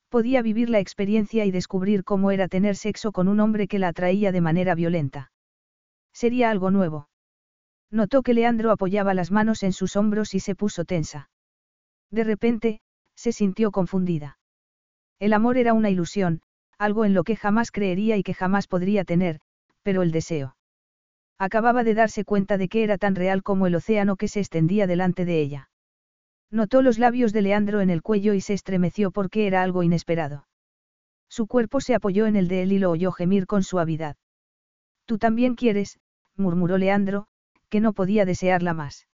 Podía 0.09 0.41
vivir 0.41 0.67
la 0.71 0.79
experiencia 0.79 1.45
y 1.45 1.51
descubrir 1.51 2.03
cómo 2.03 2.31
era 2.31 2.47
tener 2.47 2.75
sexo 2.75 3.11
con 3.11 3.27
un 3.27 3.39
hombre 3.39 3.67
que 3.67 3.77
la 3.77 3.89
atraía 3.89 4.31
de 4.31 4.41
manera 4.41 4.73
violenta. 4.73 5.31
Sería 6.11 6.49
algo 6.49 6.71
nuevo. 6.71 7.07
Notó 7.91 8.23
que 8.23 8.33
Leandro 8.33 8.71
apoyaba 8.71 9.13
las 9.13 9.29
manos 9.29 9.61
en 9.61 9.73
sus 9.73 9.95
hombros 9.95 10.33
y 10.33 10.39
se 10.39 10.55
puso 10.55 10.85
tensa. 10.85 11.29
De 12.09 12.23
repente, 12.23 12.81
se 13.15 13.33
sintió 13.33 13.69
confundida. 13.69 14.39
El 15.19 15.33
amor 15.33 15.59
era 15.59 15.73
una 15.73 15.91
ilusión, 15.91 16.41
algo 16.79 17.05
en 17.05 17.13
lo 17.13 17.23
que 17.23 17.35
jamás 17.35 17.69
creería 17.69 18.17
y 18.17 18.23
que 18.23 18.33
jamás 18.33 18.65
podría 18.65 19.03
tener, 19.03 19.39
pero 19.83 20.01
el 20.01 20.11
deseo. 20.11 20.55
Acababa 21.47 21.83
de 21.83 21.95
darse 21.95 22.23
cuenta 22.23 22.59
de 22.59 22.69
que 22.69 22.83
era 22.83 22.99
tan 22.99 23.15
real 23.15 23.41
como 23.41 23.65
el 23.65 23.73
océano 23.73 24.15
que 24.15 24.27
se 24.27 24.41
extendía 24.41 24.85
delante 24.85 25.25
de 25.25 25.41
ella. 25.41 25.71
Notó 26.51 26.83
los 26.83 26.99
labios 26.99 27.33
de 27.33 27.41
Leandro 27.41 27.81
en 27.81 27.89
el 27.89 28.03
cuello 28.03 28.35
y 28.35 28.41
se 28.41 28.53
estremeció 28.53 29.09
porque 29.09 29.47
era 29.47 29.63
algo 29.63 29.81
inesperado. 29.81 30.45
Su 31.29 31.47
cuerpo 31.47 31.81
se 31.81 31.95
apoyó 31.95 32.27
en 32.27 32.35
el 32.35 32.47
de 32.47 32.61
él 32.61 32.73
y 32.73 32.77
lo 32.77 32.91
oyó 32.91 33.11
gemir 33.11 33.47
con 33.47 33.63
suavidad. 33.63 34.17
Tú 35.05 35.17
también 35.17 35.55
quieres, 35.55 35.99
murmuró 36.35 36.77
Leandro, 36.77 37.25
que 37.69 37.79
no 37.79 37.93
podía 37.93 38.23
desearla 38.23 38.75
más. 38.75 39.07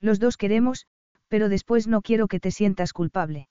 Los 0.00 0.18
dos 0.18 0.38
queremos, 0.38 0.86
pero 1.28 1.50
después 1.50 1.86
no 1.86 2.00
quiero 2.00 2.28
que 2.28 2.40
te 2.40 2.50
sientas 2.50 2.94
culpable. 2.94 3.50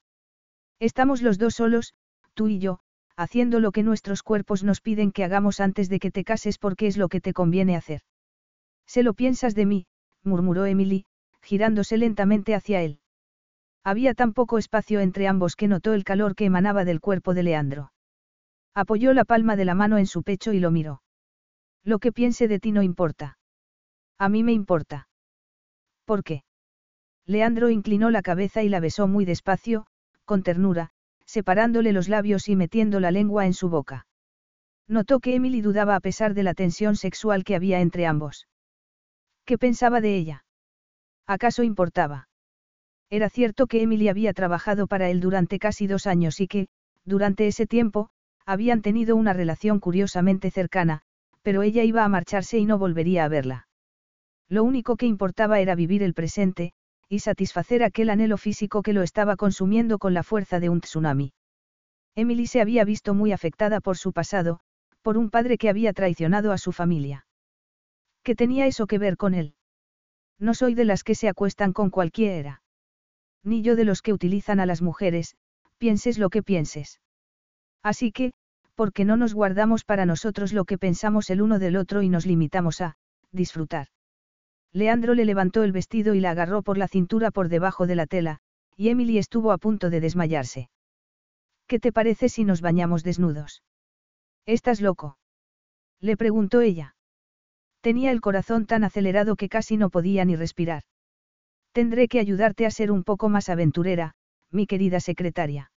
Estamos 0.80 1.22
los 1.22 1.38
dos 1.38 1.54
solos, 1.54 1.94
tú 2.34 2.48
y 2.48 2.58
yo, 2.58 2.80
haciendo 3.16 3.60
lo 3.60 3.72
que 3.72 3.84
nuestros 3.84 4.24
cuerpos 4.24 4.64
nos 4.64 4.82
piden 4.82 5.12
que 5.12 5.24
hagamos 5.24 5.60
antes 5.60 5.90
de 5.90 6.00
que 6.00 6.12
te 6.12 6.24
cases 6.24 6.58
porque 6.58 6.88
es 6.88 6.98
lo 6.98 7.10
que 7.10 7.22
te 7.22 7.34
conviene 7.34 7.76
hacer. 7.76 8.02
Se 8.88 9.04
lo 9.04 9.14
piensas 9.14 9.56
de 9.56 9.66
mí, 9.66 9.86
murmuró 10.24 10.66
Emily, 10.66 11.06
girándose 11.42 11.98
lentamente 11.98 12.56
hacia 12.56 12.82
él. 12.82 13.00
Había 13.84 14.14
tan 14.14 14.34
poco 14.34 14.58
espacio 14.58 15.00
entre 15.00 15.28
ambos 15.28 15.56
que 15.56 15.68
notó 15.68 15.94
el 15.94 16.04
calor 16.04 16.36
que 16.36 16.46
emanaba 16.46 16.86
del 16.86 17.00
cuerpo 17.00 17.34
de 17.34 17.44
Leandro. 17.44 17.92
Apoyó 18.74 19.14
la 19.14 19.26
palma 19.26 19.56
de 19.56 19.66
la 19.66 19.76
mano 19.76 19.98
en 19.98 20.06
su 20.06 20.24
pecho 20.24 20.54
y 20.54 20.60
lo 20.60 20.72
miró. 20.72 21.02
Lo 21.84 22.00
que 22.00 22.12
piense 22.12 22.48
de 22.48 22.60
ti 22.60 22.72
no 22.72 22.84
importa. 22.84 23.38
A 24.18 24.30
mí 24.30 24.44
me 24.44 24.54
importa. 24.54 25.08
¿Por 26.06 26.24
qué? 26.24 26.44
Leandro 27.26 27.70
inclinó 27.70 28.12
la 28.12 28.22
cabeza 28.22 28.62
y 28.62 28.70
la 28.70 28.80
besó 28.80 29.08
muy 29.08 29.26
despacio, 29.26 29.88
con 30.26 30.44
ternura, 30.44 30.92
separándole 31.32 31.94
los 31.94 32.10
labios 32.10 32.50
y 32.50 32.58
metiendo 32.58 33.00
la 33.00 33.10
lengua 33.10 33.46
en 33.46 33.54
su 33.54 33.70
boca. 33.70 34.06
Notó 34.86 35.22
que 35.22 35.34
Emily 35.34 35.62
dudaba 35.62 35.96
a 35.96 36.02
pesar 36.02 36.34
de 36.34 36.44
la 36.44 36.54
tensión 36.54 36.98
sexual 36.98 37.46
que 37.46 37.56
había 37.56 37.80
entre 37.80 38.06
ambos. 38.06 38.50
¿Qué 39.46 39.58
pensaba 39.58 40.02
de 40.02 40.18
ella? 40.18 40.44
¿Acaso 41.26 41.64
importaba? 41.64 42.28
Era 43.10 43.30
cierto 43.30 43.68
que 43.68 43.82
Emily 43.82 44.10
había 44.10 44.34
trabajado 44.34 44.88
para 44.88 45.10
él 45.10 45.22
durante 45.22 45.58
casi 45.58 45.88
dos 45.88 46.06
años 46.06 46.42
y 46.42 46.48
que, 46.48 46.68
durante 47.06 47.48
ese 47.48 47.66
tiempo, 47.66 48.10
habían 48.46 48.82
tenido 48.82 49.16
una 49.16 49.32
relación 49.32 49.80
curiosamente 49.80 50.52
cercana, 50.52 51.02
pero 51.44 51.64
ella 51.64 51.84
iba 51.84 52.04
a 52.04 52.10
marcharse 52.10 52.58
y 52.58 52.66
no 52.66 52.78
volvería 52.78 53.24
a 53.24 53.30
verla. 53.30 53.68
Lo 54.50 54.66
único 54.66 54.98
que 54.98 55.06
importaba 55.06 55.62
era 55.62 55.76
vivir 55.76 56.04
el 56.04 56.14
presente, 56.14 56.74
y 57.12 57.20
satisfacer 57.20 57.84
aquel 57.84 58.10
anhelo 58.10 58.38
físico 58.38 58.82
que 58.82 58.94
lo 58.94 59.04
estaba 59.04 59.36
consumiendo 59.36 60.00
con 60.00 60.14
la 60.14 60.24
fuerza 60.24 60.62
de 60.62 60.70
un 60.70 60.80
tsunami. 60.80 61.34
Emily 62.16 62.48
se 62.48 62.62
había 62.62 62.86
visto 62.86 63.14
muy 63.14 63.34
afectada 63.34 63.82
por 63.82 63.98
su 63.98 64.14
pasado, 64.14 64.62
por 65.02 65.18
un 65.18 65.30
padre 65.30 65.58
que 65.58 65.68
había 65.68 65.92
traicionado 65.92 66.54
a 66.54 66.58
su 66.58 66.72
familia. 66.72 67.26
¿Qué 68.24 68.34
tenía 68.34 68.66
eso 68.66 68.88
que 68.88 68.98
ver 68.98 69.18
con 69.18 69.34
él? 69.34 69.56
No 70.40 70.54
soy 70.54 70.74
de 70.74 70.86
las 70.86 71.04
que 71.04 71.16
se 71.16 71.28
acuestan 71.28 71.74
con 71.74 71.90
cualquiera. 71.90 72.64
Ni 73.44 73.62
yo 73.62 73.76
de 73.76 73.84
los 73.84 74.02
que 74.02 74.14
utilizan 74.14 74.62
a 74.62 74.66
las 74.66 74.82
mujeres, 74.82 75.36
pienses 75.80 76.18
lo 76.18 76.30
que 76.30 76.44
pienses. 76.44 77.02
Así 77.84 78.14
que, 78.14 78.32
¿por 78.74 78.94
qué 78.94 79.04
no 79.04 79.18
nos 79.18 79.34
guardamos 79.34 79.84
para 79.84 80.06
nosotros 80.06 80.54
lo 80.54 80.64
que 80.64 80.78
pensamos 80.78 81.30
el 81.30 81.42
uno 81.42 81.60
del 81.60 81.76
otro 81.76 82.04
y 82.04 82.08
nos 82.08 82.26
limitamos 82.26 82.80
a, 82.80 82.96
disfrutar? 83.34 83.88
Leandro 84.74 85.14
le 85.14 85.26
levantó 85.26 85.64
el 85.64 85.72
vestido 85.72 86.16
y 86.16 86.22
la 86.22 86.32
agarró 86.32 86.62
por 86.62 86.78
la 86.78 86.88
cintura 86.88 87.32
por 87.32 87.50
debajo 87.50 87.88
de 87.88 87.96
la 87.96 88.08
tela, 88.08 88.40
y 88.78 88.90
Emily 88.90 89.18
estuvo 89.18 89.52
a 89.52 89.58
punto 89.58 89.90
de 89.90 90.00
desmayarse. 90.00 90.70
¿Qué 91.68 91.80
te 91.80 91.92
parece 91.92 92.30
si 92.30 92.46
nos 92.46 92.62
bañamos 92.62 93.04
desnudos? 93.04 93.64
¿Estás 94.46 94.82
loco? 94.82 95.18
Le 96.00 96.18
preguntó 96.18 96.62
ella. 96.62 96.96
Tenía 97.82 98.12
el 98.12 98.22
corazón 98.22 98.66
tan 98.66 98.84
acelerado 98.84 99.36
que 99.36 99.50
casi 99.50 99.78
no 99.78 99.90
podía 99.90 100.24
ni 100.26 100.36
respirar. 100.36 100.84
Tendré 101.74 102.08
que 102.08 102.20
ayudarte 102.20 102.66
a 102.66 102.72
ser 102.72 102.92
un 102.92 103.04
poco 103.04 103.30
más 103.30 103.50
aventurera, 103.50 104.14
mi 104.52 104.68
querida 104.68 105.00
secretaria. 105.00 105.72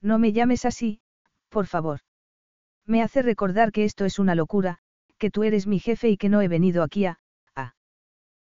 No 0.00 0.18
me 0.18 0.32
llames 0.32 0.64
así, 0.64 1.00
por 1.48 1.66
favor. 1.66 2.00
Me 2.86 3.02
hace 3.02 3.22
recordar 3.22 3.72
que 3.72 3.84
esto 3.84 4.04
es 4.04 4.18
una 4.18 4.34
locura, 4.34 4.78
que 5.18 5.30
tú 5.30 5.42
eres 5.42 5.66
mi 5.66 5.78
jefe 5.78 6.08
y 6.08 6.16
que 6.16 6.28
no 6.28 6.40
he 6.40 6.48
venido 6.48 6.82
aquí 6.82 7.04
a, 7.04 7.18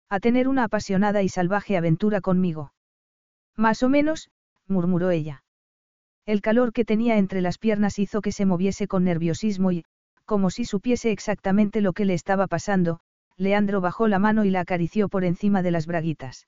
a, 0.10 0.20
tener 0.20 0.48
una 0.48 0.66
apasionada 0.66 1.24
y 1.24 1.30
salvaje 1.30 1.78
aventura 1.78 2.22
conmigo. 2.22 2.74
Más 3.56 3.84
o 3.84 3.90
menos, 3.90 4.30
murmuró 4.68 5.12
ella. 5.12 5.44
El 6.26 6.42
calor 6.42 6.72
que 6.72 6.86
tenía 6.86 7.18
entre 7.18 7.42
las 7.42 7.58
piernas 7.58 8.00
hizo 8.00 8.22
que 8.22 8.32
se 8.32 8.46
moviese 8.46 8.88
con 8.88 9.04
nerviosismo 9.04 9.72
y, 9.72 9.84
como 10.26 10.50
si 10.50 10.66
supiese 10.66 11.12
exactamente 11.12 11.82
lo 11.82 11.94
que 11.94 12.06
le 12.06 12.14
estaba 12.14 12.48
pasando, 12.48 13.00
Leandro 13.38 13.82
bajó 13.82 14.08
la 14.08 14.20
mano 14.20 14.46
y 14.46 14.50
la 14.50 14.62
acarició 14.62 15.10
por 15.10 15.26
encima 15.26 15.62
de 15.62 15.72
las 15.72 15.86
braguitas. 15.86 16.48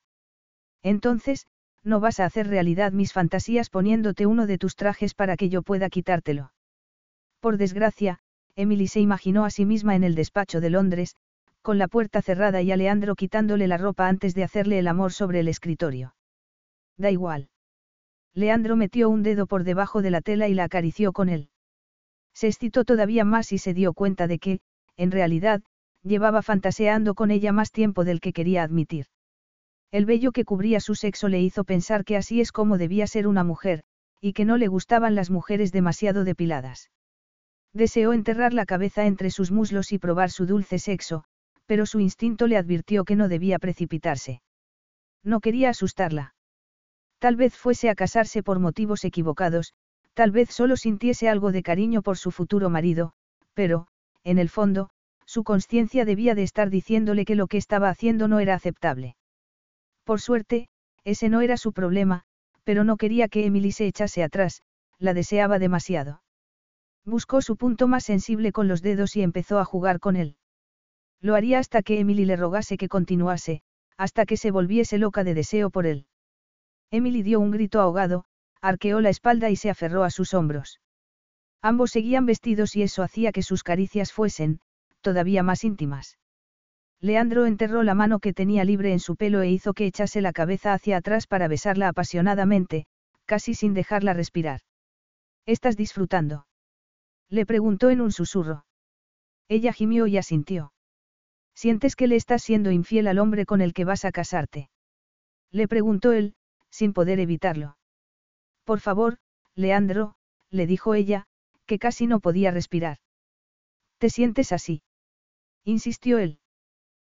Entonces, 0.82 1.48
no 1.84 2.00
vas 2.00 2.20
a 2.20 2.26
hacer 2.26 2.48
realidad 2.48 2.92
mis 2.92 3.14
fantasías 3.14 3.70
poniéndote 3.70 4.26
uno 4.26 4.48
de 4.48 4.58
tus 4.58 4.76
trajes 4.76 5.14
para 5.14 5.36
que 5.36 5.50
yo 5.50 5.62
pueda 5.62 5.90
quitártelo. 5.90 6.52
Por 7.40 7.58
desgracia, 7.58 8.20
Emily 8.56 8.88
se 8.88 9.02
imaginó 9.02 9.46
a 9.46 9.50
sí 9.50 9.66
misma 9.66 9.96
en 9.96 10.04
el 10.04 10.16
despacho 10.16 10.62
de 10.62 10.70
Londres, 10.70 11.16
con 11.66 11.80
la 11.80 11.88
puerta 11.88 12.22
cerrada 12.22 12.62
y 12.62 12.72
a 12.72 12.78
Leandro 12.78 13.16
quitándole 13.16 13.68
la 13.68 13.80
ropa 13.80 14.08
antes 14.08 14.36
de 14.36 14.44
hacerle 14.44 14.78
el 14.78 14.88
amor 14.88 15.12
sobre 15.12 15.40
el 15.40 15.48
escritorio. 15.48 16.16
Da 16.96 17.10
igual. 17.10 17.50
Leandro 18.36 18.76
metió 18.76 19.10
un 19.10 19.24
dedo 19.24 19.48
por 19.48 19.64
debajo 19.64 20.04
de 20.04 20.12
la 20.12 20.22
tela 20.22 20.48
y 20.48 20.54
la 20.54 20.66
acarició 20.66 21.12
con 21.12 21.28
él. 21.28 21.50
Se 22.36 22.46
excitó 22.46 22.86
todavía 22.86 23.26
más 23.26 23.52
y 23.52 23.58
se 23.58 23.74
dio 23.74 23.94
cuenta 23.94 24.28
de 24.28 24.38
que, 24.38 24.60
en 24.96 25.10
realidad, 25.10 25.64
llevaba 26.04 26.44
fantaseando 26.44 27.16
con 27.16 27.32
ella 27.32 27.52
más 27.52 27.72
tiempo 27.72 28.04
del 28.04 28.22
que 28.22 28.32
quería 28.32 28.62
admitir. 28.62 29.08
El 29.90 30.06
vello 30.06 30.34
que 30.34 30.46
cubría 30.46 30.80
su 30.80 30.94
sexo 30.94 31.30
le 31.30 31.42
hizo 31.42 31.64
pensar 31.64 32.06
que 32.06 32.16
así 32.16 32.42
es 32.42 32.52
como 32.52 32.78
debía 32.78 33.08
ser 33.08 33.26
una 33.26 33.44
mujer, 33.44 33.82
y 34.22 34.34
que 34.34 34.46
no 34.46 34.58
le 34.58 34.68
gustaban 34.68 35.16
las 35.16 35.32
mujeres 35.32 35.72
demasiado 35.72 36.26
depiladas. 36.26 36.92
Deseó 37.74 38.14
enterrar 38.14 38.54
la 38.54 38.68
cabeza 38.68 39.08
entre 39.08 39.32
sus 39.32 39.52
muslos 39.52 39.92
y 39.92 39.98
probar 39.98 40.30
su 40.30 40.46
dulce 40.46 40.78
sexo, 40.78 41.26
pero 41.66 41.86
su 41.86 42.00
instinto 42.00 42.48
le 42.48 42.58
advirtió 42.58 43.04
que 43.06 43.16
no 43.16 43.28
debía 43.28 43.60
precipitarse. 43.60 44.42
No 45.24 45.40
quería 45.40 45.70
asustarla. 45.70 46.36
Tal 47.20 47.36
vez 47.36 47.58
fuese 47.58 47.90
a 47.90 47.96
casarse 47.96 48.44
por 48.44 48.60
motivos 48.60 49.04
equivocados, 49.04 49.74
tal 50.14 50.32
vez 50.32 50.50
solo 50.50 50.78
sintiese 50.78 51.30
algo 51.30 51.52
de 51.52 51.64
cariño 51.64 52.02
por 52.02 52.18
su 52.18 52.32
futuro 52.32 52.70
marido, 52.70 53.14
pero, 53.54 53.88
en 54.24 54.38
el 54.38 54.50
fondo, 54.50 54.90
su 55.26 55.44
conciencia 55.44 56.06
debía 56.06 56.36
de 56.36 56.44
estar 56.44 56.70
diciéndole 56.70 57.26
que 57.26 57.36
lo 57.36 57.48
que 57.48 57.58
estaba 57.58 57.90
haciendo 57.90 58.28
no 58.28 58.40
era 58.40 58.54
aceptable. 58.54 59.16
Por 60.04 60.22
suerte, 60.22 60.70
ese 61.04 61.30
no 61.30 61.42
era 61.42 61.58
su 61.58 61.74
problema, 61.74 62.24
pero 62.64 62.84
no 62.84 62.98
quería 62.98 63.28
que 63.28 63.46
Emily 63.46 63.72
se 63.72 63.88
echase 63.88 64.24
atrás, 64.24 64.62
la 65.00 65.14
deseaba 65.14 65.60
demasiado. 65.60 66.22
Buscó 67.06 67.42
su 67.42 67.58
punto 67.58 67.88
más 67.88 68.04
sensible 68.04 68.52
con 68.52 68.68
los 68.68 68.82
dedos 68.82 69.16
y 69.16 69.22
empezó 69.22 69.60
a 69.60 69.66
jugar 69.66 70.00
con 70.00 70.16
él. 70.16 70.38
Lo 71.22 71.36
haría 71.36 71.60
hasta 71.60 71.82
que 71.82 72.00
Emily 72.00 72.26
le 72.26 72.36
rogase 72.36 72.78
que 72.78 72.90
continuase, 72.90 73.62
hasta 73.98 74.26
que 74.26 74.38
se 74.38 74.52
volviese 74.52 74.98
loca 74.98 75.24
de 75.24 75.34
deseo 75.34 75.70
por 75.70 75.86
él. 75.86 76.06
Emily 76.92 77.24
dio 77.24 77.40
un 77.40 77.52
grito 77.52 77.82
ahogado, 77.82 78.26
arqueó 78.62 79.02
la 79.02 79.10
espalda 79.10 79.50
y 79.50 79.56
se 79.56 79.70
aferró 79.70 80.04
a 80.04 80.10
sus 80.10 80.34
hombros. 80.34 80.82
Ambos 81.62 81.92
seguían 81.92 82.26
vestidos 82.26 82.76
y 82.76 82.84
eso 82.84 83.02
hacía 83.02 83.32
que 83.32 83.42
sus 83.42 83.64
caricias 83.64 84.12
fuesen, 84.12 84.60
todavía 85.02 85.44
más 85.44 85.64
íntimas. 85.64 86.18
Leandro 87.02 87.46
enterró 87.46 87.84
la 87.84 87.94
mano 87.94 88.20
que 88.20 88.34
tenía 88.34 88.64
libre 88.64 88.92
en 88.92 89.00
su 89.00 89.16
pelo 89.16 89.42
e 89.42 89.50
hizo 89.50 89.74
que 89.74 89.86
echase 89.86 90.22
la 90.22 90.34
cabeza 90.34 90.74
hacia 90.74 90.98
atrás 90.98 91.28
para 91.28 91.48
besarla 91.48 91.88
apasionadamente, 91.88 92.86
casi 93.26 93.54
sin 93.54 93.74
dejarla 93.74 94.14
respirar. 94.14 94.62
¿Estás 95.46 95.76
disfrutando? 95.76 96.48
Le 97.30 97.46
preguntó 97.46 97.90
en 97.90 98.02
un 98.02 98.12
susurro. 98.12 98.66
Ella 99.48 99.74
gimió 99.74 100.08
y 100.08 100.18
asintió. 100.18 100.72
¿Sientes 101.56 101.96
que 101.96 102.08
le 102.08 102.18
estás 102.18 102.44
siendo 102.44 102.70
infiel 102.70 103.08
al 103.08 103.18
hombre 103.18 103.46
con 103.46 103.62
el 103.62 103.74
que 103.74 103.86
vas 103.86 104.04
a 104.06 104.12
casarte? 104.12 104.70
Le 105.52 105.68
preguntó 105.68 106.12
él, 106.12 106.36
sin 106.70 106.92
poder 106.94 107.20
evitarlo. 107.20 107.78
Por 108.66 108.82
favor, 108.82 109.18
Leandro, 109.56 110.16
le 110.50 110.68
dijo 110.68 110.94
ella, 110.94 111.28
que 111.66 111.80
casi 111.80 112.08
no 112.08 112.20
podía 112.20 112.52
respirar. 112.52 112.98
¿Te 113.98 114.10
sientes 114.10 114.52
así? 114.52 114.84
insistió 115.64 116.20
él. 116.20 116.40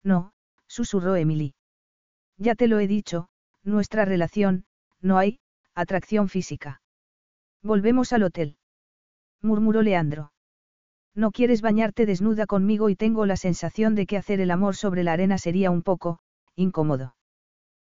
No, 0.02 0.34
susurró 0.66 1.16
Emily. 1.16 1.54
Ya 2.36 2.54
te 2.54 2.68
lo 2.68 2.78
he 2.78 2.86
dicho, 2.86 3.28
nuestra 3.62 4.04
relación, 4.04 4.66
no 5.00 5.16
hay, 5.16 5.40
atracción 5.74 6.28
física. 6.28 6.82
Volvemos 7.62 8.12
al 8.12 8.24
hotel. 8.24 8.58
murmuró 9.40 9.82
Leandro. 9.82 10.32
No 11.16 11.32
quieres 11.32 11.62
bañarte 11.62 12.04
desnuda 12.04 12.44
conmigo 12.44 12.90
y 12.90 12.94
tengo 12.94 13.24
la 13.24 13.38
sensación 13.38 13.94
de 13.94 14.06
que 14.06 14.18
hacer 14.18 14.38
el 14.38 14.50
amor 14.50 14.76
sobre 14.76 15.02
la 15.02 15.14
arena 15.14 15.38
sería 15.38 15.70
un 15.70 15.82
poco, 15.82 16.20
incómodo. 16.54 17.16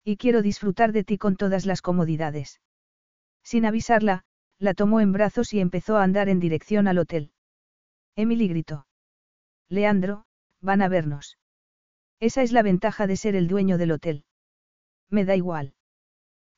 Y 0.04 0.16
quiero 0.16 0.42
disfrutar 0.42 0.90
de 0.90 1.04
ti 1.04 1.18
con 1.18 1.36
todas 1.36 1.64
las 1.64 1.82
comodidades. 1.82 2.60
Sin 3.44 3.64
avisarla, 3.64 4.24
la 4.58 4.74
tomó 4.74 5.00
en 5.00 5.12
brazos 5.12 5.54
y 5.54 5.60
empezó 5.60 5.98
a 5.98 6.02
andar 6.02 6.28
en 6.28 6.40
dirección 6.40 6.88
al 6.88 6.98
hotel. 6.98 7.30
Emily 8.16 8.48
gritó. 8.48 8.88
Leandro, 9.68 10.24
van 10.60 10.82
a 10.82 10.88
vernos. 10.88 11.38
Esa 12.18 12.42
es 12.42 12.50
la 12.50 12.62
ventaja 12.62 13.06
de 13.06 13.16
ser 13.16 13.36
el 13.36 13.46
dueño 13.46 13.78
del 13.78 13.92
hotel. 13.92 14.24
Me 15.10 15.24
da 15.24 15.36
igual. 15.36 15.74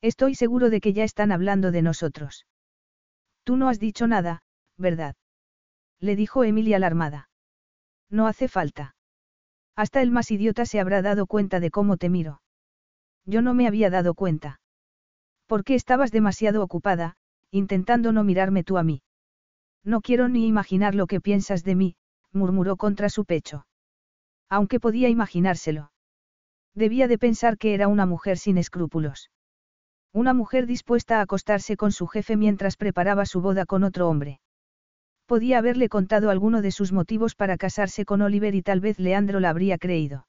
Estoy 0.01 0.33
seguro 0.33 0.71
de 0.71 0.81
que 0.81 0.93
ya 0.93 1.03
están 1.03 1.31
hablando 1.31 1.71
de 1.71 1.83
nosotros. 1.83 2.47
Tú 3.43 3.55
no 3.55 3.69
has 3.69 3.79
dicho 3.79 4.07
nada, 4.07 4.41
¿verdad? 4.77 5.15
Le 5.99 6.15
dijo 6.15 6.43
Emily 6.43 6.73
alarmada. 6.73 7.29
No 8.09 8.27
hace 8.27 8.47
falta. 8.47 8.95
Hasta 9.75 10.01
el 10.01 10.11
más 10.11 10.31
idiota 10.31 10.65
se 10.65 10.79
habrá 10.79 11.01
dado 11.01 11.27
cuenta 11.27 11.59
de 11.59 11.71
cómo 11.71 11.97
te 11.97 12.09
miro. 12.09 12.41
Yo 13.25 13.41
no 13.41 13.53
me 13.53 13.67
había 13.67 13.89
dado 13.89 14.13
cuenta. 14.13 14.59
¿Por 15.47 15.63
qué 15.63 15.75
estabas 15.75 16.11
demasiado 16.11 16.63
ocupada, 16.63 17.17
intentando 17.51 18.11
no 18.11 18.23
mirarme 18.23 18.63
tú 18.63 18.77
a 18.77 18.83
mí? 18.83 19.01
No 19.83 20.01
quiero 20.01 20.27
ni 20.29 20.47
imaginar 20.47 20.95
lo 20.95 21.07
que 21.07 21.21
piensas 21.21 21.63
de 21.63 21.75
mí, 21.75 21.95
murmuró 22.31 22.77
contra 22.77 23.09
su 23.09 23.25
pecho. 23.25 23.65
Aunque 24.49 24.79
podía 24.79 25.09
imaginárselo. 25.09 25.91
Debía 26.73 27.07
de 27.07 27.17
pensar 27.17 27.57
que 27.57 27.73
era 27.73 27.87
una 27.87 28.05
mujer 28.05 28.37
sin 28.37 28.57
escrúpulos. 28.57 29.31
Una 30.11 30.33
mujer 30.33 30.65
dispuesta 30.65 31.19
a 31.19 31.21
acostarse 31.21 31.77
con 31.77 31.91
su 31.91 32.07
jefe 32.07 32.37
mientras 32.37 32.77
preparaba 32.77 33.25
su 33.25 33.41
boda 33.41 33.65
con 33.65 33.83
otro 33.83 34.09
hombre. 34.09 34.39
Podía 35.25 35.57
haberle 35.57 35.89
contado 35.89 36.29
alguno 36.29 36.61
de 36.61 36.71
sus 36.71 36.91
motivos 36.91 37.35
para 37.35 37.57
casarse 37.57 38.05
con 38.05 38.21
Oliver 38.21 38.53
y 38.53 38.61
tal 38.61 38.79
vez 38.79 38.99
Leandro 38.99 39.39
la 39.39 39.49
habría 39.49 39.77
creído. 39.77 40.27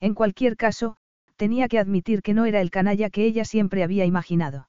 En 0.00 0.14
cualquier 0.14 0.56
caso, 0.56 0.96
tenía 1.36 1.68
que 1.68 1.78
admitir 1.78 2.22
que 2.22 2.32
no 2.32 2.46
era 2.46 2.60
el 2.60 2.70
canalla 2.70 3.10
que 3.10 3.24
ella 3.24 3.44
siempre 3.44 3.82
había 3.82 4.06
imaginado. 4.06 4.68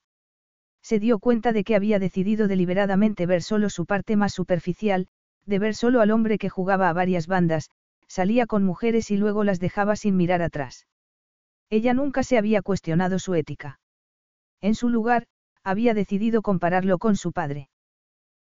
Se 0.81 0.99
dio 0.99 1.19
cuenta 1.19 1.53
de 1.53 1.63
que 1.63 1.75
había 1.75 1.99
decidido 1.99 2.47
deliberadamente 2.47 3.25
ver 3.25 3.41
solo 3.41 3.69
su 3.69 3.85
parte 3.85 4.15
más 4.15 4.33
superficial, 4.33 5.07
de 5.45 5.59
ver 5.59 5.75
solo 5.75 6.01
al 6.01 6.11
hombre 6.11 6.37
que 6.37 6.49
jugaba 6.49 6.89
a 6.89 6.93
varias 6.93 7.27
bandas, 7.27 7.69
salía 8.07 8.47
con 8.47 8.63
mujeres 8.63 9.11
y 9.11 9.17
luego 9.17 9.43
las 9.43 9.59
dejaba 9.59 9.95
sin 9.95 10.17
mirar 10.17 10.41
atrás. 10.41 10.87
Ella 11.69 11.93
nunca 11.93 12.23
se 12.23 12.37
había 12.37 12.61
cuestionado 12.61 13.19
su 13.19 13.33
ética. 13.33 13.79
En 14.61 14.75
su 14.75 14.89
lugar, 14.89 15.25
había 15.63 15.93
decidido 15.93 16.41
compararlo 16.41 16.97
con 16.97 17.15
su 17.15 17.31
padre. 17.31 17.69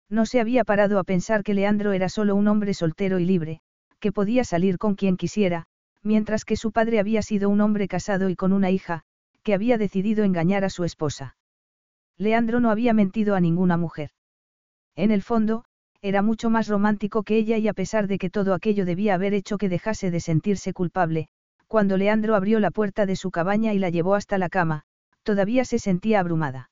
No 0.08 0.24
se 0.24 0.40
había 0.40 0.64
parado 0.64 0.98
a 0.98 1.04
pensar 1.04 1.42
que 1.42 1.54
Leandro 1.54 1.92
era 1.92 2.08
solo 2.08 2.36
un 2.36 2.46
hombre 2.48 2.74
soltero 2.74 3.18
y 3.18 3.24
libre, 3.24 3.60
que 3.98 4.12
podía 4.12 4.44
salir 4.44 4.78
con 4.78 4.94
quien 4.94 5.16
quisiera, 5.16 5.66
mientras 6.02 6.44
que 6.44 6.56
su 6.56 6.70
padre 6.70 7.00
había 7.00 7.22
sido 7.22 7.48
un 7.48 7.60
hombre 7.60 7.88
casado 7.88 8.28
y 8.30 8.36
con 8.36 8.52
una 8.52 8.70
hija, 8.70 9.02
que 9.42 9.54
había 9.54 9.78
decidido 9.78 10.24
engañar 10.24 10.64
a 10.64 10.70
su 10.70 10.84
esposa. 10.84 11.36
Leandro 12.18 12.60
no 12.60 12.70
había 12.70 12.94
mentido 12.94 13.34
a 13.34 13.40
ninguna 13.40 13.76
mujer. 13.76 14.10
En 14.94 15.10
el 15.10 15.22
fondo, 15.22 15.64
era 16.02 16.22
mucho 16.22 16.50
más 16.50 16.68
romántico 16.68 17.24
que 17.24 17.36
ella 17.36 17.58
y 17.58 17.66
a 17.66 17.74
pesar 17.74 18.06
de 18.06 18.18
que 18.18 18.30
todo 18.30 18.54
aquello 18.54 18.84
debía 18.84 19.14
haber 19.14 19.34
hecho 19.34 19.58
que 19.58 19.68
dejase 19.68 20.10
de 20.10 20.20
sentirse 20.20 20.72
culpable, 20.72 21.28
cuando 21.66 21.96
Leandro 21.96 22.36
abrió 22.36 22.60
la 22.60 22.70
puerta 22.70 23.06
de 23.06 23.16
su 23.16 23.30
cabaña 23.30 23.74
y 23.74 23.78
la 23.80 23.90
llevó 23.90 24.14
hasta 24.14 24.38
la 24.38 24.48
cama, 24.48 24.84
todavía 25.24 25.64
se 25.64 25.80
sentía 25.80 26.20
abrumada. 26.20 26.70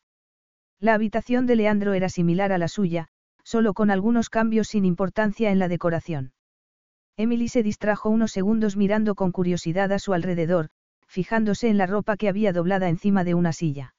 La 0.78 0.94
habitación 0.94 1.46
de 1.46 1.56
Leandro 1.56 1.94
era 1.94 2.08
similar 2.08 2.52
a 2.52 2.58
la 2.58 2.68
suya, 2.68 3.08
solo 3.44 3.74
con 3.74 3.90
algunos 3.90 4.30
cambios 4.30 4.68
sin 4.68 4.84
importancia 4.84 5.52
en 5.52 5.60
la 5.60 5.68
decoración. 5.68 6.32
Emily 7.16 7.46
se 7.48 7.62
distrajo 7.62 8.10
unos 8.10 8.32
segundos 8.32 8.76
mirando 8.76 9.14
con 9.14 9.30
curiosidad 9.30 9.92
a 9.92 10.00
su 10.00 10.12
alrededor, 10.14 10.70
fijándose 11.06 11.68
en 11.68 11.78
la 11.78 11.86
ropa 11.86 12.16
que 12.16 12.28
había 12.28 12.52
doblada 12.52 12.88
encima 12.88 13.22
de 13.22 13.34
una 13.34 13.52
silla. 13.52 13.94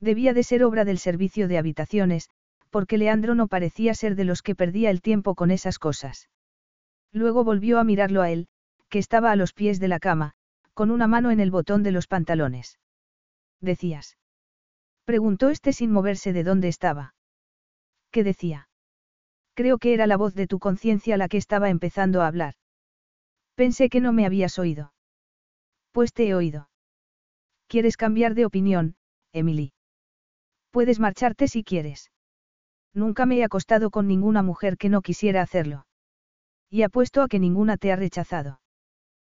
Debía 0.00 0.32
de 0.32 0.44
ser 0.44 0.62
obra 0.62 0.84
del 0.84 0.98
servicio 0.98 1.48
de 1.48 1.58
habitaciones, 1.58 2.28
porque 2.70 2.98
Leandro 2.98 3.34
no 3.34 3.48
parecía 3.48 3.94
ser 3.94 4.14
de 4.14 4.24
los 4.24 4.42
que 4.42 4.54
perdía 4.54 4.90
el 4.90 5.02
tiempo 5.02 5.34
con 5.34 5.50
esas 5.50 5.80
cosas. 5.80 6.28
Luego 7.10 7.42
volvió 7.42 7.80
a 7.80 7.84
mirarlo 7.84 8.22
a 8.22 8.30
él, 8.30 8.46
que 8.88 9.00
estaba 9.00 9.32
a 9.32 9.36
los 9.36 9.52
pies 9.52 9.80
de 9.80 9.88
la 9.88 9.98
cama, 9.98 10.34
con 10.74 10.92
una 10.92 11.08
mano 11.08 11.32
en 11.32 11.40
el 11.40 11.50
botón 11.50 11.82
de 11.82 11.90
los 11.90 12.06
pantalones 12.06 12.78
decías. 13.60 14.16
Preguntó 15.04 15.50
este 15.50 15.72
sin 15.72 15.90
moverse 15.90 16.32
de 16.32 16.44
dónde 16.44 16.68
estaba. 16.68 17.14
¿Qué 18.18 18.24
decía? 18.24 18.68
Creo 19.54 19.78
que 19.78 19.94
era 19.94 20.08
la 20.08 20.16
voz 20.16 20.34
de 20.34 20.48
tu 20.48 20.58
conciencia 20.58 21.16
la 21.16 21.28
que 21.28 21.36
estaba 21.36 21.70
empezando 21.70 22.20
a 22.20 22.26
hablar. 22.26 22.54
Pensé 23.54 23.88
que 23.88 24.00
no 24.00 24.12
me 24.12 24.26
habías 24.26 24.58
oído. 24.58 24.92
Pues 25.92 26.12
te 26.12 26.26
he 26.26 26.34
oído. 26.34 26.68
¿Quieres 27.68 27.96
cambiar 27.96 28.34
de 28.34 28.44
opinión, 28.44 28.96
Emily? 29.32 29.72
Puedes 30.72 30.98
marcharte 30.98 31.46
si 31.46 31.62
quieres. 31.62 32.10
Nunca 32.92 33.24
me 33.24 33.36
he 33.36 33.44
acostado 33.44 33.90
con 33.90 34.08
ninguna 34.08 34.42
mujer 34.42 34.78
que 34.78 34.88
no 34.88 35.00
quisiera 35.00 35.40
hacerlo. 35.40 35.86
Y 36.68 36.82
apuesto 36.82 37.22
a 37.22 37.28
que 37.28 37.38
ninguna 37.38 37.76
te 37.76 37.92
ha 37.92 37.96
rechazado. 37.96 38.60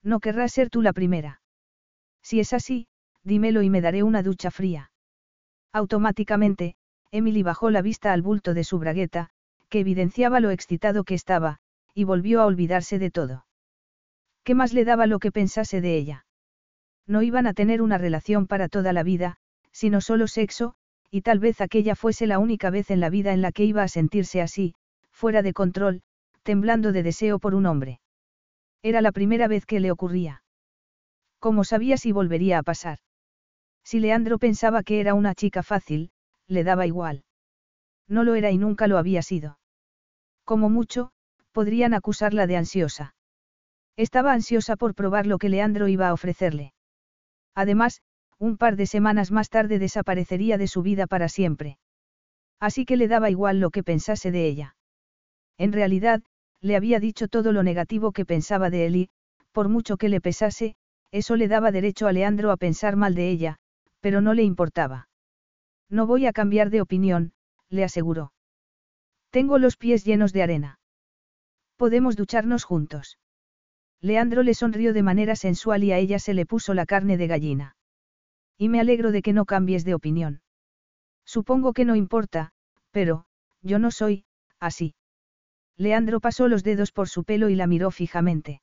No 0.05 0.21
querrás 0.21 0.53
ser 0.53 0.71
tú 0.71 0.83
la 0.83 0.93
primera. 0.93 1.41
Si 2.23 2.39
es 2.39 2.53
así, 2.53 2.87
dímelo 3.25 3.63
y 3.63 3.71
me 3.71 3.81
daré 3.81 4.05
una 4.05 4.23
ducha 4.23 4.53
fría. 4.53 4.93
Automáticamente, 5.73 6.77
Emily 7.11 7.43
bajó 7.43 7.71
la 7.71 7.83
vista 7.83 8.13
al 8.13 8.23
bulto 8.23 8.55
de 8.55 8.65
su 8.65 8.79
bragueta, 8.79 9.31
que 9.69 9.81
evidenciaba 9.81 10.41
lo 10.41 10.51
excitado 10.51 11.05
que 11.05 11.15
estaba, 11.15 11.59
y 11.95 12.05
volvió 12.05 12.41
a 12.41 12.47
olvidarse 12.47 12.99
de 12.99 13.11
todo. 13.11 13.47
¿Qué 14.45 14.55
más 14.55 14.73
le 14.73 14.85
daba 14.85 15.07
lo 15.07 15.19
que 15.19 15.33
pensase 15.33 15.81
de 15.81 15.97
ella? 15.97 16.27
No 17.07 17.23
iban 17.23 17.47
a 17.47 17.55
tener 17.55 17.83
una 17.83 17.99
relación 17.99 18.47
para 18.47 18.69
toda 18.69 18.93
la 18.93 19.03
vida, 19.03 19.37
sino 19.73 20.01
solo 20.01 20.27
sexo, 20.27 20.75
y 21.11 21.23
tal 21.23 21.39
vez 21.39 21.61
aquella 21.61 21.95
fuese 21.97 22.27
la 22.27 22.39
única 22.39 22.71
vez 22.71 22.91
en 22.91 23.01
la 23.01 23.11
vida 23.11 23.33
en 23.33 23.43
la 23.43 23.53
que 23.53 23.65
iba 23.65 23.83
a 23.83 23.89
sentirse 23.89 24.43
así, 24.43 24.75
fuera 25.11 25.43
de 25.43 25.53
control, 25.53 26.03
temblando 26.43 26.93
de 26.93 27.03
deseo 27.03 27.39
por 27.39 27.55
un 27.55 27.67
hombre. 27.67 28.01
Era 28.83 29.01
la 29.01 29.13
primera 29.13 29.49
vez 29.49 29.67
que 29.67 29.81
le 29.81 29.91
ocurría. 29.91 30.43
¿Cómo 31.39 31.65
sabía 31.65 31.97
si 31.97 32.13
volvería 32.13 32.59
a 32.59 32.63
pasar? 32.63 32.99
Si 33.85 34.01
Leandro 34.01 34.39
pensaba 34.39 34.83
que 34.83 35.01
era 35.01 35.15
una 35.15 35.35
chica 35.35 35.63
fácil, 35.63 36.11
le 36.49 36.65
daba 36.65 36.87
igual. 36.87 37.25
No 38.09 38.25
lo 38.25 38.35
era 38.35 38.51
y 38.51 38.59
nunca 38.59 38.87
lo 38.87 38.99
había 38.99 39.23
sido. 39.23 39.59
Como 40.45 40.71
mucho, 40.71 41.11
podrían 41.53 41.95
acusarla 41.95 42.47
de 42.47 42.57
ansiosa. 42.57 43.15
Estaba 43.97 44.33
ansiosa 44.33 44.77
por 44.77 44.95
probar 44.95 45.27
lo 45.27 45.39
que 45.39 45.49
Leandro 45.49 45.89
iba 45.89 46.09
a 46.09 46.13
ofrecerle. 46.13 46.73
Además, 47.55 48.01
un 48.39 48.57
par 48.57 48.77
de 48.77 48.87
semanas 48.87 49.31
más 49.31 49.51
tarde 49.51 49.79
desaparecería 49.79 50.57
de 50.57 50.69
su 50.69 50.83
vida 50.83 51.07
para 51.07 51.29
siempre. 51.29 51.79
Así 52.61 52.85
que 52.85 52.97
le 52.97 53.09
daba 53.09 53.31
igual 53.31 53.61
lo 53.61 53.71
que 53.71 53.83
pensase 53.83 54.31
de 54.31 54.47
ella. 54.47 54.77
En 55.59 55.73
realidad, 55.73 56.23
le 56.61 56.77
había 56.77 57.01
dicho 57.01 57.29
todo 57.29 57.53
lo 57.53 57.63
negativo 57.63 58.13
que 58.13 58.25
pensaba 58.25 58.71
de 58.71 58.87
él 58.87 58.97
y, 58.97 59.11
por 59.53 59.69
mucho 59.69 59.97
que 59.97 60.09
le 60.09 60.21
pesase, 60.21 60.77
eso 61.11 61.37
le 61.37 61.49
daba 61.49 61.73
derecho 61.73 62.07
a 62.07 62.13
Leandro 62.13 62.53
a 62.53 62.57
pensar 62.57 62.97
mal 62.97 63.15
de 63.15 63.29
ella, 63.29 63.57
pero 64.01 64.21
no 64.21 64.35
le 64.35 64.45
importaba. 64.45 65.08
No 65.89 66.07
voy 66.07 66.27
a 66.27 66.33
cambiar 66.33 66.71
de 66.71 66.81
opinión, 66.81 67.33
le 67.69 67.85
aseguró. 67.85 68.33
Tengo 69.31 69.59
los 69.59 69.77
pies 69.77 70.05
llenos 70.05 70.33
de 70.33 70.43
arena. 70.43 70.81
Podemos 71.77 72.17
ducharnos 72.17 72.65
juntos. 72.65 73.19
Leandro 74.01 74.43
le 74.43 74.55
sonrió 74.55 74.93
de 74.93 75.03
manera 75.03 75.37
sensual 75.37 75.85
y 75.85 75.93
a 75.93 75.99
ella 75.99 76.19
se 76.19 76.35
le 76.35 76.47
puso 76.47 76.75
la 76.75 76.87
carne 76.87 77.17
de 77.17 77.27
gallina. 77.27 77.77
Y 78.57 78.69
me 78.69 78.81
alegro 78.81 79.13
de 79.13 79.23
que 79.23 79.33
no 79.33 79.45
cambies 79.45 79.85
de 79.85 79.95
opinión. 79.95 80.43
Supongo 81.25 81.73
que 81.73 81.85
no 81.85 81.97
importa, 81.97 82.53
pero, 82.91 83.27
yo 83.63 83.79
no 83.79 83.91
soy, 83.91 84.25
así. 84.59 84.95
Leandro 85.77 86.21
pasó 86.21 86.49
los 86.49 86.65
dedos 86.65 86.91
por 86.91 87.09
su 87.09 87.25
pelo 87.25 87.49
y 87.49 87.55
la 87.55 87.67
miró 87.67 87.91
fijamente. 87.91 88.63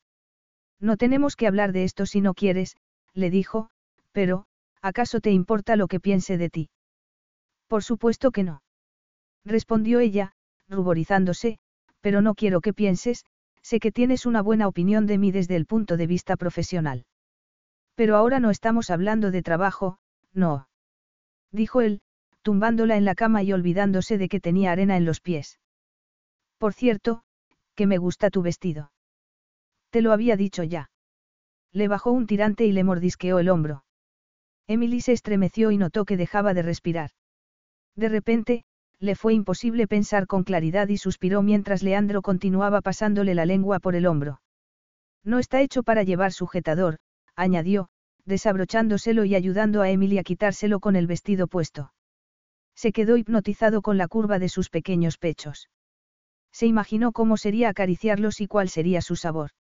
No 0.79 0.97
tenemos 0.97 1.35
que 1.35 1.47
hablar 1.47 1.71
de 1.71 1.83
esto 1.83 2.05
si 2.05 2.21
no 2.21 2.33
quieres, 2.33 2.75
le 3.13 3.29
dijo, 3.29 3.69
pero, 4.11 4.47
¿Acaso 4.85 5.19
te 5.19 5.31
importa 5.31 5.75
lo 5.77 5.87
que 5.87 5.99
piense 5.99 6.37
de 6.37 6.51
ti? 6.51 6.69
Por 7.67 7.83
supuesto 7.83 8.31
que 8.31 8.43
no. 8.43 8.61
Respondió 9.43 9.99
ella, 9.99 10.33
ruborizándose, 10.69 11.59
pero 12.01 12.21
no 12.21 12.35
quiero 12.35 12.61
que 12.61 12.73
pienses, 12.73 13.25
sé 13.61 13.79
que 13.79 13.91
tienes 13.91 14.25
una 14.25 14.41
buena 14.41 14.67
opinión 14.67 15.07
de 15.07 15.17
mí 15.17 15.31
desde 15.31 15.55
el 15.55 15.65
punto 15.65 15.97
de 15.97 16.07
vista 16.07 16.35
profesional. 16.35 17.05
Pero 17.95 18.15
ahora 18.15 18.39
no 18.39 18.51
estamos 18.51 18.89
hablando 18.89 19.31
de 19.31 19.41
trabajo, 19.41 19.97
no. 20.33 20.67
Dijo 21.51 21.81
él, 21.81 22.01
tumbándola 22.41 22.97
en 22.97 23.05
la 23.05 23.15
cama 23.15 23.41
y 23.41 23.53
olvidándose 23.53 24.17
de 24.17 24.29
que 24.29 24.39
tenía 24.39 24.71
arena 24.71 24.97
en 24.97 25.05
los 25.05 25.21
pies. 25.21 25.59
Por 26.59 26.73
cierto, 26.73 27.23
que 27.73 27.87
me 27.87 27.97
gusta 27.97 28.29
tu 28.29 28.41
vestido. 28.41 28.91
Te 29.89 30.01
lo 30.01 30.11
había 30.11 30.35
dicho 30.35 30.63
ya. 30.63 30.89
Le 31.71 31.87
bajó 31.87 32.11
un 32.11 32.27
tirante 32.27 32.65
y 32.65 32.71
le 32.71 32.83
mordisqueó 32.83 33.39
el 33.39 33.49
hombro. 33.49 33.83
Emily 34.67 35.01
se 35.01 35.11
estremeció 35.11 35.71
y 35.71 35.77
notó 35.77 36.05
que 36.05 36.17
dejaba 36.17 36.53
de 36.53 36.61
respirar. 36.61 37.11
De 37.95 38.09
repente, 38.09 38.63
le 38.99 39.15
fue 39.15 39.33
imposible 39.33 39.87
pensar 39.87 40.27
con 40.27 40.43
claridad 40.43 40.87
y 40.87 40.97
suspiró 40.97 41.41
mientras 41.41 41.83
Leandro 41.83 42.21
continuaba 42.21 42.81
pasándole 42.81 43.35
la 43.35 43.45
lengua 43.45 43.79
por 43.79 43.95
el 43.95 44.05
hombro. 44.05 44.41
No 45.23 45.39
está 45.39 45.61
hecho 45.61 45.83
para 45.83 46.03
llevar 46.03 46.31
sujetador, 46.31 46.97
añadió, 47.35 47.89
desabrochándoselo 48.25 49.25
y 49.25 49.35
ayudando 49.35 49.81
a 49.81 49.89
Emily 49.89 50.17
a 50.17 50.23
quitárselo 50.23 50.79
con 50.79 50.95
el 50.95 51.07
vestido 51.07 51.47
puesto. 51.47 51.93
Se 52.75 52.91
quedó 52.91 53.17
hipnotizado 53.17 53.81
con 53.81 53.97
la 53.97 54.07
curva 54.07 54.39
de 54.39 54.49
sus 54.49 54.69
pequeños 54.69 55.17
pechos. 55.17 55.69
Se 56.51 56.65
imaginó 56.65 57.11
cómo 57.11 57.37
sería 57.37 57.69
acariciarlos 57.69 58.41
y 58.41 58.47
cuál 58.47 58.69
sería 58.69 59.01
su 59.01 59.15
sabor. 59.15 59.51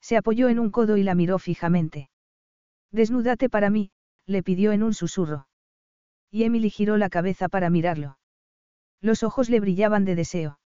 Se 0.00 0.16
apoyó 0.16 0.48
en 0.48 0.58
un 0.58 0.70
codo 0.70 0.96
y 0.96 1.02
la 1.02 1.14
miró 1.14 1.38
fijamente. 1.38 2.10
Desnúdate 2.90 3.48
para 3.48 3.70
mí, 3.70 3.90
le 4.26 4.42
pidió 4.42 4.72
en 4.72 4.82
un 4.82 4.94
susurro. 4.94 5.46
Y 6.30 6.44
Emily 6.44 6.70
giró 6.70 6.96
la 6.96 7.08
cabeza 7.08 7.48
para 7.48 7.70
mirarlo. 7.70 8.18
Los 9.00 9.22
ojos 9.22 9.50
le 9.50 9.60
brillaban 9.60 10.04
de 10.04 10.14
deseo. 10.14 10.58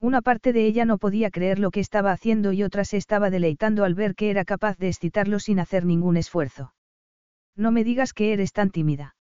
Una 0.00 0.22
parte 0.22 0.52
de 0.52 0.64
ella 0.64 0.84
no 0.84 0.98
podía 0.98 1.30
creer 1.30 1.58
lo 1.58 1.70
que 1.70 1.80
estaba 1.80 2.12
haciendo 2.12 2.52
y 2.52 2.62
otra 2.62 2.84
se 2.84 2.96
estaba 2.96 3.30
deleitando 3.30 3.84
al 3.84 3.94
ver 3.94 4.14
que 4.14 4.30
era 4.30 4.44
capaz 4.44 4.78
de 4.78 4.88
excitarlo 4.88 5.40
sin 5.40 5.58
hacer 5.58 5.84
ningún 5.84 6.16
esfuerzo. 6.16 6.72
No 7.56 7.72
me 7.72 7.82
digas 7.82 8.12
que 8.12 8.32
eres 8.32 8.52
tan 8.52 8.70
tímida. 8.70 9.16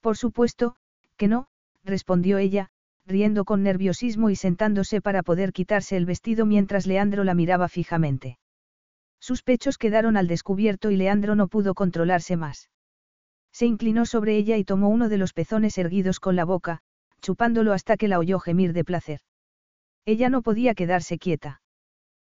Por 0.00 0.16
supuesto, 0.16 0.76
que 1.16 1.26
no, 1.26 1.48
respondió 1.82 2.38
ella, 2.38 2.70
riendo 3.04 3.44
con 3.44 3.64
nerviosismo 3.64 4.30
y 4.30 4.36
sentándose 4.36 5.00
para 5.00 5.24
poder 5.24 5.52
quitarse 5.52 5.96
el 5.96 6.06
vestido 6.06 6.46
mientras 6.46 6.86
Leandro 6.86 7.24
la 7.24 7.34
miraba 7.34 7.68
fijamente. 7.68 8.38
Sus 9.18 9.42
pechos 9.42 9.78
quedaron 9.78 10.16
al 10.16 10.28
descubierto 10.28 10.92
y 10.92 10.96
Leandro 10.96 11.34
no 11.34 11.48
pudo 11.48 11.74
controlarse 11.74 12.36
más. 12.36 12.70
Se 13.52 13.66
inclinó 13.66 14.06
sobre 14.06 14.36
ella 14.36 14.56
y 14.56 14.64
tomó 14.64 14.88
uno 14.88 15.08
de 15.08 15.18
los 15.18 15.32
pezones 15.32 15.76
erguidos 15.78 16.20
con 16.20 16.36
la 16.36 16.44
boca, 16.44 16.80
chupándolo 17.20 17.72
hasta 17.72 17.96
que 17.96 18.08
la 18.08 18.18
oyó 18.18 18.38
gemir 18.38 18.72
de 18.72 18.84
placer. 18.84 19.20
Ella 20.04 20.28
no 20.28 20.42
podía 20.42 20.74
quedarse 20.74 21.18
quieta. 21.18 21.60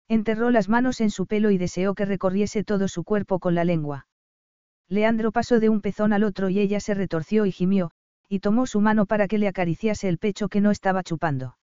Enterró 0.08 0.50
las 0.50 0.68
manos 0.68 1.00
en 1.00 1.10
su 1.10 1.26
pelo 1.26 1.50
y 1.50 1.58
deseó 1.58 1.94
que 1.94 2.04
recorriese 2.04 2.62
todo 2.62 2.88
su 2.88 3.04
cuerpo 3.04 3.38
con 3.38 3.54
la 3.54 3.64
lengua. 3.64 4.06
Leandro 4.88 5.32
pasó 5.32 5.60
de 5.60 5.70
un 5.70 5.80
pezón 5.80 6.12
al 6.12 6.24
otro 6.24 6.50
y 6.50 6.60
ella 6.60 6.78
se 6.78 6.94
retorció 6.94 7.46
y 7.46 7.52
gimió, 7.52 7.90
y 8.28 8.40
tomó 8.40 8.66
su 8.66 8.80
mano 8.80 9.06
para 9.06 9.28
que 9.28 9.38
le 9.38 9.48
acariciase 9.48 10.08
el 10.08 10.18
pecho 10.18 10.48
que 10.48 10.60
no 10.60 10.70
estaba 10.70 11.02
chupando. 11.02 11.56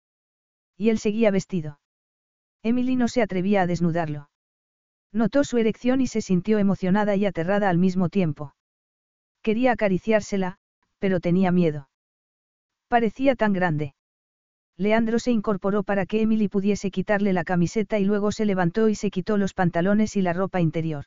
Y 0.75 0.89
él 0.89 0.97
seguía 0.97 1.29
vestido. 1.29 1.79
Emily 2.63 2.95
no 2.95 3.07
se 3.07 3.21
atrevía 3.21 3.61
a 3.61 3.67
desnudarlo. 3.67 4.29
Notó 5.11 5.43
su 5.43 5.57
erección 5.57 6.01
y 6.01 6.07
se 6.07 6.21
sintió 6.21 6.57
emocionada 6.57 7.15
y 7.15 7.25
aterrada 7.25 7.69
al 7.69 7.77
mismo 7.77 8.09
tiempo. 8.09 8.55
Quería 9.41 9.71
acariciársela, 9.71 10.57
pero 10.99 11.19
tenía 11.19 11.51
miedo. 11.51 11.89
Parecía 12.87 13.35
tan 13.35 13.53
grande. 13.53 13.95
Leandro 14.77 15.19
se 15.19 15.31
incorporó 15.31 15.83
para 15.83 16.05
que 16.05 16.21
Emily 16.21 16.47
pudiese 16.47 16.91
quitarle 16.91 17.33
la 17.33 17.43
camiseta 17.43 17.99
y 17.99 18.05
luego 18.05 18.31
se 18.31 18.45
levantó 18.45 18.89
y 18.89 18.95
se 18.95 19.11
quitó 19.11 19.37
los 19.37 19.53
pantalones 19.53 20.15
y 20.15 20.21
la 20.21 20.33
ropa 20.33 20.61
interior. 20.61 21.05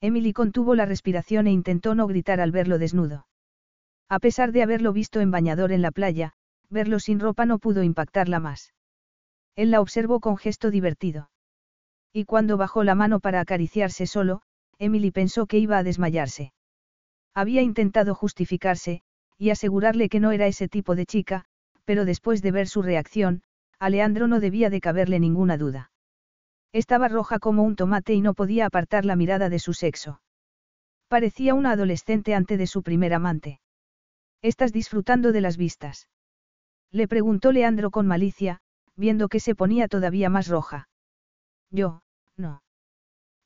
Emily 0.00 0.32
contuvo 0.32 0.74
la 0.74 0.84
respiración 0.84 1.46
e 1.46 1.52
intentó 1.52 1.94
no 1.94 2.06
gritar 2.06 2.40
al 2.40 2.52
verlo 2.52 2.78
desnudo. 2.78 3.26
A 4.08 4.18
pesar 4.18 4.52
de 4.52 4.62
haberlo 4.62 4.92
visto 4.92 5.20
en 5.20 5.30
bañador 5.30 5.72
en 5.72 5.80
la 5.80 5.90
playa, 5.90 6.34
verlo 6.68 6.98
sin 7.00 7.20
ropa 7.20 7.46
no 7.46 7.58
pudo 7.58 7.82
impactarla 7.82 8.40
más. 8.40 8.74
Él 9.54 9.70
la 9.70 9.80
observó 9.80 10.20
con 10.20 10.36
gesto 10.36 10.70
divertido. 10.70 11.30
Y 12.12 12.24
cuando 12.24 12.56
bajó 12.56 12.84
la 12.84 12.94
mano 12.94 13.20
para 13.20 13.40
acariciarse 13.40 14.06
solo, 14.06 14.42
Emily 14.78 15.10
pensó 15.10 15.46
que 15.46 15.58
iba 15.58 15.78
a 15.78 15.82
desmayarse. 15.82 16.52
Había 17.34 17.62
intentado 17.62 18.14
justificarse, 18.14 19.02
y 19.38 19.50
asegurarle 19.50 20.08
que 20.08 20.20
no 20.20 20.32
era 20.32 20.46
ese 20.46 20.68
tipo 20.68 20.94
de 20.94 21.06
chica, 21.06 21.44
pero 21.84 22.04
después 22.04 22.42
de 22.42 22.52
ver 22.52 22.68
su 22.68 22.82
reacción, 22.82 23.42
a 23.78 23.90
Leandro 23.90 24.28
no 24.28 24.38
debía 24.38 24.70
de 24.70 24.80
caberle 24.80 25.18
ninguna 25.18 25.56
duda. 25.56 25.90
Estaba 26.72 27.08
roja 27.08 27.38
como 27.38 27.62
un 27.64 27.76
tomate 27.76 28.14
y 28.14 28.20
no 28.20 28.34
podía 28.34 28.66
apartar 28.66 29.04
la 29.04 29.16
mirada 29.16 29.48
de 29.48 29.58
su 29.58 29.74
sexo. 29.74 30.22
Parecía 31.08 31.54
una 31.54 31.72
adolescente 31.72 32.34
antes 32.34 32.58
de 32.58 32.66
su 32.66 32.82
primer 32.82 33.12
amante. 33.12 33.60
¿Estás 34.40 34.72
disfrutando 34.72 35.32
de 35.32 35.40
las 35.40 35.56
vistas? 35.56 36.08
Le 36.90 37.08
preguntó 37.08 37.52
Leandro 37.52 37.90
con 37.90 38.06
malicia, 38.06 38.60
viendo 38.96 39.28
que 39.28 39.40
se 39.40 39.54
ponía 39.54 39.88
todavía 39.88 40.28
más 40.30 40.48
roja. 40.48 40.88
Yo, 41.70 42.02
no. 42.36 42.62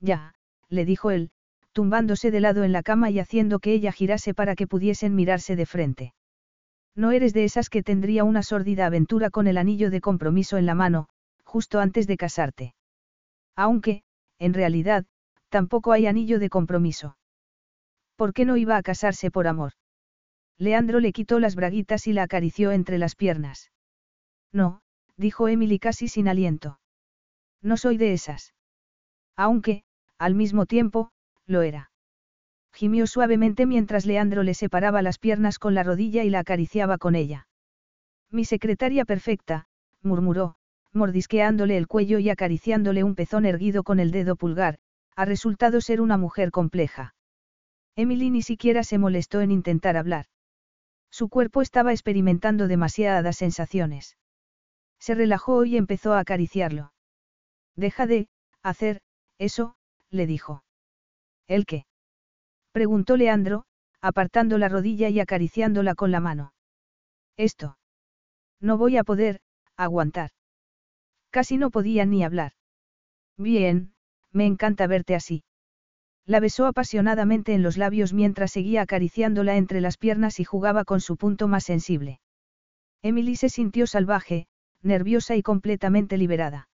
Ya, 0.00 0.34
le 0.68 0.84
dijo 0.84 1.10
él, 1.10 1.31
tumbándose 1.76 2.30
de 2.30 2.40
lado 2.40 2.64
en 2.64 2.72
la 2.72 2.82
cama 2.82 3.10
y 3.10 3.18
haciendo 3.18 3.58
que 3.58 3.74
ella 3.74 3.92
girase 3.92 4.32
para 4.32 4.55
que 4.56 4.66
pudiesen 4.66 5.14
mirarse 5.14 5.56
de 5.56 5.66
frente. 5.66 6.14
No 6.94 7.12
eres 7.12 7.34
de 7.34 7.44
esas 7.44 7.68
que 7.68 7.82
tendría 7.82 8.24
una 8.24 8.42
sórdida 8.42 8.86
aventura 8.86 9.28
con 9.28 9.46
el 9.46 9.58
anillo 9.58 9.90
de 9.90 10.00
compromiso 10.00 10.56
en 10.56 10.64
la 10.64 10.74
mano, 10.74 11.10
justo 11.44 11.78
antes 11.78 12.06
de 12.06 12.16
casarte. 12.16 12.74
Aunque, 13.56 14.05
en 14.38 14.55
realidad, 14.55 15.05
tampoco 15.50 15.92
hay 15.92 16.06
anillo 16.06 16.38
de 16.38 16.48
compromiso. 16.48 17.18
¿Por 18.16 18.32
qué 18.32 18.46
no 18.46 18.56
iba 18.56 18.78
a 18.78 18.82
casarse 18.82 19.30
por 19.30 19.46
amor? 19.46 19.72
Leandro 20.56 20.98
le 20.98 21.12
quitó 21.12 21.40
las 21.40 21.56
braguitas 21.56 22.06
y 22.06 22.14
la 22.14 22.22
acarició 22.22 22.72
entre 22.72 22.96
las 22.96 23.16
piernas. 23.16 23.70
No, 24.50 24.80
dijo 25.18 25.46
Emily 25.48 25.78
casi 25.78 26.08
sin 26.08 26.26
aliento. 26.26 26.80
No 27.60 27.76
soy 27.76 27.98
de 27.98 28.14
esas. 28.14 28.55
Aunque, 29.36 29.84
al 30.16 30.34
mismo 30.34 30.64
tiempo, 30.64 31.10
lo 31.47 31.62
era. 31.62 31.91
Gimió 32.73 33.07
suavemente 33.07 33.65
mientras 33.65 34.05
Leandro 34.05 34.42
le 34.42 34.55
separaba 34.55 35.00
las 35.02 35.18
piernas 35.18 35.58
con 35.58 35.75
la 35.75 35.83
rodilla 35.83 36.25
y 36.25 36.31
la 36.31 36.41
acariciaba 36.41 36.99
con 36.99 37.15
ella. 37.15 37.49
Mi 38.31 38.44
secretaria 38.44 39.05
perfecta, 39.05 39.66
murmuró, 40.02 40.57
mordisqueándole 40.92 41.76
el 41.76 41.86
cuello 41.86 42.18
y 42.18 42.28
acariciándole 42.28 43.05
un 43.05 43.15
pezón 43.15 43.47
erguido 43.47 43.83
con 43.83 44.00
el 44.00 44.10
dedo 44.10 44.36
pulgar, 44.36 44.78
ha 45.15 45.25
resultado 45.25 45.81
ser 45.81 46.00
una 46.00 46.18
mujer 46.18 46.50
compleja. 46.50 47.15
Emily 47.94 48.28
ni 48.28 48.42
siquiera 48.42 48.84
se 48.84 48.99
molestó 48.99 49.41
en 49.41 49.50
intentar 49.50 49.97
hablar. 49.97 50.26
Su 51.10 51.31
cuerpo 51.31 51.62
estaba 51.62 51.92
experimentando 51.92 52.68
demasiadas 52.68 53.36
sensaciones. 53.36 54.18
Se 54.99 55.15
relajó 55.15 55.65
y 55.65 55.78
empezó 55.78 56.12
a 56.12 56.20
acariciarlo. 56.20 56.92
Deja 57.75 58.07
de, 58.07 58.28
hacer, 58.62 59.00
eso, 59.39 59.76
le 60.10 60.26
dijo. 60.26 60.65
¿El 61.49 61.66
qué? 61.66 61.86
Preguntó 62.73 63.16
Leandro, 63.16 63.65
apartando 64.00 64.58
la 64.58 64.68
rodilla 64.68 65.08
y 65.08 65.20
acariciándola 65.20 65.94
con 65.94 66.10
la 66.10 66.20
mano. 66.20 66.52
Esto. 67.36 67.78
No 68.60 68.78
voy 68.78 68.97
a 68.97 69.05
poder, 69.05 69.41
aguantar. 69.76 70.31
Casi 71.31 71.57
no 71.58 71.70
podía 71.70 72.07
ni 72.07 72.25
hablar. 72.25 72.52
Bien, 73.36 73.92
me 74.33 74.47
encanta 74.47 74.86
verte 74.86 75.15
así. 75.15 75.44
La 76.25 76.41
besó 76.41 76.66
apasionadamente 76.66 77.55
en 77.55 77.62
los 77.62 77.76
labios 77.76 78.12
mientras 78.12 78.50
seguía 78.50 78.83
acariciándola 78.83 79.57
entre 79.57 79.81
las 79.81 79.97
piernas 79.97 80.41
y 80.41 80.44
jugaba 80.44 80.84
con 80.84 81.00
su 81.00 81.16
punto 81.16 81.47
más 81.47 81.65
sensible. 81.65 82.20
Emily 83.02 83.36
se 83.36 83.49
sintió 83.49 83.86
salvaje, 83.86 84.49
nerviosa 84.83 85.36
y 85.36 85.42
completamente 85.42 86.16
liberada. 86.16 86.68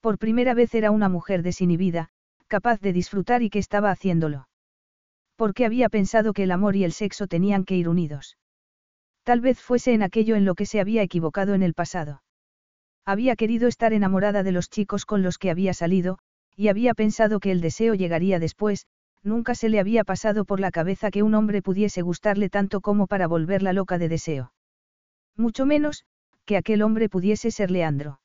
Por 0.00 0.18
primera 0.18 0.54
vez 0.54 0.74
era 0.74 0.90
una 0.90 1.08
mujer 1.08 1.42
desinhibida, 1.42 2.08
capaz 2.56 2.82
de 2.82 2.92
disfrutar 2.92 3.40
y 3.42 3.48
que 3.48 3.58
estaba 3.58 3.90
haciéndolo. 3.90 4.46
Porque 5.36 5.64
había 5.64 5.88
pensado 5.88 6.34
que 6.34 6.42
el 6.42 6.50
amor 6.50 6.76
y 6.76 6.84
el 6.84 6.92
sexo 6.92 7.26
tenían 7.26 7.64
que 7.64 7.76
ir 7.76 7.88
unidos. 7.88 8.36
Tal 9.22 9.40
vez 9.40 9.58
fuese 9.58 9.94
en 9.94 10.02
aquello 10.02 10.36
en 10.36 10.44
lo 10.44 10.54
que 10.54 10.66
se 10.66 10.78
había 10.78 11.02
equivocado 11.02 11.54
en 11.54 11.62
el 11.62 11.72
pasado. 11.72 12.22
Había 13.06 13.36
querido 13.36 13.68
estar 13.68 13.94
enamorada 13.94 14.42
de 14.42 14.52
los 14.52 14.68
chicos 14.68 15.06
con 15.06 15.22
los 15.22 15.38
que 15.38 15.50
había 15.50 15.72
salido, 15.72 16.18
y 16.54 16.68
había 16.68 16.92
pensado 16.92 17.40
que 17.40 17.52
el 17.52 17.62
deseo 17.62 17.94
llegaría 17.94 18.38
después, 18.38 18.84
nunca 19.22 19.54
se 19.54 19.70
le 19.70 19.80
había 19.80 20.04
pasado 20.04 20.44
por 20.44 20.60
la 20.60 20.70
cabeza 20.70 21.10
que 21.10 21.22
un 21.22 21.34
hombre 21.34 21.62
pudiese 21.62 22.02
gustarle 22.02 22.50
tanto 22.50 22.82
como 22.82 23.06
para 23.06 23.28
volverla 23.28 23.72
loca 23.72 23.96
de 23.96 24.10
deseo. 24.10 24.52
Mucho 25.38 25.64
menos, 25.64 26.04
que 26.44 26.58
aquel 26.58 26.82
hombre 26.82 27.08
pudiese 27.08 27.50
ser 27.50 27.70
Leandro. 27.70 28.20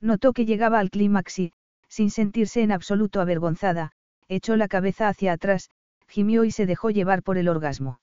Notó 0.00 0.32
que 0.32 0.46
llegaba 0.46 0.78
al 0.78 0.90
clímax 0.90 1.40
y, 1.40 1.52
sin 1.90 2.10
sentirse 2.10 2.62
en 2.62 2.72
absoluto 2.72 3.20
avergonzada, 3.20 3.92
echó 4.28 4.56
la 4.56 4.68
cabeza 4.68 5.08
hacia 5.08 5.32
atrás, 5.32 5.70
gimió 6.06 6.44
y 6.44 6.52
se 6.52 6.64
dejó 6.64 6.90
llevar 6.90 7.22
por 7.22 7.36
el 7.36 7.48
orgasmo. 7.48 8.00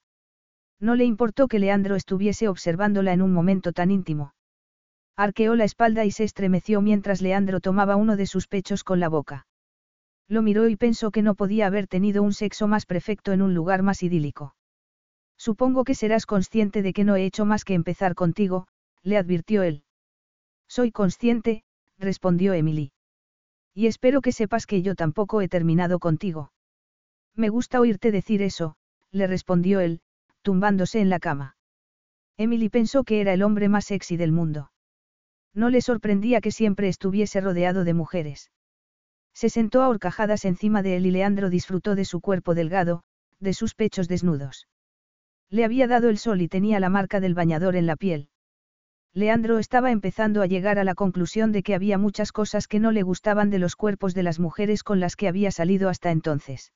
No 0.79 0.95
le 0.95 1.05
importó 1.05 1.47
que 1.47 1.57
Leandro 1.57 1.95
estuviese 1.95 2.49
observándola 2.49 3.13
en 3.13 3.21
un 3.21 3.33
momento 3.33 3.71
tan 3.71 3.89
íntimo. 3.89 4.33
Arqueó 5.15 5.55
la 5.55 5.63
espalda 5.63 6.05
y 6.05 6.11
se 6.11 6.25
estremeció 6.25 6.81
mientras 6.81 7.21
Leandro 7.21 7.61
tomaba 7.61 7.95
uno 7.95 8.17
de 8.17 8.27
sus 8.27 8.47
pechos 8.47 8.83
con 8.83 8.99
la 8.99 9.09
boca. 9.09 9.47
Lo 10.27 10.41
miró 10.41 10.67
y 10.67 10.75
pensó 10.75 11.09
que 11.09 11.21
no 11.21 11.33
podía 11.33 11.65
haber 11.65 11.87
tenido 11.87 12.21
un 12.21 12.33
sexo 12.33 12.67
más 12.67 12.85
perfecto 12.85 13.31
en 13.31 13.41
un 13.41 13.55
lugar 13.55 13.81
más 13.81 14.03
idílico. 14.03 14.55
Supongo 15.37 15.85
que 15.85 15.95
serás 15.95 16.25
consciente 16.25 16.81
de 16.81 16.93
que 16.93 17.05
no 17.05 17.15
he 17.15 17.25
hecho 17.25 17.45
más 17.45 17.63
que 17.63 17.73
empezar 17.73 18.15
contigo, 18.15 18.67
le 19.01 19.17
advirtió 19.17 19.63
él. 19.63 19.83
Soy 20.67 20.91
consciente, 20.91 21.63
respondió 21.97 22.53
Emily. 22.53 22.91
Y 23.77 23.85
espero 23.85 24.21
que 24.21 24.31
sepas 24.31 24.65
que 24.65 24.81
yo 24.81 24.95
tampoco 24.95 25.39
he 25.39 25.47
terminado 25.47 25.99
contigo. 25.99 26.51
Me 27.35 27.49
gusta 27.49 27.79
oírte 27.79 28.11
decir 28.11 28.41
eso, 28.41 28.75
le 29.11 29.27
respondió 29.27 29.81
él, 29.81 30.01
tumbándose 30.41 30.99
en 30.99 31.11
la 31.11 31.19
cama. 31.19 31.57
Emily 32.37 32.69
pensó 32.69 33.03
que 33.03 33.21
era 33.21 33.33
el 33.33 33.43
hombre 33.43 33.69
más 33.69 33.85
sexy 33.85 34.17
del 34.17 34.31
mundo. 34.31 34.71
No 35.53 35.69
le 35.69 35.81
sorprendía 35.81 36.41
que 36.41 36.49
siempre 36.49 36.87
estuviese 36.87 37.39
rodeado 37.39 37.83
de 37.83 37.93
mujeres. 37.93 38.49
Se 39.35 39.47
sentó 39.47 39.83
a 39.83 39.89
horcajadas 39.89 40.45
encima 40.45 40.81
de 40.81 40.97
él 40.97 41.05
y 41.05 41.11
Leandro 41.11 41.51
disfrutó 41.51 41.93
de 41.93 42.05
su 42.05 42.19
cuerpo 42.19 42.55
delgado, 42.55 43.03
de 43.39 43.53
sus 43.53 43.75
pechos 43.75 44.07
desnudos. 44.07 44.67
Le 45.51 45.63
había 45.63 45.85
dado 45.85 46.09
el 46.09 46.17
sol 46.17 46.41
y 46.41 46.47
tenía 46.47 46.79
la 46.79 46.89
marca 46.89 47.19
del 47.19 47.35
bañador 47.35 47.75
en 47.75 47.85
la 47.85 47.95
piel. 47.95 48.29
Leandro 49.17 49.57
estaba 49.57 49.89
empezando 49.89 50.43
a 50.43 50.45
llegar 50.45 50.77
a 50.77 50.83
la 50.83 50.93
conclusión 50.93 51.51
de 51.51 51.63
que 51.63 51.73
había 51.73 51.97
muchas 51.97 52.31
cosas 52.31 52.67
que 52.67 52.79
no 52.79 52.91
le 52.91 53.01
gustaban 53.01 53.49
de 53.49 53.57
los 53.57 53.75
cuerpos 53.75 54.13
de 54.13 54.21
las 54.21 54.39
mujeres 54.39 54.83
con 54.83 54.99
las 54.99 55.15
que 55.15 55.27
había 55.27 55.49
salido 55.49 55.89
hasta 55.89 56.11
entonces. 56.11 56.71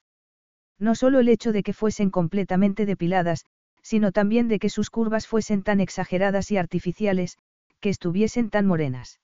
No 0.79 0.95
solo 0.95 1.19
el 1.19 1.29
hecho 1.29 1.51
de 1.51 1.61
que 1.61 1.73
fuesen 1.73 2.09
completamente 2.09 2.87
depiladas, 2.87 3.45
sino 3.83 4.11
también 4.11 4.47
de 4.47 4.57
que 4.57 4.69
sus 4.69 4.89
curvas 4.89 5.27
fuesen 5.27 5.61
tan 5.61 5.79
exageradas 5.79 6.49
y 6.49 6.57
artificiales, 6.57 7.37
que 7.79 7.89
estuviesen 7.89 8.49
tan 8.49 8.65
morenas. 8.65 9.19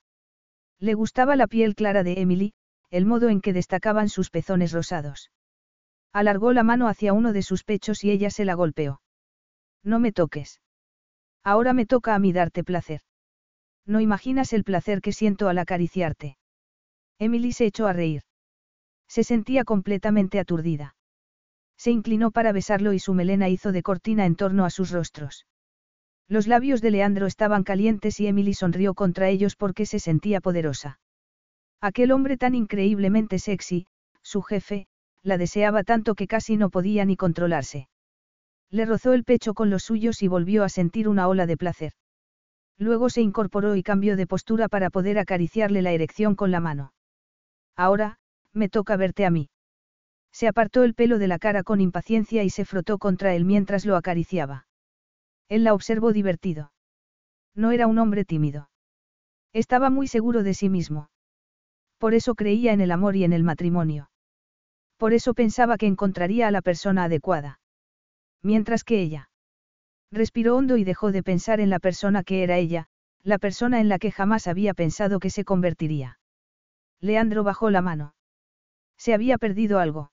Le 0.78 0.94
gustaba 0.94 1.34
la 1.34 1.48
piel 1.48 1.74
clara 1.74 2.04
de 2.04 2.20
Emily, 2.20 2.52
el 2.88 3.04
modo 3.04 3.30
en 3.30 3.40
que 3.40 3.52
destacaban 3.52 4.08
sus 4.08 4.30
pezones 4.30 4.70
rosados. 4.70 5.32
Alargó 6.12 6.52
la 6.52 6.62
mano 6.62 6.86
hacia 6.86 7.14
uno 7.14 7.32
de 7.32 7.42
sus 7.42 7.64
pechos 7.64 8.04
y 8.04 8.12
ella 8.12 8.30
se 8.30 8.44
la 8.44 8.54
golpeó. 8.54 9.00
No 9.82 9.98
me 9.98 10.12
toques. 10.12 10.60
Ahora 11.42 11.72
me 11.72 11.84
toca 11.84 12.14
a 12.14 12.20
mí 12.20 12.32
darte 12.32 12.62
placer. 12.62 13.00
No 13.88 14.00
imaginas 14.00 14.52
el 14.52 14.64
placer 14.64 15.00
que 15.00 15.12
siento 15.12 15.48
al 15.48 15.56
acariciarte. 15.56 16.36
Emily 17.18 17.52
se 17.52 17.64
echó 17.64 17.86
a 17.86 17.94
reír. 17.94 18.20
Se 19.08 19.24
sentía 19.24 19.64
completamente 19.64 20.38
aturdida. 20.38 20.94
Se 21.78 21.90
inclinó 21.90 22.30
para 22.30 22.52
besarlo 22.52 22.92
y 22.92 22.98
su 22.98 23.14
melena 23.14 23.48
hizo 23.48 23.72
de 23.72 23.82
cortina 23.82 24.26
en 24.26 24.36
torno 24.36 24.66
a 24.66 24.70
sus 24.70 24.90
rostros. 24.90 25.46
Los 26.28 26.46
labios 26.46 26.82
de 26.82 26.90
Leandro 26.90 27.26
estaban 27.26 27.64
calientes 27.64 28.20
y 28.20 28.26
Emily 28.26 28.52
sonrió 28.52 28.92
contra 28.92 29.30
ellos 29.30 29.56
porque 29.56 29.86
se 29.86 29.98
sentía 29.98 30.42
poderosa. 30.42 31.00
Aquel 31.80 32.12
hombre 32.12 32.36
tan 32.36 32.54
increíblemente 32.54 33.38
sexy, 33.38 33.86
su 34.20 34.42
jefe, 34.42 34.86
la 35.22 35.38
deseaba 35.38 35.82
tanto 35.82 36.14
que 36.14 36.26
casi 36.26 36.58
no 36.58 36.68
podía 36.68 37.06
ni 37.06 37.16
controlarse. 37.16 37.88
Le 38.70 38.84
rozó 38.84 39.14
el 39.14 39.24
pecho 39.24 39.54
con 39.54 39.70
los 39.70 39.84
suyos 39.84 40.22
y 40.22 40.28
volvió 40.28 40.62
a 40.62 40.68
sentir 40.68 41.08
una 41.08 41.26
ola 41.26 41.46
de 41.46 41.56
placer. 41.56 41.92
Luego 42.78 43.10
se 43.10 43.20
incorporó 43.20 43.74
y 43.74 43.82
cambió 43.82 44.16
de 44.16 44.26
postura 44.26 44.68
para 44.68 44.90
poder 44.90 45.18
acariciarle 45.18 45.82
la 45.82 45.90
erección 45.92 46.36
con 46.36 46.50
la 46.50 46.60
mano. 46.60 46.92
Ahora, 47.76 48.18
me 48.52 48.68
toca 48.68 48.96
verte 48.96 49.26
a 49.26 49.30
mí. 49.30 49.50
Se 50.32 50.46
apartó 50.46 50.84
el 50.84 50.94
pelo 50.94 51.18
de 51.18 51.26
la 51.26 51.38
cara 51.38 51.64
con 51.64 51.80
impaciencia 51.80 52.44
y 52.44 52.50
se 52.50 52.64
frotó 52.64 52.98
contra 52.98 53.34
él 53.34 53.44
mientras 53.44 53.84
lo 53.84 53.96
acariciaba. 53.96 54.66
Él 55.48 55.64
la 55.64 55.74
observó 55.74 56.12
divertido. 56.12 56.72
No 57.54 57.72
era 57.72 57.86
un 57.86 57.98
hombre 57.98 58.24
tímido. 58.24 58.70
Estaba 59.52 59.90
muy 59.90 60.06
seguro 60.06 60.42
de 60.42 60.54
sí 60.54 60.68
mismo. 60.68 61.10
Por 61.98 62.14
eso 62.14 62.34
creía 62.34 62.72
en 62.72 62.80
el 62.80 62.92
amor 62.92 63.16
y 63.16 63.24
en 63.24 63.32
el 63.32 63.42
matrimonio. 63.42 64.10
Por 64.98 65.14
eso 65.14 65.34
pensaba 65.34 65.78
que 65.78 65.86
encontraría 65.86 66.46
a 66.46 66.50
la 66.50 66.62
persona 66.62 67.04
adecuada. 67.04 67.60
Mientras 68.42 68.84
que 68.84 69.00
ella. 69.00 69.30
Respiró 70.10 70.56
hondo 70.56 70.76
y 70.76 70.84
dejó 70.84 71.12
de 71.12 71.22
pensar 71.22 71.60
en 71.60 71.70
la 71.70 71.78
persona 71.78 72.22
que 72.22 72.42
era 72.42 72.56
ella, 72.56 72.86
la 73.22 73.38
persona 73.38 73.80
en 73.80 73.88
la 73.88 73.98
que 73.98 74.10
jamás 74.10 74.46
había 74.46 74.74
pensado 74.74 75.20
que 75.20 75.30
se 75.30 75.44
convertiría. 75.44 76.18
Leandro 77.00 77.44
bajó 77.44 77.70
la 77.70 77.82
mano. 77.82 78.14
Se 78.96 79.14
había 79.14 79.38
perdido 79.38 79.78
algo. 79.78 80.10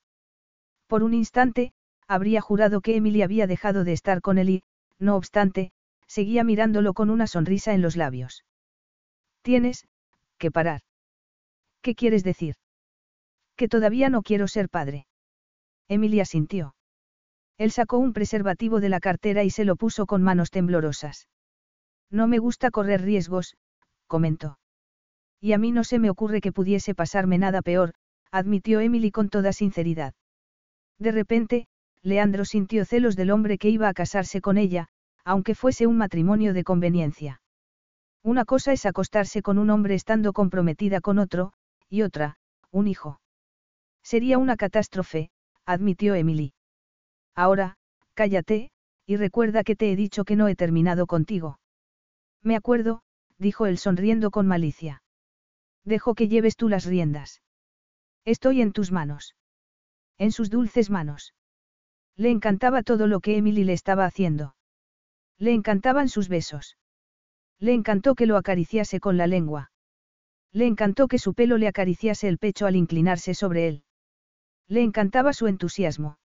Por 0.88 1.02
un 1.04 1.14
instante, 1.14 1.74
habría 2.08 2.42
jurado 2.42 2.82
que 2.82 2.96
Emily 2.96 3.22
había 3.22 3.48
dejado 3.48 3.84
de 3.84 3.94
estar 3.94 4.22
con 4.22 4.38
él 4.38 4.50
y, 4.50 4.64
no 5.00 5.16
obstante, 5.16 5.72
seguía 6.08 6.44
mirándolo 6.44 6.94
con 6.94 7.10
una 7.10 7.26
sonrisa 7.26 7.74
en 7.74 7.82
los 7.82 7.96
labios. 7.96 8.46
Tienes, 9.42 9.88
que 10.38 10.52
parar. 10.52 10.82
¿Qué 11.82 11.96
quieres 11.96 12.24
decir? 12.24 12.56
Que 13.56 13.68
todavía 13.68 14.10
no 14.10 14.22
quiero 14.22 14.48
ser 14.48 14.70
padre. 14.70 15.08
Emilia 15.88 16.26
sintió. 16.26 16.75
Él 17.58 17.72
sacó 17.72 17.98
un 17.98 18.14
preservativo 18.14 18.80
de 18.80 18.90
la 18.90 19.00
cartera 19.00 19.44
y 19.44 19.50
se 19.50 19.66
lo 19.66 19.76
puso 19.76 20.06
con 20.06 20.22
manos 20.22 20.52
temblorosas. 20.52 21.28
No 22.12 22.28
me 22.28 22.40
gusta 22.40 22.72
correr 22.72 23.02
riesgos, 23.02 23.56
comentó. 24.08 24.60
Y 25.40 25.54
a 25.54 25.58
mí 25.58 25.72
no 25.72 25.84
se 25.84 26.00
me 26.00 26.10
ocurre 26.10 26.42
que 26.42 26.52
pudiese 26.52 26.96
pasarme 26.96 27.38
nada 27.38 27.62
peor, 27.62 27.94
admitió 28.32 28.80
Emily 28.80 29.12
con 29.12 29.30
toda 29.30 29.54
sinceridad. 29.54 30.14
De 30.98 31.12
repente, 31.12 31.68
Leandro 32.02 32.46
sintió 32.46 32.86
celos 32.86 33.16
del 33.16 33.32
hombre 33.32 33.58
que 33.58 33.70
iba 33.70 33.88
a 33.88 33.94
casarse 33.94 34.42
con 34.42 34.58
ella, 34.58 34.88
aunque 35.24 35.56
fuese 35.56 35.88
un 35.88 35.98
matrimonio 35.98 36.54
de 36.54 36.64
conveniencia. 36.64 37.42
Una 38.24 38.44
cosa 38.44 38.74
es 38.74 38.86
acostarse 38.86 39.42
con 39.42 39.58
un 39.58 39.70
hombre 39.70 39.94
estando 39.94 40.34
comprometida 40.34 41.00
con 41.00 41.20
otro, 41.20 41.54
y 41.90 42.02
otra, 42.02 42.38
un 42.72 42.88
hijo. 42.88 43.22
Sería 44.04 44.38
una 44.38 44.58
catástrofe, 44.58 45.30
admitió 45.66 46.16
Emily. 46.16 46.55
Ahora, 47.36 47.76
cállate, 48.14 48.72
y 49.06 49.18
recuerda 49.18 49.64
que 49.64 49.76
te 49.76 49.92
he 49.92 49.96
dicho 49.96 50.24
que 50.24 50.36
no 50.36 50.48
he 50.48 50.56
terminado 50.56 51.06
contigo. 51.06 51.60
Me 52.42 52.56
acuerdo, 52.56 53.02
dijo 53.38 53.66
él 53.66 53.78
sonriendo 53.78 54.32
con 54.32 54.48
malicia. 54.48 55.04
Dejo 55.84 56.16
que 56.16 56.28
lleves 56.28 56.56
tú 56.56 56.70
las 56.70 56.86
riendas. 56.86 57.42
Estoy 58.24 58.62
en 58.62 58.72
tus 58.72 58.92
manos. 58.92 59.36
En 60.18 60.32
sus 60.32 60.50
dulces 60.50 60.90
manos. 60.90 61.34
Le 62.16 62.32
encantaba 62.32 62.82
todo 62.82 63.08
lo 63.08 63.20
que 63.20 63.38
Emily 63.38 63.64
le 63.64 63.74
estaba 63.74 64.06
haciendo. 64.06 64.56
Le 65.38 65.54
encantaban 65.54 66.08
sus 66.08 66.30
besos. 66.30 66.78
Le 67.60 67.74
encantó 67.74 68.16
que 68.16 68.26
lo 68.26 68.38
acariciase 68.38 69.00
con 69.00 69.18
la 69.18 69.28
lengua. 69.28 69.72
Le 70.52 70.66
encantó 70.66 71.08
que 71.08 71.20
su 71.20 71.34
pelo 71.34 71.58
le 71.58 71.68
acariciase 71.68 72.30
el 72.30 72.38
pecho 72.38 72.66
al 72.66 72.78
inclinarse 72.78 73.34
sobre 73.34 73.68
él. 73.68 73.84
Le 74.68 74.82
encantaba 74.82 75.34
su 75.34 75.48
entusiasmo. 75.48 76.18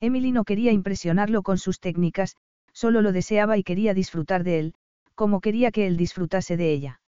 Emily 0.00 0.32
no 0.32 0.44
quería 0.44 0.72
impresionarlo 0.72 1.42
con 1.42 1.58
sus 1.58 1.80
técnicas, 1.80 2.36
solo 2.72 3.02
lo 3.02 3.12
deseaba 3.12 3.56
y 3.58 3.62
quería 3.62 3.94
disfrutar 3.94 4.44
de 4.44 4.58
él, 4.58 4.74
como 5.14 5.40
quería 5.40 5.70
que 5.70 5.86
él 5.86 5.96
disfrutase 5.96 6.56
de 6.56 6.72
ella. 6.72 7.00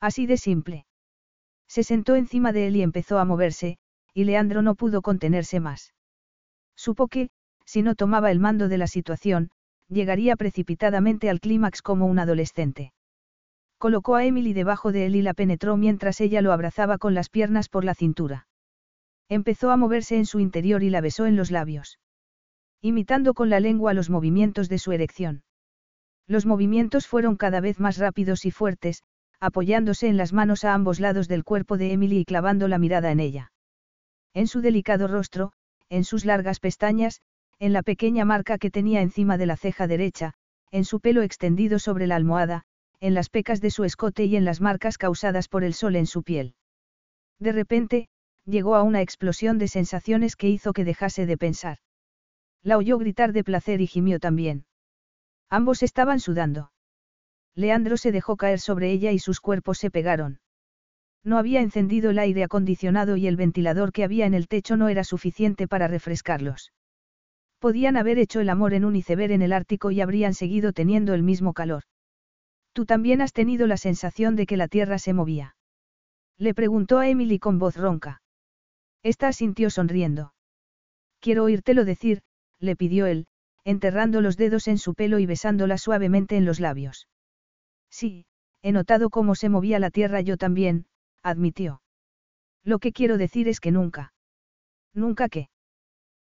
Así 0.00 0.26
de 0.26 0.36
simple. 0.36 0.86
Se 1.68 1.82
sentó 1.82 2.16
encima 2.16 2.52
de 2.52 2.66
él 2.66 2.76
y 2.76 2.82
empezó 2.82 3.18
a 3.18 3.24
moverse, 3.24 3.78
y 4.12 4.24
Leandro 4.24 4.62
no 4.62 4.74
pudo 4.74 5.00
contenerse 5.00 5.60
más. 5.60 5.94
Supo 6.76 7.08
que, 7.08 7.30
si 7.64 7.82
no 7.82 7.94
tomaba 7.94 8.30
el 8.30 8.40
mando 8.40 8.68
de 8.68 8.78
la 8.78 8.86
situación, 8.86 9.50
llegaría 9.88 10.36
precipitadamente 10.36 11.30
al 11.30 11.40
clímax 11.40 11.80
como 11.82 12.06
un 12.06 12.18
adolescente. 12.18 12.92
Colocó 13.78 14.16
a 14.16 14.24
Emily 14.24 14.52
debajo 14.52 14.92
de 14.92 15.06
él 15.06 15.16
y 15.16 15.22
la 15.22 15.34
penetró 15.34 15.76
mientras 15.76 16.20
ella 16.20 16.42
lo 16.42 16.52
abrazaba 16.52 16.98
con 16.98 17.14
las 17.14 17.28
piernas 17.28 17.68
por 17.68 17.84
la 17.84 17.94
cintura. 17.94 18.46
Empezó 19.28 19.70
a 19.70 19.76
moverse 19.76 20.16
en 20.16 20.26
su 20.26 20.40
interior 20.40 20.82
y 20.82 20.90
la 20.90 21.00
besó 21.00 21.26
en 21.26 21.36
los 21.36 21.50
labios 21.50 21.98
imitando 22.84 23.32
con 23.32 23.48
la 23.48 23.60
lengua 23.60 23.94
los 23.94 24.10
movimientos 24.10 24.68
de 24.68 24.76
su 24.76 24.90
erección. 24.90 25.44
Los 26.26 26.46
movimientos 26.46 27.06
fueron 27.06 27.36
cada 27.36 27.60
vez 27.60 27.78
más 27.78 27.96
rápidos 27.96 28.44
y 28.44 28.50
fuertes, 28.50 29.04
apoyándose 29.38 30.08
en 30.08 30.16
las 30.16 30.32
manos 30.32 30.64
a 30.64 30.74
ambos 30.74 30.98
lados 30.98 31.28
del 31.28 31.44
cuerpo 31.44 31.78
de 31.78 31.92
Emily 31.92 32.18
y 32.18 32.24
clavando 32.24 32.66
la 32.66 32.78
mirada 32.78 33.12
en 33.12 33.20
ella. 33.20 33.52
En 34.34 34.48
su 34.48 34.62
delicado 34.62 35.06
rostro, 35.06 35.52
en 35.90 36.02
sus 36.02 36.24
largas 36.24 36.58
pestañas, 36.58 37.20
en 37.60 37.72
la 37.72 37.84
pequeña 37.84 38.24
marca 38.24 38.58
que 38.58 38.72
tenía 38.72 39.00
encima 39.00 39.38
de 39.38 39.46
la 39.46 39.56
ceja 39.56 39.86
derecha, 39.86 40.34
en 40.72 40.84
su 40.84 40.98
pelo 40.98 41.22
extendido 41.22 41.78
sobre 41.78 42.08
la 42.08 42.16
almohada, 42.16 42.64
en 42.98 43.14
las 43.14 43.28
pecas 43.28 43.60
de 43.60 43.70
su 43.70 43.84
escote 43.84 44.24
y 44.24 44.34
en 44.34 44.44
las 44.44 44.60
marcas 44.60 44.98
causadas 44.98 45.46
por 45.46 45.62
el 45.62 45.74
sol 45.74 45.94
en 45.94 46.06
su 46.06 46.24
piel. 46.24 46.56
De 47.38 47.52
repente, 47.52 48.08
llegó 48.44 48.74
a 48.74 48.82
una 48.82 49.00
explosión 49.00 49.58
de 49.58 49.68
sensaciones 49.68 50.36
que 50.36 50.48
hizo 50.48 50.72
que 50.72 50.84
dejase 50.84 51.26
de 51.26 51.36
pensar. 51.36 51.78
La 52.62 52.76
oyó 52.76 52.98
gritar 52.98 53.32
de 53.32 53.44
placer 53.44 53.80
y 53.80 53.86
gimió 53.86 54.20
también. 54.20 54.66
Ambos 55.48 55.82
estaban 55.82 56.20
sudando. 56.20 56.72
Leandro 57.54 57.96
se 57.96 58.12
dejó 58.12 58.36
caer 58.36 58.60
sobre 58.60 58.90
ella 58.90 59.12
y 59.12 59.18
sus 59.18 59.40
cuerpos 59.40 59.78
se 59.78 59.90
pegaron. 59.90 60.40
No 61.24 61.38
había 61.38 61.60
encendido 61.60 62.10
el 62.10 62.18
aire 62.18 62.42
acondicionado 62.42 63.16
y 63.16 63.26
el 63.26 63.36
ventilador 63.36 63.92
que 63.92 64.04
había 64.04 64.26
en 64.26 64.34
el 64.34 64.48
techo 64.48 64.76
no 64.76 64.88
era 64.88 65.04
suficiente 65.04 65.68
para 65.68 65.86
refrescarlos. 65.86 66.72
Podían 67.60 67.96
haber 67.96 68.18
hecho 68.18 68.40
el 68.40 68.48
amor 68.48 68.74
en 68.74 68.84
un 68.84 68.96
iceberg 68.96 69.30
en 69.30 69.42
el 69.42 69.52
Ártico 69.52 69.92
y 69.92 70.00
habrían 70.00 70.34
seguido 70.34 70.72
teniendo 70.72 71.14
el 71.14 71.22
mismo 71.22 71.52
calor. 71.52 71.84
Tú 72.72 72.86
también 72.86 73.20
has 73.20 73.32
tenido 73.32 73.66
la 73.66 73.76
sensación 73.76 74.34
de 74.34 74.46
que 74.46 74.56
la 74.56 74.66
tierra 74.66 74.98
se 74.98 75.12
movía. 75.12 75.54
Le 76.38 76.54
preguntó 76.54 76.98
a 76.98 77.08
Emily 77.08 77.38
con 77.38 77.60
voz 77.60 77.76
ronca. 77.76 78.20
Esta 79.02 79.32
sintió 79.32 79.70
sonriendo. 79.70 80.34
Quiero 81.20 81.44
oírtelo 81.44 81.84
decir, 81.84 82.22
le 82.58 82.76
pidió 82.76 83.06
él, 83.06 83.26
enterrando 83.64 84.20
los 84.20 84.36
dedos 84.36 84.68
en 84.68 84.78
su 84.78 84.94
pelo 84.94 85.18
y 85.18 85.26
besándola 85.26 85.78
suavemente 85.78 86.36
en 86.36 86.44
los 86.44 86.60
labios. 86.60 87.08
Sí, 87.90 88.26
he 88.62 88.72
notado 88.72 89.10
cómo 89.10 89.34
se 89.34 89.48
movía 89.48 89.78
la 89.78 89.90
tierra 89.90 90.20
yo 90.20 90.36
también, 90.36 90.86
admitió. 91.22 91.82
Lo 92.64 92.78
que 92.78 92.92
quiero 92.92 93.18
decir 93.18 93.48
es 93.48 93.60
que 93.60 93.72
nunca. 93.72 94.14
¿Nunca 94.94 95.28
qué? 95.28 95.48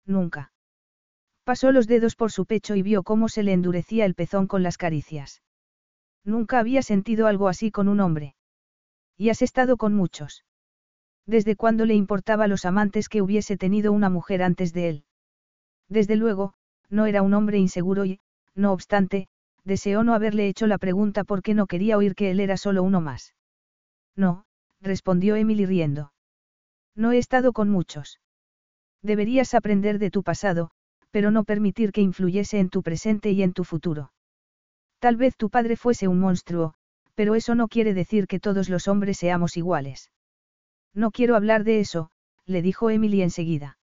Nunca. 0.06 0.52
Pasó 1.44 1.72
los 1.72 1.88
dedos 1.88 2.16
por 2.16 2.32
su 2.32 2.46
pecho 2.46 2.76
y 2.76 2.82
vio 2.82 3.04
cómo 3.04 3.30
se 3.30 3.42
le 3.42 3.54
endurecía 3.54 4.06
el 4.06 4.16
pezón 4.16 4.48
con 4.48 4.64
las 4.64 4.78
caricias. 4.78 5.42
Nunca 6.24 6.60
había 6.60 6.82
sentido 6.82 7.26
algo 7.28 7.48
así 7.48 7.72
con 7.72 7.88
un 7.88 8.02
hombre. 8.02 8.36
Y 9.16 9.30
has 9.30 9.42
estado 9.42 9.78
con 9.78 9.94
muchos. 9.94 10.44
¿Desde 11.28 11.58
cuándo 11.58 11.86
le 11.86 11.94
importaba 11.94 12.48
los 12.48 12.64
amantes 12.64 13.10
que 13.10 13.22
hubiese 13.22 13.58
tenido 13.58 13.92
una 13.92 14.10
mujer 14.10 14.42
antes 14.42 14.74
de 14.74 14.90
él? 14.90 15.04
Desde 15.90 16.16
luego, 16.16 16.54
no 16.90 17.06
era 17.06 17.22
un 17.22 17.34
hombre 17.34 17.58
inseguro 17.58 18.06
y, 18.06 18.22
no 18.56 18.72
obstante, 18.72 19.28
deseó 19.66 20.04
no 20.04 20.14
haberle 20.14 20.48
hecho 20.48 20.68
la 20.68 20.78
pregunta 20.78 21.26
porque 21.26 21.54
no 21.54 21.68
quería 21.68 21.98
oír 21.98 22.16
que 22.16 22.32
él 22.32 22.40
era 22.40 22.56
solo 22.56 22.82
uno 22.82 23.02
más. 23.02 23.36
No, 24.16 24.46
respondió 24.80 25.36
Emily 25.36 25.66
riendo. 25.66 26.14
No 26.96 27.12
he 27.12 27.18
estado 27.18 27.52
con 27.52 27.70
muchos. 27.70 28.22
Deberías 29.04 29.54
aprender 29.54 30.00
de 30.00 30.10
tu 30.10 30.24
pasado, 30.24 30.72
pero 31.12 31.30
no 31.30 31.44
permitir 31.44 31.92
que 31.92 32.02
influyese 32.02 32.60
en 32.60 32.70
tu 32.70 32.82
presente 32.84 33.32
y 33.32 33.44
en 33.44 33.52
tu 33.52 33.66
futuro. 33.66 34.14
Tal 35.00 35.18
vez 35.18 35.36
tu 35.36 35.50
padre 35.50 35.76
fuese 35.76 36.08
un 36.08 36.20
monstruo, 36.20 36.74
pero 37.16 37.36
eso 37.36 37.54
no 37.54 37.68
quiere 37.68 37.94
decir 37.94 38.28
que 38.28 38.40
todos 38.40 38.70
los 38.70 38.88
hombres 38.88 39.18
seamos 39.18 39.58
iguales. 39.58 40.10
No 40.98 41.12
quiero 41.12 41.36
hablar 41.36 41.64
de 41.64 41.80
eso, 41.80 42.10
le 42.48 42.64
dijo 42.64 42.90
Emily 42.90 43.22
enseguida. 43.22 43.78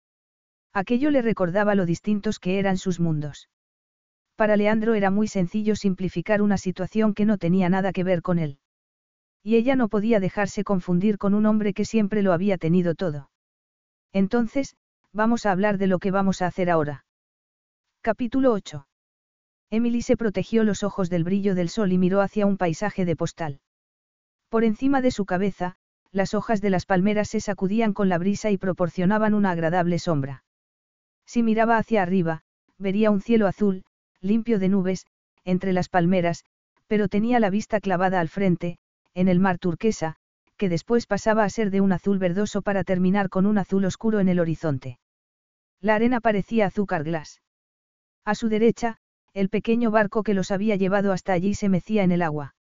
Aquello 0.71 1.11
le 1.11 1.21
recordaba 1.21 1.75
lo 1.75 1.85
distintos 1.85 2.39
que 2.39 2.57
eran 2.57 2.77
sus 2.77 3.01
mundos. 3.01 3.49
Para 4.37 4.55
Leandro 4.55 4.93
era 4.93 5.11
muy 5.11 5.27
sencillo 5.27 5.75
simplificar 5.75 6.41
una 6.41 6.57
situación 6.57 7.13
que 7.13 7.25
no 7.25 7.37
tenía 7.37 7.67
nada 7.67 7.91
que 7.91 8.05
ver 8.05 8.21
con 8.21 8.39
él. 8.39 8.59
Y 9.43 9.57
ella 9.57 9.75
no 9.75 9.89
podía 9.89 10.21
dejarse 10.21 10.63
confundir 10.63 11.17
con 11.17 11.33
un 11.33 11.45
hombre 11.47 11.73
que 11.73 11.83
siempre 11.83 12.21
lo 12.21 12.31
había 12.31 12.57
tenido 12.57 12.95
todo. 12.95 13.29
Entonces, 14.13 14.77
vamos 15.11 15.45
a 15.45 15.51
hablar 15.51 15.77
de 15.77 15.87
lo 15.87 15.99
que 15.99 16.11
vamos 16.11 16.41
a 16.41 16.47
hacer 16.47 16.69
ahora. 16.69 17.03
Capítulo 17.99 18.53
8. 18.53 18.87
Emily 19.69 20.01
se 20.01 20.15
protegió 20.15 20.63
los 20.63 20.81
ojos 20.81 21.09
del 21.09 21.25
brillo 21.25 21.55
del 21.55 21.67
sol 21.67 21.91
y 21.91 21.97
miró 21.97 22.21
hacia 22.21 22.45
un 22.45 22.55
paisaje 22.55 23.03
de 23.03 23.17
postal. 23.17 23.59
Por 24.47 24.63
encima 24.63 25.01
de 25.01 25.11
su 25.11 25.25
cabeza, 25.25 25.75
las 26.11 26.33
hojas 26.33 26.61
de 26.61 26.69
las 26.69 26.85
palmeras 26.85 27.29
se 27.29 27.39
sacudían 27.39 27.93
con 27.93 28.09
la 28.09 28.17
brisa 28.17 28.51
y 28.51 28.57
proporcionaban 28.57 29.33
una 29.33 29.51
agradable 29.51 29.99
sombra. 29.99 30.43
Si 31.25 31.43
miraba 31.43 31.77
hacia 31.77 32.01
arriba, 32.01 32.43
vería 32.77 33.11
un 33.11 33.21
cielo 33.21 33.47
azul, 33.47 33.83
limpio 34.19 34.59
de 34.59 34.69
nubes, 34.69 35.05
entre 35.45 35.73
las 35.73 35.89
palmeras, 35.89 36.43
pero 36.87 37.07
tenía 37.07 37.39
la 37.39 37.49
vista 37.49 37.79
clavada 37.79 38.19
al 38.19 38.27
frente, 38.27 38.77
en 39.13 39.27
el 39.27 39.39
mar 39.39 39.57
turquesa, 39.57 40.17
que 40.57 40.69
después 40.69 41.07
pasaba 41.07 41.43
a 41.43 41.49
ser 41.49 41.71
de 41.71 41.81
un 41.81 41.91
azul 41.91 42.19
verdoso 42.19 42.61
para 42.61 42.83
terminar 42.83 43.29
con 43.29 43.45
un 43.45 43.57
azul 43.57 43.85
oscuro 43.85 44.19
en 44.19 44.29
el 44.29 44.39
horizonte. 44.39 44.99
La 45.79 45.95
arena 45.95 46.19
parecía 46.19 46.67
azúcar 46.67 47.03
glas. 47.03 47.41
A 48.25 48.35
su 48.35 48.49
derecha, 48.49 48.97
el 49.33 49.49
pequeño 49.49 49.89
barco 49.89 50.21
que 50.21 50.33
los 50.33 50.51
había 50.51 50.75
llevado 50.75 51.13
hasta 51.13 51.33
allí 51.33 51.55
se 51.55 51.69
mecía 51.69 52.03
en 52.03 52.11
el 52.11 52.21
agua. 52.21 52.55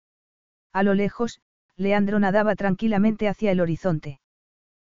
A 0.73 0.83
lo 0.83 0.95
lejos, 0.95 1.41
Leandro 1.79 2.19
nadaba 2.19 2.57
tranquilamente 2.57 3.29
hacia 3.29 3.53
el 3.53 3.61
horizonte. 3.61 4.21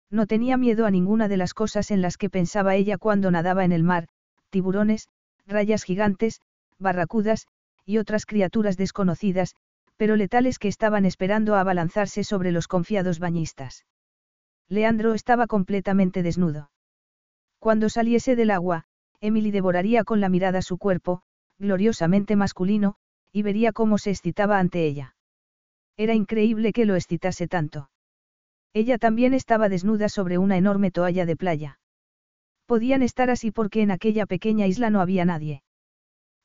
No 0.09 0.25
tenía 0.25 0.55
miedo 0.55 0.85
a 0.85 0.91
ninguna 0.91 1.27
de 1.27 1.35
las 1.35 1.53
cosas 1.53 1.91
en 1.91 2.01
las 2.01 2.15
que 2.17 2.29
pensaba 2.29 2.75
ella 2.75 2.97
cuando 2.97 3.29
nadaba 3.29 3.65
en 3.65 3.73
el 3.73 3.83
mar, 3.83 4.07
tiburones, 4.49 5.09
rayas 5.45 5.83
gigantes, 5.83 6.39
barracudas, 6.79 7.45
y 7.85 7.97
otras 7.97 8.25
criaturas 8.25 8.77
desconocidas, 8.77 9.53
pero 9.97 10.15
letales 10.15 10.59
que 10.59 10.69
estaban 10.69 11.05
esperando 11.05 11.55
a 11.55 11.59
abalanzarse 11.59 12.23
sobre 12.23 12.53
los 12.53 12.69
confiados 12.69 13.19
bañistas. 13.19 13.85
Leandro 14.69 15.13
estaba 15.13 15.47
completamente 15.47 16.23
desnudo. 16.23 16.71
Cuando 17.59 17.89
saliese 17.89 18.37
del 18.37 18.51
agua, 18.51 18.85
Emily 19.19 19.51
devoraría 19.51 20.05
con 20.05 20.21
la 20.21 20.29
mirada 20.29 20.61
su 20.61 20.77
cuerpo, 20.77 21.21
gloriosamente 21.59 22.37
masculino, 22.37 22.95
y 23.33 23.41
vería 23.41 23.73
cómo 23.73 23.97
se 23.97 24.11
excitaba 24.11 24.59
ante 24.59 24.85
ella. 24.85 25.16
Era 25.97 26.13
increíble 26.13 26.73
que 26.73 26.85
lo 26.85 26.95
excitase 26.95 27.47
tanto. 27.47 27.89
Ella 28.73 28.99
también 28.99 29.33
estaba 29.33 29.69
desnuda 29.69 30.09
sobre 30.09 30.37
una 30.37 30.55
enorme 30.55 30.91
toalla 30.91 31.25
de 31.25 31.35
playa. 31.35 31.79
Podían 32.67 33.01
estar 33.01 33.31
así 33.31 33.51
porque 33.51 33.81
en 33.81 33.91
aquella 33.91 34.25
pequeña 34.27 34.67
isla 34.67 34.91
no 34.91 35.01
había 35.01 35.25
nadie. 35.25 35.63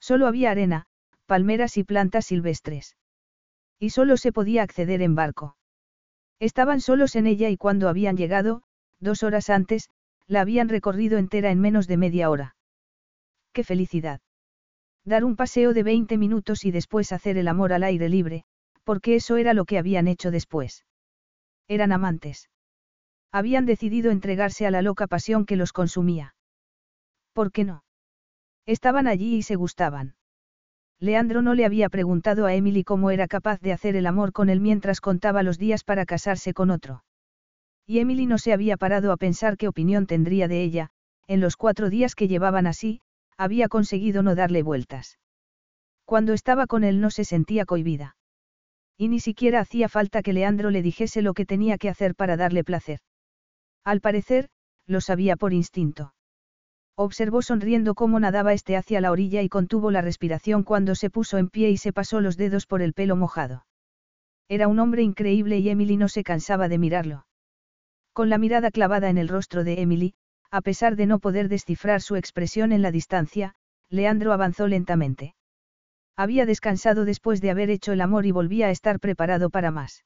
Solo 0.00 0.26
había 0.26 0.50
arena, 0.50 0.86
palmeras 1.26 1.76
y 1.76 1.84
plantas 1.84 2.26
silvestres. 2.26 2.97
Y 3.78 3.90
solo 3.90 4.16
se 4.16 4.32
podía 4.32 4.62
acceder 4.62 5.02
en 5.02 5.14
barco. 5.14 5.56
Estaban 6.40 6.81
solos 6.81 7.14
en 7.16 7.26
ella 7.26 7.50
y 7.50 7.56
cuando 7.56 7.89
habían 7.89 8.16
llegado, 8.16 8.62
dos 9.00 9.22
horas 9.22 9.50
antes, 9.50 9.90
la 10.26 10.40
habían 10.40 10.68
recorrido 10.68 11.18
entera 11.18 11.50
en 11.50 11.60
menos 11.60 11.86
de 11.86 11.97
media 11.97 12.31
hora. 12.31 12.56
¡Qué 13.52 13.64
felicidad! 13.64 14.20
Dar 15.05 15.24
un 15.24 15.36
paseo 15.36 15.74
de 15.74 15.82
20 15.82 16.16
minutos 16.16 16.64
y 16.64 16.70
después 16.70 17.12
hacer 17.12 17.36
el 17.36 17.48
amor 17.48 17.72
al 17.72 17.82
aire 17.82 18.08
libre, 18.08 18.44
porque 18.85 19.15
eso 19.15 19.36
era 19.36 19.55
lo 19.55 19.65
que 19.65 19.78
habían 19.78 20.09
hecho 20.09 20.31
después. 20.31 20.85
Eran 21.69 21.93
amantes. 21.93 22.51
Habían 23.31 23.67
decidido 23.67 24.11
entregarse 24.11 24.67
a 24.67 24.70
la 24.70 24.83
loca 24.83 25.07
pasión 25.07 25.47
que 25.47 25.57
los 25.57 25.73
consumía. 25.73 26.35
¿Por 27.33 27.51
qué 27.51 27.65
no? 27.65 27.85
Estaban 28.67 29.07
allí 29.07 29.36
y 29.36 29.43
se 29.43 29.57
gustaban. 29.57 30.15
Leandro 31.01 31.43
no 31.43 31.55
le 31.55 31.65
había 31.65 31.89
preguntado 31.89 32.47
a 32.47 32.55
Emily 32.55 32.85
cómo 32.85 33.11
era 33.11 33.27
capaz 33.27 33.61
de 33.61 33.73
hacer 33.73 33.97
el 33.97 34.07
amor 34.07 34.33
con 34.33 34.51
él 34.51 34.61
mientras 34.61 35.01
contaba 35.01 35.43
los 35.43 35.59
días 35.59 35.83
para 35.83 36.07
casarse 36.07 36.55
con 36.55 36.70
otro. 36.70 37.05
Y 37.86 37.99
Emily 37.99 38.27
no 38.27 38.39
se 38.39 38.52
había 38.52 38.77
parado 38.77 39.11
a 39.11 39.17
pensar 39.17 39.57
qué 39.57 39.67
opinión 39.67 40.07
tendría 40.07 40.47
de 40.47 40.62
ella, 40.62 40.91
en 41.27 41.41
los 41.41 41.57
cuatro 41.57 41.91
días 41.91 42.15
que 42.15 42.28
llevaban 42.28 42.67
así, 42.67 43.01
había 43.36 43.69
conseguido 43.69 44.23
no 44.23 44.35
darle 44.35 44.62
vueltas. 44.62 45.19
Cuando 46.05 46.35
estaba 46.35 46.67
con 46.67 46.85
él 46.85 47.01
no 47.01 47.11
se 47.11 47.25
sentía 47.25 47.65
cohibida. 47.65 48.17
Y 49.02 49.08
ni 49.08 49.18
siquiera 49.18 49.58
hacía 49.58 49.89
falta 49.89 50.22
que 50.22 50.32
Leandro 50.32 50.70
le 50.70 50.81
dijese 50.81 51.22
lo 51.22 51.34
que 51.34 51.44
tenía 51.44 51.76
que 51.76 51.89
hacer 51.89 52.14
para 52.14 52.36
darle 52.36 52.62
placer. 52.62 53.00
Al 53.82 54.00
parecer, 54.00 54.48
lo 54.86 55.00
sabía 55.00 55.34
por 55.34 55.52
instinto. 55.52 56.14
Observó 56.94 57.42
sonriendo 57.42 57.97
cómo 57.97 58.20
nadaba 58.20 58.52
este 58.52 58.76
hacia 58.76 59.00
la 59.00 59.10
orilla 59.10 59.42
y 59.42 59.48
contuvo 59.48 59.90
la 59.90 60.02
respiración 60.02 60.62
cuando 60.62 60.94
se 60.94 61.10
puso 61.10 61.36
en 61.39 61.48
pie 61.48 61.70
y 61.70 61.78
se 61.78 61.92
pasó 61.92 62.20
los 62.20 62.36
dedos 62.36 62.66
por 62.66 62.81
el 62.81 62.92
pelo 62.92 63.16
mojado. 63.16 63.66
Era 64.48 64.68
un 64.68 64.78
hombre 64.78 65.02
increíble 65.02 65.58
y 65.58 65.68
Emily 65.68 65.97
no 65.97 66.06
se 66.06 66.22
cansaba 66.22 66.68
de 66.68 66.78
mirarlo. 66.78 67.26
Con 68.12 68.28
la 68.28 68.39
mirada 68.39 68.70
clavada 68.70 69.10
en 69.10 69.18
el 69.18 69.26
rostro 69.26 69.64
de 69.64 69.81
Emily, 69.81 70.14
a 70.52 70.60
pesar 70.60 70.94
de 70.94 71.06
no 71.06 71.18
poder 71.18 71.48
descifrar 71.48 72.02
su 72.02 72.14
expresión 72.14 72.70
en 72.70 72.82
la 72.82 72.92
distancia, 72.92 73.56
Leandro 73.89 74.32
avanzó 74.32 74.68
lentamente. 74.68 75.34
Había 76.16 76.47
descansado 76.47 77.05
después 77.05 77.41
de 77.41 77.50
haber 77.50 77.70
hecho 77.70 77.92
el 77.92 78.00
amor 78.00 78.26
y 78.26 78.31
volvía 78.31 78.66
a 78.66 78.70
estar 78.70 79.00
preparado 79.00 79.50
para 79.50 79.70
más. 79.70 80.05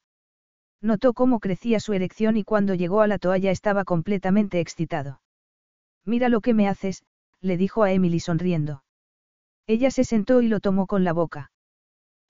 Notó 0.81 1.13
cómo 1.13 1.39
crecía 1.39 1.79
su 1.79 1.93
erección 1.93 2.37
y 2.37 2.43
cuando 2.43 2.75
llegó 2.75 3.01
a 3.01 3.07
la 3.07 3.17
toalla 3.17 3.51
estaba 3.51 3.83
completamente 3.83 4.59
excitado. 4.59 5.21
Mira 6.05 6.29
lo 6.29 6.41
que 6.41 6.53
me 6.53 6.67
haces, 6.67 7.03
le 7.41 7.57
dijo 7.57 7.83
a 7.83 7.91
Emily 7.91 8.19
sonriendo. 8.19 8.83
Ella 9.65 9.91
se 9.91 10.03
sentó 10.03 10.41
y 10.41 10.47
lo 10.47 10.59
tomó 10.59 10.87
con 10.87 11.03
la 11.03 11.13
boca. 11.13 11.51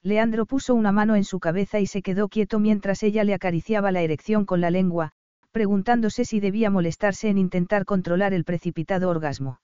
Leandro 0.02 0.46
puso 0.46 0.74
una 0.74 0.92
mano 0.92 1.16
en 1.16 1.24
su 1.24 1.40
cabeza 1.40 1.80
y 1.80 1.86
se 1.86 2.02
quedó 2.02 2.30
quieto 2.30 2.60
mientras 2.60 3.04
ella 3.04 3.24
le 3.24 3.34
acariciaba 3.34 3.92
la 3.92 4.02
erección 4.02 4.46
con 4.46 4.62
la 4.62 4.72
lengua, 4.72 5.12
preguntándose 5.52 6.26
si 6.26 6.40
debía 6.40 6.70
molestarse 6.70 7.30
en 7.30 7.38
intentar 7.38 7.86
controlar 7.86 8.34
el 8.34 8.44
precipitado 8.44 9.10
orgasmo. 9.10 9.60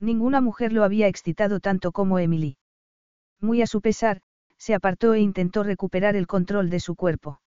Ninguna 0.00 0.40
mujer 0.40 0.72
lo 0.72 0.84
había 0.84 1.08
excitado 1.08 1.60
tanto 1.60 1.92
como 1.92 2.18
Emily. 2.18 2.56
Muy 3.40 3.62
a 3.62 3.66
su 3.66 3.80
pesar, 3.80 4.20
se 4.58 4.74
apartó 4.74 5.14
e 5.14 5.20
intentó 5.20 5.62
recuperar 5.62 6.16
el 6.16 6.26
control 6.26 6.70
de 6.70 6.80
su 6.80 6.94
cuerpo. 6.94 7.40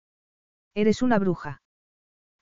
Eres 0.73 1.01
una 1.01 1.19
bruja. 1.19 1.61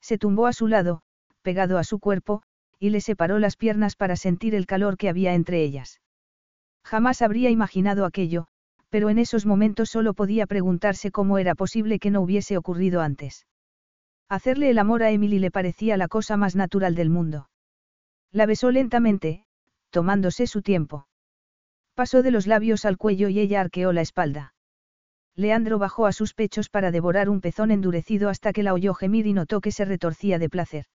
Se 0.02 0.18
tumbó 0.18 0.48
a 0.48 0.54
su 0.54 0.68
lado, 0.68 1.02
pegado 1.42 1.78
a 1.78 1.84
su 1.84 2.00
cuerpo, 2.00 2.42
y 2.80 2.90
le 2.90 3.02
separó 3.02 3.40
las 3.40 3.56
piernas 3.56 3.96
para 3.96 4.16
sentir 4.16 4.56
el 4.56 4.66
calor 4.66 4.98
que 4.98 5.10
había 5.10 5.34
entre 5.34 5.64
ellas. 5.64 6.02
Jamás 6.84 7.22
habría 7.22 7.50
imaginado 7.50 8.06
aquello, 8.06 8.48
pero 8.90 9.10
en 9.10 9.18
esos 9.18 9.46
momentos 9.46 9.90
solo 9.90 10.14
podía 10.14 10.46
preguntarse 10.46 11.12
cómo 11.12 11.38
era 11.38 11.56
posible 11.56 12.00
que 12.00 12.12
no 12.12 12.22
hubiese 12.22 12.58
ocurrido 12.58 13.02
antes. 13.02 13.48
Hacerle 14.30 14.70
el 14.70 14.80
amor 14.80 15.04
a 15.04 15.12
Emily 15.12 15.40
le 15.40 15.52
parecía 15.52 15.96
la 15.98 16.08
cosa 16.08 16.38
más 16.38 16.56
natural 16.56 16.96
del 16.96 17.10
mundo. 17.10 17.50
La 18.32 18.46
besó 18.46 18.72
lentamente, 18.72 19.46
tomándose 19.90 20.48
su 20.48 20.62
tiempo. 20.62 21.08
Pasó 21.96 22.24
de 22.24 22.32
los 22.32 22.48
labios 22.48 22.86
al 22.86 22.98
cuello 22.98 23.30
y 23.30 23.40
ella 23.40 23.62
arqueó 23.62 23.94
la 23.94 24.02
espalda. 24.02 24.54
Leandro 25.36 25.80
bajó 25.80 26.06
a 26.06 26.12
sus 26.12 26.34
pechos 26.34 26.70
para 26.70 26.92
devorar 26.92 27.30
un 27.30 27.42
pezón 27.42 27.72
endurecido 27.72 28.30
hasta 28.30 28.54
que 28.54 28.64
la 28.64 28.74
oyó 28.74 28.94
gemir 28.94 29.26
y 29.26 29.34
notó 29.34 29.62
que 29.62 29.72
se 29.72 29.86
retorcía 29.86 30.40
de 30.40 30.50
placer. 30.50 30.86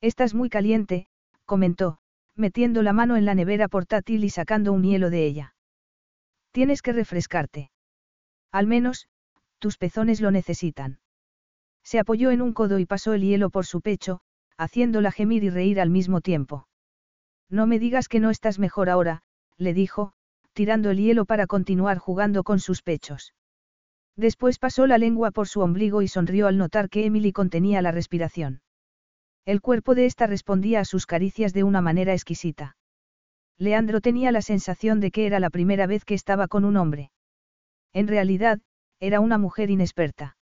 Estás 0.00 0.34
muy 0.34 0.50
caliente, 0.50 1.08
comentó, 1.44 1.98
metiendo 2.34 2.82
la 2.82 2.92
mano 2.92 3.16
en 3.16 3.24
la 3.24 3.34
nevera 3.34 3.68
portátil 3.68 4.24
y 4.24 4.30
sacando 4.30 4.72
un 4.72 4.82
hielo 4.82 5.08
de 5.08 5.24
ella. 5.24 5.54
Tienes 6.52 6.82
que 6.82 6.92
refrescarte. 6.92 7.70
Al 8.52 8.66
menos, 8.66 9.08
tus 9.58 9.78
pezones 9.78 10.20
lo 10.20 10.30
necesitan. 10.30 11.00
Se 11.82 11.98
apoyó 11.98 12.30
en 12.30 12.42
un 12.42 12.52
codo 12.52 12.78
y 12.78 12.86
pasó 12.86 13.12
el 13.12 13.22
hielo 13.22 13.50
por 13.50 13.66
su 13.66 13.80
pecho, 13.80 14.20
haciéndola 14.56 15.10
gemir 15.10 15.44
y 15.44 15.50
reír 15.50 15.80
al 15.80 15.90
mismo 15.90 16.20
tiempo. 16.20 16.68
No 17.48 17.66
me 17.66 17.78
digas 17.78 18.08
que 18.08 18.20
no 18.20 18.30
estás 18.30 18.58
mejor 18.58 18.88
ahora, 18.88 19.22
le 19.58 19.74
dijo, 19.74 20.12
tirando 20.52 20.90
el 20.90 20.98
hielo 20.98 21.24
para 21.24 21.46
continuar 21.46 21.98
jugando 21.98 22.44
con 22.44 22.60
sus 22.60 22.82
pechos. 22.82 23.34
Después 24.16 24.58
pasó 24.58 24.86
la 24.86 24.98
lengua 24.98 25.30
por 25.32 25.48
su 25.48 25.60
ombligo 25.60 26.02
y 26.02 26.08
sonrió 26.08 26.46
al 26.46 26.56
notar 26.56 26.88
que 26.88 27.04
Emily 27.04 27.32
contenía 27.32 27.82
la 27.82 27.90
respiración. 27.90 28.62
El 29.44 29.60
cuerpo 29.60 29.94
de 29.94 30.06
ésta 30.06 30.26
respondía 30.26 30.80
a 30.80 30.84
sus 30.84 31.06
caricias 31.06 31.52
de 31.52 31.64
una 31.64 31.80
manera 31.80 32.12
exquisita. 32.12 32.76
Leandro 33.58 34.00
tenía 34.00 34.32
la 34.32 34.42
sensación 34.42 35.00
de 35.00 35.10
que 35.10 35.26
era 35.26 35.40
la 35.40 35.50
primera 35.50 35.86
vez 35.86 36.04
que 36.04 36.14
estaba 36.14 36.48
con 36.48 36.64
un 36.64 36.76
hombre. 36.76 37.10
En 37.92 38.08
realidad, 38.08 38.60
era 39.00 39.20
una 39.20 39.38
mujer 39.38 39.70
inexperta. 39.70 40.36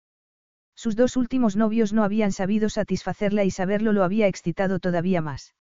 Sus 0.74 0.96
dos 0.96 1.16
últimos 1.16 1.56
novios 1.56 1.92
no 1.92 2.04
habían 2.04 2.32
sabido 2.32 2.68
satisfacerla 2.68 3.44
y 3.44 3.50
saberlo 3.50 3.92
lo 3.92 4.04
había 4.04 4.26
excitado 4.26 4.78
todavía 4.78 5.20
más. 5.20 5.54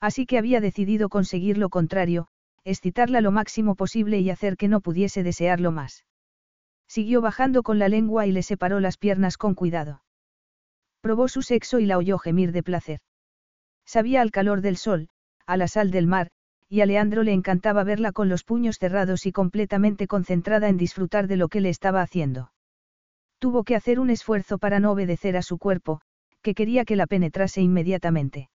Así 0.00 0.26
que 0.26 0.38
había 0.38 0.60
decidido 0.60 1.08
conseguir 1.08 1.56
lo 1.56 1.70
contrario, 1.70 2.28
excitarla 2.66 3.20
lo 3.20 3.30
máximo 3.30 3.76
posible 3.76 4.18
y 4.18 4.28
hacer 4.28 4.56
que 4.56 4.66
no 4.66 4.80
pudiese 4.80 5.22
desearlo 5.22 5.70
más. 5.70 6.04
Siguió 6.88 7.20
bajando 7.20 7.62
con 7.62 7.78
la 7.78 7.88
lengua 7.88 8.26
y 8.26 8.32
le 8.32 8.42
separó 8.42 8.80
las 8.80 8.98
piernas 8.98 9.38
con 9.38 9.54
cuidado. 9.54 10.02
Probó 11.00 11.28
su 11.28 11.42
sexo 11.42 11.78
y 11.78 11.86
la 11.86 11.96
oyó 11.96 12.18
gemir 12.18 12.50
de 12.50 12.64
placer. 12.64 13.00
Sabía 13.84 14.20
al 14.20 14.32
calor 14.32 14.62
del 14.62 14.76
sol, 14.76 15.08
a 15.46 15.56
la 15.56 15.68
sal 15.68 15.92
del 15.92 16.08
mar, 16.08 16.32
y 16.68 16.80
a 16.80 16.86
Leandro 16.86 17.22
le 17.22 17.32
encantaba 17.32 17.84
verla 17.84 18.10
con 18.10 18.28
los 18.28 18.42
puños 18.42 18.78
cerrados 18.78 19.26
y 19.26 19.32
completamente 19.32 20.08
concentrada 20.08 20.68
en 20.68 20.76
disfrutar 20.76 21.28
de 21.28 21.36
lo 21.36 21.48
que 21.48 21.60
le 21.60 21.68
estaba 21.68 22.02
haciendo. 22.02 22.50
Tuvo 23.38 23.62
que 23.62 23.76
hacer 23.76 24.00
un 24.00 24.10
esfuerzo 24.10 24.58
para 24.58 24.80
no 24.80 24.90
obedecer 24.90 25.36
a 25.36 25.42
su 25.42 25.58
cuerpo, 25.58 26.00
que 26.42 26.54
quería 26.54 26.84
que 26.84 26.96
la 26.96 27.06
penetrase 27.06 27.60
inmediatamente. 27.60 28.50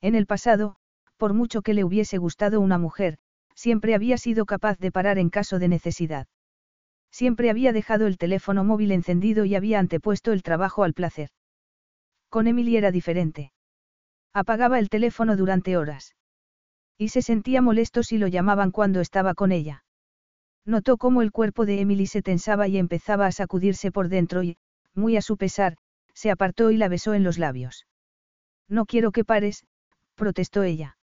En 0.00 0.14
el 0.14 0.26
pasado, 0.26 0.76
por 1.18 1.34
mucho 1.34 1.60
que 1.60 1.74
le 1.74 1.84
hubiese 1.84 2.16
gustado 2.16 2.60
una 2.60 2.78
mujer, 2.78 3.18
siempre 3.56 3.94
había 3.94 4.18
sido 4.18 4.46
capaz 4.46 4.78
de 4.78 4.92
parar 4.92 5.18
en 5.18 5.30
caso 5.30 5.58
de 5.58 5.68
necesidad. 5.68 6.28
Siempre 7.10 7.50
había 7.50 7.72
dejado 7.72 8.06
el 8.06 8.18
teléfono 8.18 8.62
móvil 8.62 8.92
encendido 8.92 9.44
y 9.44 9.54
había 9.56 9.78
antepuesto 9.78 10.32
el 10.32 10.42
trabajo 10.42 10.84
al 10.84 10.92
placer. 10.92 11.30
Con 12.28 12.46
Emily 12.46 12.76
era 12.76 12.92
diferente. 12.92 13.52
Apagaba 14.34 14.78
el 14.78 14.90
teléfono 14.90 15.36
durante 15.36 15.76
horas. 15.76 16.14
Y 16.98 17.08
se 17.08 17.22
sentía 17.22 17.62
molesto 17.62 18.02
si 18.02 18.18
lo 18.18 18.26
llamaban 18.26 18.70
cuando 18.70 19.00
estaba 19.00 19.34
con 19.34 19.50
ella. 19.50 19.84
Notó 20.66 20.98
cómo 20.98 21.22
el 21.22 21.32
cuerpo 21.32 21.64
de 21.64 21.80
Emily 21.80 22.06
se 22.06 22.22
tensaba 22.22 22.68
y 22.68 22.76
empezaba 22.76 23.26
a 23.26 23.32
sacudirse 23.32 23.90
por 23.90 24.08
dentro 24.08 24.42
y, 24.42 24.58
muy 24.94 25.16
a 25.16 25.22
su 25.22 25.36
pesar, 25.36 25.76
se 26.12 26.30
apartó 26.30 26.70
y 26.70 26.76
la 26.76 26.88
besó 26.88 27.14
en 27.14 27.22
los 27.22 27.38
labios. 27.38 27.86
No 28.68 28.84
quiero 28.84 29.12
que 29.12 29.24
pares, 29.24 29.64
protestó 30.16 30.62
ella. 30.62 30.98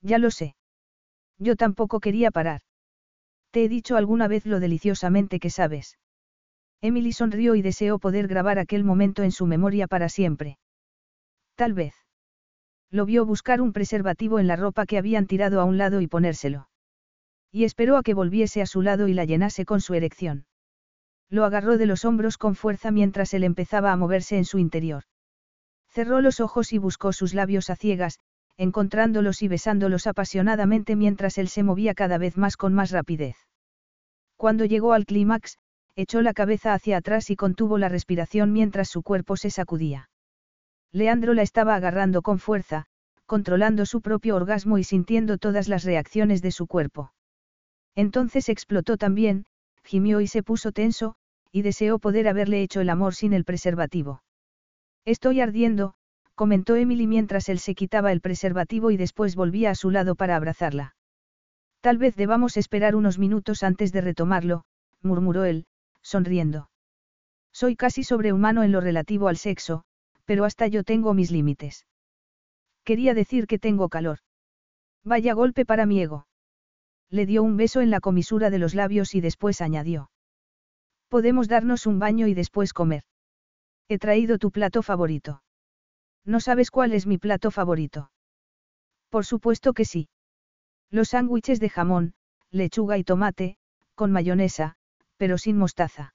Ya 0.00 0.18
lo 0.18 0.30
sé. 0.30 0.56
Yo 1.38 1.56
tampoco 1.56 2.00
quería 2.00 2.30
parar. 2.30 2.62
Te 3.50 3.64
he 3.64 3.68
dicho 3.68 3.96
alguna 3.96 4.28
vez 4.28 4.44
lo 4.46 4.60
deliciosamente 4.60 5.40
que 5.40 5.50
sabes. 5.50 5.98
Emily 6.80 7.12
sonrió 7.12 7.54
y 7.54 7.62
deseó 7.62 7.98
poder 7.98 8.28
grabar 8.28 8.58
aquel 8.58 8.84
momento 8.84 9.22
en 9.22 9.32
su 9.32 9.46
memoria 9.46 9.86
para 9.86 10.08
siempre. 10.08 10.58
Tal 11.56 11.74
vez. 11.74 11.94
Lo 12.90 13.04
vio 13.04 13.26
buscar 13.26 13.60
un 13.60 13.72
preservativo 13.72 14.38
en 14.38 14.46
la 14.46 14.56
ropa 14.56 14.86
que 14.86 14.98
habían 14.98 15.26
tirado 15.26 15.60
a 15.60 15.64
un 15.64 15.76
lado 15.76 16.00
y 16.00 16.06
ponérselo. 16.06 16.68
Y 17.50 17.64
esperó 17.64 17.96
a 17.96 18.02
que 18.02 18.14
volviese 18.14 18.62
a 18.62 18.66
su 18.66 18.82
lado 18.82 19.08
y 19.08 19.14
la 19.14 19.24
llenase 19.24 19.64
con 19.64 19.80
su 19.80 19.94
erección. 19.94 20.46
Lo 21.30 21.44
agarró 21.44 21.76
de 21.76 21.86
los 21.86 22.04
hombros 22.04 22.38
con 22.38 22.54
fuerza 22.54 22.90
mientras 22.90 23.34
él 23.34 23.44
empezaba 23.44 23.92
a 23.92 23.96
moverse 23.96 24.38
en 24.38 24.44
su 24.44 24.58
interior. 24.58 25.04
Cerró 25.88 26.20
los 26.20 26.40
ojos 26.40 26.72
y 26.72 26.78
buscó 26.78 27.12
sus 27.12 27.34
labios 27.34 27.70
a 27.70 27.76
ciegas, 27.76 28.18
encontrándolos 28.58 29.40
y 29.42 29.48
besándolos 29.48 30.06
apasionadamente 30.06 30.96
mientras 30.96 31.38
él 31.38 31.48
se 31.48 31.62
movía 31.62 31.94
cada 31.94 32.18
vez 32.18 32.36
más 32.36 32.56
con 32.56 32.74
más 32.74 32.90
rapidez. 32.90 33.36
Cuando 34.36 34.64
llegó 34.64 34.92
al 34.92 35.06
clímax, 35.06 35.58
echó 35.96 36.20
la 36.22 36.34
cabeza 36.34 36.74
hacia 36.74 36.98
atrás 36.98 37.30
y 37.30 37.36
contuvo 37.36 37.78
la 37.78 37.88
respiración 37.88 38.52
mientras 38.52 38.88
su 38.88 39.02
cuerpo 39.02 39.36
se 39.36 39.50
sacudía. 39.50 40.10
Leandro 40.92 41.34
la 41.34 41.42
estaba 41.42 41.74
agarrando 41.74 42.22
con 42.22 42.38
fuerza, 42.38 42.86
controlando 43.26 43.86
su 43.86 44.00
propio 44.00 44.36
orgasmo 44.36 44.78
y 44.78 44.84
sintiendo 44.84 45.38
todas 45.38 45.68
las 45.68 45.84
reacciones 45.84 46.42
de 46.42 46.50
su 46.50 46.66
cuerpo. 46.66 47.12
Entonces 47.94 48.48
explotó 48.48 48.96
también, 48.96 49.44
gimió 49.84 50.20
y 50.20 50.26
se 50.26 50.42
puso 50.42 50.72
tenso, 50.72 51.14
y 51.52 51.62
deseó 51.62 51.98
poder 51.98 52.28
haberle 52.28 52.62
hecho 52.62 52.80
el 52.80 52.90
amor 52.90 53.14
sin 53.14 53.32
el 53.32 53.44
preservativo. 53.44 54.22
Estoy 55.04 55.40
ardiendo, 55.40 55.94
comentó 56.38 56.76
Emily 56.76 57.08
mientras 57.08 57.48
él 57.48 57.58
se 57.58 57.74
quitaba 57.74 58.12
el 58.12 58.20
preservativo 58.20 58.92
y 58.92 58.96
después 58.96 59.34
volvía 59.34 59.70
a 59.70 59.74
su 59.74 59.90
lado 59.90 60.14
para 60.14 60.36
abrazarla. 60.36 60.94
Tal 61.80 61.98
vez 61.98 62.14
debamos 62.14 62.56
esperar 62.56 62.94
unos 62.94 63.18
minutos 63.18 63.64
antes 63.64 63.90
de 63.90 64.02
retomarlo, 64.02 64.62
murmuró 65.02 65.44
él, 65.44 65.66
sonriendo. 66.00 66.70
Soy 67.52 67.74
casi 67.74 68.04
sobrehumano 68.04 68.62
en 68.62 68.70
lo 68.70 68.80
relativo 68.80 69.26
al 69.26 69.36
sexo, 69.36 69.82
pero 70.26 70.44
hasta 70.44 70.68
yo 70.68 70.84
tengo 70.84 71.12
mis 71.12 71.32
límites. 71.32 71.86
Quería 72.84 73.14
decir 73.14 73.48
que 73.48 73.58
tengo 73.58 73.88
calor. 73.88 74.18
Vaya 75.02 75.34
golpe 75.34 75.66
para 75.66 75.86
mi 75.86 76.00
ego. 76.00 76.28
Le 77.10 77.26
dio 77.26 77.42
un 77.42 77.56
beso 77.56 77.80
en 77.80 77.90
la 77.90 77.98
comisura 77.98 78.48
de 78.50 78.60
los 78.60 78.76
labios 78.76 79.16
y 79.16 79.20
después 79.20 79.60
añadió. 79.60 80.12
Podemos 81.08 81.48
darnos 81.48 81.84
un 81.86 81.98
baño 81.98 82.28
y 82.28 82.34
después 82.34 82.72
comer. 82.72 83.02
He 83.88 83.98
traído 83.98 84.38
tu 84.38 84.52
plato 84.52 84.84
favorito. 84.84 85.42
¿No 86.28 86.40
sabes 86.40 86.70
cuál 86.70 86.92
es 86.92 87.06
mi 87.06 87.16
plato 87.16 87.50
favorito? 87.50 88.10
Por 89.08 89.24
supuesto 89.24 89.72
que 89.72 89.86
sí. 89.86 90.10
Los 90.90 91.08
sándwiches 91.08 91.58
de 91.58 91.70
jamón, 91.70 92.12
lechuga 92.50 92.98
y 92.98 93.02
tomate, 93.02 93.56
con 93.94 94.12
mayonesa, 94.12 94.76
pero 95.16 95.38
sin 95.38 95.56
mostaza. 95.56 96.12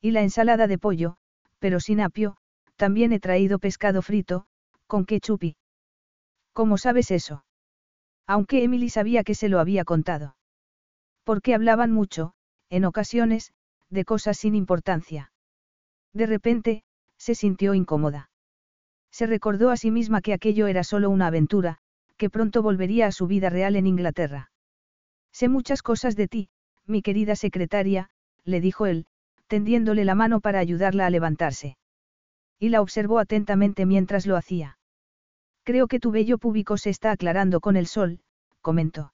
Y 0.00 0.12
la 0.12 0.22
ensalada 0.22 0.68
de 0.68 0.78
pollo, 0.78 1.16
pero 1.58 1.80
sin 1.80 2.00
apio, 2.00 2.36
también 2.76 3.12
he 3.12 3.18
traído 3.18 3.58
pescado 3.58 4.02
frito, 4.02 4.46
con 4.86 5.04
ketchup 5.04 5.42
y... 5.42 5.56
¿Cómo 6.52 6.78
sabes 6.78 7.10
eso? 7.10 7.44
Aunque 8.28 8.62
Emily 8.62 8.88
sabía 8.88 9.24
que 9.24 9.34
se 9.34 9.48
lo 9.48 9.58
había 9.58 9.84
contado. 9.84 10.36
Porque 11.24 11.56
hablaban 11.56 11.90
mucho, 11.90 12.34
en 12.70 12.84
ocasiones, 12.84 13.52
de 13.90 14.04
cosas 14.04 14.38
sin 14.38 14.54
importancia. 14.54 15.32
De 16.12 16.26
repente, 16.26 16.84
se 17.18 17.34
sintió 17.34 17.74
incómoda. 17.74 18.30
Se 19.14 19.28
recordó 19.28 19.70
a 19.70 19.76
sí 19.76 19.92
misma 19.92 20.20
que 20.22 20.32
aquello 20.32 20.66
era 20.66 20.82
solo 20.82 21.08
una 21.08 21.28
aventura, 21.28 21.78
que 22.16 22.30
pronto 22.30 22.64
volvería 22.64 23.06
a 23.06 23.12
su 23.12 23.28
vida 23.28 23.48
real 23.48 23.76
en 23.76 23.86
Inglaterra. 23.86 24.50
Sé 25.30 25.48
muchas 25.48 25.82
cosas 25.82 26.16
de 26.16 26.26
ti, 26.26 26.48
mi 26.84 27.00
querida 27.00 27.36
secretaria, 27.36 28.10
le 28.42 28.60
dijo 28.60 28.86
él, 28.86 29.06
tendiéndole 29.46 30.04
la 30.04 30.16
mano 30.16 30.40
para 30.40 30.58
ayudarla 30.58 31.06
a 31.06 31.10
levantarse. 31.10 31.76
Y 32.58 32.70
la 32.70 32.82
observó 32.82 33.20
atentamente 33.20 33.86
mientras 33.86 34.26
lo 34.26 34.36
hacía. 34.36 34.78
Creo 35.62 35.86
que 35.86 36.00
tu 36.00 36.10
vello 36.10 36.36
púbico 36.36 36.76
se 36.76 36.90
está 36.90 37.12
aclarando 37.12 37.60
con 37.60 37.76
el 37.76 37.86
sol, 37.86 38.18
comentó. 38.62 39.12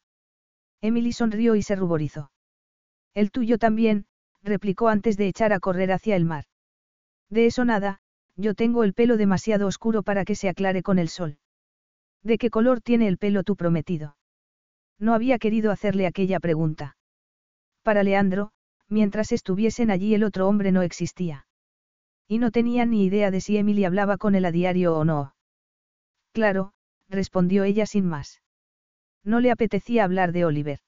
Emily 0.80 1.12
sonrió 1.12 1.56
y 1.56 1.62
se 1.62 1.76
ruborizó. 1.76 2.30
El 3.12 3.30
tuyo 3.30 3.58
también, 3.58 4.06
replicó 4.42 4.88
antes 4.88 5.18
de 5.18 5.28
echar 5.28 5.52
a 5.52 5.60
correr 5.60 5.92
hacia 5.92 6.16
el 6.16 6.24
mar. 6.24 6.44
De 7.28 7.44
eso 7.44 7.66
nada, 7.66 8.00
yo 8.40 8.54
tengo 8.54 8.84
el 8.84 8.94
pelo 8.94 9.16
demasiado 9.16 9.66
oscuro 9.66 10.02
para 10.02 10.24
que 10.24 10.34
se 10.34 10.48
aclare 10.48 10.82
con 10.82 10.98
el 10.98 11.08
sol. 11.08 11.38
¿De 12.22 12.38
qué 12.38 12.50
color 12.50 12.80
tiene 12.80 13.06
el 13.08 13.18
pelo 13.18 13.42
tu 13.42 13.56
prometido? 13.56 14.16
No 14.98 15.14
había 15.14 15.38
querido 15.38 15.70
hacerle 15.70 16.06
aquella 16.06 16.40
pregunta. 16.40 16.96
Para 17.82 18.02
Leandro, 18.02 18.50
mientras 18.88 19.32
estuviesen 19.32 19.90
allí 19.90 20.14
el 20.14 20.24
otro 20.24 20.48
hombre 20.48 20.72
no 20.72 20.82
existía. 20.82 21.46
Y 22.28 22.38
no 22.38 22.50
tenía 22.50 22.86
ni 22.86 23.04
idea 23.04 23.30
de 23.30 23.40
si 23.40 23.56
Emily 23.56 23.84
hablaba 23.84 24.16
con 24.16 24.34
él 24.34 24.44
a 24.44 24.52
diario 24.52 24.96
o 24.96 25.04
no. 25.04 25.34
Claro, 26.32 26.72
respondió 27.08 27.64
ella 27.64 27.86
sin 27.86 28.06
más. 28.06 28.42
No 29.24 29.40
le 29.40 29.50
apetecía 29.50 30.04
hablar 30.04 30.32
de 30.32 30.44
Oliver. 30.44 30.80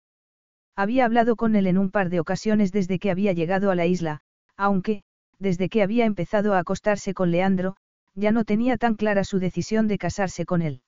Había 0.76 1.04
hablado 1.04 1.36
con 1.36 1.56
él 1.56 1.66
en 1.66 1.78
un 1.78 1.90
par 1.90 2.10
de 2.10 2.20
ocasiones 2.20 2.72
desde 2.72 2.98
que 2.98 3.10
había 3.10 3.32
llegado 3.32 3.70
a 3.70 3.74
la 3.74 3.86
isla, 3.86 4.20
aunque, 4.56 5.02
desde 5.42 5.68
que 5.68 5.82
había 5.82 6.04
empezado 6.04 6.54
a 6.54 6.60
acostarse 6.60 7.14
con 7.14 7.32
Leandro, 7.32 7.76
ya 8.14 8.30
no 8.30 8.44
tenía 8.44 8.76
tan 8.78 8.94
clara 8.94 9.24
su 9.24 9.40
decisión 9.40 9.88
de 9.88 9.98
casarse 9.98 10.46
con 10.46 10.62
él. 10.62 10.82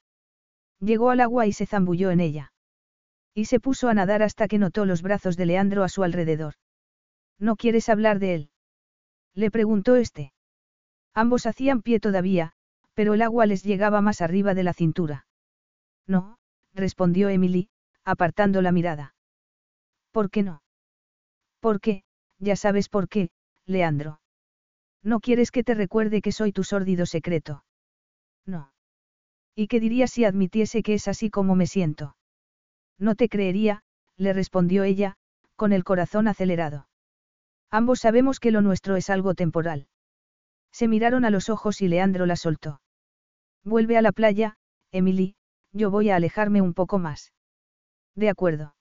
Llegó 0.79 1.11
al 1.11 1.21
agua 1.21 1.47
y 1.47 1.53
se 1.53 1.67
zambulló 1.67 2.13
en 2.13 2.21
ella. 2.21 2.53
Y 3.35 3.47
se 3.47 3.59
puso 3.59 3.89
a 3.89 3.95
nadar 3.95 4.23
hasta 4.23 4.47
que 4.47 4.59
notó 4.59 4.85
los 4.85 5.03
brazos 5.03 5.37
de 5.37 5.47
Leandro 5.47 5.83
a 5.83 5.89
su 5.89 6.05
alrededor. 6.05 6.55
¿No 7.39 7.57
quieres 7.57 7.89
hablar 7.89 8.21
de 8.21 8.35
él? 8.35 8.51
Le 9.35 9.51
preguntó 9.51 9.97
este. 9.97 10.33
Ambos 11.15 11.47
hacían 11.47 11.83
pie 11.83 11.99
todavía, 11.99 12.53
pero 12.95 13.15
el 13.15 13.23
agua 13.23 13.47
les 13.47 13.65
llegaba 13.65 14.01
más 14.03 14.21
arriba 14.21 14.55
de 14.55 14.63
la 14.63 14.73
cintura. 14.73 15.27
No, 16.07 16.39
respondió 16.75 17.29
Emily, 17.29 17.71
apartando 18.05 18.63
la 18.63 18.71
mirada. 18.71 19.17
¿Por 20.13 20.31
qué 20.31 20.45
no? 20.45 20.63
¿Por 21.59 21.81
qué? 21.81 22.05
Ya 22.39 22.55
sabes 22.55 22.89
por 22.89 23.09
qué, 23.09 23.31
Leandro. 23.67 24.21
No 25.05 25.21
quieres 25.21 25.51
que 25.51 25.63
te 25.63 25.75
recuerde 25.75 26.23
que 26.23 26.33
soy 26.33 26.51
tu 26.51 26.65
sórdido 26.65 27.05
secreto. 27.05 27.65
No. 28.47 28.73
¿Y 29.55 29.69
qué 29.69 29.79
dirías 29.79 30.11
si 30.11 30.25
admitiese 30.25 30.83
que 30.83 30.95
es 30.95 31.07
así 31.07 31.31
como 31.31 31.55
me 31.55 31.67
siento? 31.67 32.17
No 32.99 33.15
te 33.15 33.29
creería, 33.29 33.83
le 34.17 34.33
respondió 34.33 34.83
ella, 34.83 35.17
con 35.57 35.73
el 35.73 35.85
corazón 35.85 36.27
acelerado. 36.27 36.89
Ambos 37.71 38.01
sabemos 38.01 38.41
que 38.41 38.51
lo 38.51 38.63
nuestro 38.63 38.97
es 38.97 39.11
algo 39.11 39.35
temporal. 39.35 39.89
Se 40.73 40.89
miraron 40.89 41.25
a 41.25 41.31
los 41.31 41.51
ojos 41.51 41.83
y 41.83 41.89
Leandro 41.89 42.25
la 42.25 42.37
soltó. 42.37 42.81
Vuelve 43.63 43.97
a 43.97 44.03
la 44.03 44.13
playa, 44.13 44.57
Emily, 44.91 45.37
yo 45.73 45.91
voy 45.91 46.11
a 46.11 46.17
alejarme 46.17 46.63
un 46.63 46.73
poco 46.73 46.99
más. 46.99 47.33
De 48.15 48.29
acuerdo. 48.29 48.75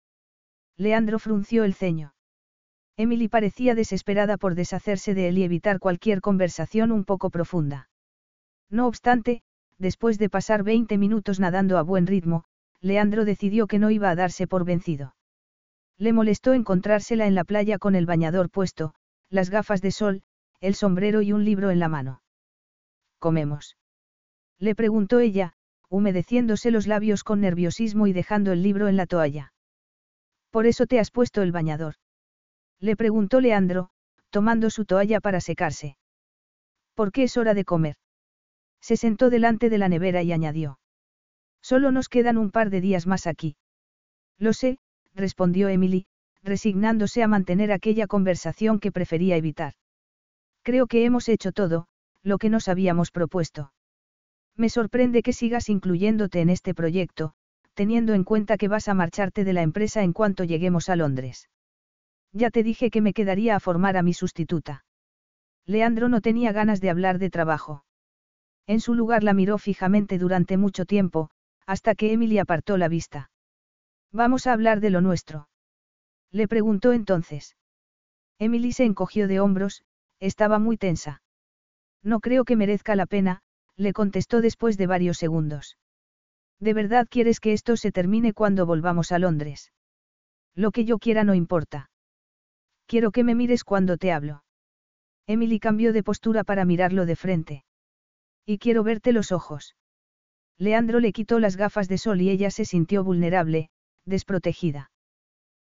Leandro 0.78 1.20
frunció 1.20 1.64
el 1.64 1.74
ceño. 1.74 2.13
Emily 2.96 3.28
parecía 3.28 3.74
desesperada 3.74 4.38
por 4.38 4.54
deshacerse 4.54 5.14
de 5.14 5.30
él 5.30 5.38
y 5.40 5.44
evitar 5.44 5.80
cualquier 5.80 6.22
conversación 6.22 6.92
un 6.92 7.06
poco 7.06 7.30
profunda. 7.32 7.90
No 8.70 8.88
obstante, 8.88 9.42
después 9.80 10.20
de 10.20 10.30
pasar 10.30 10.64
20 10.64 10.98
minutos 10.98 11.40
nadando 11.40 11.78
a 11.78 11.82
buen 11.82 12.06
ritmo, 12.06 12.46
Leandro 12.82 13.26
decidió 13.26 13.66
que 13.66 13.80
no 13.80 13.90
iba 13.90 14.10
a 14.10 14.16
darse 14.16 14.46
por 14.46 14.66
vencido. 14.66 15.16
Le 15.98 16.14
molestó 16.14 16.54
encontrársela 16.54 17.26
en 17.26 17.36
la 17.36 17.44
playa 17.44 17.80
con 17.80 17.96
el 17.96 18.06
bañador 18.06 18.50
puesto, 18.50 18.94
las 19.30 19.50
gafas 19.50 19.82
de 19.82 19.92
sol, 19.92 20.24
el 20.60 20.76
sombrero 20.76 21.22
y 21.22 21.34
un 21.34 21.46
libro 21.46 21.72
en 21.72 21.80
la 21.80 21.88
mano. 21.88 22.22
¿Comemos? 23.20 23.78
Le 24.60 24.76
preguntó 24.76 25.20
ella, 25.20 25.54
humedeciéndose 25.90 26.72
los 26.72 26.88
labios 26.88 27.24
con 27.24 27.42
nerviosismo 27.42 28.08
y 28.08 28.14
dejando 28.14 28.52
el 28.52 28.64
libro 28.64 28.88
en 28.88 28.98
la 28.98 29.06
toalla. 29.06 29.54
Por 30.52 30.68
eso 30.68 30.86
te 30.86 31.00
has 31.00 31.10
puesto 31.10 31.42
el 31.42 31.52
bañador. 31.52 31.96
Le 32.84 32.98
preguntó 32.98 33.40
Leandro, 33.40 33.92
tomando 34.30 34.70
su 34.70 34.84
toalla 34.84 35.22
para 35.22 35.40
secarse. 35.40 35.96
¿Por 36.96 37.14
qué 37.14 37.24
es 37.24 37.38
hora 37.38 37.54
de 37.54 37.64
comer? 37.64 37.96
Se 38.82 38.98
sentó 38.98 39.30
delante 39.30 39.70
de 39.70 39.78
la 39.78 39.88
nevera 39.88 40.22
y 40.22 40.34
añadió. 40.34 40.80
Solo 41.62 41.94
nos 41.94 42.10
quedan 42.10 42.38
un 42.38 42.52
par 42.52 42.70
de 42.70 42.82
días 42.82 43.08
más 43.08 43.26
aquí. 43.26 43.56
Lo 44.38 44.52
sé, 44.52 44.80
respondió 45.16 45.70
Emily, 45.70 46.08
resignándose 46.42 47.24
a 47.24 47.30
mantener 47.30 47.72
aquella 47.72 48.06
conversación 48.06 48.82
que 48.82 48.92
prefería 48.92 49.38
evitar. 49.38 49.76
Creo 50.62 50.88
que 50.88 51.06
hemos 51.06 51.30
hecho 51.30 51.54
todo, 51.54 51.88
lo 52.22 52.38
que 52.38 52.50
nos 52.50 52.68
habíamos 52.68 53.12
propuesto. 53.12 53.72
Me 54.58 54.68
sorprende 54.68 55.24
que 55.24 55.32
sigas 55.32 55.70
incluyéndote 55.70 56.42
en 56.42 56.50
este 56.50 56.74
proyecto, 56.74 57.34
teniendo 57.76 58.14
en 58.14 58.26
cuenta 58.26 58.58
que 58.58 58.68
vas 58.68 58.90
a 58.90 58.94
marcharte 58.94 59.46
de 59.46 59.54
la 59.54 59.62
empresa 59.62 60.04
en 60.04 60.12
cuanto 60.12 60.44
lleguemos 60.44 60.90
a 60.90 60.98
Londres. 60.98 61.48
Ya 62.34 62.50
te 62.50 62.64
dije 62.64 62.90
que 62.90 63.02
me 63.02 63.14
quedaría 63.14 63.56
a 63.56 63.60
formar 63.60 63.96
a 63.96 64.04
mi 64.04 64.14
sustituta. 64.14 64.86
Leandro 65.66 66.10
no 66.10 66.20
tenía 66.20 66.52
ganas 66.52 66.82
de 66.82 66.90
hablar 66.90 67.20
de 67.20 67.30
trabajo. 67.30 67.86
En 68.66 68.80
su 68.80 68.96
lugar 68.96 69.24
la 69.24 69.34
miró 69.34 69.58
fijamente 69.58 70.18
durante 70.18 70.58
mucho 70.58 70.86
tiempo, 70.86 71.30
hasta 71.66 71.96
que 71.96 72.12
Emily 72.12 72.40
apartó 72.40 72.78
la 72.78 72.88
vista. 72.88 73.30
Vamos 74.12 74.48
a 74.48 74.54
hablar 74.54 74.80
de 74.80 74.90
lo 74.90 75.02
nuestro. 75.02 75.48
Le 76.32 76.48
preguntó 76.48 76.92
entonces. 76.92 77.56
Emily 78.40 78.72
se 78.72 78.86
encogió 78.86 79.28
de 79.28 79.40
hombros, 79.40 79.84
estaba 80.20 80.60
muy 80.60 80.78
tensa. 80.78 81.22
No 82.02 82.20
creo 82.20 82.44
que 82.46 82.56
merezca 82.56 82.96
la 82.96 83.06
pena, 83.06 83.42
le 83.76 83.94
contestó 83.94 84.42
después 84.42 84.78
de 84.78 84.88
varios 84.88 85.18
segundos. 85.18 85.78
¿De 86.60 86.74
verdad 86.74 87.08
quieres 87.10 87.40
que 87.40 87.54
esto 87.54 87.78
se 87.78 87.92
termine 87.92 88.34
cuando 88.34 88.66
volvamos 88.66 89.12
a 89.12 89.20
Londres? 89.20 89.72
Lo 90.56 90.72
que 90.72 90.86
yo 90.86 90.98
quiera 90.98 91.24
no 91.24 91.34
importa. 91.34 91.90
Quiero 92.86 93.12
que 93.12 93.24
me 93.24 93.36
mires 93.36 93.64
cuando 93.64 93.98
te 93.98 94.12
hablo. 94.12 94.44
Emily 95.28 95.60
cambió 95.60 95.94
de 95.94 96.04
postura 96.04 96.44
para 96.44 96.66
mirarlo 96.66 97.06
de 97.06 97.16
frente. 97.16 97.64
Y 98.46 98.58
quiero 98.58 98.84
verte 98.84 99.14
los 99.14 99.32
ojos. 99.32 99.76
Leandro 100.58 101.00
le 101.00 101.14
quitó 101.14 101.40
las 101.40 101.56
gafas 101.56 101.88
de 101.88 101.98
sol 101.98 102.22
y 102.22 102.30
ella 102.30 102.52
se 102.52 102.66
sintió 102.66 103.04
vulnerable, 103.04 103.70
desprotegida. 104.06 104.92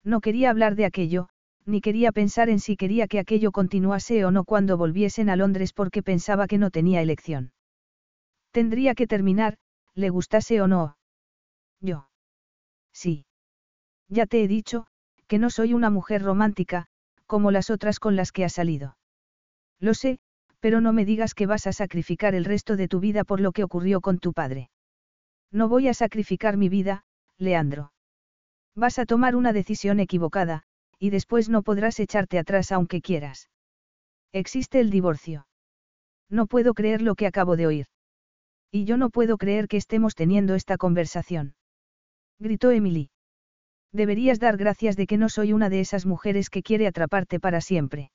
No 0.04 0.22
quería 0.22 0.50
hablar 0.50 0.76
de 0.76 0.86
aquello, 0.86 1.30
ni 1.66 1.82
quería 1.82 2.12
pensar 2.12 2.50
en 2.50 2.60
si 2.60 2.78
quería 2.78 3.08
que 3.08 3.20
aquello 3.20 3.52
continuase 3.52 4.24
o 4.26 4.32
no 4.32 4.44
cuando 4.44 4.78
volviesen 4.78 5.30
a 5.30 5.36
Londres 5.36 5.74
porque 5.74 6.04
pensaba 6.04 6.48
que 6.48 6.58
no 6.58 6.70
tenía 6.70 7.02
elección. 7.02 7.54
Tendría 8.52 8.94
que 8.94 9.08
terminar, 9.08 9.58
le 9.96 10.10
gustase 10.10 10.62
o 10.62 10.68
no. 10.68 10.98
Yo. 11.82 12.08
Sí. 12.94 13.26
Ya 14.08 14.28
te 14.28 14.44
he 14.44 14.48
dicho, 14.48 14.86
que 15.28 15.40
no 15.40 15.50
soy 15.50 15.74
una 15.74 15.90
mujer 15.90 16.22
romántica, 16.22 16.88
como 17.26 17.52
las 17.52 17.70
otras 17.70 18.00
con 18.00 18.16
las 18.16 18.32
que 18.32 18.46
ha 18.46 18.50
salido. 18.50 18.98
Lo 19.80 19.94
sé, 19.94 20.20
pero 20.60 20.82
no 20.82 20.94
me 20.94 21.06
digas 21.06 21.34
que 21.34 21.46
vas 21.46 21.68
a 21.68 21.74
sacrificar 21.74 22.36
el 22.36 22.46
resto 22.46 22.76
de 22.76 22.88
tu 22.88 23.00
vida 23.00 23.24
por 23.24 23.40
lo 23.40 23.52
que 23.52 23.64
ocurrió 23.64 24.02
con 24.02 24.20
tu 24.20 24.34
padre. 24.34 24.70
No 25.52 25.70
voy 25.70 25.88
a 25.88 25.94
sacrificar 25.94 26.58
mi 26.58 26.70
vida, 26.70 27.04
Leandro. 27.38 27.92
Vas 28.76 29.00
a 29.00 29.06
tomar 29.06 29.36
una 29.36 29.54
decisión 29.54 30.00
equivocada, 30.00 30.64
y 31.00 31.10
después 31.10 31.50
no 31.50 31.62
podrás 31.62 32.00
echarte 32.00 32.40
atrás 32.40 32.72
aunque 32.72 33.02
quieras. 33.02 33.50
Existe 34.34 34.80
el 34.80 34.90
divorcio. 34.90 35.48
No 36.30 36.48
puedo 36.48 36.74
creer 36.74 37.02
lo 37.02 37.16
que 37.16 37.28
acabo 37.28 37.56
de 37.56 37.68
oír. 37.68 37.86
Y 38.72 38.86
yo 38.86 38.98
no 38.98 39.10
puedo 39.10 39.38
creer 39.38 39.68
que 39.68 39.78
estemos 39.78 40.16
teniendo 40.16 40.56
esta 40.56 40.78
conversación. 40.78 41.56
Gritó 42.40 42.72
Emily. 42.72 43.12
Deberías 43.96 44.42
dar 44.42 44.58
gracias 44.58 44.98
de 44.98 45.08
que 45.08 45.16
no 45.16 45.30
soy 45.30 45.54
una 45.54 45.70
de 45.70 45.80
esas 45.80 46.06
mujeres 46.06 46.50
que 46.50 46.64
quiere 46.64 46.86
atraparte 46.86 47.40
para 47.40 47.62
siempre. 47.62 48.12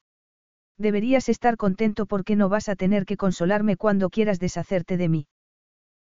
Deberías 0.76 1.30
estar 1.30 1.56
contento 1.56 2.04
porque 2.04 2.36
no 2.36 2.50
vas 2.50 2.68
a 2.68 2.76
tener 2.76 3.06
que 3.06 3.16
consolarme 3.16 3.78
cuando 3.78 4.10
quieras 4.10 4.38
deshacerte 4.38 4.98
de 4.98 5.08
mí. 5.08 5.26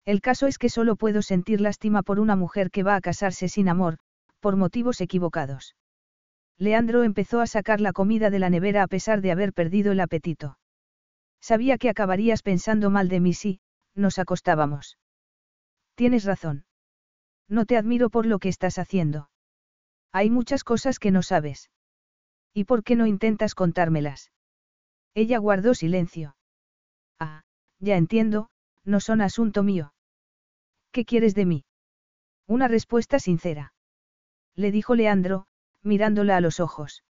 El 0.05 0.21
caso 0.21 0.47
es 0.47 0.57
que 0.57 0.69
solo 0.69 0.95
puedo 0.95 1.21
sentir 1.21 1.59
lástima 1.59 2.03
por 2.03 2.21
una 2.21 2.37
mujer 2.37 2.71
que 2.71 2.83
va 2.83 2.95
a 2.95 3.01
casarse 3.01 3.49
sin 3.49 3.67
amor, 3.67 3.97
por 4.39 4.55
motivos 4.55 5.01
equivocados. 5.01 5.75
Leandro 6.57 7.03
empezó 7.03 7.41
a 7.41 7.47
sacar 7.47 7.81
la 7.81 7.91
comida 7.91 8.29
de 8.29 8.39
la 8.39 8.49
nevera 8.49 8.81
a 8.81 8.87
pesar 8.87 9.19
de 9.19 9.33
haber 9.33 9.51
perdido 9.51 9.91
el 9.91 9.99
apetito. 9.99 10.57
Sabía 11.41 11.77
que 11.77 11.89
acabarías 11.89 12.43
pensando 12.43 12.89
mal 12.89 13.09
de 13.09 13.19
mí 13.19 13.33
si, 13.33 13.59
nos 13.93 14.19
acostábamos. 14.19 14.97
Tienes 15.95 16.23
razón. 16.23 16.63
No 17.49 17.65
te 17.65 17.75
admiro 17.75 18.09
por 18.09 18.25
lo 18.25 18.39
que 18.39 18.47
estás 18.47 18.79
haciendo. 18.79 19.27
Hay 20.17 20.29
muchas 20.29 20.63
cosas 20.63 20.97
que 20.97 21.11
no 21.11 21.21
sabes. 21.23 21.69
¿Y 22.53 22.63
por 22.63 22.85
qué 22.85 22.95
no 22.95 23.05
intentas 23.05 23.53
contármelas? 23.53 24.31
Ella 25.13 25.39
guardó 25.39 25.73
silencio. 25.73 26.37
Ah, 27.19 27.43
ya 27.79 27.97
entiendo, 27.97 28.47
no 28.85 29.01
son 29.01 29.19
asunto 29.19 29.61
mío. 29.61 29.93
¿Qué 30.93 31.03
quieres 31.03 31.35
de 31.35 31.45
mí? 31.45 31.65
Una 32.47 32.69
respuesta 32.69 33.19
sincera. 33.19 33.73
Le 34.55 34.71
dijo 34.71 34.95
Leandro, 34.95 35.47
mirándola 35.83 36.37
a 36.37 36.41
los 36.41 36.61
ojos. 36.61 37.03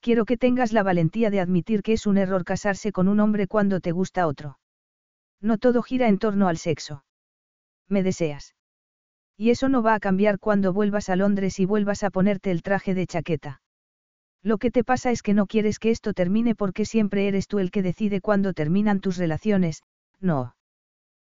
Quiero 0.00 0.24
que 0.24 0.36
tengas 0.36 0.72
la 0.72 0.82
valentía 0.82 1.30
de 1.30 1.38
admitir 1.38 1.84
que 1.84 1.92
es 1.92 2.08
un 2.08 2.18
error 2.18 2.44
casarse 2.44 2.90
con 2.90 3.06
un 3.06 3.20
hombre 3.20 3.46
cuando 3.46 3.78
te 3.78 3.92
gusta 3.92 4.26
otro. 4.26 4.58
No 5.40 5.58
todo 5.58 5.80
gira 5.80 6.08
en 6.08 6.18
torno 6.18 6.48
al 6.48 6.58
sexo. 6.58 7.04
Me 7.86 8.02
deseas. 8.02 8.55
Y 9.36 9.50
eso 9.50 9.68
no 9.68 9.82
va 9.82 9.94
a 9.94 10.00
cambiar 10.00 10.38
cuando 10.38 10.72
vuelvas 10.72 11.08
a 11.08 11.16
Londres 11.16 11.60
y 11.60 11.66
vuelvas 11.66 12.02
a 12.02 12.10
ponerte 12.10 12.50
el 12.50 12.62
traje 12.62 12.94
de 12.94 13.06
chaqueta. 13.06 13.60
Lo 14.42 14.58
que 14.58 14.70
te 14.70 14.84
pasa 14.84 15.10
es 15.10 15.22
que 15.22 15.34
no 15.34 15.46
quieres 15.46 15.78
que 15.78 15.90
esto 15.90 16.12
termine 16.12 16.54
porque 16.54 16.84
siempre 16.84 17.28
eres 17.28 17.48
tú 17.48 17.58
el 17.58 17.70
que 17.70 17.82
decide 17.82 18.20
cuándo 18.20 18.52
terminan 18.52 19.00
tus 19.00 19.16
relaciones, 19.16 19.82
no. 20.20 20.54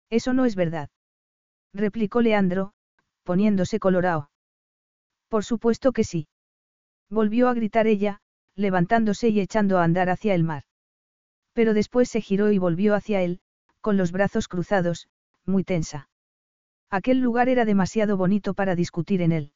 Eso 0.10 0.34
no 0.34 0.46
es 0.46 0.56
verdad. 0.56 0.90
Replicó 1.74 2.22
Leandro, 2.22 2.74
poniéndose 3.24 3.80
colorado. 3.80 4.30
Por 5.28 5.44
supuesto 5.44 5.92
que 5.92 6.04
sí. 6.04 6.28
Volvió 7.10 7.50
a 7.50 7.54
gritar 7.54 7.88
ella, 7.88 8.22
levantándose 8.56 9.30
y 9.30 9.40
echando 9.40 9.78
a 9.78 9.84
andar 9.84 10.10
hacia 10.10 10.34
el 10.34 10.44
mar. 10.44 10.64
Pero 11.54 11.74
después 11.74 12.10
se 12.10 12.22
giró 12.22 12.52
y 12.52 12.58
volvió 12.58 12.96
hacia 12.96 13.22
él, 13.22 13.42
con 13.82 13.98
los 13.98 14.12
brazos 14.12 14.48
cruzados, 14.48 15.10
muy 15.46 15.64
tensa. 15.64 16.10
Aquel 16.90 17.20
lugar 17.20 17.50
era 17.50 17.66
demasiado 17.66 18.18
bonito 18.18 18.54
para 18.54 18.76
discutir 18.76 19.22
en 19.22 19.32
él. 19.32 19.52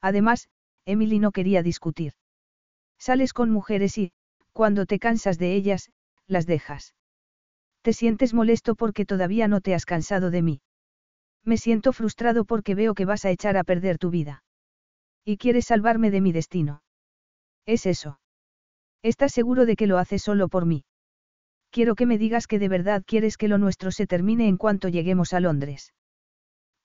Además, 0.00 0.48
Emily 0.84 1.18
no 1.18 1.32
quería 1.32 1.62
discutir. 1.62 2.12
Sales 2.98 3.32
con 3.32 3.50
mujeres 3.50 3.96
y, 3.98 4.12
cuando 4.52 4.86
te 4.86 4.98
cansas 4.98 5.38
de 5.38 5.54
ellas, 5.54 5.90
las 6.26 6.46
dejas. 6.46 6.94
Te 7.82 7.92
sientes 7.92 8.34
molesto 8.34 8.74
porque 8.74 9.04
todavía 9.04 9.48
no 9.48 9.60
te 9.60 9.74
has 9.74 9.86
cansado 9.86 10.30
de 10.30 10.42
mí. 10.42 10.60
Me 11.44 11.56
siento 11.56 11.92
frustrado 11.92 12.44
porque 12.44 12.74
veo 12.74 12.94
que 12.94 13.04
vas 13.04 13.24
a 13.24 13.30
echar 13.30 13.56
a 13.56 13.64
perder 13.64 13.98
tu 13.98 14.10
vida. 14.10 14.44
Y 15.24 15.36
quieres 15.36 15.66
salvarme 15.66 16.10
de 16.10 16.20
mi 16.20 16.32
destino. 16.32 16.82
Es 17.66 17.86
eso. 17.86 18.20
¿Estás 19.02 19.32
seguro 19.32 19.66
de 19.66 19.74
que 19.74 19.86
lo 19.86 19.98
haces 19.98 20.22
solo 20.22 20.48
por 20.48 20.66
mí? 20.66 20.84
Quiero 21.70 21.94
que 21.94 22.06
me 22.06 22.18
digas 22.18 22.46
que 22.46 22.58
de 22.58 22.68
verdad 22.68 23.02
quieres 23.06 23.36
que 23.36 23.48
lo 23.48 23.58
nuestro 23.58 23.90
se 23.90 24.06
termine 24.06 24.46
en 24.46 24.58
cuanto 24.58 24.88
lleguemos 24.88 25.32
a 25.32 25.40
Londres. 25.40 25.92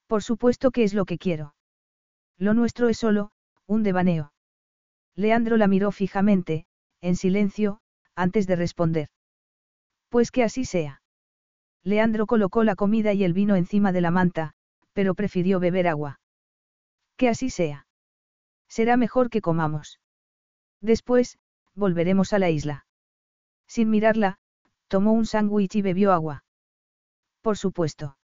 Por 0.08 0.24
supuesto 0.24 0.72
que 0.72 0.84
es 0.84 0.94
lo 0.94 1.06
que 1.06 1.18
quiero. 1.18 1.54
Lo 2.38 2.54
nuestro 2.54 2.90
es 2.90 2.98
solo, 2.98 3.32
un 3.66 3.84
devaneo. 3.84 4.34
Leandro 5.16 5.58
la 5.58 5.68
miró 5.68 5.92
fijamente, 5.92 6.66
en 7.02 7.16
silencio, 7.16 7.80
antes 8.16 8.48
de 8.48 8.56
responder. 8.56 9.10
Pues 10.10 10.32
que 10.32 10.44
así 10.44 10.66
sea. 10.66 11.02
Leandro 11.84 12.26
colocó 12.26 12.64
la 12.64 12.76
comida 12.76 13.14
y 13.14 13.24
el 13.24 13.34
vino 13.34 13.56
encima 13.56 13.92
de 13.92 14.02
la 14.02 14.12
manta, 14.12 14.54
pero 14.94 15.16
prefirió 15.16 15.60
beber 15.60 15.88
agua. 15.88 16.20
Que 17.18 17.30
así 17.30 17.50
sea. 17.50 17.88
Será 18.68 18.98
mejor 18.98 19.30
que 19.30 19.42
comamos. 19.42 20.00
Después, 20.82 21.40
volveremos 21.76 22.34
a 22.34 22.40
la 22.40 22.50
isla. 22.50 22.86
Sin 23.68 23.90
mirarla, 23.90 24.38
tomó 24.88 25.14
un 25.14 25.26
sándwich 25.26 25.76
y 25.76 25.82
bebió 25.82 26.14
agua. 26.14 26.44
Por 27.42 27.58
supuesto. 27.58 28.18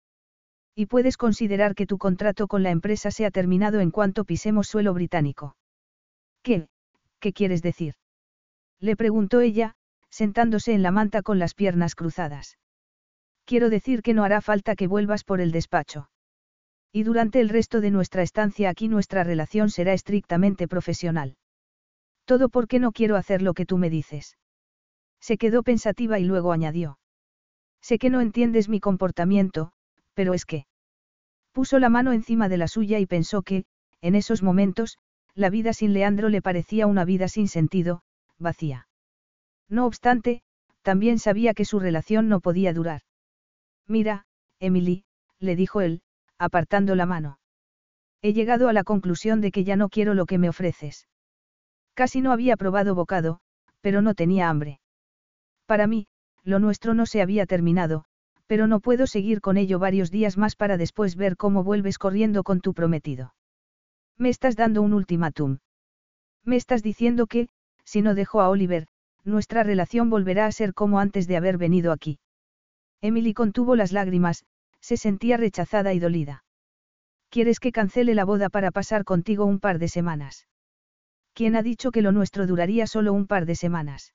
Y 0.76 0.88
puedes 0.88 1.18
considerar 1.18 1.76
que 1.76 1.86
tu 1.86 1.98
contrato 1.98 2.48
con 2.48 2.64
la 2.64 2.72
empresa 2.72 3.12
se 3.12 3.26
ha 3.26 3.32
terminado 3.32 3.80
en 3.80 3.92
cuanto 3.92 4.26
pisemos 4.26 4.68
suelo 4.68 4.94
británico. 4.94 5.56
¿Qué? 6.42 6.68
¿Qué 7.20 7.32
quieres 7.32 7.62
decir? 7.62 7.94
Le 8.80 8.96
preguntó 8.96 9.40
ella, 9.40 9.76
sentándose 10.10 10.74
en 10.74 10.82
la 10.82 10.92
manta 10.92 11.22
con 11.22 11.40
las 11.40 11.54
piernas 11.54 11.96
cruzadas. 11.96 12.58
Quiero 13.46 13.70
decir 13.70 14.02
que 14.02 14.14
no 14.14 14.24
hará 14.24 14.42
falta 14.42 14.76
que 14.76 14.88
vuelvas 14.88 15.24
por 15.24 15.42
el 15.42 15.52
despacho. 15.52 16.10
Y 16.92 17.04
durante 17.04 17.40
el 17.40 17.50
resto 17.50 17.82
de 17.82 17.92
nuestra 17.92 18.22
estancia 18.24 18.70
aquí 18.70 18.88
nuestra 18.88 19.24
relación 19.24 19.70
será 19.70 19.94
estrictamente 19.94 20.68
profesional. 20.68 21.36
Todo 22.26 22.50
porque 22.50 22.80
no 22.80 22.92
quiero 22.92 23.16
hacer 23.16 23.42
lo 23.42 23.54
que 23.54 23.66
tú 23.66 23.78
me 23.78 23.90
dices. 23.90 24.38
Se 25.20 25.38
quedó 25.38 25.64
pensativa 25.64 26.20
y 26.20 26.26
luego 26.26 26.52
añadió. 26.52 27.00
Sé 27.82 27.98
que 27.98 28.10
no 28.10 28.22
entiendes 28.22 28.70
mi 28.70 28.80
comportamiento, 28.80 29.72
pero 30.14 30.34
es 30.34 30.46
que... 30.46 30.66
Puso 31.52 31.80
la 31.80 31.90
mano 31.90 32.14
encima 32.14 32.50
de 32.50 32.58
la 32.58 32.68
suya 32.68 33.00
y 33.00 33.06
pensó 33.06 33.42
que, 33.42 33.66
en 34.02 34.16
esos 34.16 34.44
momentos, 34.44 34.98
la 35.36 35.50
vida 35.50 35.74
sin 35.74 35.94
Leandro 35.94 36.30
le 36.30 36.42
parecía 36.42 36.88
una 36.88 37.06
vida 37.06 37.28
sin 37.28 37.48
sentido, 37.48 38.04
vacía. 38.38 38.88
No 39.70 39.86
obstante, 39.86 40.42
también 40.82 41.20
sabía 41.20 41.54
que 41.54 41.66
su 41.66 41.80
relación 41.80 42.28
no 42.28 42.40
podía 42.40 42.74
durar. 42.74 43.02
Mira, 43.88 44.26
Emily, 44.60 45.06
le 45.40 45.56
dijo 45.56 45.82
él, 45.82 46.02
apartando 46.38 46.96
la 46.96 47.06
mano. 47.06 47.40
He 48.22 48.34
llegado 48.34 48.70
a 48.70 48.74
la 48.74 48.84
conclusión 48.84 49.42
de 49.42 49.52
que 49.52 49.64
ya 49.64 49.76
no 49.76 49.90
quiero 49.90 50.14
lo 50.14 50.26
que 50.26 50.38
me 50.38 50.50
ofreces. 50.50 51.08
Casi 51.94 52.22
no 52.22 52.32
había 52.32 52.58
probado 52.58 52.96
bocado, 52.96 53.40
pero 53.82 54.02
no 54.02 54.14
tenía 54.14 54.50
hambre. 54.50 54.80
Para 55.66 55.88
mí, 55.88 56.08
lo 56.44 56.60
nuestro 56.60 56.94
no 56.94 57.06
se 57.06 57.22
había 57.22 57.46
terminado, 57.46 58.06
pero 58.48 58.68
no 58.68 58.80
puedo 58.80 59.08
seguir 59.08 59.42
con 59.42 59.58
ello 59.58 59.80
varios 59.80 60.12
días 60.12 60.38
más 60.38 60.56
para 60.56 60.78
después 60.78 61.16
ver 61.16 61.38
cómo 61.38 61.64
vuelves 61.64 61.98
corriendo 61.98 62.44
con 62.44 62.62
tu 62.62 62.74
prometido. 62.74 63.34
Me 64.18 64.30
estás 64.30 64.56
dando 64.56 64.82
un 64.82 64.94
ultimátum. 64.94 65.60
Me 66.44 66.56
estás 66.56 66.84
diciendo 66.84 67.28
que, 67.28 67.50
si 67.86 68.02
no 68.02 68.16
dejo 68.16 68.42
a 68.42 68.50
Oliver, 68.50 68.88
nuestra 69.24 69.64
relación 69.64 70.10
volverá 70.10 70.46
a 70.46 70.52
ser 70.52 70.74
como 70.74 71.00
antes 71.00 71.28
de 71.28 71.38
haber 71.38 71.58
venido 71.58 71.92
aquí. 71.92 72.20
Emily 73.02 73.34
contuvo 73.34 73.76
las 73.76 73.92
lágrimas, 73.92 74.46
se 74.80 74.98
sentía 74.98 75.38
rechazada 75.38 75.94
y 75.94 76.00
dolida. 76.00 76.44
¿Quieres 77.30 77.60
que 77.60 77.72
cancele 77.72 78.14
la 78.14 78.26
boda 78.26 78.50
para 78.50 78.72
pasar 78.72 79.06
contigo 79.06 79.46
un 79.46 79.60
par 79.60 79.80
de 79.80 79.88
semanas? 79.88 80.48
¿Quién 81.34 81.56
ha 81.56 81.64
dicho 81.64 81.92
que 81.92 82.02
lo 82.02 82.12
nuestro 82.12 82.46
duraría 82.46 82.86
solo 82.86 83.12
un 83.14 83.26
par 83.26 83.46
de 83.46 83.56
semanas? 83.56 84.14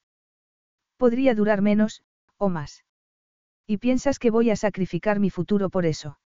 Podría 0.96 1.34
durar 1.34 1.62
menos, 1.62 2.02
o 2.36 2.48
más. 2.48 2.84
¿Y 3.70 3.76
piensas 3.76 4.18
que 4.18 4.30
voy 4.30 4.48
a 4.48 4.56
sacrificar 4.56 5.20
mi 5.20 5.28
futuro 5.28 5.68
por 5.68 5.84
eso? 5.84 6.18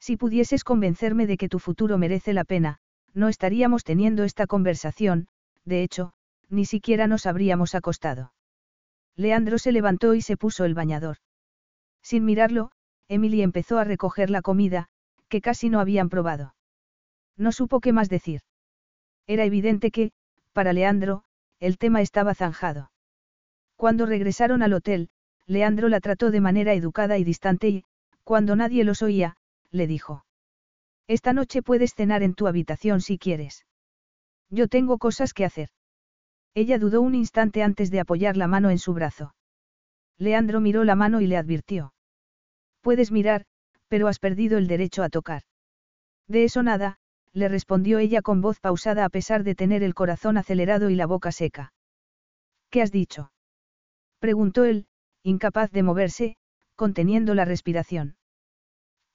Si 0.00 0.16
pudieses 0.16 0.64
convencerme 0.64 1.28
de 1.28 1.36
que 1.36 1.48
tu 1.48 1.60
futuro 1.60 1.96
merece 1.96 2.32
la 2.32 2.42
pena, 2.42 2.80
no 3.14 3.28
estaríamos 3.28 3.84
teniendo 3.84 4.24
esta 4.24 4.48
conversación, 4.48 5.28
de 5.64 5.84
hecho, 5.84 6.12
ni 6.48 6.64
siquiera 6.64 7.06
nos 7.06 7.24
habríamos 7.26 7.76
acostado. 7.76 8.32
Leandro 9.14 9.58
se 9.58 9.70
levantó 9.70 10.14
y 10.14 10.22
se 10.22 10.36
puso 10.36 10.64
el 10.64 10.74
bañador. 10.74 11.18
Sin 12.02 12.24
mirarlo, 12.24 12.72
Emily 13.06 13.42
empezó 13.42 13.78
a 13.78 13.84
recoger 13.84 14.28
la 14.28 14.42
comida, 14.42 14.88
que 15.28 15.40
casi 15.40 15.70
no 15.70 15.78
habían 15.78 16.08
probado. 16.08 16.56
No 17.36 17.52
supo 17.52 17.78
qué 17.78 17.92
más 17.92 18.08
decir. 18.08 18.40
Era 19.28 19.44
evidente 19.44 19.92
que, 19.92 20.10
para 20.52 20.72
Leandro, 20.72 21.22
el 21.60 21.78
tema 21.78 22.00
estaba 22.00 22.34
zanjado. 22.34 22.90
Cuando 23.76 24.04
regresaron 24.04 24.64
al 24.64 24.72
hotel, 24.72 25.10
Leandro 25.46 25.88
la 25.88 26.00
trató 26.00 26.30
de 26.30 26.40
manera 26.40 26.74
educada 26.74 27.18
y 27.18 27.24
distante 27.24 27.68
y, 27.68 27.84
cuando 28.24 28.56
nadie 28.56 28.84
los 28.84 29.02
oía, 29.02 29.36
le 29.70 29.86
dijo. 29.86 30.24
Esta 31.06 31.32
noche 31.32 31.62
puedes 31.62 31.94
cenar 31.94 32.22
en 32.22 32.34
tu 32.34 32.48
habitación 32.48 33.00
si 33.00 33.18
quieres. 33.18 33.64
Yo 34.50 34.66
tengo 34.68 34.98
cosas 34.98 35.32
que 35.32 35.44
hacer. 35.44 35.68
Ella 36.54 36.78
dudó 36.78 37.00
un 37.00 37.14
instante 37.14 37.62
antes 37.62 37.90
de 37.90 38.00
apoyar 38.00 38.36
la 38.36 38.48
mano 38.48 38.70
en 38.70 38.78
su 38.78 38.92
brazo. 38.94 39.34
Leandro 40.18 40.60
miró 40.60 40.84
la 40.84 40.94
mano 40.94 41.20
y 41.20 41.26
le 41.26 41.36
advirtió. 41.36 41.92
Puedes 42.80 43.12
mirar, 43.12 43.44
pero 43.88 44.08
has 44.08 44.18
perdido 44.18 44.58
el 44.58 44.66
derecho 44.66 45.02
a 45.02 45.10
tocar. 45.10 45.42
De 46.26 46.44
eso 46.44 46.62
nada, 46.62 46.98
le 47.32 47.48
respondió 47.48 47.98
ella 47.98 48.22
con 48.22 48.40
voz 48.40 48.58
pausada 48.58 49.04
a 49.04 49.10
pesar 49.10 49.44
de 49.44 49.54
tener 49.54 49.82
el 49.82 49.94
corazón 49.94 50.38
acelerado 50.38 50.90
y 50.90 50.96
la 50.96 51.06
boca 51.06 51.30
seca. 51.30 51.72
¿Qué 52.70 52.82
has 52.82 52.90
dicho? 52.90 53.30
preguntó 54.18 54.64
él, 54.64 54.86
incapaz 55.26 55.72
de 55.72 55.82
moverse, 55.82 56.36
conteniendo 56.76 57.34
la 57.34 57.44
respiración. 57.44 58.16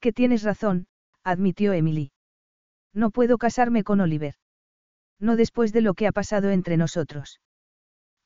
Que 0.02 0.12
tienes 0.12 0.44
razón, 0.44 0.88
admitió 1.24 1.72
Emily. 1.72 2.12
No 2.94 3.12
puedo 3.12 3.38
casarme 3.38 3.86
con 3.86 4.02
Oliver. 4.02 4.36
No 5.20 5.38
después 5.38 5.72
de 5.72 5.80
lo 5.82 5.94
que 5.94 6.08
ha 6.08 6.12
pasado 6.12 6.50
entre 6.50 6.76
nosotros. 6.76 7.40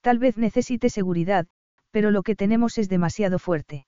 Tal 0.02 0.18
vez 0.18 0.36
necesite 0.36 0.90
seguridad, 0.90 1.46
pero 1.92 2.10
lo 2.10 2.24
que 2.24 2.36
tenemos 2.36 2.80
es 2.80 2.90
demasiado 2.90 3.38
fuerte. 3.38 3.86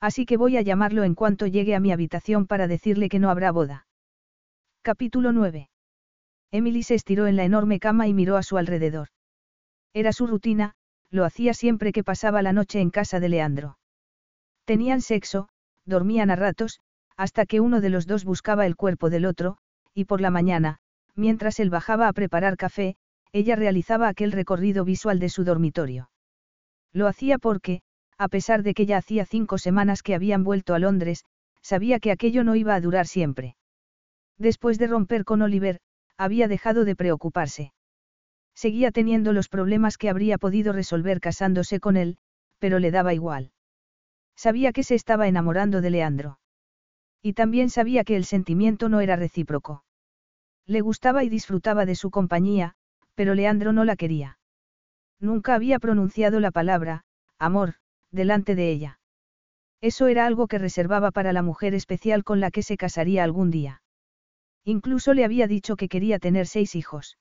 Así 0.00 0.24
que 0.24 0.36
voy 0.36 0.56
a 0.56 0.62
llamarlo 0.62 1.02
en 1.02 1.16
cuanto 1.16 1.48
llegue 1.48 1.74
a 1.74 1.80
mi 1.80 1.90
habitación 1.90 2.46
para 2.46 2.68
decirle 2.68 3.08
que 3.08 3.18
no 3.18 3.30
habrá 3.30 3.50
boda. 3.50 3.88
Capítulo 4.82 5.32
9. 5.32 5.70
Emily 6.52 6.84
se 6.84 6.94
estiró 6.94 7.26
en 7.26 7.34
la 7.34 7.44
enorme 7.44 7.80
cama 7.80 8.06
y 8.06 8.14
miró 8.14 8.36
a 8.36 8.44
su 8.44 8.58
alrededor. 8.58 9.08
Era 9.92 10.12
su 10.12 10.28
rutina, 10.28 10.74
lo 11.10 11.24
hacía 11.24 11.54
siempre 11.54 11.92
que 11.92 12.04
pasaba 12.04 12.42
la 12.42 12.52
noche 12.52 12.80
en 12.80 12.90
casa 12.90 13.20
de 13.20 13.28
Leandro. 13.28 13.78
Tenían 14.64 15.00
sexo, 15.00 15.48
dormían 15.84 16.30
a 16.30 16.36
ratos, 16.36 16.80
hasta 17.16 17.46
que 17.46 17.60
uno 17.60 17.80
de 17.80 17.90
los 17.90 18.06
dos 18.06 18.24
buscaba 18.24 18.66
el 18.66 18.76
cuerpo 18.76 19.10
del 19.10 19.24
otro, 19.24 19.56
y 19.94 20.04
por 20.04 20.20
la 20.20 20.30
mañana, 20.30 20.78
mientras 21.14 21.58
él 21.58 21.70
bajaba 21.70 22.08
a 22.08 22.12
preparar 22.12 22.56
café, 22.56 22.96
ella 23.32 23.56
realizaba 23.56 24.08
aquel 24.08 24.32
recorrido 24.32 24.84
visual 24.84 25.18
de 25.18 25.28
su 25.28 25.44
dormitorio. 25.44 26.10
Lo 26.92 27.06
hacía 27.06 27.38
porque, 27.38 27.82
a 28.16 28.28
pesar 28.28 28.62
de 28.62 28.74
que 28.74 28.86
ya 28.86 28.98
hacía 28.98 29.24
cinco 29.26 29.58
semanas 29.58 30.02
que 30.02 30.14
habían 30.14 30.44
vuelto 30.44 30.74
a 30.74 30.78
Londres, 30.78 31.24
sabía 31.62 32.00
que 32.00 32.10
aquello 32.10 32.44
no 32.44 32.54
iba 32.54 32.74
a 32.74 32.80
durar 32.80 33.06
siempre. 33.06 33.56
Después 34.38 34.78
de 34.78 34.86
romper 34.86 35.24
con 35.24 35.42
Oliver, 35.42 35.80
había 36.16 36.48
dejado 36.48 36.84
de 36.84 36.96
preocuparse. 36.96 37.72
Seguía 38.58 38.90
teniendo 38.90 39.32
los 39.32 39.48
problemas 39.48 39.98
que 39.98 40.10
habría 40.10 40.36
podido 40.36 40.72
resolver 40.72 41.20
casándose 41.20 41.78
con 41.78 41.96
él, 41.96 42.18
pero 42.58 42.80
le 42.80 42.90
daba 42.90 43.14
igual. 43.14 43.52
Sabía 44.34 44.72
que 44.72 44.82
se 44.82 44.96
estaba 44.96 45.28
enamorando 45.28 45.80
de 45.80 45.90
Leandro. 45.90 46.40
Y 47.22 47.34
también 47.34 47.70
sabía 47.70 48.02
que 48.02 48.16
el 48.16 48.24
sentimiento 48.24 48.88
no 48.88 48.98
era 48.98 49.14
recíproco. 49.14 49.84
Le 50.66 50.80
gustaba 50.80 51.22
y 51.22 51.28
disfrutaba 51.28 51.86
de 51.86 51.94
su 51.94 52.10
compañía, 52.10 52.74
pero 53.14 53.36
Leandro 53.36 53.72
no 53.72 53.84
la 53.84 53.94
quería. 53.94 54.40
Nunca 55.20 55.54
había 55.54 55.78
pronunciado 55.78 56.40
la 56.40 56.50
palabra, 56.50 57.04
amor, 57.38 57.74
delante 58.10 58.56
de 58.56 58.72
ella. 58.72 58.98
Eso 59.80 60.08
era 60.08 60.26
algo 60.26 60.48
que 60.48 60.58
reservaba 60.58 61.12
para 61.12 61.32
la 61.32 61.42
mujer 61.42 61.74
especial 61.74 62.24
con 62.24 62.40
la 62.40 62.50
que 62.50 62.64
se 62.64 62.76
casaría 62.76 63.22
algún 63.22 63.52
día. 63.52 63.82
Incluso 64.64 65.14
le 65.14 65.24
había 65.24 65.46
dicho 65.46 65.76
que 65.76 65.88
quería 65.88 66.18
tener 66.18 66.48
seis 66.48 66.74
hijos. 66.74 67.18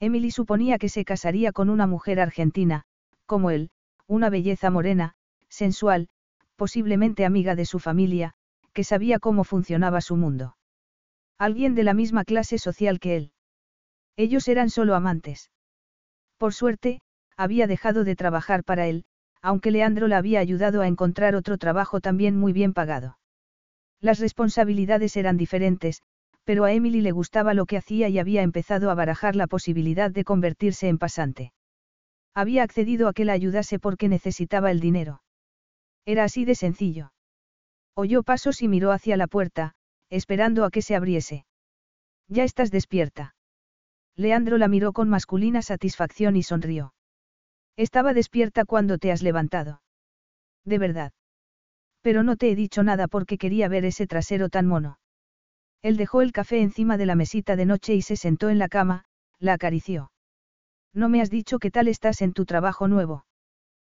Emily 0.00 0.30
suponía 0.30 0.78
que 0.78 0.88
se 0.88 1.04
casaría 1.04 1.52
con 1.52 1.70
una 1.70 1.86
mujer 1.86 2.20
argentina, 2.20 2.84
como 3.26 3.50
él, 3.50 3.70
una 4.06 4.30
belleza 4.30 4.70
morena, 4.70 5.14
sensual, 5.48 6.08
posiblemente 6.56 7.24
amiga 7.24 7.54
de 7.54 7.64
su 7.64 7.78
familia, 7.78 8.34
que 8.72 8.84
sabía 8.84 9.18
cómo 9.18 9.44
funcionaba 9.44 10.00
su 10.00 10.16
mundo. 10.16 10.56
Alguien 11.36 11.74
de 11.74 11.84
la 11.84 11.94
misma 11.94 12.24
clase 12.24 12.58
social 12.58 13.00
que 13.00 13.16
él. 13.16 13.32
Ellos 14.16 14.48
eran 14.48 14.70
solo 14.70 14.94
amantes. 14.94 15.50
Por 16.36 16.54
suerte, 16.54 17.00
había 17.36 17.66
dejado 17.66 18.04
de 18.04 18.16
trabajar 18.16 18.64
para 18.64 18.86
él, 18.86 19.04
aunque 19.42 19.70
Leandro 19.70 20.08
la 20.08 20.18
había 20.18 20.40
ayudado 20.40 20.80
a 20.80 20.88
encontrar 20.88 21.34
otro 21.34 21.58
trabajo 21.58 22.00
también 22.00 22.36
muy 22.36 22.52
bien 22.52 22.72
pagado. 22.72 23.18
Las 24.00 24.18
responsabilidades 24.18 25.16
eran 25.16 25.36
diferentes, 25.36 26.02
pero 26.48 26.64
a 26.64 26.72
Emily 26.72 27.02
le 27.02 27.12
gustaba 27.12 27.52
lo 27.52 27.66
que 27.66 27.76
hacía 27.76 28.08
y 28.08 28.18
había 28.18 28.40
empezado 28.40 28.90
a 28.90 28.94
barajar 28.94 29.36
la 29.36 29.46
posibilidad 29.46 30.10
de 30.10 30.24
convertirse 30.24 30.88
en 30.88 30.96
pasante. 30.96 31.52
Había 32.34 32.62
accedido 32.62 33.06
a 33.06 33.12
que 33.12 33.26
la 33.26 33.34
ayudase 33.34 33.78
porque 33.78 34.08
necesitaba 34.08 34.70
el 34.70 34.80
dinero. 34.80 35.20
Era 36.06 36.24
así 36.24 36.46
de 36.46 36.54
sencillo. 36.54 37.12
Oyó 37.94 38.22
pasos 38.22 38.62
y 38.62 38.68
miró 38.68 38.92
hacia 38.92 39.18
la 39.18 39.26
puerta, 39.26 39.74
esperando 40.08 40.64
a 40.64 40.70
que 40.70 40.80
se 40.80 40.96
abriese. 40.96 41.44
Ya 42.28 42.44
estás 42.44 42.70
despierta. 42.70 43.34
Leandro 44.16 44.56
la 44.56 44.68
miró 44.68 44.94
con 44.94 45.10
masculina 45.10 45.60
satisfacción 45.60 46.34
y 46.34 46.42
sonrió. 46.42 46.94
Estaba 47.76 48.14
despierta 48.14 48.64
cuando 48.64 48.96
te 48.96 49.12
has 49.12 49.22
levantado. 49.22 49.82
De 50.64 50.78
verdad. 50.78 51.12
Pero 52.00 52.22
no 52.22 52.36
te 52.36 52.50
he 52.50 52.56
dicho 52.56 52.82
nada 52.82 53.06
porque 53.06 53.36
quería 53.36 53.68
ver 53.68 53.84
ese 53.84 54.06
trasero 54.06 54.48
tan 54.48 54.66
mono. 54.66 54.98
Él 55.82 55.96
dejó 55.96 56.22
el 56.22 56.32
café 56.32 56.60
encima 56.60 56.96
de 56.96 57.06
la 57.06 57.14
mesita 57.14 57.56
de 57.56 57.66
noche 57.66 57.94
y 57.94 58.02
se 58.02 58.16
sentó 58.16 58.48
en 58.50 58.58
la 58.58 58.68
cama, 58.68 59.04
la 59.38 59.52
acarició. 59.52 60.10
No 60.92 61.08
me 61.08 61.20
has 61.20 61.30
dicho 61.30 61.58
qué 61.58 61.70
tal 61.70 61.88
estás 61.88 62.22
en 62.22 62.32
tu 62.32 62.44
trabajo 62.44 62.88
nuevo. 62.88 63.24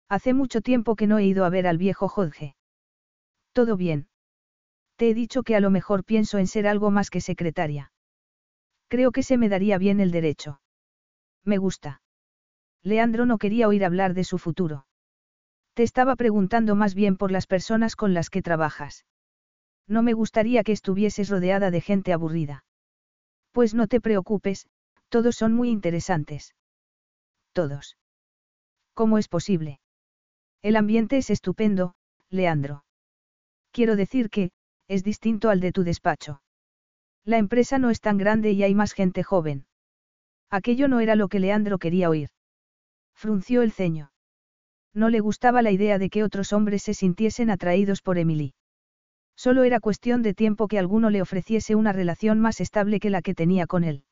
Hace 0.10 0.34
mucho 0.34 0.62
tiempo 0.62 0.96
que 0.96 1.08
no 1.08 1.20
he 1.20 1.26
ido 1.26 1.46
a 1.46 1.50
ver 1.50 1.68
al 1.68 1.78
viejo 1.78 2.08
Jorge. 2.08 2.56
Todo 3.54 3.78
bien. 3.78 4.08
Te 4.96 5.10
he 5.10 5.14
dicho 5.14 5.44
que 5.44 5.56
a 5.56 5.60
lo 5.60 5.70
mejor 5.70 6.04
pienso 6.04 6.40
en 6.40 6.48
ser 6.48 6.68
algo 6.68 6.92
más 6.92 7.10
que 7.10 7.22
secretaria. 7.22 7.92
Creo 8.90 9.12
que 9.12 9.24
se 9.24 9.38
me 9.38 9.48
daría 9.48 9.78
bien 9.78 10.00
el 10.00 10.12
derecho. 10.12 10.60
Me 11.46 11.58
gusta. 11.58 12.02
Leandro 12.84 13.26
no 13.26 13.38
quería 13.38 13.68
oír 13.68 13.86
hablar 13.86 14.14
de 14.14 14.24
su 14.24 14.38
futuro. 14.38 14.86
Te 15.74 15.84
estaba 15.84 16.16
preguntando 16.16 16.76
más 16.76 16.96
bien 16.96 17.16
por 17.16 17.32
las 17.32 17.48
personas 17.48 17.96
con 17.96 18.14
las 18.14 18.30
que 18.30 18.42
trabajas. 18.42 19.06
No 19.90 20.04
me 20.04 20.14
gustaría 20.14 20.64
que 20.64 20.72
estuvieses 20.72 21.30
rodeada 21.30 21.72
de 21.72 21.82
gente 21.82 22.14
aburrida. 22.14 22.64
Pues 23.52 23.74
no 23.74 23.88
te 23.88 24.00
preocupes, 24.00 24.68
todos 25.10 25.36
son 25.36 25.54
muy 25.54 25.70
interesantes. 25.70 26.54
Todos. 27.54 27.98
¿Cómo 28.94 29.18
es 29.18 29.28
posible? 29.28 29.80
El 30.62 30.76
ambiente 30.76 31.18
es 31.18 31.32
estupendo, 31.32 31.96
Leandro. 32.30 32.86
Quiero 33.72 33.96
decir 33.96 34.30
que, 34.30 34.52
es 34.88 35.04
distinto 35.04 35.50
al 35.50 35.60
de 35.60 35.72
tu 35.72 35.84
despacho. 35.84 36.42
La 37.26 37.40
empresa 37.40 37.80
no 37.80 37.90
es 37.90 38.00
tan 38.00 38.18
grande 38.18 38.52
y 38.52 38.62
hay 38.64 38.76
más 38.76 38.94
gente 38.94 39.24
joven. 39.24 39.66
Aquello 40.52 40.88
no 40.88 41.00
era 41.00 41.16
lo 41.16 41.30
que 41.30 41.40
Leandro 41.40 41.80
quería 41.80 42.10
oír. 42.10 42.30
Frunció 43.16 43.64
el 43.64 43.72
ceño. 43.72 44.12
No 44.94 45.10
le 45.10 45.20
gustaba 45.20 45.62
la 45.62 45.72
idea 45.72 45.98
de 45.98 46.10
que 46.10 46.24
otros 46.24 46.54
hombres 46.54 46.84
se 46.84 46.94
sintiesen 46.94 47.50
atraídos 47.50 48.02
por 48.02 48.18
Emily. 48.18 48.54
Solo 49.40 49.64
era 49.64 49.80
cuestión 49.80 50.22
de 50.22 50.34
tiempo 50.34 50.68
que 50.68 50.78
alguno 50.78 51.10
le 51.10 51.22
ofreciese 51.22 51.74
una 51.74 51.94
relación 51.94 52.42
más 52.42 52.60
estable 52.60 53.00
que 53.00 53.10
la 53.10 53.22
que 53.22 53.34
tenía 53.34 53.68
con 53.68 53.86
él. 53.86 54.04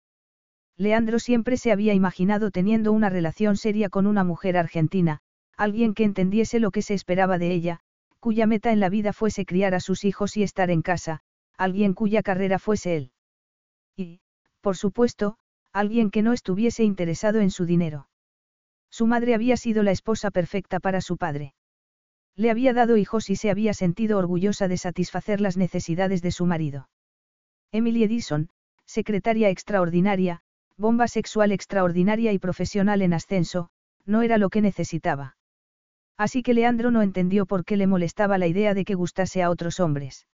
Leandro 0.77 1.19
siempre 1.19 1.57
se 1.57 1.73
había 1.73 1.93
imaginado 1.93 2.49
teniendo 2.49 2.93
una 2.93 3.09
relación 3.09 3.57
seria 3.57 3.89
con 3.89 4.07
una 4.07 4.23
mujer 4.23 4.55
argentina, 4.55 5.19
alguien 5.57 5.93
que 5.95 6.05
entendiese 6.05 6.61
lo 6.61 6.71
que 6.71 6.81
se 6.81 6.93
esperaba 6.93 7.37
de 7.39 7.51
ella, 7.51 7.81
cuya 8.21 8.47
meta 8.47 8.71
en 8.71 8.79
la 8.79 8.87
vida 8.87 9.11
fuese 9.11 9.45
criar 9.45 9.75
a 9.75 9.81
sus 9.81 10.05
hijos 10.05 10.37
y 10.37 10.43
estar 10.43 10.71
en 10.71 10.81
casa, 10.81 11.19
alguien 11.57 11.93
cuya 11.93 12.23
carrera 12.23 12.57
fuese 12.57 12.95
él. 12.95 13.11
Y, 13.97 14.21
por 14.61 14.77
supuesto, 14.77 15.35
alguien 15.73 16.09
que 16.09 16.21
no 16.21 16.31
estuviese 16.31 16.85
interesado 16.85 17.41
en 17.41 17.51
su 17.51 17.65
dinero. 17.65 18.07
Su 18.89 19.07
madre 19.07 19.33
había 19.33 19.57
sido 19.57 19.83
la 19.83 19.91
esposa 19.91 20.31
perfecta 20.31 20.79
para 20.79 21.01
su 21.01 21.17
padre. 21.17 21.53
Le 22.37 22.51
había 22.51 22.71
dado 22.71 22.97
hijos 22.97 23.31
y 23.31 23.35
se 23.35 23.49
había 23.49 23.73
sentido 23.73 24.19
orgullosa 24.19 24.67
de 24.67 24.77
satisfacer 24.77 25.41
las 25.41 25.57
necesidades 25.57 26.21
de 26.21 26.31
su 26.31 26.45
marido. 26.45 26.87
Emily 27.71 28.03
Edison, 28.03 28.49
secretaria 28.85 29.49
extraordinaria, 29.49 30.41
bomba 30.77 31.07
sexual 31.07 31.51
extraordinaria 31.51 32.31
y 32.33 32.39
profesional 32.39 33.01
en 33.01 33.13
ascenso, 33.13 33.69
no 34.05 34.21
era 34.21 34.37
lo 34.37 34.51
que 34.51 34.61
necesitaba. 34.61 35.35
Así 36.15 36.43
que 36.43 36.53
Leandro 36.53 36.91
no 36.91 37.01
entendió 37.01 37.47
por 37.47 37.65
qué 37.65 37.75
le 37.75 37.87
molestaba 37.87 38.37
la 38.37 38.45
idea 38.45 38.75
de 38.75 38.85
que 38.85 38.93
gustase 38.93 39.41
a 39.41 39.49
otros 39.49 39.79
hombres. 39.79 40.27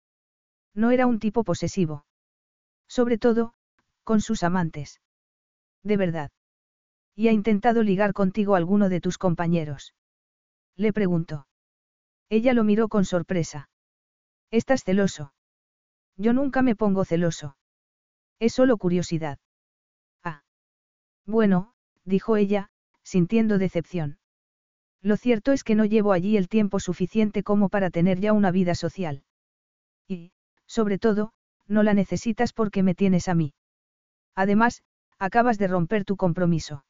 No 0.74 0.90
era 0.90 1.06
un 1.06 1.20
tipo 1.20 1.44
posesivo. 1.44 2.05
Sobre 2.89 3.16
todo, 3.16 3.55
con 4.02 4.20
sus 4.20 4.42
amantes. 4.42 5.00
De 5.84 5.97
verdad. 5.97 6.32
¿Y 7.14 7.28
ha 7.28 7.32
intentado 7.32 7.84
ligar 7.84 8.12
contigo 8.12 8.56
alguno 8.56 8.89
de 8.89 9.00
tus 9.00 9.18
compañeros? 9.18 9.94
Le 10.76 10.92
preguntó. 10.92 11.47
Ella 12.33 12.55
lo 12.55 12.65
miró 12.65 12.89
con 12.89 13.05
sorpresa. 13.05 13.69
¿Estás 14.51 14.85
celoso? 14.85 15.35
Yo 16.17 16.33
nunca 16.33 16.62
me 16.62 16.75
pongo 16.75 17.05
celoso. 17.05 17.59
Es 18.39 18.55
solo 18.55 18.78
curiosidad. 18.78 19.39
Ah. 20.25 20.43
Bueno, 21.27 21.75
dijo 22.07 22.39
ella, 22.39 22.70
sintiendo 23.02 23.59
decepción. 23.59 24.19
Lo 25.02 25.19
cierto 25.19 25.52
es 25.52 25.62
que 25.62 25.75
no 25.75 25.85
llevo 25.85 26.15
allí 26.15 26.39
el 26.39 26.49
tiempo 26.49 26.81
suficiente 26.81 27.43
como 27.43 27.69
para 27.69 27.91
tener 27.91 28.19
ya 28.19 28.33
una 28.33 28.51
vida 28.51 28.75
social. 28.75 29.25
Y, 30.09 30.33
sobre 30.65 30.97
todo, 30.99 31.35
no 31.69 31.83
la 31.83 31.93
necesitas 31.93 32.55
porque 32.55 32.83
me 32.83 32.94
tienes 32.94 33.28
a 33.28 33.35
mí. 33.35 33.52
Además, 34.35 34.83
acabas 35.19 35.59
de 35.59 35.67
romper 35.67 36.07
tu 36.07 36.17
compromiso. 36.17 36.86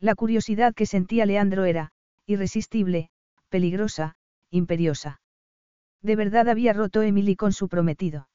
La 0.00 0.14
curiosidad 0.14 0.72
que 0.72 0.86
sentía 0.86 1.26
Leandro 1.26 1.66
era, 1.66 1.92
irresistible, 2.24 3.10
peligrosa, 3.50 4.16
imperiosa. 4.54 5.20
De 6.02 6.16
verdad 6.16 6.48
había 6.48 6.72
roto 6.72 7.02
Emily 7.02 7.34
con 7.34 7.52
su 7.52 7.68
prometido. 7.68 8.28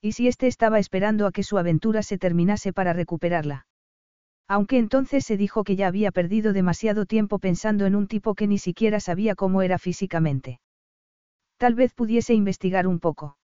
¿Y 0.00 0.12
si 0.12 0.28
éste 0.28 0.46
estaba 0.46 0.78
esperando 0.78 1.26
a 1.26 1.32
que 1.32 1.42
su 1.42 1.58
aventura 1.58 2.02
se 2.02 2.18
terminase 2.18 2.72
para 2.72 2.92
recuperarla? 2.92 3.66
Aunque 4.46 4.78
entonces 4.78 5.24
se 5.24 5.36
dijo 5.36 5.64
que 5.64 5.76
ya 5.76 5.86
había 5.86 6.12
perdido 6.12 6.52
demasiado 6.52 7.06
tiempo 7.06 7.38
pensando 7.38 7.86
en 7.86 7.94
un 7.94 8.06
tipo 8.06 8.34
que 8.34 8.46
ni 8.46 8.58
siquiera 8.58 9.00
sabía 9.00 9.34
cómo 9.34 9.62
era 9.62 9.78
físicamente. 9.78 10.60
Tal 11.56 11.74
vez 11.74 11.94
pudiese 11.94 12.34
investigar 12.34 12.86
un 12.86 13.00
poco. 13.00 13.38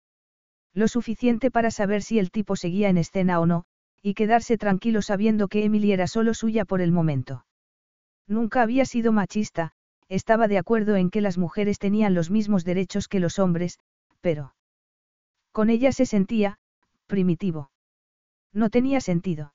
Lo 0.75 0.89
suficiente 0.89 1.51
para 1.51 1.71
saber 1.71 2.03
si 2.03 2.19
el 2.19 2.31
tipo 2.31 2.57
seguía 2.57 2.89
en 2.89 2.99
escena 2.99 3.41
o 3.41 3.47
no, 3.47 3.65
y 4.03 4.15
quedarse 4.15 4.59
tranquilo 4.59 5.03
sabiendo 5.03 5.49
que 5.49 5.65
Emily 5.65 5.93
era 5.93 6.07
solo 6.07 6.35
suya 6.35 6.65
por 6.65 6.81
el 6.81 6.93
momento. 6.93 7.45
Nunca 8.27 8.63
había 8.63 8.85
sido 8.85 9.13
machista, 9.13 9.73
estaba 10.09 10.49
de 10.49 10.59
acuerdo 10.59 10.97
en 10.97 11.11
que 11.11 11.21
las 11.21 11.39
mujeres 11.39 11.79
tenían 11.79 12.15
los 12.15 12.31
mismos 12.31 12.65
derechos 12.65 13.09
que 13.09 13.21
los 13.21 13.39
hombres, 13.39 13.79
pero... 14.21 14.55
Con 15.53 15.71
ella 15.71 15.93
se 15.93 16.07
sentía, 16.07 16.59
primitivo. 17.07 17.71
No 18.53 18.71
tenía 18.71 19.01
sentido. 19.01 19.55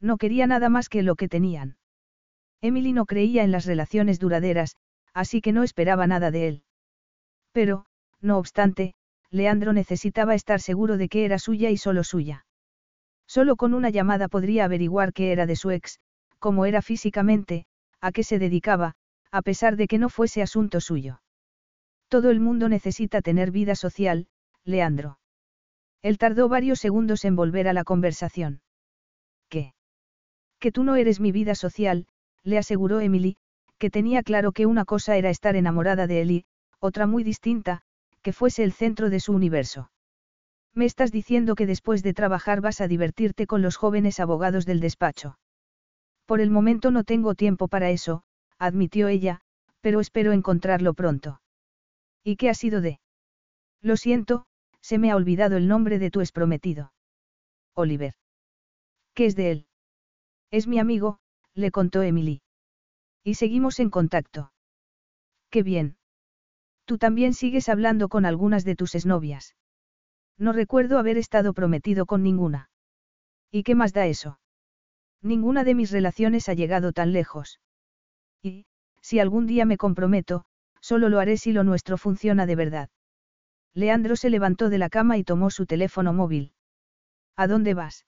No 0.00 0.16
quería 0.16 0.46
nada 0.46 0.68
más 0.68 0.88
que 0.88 1.02
lo 1.02 1.14
que 1.16 1.28
tenían. 1.28 1.76
Emily 2.60 2.92
no 2.92 3.06
creía 3.06 3.44
en 3.44 3.50
las 3.50 3.66
relaciones 3.66 4.18
duraderas, 4.18 4.76
así 5.14 5.40
que 5.40 5.52
no 5.52 5.62
esperaba 5.62 6.06
nada 6.06 6.30
de 6.30 6.48
él. 6.48 6.62
Pero, 7.52 7.86
no 8.20 8.38
obstante, 8.38 8.94
Leandro 9.30 9.72
necesitaba 9.72 10.34
estar 10.34 10.60
seguro 10.60 10.96
de 10.96 11.08
que 11.08 11.24
era 11.24 11.38
suya 11.38 11.70
y 11.70 11.76
solo 11.76 12.04
suya. 12.04 12.46
Solo 13.26 13.56
con 13.56 13.74
una 13.74 13.90
llamada 13.90 14.28
podría 14.28 14.64
averiguar 14.64 15.12
qué 15.12 15.32
era 15.32 15.46
de 15.46 15.56
su 15.56 15.70
ex, 15.70 16.00
cómo 16.38 16.66
era 16.66 16.82
físicamente, 16.82 17.66
a 18.00 18.12
qué 18.12 18.24
se 18.24 18.38
dedicaba, 18.38 18.94
a 19.32 19.42
pesar 19.42 19.76
de 19.76 19.88
que 19.88 19.98
no 19.98 20.10
fuese 20.10 20.42
asunto 20.42 20.80
suyo. 20.80 21.22
Todo 22.08 22.30
el 22.30 22.38
mundo 22.38 22.68
necesita 22.68 23.22
tener 23.22 23.50
vida 23.50 23.74
social, 23.74 24.28
Leandro. 24.64 25.18
Él 26.02 26.18
tardó 26.18 26.48
varios 26.48 26.78
segundos 26.78 27.24
en 27.24 27.34
volver 27.34 27.66
a 27.66 27.72
la 27.72 27.84
conversación. 27.84 28.60
¿Qué? 29.48 29.72
Que 30.60 30.70
tú 30.70 30.84
no 30.84 30.96
eres 30.96 31.18
mi 31.18 31.32
vida 31.32 31.54
social, 31.54 32.06
le 32.44 32.58
aseguró 32.58 33.00
Emily, 33.00 33.36
que 33.78 33.88
tenía 33.88 34.22
claro 34.22 34.52
que 34.52 34.66
una 34.66 34.84
cosa 34.84 35.16
era 35.16 35.30
estar 35.30 35.56
enamorada 35.56 36.06
de 36.06 36.20
él 36.20 36.30
y, 36.30 36.44
otra 36.78 37.06
muy 37.06 37.24
distinta, 37.24 37.80
que 38.20 38.32
fuese 38.32 38.62
el 38.62 38.72
centro 38.72 39.08
de 39.08 39.18
su 39.18 39.32
universo. 39.32 39.90
Me 40.74 40.84
estás 40.84 41.10
diciendo 41.10 41.54
que 41.54 41.66
después 41.66 42.02
de 42.02 42.14
trabajar 42.14 42.60
vas 42.60 42.80
a 42.80 42.88
divertirte 42.88 43.46
con 43.46 43.62
los 43.62 43.76
jóvenes 43.76 44.20
abogados 44.20 44.66
del 44.66 44.80
despacho. 44.80 45.38
Por 46.26 46.40
el 46.40 46.50
momento 46.50 46.90
no 46.90 47.04
tengo 47.04 47.34
tiempo 47.34 47.68
para 47.68 47.90
eso, 47.90 48.22
admitió 48.62 49.08
ella, 49.08 49.40
pero 49.80 49.98
espero 49.98 50.30
encontrarlo 50.30 50.94
pronto. 50.94 51.40
¿Y 52.22 52.36
qué 52.36 52.48
ha 52.48 52.54
sido 52.54 52.80
de? 52.80 53.00
Lo 53.80 53.96
siento, 53.96 54.46
se 54.80 54.98
me 54.98 55.10
ha 55.10 55.16
olvidado 55.16 55.56
el 55.56 55.66
nombre 55.66 55.98
de 55.98 56.12
tu 56.12 56.20
esprometido. 56.20 56.92
Oliver. 57.74 58.14
¿Qué 59.14 59.26
es 59.26 59.34
de 59.34 59.50
él? 59.50 59.66
Es 60.52 60.68
mi 60.68 60.78
amigo, 60.78 61.18
le 61.54 61.72
contó 61.72 62.02
Emily. 62.02 62.40
Y 63.24 63.34
seguimos 63.34 63.80
en 63.80 63.90
contacto. 63.90 64.52
Qué 65.50 65.64
bien. 65.64 65.96
Tú 66.84 66.98
también 66.98 67.34
sigues 67.34 67.68
hablando 67.68 68.08
con 68.08 68.24
algunas 68.24 68.64
de 68.64 68.76
tus 68.76 68.94
exnovias. 68.94 69.56
No 70.38 70.52
recuerdo 70.52 70.98
haber 70.98 71.18
estado 71.18 71.52
prometido 71.52 72.06
con 72.06 72.22
ninguna. 72.22 72.70
¿Y 73.50 73.64
qué 73.64 73.74
más 73.74 73.92
da 73.92 74.06
eso? 74.06 74.38
Ninguna 75.20 75.64
de 75.64 75.74
mis 75.74 75.90
relaciones 75.90 76.48
ha 76.48 76.54
llegado 76.54 76.92
tan 76.92 77.12
lejos. 77.12 77.58
Si 79.02 79.18
algún 79.18 79.46
día 79.46 79.66
me 79.66 79.76
comprometo, 79.76 80.44
solo 80.80 81.08
lo 81.08 81.18
haré 81.20 81.36
si 81.36 81.52
lo 81.52 81.64
nuestro 81.64 81.98
funciona 81.98 82.46
de 82.46 82.56
verdad. 82.56 82.90
Leandro 83.74 84.16
se 84.16 84.30
levantó 84.30 84.70
de 84.70 84.78
la 84.78 84.88
cama 84.88 85.18
y 85.18 85.24
tomó 85.24 85.50
su 85.50 85.66
teléfono 85.66 86.12
móvil. 86.12 86.52
¿A 87.36 87.46
dónde 87.46 87.74
vas? 87.74 88.06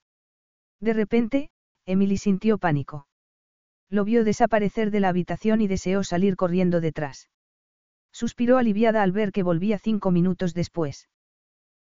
De 0.81 0.92
repente, 0.92 1.50
Emily 1.86 2.16
sintió 2.16 2.58
pánico. 2.58 3.06
Lo 3.89 4.05
vio 4.05 4.24
desaparecer 4.24 4.90
de 4.90 5.00
la 5.00 5.08
habitación 5.08 5.60
y 5.60 5.68
deseó 5.68 6.05
salir 6.05 6.36
corriendo 6.36 6.81
detrás. 6.81 7.31
Suspiró 8.12 8.58
aliviada 8.58 9.02
al 9.02 9.12
ver 9.12 9.32
que 9.32 9.42
volvía 9.42 9.78
cinco 9.78 10.10
minutos 10.10 10.55
después. 10.55 11.08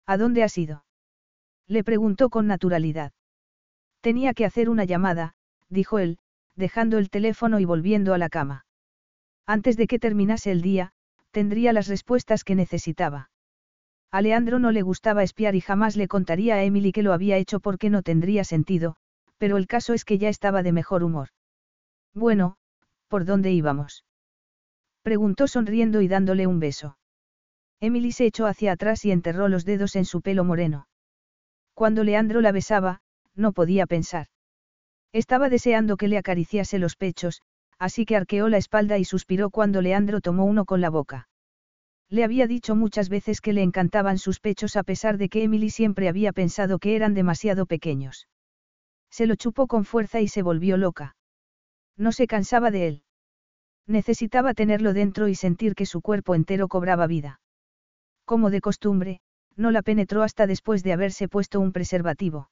¿A 0.05 0.17
dónde 0.17 0.43
has 0.43 0.57
ido? 0.57 0.85
Le 1.67 1.83
preguntó 1.83 2.29
con 2.29 2.47
naturalidad. 2.47 3.13
Tenía 4.01 4.33
que 4.33 4.45
hacer 4.45 4.69
una 4.69 4.85
llamada, 4.85 5.35
dijo 5.69 5.99
él, 5.99 6.19
dejando 6.55 6.97
el 6.97 7.09
teléfono 7.09 7.59
y 7.59 7.65
volviendo 7.65 8.13
a 8.13 8.17
la 8.17 8.29
cama. 8.29 8.65
Antes 9.49 9.77
de 9.77 9.87
que 9.87 9.97
terminase 9.97 10.51
el 10.51 10.61
día, 10.61 10.91
tendría 11.31 11.73
las 11.73 11.87
respuestas 11.87 12.43
que 12.43 12.53
necesitaba. 12.53 13.31
A 14.11 14.21
Leandro 14.21 14.59
no 14.59 14.71
le 14.71 14.83
gustaba 14.83 15.23
espiar 15.23 15.55
y 15.55 15.61
jamás 15.61 15.95
le 15.95 16.07
contaría 16.07 16.53
a 16.53 16.63
Emily 16.63 16.91
que 16.91 17.01
lo 17.01 17.13
había 17.13 17.37
hecho 17.37 17.59
porque 17.59 17.89
no 17.89 18.03
tendría 18.03 18.43
sentido, 18.43 18.95
pero 19.39 19.57
el 19.57 19.65
caso 19.65 19.95
es 19.95 20.05
que 20.05 20.19
ya 20.19 20.29
estaba 20.29 20.61
de 20.61 20.71
mejor 20.71 21.03
humor. 21.03 21.29
Bueno, 22.13 22.57
¿por 23.07 23.25
dónde 23.25 23.51
íbamos? 23.51 24.05
Preguntó 25.01 25.47
sonriendo 25.47 26.01
y 26.01 26.07
dándole 26.07 26.45
un 26.45 26.59
beso. 26.59 26.99
Emily 27.79 28.11
se 28.11 28.27
echó 28.27 28.45
hacia 28.45 28.73
atrás 28.73 29.03
y 29.03 29.11
enterró 29.11 29.47
los 29.47 29.65
dedos 29.65 29.95
en 29.95 30.05
su 30.05 30.21
pelo 30.21 30.43
moreno. 30.43 30.87
Cuando 31.73 32.03
Leandro 32.03 32.41
la 32.41 32.51
besaba, 32.51 33.01
no 33.33 33.51
podía 33.51 33.87
pensar. 33.87 34.27
Estaba 35.11 35.49
deseando 35.49 35.97
que 35.97 36.07
le 36.07 36.19
acariciase 36.19 36.77
los 36.77 36.95
pechos, 36.95 37.41
así 37.79 38.05
que 38.05 38.15
arqueó 38.15 38.49
la 38.49 38.57
espalda 38.57 38.97
y 38.97 39.05
suspiró 39.05 39.49
cuando 39.49 39.81
Leandro 39.81 40.21
tomó 40.21 40.45
uno 40.45 40.65
con 40.65 40.81
la 40.81 40.89
boca. 40.89 41.29
Le 42.09 42.23
había 42.23 42.47
dicho 42.47 42.75
muchas 42.75 43.07
veces 43.07 43.39
que 43.39 43.53
le 43.53 43.63
encantaban 43.63 44.17
sus 44.17 44.39
pechos 44.39 44.75
a 44.75 44.83
pesar 44.83 45.17
de 45.17 45.29
que 45.29 45.43
Emily 45.43 45.69
siempre 45.69 46.09
había 46.09 46.33
pensado 46.33 46.79
que 46.79 46.95
eran 46.95 47.13
demasiado 47.13 47.65
pequeños. 47.65 48.27
Se 49.09 49.25
lo 49.25 49.35
chupó 49.35 49.67
con 49.67 49.85
fuerza 49.85 50.19
y 50.19 50.27
se 50.27 50.41
volvió 50.41 50.77
loca. 50.77 51.15
No 51.97 52.11
se 52.11 52.27
cansaba 52.27 52.71
de 52.71 52.87
él. 52.87 53.03
Necesitaba 53.87 54.53
tenerlo 54.53 54.93
dentro 54.93 55.27
y 55.27 55.35
sentir 55.35 55.75
que 55.75 55.85
su 55.85 56.01
cuerpo 56.01 56.35
entero 56.35 56.67
cobraba 56.67 57.07
vida. 57.07 57.41
Como 58.25 58.49
de 58.49 58.61
costumbre, 58.61 59.21
no 59.55 59.71
la 59.71 59.81
penetró 59.81 60.23
hasta 60.23 60.47
después 60.47 60.83
de 60.83 60.93
haberse 60.93 61.27
puesto 61.27 61.59
un 61.59 61.71
preservativo. 61.71 62.49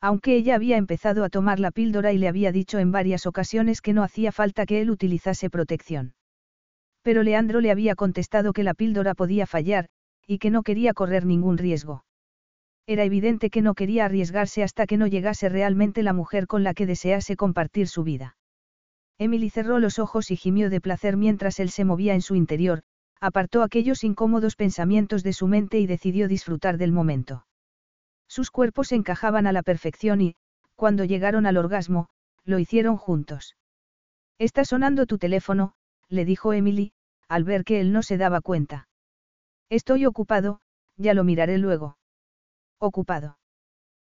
Aunque 0.00 0.36
ella 0.36 0.54
había 0.54 0.76
empezado 0.76 1.24
a 1.24 1.28
tomar 1.28 1.58
la 1.58 1.72
píldora 1.72 2.12
y 2.12 2.18
le 2.18 2.28
había 2.28 2.52
dicho 2.52 2.78
en 2.78 2.92
varias 2.92 3.26
ocasiones 3.26 3.80
que 3.80 3.92
no 3.92 4.04
hacía 4.04 4.30
falta 4.30 4.64
que 4.64 4.80
él 4.80 4.90
utilizase 4.90 5.50
protección. 5.50 6.14
Pero 7.02 7.22
Leandro 7.22 7.60
le 7.60 7.70
había 7.70 7.96
contestado 7.96 8.52
que 8.52 8.62
la 8.62 8.74
píldora 8.74 9.14
podía 9.14 9.46
fallar, 9.46 9.88
y 10.26 10.38
que 10.38 10.50
no 10.50 10.62
quería 10.62 10.94
correr 10.94 11.24
ningún 11.24 11.58
riesgo. 11.58 12.04
Era 12.86 13.04
evidente 13.04 13.50
que 13.50 13.60
no 13.60 13.74
quería 13.74 14.04
arriesgarse 14.04 14.62
hasta 14.62 14.86
que 14.86 14.96
no 14.96 15.06
llegase 15.06 15.48
realmente 15.48 16.02
la 16.02 16.12
mujer 16.12 16.46
con 16.46 16.62
la 16.62 16.74
que 16.74 16.86
desease 16.86 17.36
compartir 17.36 17.88
su 17.88 18.04
vida. 18.04 18.36
Emily 19.18 19.50
cerró 19.50 19.80
los 19.80 19.98
ojos 19.98 20.30
y 20.30 20.36
gimió 20.36 20.70
de 20.70 20.80
placer 20.80 21.16
mientras 21.16 21.58
él 21.58 21.70
se 21.70 21.84
movía 21.84 22.14
en 22.14 22.22
su 22.22 22.36
interior, 22.36 22.82
apartó 23.20 23.62
aquellos 23.62 24.04
incómodos 24.04 24.54
pensamientos 24.54 25.24
de 25.24 25.32
su 25.32 25.48
mente 25.48 25.80
y 25.80 25.86
decidió 25.86 26.28
disfrutar 26.28 26.78
del 26.78 26.92
momento. 26.92 27.47
Sus 28.28 28.50
cuerpos 28.50 28.92
encajaban 28.92 29.46
a 29.46 29.52
la 29.52 29.62
perfección 29.62 30.20
y, 30.20 30.36
cuando 30.76 31.04
llegaron 31.04 31.46
al 31.46 31.56
orgasmo, 31.56 32.08
lo 32.44 32.58
hicieron 32.58 32.96
juntos. 32.96 33.56
Está 34.38 34.64
sonando 34.64 35.06
tu 35.06 35.18
teléfono, 35.18 35.72
le 36.08 36.24
dijo 36.24 36.52
Emily, 36.52 36.92
al 37.26 37.44
ver 37.44 37.64
que 37.64 37.80
él 37.80 37.92
no 37.92 38.02
se 38.02 38.16
daba 38.16 38.40
cuenta. 38.40 38.88
Estoy 39.68 40.06
ocupado, 40.06 40.60
ya 40.96 41.14
lo 41.14 41.24
miraré 41.24 41.58
luego. 41.58 41.98
¿Ocupado? 42.78 43.38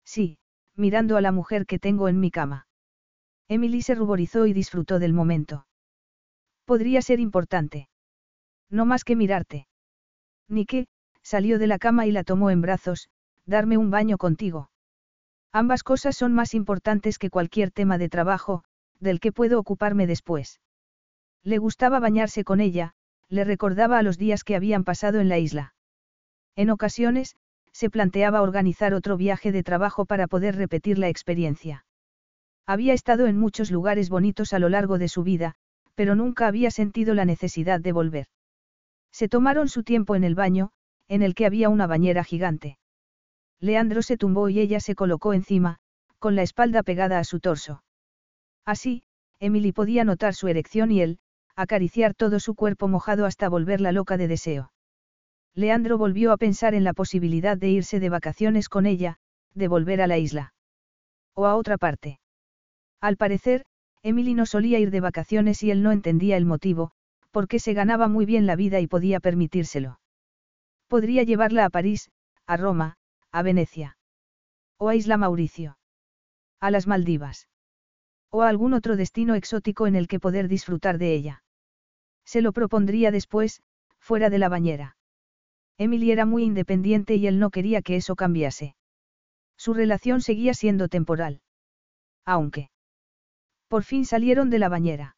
Sí, 0.04 0.38
mirando 0.76 1.16
a 1.16 1.20
la 1.20 1.32
mujer 1.32 1.66
que 1.66 1.78
tengo 1.78 2.08
en 2.08 2.20
mi 2.20 2.30
cama. 2.30 2.66
Emily 3.48 3.82
se 3.82 3.94
ruborizó 3.94 4.46
y 4.46 4.52
disfrutó 4.52 4.98
del 4.98 5.12
momento. 5.12 5.66
Podría 6.64 7.02
ser 7.02 7.20
importante. 7.20 7.88
No 8.70 8.86
más 8.86 9.04
que 9.04 9.16
mirarte. 9.16 9.66
Ni 10.48 10.64
que, 10.64 10.86
salió 11.22 11.58
de 11.58 11.66
la 11.66 11.78
cama 11.78 12.06
y 12.06 12.12
la 12.12 12.24
tomó 12.24 12.50
en 12.50 12.62
brazos, 12.62 13.10
darme 13.46 13.76
un 13.76 13.90
baño 13.90 14.18
contigo. 14.18 14.70
Ambas 15.52 15.82
cosas 15.82 16.16
son 16.16 16.32
más 16.32 16.54
importantes 16.54 17.18
que 17.18 17.30
cualquier 17.30 17.70
tema 17.70 17.98
de 17.98 18.08
trabajo, 18.08 18.64
del 19.00 19.20
que 19.20 19.32
puedo 19.32 19.58
ocuparme 19.58 20.06
después. 20.06 20.60
Le 21.42 21.58
gustaba 21.58 22.00
bañarse 22.00 22.44
con 22.44 22.60
ella, 22.60 22.94
le 23.28 23.44
recordaba 23.44 23.98
a 23.98 24.02
los 24.02 24.16
días 24.16 24.44
que 24.44 24.56
habían 24.56 24.84
pasado 24.84 25.20
en 25.20 25.28
la 25.28 25.38
isla. 25.38 25.74
En 26.56 26.70
ocasiones, 26.70 27.36
se 27.72 27.90
planteaba 27.90 28.42
organizar 28.42 28.94
otro 28.94 29.16
viaje 29.16 29.52
de 29.52 29.62
trabajo 29.62 30.04
para 30.04 30.26
poder 30.26 30.56
repetir 30.56 30.98
la 30.98 31.08
experiencia. 31.08 31.84
Había 32.66 32.92
estado 32.92 33.26
en 33.26 33.38
muchos 33.38 33.70
lugares 33.70 34.08
bonitos 34.08 34.52
a 34.52 34.58
lo 34.58 34.68
largo 34.68 34.98
de 34.98 35.08
su 35.08 35.22
vida, 35.22 35.54
pero 35.94 36.14
nunca 36.14 36.46
había 36.46 36.70
sentido 36.70 37.14
la 37.14 37.24
necesidad 37.24 37.80
de 37.80 37.92
volver. 37.92 38.26
Se 39.10 39.28
tomaron 39.28 39.68
su 39.68 39.82
tiempo 39.82 40.14
en 40.14 40.24
el 40.24 40.34
baño, 40.34 40.70
en 41.08 41.22
el 41.22 41.34
que 41.34 41.46
había 41.46 41.68
una 41.68 41.86
bañera 41.86 42.24
gigante. 42.24 42.78
Leandro 43.62 44.02
se 44.02 44.16
tumbó 44.16 44.48
y 44.48 44.58
ella 44.58 44.80
se 44.80 44.96
colocó 44.96 45.32
encima, 45.32 45.78
con 46.18 46.34
la 46.34 46.42
espalda 46.42 46.82
pegada 46.82 47.20
a 47.20 47.24
su 47.24 47.38
torso. 47.38 47.84
Así, 48.66 49.04
Emily 49.38 49.70
podía 49.70 50.02
notar 50.02 50.34
su 50.34 50.48
erección 50.48 50.90
y 50.90 51.00
él, 51.00 51.18
acariciar 51.54 52.14
todo 52.14 52.40
su 52.40 52.56
cuerpo 52.56 52.88
mojado 52.88 53.24
hasta 53.24 53.48
volverla 53.48 53.92
loca 53.92 54.16
de 54.16 54.26
deseo. 54.26 54.72
Leandro 55.54 55.96
volvió 55.96 56.32
a 56.32 56.38
pensar 56.38 56.74
en 56.74 56.82
la 56.82 56.92
posibilidad 56.92 57.56
de 57.56 57.68
irse 57.68 58.00
de 58.00 58.08
vacaciones 58.08 58.68
con 58.68 58.84
ella, 58.84 59.18
de 59.54 59.68
volver 59.68 60.02
a 60.02 60.08
la 60.08 60.18
isla. 60.18 60.54
O 61.34 61.46
a 61.46 61.54
otra 61.54 61.78
parte. 61.78 62.18
Al 63.00 63.16
parecer, 63.16 63.64
Emily 64.02 64.34
no 64.34 64.44
solía 64.44 64.80
ir 64.80 64.90
de 64.90 65.00
vacaciones 65.00 65.62
y 65.62 65.70
él 65.70 65.84
no 65.84 65.92
entendía 65.92 66.36
el 66.36 66.46
motivo, 66.46 66.90
porque 67.30 67.60
se 67.60 67.74
ganaba 67.74 68.08
muy 68.08 68.26
bien 68.26 68.46
la 68.46 68.56
vida 68.56 68.80
y 68.80 68.88
podía 68.88 69.20
permitírselo. 69.20 70.00
Podría 70.88 71.22
llevarla 71.22 71.64
a 71.64 71.70
París, 71.70 72.10
a 72.46 72.56
Roma, 72.56 72.96
a 73.32 73.42
Venecia. 73.42 73.96
O 74.78 74.88
a 74.88 74.94
Isla 74.94 75.16
Mauricio. 75.16 75.78
A 76.60 76.70
las 76.70 76.86
Maldivas. 76.86 77.48
O 78.30 78.42
a 78.42 78.48
algún 78.48 78.74
otro 78.74 78.96
destino 78.96 79.34
exótico 79.34 79.86
en 79.86 79.96
el 79.96 80.06
que 80.06 80.20
poder 80.20 80.48
disfrutar 80.48 80.98
de 80.98 81.14
ella. 81.14 81.42
Se 82.24 82.42
lo 82.42 82.52
propondría 82.52 83.10
después, 83.10 83.62
fuera 83.98 84.30
de 84.30 84.38
la 84.38 84.48
bañera. 84.48 84.96
Emily 85.78 86.12
era 86.12 86.26
muy 86.26 86.44
independiente 86.44 87.14
y 87.16 87.26
él 87.26 87.38
no 87.38 87.50
quería 87.50 87.82
que 87.82 87.96
eso 87.96 88.16
cambiase. 88.16 88.76
Su 89.56 89.74
relación 89.74 90.20
seguía 90.20 90.54
siendo 90.54 90.88
temporal. 90.88 91.40
Aunque. 92.24 92.70
Por 93.68 93.84
fin 93.84 94.04
salieron 94.04 94.50
de 94.50 94.58
la 94.58 94.68
bañera. 94.68 95.16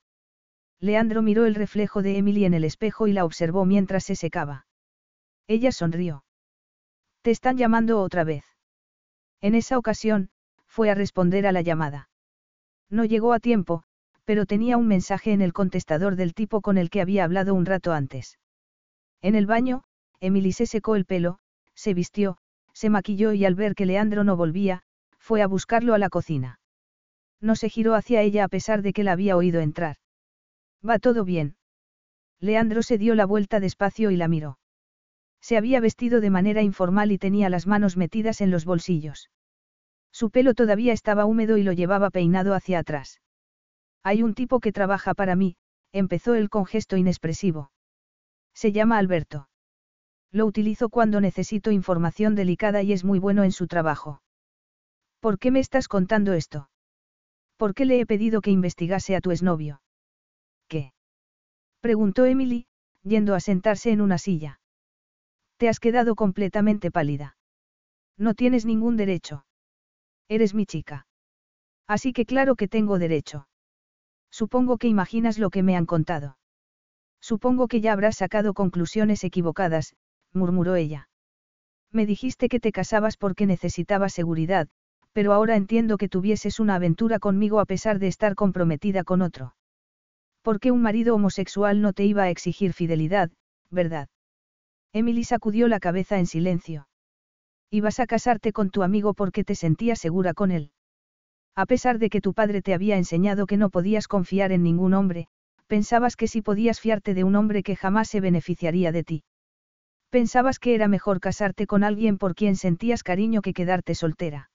Leandro 0.81 1.23
miró 1.23 1.47
el 1.47 1.55
reflejo 1.55 2.03
de 2.03 2.19
Emily 2.19 2.45
en 2.45 2.55
el 2.55 2.65
espejo 2.65 3.09
y 3.09 3.13
la 3.13 3.25
observó 3.25 3.65
mientras 3.65 4.05
se 4.05 4.17
secaba. 4.17 4.67
Ella 5.47 5.73
sonrió. 5.73 6.24
Te 7.25 7.31
están 7.31 7.57
llamando 7.57 8.03
otra 8.03 8.23
vez. 8.23 8.45
En 9.41 9.55
esa 9.55 9.79
ocasión, 9.79 10.29
fue 10.67 10.91
a 10.91 10.95
responder 10.95 11.47
a 11.47 11.53
la 11.53 11.63
llamada. 11.63 12.11
No 12.91 13.07
llegó 13.07 13.33
a 13.33 13.41
tiempo, 13.41 13.83
pero 14.27 14.45
tenía 14.45 14.77
un 14.77 14.87
mensaje 14.89 15.33
en 15.33 15.41
el 15.41 15.55
contestador 15.55 16.17
del 16.17 16.35
tipo 16.35 16.61
con 16.61 16.77
el 16.77 16.91
que 16.91 17.01
había 17.01 17.25
hablado 17.25 17.55
un 17.55 17.65
rato 17.65 17.95
antes. 17.95 18.39
En 19.23 19.37
el 19.37 19.47
baño, 19.47 19.85
Emily 20.21 20.53
se 20.53 20.67
secó 20.67 20.97
el 20.97 21.07
pelo, 21.07 21.39
se 21.75 21.95
vistió, 21.95 22.37
se 22.75 22.91
maquilló 22.91 23.33
y 23.33 23.47
al 23.47 23.55
ver 23.55 23.75
que 23.75 23.87
Leandro 23.87 24.23
no 24.23 24.37
volvía, 24.37 24.83
fue 25.19 25.41
a 25.41 25.47
buscarlo 25.47 25.95
a 25.95 25.99
la 25.99 26.11
cocina. 26.11 26.61
No 27.41 27.57
se 27.57 27.71
giró 27.71 27.95
hacia 27.95 28.21
ella 28.21 28.45
a 28.45 28.49
pesar 28.49 28.83
de 28.83 28.93
que 28.93 29.03
la 29.03 29.13
había 29.13 29.39
oído 29.39 29.63
entrar. 29.63 29.97
Va 30.87 30.99
todo 30.99 31.25
bien. 31.25 31.57
Leandro 32.39 32.83
se 32.83 32.99
dio 32.99 33.15
la 33.15 33.25
vuelta 33.25 33.61
despacio 33.61 34.11
y 34.11 34.17
la 34.17 34.29
miró. 34.29 34.59
Se 35.45 35.59
había 35.59 35.79
vestido 35.79 36.23
de 36.23 36.31
manera 36.31 36.63
informal 36.63 37.13
y 37.13 37.19
tenía 37.19 37.51
las 37.51 37.67
manos 37.67 37.99
metidas 37.99 38.41
en 38.41 38.51
los 38.51 38.65
bolsillos. 38.65 39.29
Su 40.11 40.31
pelo 40.31 40.55
todavía 40.55 40.95
estaba 40.95 41.27
húmedo 41.27 41.59
y 41.59 41.63
lo 41.63 41.75
llevaba 41.75 42.09
peinado 42.09 42.55
hacia 42.55 42.79
atrás. 42.79 43.21
Hay 44.03 44.23
un 44.23 44.33
tipo 44.33 44.59
que 44.59 44.73
trabaja 44.73 45.13
para 45.13 45.37
mí, 45.37 45.57
empezó 45.93 46.35
él 46.35 46.49
con 46.49 46.65
gesto 46.65 46.97
inexpresivo. 46.97 47.71
Se 48.55 48.73
llama 48.73 48.97
Alberto. 48.97 49.51
Lo 50.33 50.47
utilizo 50.47 50.89
cuando 50.89 51.21
necesito 51.21 51.71
información 51.71 52.35
delicada 52.35 52.83
y 52.83 52.95
es 52.95 53.05
muy 53.05 53.19
bueno 53.19 53.45
en 53.45 53.53
su 53.53 53.67
trabajo. 53.67 54.23
¿Por 55.21 55.39
qué 55.39 55.51
me 55.51 55.61
estás 55.61 55.89
contando 55.89 56.33
esto? 56.33 56.71
¿Por 57.59 57.75
qué 57.75 57.85
le 57.85 58.01
he 58.01 58.07
pedido 58.07 58.41
que 58.41 58.51
investigase 58.51 59.15
a 59.15 59.21
tu 59.21 59.31
exnovio? 59.31 59.83
¿Qué? 60.69 60.95
preguntó 61.83 62.25
Emily, 62.25 62.65
yendo 63.03 63.35
a 63.35 63.41
sentarse 63.41 63.91
en 63.91 64.01
una 64.01 64.17
silla. 64.17 64.59
Te 65.57 65.69
has 65.69 65.81
quedado 65.81 66.15
completamente 66.15 66.91
pálida. 66.91 67.37
No 68.19 68.35
tienes 68.35 68.65
ningún 68.65 68.97
derecho. 68.97 69.47
Eres 70.29 70.55
mi 70.55 70.67
chica. 70.67 71.07
Así 71.87 72.13
que 72.13 72.27
claro 72.27 72.57
que 72.57 72.69
tengo 72.69 72.99
derecho. 72.99 73.49
Supongo 74.31 74.79
que 74.79 74.89
imaginas 74.89 75.39
lo 75.39 75.51
que 75.51 75.63
me 75.63 75.77
han 75.77 75.87
contado. 75.87 76.39
Supongo 77.21 77.69
que 77.69 77.81
ya 77.81 77.93
habrás 77.93 78.17
sacado 78.17 78.53
conclusiones 78.53 79.25
equivocadas, 79.25 79.95
murmuró 80.33 80.75
ella. 80.75 81.09
Me 81.93 82.07
dijiste 82.07 82.49
que 82.49 82.61
te 82.61 82.73
casabas 82.73 83.17
porque 83.17 83.47
necesitabas 83.47 84.13
seguridad, 84.13 84.69
pero 85.13 85.33
ahora 85.33 85.55
entiendo 85.55 85.97
que 85.97 86.09
tuvieses 86.09 86.59
una 86.59 86.75
aventura 86.75 87.21
conmigo 87.21 87.61
a 87.61 87.67
pesar 87.67 88.01
de 88.01 88.09
estar 88.09 88.35
comprometida 88.35 89.05
con 89.05 89.23
otro. 89.23 89.55
Porque 90.43 90.73
un 90.73 90.83
marido 90.83 91.15
homosexual 91.15 91.81
no 91.81 91.93
te 91.93 92.05
iba 92.05 92.25
a 92.25 92.31
exigir 92.31 92.73
fidelidad, 92.73 93.31
¿verdad? 93.71 94.09
Emily 94.95 95.25
sacudió 95.25 95.67
la 95.67 95.81
cabeza 95.81 96.21
en 96.21 96.27
silencio. 96.27 96.87
Ibas 97.69 97.99
a 97.99 98.07
casarte 98.07 98.53
con 98.53 98.71
tu 98.71 98.85
amigo 98.85 99.13
porque 99.13 99.43
te 99.43 99.57
sentías 99.57 99.99
segura 99.99 100.35
con 100.35 100.53
él. 100.53 100.71
A 101.57 101.67
pesar 101.67 101.99
de 101.99 102.09
que 102.11 102.21
tu 102.21 102.33
padre 102.33 102.63
te 102.63 102.75
había 102.75 102.97
enseñado 102.97 103.47
que 103.47 103.57
no 103.57 103.71
podías 103.71 104.07
confiar 104.07 104.53
en 104.53 104.63
ningún 104.63 104.95
hombre, 104.95 105.27
pensabas 105.67 106.15
que 106.15 106.29
sí 106.29 106.43
podías 106.43 106.79
fiarte 106.79 107.13
de 107.13 107.25
un 107.25 107.35
hombre 107.35 107.65
que 107.65 107.75
jamás 107.75 108.09
se 108.09 108.21
beneficiaría 108.21 108.93
de 108.93 109.03
ti. 109.03 109.25
Pensabas 110.11 110.61
que 110.61 110.77
era 110.77 110.87
mejor 110.87 111.19
casarte 111.19 111.67
con 111.67 111.83
alguien 111.83 112.17
por 112.17 112.37
quien 112.37 112.55
sentías 112.55 113.03
cariño 113.03 113.43
que 113.43 113.53
quedarte 113.53 113.97
soltera. 113.97 114.51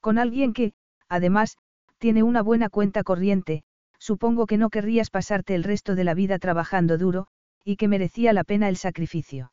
Con 0.00 0.16
alguien 0.16 0.54
que, 0.54 0.72
además, 1.06 1.58
tiene 1.98 2.22
una 2.22 2.40
buena 2.40 2.70
cuenta 2.70 3.02
corriente, 3.02 3.62
supongo 3.98 4.46
que 4.46 4.56
no 4.56 4.70
querrías 4.70 5.10
pasarte 5.10 5.54
el 5.54 5.64
resto 5.64 5.94
de 5.94 6.04
la 6.04 6.14
vida 6.14 6.38
trabajando 6.38 6.96
duro, 6.96 7.26
y 7.64 7.76
que 7.76 7.88
merecía 7.88 8.32
la 8.32 8.44
pena 8.44 8.68
el 8.68 8.76
sacrificio. 8.76 9.52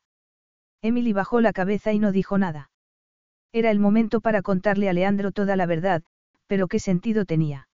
Emily 0.82 1.14
bajó 1.14 1.42
la 1.42 1.54
cabeza 1.54 1.94
y 1.94 2.00
no 2.00 2.12
dijo 2.12 2.38
nada. 2.38 2.70
Era 3.52 3.72
el 3.72 3.80
momento 3.80 4.22
para 4.22 4.42
contarle 4.42 4.90
a 4.90 4.94
Leandro 4.94 5.32
toda 5.32 5.56
la 5.56 5.66
verdad, 5.66 6.04
pero 6.48 6.68
¿qué 6.68 6.80
sentido 6.80 7.26
tenía? 7.26 7.68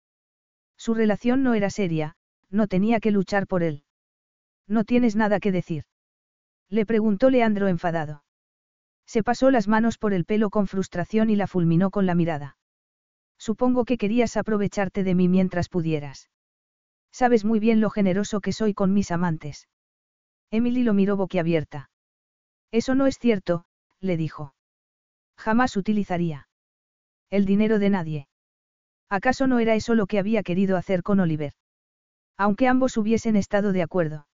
Su 0.76 0.94
relación 0.94 1.42
no 1.42 1.54
era 1.54 1.70
seria, 1.70 2.16
no 2.50 2.66
tenía 2.66 3.00
que 3.00 3.10
luchar 3.10 3.46
por 3.46 3.62
él. 3.62 3.84
¿No 4.66 4.84
tienes 4.84 5.16
nada 5.16 5.40
que 5.40 5.52
decir? 5.52 5.84
Le 6.70 6.86
preguntó 6.86 7.30
Leandro 7.30 7.68
enfadado. 7.68 8.24
Se 9.06 9.22
pasó 9.22 9.50
las 9.50 9.68
manos 9.68 9.98
por 9.98 10.14
el 10.14 10.24
pelo 10.24 10.50
con 10.50 10.66
frustración 10.66 11.30
y 11.30 11.36
la 11.36 11.46
fulminó 11.46 11.90
con 11.90 12.06
la 12.06 12.14
mirada. 12.14 12.56
Supongo 13.38 13.84
que 13.84 13.98
querías 13.98 14.36
aprovecharte 14.36 15.04
de 15.04 15.14
mí 15.14 15.28
mientras 15.28 15.68
pudieras. 15.68 16.30
Sabes 17.12 17.44
muy 17.44 17.60
bien 17.60 17.80
lo 17.80 17.90
generoso 17.90 18.40
que 18.40 18.52
soy 18.52 18.72
con 18.74 18.92
mis 18.92 19.10
amantes. 19.10 19.68
Emily 20.54 20.84
lo 20.84 20.94
miró 20.94 21.16
boquiabierta. 21.16 21.90
Eso 22.70 22.94
no 22.94 23.08
es 23.08 23.18
cierto, 23.18 23.64
le 23.98 24.16
dijo. 24.16 24.54
Jamás 25.36 25.76
utilizaría. 25.76 26.46
El 27.28 27.44
dinero 27.44 27.80
de 27.80 27.90
nadie. 27.90 28.28
¿Acaso 29.10 29.48
no 29.48 29.58
era 29.58 29.74
eso 29.74 29.96
lo 29.96 30.06
que 30.06 30.20
había 30.20 30.44
querido 30.44 30.76
hacer 30.76 31.02
con 31.02 31.18
Oliver? 31.18 31.54
Aunque 32.36 32.68
ambos 32.68 32.96
hubiesen 32.96 33.34
estado 33.34 33.72
de 33.72 33.82
acuerdo. 33.82 34.28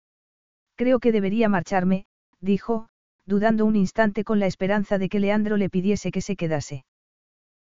Creo 0.75 1.01
que 1.01 1.12
debería 1.12 1.51
marcharme, 1.51 2.07
dijo, 2.41 2.89
dudando 3.27 3.67
un 3.67 3.77
instante 3.77 4.25
con 4.25 4.41
la 4.41 4.47
esperanza 4.47 4.97
de 4.97 5.11
que 5.11 5.20
Leandro 5.20 5.59
le 5.59 5.69
pidiese 5.69 6.12
que 6.12 6.23
se 6.23 6.35
quedase. 6.35 6.86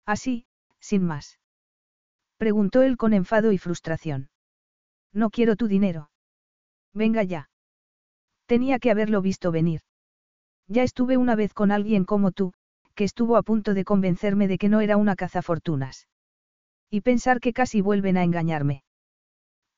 Así, 0.06 0.46
sin 0.80 1.04
más. 1.04 1.40
Preguntó 2.38 2.84
él 2.84 2.96
con 2.96 3.12
enfado 3.12 3.52
y 3.52 3.58
frustración. 3.58 4.30
No 5.12 5.30
quiero 5.30 5.58
tu 5.58 5.68
dinero. 5.68 6.10
Venga 6.94 7.22
ya. 7.24 7.50
Tenía 8.46 8.80
que 8.80 8.92
haberlo 8.92 9.22
visto 9.22 9.52
venir. 9.52 9.82
Ya 10.68 10.84
estuve 10.84 11.18
una 11.18 11.36
vez 11.36 11.54
con 11.54 11.72
alguien 11.72 12.06
como 12.06 12.32
tú, 12.32 12.54
que 12.96 13.04
estuvo 13.04 13.38
a 13.38 13.44
punto 13.44 13.74
de 13.74 13.84
convencerme 13.84 14.48
de 14.48 14.58
que 14.58 14.70
no 14.70 14.82
era 14.82 14.98
una 14.98 15.16
cazafortunas. 15.16 16.08
Y 16.90 17.02
pensar 17.02 17.40
que 17.40 17.54
casi 17.54 17.82
vuelven 17.82 18.18
a 18.18 18.24
engañarme. 18.24 18.84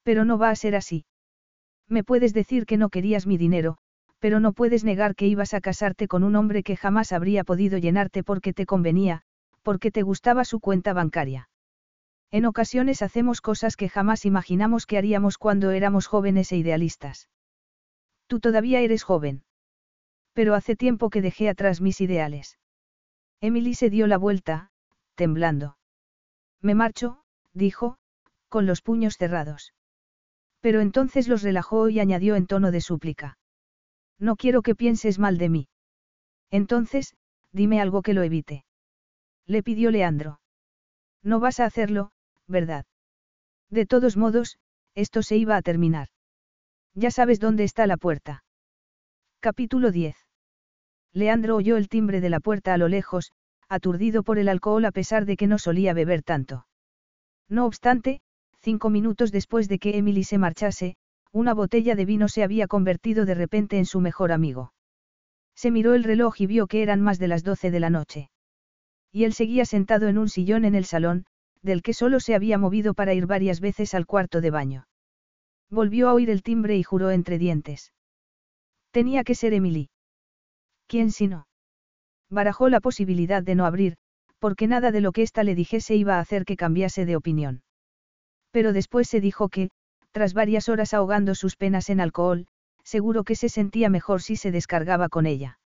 Pero 0.04 0.26
no 0.26 0.38
va 0.38 0.50
a 0.50 0.56
ser 0.56 0.76
así. 0.76 1.06
Me 1.88 2.04
puedes 2.04 2.34
decir 2.34 2.66
que 2.66 2.78
no 2.78 2.90
querías 2.90 3.26
mi 3.26 3.38
dinero, 3.38 3.78
pero 4.20 4.40
no 4.40 4.54
puedes 4.54 4.84
negar 4.84 5.16
que 5.16 5.28
ibas 5.28 5.54
a 5.54 5.62
casarte 5.62 6.08
con 6.08 6.24
un 6.24 6.36
hombre 6.36 6.64
que 6.64 6.76
jamás 6.76 7.12
habría 7.12 7.44
podido 7.44 7.78
llenarte 7.78 8.24
porque 8.24 8.54
te 8.54 8.66
convenía, 8.66 9.24
porque 9.62 9.92
te 9.92 10.02
gustaba 10.02 10.44
su 10.44 10.60
cuenta 10.60 10.94
bancaria. 10.94 11.50
En 12.30 12.46
ocasiones 12.46 13.02
hacemos 13.02 13.42
cosas 13.42 13.78
que 13.78 13.90
jamás 13.90 14.26
imaginamos 14.26 14.86
que 14.86 14.98
haríamos 14.98 15.38
cuando 15.38 15.72
éramos 15.72 16.08
jóvenes 16.08 16.52
e 16.52 16.58
idealistas. 16.58 17.30
Tú 18.28 18.40
todavía 18.40 18.82
eres 18.82 19.04
joven. 19.04 19.44
Pero 20.34 20.54
hace 20.54 20.76
tiempo 20.76 21.10
que 21.10 21.22
dejé 21.22 21.50
atrás 21.50 21.82
mis 21.82 22.02
ideales. 22.02 22.60
Emily 23.42 23.74
se 23.74 23.90
dio 23.90 24.08
la 24.08 24.18
vuelta, 24.18 24.72
temblando. 25.16 25.78
Me 26.62 26.76
marcho, 26.76 27.24
dijo, 27.54 27.98
con 28.50 28.66
los 28.66 28.82
puños 28.82 29.16
cerrados. 29.18 29.74
Pero 30.60 30.82
entonces 30.82 31.28
los 31.28 31.44
relajó 31.44 31.90
y 31.90 32.00
añadió 32.00 32.36
en 32.36 32.48
tono 32.48 32.72
de 32.72 32.82
súplica. 32.82 33.38
No 34.20 34.36
quiero 34.36 34.62
que 34.62 34.76
pienses 34.76 35.20
mal 35.20 35.38
de 35.38 35.50
mí. 35.50 35.68
Entonces, 36.50 37.16
dime 37.52 37.82
algo 37.82 38.02
que 38.02 38.14
lo 38.14 38.24
evite. 38.24 38.66
Le 39.46 39.64
pidió 39.64 39.92
Leandro. 39.92 40.40
No 41.24 41.40
vas 41.40 41.60
a 41.60 41.66
hacerlo, 41.66 42.12
¿verdad? 42.48 42.86
De 43.70 43.86
todos 43.86 44.18
modos, 44.18 44.58
esto 44.96 45.22
se 45.24 45.38
iba 45.38 45.56
a 45.56 45.62
terminar. 45.62 46.10
Ya 47.00 47.12
sabes 47.12 47.40
dónde 47.40 47.64
está 47.64 47.86
la 47.86 47.96
puerta. 47.96 48.44
Capítulo 49.40 49.92
10. 49.92 50.16
Leandro 51.14 51.56
oyó 51.56 51.78
el 51.78 51.90
timbre 51.90 52.22
de 52.22 52.32
la 52.32 52.40
puerta 52.40 52.74
a 52.74 52.78
lo 52.80 52.88
lejos, 52.88 53.34
aturdido 53.70 54.24
por 54.24 54.40
el 54.40 54.50
alcohol 54.50 54.84
a 54.84 54.92
pesar 54.92 55.26
de 55.26 55.38
que 55.38 55.46
no 55.46 55.60
solía 55.60 55.94
beber 55.94 56.24
tanto. 56.24 56.66
No 57.48 57.68
obstante, 57.68 58.22
cinco 58.62 58.90
minutos 58.90 59.32
después 59.32 59.70
de 59.70 59.78
que 59.78 59.96
Emily 59.96 60.24
se 60.24 60.40
marchase, 60.40 60.96
una 61.32 61.54
botella 61.54 61.94
de 61.94 62.06
vino 62.06 62.30
se 62.30 62.42
había 62.42 62.66
convertido 62.66 63.26
de 63.26 63.36
repente 63.36 63.78
en 63.78 63.86
su 63.86 64.02
mejor 64.02 64.32
amigo. 64.32 64.74
Se 65.54 65.70
miró 65.70 65.94
el 65.94 66.04
reloj 66.04 66.42
y 66.42 66.48
vio 66.48 66.66
que 66.66 66.82
eran 66.82 67.02
más 67.02 67.20
de 67.20 67.28
las 67.28 67.44
doce 67.44 67.70
de 67.70 67.80
la 67.80 67.92
noche. 67.92 68.32
Y 69.12 69.26
él 69.26 69.34
seguía 69.34 69.66
sentado 69.66 70.08
en 70.08 70.18
un 70.18 70.30
sillón 70.30 70.66
en 70.66 70.74
el 70.74 70.86
salón, 70.86 71.28
del 71.62 71.84
que 71.84 71.94
solo 71.94 72.20
se 72.20 72.34
había 72.34 72.58
movido 72.58 72.96
para 72.96 73.14
ir 73.14 73.28
varias 73.28 73.60
veces 73.60 73.94
al 73.94 74.08
cuarto 74.08 74.42
de 74.42 74.50
baño. 74.50 74.88
Volvió 75.70 76.10
a 76.10 76.14
oír 76.14 76.30
el 76.30 76.44
timbre 76.44 76.78
y 76.78 76.84
juró 76.84 77.12
entre 77.12 77.38
dientes. 77.38 77.94
Tenía 78.92 79.24
que 79.24 79.36
ser 79.36 79.54
Emily. 79.54 79.90
¿Quién 80.88 81.12
si 81.12 81.28
no? 81.28 81.48
Barajó 82.30 82.70
la 82.70 82.80
posibilidad 82.80 83.44
de 83.44 83.56
no 83.56 83.66
abrir, 83.66 83.98
porque 84.40 84.68
nada 84.68 84.92
de 84.92 85.02
lo 85.02 85.12
que 85.12 85.24
ésta 85.24 85.44
le 85.44 85.56
dijese 85.56 85.96
iba 85.96 86.16
a 86.16 86.20
hacer 86.20 86.46
que 86.46 86.58
cambiase 86.58 87.06
de 87.06 87.16
opinión. 87.16 87.64
Pero 88.52 88.74
después 88.74 89.08
se 89.08 89.20
dijo 89.20 89.50
que, 89.50 89.70
tras 90.12 90.34
varias 90.34 90.70
horas 90.70 90.94
ahogando 90.94 91.36
sus 91.36 91.56
penas 91.56 91.90
en 91.90 92.00
alcohol, 92.00 92.48
seguro 92.84 93.24
que 93.24 93.36
se 93.36 93.50
sentía 93.50 93.90
mejor 93.90 94.22
si 94.22 94.36
se 94.36 94.52
descargaba 94.52 95.10
con 95.10 95.26
ella. 95.26 95.60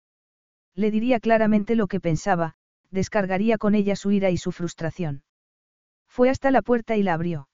Le 0.75 0.89
diría 0.89 1.19
claramente 1.19 1.75
lo 1.75 1.87
que 1.87 1.99
pensaba, 1.99 2.55
descargaría 2.89 3.57
con 3.57 3.75
ella 3.75 3.95
su 3.95 4.11
ira 4.11 4.29
y 4.31 4.37
su 4.37 4.51
frustración. 4.51 5.23
Fue 6.07 6.29
hasta 6.29 6.51
la 6.51 6.61
puerta 6.61 6.97
y 6.97 7.03
la 7.03 7.13
abrió. 7.13 7.47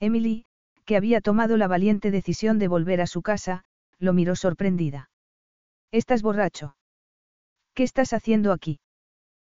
Emily, 0.00 0.44
que 0.90 0.96
había 0.96 1.20
tomado 1.20 1.56
la 1.56 1.68
valiente 1.68 2.10
decisión 2.10 2.58
de 2.58 2.66
volver 2.66 3.00
a 3.00 3.06
su 3.06 3.22
casa, 3.22 3.62
lo 4.00 4.12
miró 4.12 4.34
sorprendida. 4.34 5.08
¿Estás 5.92 6.20
borracho? 6.20 6.74
¿Qué 7.74 7.84
estás 7.84 8.12
haciendo 8.12 8.50
aquí? 8.50 8.80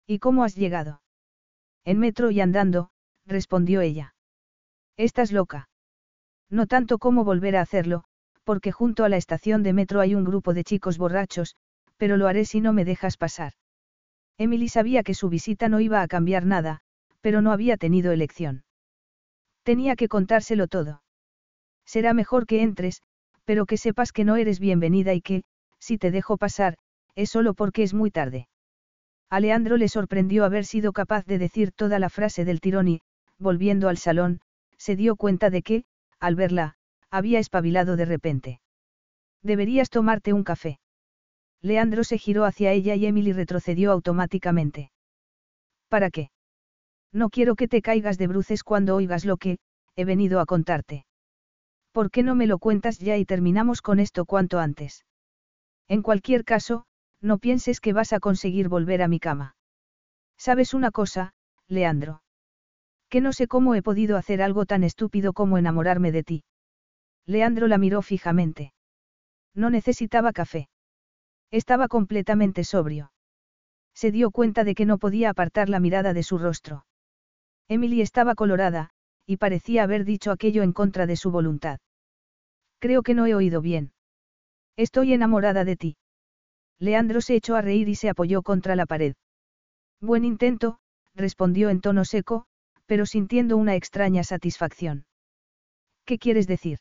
¿Y 0.07 0.19
cómo 0.19 0.45
has 0.45 0.55
llegado? 0.55 1.01
En 1.83 1.99
metro 1.99 2.31
y 2.31 2.39
andando, 2.39 2.89
respondió 3.25 3.81
ella. 3.81 4.15
Estás 4.95 5.33
loca. 5.33 5.67
No 6.49 6.67
tanto 6.67 6.99
como 6.99 7.25
volver 7.25 7.57
a 7.57 7.61
hacerlo, 7.63 8.05
porque 8.45 8.71
junto 8.71 9.03
a 9.03 9.09
la 9.09 9.17
estación 9.17 9.61
de 9.61 9.73
metro 9.73 9.99
hay 9.99 10.15
un 10.15 10.23
grupo 10.23 10.53
de 10.53 10.63
chicos 10.63 10.97
borrachos, 10.97 11.57
pero 11.97 12.15
lo 12.15 12.29
haré 12.29 12.45
si 12.45 12.61
no 12.61 12.71
me 12.71 12.85
dejas 12.85 13.17
pasar. 13.17 13.51
Emily 14.37 14.69
sabía 14.69 15.03
que 15.03 15.13
su 15.13 15.27
visita 15.27 15.67
no 15.67 15.81
iba 15.81 16.01
a 16.01 16.07
cambiar 16.07 16.45
nada, 16.45 16.79
pero 17.19 17.41
no 17.41 17.51
había 17.51 17.75
tenido 17.75 18.13
elección. 18.13 18.63
Tenía 19.63 19.97
que 19.97 20.07
contárselo 20.07 20.67
todo. 20.67 21.01
Será 21.85 22.13
mejor 22.13 22.45
que 22.45 22.61
entres, 22.61 23.01
pero 23.45 23.65
que 23.65 23.77
sepas 23.77 24.11
que 24.11 24.25
no 24.25 24.35
eres 24.35 24.59
bienvenida 24.59 25.13
y 25.13 25.21
que, 25.21 25.43
si 25.79 25.97
te 25.97 26.11
dejo 26.11 26.37
pasar, 26.37 26.77
es 27.15 27.29
solo 27.29 27.53
porque 27.53 27.83
es 27.83 27.93
muy 27.93 28.11
tarde. 28.11 28.47
A 29.29 29.39
Leandro 29.39 29.77
le 29.77 29.87
sorprendió 29.87 30.45
haber 30.45 30.65
sido 30.65 30.93
capaz 30.93 31.25
de 31.25 31.37
decir 31.37 31.71
toda 31.71 31.99
la 31.99 32.09
frase 32.09 32.45
del 32.45 32.61
tirón 32.61 32.87
y, 32.87 33.01
volviendo 33.37 33.89
al 33.89 33.97
salón, 33.97 34.41
se 34.77 34.95
dio 34.95 35.15
cuenta 35.15 35.49
de 35.49 35.61
que, 35.61 35.85
al 36.19 36.35
verla, 36.35 36.75
había 37.09 37.39
espabilado 37.39 37.95
de 37.95 38.05
repente. 38.05 38.61
Deberías 39.41 39.89
tomarte 39.89 40.33
un 40.33 40.43
café. 40.43 40.79
Leandro 41.61 42.03
se 42.03 42.17
giró 42.17 42.45
hacia 42.45 42.71
ella 42.71 42.95
y 42.95 43.05
Emily 43.05 43.31
retrocedió 43.31 43.91
automáticamente. 43.91 44.91
¿Para 45.89 46.09
qué? 46.09 46.29
No 47.11 47.29
quiero 47.29 47.55
que 47.55 47.67
te 47.67 47.81
caigas 47.81 48.17
de 48.17 48.27
bruces 48.27 48.63
cuando 48.63 48.95
oigas 48.95 49.25
lo 49.25 49.37
que, 49.37 49.59
he 49.95 50.05
venido 50.05 50.39
a 50.39 50.45
contarte. 50.45 51.05
¿Por 51.95 52.11
qué 52.11 52.23
no 52.23 52.35
me 52.35 52.45
lo 52.45 52.59
cuentas 52.59 52.99
ya 52.99 53.15
y 53.15 53.23
terminamos 53.23 53.81
con 53.81 54.01
esto 54.01 54.25
cuanto 54.25 54.59
antes? 54.59 55.05
En 55.87 56.01
cualquier 56.01 56.43
caso, 56.43 56.83
no 57.21 57.37
pienses 57.37 57.79
que 57.79 57.93
vas 57.93 58.11
a 58.11 58.19
conseguir 58.19 58.67
volver 58.67 59.01
a 59.01 59.07
mi 59.07 59.17
cama. 59.17 59.55
¿Sabes 60.37 60.73
una 60.73 60.91
cosa, 60.91 61.35
Leandro? 61.69 62.21
Que 63.07 63.21
no 63.21 63.31
sé 63.31 63.47
cómo 63.47 63.75
he 63.75 63.81
podido 63.81 64.17
hacer 64.17 64.41
algo 64.41 64.65
tan 64.65 64.83
estúpido 64.83 65.31
como 65.31 65.57
enamorarme 65.57 66.11
de 66.11 66.23
ti. 66.23 66.43
Leandro 67.25 67.65
la 67.69 67.77
miró 67.77 68.01
fijamente. 68.01 68.73
No 69.53 69.69
necesitaba 69.69 70.33
café. 70.33 70.67
Estaba 71.49 71.87
completamente 71.87 72.65
sobrio. 72.65 73.13
Se 73.93 74.11
dio 74.11 74.31
cuenta 74.31 74.65
de 74.65 74.75
que 74.75 74.85
no 74.85 74.97
podía 74.97 75.29
apartar 75.29 75.69
la 75.69 75.79
mirada 75.79 76.13
de 76.13 76.23
su 76.23 76.37
rostro. 76.39 76.85
Emily 77.69 78.01
estaba 78.01 78.35
colorada, 78.35 78.91
y 79.25 79.37
parecía 79.37 79.83
haber 79.83 80.05
dicho 80.05 80.31
aquello 80.31 80.63
en 80.63 80.73
contra 80.73 81.05
de 81.05 81.15
su 81.15 81.31
voluntad. 81.31 81.79
Creo 82.79 83.03
que 83.03 83.13
no 83.13 83.25
he 83.25 83.35
oído 83.35 83.61
bien. 83.61 83.93
Estoy 84.77 85.13
enamorada 85.13 85.63
de 85.63 85.75
ti. 85.75 85.97
Leandro 86.79 87.21
se 87.21 87.35
echó 87.35 87.55
a 87.55 87.61
reír 87.61 87.87
y 87.87 87.95
se 87.95 88.09
apoyó 88.09 88.41
contra 88.41 88.75
la 88.75 88.85
pared. 88.85 89.15
Buen 90.01 90.25
intento, 90.25 90.79
respondió 91.15 91.69
en 91.69 91.81
tono 91.81 92.03
seco, 92.05 92.45
pero 92.85 93.05
sintiendo 93.05 93.57
una 93.57 93.75
extraña 93.75 94.23
satisfacción. 94.23 95.05
¿Qué 96.05 96.19
quieres 96.19 96.47
decir? 96.47 96.79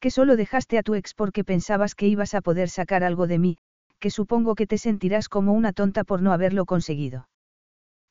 Que 0.00 0.10
solo 0.10 0.36
dejaste 0.36 0.76
a 0.76 0.82
tu 0.82 0.94
ex 0.94 1.14
porque 1.14 1.44
pensabas 1.44 1.94
que 1.94 2.08
ibas 2.08 2.34
a 2.34 2.42
poder 2.42 2.68
sacar 2.68 3.02
algo 3.04 3.26
de 3.26 3.38
mí, 3.38 3.58
que 3.98 4.10
supongo 4.10 4.54
que 4.54 4.66
te 4.66 4.76
sentirás 4.76 5.28
como 5.28 5.52
una 5.54 5.72
tonta 5.72 6.04
por 6.04 6.20
no 6.20 6.32
haberlo 6.32 6.66
conseguido. 6.66 7.28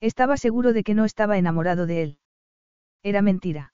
Estaba 0.01 0.37
seguro 0.37 0.73
de 0.73 0.83
que 0.83 0.95
no 0.95 1.05
estaba 1.05 1.37
enamorado 1.37 1.85
de 1.85 2.01
él. 2.01 2.17
Era 3.05 3.21
mentira. 3.21 3.71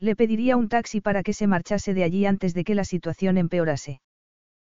Le 0.00 0.16
pediría 0.16 0.56
un 0.56 0.68
taxi 0.68 1.00
para 1.00 1.22
que 1.22 1.34
se 1.34 1.46
marchase 1.46 1.94
de 1.94 2.02
allí 2.02 2.26
antes 2.26 2.52
de 2.52 2.64
que 2.64 2.74
la 2.74 2.82
situación 2.82 3.38
empeorase. 3.38 4.00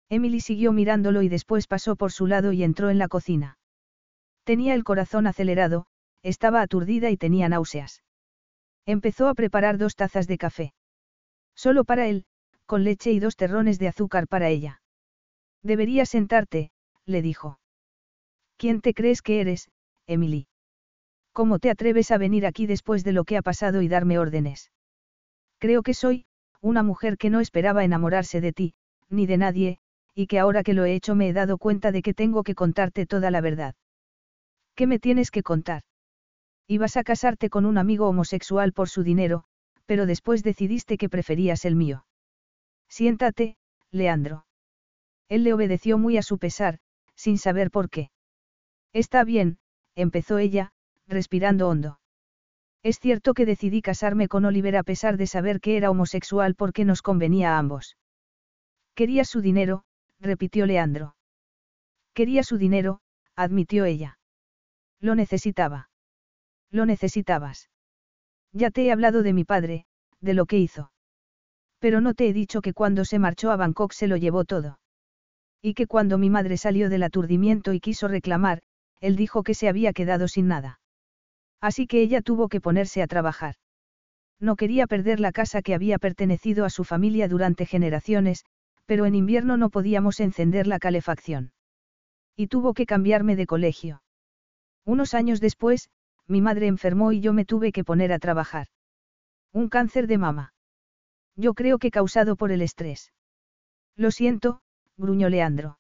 Emily 0.08 0.40
siguió 0.40 0.72
mirándolo 0.72 1.20
y 1.20 1.28
después 1.28 1.66
pasó 1.66 1.94
por 1.94 2.10
su 2.10 2.26
lado 2.26 2.52
y 2.52 2.62
entró 2.62 2.88
en 2.88 2.98
la 2.98 3.08
cocina. 3.08 3.58
Tenía 4.44 4.72
el 4.72 4.82
corazón 4.82 5.26
acelerado, 5.26 5.84
estaba 6.22 6.62
aturdida 6.62 7.10
y 7.10 7.18
tenía 7.18 7.50
náuseas. 7.50 8.02
Empezó 8.86 9.28
a 9.28 9.34
preparar 9.34 9.76
dos 9.76 9.94
tazas 9.94 10.26
de 10.26 10.38
café. 10.38 10.72
Solo 11.54 11.84
para 11.84 12.06
él, 12.06 12.24
con 12.64 12.82
leche 12.82 13.12
y 13.12 13.18
dos 13.18 13.36
terrones 13.36 13.78
de 13.78 13.88
azúcar 13.88 14.26
para 14.26 14.48
ella. 14.48 14.80
Deberías 15.62 16.08
sentarte, 16.08 16.70
le 17.04 17.20
dijo. 17.20 17.60
¿Quién 18.56 18.80
te 18.80 18.94
crees 18.94 19.20
que 19.20 19.42
eres, 19.42 19.68
Emily? 20.06 20.48
¿Cómo 21.36 21.58
te 21.58 21.68
atreves 21.68 22.12
a 22.12 22.16
venir 22.16 22.46
aquí 22.46 22.64
después 22.66 23.04
de 23.04 23.12
lo 23.12 23.24
que 23.24 23.36
ha 23.36 23.42
pasado 23.42 23.82
y 23.82 23.88
darme 23.88 24.18
órdenes? 24.18 24.72
Creo 25.58 25.82
que 25.82 25.92
soy, 25.92 26.24
una 26.62 26.82
mujer 26.82 27.18
que 27.18 27.28
no 27.28 27.40
esperaba 27.40 27.84
enamorarse 27.84 28.40
de 28.40 28.54
ti, 28.54 28.72
ni 29.10 29.26
de 29.26 29.36
nadie, 29.36 29.78
y 30.14 30.28
que 30.28 30.38
ahora 30.38 30.62
que 30.62 30.72
lo 30.72 30.86
he 30.86 30.94
hecho 30.94 31.14
me 31.14 31.28
he 31.28 31.34
dado 31.34 31.58
cuenta 31.58 31.92
de 31.92 32.00
que 32.00 32.14
tengo 32.14 32.42
que 32.42 32.54
contarte 32.54 33.04
toda 33.04 33.30
la 33.30 33.42
verdad. 33.42 33.74
¿Qué 34.74 34.86
me 34.86 34.98
tienes 34.98 35.30
que 35.30 35.42
contar? 35.42 35.82
Ibas 36.66 36.96
a 36.96 37.04
casarte 37.04 37.50
con 37.50 37.66
un 37.66 37.76
amigo 37.76 38.08
homosexual 38.08 38.72
por 38.72 38.88
su 38.88 39.02
dinero, 39.02 39.44
pero 39.84 40.06
después 40.06 40.42
decidiste 40.42 40.96
que 40.96 41.10
preferías 41.10 41.66
el 41.66 41.76
mío. 41.76 42.06
Siéntate, 42.88 43.58
Leandro. 43.90 44.46
Él 45.28 45.44
le 45.44 45.52
obedeció 45.52 45.98
muy 45.98 46.16
a 46.16 46.22
su 46.22 46.38
pesar, 46.38 46.78
sin 47.14 47.36
saber 47.36 47.70
por 47.70 47.90
qué. 47.90 48.08
Está 48.94 49.22
bien, 49.22 49.58
empezó 49.96 50.38
ella, 50.38 50.72
respirando 51.06 51.68
hondo. 51.68 52.00
Es 52.82 53.00
cierto 53.00 53.34
que 53.34 53.46
decidí 53.46 53.82
casarme 53.82 54.28
con 54.28 54.44
Oliver 54.44 54.76
a 54.76 54.82
pesar 54.82 55.16
de 55.16 55.26
saber 55.26 55.60
que 55.60 55.76
era 55.76 55.90
homosexual 55.90 56.54
porque 56.54 56.84
nos 56.84 57.02
convenía 57.02 57.54
a 57.54 57.58
ambos. 57.58 57.96
Quería 58.94 59.24
su 59.24 59.40
dinero, 59.40 59.84
repitió 60.20 60.66
Leandro. 60.66 61.16
Quería 62.14 62.42
su 62.42 62.58
dinero, 62.58 63.00
admitió 63.34 63.84
ella. 63.84 64.18
Lo 65.00 65.14
necesitaba. 65.14 65.90
Lo 66.70 66.86
necesitabas. 66.86 67.70
Ya 68.52 68.70
te 68.70 68.86
he 68.86 68.92
hablado 68.92 69.22
de 69.22 69.32
mi 69.32 69.44
padre, 69.44 69.86
de 70.20 70.34
lo 70.34 70.46
que 70.46 70.58
hizo. 70.58 70.92
Pero 71.78 72.00
no 72.00 72.14
te 72.14 72.28
he 72.28 72.32
dicho 72.32 72.62
que 72.62 72.72
cuando 72.72 73.04
se 73.04 73.18
marchó 73.18 73.50
a 73.50 73.56
Bangkok 73.56 73.92
se 73.92 74.06
lo 74.06 74.16
llevó 74.16 74.44
todo. 74.44 74.78
Y 75.60 75.74
que 75.74 75.86
cuando 75.86 76.18
mi 76.18 76.30
madre 76.30 76.56
salió 76.56 76.88
del 76.88 77.02
aturdimiento 77.02 77.72
y 77.72 77.80
quiso 77.80 78.08
reclamar, 78.08 78.62
él 79.00 79.16
dijo 79.16 79.42
que 79.42 79.54
se 79.54 79.68
había 79.68 79.92
quedado 79.92 80.28
sin 80.28 80.48
nada. 80.48 80.80
Así 81.60 81.86
que 81.86 82.00
ella 82.00 82.22
tuvo 82.22 82.48
que 82.48 82.60
ponerse 82.60 83.02
a 83.02 83.06
trabajar. 83.06 83.54
No 84.38 84.56
quería 84.56 84.86
perder 84.86 85.20
la 85.20 85.32
casa 85.32 85.62
que 85.62 85.74
había 85.74 85.98
pertenecido 85.98 86.64
a 86.64 86.70
su 86.70 86.84
familia 86.84 87.28
durante 87.28 87.64
generaciones, 87.64 88.44
pero 88.84 89.06
en 89.06 89.14
invierno 89.14 89.56
no 89.56 89.70
podíamos 89.70 90.20
encender 90.20 90.66
la 90.66 90.78
calefacción. 90.78 91.52
Y 92.36 92.48
tuvo 92.48 92.74
que 92.74 92.86
cambiarme 92.86 93.34
de 93.34 93.46
colegio. 93.46 94.02
Unos 94.84 95.14
años 95.14 95.40
después, 95.40 95.88
mi 96.28 96.40
madre 96.40 96.66
enfermó 96.66 97.12
y 97.12 97.20
yo 97.20 97.32
me 97.32 97.44
tuve 97.44 97.72
que 97.72 97.84
poner 97.84 98.12
a 98.12 98.18
trabajar. 98.18 98.68
Un 99.52 99.68
cáncer 99.68 100.06
de 100.06 100.18
mama. 100.18 100.54
Yo 101.34 101.54
creo 101.54 101.78
que 101.78 101.90
causado 101.90 102.36
por 102.36 102.52
el 102.52 102.62
estrés. 102.62 103.12
Lo 103.96 104.10
siento, 104.10 104.60
gruñó 104.96 105.28
Leandro. 105.28 105.78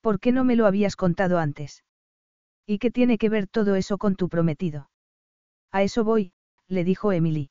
¿Por 0.00 0.18
qué 0.18 0.32
no 0.32 0.44
me 0.44 0.56
lo 0.56 0.66
habías 0.66 0.96
contado 0.96 1.38
antes? 1.38 1.84
¿Y 2.72 2.78
qué 2.78 2.92
tiene 2.92 3.18
que 3.18 3.28
ver 3.28 3.48
todo 3.48 3.74
eso 3.74 3.98
con 3.98 4.14
tu 4.14 4.28
prometido? 4.28 4.92
A 5.72 5.82
eso 5.82 6.04
voy, 6.04 6.34
le 6.68 6.84
dijo 6.84 7.10
Emily. 7.10 7.50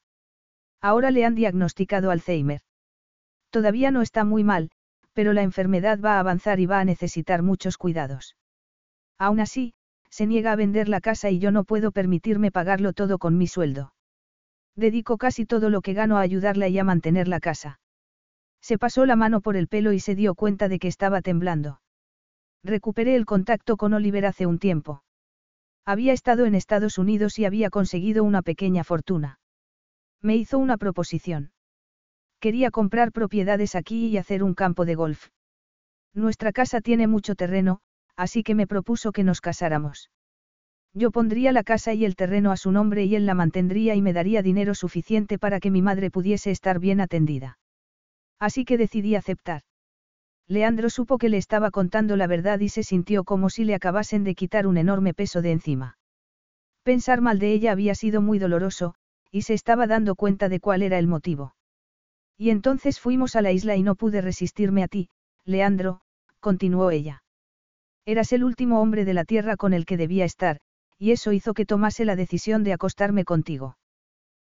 Ahora 0.80 1.12
le 1.12 1.26
han 1.26 1.36
diagnosticado 1.36 2.10
Alzheimer. 2.10 2.62
Todavía 3.50 3.92
no 3.92 4.02
está 4.02 4.24
muy 4.24 4.46
mal, 4.46 4.72
pero 5.12 5.34
la 5.34 5.42
enfermedad 5.42 6.00
va 6.00 6.16
a 6.16 6.20
avanzar 6.22 6.62
y 6.62 6.68
va 6.68 6.80
a 6.80 6.86
necesitar 6.86 7.44
muchos 7.44 7.78
cuidados. 7.78 8.38
Aún 9.18 9.42
así, 9.42 9.74
se 10.10 10.26
niega 10.26 10.54
a 10.54 10.56
vender 10.56 10.88
la 10.88 11.02
casa 11.02 11.30
y 11.30 11.40
yo 11.40 11.52
no 11.52 11.66
puedo 11.66 11.92
permitirme 11.92 12.50
pagarlo 12.50 12.94
todo 12.94 13.18
con 13.18 13.38
mi 13.38 13.48
sueldo. 13.48 13.94
Dedico 14.78 15.18
casi 15.18 15.46
todo 15.46 15.70
lo 15.70 15.82
que 15.82 15.92
gano 15.92 16.18
a 16.18 16.22
ayudarla 16.22 16.70
y 16.70 16.80
a 16.80 16.86
mantener 16.86 17.28
la 17.28 17.42
casa. 17.42 17.82
Se 18.62 18.78
pasó 18.78 19.06
la 19.06 19.18
mano 19.18 19.42
por 19.42 19.58
el 19.58 19.68
pelo 19.68 19.92
y 19.92 20.00
se 20.00 20.16
dio 20.16 20.34
cuenta 20.34 20.70
de 20.70 20.80
que 20.80 20.88
estaba 20.88 21.22
temblando. 21.22 21.82
Recuperé 22.64 23.18
el 23.18 23.26
contacto 23.26 23.76
con 23.76 23.94
Oliver 23.94 24.26
hace 24.26 24.46
un 24.46 24.60
tiempo. 24.60 25.04
Había 25.86 26.14
estado 26.14 26.46
en 26.46 26.56
Estados 26.56 26.98
Unidos 26.98 27.40
y 27.40 27.46
había 27.46 27.70
conseguido 27.70 28.24
una 28.24 28.42
pequeña 28.42 28.84
fortuna. 28.84 29.40
Me 30.22 30.36
hizo 30.36 30.58
una 30.58 30.78
proposición. 30.78 31.52
Quería 32.40 32.72
comprar 32.72 33.12
propiedades 33.12 33.76
aquí 33.76 34.08
y 34.08 34.18
hacer 34.18 34.44
un 34.44 34.54
campo 34.54 34.86
de 34.86 34.96
golf. 34.96 35.30
Nuestra 36.14 36.52
casa 36.52 36.82
tiene 36.82 37.08
mucho 37.08 37.36
terreno, 37.36 37.80
así 38.16 38.44
que 38.44 38.56
me 38.56 38.68
propuso 38.68 39.12
que 39.12 39.24
nos 39.24 39.42
casáramos. 39.42 40.10
Yo 40.94 41.12
pondría 41.12 41.52
la 41.52 41.64
casa 41.64 41.94
y 41.94 42.06
el 42.06 42.16
terreno 42.16 42.52
a 42.52 42.58
su 42.58 42.72
nombre 42.72 43.06
y 43.06 43.16
él 43.16 43.26
la 43.26 43.36
mantendría 43.36 43.96
y 43.96 44.02
me 44.02 44.14
daría 44.14 44.42
dinero 44.42 44.74
suficiente 44.74 45.38
para 45.38 45.60
que 45.60 45.72
mi 45.72 45.82
madre 45.82 46.10
pudiese 46.10 46.52
estar 46.52 46.80
bien 46.80 47.00
atendida. 47.00 47.60
Así 48.40 48.66
que 48.66 48.78
decidí 48.78 49.16
aceptar. 49.16 49.62
Leandro 50.50 50.90
supo 50.90 51.20
que 51.20 51.30
le 51.30 51.38
estaba 51.38 51.70
contando 51.70 52.18
la 52.18 52.26
verdad 52.26 52.60
y 52.60 52.70
se 52.70 52.82
sintió 52.82 53.24
como 53.24 53.52
si 53.52 53.66
le 53.66 53.76
acabasen 53.76 54.24
de 54.24 54.34
quitar 54.34 54.66
un 54.66 54.78
enorme 54.78 55.14
peso 55.14 55.44
de 55.44 55.52
encima. 55.52 56.00
Pensar 56.82 57.22
mal 57.22 57.38
de 57.38 57.54
ella 57.54 57.72
había 57.72 57.94
sido 57.94 58.20
muy 58.20 58.40
doloroso, 58.40 58.96
y 59.32 59.44
se 59.44 59.54
estaba 59.54 59.86
dando 59.86 60.16
cuenta 60.16 60.50
de 60.50 60.60
cuál 60.60 60.82
era 60.82 60.98
el 60.98 61.06
motivo. 61.06 61.54
Y 62.36 62.50
entonces 62.50 63.00
fuimos 63.00 63.36
a 63.36 63.44
la 63.44 63.52
isla 63.52 63.76
y 63.76 63.84
no 63.84 63.94
pude 63.94 64.22
resistirme 64.22 64.82
a 64.82 64.88
ti, 64.88 65.10
Leandro, 65.46 66.02
continuó 66.40 66.90
ella. 66.90 67.22
Eras 68.06 68.34
el 68.34 68.44
último 68.44 68.82
hombre 68.82 69.06
de 69.06 69.14
la 69.14 69.26
tierra 69.26 69.56
con 69.56 69.74
el 69.74 69.86
que 69.86 69.98
debía 69.98 70.26
estar, 70.26 70.62
y 70.98 71.12
eso 71.12 71.32
hizo 71.32 71.54
que 71.54 71.68
tomase 71.68 72.06
la 72.06 72.16
decisión 72.16 72.64
de 72.64 72.74
acostarme 72.74 73.24
contigo. 73.24 73.78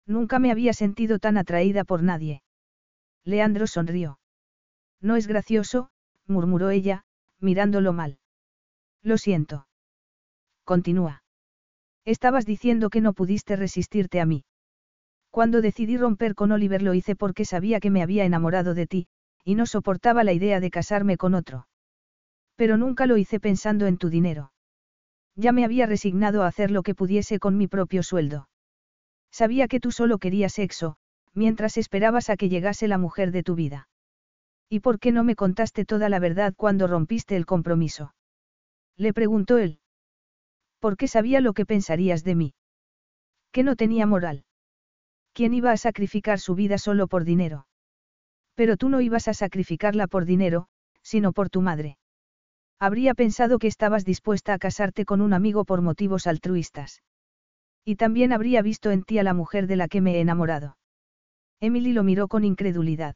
Nunca 0.07 0.39
me 0.41 0.51
había 0.51 0.75
sentido 0.75 1.19
tan 1.19 1.39
atraída 1.39 1.85
por 1.85 2.03
nadie. 2.03 2.43
Leandro 3.25 3.67
sonrió. 3.67 4.19
No 5.01 5.17
es 5.17 5.27
gracioso, 5.27 5.91
murmuró 6.27 6.71
ella, 6.71 7.05
mirándolo 7.41 7.93
mal. 7.93 8.19
Lo 9.03 9.19
siento. 9.19 9.67
Continúa. 10.65 11.23
Estabas 12.05 12.47
diciendo 12.47 12.91
que 12.91 13.01
no 13.01 13.13
pudiste 13.13 13.57
resistirte 13.57 14.21
a 14.21 14.27
mí. 14.27 14.45
Cuando 15.31 15.61
decidí 15.61 15.97
romper 15.97 16.35
con 16.35 16.53
Oliver 16.53 16.83
lo 16.83 16.95
hice 16.95 17.15
porque 17.15 17.45
sabía 17.45 17.79
que 17.81 17.91
me 17.91 18.03
había 18.03 18.25
enamorado 18.25 18.75
de 18.75 18.87
ti, 18.87 19.07
y 19.45 19.55
no 19.55 19.67
soportaba 19.67 20.25
la 20.25 20.33
idea 20.33 20.61
de 20.61 20.71
casarme 20.71 21.17
con 21.17 21.35
otro. 21.35 21.69
Pero 22.57 22.77
nunca 22.77 23.07
lo 23.07 23.17
hice 23.17 23.39
pensando 23.39 23.87
en 23.87 23.99
tu 23.99 24.09
dinero. 24.09 24.53
Ya 25.35 25.53
me 25.53 25.65
había 25.65 25.87
resignado 25.87 26.43
a 26.43 26.47
hacer 26.47 26.71
lo 26.71 26.83
que 26.83 26.95
pudiese 26.95 27.39
con 27.39 27.59
mi 27.59 27.69
propio 27.69 28.03
sueldo. 28.03 28.49
Sabía 29.31 29.69
que 29.69 29.81
tú 29.81 29.93
solo 29.93 30.19
querías 30.19 30.55
sexo, 30.55 30.97
mientras 31.35 31.77
esperabas 31.77 32.31
a 32.31 32.37
que 32.37 32.49
llegase 32.49 32.89
la 32.89 32.97
mujer 32.97 33.31
de 33.31 33.43
tu 33.43 33.55
vida. 33.55 33.89
¿Y 34.69 34.81
por 34.81 34.99
qué 34.99 35.13
no 35.13 35.23
me 35.23 35.37
contaste 35.37 35.85
toda 35.85 36.09
la 36.09 36.19
verdad 36.19 36.55
cuando 36.57 36.87
rompiste 36.87 37.37
el 37.37 37.47
compromiso? 37.47 38.15
Le 38.97 39.13
preguntó 39.13 39.59
él. 39.59 39.79
Porque 40.81 41.09
sabía 41.09 41.41
lo 41.41 41.53
que 41.53 41.67
pensarías 41.67 42.25
de 42.25 42.35
mí. 42.35 42.55
Que 43.53 43.63
no 43.63 43.77
tenía 43.77 44.07
moral. 44.07 44.45
¿Quién 45.33 45.55
iba 45.55 45.71
a 45.71 45.77
sacrificar 45.77 46.41
su 46.41 46.55
vida 46.55 46.79
solo 46.79 47.07
por 47.07 47.25
dinero? 47.25 47.67
Pero 48.55 48.77
tú 48.77 48.89
no 48.89 49.01
ibas 49.01 49.29
a 49.29 49.35
sacrificarla 49.35 50.07
por 50.07 50.25
dinero, 50.25 50.69
sino 51.03 51.33
por 51.33 51.51
tu 51.51 51.61
madre. 51.61 51.99
Habría 52.79 53.15
pensado 53.15 53.59
que 53.59 53.67
estabas 53.69 54.05
dispuesta 54.05 54.55
a 54.55 54.59
casarte 54.59 55.05
con 55.05 55.21
un 55.21 55.33
amigo 55.33 55.65
por 55.65 55.83
motivos 55.83 56.27
altruistas. 56.27 57.03
Y 57.85 57.97
también 57.97 58.33
habría 58.33 58.63
visto 58.63 58.91
en 58.91 59.03
ti 59.03 59.19
a 59.19 59.23
la 59.23 59.35
mujer 59.35 59.67
de 59.67 59.77
la 59.77 59.89
que 59.89 60.01
me 60.01 60.17
he 60.17 60.21
enamorado. 60.21 60.77
Emily 61.61 61.93
lo 61.93 62.03
miró 62.03 62.29
con 62.29 62.45
incredulidad. 62.45 63.15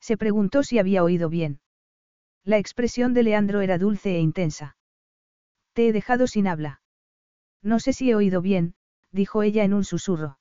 Se 0.00 0.16
preguntó 0.16 0.62
si 0.62 0.78
había 0.78 1.02
oído 1.02 1.28
bien. 1.28 1.60
La 2.44 2.58
expresión 2.58 3.14
de 3.14 3.22
Leandro 3.24 3.60
era 3.60 3.78
dulce 3.78 4.16
e 4.16 4.20
intensa. 4.20 4.76
Te 5.72 5.88
he 5.88 5.92
dejado 5.92 6.26
sin 6.26 6.46
habla. 6.46 6.80
No 7.62 7.80
sé 7.80 7.92
si 7.92 8.10
he 8.10 8.14
oído 8.14 8.40
bien, 8.40 8.74
dijo 9.10 9.42
ella 9.42 9.64
en 9.64 9.74
un 9.74 9.84
susurro. 9.84 10.38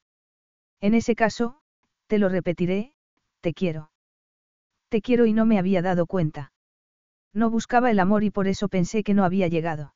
En 0.81 0.93
ese 0.93 1.15
caso, 1.15 1.59
te 2.07 2.19
lo 2.19 2.29
repetiré, 2.29 2.93
te 3.41 3.53
quiero. 3.53 3.91
Te 4.89 5.01
quiero 5.01 5.25
y 5.25 5.33
no 5.33 5.45
me 5.45 5.57
había 5.57 5.81
dado 5.81 6.05
cuenta. 6.05 6.53
No 7.33 7.49
buscaba 7.49 7.91
el 7.91 7.99
amor 7.99 8.23
y 8.23 8.29
por 8.29 8.47
eso 8.47 8.69
pensé 8.69 9.03
que 9.03 9.13
no 9.13 9.23
había 9.23 9.47
llegado. 9.47 9.95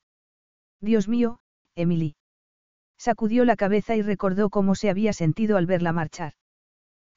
Dios 0.81 1.07
mío, 1.07 1.39
Emily. 1.75 2.15
Sacudió 2.97 3.45
la 3.45 3.55
cabeza 3.55 3.95
y 3.95 4.01
recordó 4.01 4.49
cómo 4.49 4.75
se 4.75 4.89
había 4.89 5.13
sentido 5.13 5.57
al 5.57 5.65
verla 5.65 5.93
marchar. 5.93 6.33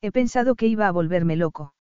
He 0.00 0.12
pensado 0.12 0.54
que 0.54 0.66
iba 0.66 0.86
a 0.86 0.92
volverme 0.92 1.36
loco. 1.36 1.74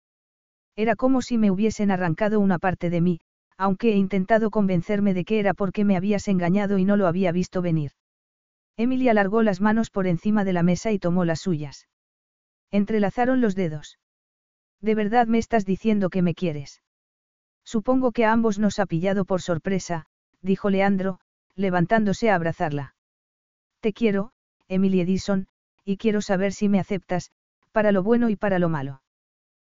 Era 0.81 0.95
como 0.95 1.21
si 1.21 1.37
me 1.37 1.51
hubiesen 1.51 1.91
arrancado 1.91 2.39
una 2.39 2.57
parte 2.57 2.89
de 2.89 3.01
mí, 3.01 3.19
aunque 3.55 3.93
he 3.93 3.97
intentado 3.97 4.49
convencerme 4.49 5.13
de 5.13 5.25
que 5.25 5.39
era 5.39 5.53
porque 5.53 5.85
me 5.85 5.95
habías 5.95 6.27
engañado 6.27 6.79
y 6.79 6.85
no 6.85 6.97
lo 6.97 7.05
había 7.05 7.31
visto 7.31 7.61
venir. 7.61 7.91
Emily 8.77 9.07
alargó 9.07 9.43
las 9.43 9.61
manos 9.61 9.91
por 9.91 10.07
encima 10.07 10.43
de 10.43 10.53
la 10.53 10.63
mesa 10.63 10.91
y 10.91 10.97
tomó 10.97 11.23
las 11.23 11.39
suyas. 11.39 11.87
Entrelazaron 12.71 13.41
los 13.41 13.53
dedos. 13.53 13.99
¿De 14.79 14.95
verdad 14.95 15.27
me 15.27 15.37
estás 15.37 15.67
diciendo 15.67 16.09
que 16.09 16.23
me 16.23 16.33
quieres? 16.33 16.81
Supongo 17.63 18.11
que 18.11 18.25
a 18.25 18.31
ambos 18.31 18.57
nos 18.57 18.79
ha 18.79 18.87
pillado 18.87 19.23
por 19.23 19.43
sorpresa, 19.43 20.07
dijo 20.41 20.71
Leandro, 20.71 21.19
levantándose 21.53 22.31
a 22.31 22.35
abrazarla. 22.35 22.95
Te 23.81 23.93
quiero, 23.93 24.31
Emily 24.67 25.01
Edison, 25.01 25.45
y 25.85 25.97
quiero 25.97 26.21
saber 26.21 26.53
si 26.53 26.69
me 26.69 26.79
aceptas, 26.79 27.29
para 27.71 27.91
lo 27.91 28.01
bueno 28.01 28.29
y 28.29 28.35
para 28.35 28.57
lo 28.57 28.67
malo. 28.67 29.03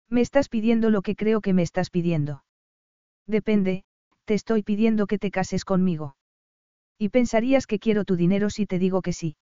Me 0.09 0.21
estás 0.21 0.49
pidiendo 0.49 0.91
lo 0.91 1.03
que 1.03 1.17
creo 1.17 1.41
que 1.41 1.53
me 1.53 1.63
estás 1.63 1.91
pidiendo. 1.91 2.45
Depende, 3.27 3.85
te 4.25 4.35
estoy 4.35 4.63
pidiendo 4.63 5.07
que 5.07 5.19
te 5.19 5.31
cases 5.31 5.65
conmigo. 5.65 6.17
Y 6.99 7.09
pensarías 7.09 7.67
que 7.67 7.79
quiero 7.79 8.05
tu 8.05 8.17
dinero 8.17 8.51
si 8.51 8.67
te 8.67 8.79
digo 8.79 9.03
que 9.03 9.13
sí. 9.13 9.37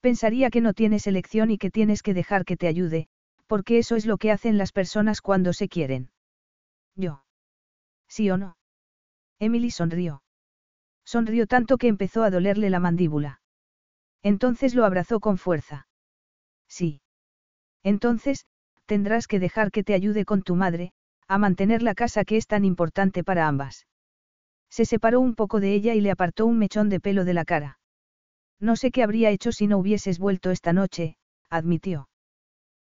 Pensaría 0.00 0.50
que 0.50 0.60
no 0.60 0.72
tienes 0.72 1.06
elección 1.06 1.50
y 1.50 1.58
que 1.58 1.70
tienes 1.70 2.02
que 2.02 2.14
dejar 2.14 2.44
que 2.44 2.56
te 2.56 2.66
ayude, 2.66 3.08
porque 3.46 3.78
eso 3.78 3.96
es 3.96 4.06
lo 4.06 4.18
que 4.18 4.30
hacen 4.32 4.58
las 4.58 4.72
personas 4.72 5.20
cuando 5.20 5.52
se 5.52 5.68
quieren. 5.68 6.10
Yo. 6.96 7.24
¿Sí 8.08 8.30
o 8.30 8.36
no? 8.36 8.56
Emily 9.38 9.70
sonrió. 9.70 10.22
Sonrió 11.04 11.46
tanto 11.46 11.78
que 11.78 11.88
empezó 11.88 12.22
a 12.22 12.30
dolerle 12.30 12.70
la 12.70 12.80
mandíbula. 12.80 13.40
Entonces 14.22 14.74
lo 14.74 14.84
abrazó 14.84 15.20
con 15.20 15.36
fuerza. 15.36 15.88
Sí. 16.68 17.00
Entonces, 17.82 18.46
tendrás 18.92 19.26
que 19.26 19.40
dejar 19.40 19.70
que 19.70 19.82
te 19.82 19.94
ayude 19.94 20.26
con 20.26 20.42
tu 20.42 20.54
madre, 20.54 20.92
a 21.26 21.38
mantener 21.38 21.82
la 21.82 21.94
casa 21.94 22.26
que 22.26 22.36
es 22.36 22.46
tan 22.46 22.62
importante 22.62 23.24
para 23.24 23.48
ambas. 23.48 23.86
Se 24.68 24.84
separó 24.84 25.18
un 25.18 25.34
poco 25.34 25.60
de 25.60 25.72
ella 25.72 25.94
y 25.94 26.02
le 26.02 26.10
apartó 26.10 26.44
un 26.44 26.58
mechón 26.58 26.90
de 26.90 27.00
pelo 27.00 27.24
de 27.24 27.32
la 27.32 27.46
cara. 27.46 27.78
No 28.60 28.76
sé 28.76 28.90
qué 28.90 29.02
habría 29.02 29.30
hecho 29.30 29.50
si 29.50 29.66
no 29.66 29.78
hubieses 29.78 30.18
vuelto 30.18 30.50
esta 30.50 30.74
noche, 30.74 31.16
admitió. 31.48 32.10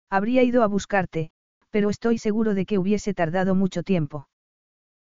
Habría 0.10 0.44
ido 0.44 0.64
a 0.64 0.68
buscarte, 0.68 1.32
pero 1.70 1.90
estoy 1.90 2.18
seguro 2.18 2.56
de 2.56 2.66
que 2.66 2.78
hubiese 2.78 3.14
tardado 3.14 3.56
mucho 3.56 3.82
tiempo. 3.82 4.28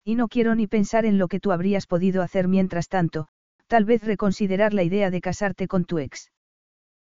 Y 0.03 0.15
no 0.15 0.27
quiero 0.27 0.55
ni 0.55 0.65
pensar 0.65 1.05
en 1.05 1.19
lo 1.19 1.27
que 1.27 1.39
tú 1.39 1.51
habrías 1.51 1.85
podido 1.85 2.23
hacer 2.23 2.47
mientras 2.47 2.89
tanto, 2.89 3.27
tal 3.67 3.85
vez 3.85 4.03
reconsiderar 4.03 4.73
la 4.73 4.81
idea 4.81 5.11
de 5.11 5.21
casarte 5.21 5.67
con 5.67 5.85
tu 5.85 5.99
ex. 5.99 6.31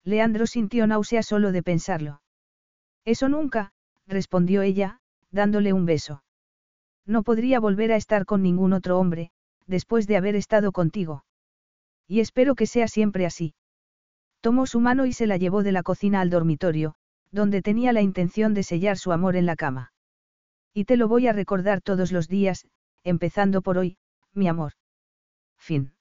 Leandro 0.03 0.49
sintió 0.49 0.85
náusea 0.89 1.23
solo 1.23 1.53
de 1.53 1.63
pensarlo. 1.63 2.23
Eso 3.05 3.29
nunca, 3.29 3.71
respondió 4.07 4.63
ella, 4.63 5.01
dándole 5.31 5.73
un 5.73 5.87
beso. 5.87 6.23
No 7.07 7.23
podría 7.23 7.61
volver 7.61 7.93
a 7.93 7.97
estar 7.97 8.25
con 8.25 8.43
ningún 8.43 8.73
otro 8.73 8.99
hombre, 8.99 9.31
después 9.67 10.07
de 10.07 10.17
haber 10.17 10.37
estado 10.37 10.73
contigo. 10.73 11.25
Y 12.07 12.21
espero 12.21 12.55
que 12.55 12.67
sea 12.67 12.89
siempre 12.89 13.27
así. 13.27 13.55
Tomó 14.41 14.67
su 14.67 14.81
mano 14.81 15.07
y 15.07 15.13
se 15.13 15.27
la 15.27 15.37
llevó 15.37 15.63
de 15.63 15.73
la 15.73 15.83
cocina 15.83 16.21
al 16.21 16.31
dormitorio, 16.31 16.97
donde 17.31 17.63
tenía 17.63 17.93
la 17.93 18.03
intención 18.03 18.55
de 18.55 18.63
sellar 18.63 18.99
su 18.99 19.13
amor 19.13 19.37
en 19.37 19.47
la 19.47 19.57
cama. 19.57 19.93
Y 20.73 20.85
te 20.85 20.97
lo 20.97 21.09
voy 21.09 21.27
a 21.27 21.33
recordar 21.33 21.81
todos 21.81 22.13
los 22.13 22.29
días, 22.29 22.67
empezando 23.05 23.63
por 23.63 23.79
hoy, 23.79 23.97
mi 24.33 24.49
amor. 24.49 24.73
Fin. 25.57 25.95